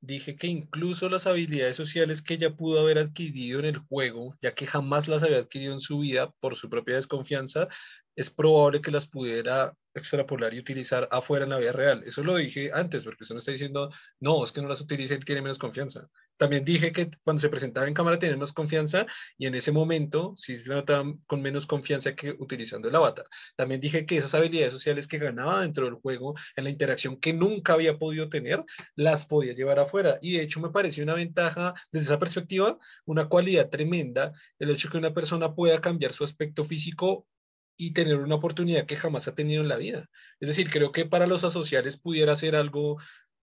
dije 0.00 0.36
que 0.36 0.46
incluso 0.46 1.08
las 1.08 1.26
habilidades 1.26 1.76
sociales 1.76 2.22
que 2.22 2.34
ella 2.34 2.54
pudo 2.54 2.80
haber 2.80 2.98
adquirido 2.98 3.58
en 3.58 3.64
el 3.64 3.78
juego, 3.78 4.36
ya 4.40 4.54
que 4.54 4.66
jamás 4.66 5.08
las 5.08 5.22
había 5.22 5.38
adquirido 5.38 5.72
en 5.72 5.80
su 5.80 5.98
vida 5.98 6.30
por 6.40 6.54
su 6.54 6.68
propia 6.68 6.96
desconfianza, 6.96 7.68
es 8.14 8.30
probable 8.30 8.80
que 8.80 8.90
las 8.90 9.08
pudiera 9.08 9.74
extrapolar 9.94 10.52
y 10.54 10.58
utilizar 10.58 11.08
afuera 11.10 11.44
en 11.44 11.50
la 11.50 11.58
vida 11.58 11.72
real. 11.72 12.02
Eso 12.04 12.22
lo 12.22 12.36
dije 12.36 12.70
antes, 12.72 13.04
porque 13.04 13.22
usted 13.22 13.34
no 13.34 13.38
está 13.38 13.52
diciendo, 13.52 13.90
no, 14.20 14.44
es 14.44 14.52
que 14.52 14.60
no 14.62 14.68
las 14.68 14.80
utilice 14.80 15.14
y 15.14 15.18
tiene 15.20 15.42
menos 15.42 15.58
confianza. 15.58 16.08
También 16.36 16.64
dije 16.64 16.90
que 16.90 17.10
cuando 17.22 17.40
se 17.40 17.48
presentaba 17.48 17.86
en 17.86 17.94
cámara 17.94 18.18
tenía 18.18 18.36
más 18.36 18.52
confianza 18.52 19.06
y 19.38 19.46
en 19.46 19.54
ese 19.54 19.70
momento 19.70 20.34
sí 20.36 20.56
se 20.56 20.68
notaba 20.68 21.14
con 21.26 21.40
menos 21.40 21.66
confianza 21.66 22.16
que 22.16 22.34
utilizando 22.38 22.88
el 22.88 22.96
avatar. 22.96 23.26
También 23.56 23.80
dije 23.80 24.04
que 24.04 24.16
esas 24.16 24.34
habilidades 24.34 24.72
sociales 24.72 25.06
que 25.06 25.18
ganaba 25.18 25.60
dentro 25.60 25.84
del 25.84 25.94
juego, 25.94 26.34
en 26.56 26.64
la 26.64 26.70
interacción 26.70 27.18
que 27.20 27.32
nunca 27.32 27.74
había 27.74 27.98
podido 27.98 28.28
tener, 28.28 28.64
las 28.96 29.26
podía 29.26 29.54
llevar 29.54 29.78
afuera. 29.78 30.18
Y 30.22 30.36
de 30.36 30.42
hecho 30.42 30.60
me 30.60 30.70
pareció 30.70 31.04
una 31.04 31.14
ventaja 31.14 31.74
desde 31.92 32.06
esa 32.06 32.18
perspectiva, 32.18 32.78
una 33.04 33.28
cualidad 33.28 33.70
tremenda, 33.70 34.32
el 34.58 34.70
hecho 34.70 34.90
que 34.90 34.98
una 34.98 35.14
persona 35.14 35.54
pueda 35.54 35.80
cambiar 35.80 36.12
su 36.12 36.24
aspecto 36.24 36.64
físico 36.64 37.28
y 37.76 37.92
tener 37.92 38.16
una 38.16 38.36
oportunidad 38.36 38.86
que 38.86 38.96
jamás 38.96 39.28
ha 39.28 39.34
tenido 39.34 39.62
en 39.62 39.68
la 39.68 39.76
vida. 39.76 40.06
Es 40.40 40.48
decir, 40.48 40.70
creo 40.70 40.92
que 40.92 41.06
para 41.06 41.26
los 41.26 41.44
asociales 41.44 41.96
pudiera 41.96 42.36
ser 42.36 42.56
algo, 42.56 42.98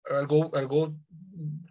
algo, 0.05 0.55
algo 0.55 0.95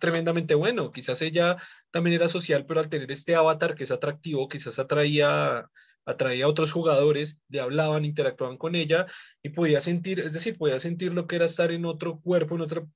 tremendamente 0.00 0.54
bueno. 0.54 0.90
Quizás 0.90 1.22
ella 1.22 1.56
también 1.90 2.14
era 2.16 2.28
social, 2.28 2.66
pero 2.66 2.80
al 2.80 2.88
tener 2.88 3.10
este 3.10 3.34
avatar 3.34 3.74
que 3.74 3.84
es 3.84 3.90
atractivo, 3.90 4.48
quizás 4.48 4.78
atraía, 4.78 5.70
atraía 6.04 6.46
a 6.46 6.48
otros 6.48 6.72
jugadores, 6.72 7.40
le 7.48 7.60
hablaban, 7.60 8.04
interactuaban 8.04 8.56
con 8.56 8.74
ella 8.74 9.06
y 9.42 9.50
podía 9.50 9.80
sentir, 9.80 10.20
es 10.20 10.32
decir, 10.32 10.56
podía 10.56 10.80
sentir 10.80 11.12
lo 11.12 11.26
que 11.26 11.36
era 11.36 11.44
estar 11.44 11.70
en 11.72 11.84
otro 11.84 12.20
cuerpo, 12.20 12.54
en 12.54 12.62
otra, 12.62 12.86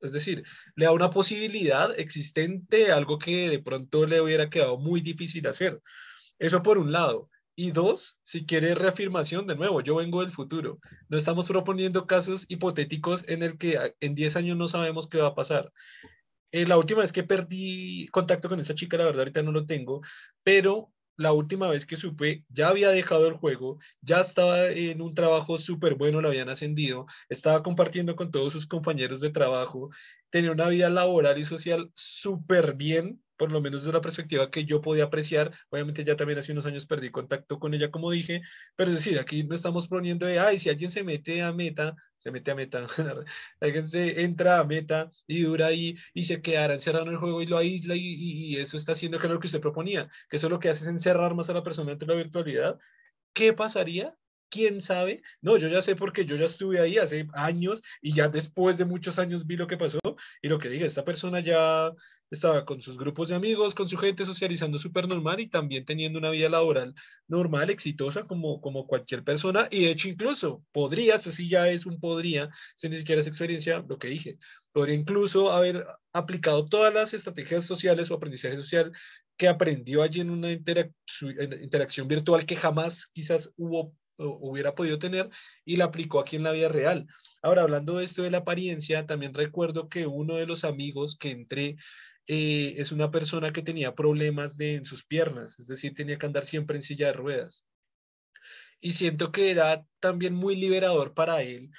es 0.00 0.12
decir, 0.12 0.44
le 0.76 0.84
da 0.84 0.92
una 0.92 1.10
posibilidad 1.10 1.98
existente, 1.98 2.92
algo 2.92 3.18
que 3.18 3.48
de 3.48 3.58
pronto 3.60 4.06
le 4.06 4.20
hubiera 4.20 4.50
quedado 4.50 4.78
muy 4.78 5.00
difícil 5.00 5.46
hacer. 5.46 5.80
Eso 6.38 6.62
por 6.62 6.78
un 6.78 6.92
lado. 6.92 7.30
Y 7.54 7.70
dos, 7.70 8.18
si 8.22 8.46
quiere 8.46 8.74
reafirmación, 8.74 9.46
de 9.46 9.56
nuevo, 9.56 9.82
yo 9.82 9.96
vengo 9.96 10.20
del 10.20 10.30
futuro. 10.30 10.78
No 11.08 11.18
estamos 11.18 11.48
proponiendo 11.48 12.06
casos 12.06 12.46
hipotéticos 12.48 13.28
en 13.28 13.42
el 13.42 13.58
que 13.58 13.94
en 14.00 14.14
10 14.14 14.36
años 14.36 14.56
no 14.56 14.68
sabemos 14.68 15.06
qué 15.06 15.18
va 15.18 15.28
a 15.28 15.34
pasar. 15.34 15.70
Eh, 16.50 16.66
la 16.66 16.78
última 16.78 17.00
vez 17.00 17.12
que 17.12 17.24
perdí 17.24 18.08
contacto 18.08 18.48
con 18.48 18.60
esa 18.60 18.74
chica, 18.74 18.96
la 18.96 19.04
verdad 19.04 19.20
ahorita 19.20 19.42
no 19.42 19.52
lo 19.52 19.66
tengo, 19.66 20.00
pero 20.42 20.92
la 21.16 21.32
última 21.32 21.68
vez 21.68 21.86
que 21.86 21.96
supe, 21.96 22.44
ya 22.48 22.68
había 22.68 22.90
dejado 22.90 23.26
el 23.28 23.34
juego, 23.34 23.78
ya 24.00 24.20
estaba 24.20 24.68
en 24.70 25.00
un 25.00 25.14
trabajo 25.14 25.58
súper 25.58 25.94
bueno, 25.94 26.20
lo 26.20 26.28
habían 26.28 26.48
ascendido, 26.48 27.06
estaba 27.28 27.62
compartiendo 27.62 28.16
con 28.16 28.30
todos 28.30 28.52
sus 28.52 28.66
compañeros 28.66 29.20
de 29.20 29.30
trabajo, 29.30 29.90
tenía 30.30 30.52
una 30.52 30.68
vida 30.68 30.88
laboral 30.88 31.38
y 31.38 31.44
social 31.44 31.90
súper 31.94 32.74
bien, 32.74 33.21
por 33.42 33.50
lo 33.50 33.60
menos 33.60 33.82
de 33.82 33.90
una 33.90 34.00
perspectiva 34.00 34.52
que 34.52 34.64
yo 34.64 34.80
podía 34.80 35.02
apreciar. 35.02 35.50
Obviamente 35.68 36.04
ya 36.04 36.14
también 36.14 36.38
hace 36.38 36.52
unos 36.52 36.64
años 36.64 36.86
perdí 36.86 37.10
contacto 37.10 37.58
con 37.58 37.74
ella, 37.74 37.90
como 37.90 38.08
dije, 38.12 38.40
pero 38.76 38.90
es 38.90 38.98
decir, 38.98 39.18
aquí 39.18 39.42
no 39.42 39.56
estamos 39.56 39.88
poniendo 39.88 40.26
de, 40.26 40.38
ay, 40.38 40.60
si 40.60 40.70
alguien 40.70 40.90
se 40.90 41.02
mete 41.02 41.42
a 41.42 41.52
meta, 41.52 41.96
se 42.18 42.30
mete 42.30 42.52
a 42.52 42.54
meta, 42.54 42.82
alguien 43.60 43.88
se 43.88 44.22
entra 44.22 44.60
a 44.60 44.64
meta 44.64 45.10
y 45.26 45.42
dura 45.42 45.66
ahí 45.66 45.96
y 46.14 46.22
se 46.22 46.40
quedará 46.40 46.74
encerrado 46.74 47.06
en 47.06 47.14
el 47.14 47.18
juego 47.18 47.42
y 47.42 47.46
lo 47.46 47.58
aísla 47.58 47.96
y, 47.96 48.00
y, 48.00 48.58
eso 48.58 48.76
está 48.76 48.92
haciendo 48.92 49.18
que 49.18 49.26
lo 49.26 49.40
que 49.40 49.48
usted 49.48 49.60
proponía, 49.60 50.08
que 50.30 50.36
eso 50.36 50.48
lo 50.48 50.60
que 50.60 50.68
hace 50.68 50.84
es 50.84 50.88
encerrar 50.88 51.34
más 51.34 51.50
a 51.50 51.54
la 51.54 51.64
persona 51.64 51.90
entre 51.90 52.06
la 52.06 52.14
virtualidad. 52.14 52.78
¿Qué 53.32 53.52
pasaría 53.52 54.16
¿Quién 54.52 54.82
sabe? 54.82 55.22
No, 55.40 55.56
yo 55.56 55.68
ya 55.68 55.80
sé 55.80 55.96
porque 55.96 56.26
yo 56.26 56.36
ya 56.36 56.44
estuve 56.44 56.78
ahí 56.78 56.98
hace 56.98 57.26
años 57.32 57.82
y 58.02 58.12
ya 58.14 58.28
después 58.28 58.76
de 58.76 58.84
muchos 58.84 59.18
años 59.18 59.46
vi 59.46 59.56
lo 59.56 59.66
que 59.66 59.78
pasó 59.78 59.98
y 60.42 60.48
lo 60.48 60.58
que 60.58 60.68
diga, 60.68 60.84
esta 60.86 61.06
persona 61.06 61.40
ya 61.40 61.90
estaba 62.32 62.64
con 62.64 62.80
sus 62.80 62.96
grupos 62.96 63.28
de 63.28 63.34
amigos, 63.34 63.74
con 63.74 63.88
su 63.88 63.96
gente 63.96 64.24
socializando 64.24 64.78
súper 64.78 65.06
normal 65.06 65.40
y 65.40 65.48
también 65.48 65.84
teniendo 65.84 66.18
una 66.18 66.30
vida 66.30 66.48
laboral 66.48 66.94
normal, 67.28 67.70
exitosa 67.70 68.22
como, 68.24 68.60
como 68.60 68.86
cualquier 68.86 69.22
persona 69.22 69.68
y 69.70 69.84
de 69.84 69.90
hecho 69.90 70.08
incluso 70.08 70.64
podría, 70.72 71.16
eso 71.16 71.30
ya 71.42 71.68
es 71.68 71.86
un 71.86 72.00
podría, 72.00 72.50
si 72.74 72.88
ni 72.88 72.96
siquiera 72.96 73.20
es 73.20 73.26
experiencia, 73.26 73.84
lo 73.86 73.98
que 73.98 74.08
dije, 74.08 74.38
podría 74.72 74.96
incluso 74.96 75.52
haber 75.52 75.86
aplicado 76.12 76.66
todas 76.66 76.92
las 76.92 77.12
estrategias 77.12 77.64
sociales 77.64 78.10
o 78.10 78.14
aprendizaje 78.14 78.56
social 78.56 78.92
que 79.36 79.48
aprendió 79.48 80.02
allí 80.02 80.20
en 80.20 80.30
una 80.30 80.50
interacción 80.52 82.08
virtual 82.08 82.46
que 82.46 82.56
jamás 82.56 83.10
quizás 83.12 83.52
hubo 83.56 83.94
hubiera 84.18 84.74
podido 84.74 84.98
tener 84.98 85.30
y 85.64 85.76
la 85.76 85.86
aplicó 85.86 86.20
aquí 86.20 86.36
en 86.36 86.42
la 86.42 86.52
vida 86.52 86.68
real. 86.68 87.06
Ahora, 87.42 87.62
hablando 87.62 87.96
de 87.96 88.04
esto 88.04 88.22
de 88.22 88.30
la 88.30 88.38
apariencia, 88.38 89.06
también 89.06 89.34
recuerdo 89.34 89.88
que 89.88 90.06
uno 90.06 90.36
de 90.36 90.46
los 90.46 90.64
amigos 90.64 91.16
que 91.18 91.30
entré 91.30 91.76
eh, 92.26 92.74
es 92.76 92.92
una 92.92 93.10
persona 93.10 93.52
que 93.52 93.62
tenía 93.62 93.94
problemas 93.94 94.56
de, 94.56 94.76
en 94.76 94.86
sus 94.86 95.04
piernas, 95.04 95.58
es 95.58 95.66
decir, 95.66 95.94
tenía 95.94 96.18
que 96.18 96.26
andar 96.26 96.44
siempre 96.44 96.76
en 96.76 96.82
silla 96.82 97.08
de 97.08 97.12
ruedas. 97.14 97.64
Y 98.80 98.92
siento 98.92 99.32
que 99.32 99.50
era 99.50 99.84
también 100.00 100.34
muy 100.34 100.56
liberador 100.56 101.14
para 101.14 101.42
él 101.42 101.70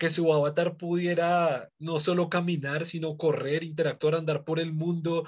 que 0.00 0.08
su 0.08 0.32
avatar 0.32 0.78
pudiera 0.78 1.70
no 1.78 1.98
solo 1.98 2.30
caminar, 2.30 2.86
sino 2.86 3.18
correr, 3.18 3.62
interactuar, 3.62 4.14
andar 4.14 4.44
por 4.44 4.58
el 4.58 4.72
mundo, 4.72 5.26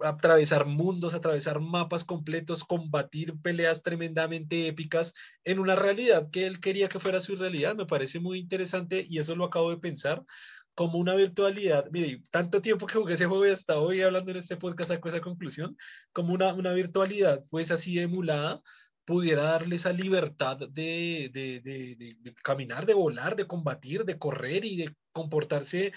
atravesar 0.00 0.66
mundos, 0.66 1.14
atravesar 1.14 1.60
mapas 1.60 2.02
completos, 2.02 2.64
combatir 2.64 3.40
peleas 3.40 3.84
tremendamente 3.84 4.66
épicas 4.66 5.14
en 5.44 5.60
una 5.60 5.76
realidad 5.76 6.28
que 6.32 6.46
él 6.46 6.58
quería 6.58 6.88
que 6.88 6.98
fuera 6.98 7.20
su 7.20 7.36
realidad. 7.36 7.76
Me 7.76 7.86
parece 7.86 8.18
muy 8.18 8.40
interesante 8.40 9.06
y 9.08 9.18
eso 9.18 9.36
lo 9.36 9.44
acabo 9.44 9.70
de 9.70 9.78
pensar 9.78 10.24
como 10.74 10.98
una 10.98 11.14
virtualidad. 11.14 11.90
Mire, 11.90 12.22
tanto 12.30 12.60
tiempo 12.62 12.86
que 12.86 12.94
jugué 12.94 13.14
ese 13.14 13.26
juego 13.26 13.46
y 13.46 13.50
hasta 13.50 13.78
hoy 13.78 14.02
hablando 14.02 14.30
en 14.30 14.38
este 14.38 14.56
podcast 14.56 14.90
saco 14.90 15.08
esa 15.08 15.20
conclusión, 15.20 15.76
como 16.12 16.34
una, 16.34 16.54
una 16.54 16.72
virtualidad 16.72 17.44
pues 17.50 17.70
así 17.70 17.98
emulada 17.98 18.62
pudiera 19.04 19.42
darle 19.42 19.76
esa 19.76 19.92
libertad 19.92 20.56
de, 20.56 21.30
de, 21.32 21.60
de, 21.60 22.16
de, 22.20 22.34
caminar, 22.44 22.86
de 22.86 22.94
volar, 22.94 23.34
de 23.34 23.46
combatir, 23.46 24.04
de 24.04 24.18
correr 24.18 24.64
y 24.64 24.76
de 24.76 24.94
comportarse 25.12 25.92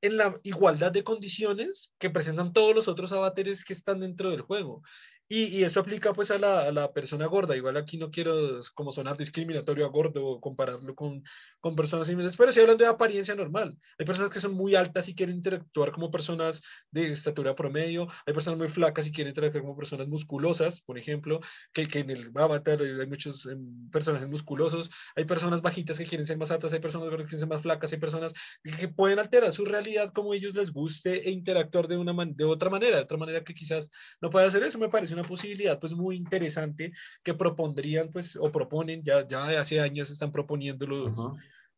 en 0.00 0.16
la 0.16 0.34
igualdad 0.44 0.92
de 0.92 1.02
condiciones 1.02 1.92
que 1.98 2.10
presentan 2.10 2.52
todos 2.52 2.74
los 2.74 2.86
otros 2.86 3.10
avatares 3.10 3.64
que 3.64 3.72
están 3.72 4.00
dentro 4.00 4.30
del 4.30 4.42
juego. 4.42 4.82
Y, 5.30 5.44
y, 5.58 5.64
eso 5.64 5.80
aplica 5.80 6.14
pues 6.14 6.30
a 6.30 6.38
la, 6.38 6.62
a 6.62 6.72
la, 6.72 6.92
persona 6.92 7.26
gorda. 7.26 7.54
Igual 7.54 7.76
aquí 7.76 7.98
no 7.98 8.10
quiero 8.10 8.60
como 8.74 8.92
sonar 8.92 9.18
discriminatorio 9.18 9.84
a 9.84 9.90
gordo 9.90 10.24
o 10.24 10.40
compararlo 10.40 10.94
con, 10.94 11.22
con 11.60 11.76
personas 11.76 12.06
similares, 12.06 12.34
pero 12.36 12.48
estoy 12.48 12.62
hablando 12.62 12.84
de 12.84 12.90
apariencia 12.90 13.34
normal. 13.34 13.76
Hay 13.98 14.06
personas 14.06 14.32
que 14.32 14.40
son 14.40 14.54
muy 14.54 14.74
altas 14.74 15.06
y 15.06 15.14
quieren 15.14 15.36
interactuar 15.36 15.92
como 15.92 16.10
personas 16.10 16.62
de 16.90 17.12
estatura 17.12 17.54
promedio. 17.54 18.08
Hay 18.26 18.32
personas 18.32 18.58
muy 18.58 18.68
flacas 18.68 19.06
y 19.06 19.12
quieren 19.12 19.32
interactuar 19.32 19.62
como 19.62 19.76
personas 19.76 20.08
musculosas, 20.08 20.80
por 20.80 20.98
ejemplo, 20.98 21.40
que, 21.74 21.86
que 21.86 21.98
en 21.98 22.10
el 22.10 22.32
avatar 22.34 22.80
hay 22.80 23.06
muchos 23.06 23.44
em, 23.44 23.90
personajes 23.90 24.28
musculosos. 24.28 24.90
Hay 25.14 25.24
personas 25.26 25.60
bajitas 25.60 25.98
que 25.98 26.06
quieren 26.06 26.26
ser 26.26 26.38
más 26.38 26.50
altas, 26.50 26.72
hay 26.72 26.80
personas 26.80 27.10
que 27.10 27.16
quieren 27.16 27.40
ser 27.40 27.48
más 27.48 27.62
flacas, 27.62 27.92
hay 27.92 27.98
personas 27.98 28.32
que, 28.62 28.88
pueden 28.88 29.18
alterar 29.18 29.52
su 29.52 29.64
realidad 29.66 30.12
como 30.12 30.32
ellos 30.32 30.54
les 30.54 30.72
guste 30.72 31.28
e 31.28 31.30
interactuar 31.30 31.86
de, 31.86 31.98
una 31.98 32.14
de 32.24 32.44
otra 32.44 32.70
manera, 32.70 32.96
de 32.96 33.02
otra 33.02 33.18
manera 33.18 33.44
que 33.44 33.54
quizás 33.54 33.90
no 34.20 34.30
pueda 34.30 34.46
hacer 34.46 34.62
eso. 34.62 34.78
Me 34.78 34.88
parece 34.88 35.17
una 35.18 35.28
posibilidad 35.28 35.78
pues 35.78 35.94
muy 35.94 36.16
interesante 36.16 36.92
que 37.22 37.34
propondrían 37.34 38.10
pues 38.10 38.36
o 38.36 38.50
proponen, 38.52 39.02
ya, 39.02 39.26
ya 39.26 39.46
de 39.46 39.56
hace 39.56 39.80
años 39.80 40.10
están 40.10 40.32
proponiendo 40.32 40.86
los, 40.86 41.18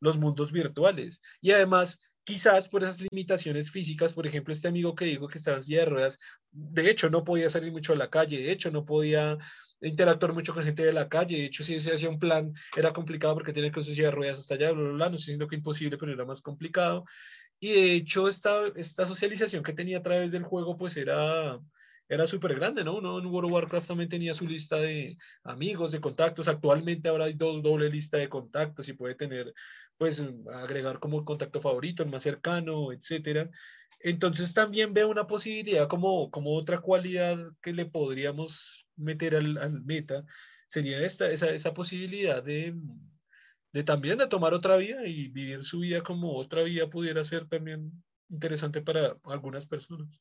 los 0.01 0.19
mundos 0.19 0.53
virtuales. 0.53 1.21
Y 1.41 1.53
además, 1.53 1.99
quizás 2.25 2.69
por 2.69 2.83
esas 2.83 3.01
limitaciones 3.01 3.71
físicas, 3.71 4.13
por 4.13 4.27
ejemplo, 4.27 4.53
este 4.53 4.69
amigo 4.69 4.95
que 4.95 5.05
dijo 5.05 5.29
que 5.29 5.39
estaba 5.39 5.59
en 5.59 5.63
silla 5.63 5.81
de 5.81 5.87
ruedas, 5.87 6.19
de 6.51 6.91
hecho 6.91 7.11
no 7.11 7.25
podía 7.25 7.51
salir 7.51 7.73
mucho 7.73 7.93
a 7.93 7.97
la 7.97 8.11
calle, 8.11 8.41
de 8.41 8.53
hecho 8.53 8.71
no 8.71 8.85
podía 8.85 9.39
interactuar 9.83 10.35
mucho 10.35 10.53
con 10.53 10.65
gente 10.65 10.83
de 10.85 10.93
la 10.93 11.09
calle, 11.09 11.37
de 11.39 11.45
hecho 11.47 11.65
si 11.65 11.81
se 11.81 11.95
hacía 11.95 12.11
un 12.11 12.19
plan 12.19 12.53
era 12.77 12.93
complicado 12.93 13.35
porque 13.35 13.53
tenía 13.53 13.71
que 13.71 13.81
usar 13.81 13.95
silla 13.95 14.07
de 14.07 14.13
ruedas 14.13 14.39
hasta 14.41 14.55
allá, 14.55 14.73
bla, 14.73 14.83
bla, 14.83 14.93
bla, 14.93 15.09
no 15.09 15.17
estoy 15.17 15.33
diciendo 15.33 15.49
que 15.49 15.57
imposible, 15.57 15.97
pero 15.97 16.13
era 16.13 16.25
más 16.25 16.43
complicado. 16.43 17.05
Y 17.59 17.73
de 17.73 17.93
hecho 17.95 18.29
esta, 18.29 18.69
esta 18.75 19.07
socialización 19.07 19.63
que 19.63 19.73
tenía 19.73 19.99
a 19.99 20.03
través 20.03 20.33
del 20.33 20.45
juego 20.45 20.77
pues 20.77 20.97
era 20.97 21.59
era 22.11 22.27
súper 22.27 22.57
grande, 22.57 22.83
¿no? 22.85 22.97
Uno 22.97 23.19
en 23.21 23.27
World 23.27 23.47
of 23.47 23.53
Warcraft 23.53 23.87
también 23.89 24.09
tenía 24.09 24.35
su 24.35 24.47
lista 24.47 24.77
de 24.79 25.17
amigos, 25.45 25.93
de 25.93 26.01
contactos. 26.01 26.49
Actualmente 26.49 27.09
ahora 27.09 27.27
hay 27.27 27.35
dos 27.35 27.63
doble 27.63 27.89
lista 27.89 28.17
de 28.19 28.29
contactos 28.29 28.89
y 28.89 28.95
puede 28.95 29.15
tener, 29.15 29.55
pues, 29.97 30.23
agregar 30.53 30.99
como 30.99 31.25
contacto 31.25 31.61
favorito, 31.61 32.03
el 32.03 32.11
más 32.11 32.23
cercano, 32.25 32.93
etcétera. 32.93 33.49
Entonces 34.01 34.53
también 34.55 34.93
veo 34.93 35.09
una 35.09 35.29
posibilidad 35.29 35.87
como, 35.89 36.31
como 36.33 36.55
otra 36.55 36.81
cualidad 36.81 37.39
que 37.63 37.73
le 37.73 37.87
podríamos 37.87 38.89
meter 38.97 39.37
al, 39.37 39.57
al 39.59 39.83
meta, 39.85 40.25
sería 40.69 41.05
esta, 41.07 41.31
esa, 41.31 41.51
esa 41.51 41.75
posibilidad 41.75 42.43
de, 42.43 42.75
de 43.73 43.85
también 43.85 44.19
de 44.19 44.27
tomar 44.27 44.53
otra 44.55 44.77
vida 44.77 45.07
y 45.07 45.29
vivir 45.29 45.65
su 45.65 45.81
vida 45.81 46.03
como 46.03 46.35
otra 46.35 46.63
vida 46.65 46.91
pudiera 46.91 47.25
ser 47.25 47.49
también 47.49 48.03
interesante 48.29 48.83
para 48.83 49.17
algunas 49.25 49.67
personas 49.67 50.21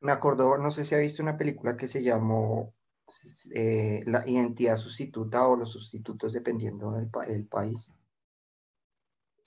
me 0.00 0.12
acordó, 0.12 0.58
no 0.58 0.70
sé 0.70 0.84
si 0.84 0.94
ha 0.94 0.98
visto 0.98 1.22
una 1.22 1.36
película 1.36 1.76
que 1.76 1.88
se 1.88 2.02
llamó 2.02 2.74
eh, 3.54 4.02
La 4.06 4.26
identidad 4.28 4.76
sustituta 4.76 5.46
o 5.46 5.56
los 5.56 5.70
sustitutos 5.72 6.32
dependiendo 6.32 6.92
del 6.92 7.46
país. 7.46 7.92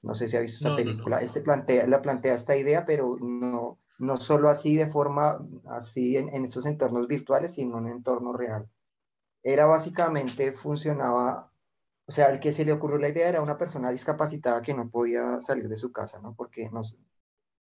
No 0.02 0.14
sé 0.16 0.28
si 0.28 0.36
ha 0.38 0.42
visto 0.42 0.68
esa 0.68 0.76
película. 0.76 1.22
Este 1.22 1.42
plantea, 1.42 1.88
la 1.88 2.02
plantea 2.02 2.36
esta 2.36 2.56
idea, 2.58 2.86
pero 2.86 3.18
no, 3.22 3.80
no 4.00 4.20
solo 4.20 4.50
así 4.50 4.76
de 4.76 4.88
forma, 4.88 5.40
así 5.66 6.18
en, 6.18 6.30
en 6.30 6.44
estos 6.46 6.66
entornos 6.66 7.08
virtuales, 7.08 7.54
sino 7.54 7.78
en 7.78 7.86
un 7.86 7.92
entorno 7.92 8.34
real. 8.34 8.70
Era 9.44 9.66
básicamente, 9.66 10.52
funcionaba, 10.54 11.52
o 12.06 12.12
sea, 12.12 12.32
el 12.32 12.40
que 12.40 12.54
se 12.54 12.66
le 12.66 12.74
ocurrió 12.74 12.98
la 12.98 13.10
idea 13.10 13.30
era 13.30 13.42
una 13.42 13.58
persona 13.58 13.92
discapacitada 13.92 14.62
que 14.62 14.74
no 14.74 14.90
podía 14.90 15.42
salir 15.42 15.70
de 15.70 15.78
su 15.78 15.92
casa, 15.92 16.20
¿no? 16.20 16.36
Porque 16.36 16.70
no, 16.72 16.82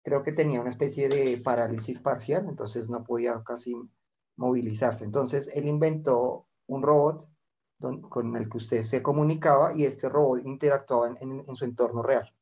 creo 0.05 0.23
que 0.23 0.33
tenía 0.33 0.61
una 0.61 0.71
especie 0.71 1.09
de 1.09 1.39
parálisis 1.39 1.99
parcial, 1.99 2.47
entonces 2.47 2.91
no 2.91 3.03
podía 3.03 3.43
casi 3.43 3.75
movilizarse. 4.37 5.05
Entonces 5.05 5.51
él 5.55 5.67
inventó 5.67 6.47
un 6.67 6.83
robot 6.83 7.29
con 8.09 8.37
el 8.37 8.49
que 8.49 8.59
usted 8.59 8.83
se 8.83 9.03
comunicaba 9.03 9.75
y 9.75 9.85
este 9.85 10.09
robot 10.09 10.45
interactuaba 10.45 11.15
en, 11.21 11.57
su 11.57 11.65
entorno 11.65 12.03
real. 12.03 12.33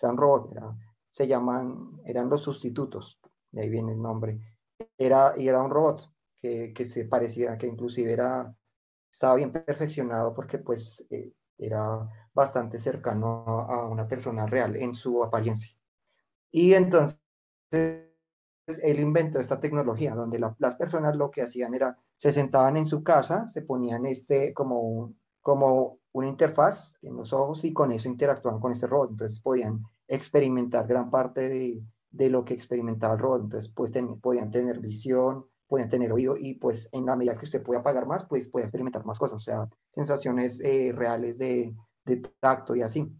Era 0.00 0.10
un 0.10 0.18
robot, 0.18 0.76
se 1.10 1.26
llaman, 1.26 2.00
eran 2.04 2.28
los 2.28 2.42
sustitutos, 2.42 3.20
de 3.52 3.62
ahí 3.62 3.68
viene 3.70 3.92
el 3.92 4.02
nombre. 4.02 4.40
Era, 4.98 5.34
y 5.36 5.48
era 5.48 5.62
un 5.62 5.70
robot 5.70 6.12
que, 6.40 6.72
que 6.72 6.84
se 6.84 7.04
parecía, 7.04 7.56
que 7.56 7.68
inclusive 7.68 8.12
era, 8.12 8.54
estaba 9.10 9.36
bien 9.36 9.52
perfeccionado 9.52 10.34
porque 10.34 10.58
pues 10.58 11.06
eh, 11.10 11.32
era 11.56 12.08
bastante 12.34 12.80
cercano 12.80 13.44
a 13.68 13.86
una 13.86 14.08
persona 14.08 14.46
real 14.46 14.74
en 14.74 14.94
su 14.94 15.22
apariencia. 15.22 15.76
Y 16.52 16.74
entonces 16.74 17.20
él 17.72 19.00
inventó 19.00 19.38
esta 19.40 19.60
tecnología 19.60 20.14
donde 20.14 20.38
las 20.38 20.74
personas 20.76 21.16
lo 21.16 21.30
que 21.30 21.42
hacían 21.42 21.74
era, 21.74 21.98
se 22.16 22.32
sentaban 22.32 22.76
en 22.76 22.86
su 22.86 23.02
casa, 23.02 23.48
se 23.48 23.62
ponían 23.62 24.06
este 24.06 24.54
como, 24.54 24.80
un, 24.80 25.18
como 25.40 25.98
una 26.12 26.28
interfaz 26.28 26.96
en 27.02 27.16
los 27.16 27.32
ojos 27.32 27.64
y 27.64 27.72
con 27.72 27.90
eso 27.92 28.08
interactuaban 28.08 28.60
con 28.60 28.72
este 28.72 28.86
robot. 28.86 29.10
Entonces 29.10 29.40
podían 29.40 29.82
experimentar 30.06 30.86
gran 30.86 31.10
parte 31.10 31.48
de, 31.48 31.82
de 32.10 32.30
lo 32.30 32.44
que 32.44 32.54
experimentaba 32.54 33.14
el 33.14 33.20
robot. 33.20 33.42
Entonces 33.44 33.72
pues 33.74 33.92
podían 34.22 34.50
tener 34.50 34.78
visión, 34.80 35.46
podían 35.66 35.88
tener 35.88 36.12
oído 36.12 36.36
y 36.36 36.54
pues 36.54 36.88
en 36.92 37.06
la 37.06 37.16
medida 37.16 37.36
que 37.36 37.46
usted 37.46 37.62
pueda 37.62 37.82
pagar 37.82 38.06
más, 38.06 38.24
pues 38.26 38.48
puede 38.48 38.66
experimentar 38.66 39.04
más 39.04 39.18
cosas, 39.18 39.36
o 39.36 39.40
sea, 39.40 39.68
sensaciones 39.90 40.60
eh, 40.60 40.92
reales 40.94 41.38
de, 41.38 41.74
de 42.04 42.16
tacto 42.40 42.76
y 42.76 42.82
así 42.82 43.10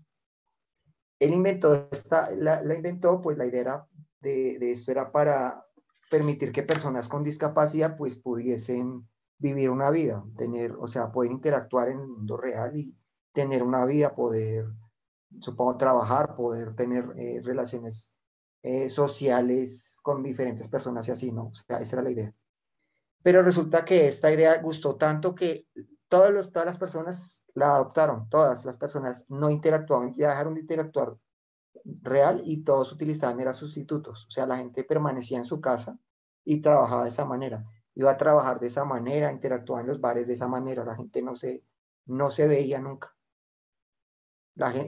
él 1.22 1.32
inventó 1.34 1.88
esta, 1.92 2.30
la, 2.32 2.62
inventó, 2.74 3.20
pues 3.22 3.38
la 3.38 3.46
idea 3.46 3.86
de, 4.20 4.58
de, 4.58 4.72
esto 4.72 4.90
era 4.90 5.12
para 5.12 5.64
permitir 6.10 6.50
que 6.50 6.64
personas 6.64 7.08
con 7.08 7.22
discapacidad 7.22 7.96
pues 7.96 8.16
pudiesen 8.16 9.06
vivir 9.38 9.70
una 9.70 9.90
vida, 9.90 10.24
tener, 10.36 10.72
o 10.72 10.88
sea, 10.88 11.12
poder 11.12 11.30
interactuar 11.30 11.90
en 11.90 12.00
el 12.00 12.08
mundo 12.08 12.36
real 12.36 12.76
y 12.76 12.96
tener 13.32 13.62
una 13.62 13.84
vida, 13.84 14.16
poder, 14.16 14.66
supongo, 15.40 15.76
trabajar, 15.76 16.34
poder 16.34 16.74
tener 16.74 17.12
eh, 17.16 17.40
relaciones 17.42 18.12
eh, 18.62 18.90
sociales 18.90 19.96
con 20.02 20.24
diferentes 20.24 20.68
personas 20.68 21.06
y 21.06 21.12
así, 21.12 21.30
¿no? 21.30 21.46
O 21.46 21.54
sea, 21.54 21.78
esa 21.78 21.96
era 21.96 22.02
la 22.02 22.10
idea. 22.10 22.34
Pero 23.22 23.42
resulta 23.42 23.84
que 23.84 24.08
esta 24.08 24.32
idea 24.32 24.60
gustó 24.60 24.96
tanto 24.96 25.36
que 25.36 25.66
todos 26.12 26.30
los, 26.30 26.52
todas 26.52 26.66
las 26.66 26.76
personas 26.76 27.42
la 27.54 27.74
adoptaron, 27.74 28.28
todas 28.28 28.66
las 28.66 28.76
personas 28.76 29.24
no 29.30 29.48
interactuaban, 29.48 30.12
ya 30.12 30.28
dejaron 30.28 30.52
de 30.52 30.60
interactuar 30.60 31.16
real 32.02 32.42
y 32.44 32.64
todos 32.64 32.92
utilizaban 32.92 33.40
eran 33.40 33.54
sustitutos. 33.54 34.26
O 34.26 34.30
sea, 34.30 34.44
la 34.44 34.58
gente 34.58 34.84
permanecía 34.84 35.38
en 35.38 35.46
su 35.46 35.58
casa 35.62 35.98
y 36.44 36.60
trabajaba 36.60 37.04
de 37.04 37.08
esa 37.08 37.24
manera. 37.24 37.64
Iba 37.94 38.10
a 38.10 38.18
trabajar 38.18 38.60
de 38.60 38.66
esa 38.66 38.84
manera, 38.84 39.32
interactuaba 39.32 39.80
en 39.80 39.86
los 39.86 40.02
bares 40.02 40.26
de 40.26 40.34
esa 40.34 40.46
manera. 40.48 40.84
La 40.84 40.96
gente 40.96 41.22
no 41.22 41.34
se, 41.34 41.64
no 42.04 42.30
se 42.30 42.46
veía 42.46 42.78
nunca. 42.78 43.16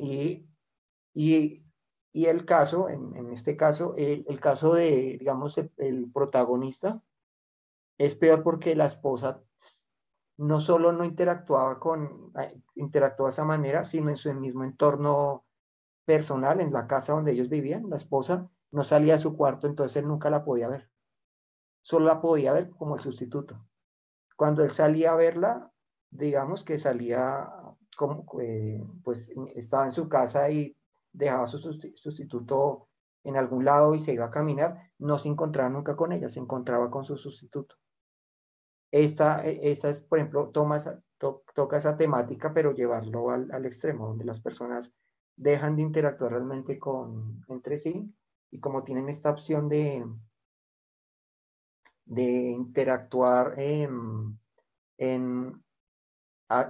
Y, 0.02 0.46
y, 1.14 1.64
y, 2.12 2.26
el 2.26 2.44
caso, 2.44 2.90
en, 2.90 3.16
en 3.16 3.32
este 3.32 3.56
caso, 3.56 3.94
el, 3.96 4.26
el, 4.28 4.40
caso 4.40 4.74
de, 4.74 5.16
digamos, 5.18 5.56
el 5.56 6.12
protagonista 6.12 7.02
es 7.96 8.14
peor 8.14 8.42
porque 8.42 8.76
la 8.76 8.84
esposa 8.84 9.42
no 10.36 10.60
solo 10.60 10.92
no 10.92 11.04
interactuaba 11.04 11.78
con, 11.78 12.32
interactuaba 12.74 13.28
de 13.28 13.32
esa 13.34 13.44
manera, 13.44 13.84
sino 13.84 14.10
en 14.10 14.16
su 14.16 14.32
mismo 14.34 14.64
entorno 14.64 15.44
personal, 16.04 16.60
en 16.60 16.72
la 16.72 16.86
casa 16.86 17.12
donde 17.12 17.32
ellos 17.32 17.48
vivían, 17.48 17.88
la 17.88 17.96
esposa 17.96 18.50
no 18.70 18.82
salía 18.82 19.14
de 19.14 19.18
su 19.18 19.36
cuarto, 19.36 19.66
entonces 19.66 20.02
él 20.02 20.08
nunca 20.08 20.30
la 20.30 20.44
podía 20.44 20.68
ver. 20.68 20.90
Solo 21.82 22.06
la 22.06 22.20
podía 22.20 22.52
ver 22.52 22.70
como 22.70 22.96
el 22.96 23.00
sustituto. 23.00 23.64
Cuando 24.36 24.64
él 24.64 24.70
salía 24.70 25.12
a 25.12 25.16
verla, 25.16 25.70
digamos 26.10 26.64
que 26.64 26.78
salía 26.78 27.48
como, 27.96 28.26
eh, 28.40 28.82
pues 29.04 29.32
estaba 29.54 29.84
en 29.84 29.92
su 29.92 30.08
casa 30.08 30.50
y 30.50 30.76
dejaba 31.12 31.46
su 31.46 31.58
sustituto 31.58 32.88
en 33.22 33.36
algún 33.36 33.64
lado 33.64 33.94
y 33.94 34.00
se 34.00 34.12
iba 34.12 34.26
a 34.26 34.30
caminar, 34.30 34.90
no 34.98 35.18
se 35.18 35.28
encontraba 35.28 35.70
nunca 35.70 35.96
con 35.96 36.12
ella, 36.12 36.28
se 36.28 36.40
encontraba 36.40 36.90
con 36.90 37.04
su 37.04 37.16
sustituto. 37.16 37.76
Esta, 38.94 39.44
e, 39.44 39.72
esa 39.72 39.90
es, 39.90 39.98
por 39.98 40.18
ejemplo, 40.18 40.50
toma 40.50 40.78
toca 41.18 41.76
esa 41.78 41.96
temática, 41.96 42.54
pero 42.54 42.72
llevarlo 42.72 43.30
al, 43.30 43.50
al, 43.50 43.66
extremo, 43.66 44.06
donde 44.06 44.24
las 44.24 44.40
personas 44.40 44.92
dejan 45.34 45.74
de 45.74 45.82
interactuar 45.82 46.30
realmente 46.30 46.78
con, 46.78 47.44
entre 47.48 47.76
sí 47.76 48.14
y 48.52 48.60
como 48.60 48.84
tienen 48.84 49.08
esta 49.08 49.30
opción 49.30 49.68
de, 49.68 50.06
de 52.04 52.50
interactuar 52.52 53.58
en, 53.58 54.38
en, 54.98 55.60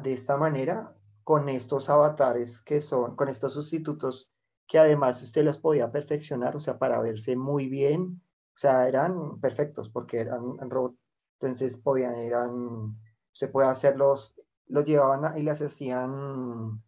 de 0.03 0.13
esta 0.15 0.39
manera 0.39 0.97
con 1.25 1.51
estos 1.51 1.91
avatares 1.91 2.63
que 2.63 2.81
son, 2.81 3.17
con 3.17 3.29
estos 3.29 3.53
sustitutos 3.53 4.33
que 4.67 4.79
además 4.79 5.23
usted 5.23 5.45
los 5.45 5.59
podía 5.59 5.93
perfeccionar, 5.93 6.57
o 6.57 6.61
sea, 6.61 6.79
para 6.79 7.03
verse 7.03 7.37
muy 7.37 7.69
bien, 7.69 8.23
o 8.55 8.57
sea, 8.57 8.89
eran 8.89 9.39
perfectos 9.41 9.91
porque 9.91 10.21
eran 10.21 10.71
robots 10.71 11.04
entonces 11.47 11.77
podían, 11.77 12.15
eran, 12.17 12.97
se 13.33 13.49
puede 13.49 13.69
hacerlos, 13.69 14.35
los 14.67 14.85
llevaban 14.85 15.39
y 15.39 15.43
les 15.43 15.61
hacían, 15.61 16.83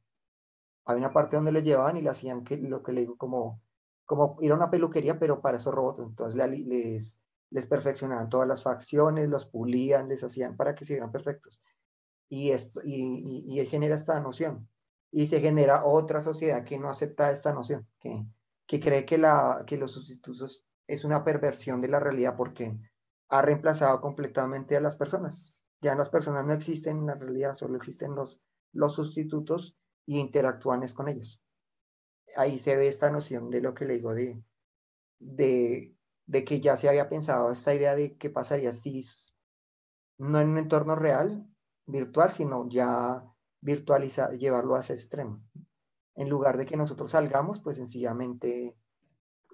hay 0.85 0.97
una 0.97 1.13
parte 1.13 1.37
donde 1.37 1.53
los 1.53 1.63
llevaban 1.63 1.97
y 1.97 2.03
le 2.03 2.11
hacían 2.11 2.45
que, 2.45 2.57
lo 2.57 2.83
que 2.83 2.93
le 2.93 3.03
digo 3.03 3.17
como, 3.17 3.61
como 4.05 4.37
ir 4.41 4.53
a 4.53 4.55
una 4.55 4.71
peluquería, 4.71 5.19
pero 5.19 5.41
para 5.41 5.59
esos 5.59 5.75
robots, 5.75 6.01
entonces 6.01 6.51
les, 6.51 7.19
les 7.51 7.67
perfeccionaban 7.67 8.29
todas 8.29 8.49
las 8.49 8.63
facciones, 8.63 9.29
los 9.29 9.47
pulían, 9.47 10.09
les 10.09 10.25
hacían 10.25 10.57
para 10.57 10.75
que 10.75 10.85
se 10.85 10.95
vieran 10.95 11.13
perfectos. 11.13 11.61
Y, 12.29 12.51
esto, 12.51 12.81
y, 12.83 13.45
y, 13.49 13.61
y 13.61 13.67
genera 13.67 13.95
esta 13.95 14.19
noción. 14.21 14.69
Y 15.13 15.27
se 15.29 15.41
genera 15.41 15.85
otra 15.85 16.21
sociedad 16.21 16.65
que 16.65 16.79
no 16.79 16.89
acepta 16.89 17.31
esta 17.31 17.53
noción, 17.53 17.87
que, 18.01 18.27
que 18.67 18.81
cree 18.81 19.05
que, 19.05 19.19
la, 19.19 19.65
que 19.67 19.77
los 19.77 19.93
sustitutos 19.93 20.65
es 20.87 21.05
una 21.05 21.25
perversión 21.25 21.81
de 21.81 21.89
la 21.89 22.01
realidad 22.01 22.37
porque 22.37 22.77
ha 23.29 23.43
reemplazado 23.43 24.01
completamente 24.01 24.77
a 24.77 24.81
las 24.81 24.97
personas. 24.97 25.65
Ya 25.81 25.95
las 25.95 26.09
personas 26.09 26.45
no 26.45 26.53
existen 26.53 26.99
en 26.99 27.07
la 27.07 27.15
realidad, 27.15 27.55
solo 27.55 27.77
existen 27.77 28.15
los, 28.15 28.41
los 28.73 28.95
sustitutos 28.95 29.77
y 30.07 30.19
interactúan 30.19 30.87
con 30.89 31.09
ellos. 31.09 31.43
Ahí 32.37 32.59
se 32.59 32.77
ve 32.77 32.89
esta 32.89 33.11
noción 33.11 33.51
de 33.51 33.61
lo 33.61 33.75
que 33.75 33.85
le 33.85 33.95
digo 33.95 34.15
de, 34.15 34.43
de, 35.19 35.97
de 36.27 36.45
que 36.45 36.61
ya 36.61 36.77
se 36.77 36.89
había 36.89 37.09
pensado 37.09 37.51
esta 37.51 37.75
idea 37.75 37.95
de 37.95 38.17
qué 38.17 38.31
pasaría 38.31 38.73
si 38.73 39.03
no 40.19 40.41
en 40.41 40.51
un 40.51 40.59
entorno 40.59 40.97
real, 40.97 41.47
virtual, 41.87 42.33
sino 42.33 42.69
ya 42.69 43.25
virtualizar, 43.61 44.37
llevarlo 44.37 44.77
a 44.77 44.81
ese 44.81 44.95
extremo. 44.95 45.43
En 46.15 46.29
lugar 46.29 46.57
de 46.57 46.67
que 46.67 46.77
nosotros 46.77 47.13
salgamos, 47.13 47.61
pues 47.61 47.77
sencillamente 47.77 48.77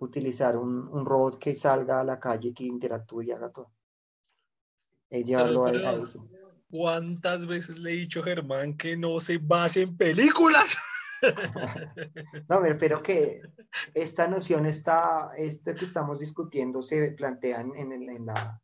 utilizar 0.02 0.56
un, 0.56 0.88
un, 0.88 1.06
robot 1.06 1.38
que 1.38 1.54
salga 1.54 2.00
a 2.00 2.04
la 2.04 2.18
calle, 2.18 2.52
que 2.52 2.64
interactúe 2.64 3.22
y 3.22 3.30
haga 3.30 3.50
todo. 3.50 3.72
Es 5.08 5.24
llevarlo 5.24 5.64
pero, 5.64 5.78
pero, 5.78 5.88
a, 5.88 6.02
eso. 6.02 6.28
¿Cuántas 6.70 7.46
veces 7.46 7.78
le 7.78 7.92
he 7.92 7.96
dicho 7.96 8.20
a 8.20 8.24
Germán 8.24 8.76
que 8.76 8.96
no 8.96 9.20
se 9.20 9.38
base 9.38 9.82
en 9.82 9.96
películas? 9.96 10.76
no, 12.48 12.60
pero 12.78 13.02
que 13.02 13.42
esta 13.94 14.26
noción 14.26 14.66
está, 14.66 15.30
este 15.36 15.74
que 15.74 15.84
estamos 15.84 16.18
discutiendo 16.18 16.82
se 16.82 17.12
plantea 17.12 17.60
en, 17.60 17.76
en, 17.76 17.92
en, 17.92 18.26
la, 18.26 18.60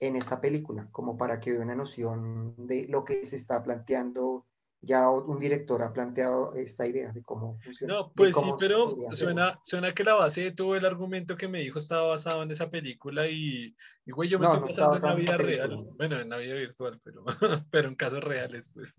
en 0.00 0.16
esta 0.16 0.40
película, 0.40 0.88
como 0.90 1.16
para 1.16 1.38
que 1.38 1.52
vea 1.52 1.62
una 1.62 1.74
noción 1.74 2.54
de 2.66 2.86
lo 2.88 3.04
que 3.04 3.26
se 3.26 3.36
está 3.36 3.62
planteando 3.62 4.46
ya 4.86 5.10
un 5.10 5.38
director 5.38 5.82
ha 5.82 5.92
planteado 5.92 6.54
esta 6.54 6.86
idea 6.86 7.12
de 7.12 7.22
cómo 7.22 7.58
funciona. 7.60 7.94
No, 7.94 8.12
pues 8.12 8.34
sí, 8.34 8.50
pero 8.58 8.96
suena, 9.10 9.58
suena 9.64 9.92
que 9.92 10.04
la 10.04 10.14
base 10.14 10.42
de 10.42 10.52
todo 10.52 10.76
el 10.76 10.84
argumento 10.84 11.36
que 11.36 11.48
me 11.48 11.60
dijo 11.60 11.78
estaba 11.78 12.08
basado 12.08 12.42
en 12.44 12.50
esa 12.52 12.70
película 12.70 13.26
y, 13.28 13.76
y 14.04 14.12
güey, 14.12 14.28
yo 14.28 14.38
me 14.38 14.46
estoy 14.46 14.60
basando 14.60 14.96
en 14.96 15.02
la 15.02 15.14
vida 15.14 15.36
real. 15.36 15.86
Bueno, 15.96 16.20
en 16.20 16.28
la 16.30 16.38
vida 16.38 16.54
virtual, 16.54 17.00
pero, 17.02 17.24
pero 17.70 17.88
en 17.88 17.96
casos 17.96 18.22
reales, 18.22 18.70
pues. 18.70 18.96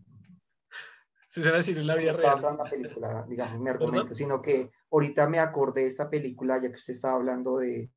Se 1.27 1.41
suena 1.41 1.57
decir 1.57 1.77
en 1.79 1.87
la 1.87 1.95
vida 1.95 2.11
no 2.11 2.17
real. 2.17 2.33
basado 2.33 2.51
en 2.51 2.57
la 2.57 2.69
película, 2.69 3.25
digamos, 3.27 3.59
mi 3.59 3.69
argumento, 3.69 4.13
sino 4.13 4.41
que 4.41 4.69
ahorita 4.91 5.27
me 5.29 5.39
acordé 5.39 5.81
de 5.81 5.87
esta 5.87 6.09
película, 6.09 6.61
ya 6.61 6.69
que 6.69 6.75
usted 6.75 6.93
estaba 6.93 7.15
hablando 7.15 7.57
de, 7.57 7.89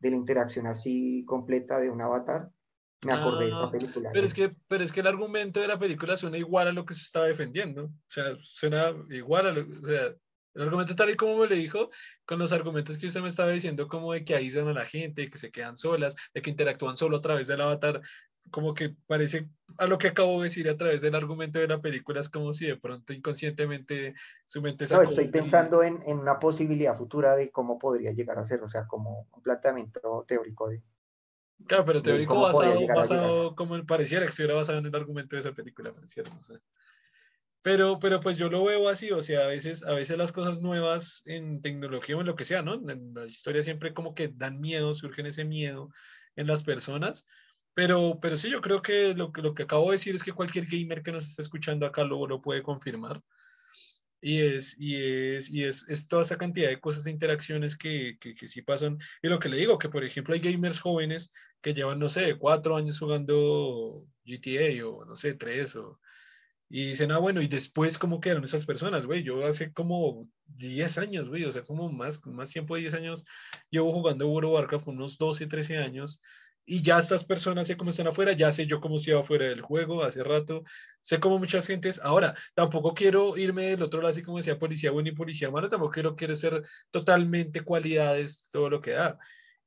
de 0.00 0.10
la 0.10 0.16
interacción 0.16 0.66
así 0.66 1.24
completa 1.24 1.78
de 1.78 1.90
un 1.90 2.00
avatar 2.02 2.50
me 3.06 3.12
acordé 3.12 3.44
de 3.44 3.50
esta 3.50 3.64
ah, 3.64 3.70
película. 3.70 4.10
Pero 4.12 4.26
es, 4.26 4.34
que, 4.34 4.56
pero 4.68 4.84
es 4.84 4.92
que 4.92 5.00
el 5.00 5.06
argumento 5.06 5.60
de 5.60 5.68
la 5.68 5.78
película 5.78 6.16
suena 6.16 6.38
igual 6.38 6.68
a 6.68 6.72
lo 6.72 6.84
que 6.84 6.94
se 6.94 7.02
estaba 7.02 7.26
defendiendo. 7.26 7.84
O 7.84 7.90
sea, 8.06 8.36
suena 8.40 8.94
igual 9.10 9.46
a 9.46 9.52
lo 9.52 9.62
o 9.62 9.84
sea, 9.84 10.14
el 10.56 10.62
argumento 10.62 10.96
tal 10.96 11.10
y 11.10 11.16
como 11.16 11.36
me 11.36 11.48
lo 11.48 11.54
dijo, 11.54 11.90
con 12.24 12.38
los 12.38 12.50
argumentos 12.50 12.96
que 12.96 13.06
usted 13.06 13.20
me 13.20 13.28
estaba 13.28 13.50
diciendo, 13.50 13.88
como 13.88 14.12
de 14.14 14.24
que 14.24 14.34
aíslan 14.34 14.68
a 14.68 14.72
la 14.72 14.86
gente, 14.86 15.28
que 15.28 15.38
se 15.38 15.50
quedan 15.50 15.76
solas, 15.76 16.16
de 16.32 16.40
que 16.40 16.50
interactúan 16.50 16.96
solo 16.96 17.18
a 17.18 17.20
través 17.20 17.46
del 17.46 17.60
avatar, 17.60 18.00
como 18.50 18.72
que 18.72 18.94
parece 19.06 19.50
a 19.76 19.86
lo 19.86 19.98
que 19.98 20.08
acabo 20.08 20.38
de 20.38 20.44
decir 20.44 20.68
a 20.68 20.76
través 20.76 21.02
del 21.02 21.14
argumento 21.14 21.58
de 21.58 21.68
la 21.68 21.80
película, 21.82 22.20
es 22.20 22.30
como 22.30 22.54
si 22.54 22.66
de 22.66 22.76
pronto 22.76 23.12
inconscientemente 23.12 24.14
su 24.46 24.62
mente... 24.62 24.86
No, 24.88 25.02
estoy 25.02 25.28
pensando 25.28 25.82
en, 25.82 26.00
en 26.06 26.18
una 26.18 26.38
posibilidad 26.38 26.96
futura 26.96 27.36
de 27.36 27.50
cómo 27.50 27.78
podría 27.78 28.12
llegar 28.12 28.38
a 28.38 28.46
ser, 28.46 28.62
o 28.62 28.68
sea, 28.68 28.86
como 28.86 29.28
un 29.32 29.42
planteamiento 29.42 30.24
teórico 30.26 30.68
de, 30.70 30.82
Claro, 31.66 31.84
pero 31.84 32.02
teórico 32.02 32.40
basado, 32.40 32.86
basado 32.86 33.54
como 33.56 33.84
pareciera 33.86 34.24
que 34.24 34.30
estuviera 34.30 34.54
basado 34.54 34.78
en 34.78 34.86
el 34.86 34.94
argumento 34.94 35.36
de 35.36 35.40
esa 35.40 35.52
película, 35.52 35.92
pareciera, 35.92 36.30
no 36.30 36.42
sé. 36.44 36.54
Pero, 37.62 37.98
pero 37.98 38.20
pues 38.20 38.36
yo 38.36 38.48
lo 38.48 38.64
veo 38.64 38.88
así, 38.88 39.10
o 39.10 39.20
sea, 39.22 39.40
a 39.40 39.48
veces, 39.48 39.82
a 39.82 39.92
veces 39.92 40.16
las 40.16 40.30
cosas 40.30 40.62
nuevas 40.62 41.22
en 41.26 41.60
tecnología 41.62 42.16
o 42.16 42.20
en 42.20 42.28
lo 42.28 42.36
que 42.36 42.44
sea, 42.44 42.62
¿no? 42.62 42.74
En 42.74 43.12
la 43.12 43.26
historia 43.26 43.60
siempre 43.60 43.92
como 43.92 44.14
que 44.14 44.28
dan 44.28 44.60
miedo, 44.60 44.94
surgen 44.94 45.26
ese 45.26 45.44
miedo 45.44 45.90
en 46.36 46.46
las 46.46 46.62
personas. 46.62 47.26
Pero, 47.74 48.20
pero 48.22 48.36
sí, 48.36 48.50
yo 48.50 48.60
creo 48.60 48.82
que 48.82 49.14
lo, 49.14 49.32
que 49.32 49.42
lo 49.42 49.52
que 49.52 49.64
acabo 49.64 49.86
de 49.86 49.96
decir 49.96 50.14
es 50.14 50.22
que 50.22 50.32
cualquier 50.32 50.66
gamer 50.66 51.02
que 51.02 51.10
nos 51.10 51.26
esté 51.26 51.42
escuchando 51.42 51.86
acá 51.86 52.04
luego 52.04 52.28
lo 52.28 52.40
puede 52.40 52.62
confirmar. 52.62 53.20
Y 54.20 54.40
es, 54.40 54.76
y 54.78 54.96
es, 54.96 55.50
y 55.50 55.64
es, 55.64 55.84
es 55.88 56.06
toda 56.06 56.22
esa 56.22 56.38
cantidad 56.38 56.68
de 56.68 56.80
cosas, 56.80 57.04
de 57.04 57.10
interacciones 57.10 57.76
que, 57.76 58.16
que, 58.20 58.32
que, 58.32 58.46
sí 58.46 58.62
pasan. 58.62 58.98
Y 59.22 59.28
lo 59.28 59.40
que 59.40 59.48
le 59.48 59.56
digo, 59.56 59.76
que 59.78 59.88
por 59.88 60.04
ejemplo 60.04 60.34
hay 60.34 60.40
gamers 60.40 60.78
jóvenes 60.78 61.30
que 61.60 61.74
llevan, 61.74 61.98
no 61.98 62.08
sé, 62.08 62.36
cuatro 62.38 62.76
años 62.76 62.98
jugando 62.98 64.06
GTA 64.24 64.86
o 64.86 65.04
no 65.04 65.16
sé, 65.16 65.34
tres 65.34 65.76
o... 65.76 65.98
Y 66.68 66.88
dicen, 66.88 67.12
ah, 67.12 67.18
bueno, 67.18 67.40
y 67.42 67.46
después, 67.48 67.96
¿cómo 67.96 68.20
quedaron 68.20 68.42
esas 68.42 68.66
personas, 68.66 69.06
güey? 69.06 69.22
Yo 69.22 69.46
hace 69.46 69.72
como 69.72 70.28
10 70.46 70.98
años, 70.98 71.28
güey, 71.28 71.44
o 71.44 71.52
sea, 71.52 71.62
como 71.62 71.92
más, 71.92 72.24
más 72.26 72.50
tiempo 72.50 72.74
de 72.74 72.82
10 72.82 72.94
años, 72.94 73.24
llevo 73.70 73.92
jugando 73.92 74.28
World 74.28 74.48
of 74.48 74.54
Warcraft 74.54 74.88
unos 74.88 75.16
12, 75.16 75.46
13 75.46 75.78
años, 75.78 76.20
y 76.68 76.82
ya 76.82 76.98
estas 76.98 77.24
personas 77.24 77.68
sé 77.68 77.76
cómo 77.76 77.90
están 77.90 78.08
afuera, 78.08 78.32
ya 78.32 78.50
sé 78.50 78.66
yo 78.66 78.80
cómo 78.80 78.98
se 78.98 79.10
iba 79.10 79.20
afuera 79.20 79.46
del 79.46 79.60
juego 79.60 80.02
hace 80.02 80.24
rato, 80.24 80.64
sé 81.00 81.20
cómo 81.20 81.38
muchas 81.38 81.66
gentes, 81.66 82.00
ahora, 82.02 82.34
tampoco 82.54 82.92
quiero 82.92 83.36
irme 83.36 83.66
del 83.68 83.82
otro 83.82 84.00
lado 84.00 84.10
así 84.10 84.22
como 84.22 84.38
decía 84.38 84.58
policía 84.58 84.90
bueno 84.90 85.08
y 85.08 85.12
policía 85.12 85.50
malo, 85.50 85.68
tampoco 85.68 85.92
quiero, 85.92 86.16
quiero 86.16 86.34
ser 86.34 86.64
totalmente 86.90 87.60
cualidades, 87.60 88.48
todo 88.50 88.68
lo 88.68 88.80
que 88.80 88.92
da. 88.92 89.18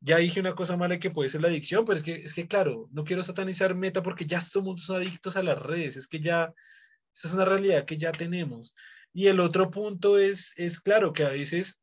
Ya 0.02 0.18
dije 0.18 0.40
una 0.40 0.56
cosa 0.56 0.78
mala 0.78 1.00
que 1.00 1.12
puede 1.12 1.30
ser 1.30 1.42
la 1.42 1.50
adicción, 1.50 1.86
pero 1.86 1.98
es 1.98 2.04
que, 2.04 2.16
es 2.16 2.34
que 2.34 2.48
claro, 2.48 2.88
no 2.92 3.04
quiero 3.04 3.24
satanizar 3.24 3.76
meta 3.76 4.02
porque 4.02 4.26
ya 4.26 4.40
somos 4.40 4.90
adictos 4.90 5.36
a 5.36 5.44
las 5.44 5.62
redes, 5.62 5.98
es 5.98 6.08
que 6.08 6.20
ya, 6.20 6.54
esa 7.14 7.28
es 7.28 7.34
una 7.34 7.46
realidad 7.46 7.86
que 7.86 7.98
ya 7.98 8.12
tenemos. 8.12 8.74
Y 9.14 9.28
el 9.28 9.40
otro 9.40 9.70
punto 9.70 10.18
es, 10.20 10.54
es 10.56 10.80
claro, 10.80 11.14
que 11.14 11.24
a 11.24 11.30
veces 11.30 11.79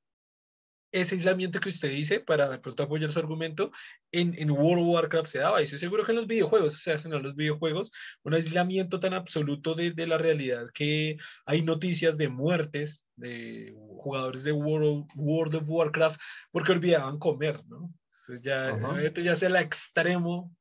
ese 0.92 1.14
aislamiento 1.14 1.60
que 1.60 1.68
usted 1.68 1.90
dice, 1.90 2.20
para 2.20 2.48
de 2.48 2.58
pronto 2.58 2.82
apoyar 2.82 3.10
su 3.10 3.18
argumento, 3.18 3.70
en, 4.12 4.34
en 4.38 4.50
World 4.50 4.82
of 4.82 4.88
Warcraft 4.88 5.26
se 5.26 5.38
daba. 5.38 5.60
Y 5.60 5.64
estoy 5.64 5.78
seguro 5.78 6.04
que 6.04 6.12
en 6.12 6.16
los 6.16 6.26
videojuegos, 6.26 6.74
o 6.74 6.78
sea, 6.78 7.00
en 7.04 7.22
los 7.22 7.34
videojuegos, 7.34 7.90
un 8.22 8.34
aislamiento 8.34 9.00
tan 9.00 9.14
absoluto 9.14 9.74
de, 9.74 9.90
de 9.92 10.06
la 10.06 10.18
realidad 10.18 10.66
que 10.72 11.16
hay 11.44 11.62
noticias 11.62 12.16
de 12.16 12.28
muertes 12.28 13.06
de 13.16 13.74
jugadores 13.76 14.44
de 14.44 14.52
World 14.52 14.86
of, 14.86 15.06
World 15.16 15.54
of 15.56 15.68
Warcraft 15.68 16.20
porque 16.50 16.72
olvidaban 16.72 17.18
comer, 17.18 17.62
¿no? 17.66 17.92
Eso 18.10 18.34
ya, 18.40 18.74
uh 18.74 19.22
ya 19.22 19.36
sea 19.36 19.48
el 19.48 19.56
extremo, 19.56 20.54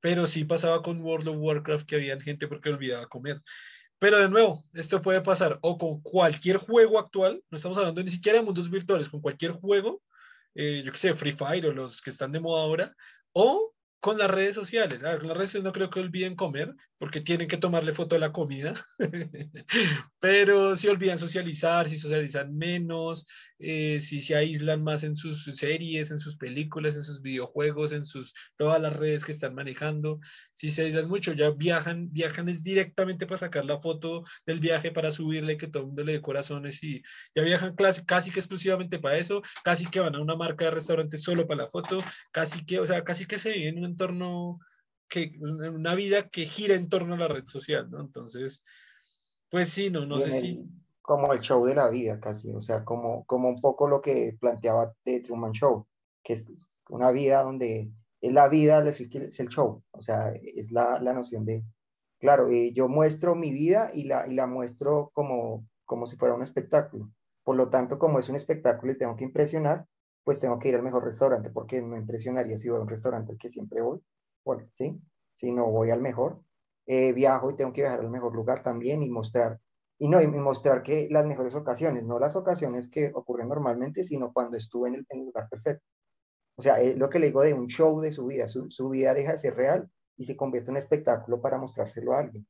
pero 0.00 0.26
sí 0.26 0.44
pasaba 0.44 0.82
con 0.82 1.00
World 1.00 1.28
of 1.28 1.36
Warcraft 1.38 1.86
que 1.86 1.96
había 1.96 2.18
gente 2.20 2.48
porque 2.48 2.70
olvidaba 2.70 3.06
comer. 3.06 3.40
Pero 3.98 4.18
de 4.18 4.28
nuevo, 4.28 4.62
esto 4.74 5.00
puede 5.00 5.22
pasar 5.22 5.58
o 5.62 5.78
con 5.78 6.00
cualquier 6.02 6.58
juego 6.58 6.98
actual, 6.98 7.42
no 7.50 7.56
estamos 7.56 7.78
hablando 7.78 8.02
ni 8.02 8.10
siquiera 8.10 8.38
de 8.38 8.44
mundos 8.44 8.70
virtuales, 8.70 9.08
con 9.08 9.20
cualquier 9.20 9.52
juego, 9.52 10.02
eh, 10.54 10.82
yo 10.84 10.92
que 10.92 10.98
sé, 10.98 11.14
Free 11.14 11.32
Fire 11.32 11.66
o 11.66 11.72
los 11.72 12.02
que 12.02 12.10
están 12.10 12.32
de 12.32 12.40
moda 12.40 12.62
ahora, 12.62 12.94
o 13.32 13.72
con 14.00 14.18
las 14.18 14.30
redes 14.30 14.54
sociales. 14.54 15.02
A 15.02 15.14
ver, 15.14 15.24
las 15.24 15.36
redes 15.36 15.62
no 15.62 15.72
creo 15.72 15.90
que 15.90 16.00
olviden 16.00 16.36
comer 16.36 16.74
porque 16.98 17.20
tienen 17.20 17.48
que 17.48 17.58
tomarle 17.58 17.92
foto 17.92 18.14
de 18.14 18.20
la 18.20 18.32
comida, 18.32 18.72
pero 20.20 20.76
si 20.76 20.88
olvidan 20.88 21.18
socializar, 21.18 21.88
si 21.88 21.98
socializan 21.98 22.56
menos, 22.56 23.26
eh, 23.58 24.00
si 24.00 24.22
se 24.22 24.34
aíslan 24.34 24.82
más 24.82 25.02
en 25.02 25.16
sus 25.16 25.44
series, 25.44 26.10
en 26.10 26.20
sus 26.20 26.38
películas, 26.38 26.96
en 26.96 27.02
sus 27.02 27.20
videojuegos, 27.20 27.92
en 27.92 28.06
sus 28.06 28.32
todas 28.56 28.80
las 28.80 28.96
redes 28.96 29.24
que 29.24 29.32
están 29.32 29.54
manejando, 29.54 30.20
si 30.54 30.70
se 30.70 30.84
aíslan 30.84 31.08
mucho, 31.08 31.34
ya 31.34 31.50
viajan, 31.50 32.10
viajan 32.12 32.48
es 32.48 32.62
directamente 32.62 33.26
para 33.26 33.38
sacar 33.38 33.66
la 33.66 33.78
foto 33.78 34.24
del 34.46 34.60
viaje, 34.60 34.90
para 34.90 35.12
subirle, 35.12 35.58
que 35.58 35.68
todo 35.68 35.82
el 35.82 35.86
mundo 35.88 36.04
le 36.04 36.12
dé 36.12 36.22
corazones 36.22 36.82
y 36.82 37.02
ya 37.34 37.42
viajan 37.42 37.74
casi, 37.76 38.04
casi 38.06 38.30
que 38.30 38.40
exclusivamente 38.40 38.98
para 38.98 39.18
eso, 39.18 39.42
casi 39.64 39.86
que 39.86 40.00
van 40.00 40.14
a 40.14 40.20
una 40.20 40.36
marca 40.36 40.64
de 40.64 40.70
restaurante 40.70 41.18
solo 41.18 41.46
para 41.46 41.64
la 41.64 41.70
foto, 41.70 42.02
casi 42.32 42.64
que, 42.64 42.80
o 42.80 42.86
sea, 42.86 43.04
casi 43.04 43.26
que 43.26 43.38
se 43.38 43.50
viven 43.50 43.78
entorno 43.96 44.58
que, 45.08 45.32
una 45.40 45.94
vida 45.94 46.28
que 46.28 46.44
gira 46.44 46.74
en 46.74 46.88
torno 46.88 47.14
a 47.14 47.18
la 47.18 47.28
red 47.28 47.44
social, 47.44 47.90
¿no? 47.90 48.00
Entonces, 48.00 48.62
pues 49.50 49.70
sí, 49.70 49.90
no, 49.90 50.04
no 50.04 50.20
sé 50.20 50.40
si 50.40 50.68
como 51.06 51.32
el 51.32 51.40
show 51.40 51.64
de 51.64 51.74
la 51.74 51.88
vida 51.88 52.18
casi, 52.18 52.50
o 52.50 52.60
sea, 52.60 52.84
como, 52.84 53.24
como 53.26 53.48
un 53.48 53.60
poco 53.60 53.86
lo 53.86 54.00
que 54.02 54.36
planteaba 54.40 54.92
The 55.04 55.20
Truman 55.20 55.52
Show, 55.52 55.86
que 56.22 56.32
es 56.32 56.46
una 56.90 57.12
vida 57.12 57.44
donde 57.44 57.92
es 58.20 58.32
la 58.32 58.48
vida, 58.48 58.86
es 58.86 59.00
el, 59.00 59.48
show, 59.48 59.84
o 59.92 60.00
sea, 60.00 60.32
es 60.32 60.72
la, 60.72 61.00
la 61.00 61.12
noción 61.12 61.44
de, 61.44 61.62
claro, 62.18 62.50
eh, 62.50 62.72
yo 62.72 62.88
muestro 62.88 63.36
mi 63.36 63.52
vida 63.52 63.92
y 63.94 64.04
la, 64.04 64.26
y 64.26 64.34
la 64.34 64.48
muestro 64.48 65.10
como, 65.14 65.64
como 65.84 66.06
si 66.06 66.16
fuera 66.16 66.34
un 66.34 66.42
espectáculo. 66.42 67.12
Por 67.44 67.54
lo 67.54 67.70
tanto, 67.70 68.00
como 68.00 68.18
es 68.18 68.28
un 68.28 68.34
espectáculo 68.34 68.92
y 68.92 68.98
tengo 68.98 69.14
que 69.14 69.24
impresionar, 69.24 69.86
pues 70.26 70.40
tengo 70.40 70.58
que 70.58 70.70
ir 70.70 70.74
al 70.74 70.82
mejor 70.82 71.04
restaurante, 71.04 71.50
porque 71.50 71.80
no 71.80 71.96
impresionaría 71.96 72.56
si 72.56 72.68
voy 72.68 72.80
a 72.80 72.82
un 72.82 72.88
restaurante 72.88 73.30
al 73.30 73.38
que 73.38 73.48
siempre 73.48 73.80
voy, 73.80 74.00
bueno, 74.44 74.66
¿sí? 74.72 75.00
Si 75.36 75.52
no 75.52 75.70
voy 75.70 75.90
al 75.90 76.00
mejor, 76.00 76.42
eh, 76.84 77.12
viajo 77.12 77.52
y 77.52 77.54
tengo 77.54 77.72
que 77.72 77.82
viajar 77.82 78.00
al 78.00 78.10
mejor 78.10 78.34
lugar 78.34 78.60
también 78.60 79.04
y 79.04 79.08
mostrar 79.08 79.60
y 79.98 80.08
no, 80.08 80.20
y 80.20 80.26
mostrar 80.26 80.82
que 80.82 81.06
las 81.12 81.26
mejores 81.26 81.54
ocasiones, 81.54 82.04
no 82.04 82.18
las 82.18 82.34
ocasiones 82.34 82.88
que 82.88 83.12
ocurren 83.14 83.48
normalmente, 83.48 84.02
sino 84.02 84.32
cuando 84.32 84.56
estuve 84.56 84.88
en 84.88 85.06
el, 85.08 85.24
lugar 85.24 85.48
perfecto. 85.48 85.86
O 86.56 86.62
sea, 86.62 86.80
es 86.80 86.98
lo 86.98 87.08
que 87.08 87.20
le 87.20 87.26
digo 87.26 87.42
de 87.42 87.54
un 87.54 87.68
show 87.68 88.00
de 88.00 88.10
su 88.10 88.26
vida, 88.26 88.48
su, 88.48 88.68
su, 88.68 88.88
vida 88.88 89.14
deja 89.14 89.30
de 89.30 89.38
ser 89.38 89.54
real 89.54 89.88
y 90.16 90.24
se 90.24 90.36
convierte 90.36 90.70
en 90.70 90.72
un 90.72 90.78
espectáculo 90.78 91.40
para 91.40 91.56
mostrárselo 91.56 92.14
a 92.14 92.18
alguien. 92.18 92.44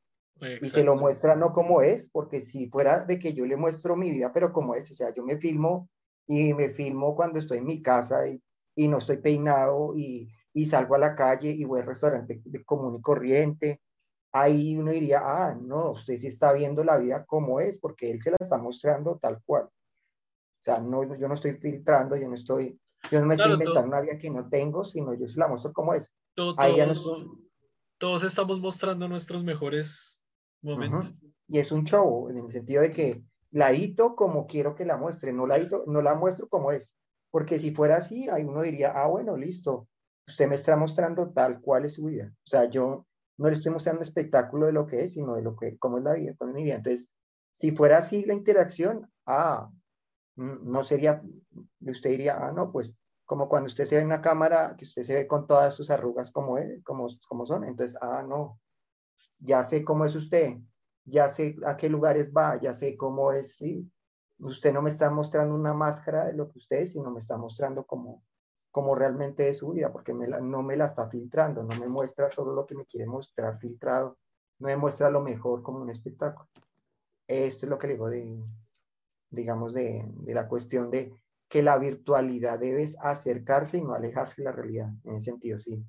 Y 0.63 0.69
se 0.71 0.83
lo 0.83 0.97
muestra 0.97 1.37
no 1.37 1.53
como 1.53 1.83
es, 1.83 2.09
porque 2.11 2.41
si 2.41 2.71
fuera 2.71 3.05
de 3.05 3.19
que 3.19 3.35
yo 3.35 3.45
le 3.45 3.57
muestro 3.57 3.97
mi 3.97 4.11
vida, 4.11 4.33
pero 4.33 4.51
como 4.51 4.75
es, 4.75 4.91
o 4.91 4.95
sea, 4.95 5.13
yo 5.15 5.23
me 5.23 5.37
filmo 5.37 5.91
y 6.27 6.55
me 6.55 6.71
filmo 6.71 7.15
cuando 7.15 7.39
estoy 7.39 7.59
en 7.59 7.67
mi 7.67 7.83
casa 7.83 8.29
y, 8.29 8.43
y 8.75 8.89
no 8.89 8.99
estoy 8.99 9.19
peinado 9.19 9.97
y, 9.97 10.29
y 10.53 10.65
salgo 10.67 10.95
a 10.95 10.99
la 10.99 11.15
calle 11.15 11.51
y 11.51 11.65
voy 11.65 11.81
al 11.81 11.87
restaurante 11.87 12.43
de 12.45 12.65
común 12.65 12.97
y 12.97 13.03
corriente 13.03 13.81
ahí 14.41 14.77
uno 14.77 14.91
diría, 14.91 15.21
ah, 15.25 15.55
no, 15.55 15.93
usted 15.93 16.19
sí 16.19 16.27
está 16.27 16.53
viendo 16.53 16.85
la 16.85 16.99
vida 16.99 17.25
como 17.25 17.61
es, 17.61 17.79
porque 17.79 18.11
él 18.11 18.21
se 18.21 18.31
la 18.31 18.37
está 18.39 18.59
mostrando 18.59 19.19
tal 19.19 19.41
cual. 19.45 19.65
O 19.65 20.63
sea, 20.63 20.81
no, 20.81 21.05
yo 21.17 21.29
no 21.29 21.35
estoy 21.35 21.55
filtrando, 21.55 22.17
yo 22.17 22.29
no 22.29 22.35
estoy, 22.35 22.79
yo 23.11 23.21
no 23.21 23.27
me 23.27 23.35
estoy 23.35 23.53
inventando 23.53 23.89
una 23.89 24.01
vida 24.01 24.19
que 24.19 24.31
no 24.31 24.49
tengo, 24.49 24.85
sino 24.85 25.15
yo 25.15 25.29
se 25.29 25.39
la 25.39 25.49
muestro 25.49 25.73
como 25.73 25.95
es. 25.95 26.13
ahí 26.59 26.77
ya 26.77 26.87
no 26.87 26.93
Todos 27.99 28.25
estamos 28.25 28.61
mostrando 28.61 29.09
nuestros 29.09 29.43
mejores 29.43 30.23
momentos. 30.61 31.15
Y 31.49 31.59
es 31.59 31.73
un 31.73 31.85
show, 31.85 32.29
en 32.29 32.39
el 32.39 32.53
sentido 32.53 32.83
de 32.83 32.93
que 32.93 33.23
la 33.51 33.73
hito 33.73 34.17
como 34.17 34.47
quiero 34.47 34.75
que 34.75 34.85
la 34.85 34.97
muestre, 34.97 35.33
no 35.33 35.47
la, 35.47 35.59
no 35.87 36.03
la 36.03 36.15
muestro 36.15 36.49
como 36.49 36.73
es. 36.73 36.95
Porque 37.31 37.59
si 37.59 37.73
fuera 37.73 37.97
así, 37.97 38.29
ahí 38.29 38.45
uno 38.45 38.63
diría, 38.63 38.93
ah, 38.95 39.07
bueno, 39.07 39.37
listo, 39.37 39.89
usted 40.27 40.49
me 40.49 40.55
está 40.55 40.77
mostrando 40.77 41.31
tal 41.33 41.61
cual 41.61 41.85
es 41.85 41.95
su 41.95 42.05
vida. 42.05 42.33
O 42.45 42.49
sea, 42.49 42.65
yo, 42.67 43.07
no 43.39 43.49
le 43.49 43.55
estoy 43.55 43.73
mostrando 43.73 44.03
espectáculo 44.03 44.67
de 44.67 44.73
lo 44.73 44.87
que 44.87 45.03
es, 45.03 45.13
sino 45.13 45.35
de 45.35 45.43
lo 45.43 45.57
que, 45.57 45.77
cómo 45.79 45.99
es 45.99 46.05
la 46.05 46.15
vida, 46.15 46.35
con 46.37 46.53
mi 46.53 46.65
vida. 46.65 46.77
Entonces, 46.77 47.11
si 47.53 47.73
fuera 47.73 47.99
así 47.99 48.25
la 48.25 48.35
interacción, 48.35 49.11
ah, 49.27 49.71
no 50.37 50.85
sería, 50.85 51.23
usted 51.81 52.11
diría, 52.11 52.37
ah, 52.39 52.53
no, 52.53 52.73
pues 52.73 52.95
como 53.25 53.49
cuando 53.49 53.67
usted 53.67 53.87
se 53.87 53.97
ve 53.97 54.03
en 54.03 54.07
una 54.07 54.23
cámara, 54.23 54.77
que 54.79 54.85
usted 54.85 55.03
se 55.03 55.15
ve 55.15 55.27
con 55.27 55.47
todas 55.47 55.75
sus 55.75 55.91
arrugas 55.91 56.31
como, 56.31 56.57
como, 56.85 57.09
como 57.27 57.45
son, 57.45 57.65
entonces, 57.65 57.97
ah, 58.01 58.25
no, 58.27 58.61
ya 59.39 59.63
sé 59.65 59.85
cómo 59.85 60.05
es 60.05 60.15
usted, 60.15 60.59
ya 61.07 61.29
sé 61.29 61.57
a 61.65 61.77
qué 61.77 61.89
lugares 61.89 62.33
va, 62.33 62.61
ya 62.61 62.75
sé 62.75 62.97
cómo 62.97 63.33
es, 63.33 63.57
sí. 63.57 63.91
Usted 64.39 64.73
no 64.75 64.83
me 64.83 64.91
está 64.91 65.09
mostrando 65.11 65.55
una 65.55 65.73
máscara 65.73 66.27
de 66.27 66.35
lo 66.35 66.51
que 66.51 66.59
usted 66.59 66.81
es, 66.81 66.93
sino 66.93 67.11
me 67.11 67.21
está 67.21 67.39
mostrando 67.39 67.87
como, 67.87 68.23
como 68.71 68.95
realmente 68.95 69.49
es 69.49 69.59
su 69.59 69.71
vida, 69.71 69.91
porque 69.93 70.13
no 70.13 70.63
me 70.63 70.77
la 70.77 70.87
está 70.87 71.09
filtrando, 71.09 71.63
no 71.63 71.75
me 71.77 71.89
muestra 71.89 72.29
solo 72.29 72.53
lo 72.53 72.67
que 72.67 72.75
me 72.75 72.85
quiere 72.85 73.07
mostrar 73.07 73.59
filtrado, 73.59 74.19
no 74.59 74.67
me 74.67 74.77
muestra 74.77 75.09
lo 75.09 75.23
mejor 75.23 75.63
como 75.63 75.81
un 75.81 75.91
espectáculo. 75.91 76.49
Esto 77.27 77.67
es 77.67 77.71
lo 77.71 77.79
que 77.79 77.87
le 77.87 77.93
digo 77.95 78.11
de, 78.11 78.45
digamos, 79.31 79.73
de, 79.73 80.05
de 80.19 80.35
la 80.35 80.49
cuestión 80.49 80.91
de 80.91 81.15
que 81.49 81.63
la 81.63 81.79
virtualidad 81.79 82.59
debe 82.59 82.85
acercarse 83.01 83.79
y 83.79 83.83
no 83.83 83.95
alejarse 83.95 84.43
de 84.43 84.45
la 84.47 84.53
realidad, 84.53 84.91
en 85.05 85.15
ese 85.15 85.27
sentido, 85.27 85.59
sí. 85.59 85.83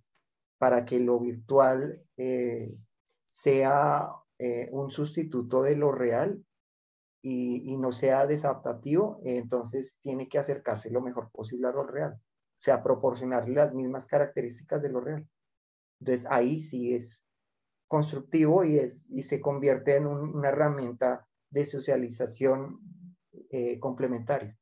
Para 0.58 0.86
que 0.86 1.00
lo 1.00 1.20
virtual 1.20 2.04
eh, 2.16 2.76
sea 3.26 4.10
eh, 4.40 4.70
un 4.72 4.92
sustituto 4.92 5.64
de 5.64 5.76
lo 5.76 5.92
real 5.92 6.44
y, 7.22 7.76
no 7.78 7.92
sea 7.92 8.26
desadaptativo, 8.26 9.20
entonces 9.24 10.00
tiene 10.02 10.30
que 10.30 10.40
acercarse 10.40 10.90
lo 10.90 11.02
mejor 11.02 11.30
posible 11.32 11.68
a 11.68 11.72
lo 11.72 11.84
real. 11.84 12.14
O 12.14 12.62
sea, 12.62 12.82
proporcionarle 12.82 13.56
las 13.56 13.74
mismas 13.74 14.08
características 14.08 14.82
de 14.82 14.90
lo 14.90 15.02
real. 15.02 15.28
Entonces 16.00 16.26
ahí 16.30 16.62
sí 16.62 16.94
es 16.94 17.24
constructivo 17.88 18.64
y, 18.64 18.78
es, 18.80 19.06
y 19.10 19.24
se 19.24 19.42
convierte 19.42 19.96
en 19.96 20.08
una 20.08 20.50
herramienta 20.50 21.28
de 21.50 21.66
socialización 21.66 22.80
eh, 23.50 23.80
complementaria, 23.80 24.58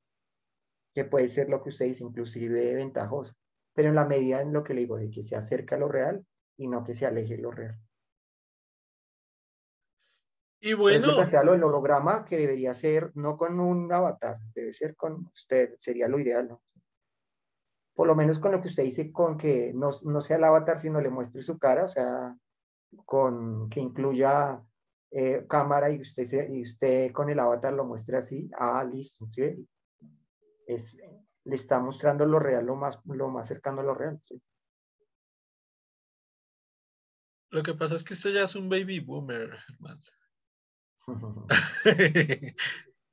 que 0.93 1.05
puede 1.05 1.27
ser 1.27 1.49
lo 1.49 1.61
que 1.61 1.69
usted 1.69 1.85
dice, 1.85 2.03
inclusive 2.03 2.75
ventajosa, 2.75 3.33
pero 3.73 3.89
en 3.89 3.95
la 3.95 4.05
medida 4.05 4.41
en 4.41 4.53
lo 4.53 4.63
que 4.63 4.73
le 4.73 4.81
digo, 4.81 4.97
de 4.97 5.09
que 5.09 5.23
se 5.23 5.35
acerca 5.35 5.75
a 5.75 5.79
lo 5.79 5.87
real 5.87 6.25
y 6.57 6.67
no 6.67 6.83
que 6.83 6.93
se 6.93 7.05
aleje 7.05 7.35
de 7.35 7.41
lo 7.41 7.51
real. 7.51 7.79
Y 10.65 10.73
bueno. 10.73 11.21
El 11.21 11.63
holograma 11.63 12.25
que 12.25 12.37
debería 12.37 12.73
ser 12.73 13.11
no 13.13 13.37
con 13.37 13.59
un 13.59 13.91
avatar, 13.91 14.39
debe 14.53 14.73
ser 14.73 14.95
con 14.95 15.27
usted, 15.33 15.75
sería 15.77 16.07
lo 16.07 16.19
ideal, 16.19 16.47
¿no? 16.47 16.61
por 17.93 18.07
lo 18.07 18.15
menos 18.15 18.39
con 18.39 18.51
lo 18.51 18.61
que 18.61 18.67
usted 18.67 18.83
dice, 18.83 19.11
con 19.11 19.37
que 19.37 19.71
no, 19.73 19.91
no 20.03 20.21
sea 20.21 20.35
el 20.35 20.43
avatar, 20.43 20.79
sino 20.79 20.99
le 20.99 21.09
muestre 21.09 21.41
su 21.41 21.57
cara, 21.57 21.85
o 21.85 21.87
sea, 21.87 22.35
con 23.05 23.69
que 23.69 23.79
incluya 23.79 24.61
eh, 25.11 25.45
cámara 25.47 25.89
y 25.89 26.01
usted, 26.01 26.49
y 26.49 26.63
usted 26.63 27.13
con 27.13 27.29
el 27.29 27.39
avatar 27.39 27.71
lo 27.71 27.85
muestre 27.85 28.17
así, 28.17 28.49
ah, 28.57 28.83
listo, 28.83 29.25
¿sí? 29.29 29.65
Es, 30.67 30.97
le 31.45 31.55
está 31.55 31.79
mostrando 31.79 32.25
lo 32.25 32.39
real, 32.39 32.65
lo 32.65 32.75
más, 32.75 32.99
lo 33.05 33.29
más 33.29 33.47
cercano 33.47 33.79
a 33.79 33.85
lo 33.85 33.93
real. 33.93 34.19
¿sí? 34.21 34.41
Lo 37.51 37.63
que 37.63 37.75
pasa 37.75 37.95
es 37.95 38.03
que 38.03 38.13
usted 38.13 38.31
ya 38.33 38.43
es 38.43 38.55
un 38.55 38.67
baby 38.67 38.99
boomer, 38.99 39.57
hermano. 39.69 40.01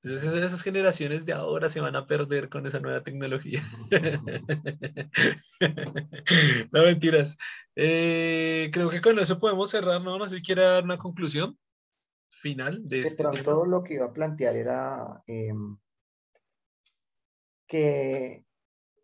esas 0.02 0.62
generaciones 0.62 1.26
de 1.26 1.32
ahora 1.32 1.68
se 1.68 1.80
van 1.80 1.96
a 1.96 2.06
perder 2.06 2.48
con 2.48 2.66
esa 2.66 2.80
nueva 2.80 3.02
tecnología. 3.02 3.62
no 6.72 6.82
mentiras. 6.82 7.36
Eh, 7.76 8.70
creo 8.72 8.90
que 8.90 9.00
con 9.00 9.18
eso 9.18 9.38
podemos 9.38 9.70
cerrar, 9.70 10.02
¿no? 10.02 10.18
No 10.18 10.28
sé 10.28 10.36
si 10.36 10.42
quiere 10.42 10.62
dar 10.62 10.84
una 10.84 10.98
conclusión 10.98 11.58
final 12.28 12.86
de, 12.88 13.02
este 13.02 13.24
Todo 13.44 13.66
lo 13.66 13.82
que 13.82 13.94
iba 13.94 14.06
a 14.06 14.12
plantear 14.12 14.56
era 14.56 15.22
em, 15.26 15.76
que 17.66 18.44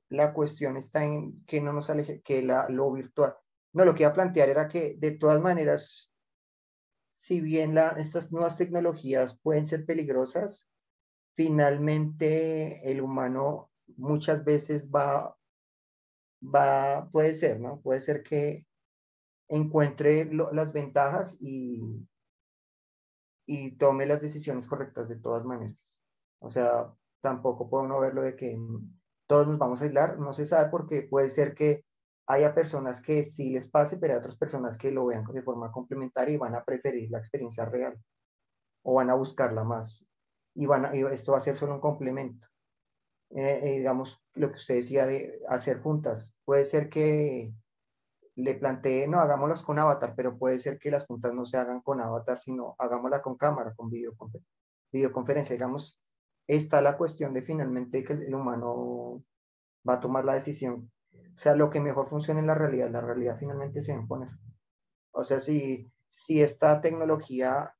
la 0.09 0.33
cuestión 0.33 0.77
está 0.77 1.05
en 1.05 1.45
que 1.45 1.61
no 1.61 1.73
nos 1.73 1.91
aleje, 1.91 2.21
que 2.23 2.43
la, 2.43 2.69
lo 2.69 2.93
virtual. 2.93 3.35
No, 3.73 3.85
lo 3.85 3.95
que 3.95 4.03
iba 4.03 4.11
a 4.11 4.15
plantear 4.15 4.49
era 4.49 4.67
que 4.67 4.97
de 4.99 5.13
todas 5.13 5.41
maneras, 5.41 6.13
si 7.29 7.43
bien 7.43 7.75
la, 7.75 7.91
estas 7.91 8.33
nuevas 8.33 8.57
tecnologías 8.57 9.39
pueden 9.39 9.67
ser 9.67 9.85
peligrosas, 9.85 10.67
finalmente 11.37 12.91
el 12.91 13.03
humano 13.03 13.71
muchas 13.99 14.47
veces 14.47 14.91
va, 14.91 15.37
va, 16.43 17.11
puede 17.13 17.35
ser, 17.35 17.61
¿no? 17.61 17.83
Puede 17.83 18.01
ser 18.01 18.23
que 18.23 18.65
encuentre 19.47 20.25
las 20.33 20.73
ventajas 20.73 21.37
y, 21.39 21.83
y 23.45 23.73
tome 23.73 24.07
las 24.07 24.23
decisiones 24.23 24.67
correctas 24.67 25.11
de 25.11 25.17
todas 25.17 25.45
maneras. 25.45 26.01
O 26.39 26.49
sea, 26.49 26.95
tampoco 27.21 27.69
puedo 27.69 27.87
no 27.87 28.01
verlo 28.01 28.23
de 28.23 28.37
que 28.37 28.59
todos 29.27 29.47
nos 29.47 29.59
vamos 29.59 29.83
a 29.83 29.85
aislar, 29.85 30.19
no 30.19 30.33
se 30.33 30.47
sabe 30.47 30.71
porque 30.71 31.03
puede 31.03 31.29
ser 31.29 31.53
que 31.55 31.85
haya 32.29 32.55
personas 32.55 33.01
que 33.01 33.25
sí 33.25 33.51
les 33.51 33.69
pase, 33.71 33.97
pero 33.97 34.13
hay 34.13 34.19
otras 34.19 34.37
personas 34.37 34.77
que 34.77 34.93
lo 34.93 35.07
vean 35.07 35.25
de 35.25 35.43
forma 35.43 35.73
complementaria 35.73 36.35
y 36.35 36.39
van 36.39 36.55
a 36.55 36.63
preferir 36.63 37.11
la 37.11 37.19
experiencia 37.19 37.65
real 37.65 37.99
o 38.83 38.95
van 38.95 39.11
a 39.11 39.15
buscarla 39.15 39.65
más 39.65 40.07
y, 40.55 40.67
van 40.67 40.85
a, 40.85 40.93
esto 40.93 41.33
va 41.33 41.39
a 41.39 41.43
ser 41.43 41.57
solo 41.57 41.75
un 41.75 41.81
complemento. 41.81 42.47
Eh, 43.31 43.61
eh, 43.63 43.79
digamos, 43.79 44.23
lo 44.35 44.51
que 44.51 44.57
usted 44.57 44.77
decía 44.77 45.07
de 45.07 45.41
hacer 45.49 45.81
juntas, 45.81 46.37
puede 46.45 46.65
ser 46.65 46.89
que 46.89 47.55
le 48.35 48.55
plantee, 48.55 49.09
no, 49.09 49.21
hagámoslas 49.21 49.63
con 49.63 49.79
avatar, 49.79 50.15
pero 50.15 50.39
puede 50.39 50.59
ser 50.59 50.79
que 50.79 50.91
las 50.91 51.07
juntas 51.07 51.33
no 51.33 51.45
se 51.47 51.57
hagan 51.57 51.81
con 51.81 52.01
avatar, 52.01 52.39
sino 52.39 52.77
hagámosla 52.79 53.23
con 53.23 53.37
cámara, 53.37 53.75
con 53.75 53.91
videoconferencia. 53.91 55.55
Digamos, 55.55 55.99
está 56.47 56.83
la 56.83 56.97
cuestión 56.97 57.33
de 57.35 57.43
finalmente 57.43 58.05
que 58.05 58.13
el 58.13 58.35
humano 58.35 59.23
va 59.89 59.95
a 59.95 60.01
tomar 60.01 60.25
la 60.25 60.35
decisión. 60.35 60.91
O 61.39 61.41
sea, 61.41 61.55
lo 61.55 61.71
que 61.71 61.79
mejor 61.79 62.09
funciona 62.09 62.41
en 62.41 62.49
la 62.49 62.57
realidad, 62.57 62.91
la 62.91 63.01
realidad 63.01 63.37
finalmente 63.39 63.81
se 63.81 63.93
imponer. 63.93 64.31
O 65.13 65.23
sea, 65.23 65.39
si, 65.39 65.89
si 66.09 66.43
esta 66.43 66.81
tecnología 66.81 67.77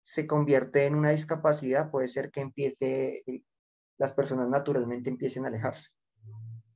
se 0.00 0.28
convierte 0.28 0.86
en 0.86 0.94
una 0.94 1.10
discapacidad, 1.10 1.90
puede 1.90 2.06
ser 2.06 2.30
que 2.30 2.40
empiece, 2.40 3.24
las 3.98 4.12
personas 4.12 4.48
naturalmente 4.48 5.10
empiecen 5.10 5.44
a 5.44 5.48
alejarse 5.48 5.90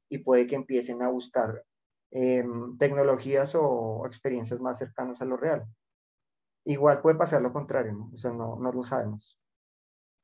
y 0.08 0.18
puede 0.18 0.48
que 0.48 0.56
empiecen 0.56 1.02
a 1.02 1.08
buscar 1.08 1.64
em, 2.10 2.76
tecnologías 2.78 3.54
o 3.54 4.04
experiencias 4.04 4.58
más 4.58 4.76
cercanas 4.76 5.22
a 5.22 5.24
lo 5.24 5.36
real. 5.36 5.68
Igual 6.64 7.00
puede 7.00 7.16
pasar 7.16 7.42
lo 7.42 7.52
contrario, 7.52 7.92
¿no? 7.92 8.10
O 8.12 8.32
no, 8.32 8.58
no 8.58 8.72
lo 8.72 8.82
sabemos. 8.82 9.38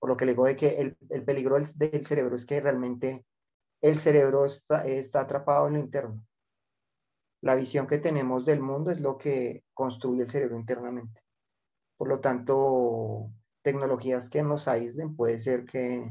Por 0.01 0.11
lo 0.11 0.17
que 0.17 0.27
le 0.27 0.33
digo 0.33 0.45
de 0.45 0.57
que 0.57 0.81
el, 0.81 0.99
el 1.11 1.25
peligro 1.25 1.55
del, 1.55 1.67
del, 1.77 2.05
cerebro 2.05 2.35
es 2.35 2.47
que 2.47 2.61
realmente 2.61 3.25
el 3.85 3.99
cerebro 3.99 4.47
está, 4.47 4.87
está 4.87 5.21
atrapado 5.21 5.67
en 5.69 5.75
lo 5.75 5.79
interno. 5.79 6.25
La 7.43 7.55
visión 7.55 7.87
que 7.87 7.99
tenemos 7.99 8.47
del 8.47 8.63
mundo 8.63 8.91
es 8.91 8.99
lo 8.99 9.19
que 9.19 9.63
construye 9.75 10.23
el 10.23 10.31
cerebro 10.31 10.57
internamente. 10.57 11.23
Por 11.99 12.09
lo 12.09 12.19
tanto, 12.19 13.31
tecnologías 13.61 14.31
que 14.31 14.43
nos 14.43 14.69
aíslen 14.69 15.15
puede 15.15 15.37
ser 15.37 15.67
que, 15.67 16.09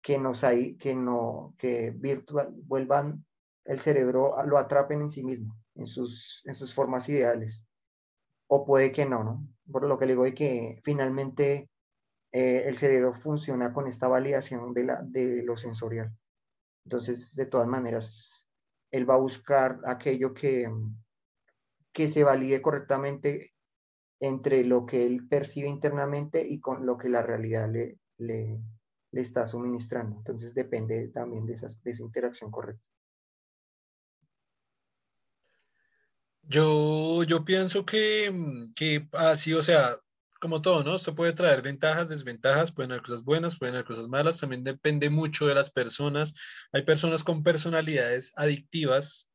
que 0.00 0.18
nos 0.18 0.42
hay, 0.42 0.78
que 0.78 0.94
no, 0.94 1.54
que 1.58 1.90
virtual 1.90 2.48
vuelvan 2.50 3.26
el 3.66 3.78
cerebro, 3.78 4.34
lo 4.46 4.56
atrapen 4.56 5.02
en 5.02 5.10
sí 5.10 5.22
mismo, 5.22 5.54
en 5.74 5.84
sus, 5.84 6.40
en 6.46 6.54
sus 6.54 6.72
formas 6.72 7.06
ideales. 7.10 7.62
O 8.46 8.64
puede 8.64 8.90
que 8.90 9.04
no, 9.04 9.22
¿no? 9.22 9.46
Por 9.70 9.86
lo 9.86 9.98
que 9.98 10.06
le 10.06 10.12
digo 10.14 10.24
de 10.24 10.34
que 10.34 10.80
finalmente 10.82 11.68
eh, 12.32 12.62
el 12.64 12.78
cerebro 12.78 13.12
funciona 13.12 13.70
con 13.74 13.86
esta 13.86 14.08
validación 14.08 14.72
de, 14.72 14.84
la, 14.84 15.02
de 15.02 15.42
lo 15.42 15.58
sensorial. 15.58 16.10
Entonces, 16.88 17.36
de 17.36 17.44
todas 17.44 17.68
maneras, 17.68 18.48
él 18.90 19.08
va 19.08 19.12
a 19.12 19.18
buscar 19.18 19.78
aquello 19.84 20.32
que, 20.32 20.70
que 21.92 22.08
se 22.08 22.24
valide 22.24 22.62
correctamente 22.62 23.52
entre 24.20 24.64
lo 24.64 24.86
que 24.86 25.04
él 25.04 25.28
percibe 25.28 25.68
internamente 25.68 26.48
y 26.48 26.60
con 26.60 26.86
lo 26.86 26.96
que 26.96 27.10
la 27.10 27.20
realidad 27.20 27.70
le, 27.70 27.98
le, 28.16 28.58
está 29.12 29.44
suministrando. 29.44 30.16
Entonces 30.16 30.54
depende 30.54 31.08
también 31.08 31.44
de, 31.44 31.52
esa 31.52 31.68
interacción 31.84 32.50
correcta. 32.50 32.82
Yo, 36.40 37.22
yo 37.24 37.44
pienso 37.44 37.84
que, 37.84 38.32
que 38.74 39.06
así, 39.12 39.52
o 39.52 39.62
sea, 39.62 40.00
como 40.38 40.62
todo, 40.62 40.84
¿no? 40.84 40.96
Esto 40.96 41.14
puede 41.14 41.32
traer 41.32 41.62
ventajas, 41.62 42.08
desventajas, 42.08 42.72
pueden 42.72 42.92
haber 42.92 43.02
cosas 43.04 43.22
buenas, 43.24 43.58
pueden 43.58 43.74
haber 43.74 43.86
cosas 43.86 44.08
malas, 44.08 44.40
también 44.40 44.64
depende 44.64 45.10
mucho 45.10 45.46
de 45.46 45.54
las 45.54 45.70
personas. 45.70 46.34
Hay 46.72 46.82
personas 46.82 47.24
con 47.24 47.42
personalidades 47.42 48.32
adictivas 48.36 49.27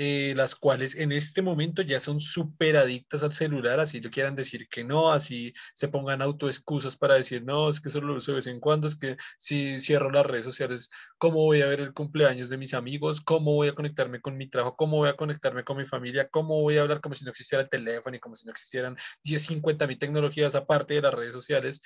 eh, 0.00 0.32
las 0.36 0.54
cuales 0.54 0.94
en 0.94 1.10
este 1.10 1.42
momento 1.42 1.82
ya 1.82 1.98
son 1.98 2.20
súper 2.20 2.76
adictas 2.76 3.24
al 3.24 3.32
celular, 3.32 3.80
así 3.80 4.00
lo 4.00 4.10
quieran 4.10 4.36
decir 4.36 4.68
que 4.68 4.84
no, 4.84 5.10
así 5.10 5.52
se 5.74 5.88
pongan 5.88 6.22
autoexcusas 6.22 6.96
para 6.96 7.16
decir, 7.16 7.42
no, 7.44 7.68
es 7.68 7.80
que 7.80 7.90
solo 7.90 8.06
lo 8.06 8.14
uso 8.14 8.30
de 8.30 8.36
vez 8.36 8.46
en 8.46 8.60
cuando, 8.60 8.86
es 8.86 8.94
que 8.94 9.16
si 9.38 9.80
cierro 9.80 10.12
las 10.12 10.24
redes 10.24 10.44
sociales, 10.44 10.88
¿cómo 11.18 11.38
voy 11.38 11.62
a 11.62 11.66
ver 11.66 11.80
el 11.80 11.92
cumpleaños 11.94 12.48
de 12.48 12.58
mis 12.58 12.74
amigos? 12.74 13.20
¿Cómo 13.20 13.54
voy 13.54 13.66
a 13.66 13.74
conectarme 13.74 14.20
con 14.20 14.36
mi 14.36 14.48
trabajo? 14.48 14.76
¿Cómo 14.76 14.98
voy 14.98 15.08
a 15.08 15.16
conectarme 15.16 15.64
con 15.64 15.78
mi 15.78 15.84
familia? 15.84 16.28
¿Cómo 16.28 16.62
voy 16.62 16.78
a 16.78 16.82
hablar 16.82 17.00
como 17.00 17.16
si 17.16 17.24
no 17.24 17.32
existiera 17.32 17.62
el 17.64 17.68
teléfono 17.68 18.14
y 18.14 18.20
como 18.20 18.36
si 18.36 18.46
no 18.46 18.52
existieran 18.52 18.96
10, 19.24 19.42
50 19.42 19.84
mil 19.88 19.98
tecnologías 19.98 20.54
aparte 20.54 20.94
de 20.94 21.02
las 21.02 21.12
redes 21.12 21.32
sociales? 21.32 21.80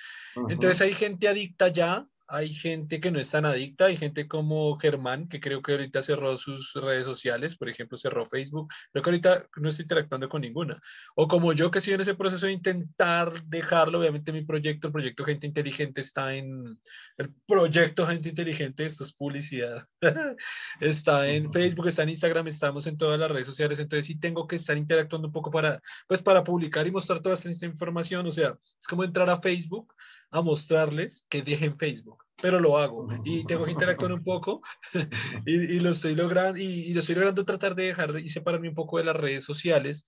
Entonces 0.49 0.81
hay 0.81 0.93
gente 0.93 1.27
adicta 1.27 1.69
ya 1.69 2.05
hay 2.27 2.53
gente 2.53 2.99
que 2.99 3.11
no 3.11 3.19
es 3.19 3.29
tan 3.29 3.45
adicta, 3.45 3.85
hay 3.85 3.97
gente 3.97 4.27
como 4.27 4.75
Germán, 4.75 5.27
que 5.27 5.39
creo 5.39 5.61
que 5.61 5.73
ahorita 5.73 6.01
cerró 6.01 6.37
sus 6.37 6.73
redes 6.73 7.05
sociales, 7.05 7.57
por 7.57 7.69
ejemplo, 7.69 7.97
cerró 7.97 8.25
Facebook, 8.25 8.71
creo 8.91 9.03
que 9.03 9.09
ahorita 9.09 9.47
no 9.57 9.69
está 9.69 9.81
interactuando 9.81 10.29
con 10.29 10.41
ninguna. 10.41 10.79
O 11.15 11.27
como 11.27 11.53
yo 11.53 11.69
que 11.71 11.79
estoy 11.79 11.93
en 11.93 12.01
ese 12.01 12.15
proceso 12.15 12.45
de 12.45 12.53
intentar 12.53 13.43
dejarlo, 13.45 13.99
obviamente 13.99 14.31
mi 14.31 14.43
proyecto, 14.45 14.87
el 14.87 14.93
proyecto 14.93 15.25
Gente 15.25 15.47
Inteligente 15.47 16.01
está 16.01 16.33
en, 16.35 16.79
el 17.17 17.33
proyecto 17.45 18.07
Gente 18.07 18.29
Inteligente, 18.29 18.85
esto 18.85 19.03
es 19.03 19.13
publicidad, 19.13 19.85
está 20.79 21.27
en 21.27 21.51
Facebook, 21.51 21.87
está 21.87 22.03
en 22.03 22.09
Instagram, 22.09 22.47
estamos 22.47 22.87
en 22.87 22.97
todas 22.97 23.19
las 23.19 23.29
redes 23.29 23.47
sociales, 23.47 23.79
entonces 23.79 24.05
sí 24.05 24.19
tengo 24.19 24.47
que 24.47 24.55
estar 24.55 24.77
interactuando 24.77 25.27
un 25.27 25.33
poco 25.33 25.51
para, 25.51 25.81
pues 26.07 26.21
para 26.21 26.43
publicar 26.43 26.87
y 26.87 26.91
mostrar 26.91 27.19
toda 27.19 27.35
esta 27.35 27.65
información, 27.65 28.25
o 28.27 28.31
sea, 28.31 28.57
es 28.79 28.87
como 28.87 29.03
entrar 29.03 29.29
a 29.29 29.41
Facebook 29.41 29.93
a 30.33 30.41
mostrarles 30.41 31.25
que 31.29 31.43
dejen 31.43 31.77
Facebook, 31.77 32.23
pero 32.41 32.59
lo 32.59 32.77
hago 32.77 33.07
y 33.23 33.45
tengo 33.45 33.65
que 33.65 33.71
interactuar 33.71 34.11
un 34.11 34.23
poco 34.23 34.61
y, 35.45 35.79
lo 35.79 35.91
estoy 35.91 36.15
logrando 36.15 36.59
y, 36.59 36.91
lo 36.93 37.01
estoy 37.01 37.15
logrando 37.15 37.45
tratar 37.45 37.75
de 37.75 37.83
dejar 37.83 38.19
y 38.19 38.29
separarme 38.29 38.69
un 38.69 38.75
poco 38.75 38.97
de 38.97 39.05
las 39.05 39.15
redes 39.15 39.43
sociales. 39.43 40.05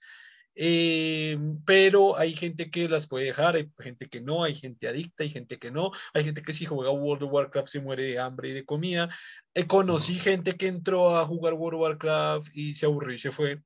Eh, 0.58 1.38
pero 1.66 2.18
hay 2.18 2.34
gente 2.34 2.72
que 2.72 2.88
las 2.88 3.08
puede 3.08 3.26
dejar, 3.26 3.56
hay 3.56 3.70
gente 3.78 4.08
que 4.08 4.22
no, 4.22 4.44
hay 4.44 4.56
gente 4.56 4.88
adicta, 4.88 5.24
hay 5.24 5.30
gente 5.30 5.60
que 5.60 5.70
no, 5.70 5.92
hay 6.14 6.24
gente 6.24 6.42
que 6.42 6.54
si 6.54 6.66
juega 6.66 6.92
World 6.92 7.24
of 7.24 7.34
Warcraft 7.34 7.68
se 7.68 7.82
muere 7.82 8.04
de 8.06 8.20
hambre 8.20 8.50
y 8.50 8.54
de 8.54 8.66
comida. 8.66 9.10
Eh, 9.54 9.68
conocí 9.68 10.18
gente 10.18 10.54
que 10.54 10.68
entró 10.68 11.16
a 11.16 11.26
jugar 11.28 11.54
World 11.54 11.76
of 11.76 11.82
Warcraft 11.82 12.48
y 12.54 12.74
se 12.74 12.88
aburrió 12.88 13.14
y 13.14 13.20
se 13.20 13.32
fue. 13.32 13.62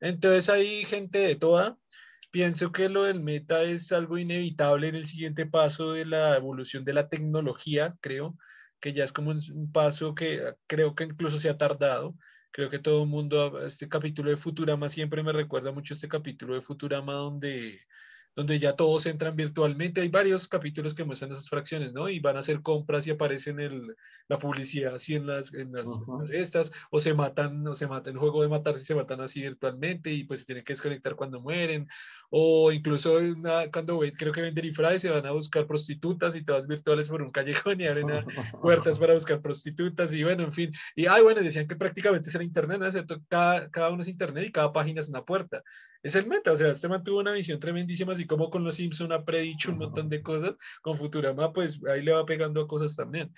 Entonces 0.00 0.48
hay 0.48 0.84
gente 0.84 1.18
de 1.18 1.36
toda 1.36 1.78
pienso 2.30 2.72
que 2.72 2.88
lo 2.88 3.04
del 3.04 3.20
meta 3.20 3.62
es 3.62 3.92
algo 3.92 4.18
inevitable 4.18 4.88
en 4.88 4.94
el 4.96 5.06
siguiente 5.06 5.46
paso 5.46 5.92
de 5.92 6.04
la 6.04 6.36
evolución 6.36 6.84
de 6.84 6.94
la 6.94 7.08
tecnología, 7.08 7.96
creo, 8.00 8.36
que 8.80 8.92
ya 8.92 9.04
es 9.04 9.12
como 9.12 9.30
un 9.30 9.72
paso 9.72 10.14
que 10.14 10.42
creo 10.66 10.94
que 10.94 11.04
incluso 11.04 11.38
se 11.38 11.50
ha 11.50 11.58
tardado. 11.58 12.16
Creo 12.52 12.68
que 12.70 12.80
todo 12.80 13.04
el 13.04 13.08
mundo, 13.08 13.60
este 13.64 13.88
capítulo 13.88 14.30
de 14.30 14.36
Futurama 14.36 14.88
siempre 14.88 15.22
me 15.22 15.32
recuerda 15.32 15.70
mucho 15.72 15.94
este 15.94 16.08
capítulo 16.08 16.54
de 16.54 16.60
Futurama 16.60 17.12
donde 17.14 17.80
donde 18.36 18.58
ya 18.58 18.74
todos 18.74 19.06
entran 19.06 19.36
virtualmente. 19.36 20.00
Hay 20.00 20.08
varios 20.08 20.48
capítulos 20.48 20.94
que 20.94 21.04
muestran 21.04 21.32
esas 21.32 21.48
fracciones, 21.48 21.92
¿no? 21.92 22.08
Y 22.08 22.20
van 22.20 22.36
a 22.36 22.40
hacer 22.40 22.62
compras 22.62 23.06
y 23.06 23.10
aparecen 23.10 23.60
el, 23.60 23.96
la 24.28 24.38
publicidad 24.38 24.94
así 24.94 25.16
en 25.16 25.26
las, 25.26 25.52
en 25.52 25.72
las, 25.72 25.88
estas, 26.32 26.70
o 26.90 27.00
se 27.00 27.14
matan, 27.14 27.66
o 27.66 27.74
se 27.74 27.88
matan, 27.88 28.14
el 28.14 28.20
juego 28.20 28.42
de 28.42 28.48
matarse 28.48 28.80
se 28.80 28.94
matan 28.94 29.20
así 29.20 29.42
virtualmente 29.42 30.12
y 30.12 30.24
pues 30.24 30.40
se 30.40 30.46
tienen 30.46 30.64
que 30.64 30.72
desconectar 30.72 31.16
cuando 31.16 31.40
mueren, 31.40 31.88
o 32.30 32.70
incluso 32.70 33.18
cuando 33.72 34.00
creo 34.16 34.32
que 34.32 34.42
venden 34.42 34.64
y 34.64 34.98
se 34.98 35.10
van 35.10 35.26
a 35.26 35.32
buscar 35.32 35.66
prostitutas 35.66 36.36
y 36.36 36.44
todas 36.44 36.68
virtuales 36.68 37.08
por 37.08 37.22
un 37.22 37.30
callejón 37.30 37.80
y 37.80 37.86
abren 37.86 38.06
puertas 38.62 38.98
para 38.98 39.14
buscar 39.14 39.42
prostitutas 39.42 40.14
y 40.14 40.22
bueno, 40.22 40.44
en 40.44 40.52
fin. 40.52 40.72
Y 40.94 41.06
ay, 41.06 41.22
bueno, 41.22 41.42
decían 41.42 41.66
que 41.66 41.76
prácticamente 41.76 42.30
era 42.32 42.44
internet, 42.44 42.78
¿no? 42.78 43.24
Cada, 43.28 43.68
cada 43.70 43.90
uno 43.90 44.02
es 44.02 44.08
internet 44.08 44.44
y 44.46 44.52
cada 44.52 44.72
página 44.72 45.00
es 45.00 45.08
una 45.08 45.24
puerta 45.24 45.62
es 46.02 46.14
el 46.14 46.26
meta, 46.26 46.52
o 46.52 46.56
sea, 46.56 46.70
este 46.70 46.88
mantuvo 46.88 47.20
una 47.20 47.32
visión 47.32 47.60
tremendísima, 47.60 48.14
así 48.20 48.26
como 48.26 48.50
con 48.50 48.64
los 48.64 48.74
Simpson 48.74 49.12
ha 49.12 49.24
predicho 49.24 49.72
un 49.72 49.78
montón 49.78 50.10
de 50.10 50.22
cosas, 50.22 50.56
con 50.82 50.96
Futurama, 50.96 51.52
pues 51.52 51.80
ahí 51.88 52.02
le 52.02 52.12
va 52.12 52.26
pegando 52.26 52.60
a 52.60 52.68
cosas 52.68 52.94
también. 52.94 53.34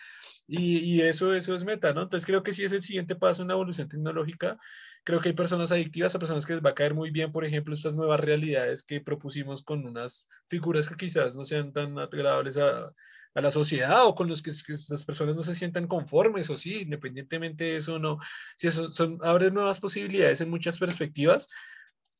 Y, 0.49 0.79
y, 0.79 1.03
eso, 1.03 1.33
eso 1.35 1.55
es 1.55 1.65
meta, 1.65 1.93
¿no? 1.95 2.03
Entonces 2.03 2.27
creo 2.27 2.43
que 2.43 2.53
sí 2.53 2.65
es 2.65 2.73
el 2.73 2.83
siguiente 2.83 3.15
paso 3.15 3.43
en 3.43 3.49
la 3.49 3.55
evolución 3.55 3.89
tecnológica. 3.89 4.59
Creo 5.05 5.21
que 5.21 5.29
hay 5.29 5.35
personas 5.35 5.71
adictivas, 5.71 6.15
a 6.15 6.19
personas 6.19 6.45
que 6.47 6.55
les 6.55 6.65
va 6.65 6.71
a 6.71 6.75
caer 6.75 6.95
muy 6.95 7.11
bien, 7.11 7.31
por 7.31 7.45
ejemplo, 7.45 7.75
estas 7.75 7.95
nuevas 7.95 8.21
realidades 8.21 8.83
que 8.83 9.01
propusimos 9.01 9.63
con 9.63 9.87
unas 9.87 10.29
figuras 10.49 10.89
que 10.89 10.97
quizás 10.97 11.37
no 11.37 11.45
sean 11.45 11.73
tan 11.73 11.97
agradables 11.99 12.57
a, 12.57 12.91
a 13.35 13.41
la 13.41 13.51
sociedad 13.53 14.05
o 14.05 14.17
con 14.17 14.29
los 14.29 14.43
que, 14.43 14.51
que 14.51 14.75
personas 15.07 15.37
no 15.37 15.45
se 15.45 15.55
sientan 15.55 15.87
conformes 15.87 16.51
o 16.51 16.57
sí, 16.57 16.81
independientemente 16.83 17.65
de 17.65 17.77
eso 17.77 17.99
no, 17.99 18.19
si 18.57 18.67
eso 18.67 18.91
son, 18.91 19.19
abre 19.23 19.51
nuevas 19.51 19.81
posibilidades 19.81 20.41
en 20.41 20.51
muchas 20.51 20.79
perspectivas, 20.79 21.49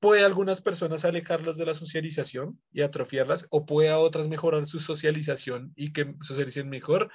puede 0.03 0.25
a 0.25 0.27
algunas 0.27 0.61
personas 0.61 1.05
alejarlas 1.05 1.57
de 1.57 1.65
la 1.65 1.75
socialización 1.75 2.61
y 2.73 2.83
atrofiarlas, 2.83 3.47
o 3.51 3.65
puede 3.65 3.89
a 3.89 3.99
otras 3.99 4.27
mejorar 4.27 4.67
su 4.67 4.81
socialización 4.81 5.73
y 5.77 5.93
que 5.93 6.17
socialicen 6.23 6.69
mejor. 6.69 7.09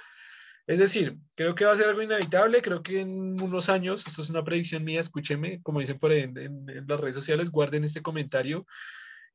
Es 0.66 0.78
decir, 0.78 1.18
creo 1.34 1.54
que 1.54 1.66
va 1.66 1.72
a 1.72 1.76
ser 1.76 1.88
algo 1.88 2.00
inevitable, 2.00 2.62
creo 2.62 2.82
que 2.82 3.00
en 3.00 3.40
unos 3.42 3.68
años, 3.68 4.06
esto 4.06 4.22
es 4.22 4.30
una 4.30 4.42
predicción 4.42 4.84
mía, 4.84 5.00
escúcheme, 5.02 5.60
como 5.62 5.80
dicen 5.80 5.98
por 5.98 6.12
ahí 6.12 6.22
en, 6.22 6.86
las 6.88 6.98
redes 6.98 7.14
sociales, 7.14 7.50
guarden 7.50 7.84
este 7.84 8.00
comentario, 8.00 8.66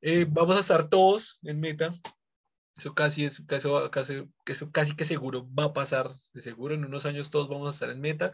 eh, 0.02 0.26
vamos 0.28 0.58
a 0.58 0.62
estar 0.62 0.90
todos 0.90 1.40
en 1.44 1.60
meta, 1.60 1.92
eso 2.76 2.96
casi 2.96 3.26
es, 3.26 3.42
casi, 3.46 3.70
casi, 3.92 4.28
eso 4.48 4.72
casi 4.72 4.96
que 4.96 5.06
seguro 5.06 5.48
va 5.54 5.66
a 5.66 5.74
pasar, 5.74 6.10
de 6.34 6.42
seguro 6.42 6.74
en 6.74 6.86
unos 6.86 7.06
años 7.06 7.30
todos 7.30 7.50
vamos 7.50 7.68
a 7.68 7.72
estar 7.72 7.92
en 7.92 8.02
meta, 8.02 8.32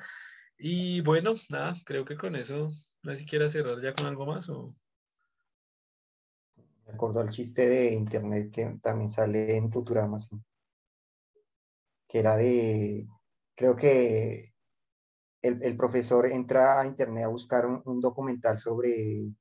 y 0.57 1.01
bueno, 1.01 1.33
nada, 1.49 1.75
creo 1.85 2.05
que 2.05 2.15
con 2.15 2.37
eso, 2.37 2.69
no 3.03 3.11
sé 3.11 3.17
si 3.17 3.25
quiera 3.25 3.49
cerrar 3.49 3.81
ya 3.81 3.93
con 3.93 4.05
algo 4.05 4.25
más 4.25 4.47
o... 4.47 4.73
Acuerdo 6.93 7.21
el 7.21 7.29
chiste 7.29 7.69
de 7.69 7.91
internet 7.93 8.51
que 8.51 8.77
también 8.81 9.09
sale 9.09 9.55
en 9.55 9.71
Futurama, 9.71 10.17
que 12.07 12.19
era 12.19 12.35
de, 12.35 13.07
creo 13.55 13.75
que 13.75 14.53
el, 15.41 15.77
profesor 15.77 16.25
entra 16.25 16.81
a 16.81 16.87
internet 16.87 17.25
a 17.25 17.29
buscar 17.29 17.65
un, 17.65 18.01
documental 18.01 18.57
sobre, 18.57 19.33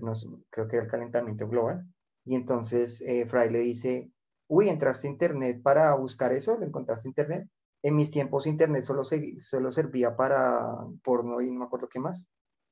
no 0.00 0.12
creo 0.50 0.68
que 0.68 0.76
era 0.76 0.84
el 0.84 0.90
calentamiento 0.90 1.48
global, 1.48 1.86
y 2.24 2.34
entonces 2.34 3.00
eh, 3.02 3.26
Fry 3.26 3.48
le 3.50 3.60
dice, 3.60 4.10
uy, 4.48 4.68
entraste 4.68 5.06
a 5.06 5.10
internet 5.10 5.62
para 5.62 5.94
buscar 5.94 6.32
eso, 6.32 6.58
lo 6.58 6.66
encontraste 6.66 7.08
internet. 7.08 7.48
En 7.82 7.94
mis 7.94 8.10
tiempos 8.10 8.46
internet 8.46 8.82
solo, 8.82 9.02
solo 9.04 9.70
servía 9.70 10.16
para 10.16 10.74
porno 11.04 11.40
y 11.40 11.50
no 11.50 11.60
me 11.60 11.64
acuerdo 11.66 11.88
qué 11.88 12.00
más. 12.00 12.28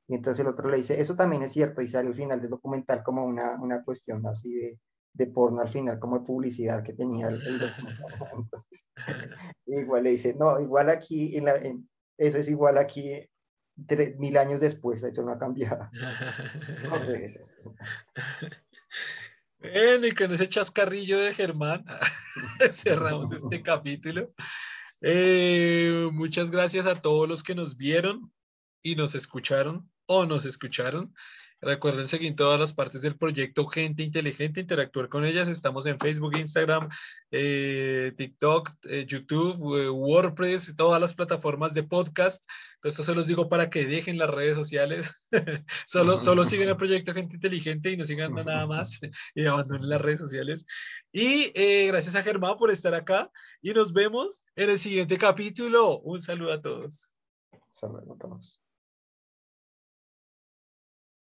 Y 0.09 0.15
entonces 0.15 0.45
el 0.45 0.51
otro 0.51 0.69
le 0.71 0.77
dice, 0.79 1.01
eso 1.01 1.17
también 1.17 1.43
es 1.43 1.53
cierto, 1.53 1.83
y 1.83 1.89
sale 1.89 2.09
al 2.09 2.15
final 2.15 2.41
del 2.41 2.51
documental 2.51 3.03
como 3.03 3.25
una, 3.25 3.61
una 3.61 3.83
cuestión 3.83 4.25
así 4.27 4.55
de, 4.55 4.79
de 5.17 5.27
porno 5.27 5.61
al 5.61 5.69
final, 5.69 5.99
como 5.99 6.19
de 6.19 6.27
publicidad 6.27 6.83
que 6.83 6.93
tenía 6.93 7.29
el, 7.29 7.41
documental. 7.59 8.61
igual 9.67 10.05
le 10.05 10.11
dice, 10.11 10.35
no, 10.39 10.61
igual 10.61 10.91
aquí, 10.91 11.37
en 11.37 11.45
la, 11.47 11.55
eso 12.19 12.39
es 12.39 12.49
igual 12.49 12.79
aquí 12.79 13.29
mil 14.19 14.37
años 14.37 14.61
después, 14.61 15.03
eso 15.03 15.23
no 15.23 15.33
ha 15.33 15.39
cambiado. 15.39 15.89
No 16.83 17.05
sé, 17.05 17.27
Bueno, 19.59 20.07
y 20.07 20.13
con 20.13 20.33
ese 20.33 20.49
chascarrillo 20.49 21.19
de 21.19 21.33
Germán 21.33 21.85
cerramos 22.71 23.33
este 23.33 23.63
capítulo. 23.63 24.33
Eh, 25.01 26.09
muchas 26.13 26.51
gracias 26.51 26.87
a 26.87 26.95
todos 26.95 27.29
los 27.29 27.43
que 27.43 27.55
nos 27.55 27.77
vieron 27.77 28.33
y 28.83 28.97
nos 28.97 29.15
escucharon 29.15 29.91
o 30.07 30.27
nos 30.27 30.45
escucharon. 30.45 31.15
Recuerden 31.63 32.07
seguir 32.07 32.37
todas 32.37 32.61
las 32.61 32.75
partes 32.75 33.01
del 33.01 33.17
proyecto 33.17 33.67
Gente 33.67 34.03
Inteligente, 34.03 34.61
interactuar 34.61 35.09
con 35.09 35.25
ellas. 35.25 35.49
Estamos 35.49 35.87
en 35.87 35.99
Facebook, 35.99 36.37
Instagram, 36.37 36.91
eh, 37.31 38.13
TikTok, 38.15 38.71
eh, 38.85 39.07
YouTube, 39.07 39.81
eh, 39.81 39.89
WordPress, 39.89 40.77
todas 40.77 41.01
las 41.01 41.15
plataformas 41.15 41.73
de 41.73 41.83
podcast. 41.83 42.45
Esto 42.83 43.03
se 43.03 43.15
los 43.15 43.27
digo 43.27 43.49
para 43.49 43.71
que 43.71 43.87
dejen 43.87 44.19
las 44.19 44.31
redes 44.31 44.55
sociales. 44.55 45.15
solo, 45.87 46.21
solo 46.21 46.45
sigan 46.45 46.69
el 46.69 46.77
proyecto 46.77 47.15
Gente 47.15 47.37
Inteligente 47.37 47.91
y 47.91 47.97
no 47.97 48.05
sigan 48.05 48.35
nada 48.35 48.67
más 48.67 49.01
y 49.35 49.47
abandonen 49.47 49.89
las 49.89 50.01
redes 50.01 50.21
sociales. 50.21 50.67
Y 51.11 51.53
gracias 51.87 52.15
a 52.17 52.23
Germán 52.23 52.59
por 52.59 52.71
estar 52.71 52.95
acá 52.95 53.31
y 53.63 53.73
nos 53.73 53.95
vemos 53.95 54.45
en 54.57 54.71
el 54.71 54.79
siguiente 54.79 55.17
capítulo. 55.17 56.01
Un 56.01 56.21
saludo 56.21 56.53
a 56.53 56.61
todos. 56.61 57.11
Saludos 57.73 58.11
a 58.11 58.19
todos. 58.19 58.66